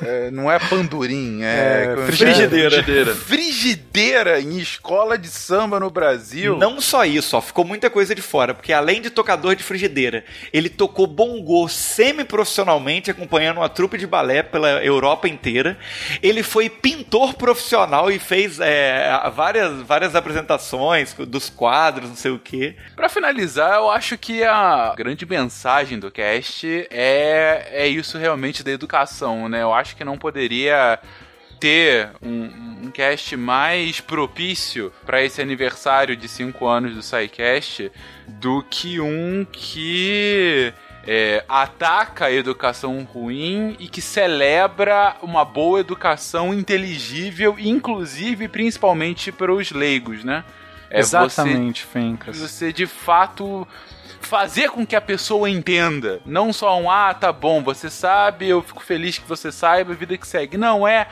é, 0.02 0.30
não 0.30 0.50
é 0.50 0.58
pandurim, 0.58 1.42
é, 1.42 1.96
é 1.98 2.12
frigideira. 2.12 2.70
frigideira. 2.70 3.14
Frigideira 3.14 4.40
em 4.40 4.58
escola 4.58 5.18
de 5.18 5.28
samba 5.28 5.80
no 5.80 5.90
Brasil. 5.90 6.56
Não 6.56 6.80
só 6.80 7.04
isso, 7.04 7.36
ó, 7.36 7.40
ficou 7.40 7.64
muita 7.64 7.90
coisa 7.90 8.14
de 8.14 8.22
fora, 8.22 8.54
porque 8.54 8.72
além 8.72 9.00
de 9.00 9.10
tocador 9.10 9.54
de 9.54 9.62
frigideira, 9.62 10.24
ele 10.52 10.68
tocou 10.68 11.06
bongô 11.06 11.68
semi-profissionalmente, 11.68 13.10
acompanhando 13.10 13.58
uma 13.58 13.68
trupe 13.68 13.98
de 13.98 14.06
balé 14.06 14.42
pela 14.42 14.84
Europa 14.84 15.28
inteira. 15.28 15.78
Ele 16.22 16.42
foi 16.42 16.68
pintor 16.70 17.34
profissional 17.34 18.10
e 18.10 18.18
fez 18.18 18.60
é, 18.60 19.10
várias, 19.34 19.82
várias 19.82 20.14
apresentações 20.14 21.14
dos 21.14 21.50
quadros, 21.50 22.08
não 22.08 22.16
sei 22.16 22.30
o 22.30 22.38
quê. 22.38 22.76
Para 22.94 23.08
finalizar, 23.08 23.74
eu 23.76 23.90
acho 23.90 24.16
que 24.16 24.44
a 24.44 24.94
grande 24.96 25.26
mensagem 25.26 25.98
do 25.98 26.10
cast 26.10 26.66
é, 26.90 27.68
é 27.72 27.88
isso 27.88 28.18
realmente 28.18 28.62
da 28.62 28.70
educação, 28.70 29.47
né? 29.48 29.62
Eu 29.62 29.72
acho 29.72 29.96
que 29.96 30.04
não 30.04 30.18
poderia 30.18 30.98
ter 31.58 32.10
um, 32.22 32.84
um 32.84 32.90
cast 32.90 33.36
mais 33.36 34.00
propício 34.00 34.92
para 35.04 35.22
esse 35.22 35.42
aniversário 35.42 36.16
de 36.16 36.28
5 36.28 36.66
anos 36.66 36.94
do 36.94 37.02
SciCast 37.02 37.90
do 38.26 38.62
que 38.62 39.00
um 39.00 39.44
que 39.50 40.72
é, 41.06 41.44
ataca 41.48 42.26
a 42.26 42.32
educação 42.32 43.02
ruim 43.02 43.76
e 43.78 43.88
que 43.88 44.00
celebra 44.00 45.16
uma 45.22 45.44
boa 45.44 45.80
educação 45.80 46.52
inteligível, 46.52 47.56
inclusive 47.58 48.46
principalmente 48.46 49.32
para 49.32 49.52
os 49.52 49.70
leigos, 49.70 50.22
né? 50.22 50.44
É 50.90 51.00
Exatamente, 51.00 51.82
você, 51.82 51.88
Fencas. 51.88 52.38
Você 52.38 52.72
de 52.72 52.86
fato 52.86 53.66
fazer 54.20 54.70
com 54.70 54.86
que 54.86 54.96
a 54.96 55.00
pessoa 55.00 55.48
entenda. 55.48 56.20
Não 56.24 56.52
só 56.52 56.78
um, 56.80 56.90
ah, 56.90 57.14
tá 57.14 57.32
bom, 57.32 57.62
você 57.62 57.88
sabe, 57.90 58.48
eu 58.48 58.62
fico 58.62 58.82
feliz 58.82 59.18
que 59.18 59.28
você 59.28 59.50
saiba, 59.50 59.94
vida 59.94 60.16
que 60.16 60.26
segue. 60.26 60.56
Não, 60.56 60.86
é 60.86 61.06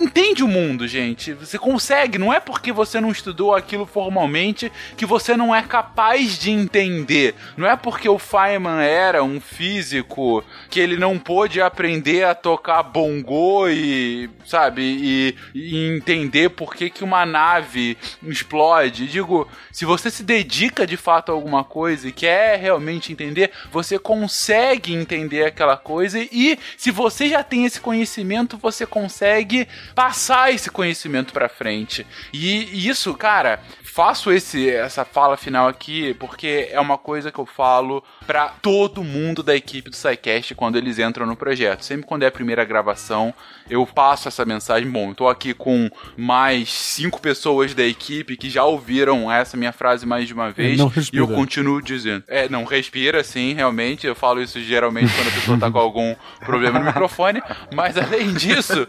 entende 0.00 0.42
o 0.42 0.48
mundo, 0.48 0.86
gente. 0.86 1.32
Você 1.32 1.58
consegue, 1.58 2.18
não 2.18 2.32
é 2.32 2.40
porque 2.40 2.72
você 2.72 3.00
não 3.00 3.10
estudou 3.10 3.54
aquilo 3.54 3.86
formalmente 3.86 4.70
que 4.96 5.04
você 5.04 5.36
não 5.36 5.54
é 5.54 5.62
capaz 5.62 6.38
de 6.38 6.50
entender. 6.50 7.34
Não 7.56 7.68
é 7.68 7.76
porque 7.76 8.08
o 8.08 8.18
Feynman 8.18 8.80
era 8.82 9.22
um 9.22 9.40
físico 9.40 10.44
que 10.70 10.80
ele 10.80 10.96
não 10.96 11.18
pôde 11.18 11.60
aprender 11.60 12.24
a 12.24 12.34
tocar 12.34 12.82
bongô 12.82 13.68
e, 13.68 14.30
sabe, 14.44 14.82
e, 14.82 15.36
e 15.54 15.96
entender 15.96 16.50
por 16.50 16.74
que, 16.74 16.90
que 16.90 17.04
uma 17.04 17.26
nave 17.26 17.96
explode. 18.22 19.06
Digo, 19.06 19.48
se 19.70 19.84
você 19.84 20.10
se 20.10 20.22
dedica 20.22 20.86
de 20.86 20.96
fato 20.96 21.30
a 21.30 21.34
alguma 21.34 21.64
coisa 21.64 22.08
e 22.08 22.12
quer 22.12 22.58
realmente 22.58 23.12
entender, 23.12 23.50
você 23.70 23.98
consegue 23.98 24.94
entender 24.94 25.44
aquela 25.44 25.76
coisa 25.76 26.18
e 26.20 26.58
se 26.76 26.90
você 26.90 27.28
já 27.28 27.42
tem 27.42 27.64
esse 27.64 27.80
conhecimento, 27.80 28.56
você 28.56 28.86
consegue 28.86 29.68
passar 29.94 30.52
esse 30.52 30.70
conhecimento 30.70 31.32
para 31.32 31.48
frente. 31.48 32.06
E, 32.32 32.64
e 32.64 32.88
isso, 32.88 33.14
cara, 33.14 33.60
faço 33.92 34.32
esse 34.32 34.70
essa 34.70 35.04
fala 35.04 35.36
final 35.36 35.68
aqui 35.68 36.14
porque 36.14 36.68
é 36.70 36.80
uma 36.80 36.96
coisa 36.96 37.30
que 37.30 37.38
eu 37.38 37.44
falo 37.44 38.02
para 38.26 38.48
todo 38.48 39.04
mundo 39.04 39.42
da 39.42 39.54
equipe 39.54 39.90
do 39.90 39.96
SciCast 39.96 40.54
quando 40.54 40.76
eles 40.76 40.98
entram 40.98 41.26
no 41.26 41.36
projeto. 41.36 41.84
Sempre 41.84 42.06
quando 42.06 42.22
é 42.22 42.26
a 42.26 42.30
primeira 42.30 42.64
gravação, 42.64 43.34
eu 43.68 43.86
passo 43.86 44.28
essa 44.28 44.46
mensagem. 44.46 44.90
Bom, 44.90 45.10
eu 45.10 45.14
tô 45.14 45.28
aqui 45.28 45.52
com 45.52 45.90
mais 46.16 46.72
cinco 46.72 47.20
pessoas 47.20 47.74
da 47.74 47.84
equipe 47.84 48.34
que 48.36 48.48
já 48.48 48.64
ouviram 48.64 49.30
essa 49.30 49.58
minha 49.58 49.72
frase 49.72 50.06
mais 50.06 50.26
de 50.26 50.32
uma 50.32 50.50
vez 50.50 50.80
e 51.12 51.18
eu 51.18 51.28
continuo 51.28 51.82
dizendo. 51.82 52.24
É, 52.28 52.48
não 52.48 52.64
respira, 52.64 53.22
sim, 53.22 53.52
realmente. 53.52 54.06
Eu 54.06 54.14
falo 54.14 54.40
isso 54.40 54.58
geralmente 54.58 55.12
quando 55.14 55.28
a 55.28 55.32
pessoa 55.32 55.58
tá 55.58 55.70
com 55.70 55.78
algum 55.78 56.14
problema 56.40 56.78
no 56.78 56.86
microfone. 56.86 57.42
Mas 57.74 57.98
além 57.98 58.32
disso, 58.32 58.86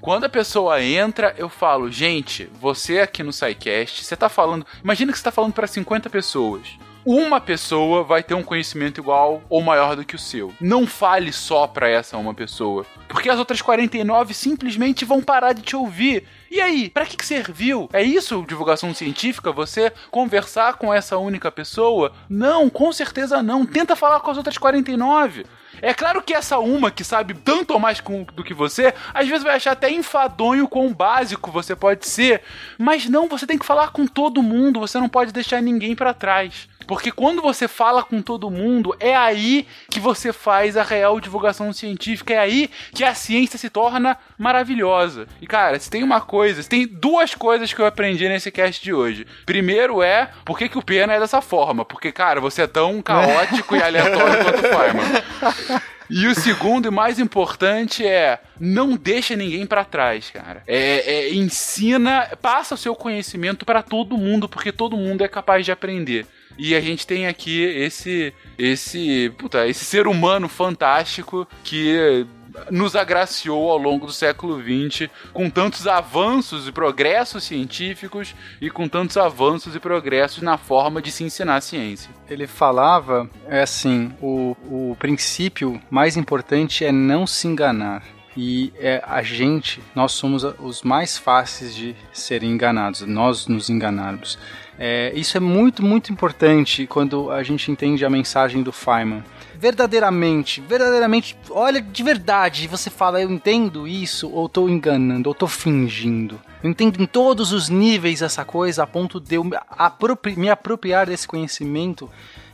quando 0.00 0.24
a 0.24 0.28
pessoa 0.28 0.82
entra, 0.82 1.34
eu 1.36 1.50
falo, 1.50 1.90
gente, 1.90 2.48
você 2.58 3.00
aqui 3.00 3.22
no 3.22 3.32
SciCast, 3.32 4.04
você 4.04 4.16
tá 4.16 4.28
falando. 4.38 4.64
Imagina 4.84 5.10
que 5.10 5.18
você 5.18 5.24
tá 5.24 5.32
falando 5.32 5.52
para 5.52 5.66
50 5.66 6.08
pessoas 6.08 6.78
uma 7.10 7.40
pessoa 7.40 8.04
vai 8.04 8.22
ter 8.22 8.34
um 8.34 8.42
conhecimento 8.42 9.00
igual 9.00 9.42
ou 9.48 9.62
maior 9.62 9.96
do 9.96 10.04
que 10.04 10.14
o 10.14 10.18
seu. 10.18 10.52
Não 10.60 10.86
fale 10.86 11.32
só 11.32 11.66
para 11.66 11.88
essa 11.88 12.18
uma 12.18 12.34
pessoa, 12.34 12.84
porque 13.08 13.30
as 13.30 13.38
outras 13.38 13.62
49 13.62 14.34
simplesmente 14.34 15.06
vão 15.06 15.22
parar 15.22 15.54
de 15.54 15.62
te 15.62 15.74
ouvir. 15.74 16.24
E 16.50 16.60
aí, 16.60 16.90
para 16.90 17.06
que, 17.06 17.16
que 17.16 17.24
serviu? 17.24 17.88
É 17.94 18.02
isso 18.02 18.44
divulgação 18.46 18.92
científica? 18.92 19.50
Você 19.52 19.90
conversar 20.10 20.74
com 20.74 20.92
essa 20.92 21.16
única 21.16 21.50
pessoa? 21.50 22.12
Não, 22.28 22.68
com 22.68 22.92
certeza 22.92 23.42
não. 23.42 23.64
Tenta 23.64 23.96
falar 23.96 24.20
com 24.20 24.30
as 24.30 24.36
outras 24.36 24.58
49. 24.58 25.46
É 25.80 25.94
claro 25.94 26.22
que 26.22 26.34
essa 26.34 26.58
uma 26.58 26.90
que 26.90 27.04
sabe 27.04 27.34
tanto 27.34 27.72
ou 27.72 27.80
mais 27.80 28.00
com, 28.00 28.24
do 28.24 28.44
que 28.44 28.54
você, 28.54 28.92
às 29.12 29.28
vezes 29.28 29.44
vai 29.44 29.56
achar 29.56 29.72
até 29.72 29.90
enfadonho 29.90 30.68
quão 30.68 30.92
básico 30.92 31.50
você 31.50 31.74
pode 31.76 32.06
ser, 32.06 32.42
mas 32.78 33.08
não, 33.08 33.28
você 33.28 33.46
tem 33.46 33.58
que 33.58 33.66
falar 33.66 33.92
com 33.92 34.06
todo 34.06 34.42
mundo, 34.42 34.80
você 34.80 34.98
não 34.98 35.08
pode 35.08 35.32
deixar 35.32 35.62
ninguém 35.62 35.94
para 35.94 36.14
trás. 36.14 36.68
Porque 36.88 37.12
quando 37.12 37.42
você 37.42 37.68
fala 37.68 38.02
com 38.02 38.22
todo 38.22 38.50
mundo, 38.50 38.96
é 38.98 39.14
aí 39.14 39.68
que 39.90 40.00
você 40.00 40.32
faz 40.32 40.74
a 40.74 40.82
real 40.82 41.20
divulgação 41.20 41.70
científica, 41.70 42.32
é 42.32 42.38
aí 42.38 42.70
que 42.94 43.04
a 43.04 43.14
ciência 43.14 43.58
se 43.58 43.68
torna 43.68 44.16
maravilhosa. 44.38 45.28
E 45.42 45.46
cara, 45.46 45.78
se 45.78 45.90
tem 45.90 46.02
uma 46.02 46.22
coisa, 46.22 46.62
se 46.62 46.68
tem 46.68 46.86
duas 46.86 47.34
coisas 47.34 47.74
que 47.74 47.80
eu 47.80 47.84
aprendi 47.84 48.26
nesse 48.26 48.50
cast 48.50 48.82
de 48.82 48.94
hoje. 48.94 49.26
Primeiro 49.44 50.02
é 50.02 50.30
por 50.46 50.58
que, 50.58 50.66
que 50.66 50.78
o 50.78 50.82
Pena 50.82 51.12
é 51.12 51.20
dessa 51.20 51.42
forma? 51.42 51.84
Porque, 51.84 52.10
cara, 52.10 52.40
você 52.40 52.62
é 52.62 52.66
tão 52.66 53.02
caótico 53.02 53.76
e 53.76 53.82
aleatório 53.82 54.40
quanto 54.42 54.58
o 54.58 54.62
Feynman. 54.62 55.82
E 56.10 56.26
o 56.26 56.34
segundo 56.34 56.88
e 56.88 56.90
mais 56.90 57.18
importante 57.18 58.06
é 58.06 58.40
não 58.58 58.96
deixa 58.96 59.36
ninguém 59.36 59.66
para 59.66 59.84
trás, 59.84 60.30
cara. 60.30 60.62
É, 60.66 61.26
é, 61.26 61.34
ensina, 61.34 62.30
passa 62.40 62.74
o 62.74 62.78
seu 62.78 62.94
conhecimento 62.94 63.66
para 63.66 63.82
todo 63.82 64.16
mundo, 64.16 64.48
porque 64.48 64.72
todo 64.72 64.96
mundo 64.96 65.22
é 65.22 65.28
capaz 65.28 65.66
de 65.66 65.72
aprender. 65.72 66.26
E 66.58 66.74
a 66.74 66.80
gente 66.80 67.06
tem 67.06 67.26
aqui 67.26 67.62
esse 67.62 68.34
esse, 68.58 69.32
puta, 69.38 69.66
esse 69.66 69.84
ser 69.84 70.08
humano 70.08 70.48
fantástico 70.48 71.46
que 71.62 72.26
nos 72.70 72.96
agraciou 72.96 73.70
ao 73.70 73.78
longo 73.78 74.06
do 74.06 74.12
século 74.12 74.60
XX 74.60 75.08
com 75.32 75.48
tantos 75.48 75.86
avanços 75.86 76.66
e 76.66 76.72
progressos 76.72 77.44
científicos 77.44 78.34
e 78.60 78.70
com 78.70 78.88
tantos 78.88 79.16
avanços 79.16 79.74
e 79.74 79.80
progressos 79.80 80.42
na 80.42 80.58
forma 80.58 81.00
de 81.00 81.10
se 81.10 81.24
ensinar 81.24 81.56
a 81.56 81.60
ciência. 81.60 82.10
Ele 82.28 82.46
falava, 82.46 83.28
é 83.46 83.62
assim, 83.62 84.12
o, 84.20 84.56
o 84.64 84.96
princípio 84.98 85.80
mais 85.90 86.16
importante 86.16 86.84
é 86.84 86.92
não 86.92 87.26
se 87.26 87.46
enganar. 87.46 88.02
E 88.36 88.72
é, 88.76 89.02
a 89.04 89.20
gente, 89.20 89.82
nós 89.96 90.12
somos 90.12 90.44
os 90.44 90.82
mais 90.82 91.18
fáceis 91.18 91.74
de 91.74 91.96
serem 92.12 92.52
enganados, 92.52 93.00
nós 93.00 93.48
nos 93.48 93.68
enganarmos. 93.68 94.38
É, 94.78 95.12
isso 95.14 95.36
é 95.36 95.40
muito, 95.40 95.82
muito 95.82 96.12
importante 96.12 96.86
quando 96.86 97.30
a 97.30 97.42
gente 97.42 97.70
entende 97.70 98.04
a 98.04 98.10
mensagem 98.10 98.62
do 98.62 98.72
Feynman 98.72 99.24
verdadeiramente, 99.58 100.60
verdadeiramente, 100.60 101.36
olha 101.50 101.82
de 101.82 102.02
verdade, 102.02 102.68
você 102.68 102.88
fala, 102.88 103.20
eu 103.20 103.28
entendo 103.28 103.88
isso, 103.88 104.30
ou 104.30 104.48
tô 104.48 104.68
enganando, 104.68 105.28
ou 105.28 105.34
tô 105.34 105.48
fingindo. 105.48 106.40
Eu 106.62 106.70
entendo 106.70 107.02
em 107.02 107.06
todos 107.06 107.52
os 107.52 107.68
níveis 107.68 108.22
essa 108.22 108.44
coisa 108.44 108.84
a 108.84 108.86
ponto 108.86 109.18
de 109.18 109.34
eu 109.34 109.44
me 109.44 110.48
apropriar 110.48 111.06
desse 111.06 111.26
conhecimento. 111.26 112.08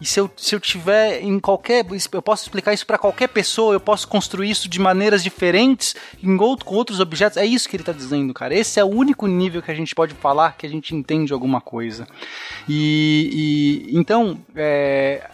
E 0.05 0.07
se 0.07 0.21
eu, 0.21 0.31
se 0.37 0.55
eu 0.55 0.61
tiver 0.61 1.23
em 1.23 1.41
qualquer. 1.41 1.83
Eu 2.13 2.21
posso 2.21 2.43
explicar 2.43 2.75
isso 2.75 2.85
para 2.85 2.99
qualquer 2.99 3.27
pessoa, 3.27 3.73
eu 3.73 3.81
posso 3.81 4.07
construir 4.07 4.51
isso 4.51 4.69
de 4.69 4.79
maneiras 4.79 5.23
diferentes, 5.25 5.97
em 6.23 6.39
outro, 6.39 6.67
com 6.67 6.75
outros 6.75 7.01
objetos. 7.01 7.39
É 7.39 7.47
isso 7.47 7.67
que 7.67 7.75
ele 7.75 7.81
está 7.81 7.93
dizendo, 7.93 8.35
cara. 8.35 8.55
Esse 8.55 8.79
é 8.79 8.85
o 8.85 8.89
único 8.89 9.27
nível 9.27 9.63
que 9.63 9.71
a 9.71 9.75
gente 9.75 9.95
pode 9.95 10.13
falar 10.13 10.59
que 10.59 10.67
a 10.67 10.69
gente 10.69 10.95
entende 10.95 11.33
alguma 11.33 11.59
coisa. 11.59 12.07
E. 12.69 13.89
e 13.89 13.99
então, 13.99 14.39
é, 14.55 15.27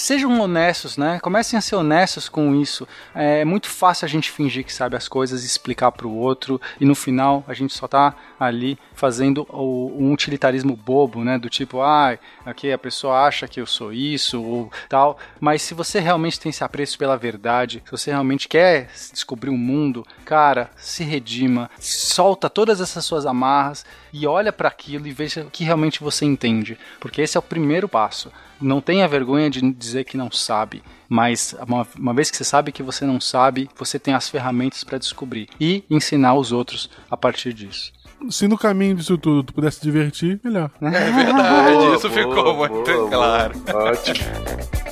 sejam 0.00 0.40
honestos, 0.40 0.96
né? 0.96 1.18
Comecem 1.20 1.58
a 1.58 1.60
ser 1.60 1.76
honestos 1.76 2.28
com 2.28 2.54
isso. 2.54 2.86
É 3.14 3.44
muito 3.44 3.68
fácil 3.68 4.04
a 4.04 4.08
gente 4.08 4.30
fingir 4.30 4.64
que 4.64 4.72
sabe 4.72 4.96
as 4.96 5.08
coisas 5.08 5.44
explicar 5.44 5.92
para 5.92 6.06
o 6.06 6.16
outro 6.16 6.60
e 6.80 6.84
no 6.84 6.94
final 6.94 7.44
a 7.48 7.54
gente 7.54 7.74
só 7.74 7.88
tá 7.88 8.14
ali 8.38 8.78
fazendo 8.94 9.46
o, 9.50 9.92
um 9.98 10.12
utilitarismo 10.12 10.76
bobo, 10.76 11.24
né? 11.24 11.38
Do 11.38 11.48
tipo, 11.48 11.80
ah, 11.80 12.18
aqui 12.44 12.72
a 12.72 12.78
pessoa 12.78 13.26
acha 13.26 13.48
que 13.48 13.60
eu 13.60 13.66
sou 13.66 13.92
isso 13.92 14.42
ou 14.42 14.70
tal. 14.88 15.18
Mas 15.40 15.62
se 15.62 15.74
você 15.74 16.00
realmente 16.00 16.38
tem 16.38 16.50
esse 16.50 16.64
apreço 16.64 16.98
pela 16.98 17.16
verdade, 17.16 17.82
se 17.84 17.90
você 17.90 18.10
realmente 18.10 18.48
quer 18.48 18.88
descobrir 19.12 19.50
o 19.50 19.56
mundo, 19.56 20.06
cara, 20.24 20.70
se 20.76 21.04
redima, 21.04 21.70
solta 21.78 22.50
todas 22.50 22.80
essas 22.80 23.04
suas 23.04 23.26
amarras 23.26 23.84
e 24.12 24.26
olha 24.26 24.52
para 24.52 24.68
aquilo 24.68 25.06
e 25.06 25.12
veja 25.12 25.42
o 25.42 25.50
que 25.50 25.64
realmente 25.64 26.02
você 26.02 26.24
entende, 26.24 26.78
porque 27.00 27.22
esse 27.22 27.36
é 27.36 27.40
o 27.40 27.42
primeiro 27.42 27.88
passo. 27.88 28.30
Não 28.60 28.80
tenha 28.80 29.06
vergonha 29.06 29.50
de 29.50 29.60
dizer 29.72 30.04
que 30.04 30.16
não 30.16 30.30
sabe, 30.30 30.82
mas 31.08 31.54
uma, 31.66 31.86
uma 31.98 32.14
vez 32.14 32.30
que 32.30 32.36
você 32.36 32.44
sabe 32.44 32.72
que 32.72 32.82
você 32.82 33.04
não 33.04 33.20
sabe, 33.20 33.68
você 33.76 33.98
tem 33.98 34.14
as 34.14 34.28
ferramentas 34.28 34.82
para 34.82 34.98
descobrir 34.98 35.48
e 35.60 35.84
ensinar 35.90 36.34
os 36.34 36.52
outros 36.52 36.88
a 37.10 37.16
partir 37.16 37.52
disso. 37.52 37.92
Se 38.30 38.48
no 38.48 38.56
caminho 38.56 38.96
disso 38.96 39.18
tudo 39.18 39.42
tu 39.42 39.52
pudesse 39.52 39.78
se 39.78 39.82
divertir, 39.82 40.40
melhor. 40.42 40.70
É 40.80 40.90
verdade, 40.90 41.84
isso 41.96 42.08
boa, 42.08 42.22
ficou 42.22 42.54
boa, 42.54 42.68
muito 42.68 42.92
boa, 42.92 43.10
claro. 43.10 43.54
Ótimo. 43.74 44.85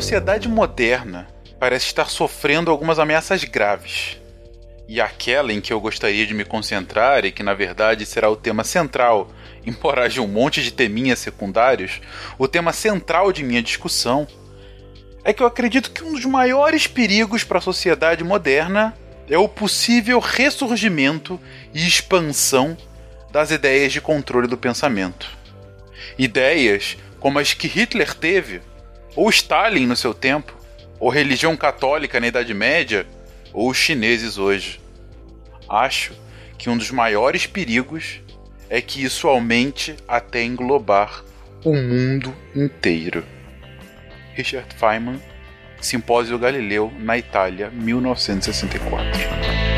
Sociedade 0.00 0.48
moderna 0.48 1.26
parece 1.58 1.86
estar 1.86 2.08
sofrendo 2.08 2.70
algumas 2.70 3.00
ameaças 3.00 3.42
graves. 3.42 4.16
E 4.86 5.00
aquela 5.00 5.52
em 5.52 5.60
que 5.60 5.72
eu 5.72 5.80
gostaria 5.80 6.24
de 6.24 6.32
me 6.32 6.44
concentrar 6.44 7.24
e 7.24 7.32
que 7.32 7.42
na 7.42 7.52
verdade 7.52 8.06
será 8.06 8.30
o 8.30 8.36
tema 8.36 8.62
central, 8.62 9.28
embora 9.66 10.04
haja 10.04 10.22
um 10.22 10.28
monte 10.28 10.62
de 10.62 10.70
teminhas 10.70 11.18
secundários, 11.18 12.00
o 12.38 12.46
tema 12.46 12.72
central 12.72 13.32
de 13.32 13.42
minha 13.42 13.60
discussão 13.60 14.24
é 15.24 15.32
que 15.32 15.42
eu 15.42 15.48
acredito 15.48 15.90
que 15.90 16.04
um 16.04 16.12
dos 16.12 16.24
maiores 16.24 16.86
perigos 16.86 17.42
para 17.42 17.58
a 17.58 17.60
sociedade 17.60 18.22
moderna 18.22 18.94
é 19.28 19.36
o 19.36 19.48
possível 19.48 20.20
ressurgimento 20.20 21.40
e 21.74 21.84
expansão 21.84 22.76
das 23.32 23.50
ideias 23.50 23.92
de 23.92 24.00
controle 24.00 24.46
do 24.46 24.56
pensamento. 24.56 25.28
Ideias 26.16 26.96
como 27.18 27.40
as 27.40 27.52
que 27.52 27.66
Hitler 27.66 28.14
teve 28.14 28.62
ou 29.14 29.28
Stalin 29.30 29.86
no 29.86 29.96
seu 29.96 30.14
tempo, 30.14 30.56
ou 31.00 31.10
religião 31.10 31.56
católica 31.56 32.20
na 32.20 32.28
Idade 32.28 32.54
Média, 32.54 33.06
ou 33.52 33.70
os 33.70 33.76
chineses 33.76 34.38
hoje. 34.38 34.80
Acho 35.68 36.12
que 36.56 36.68
um 36.68 36.76
dos 36.76 36.90
maiores 36.90 37.46
perigos 37.46 38.20
é 38.68 38.80
que 38.80 39.02
isso 39.02 39.28
aumente 39.28 39.96
até 40.06 40.42
englobar 40.42 41.24
o 41.64 41.74
mundo 41.74 42.34
inteiro. 42.54 43.24
Richard 44.34 44.74
Feynman, 44.76 45.20
Simpósio 45.80 46.38
Galileu, 46.38 46.92
na 46.98 47.18
Itália, 47.18 47.70
1964. 47.70 49.77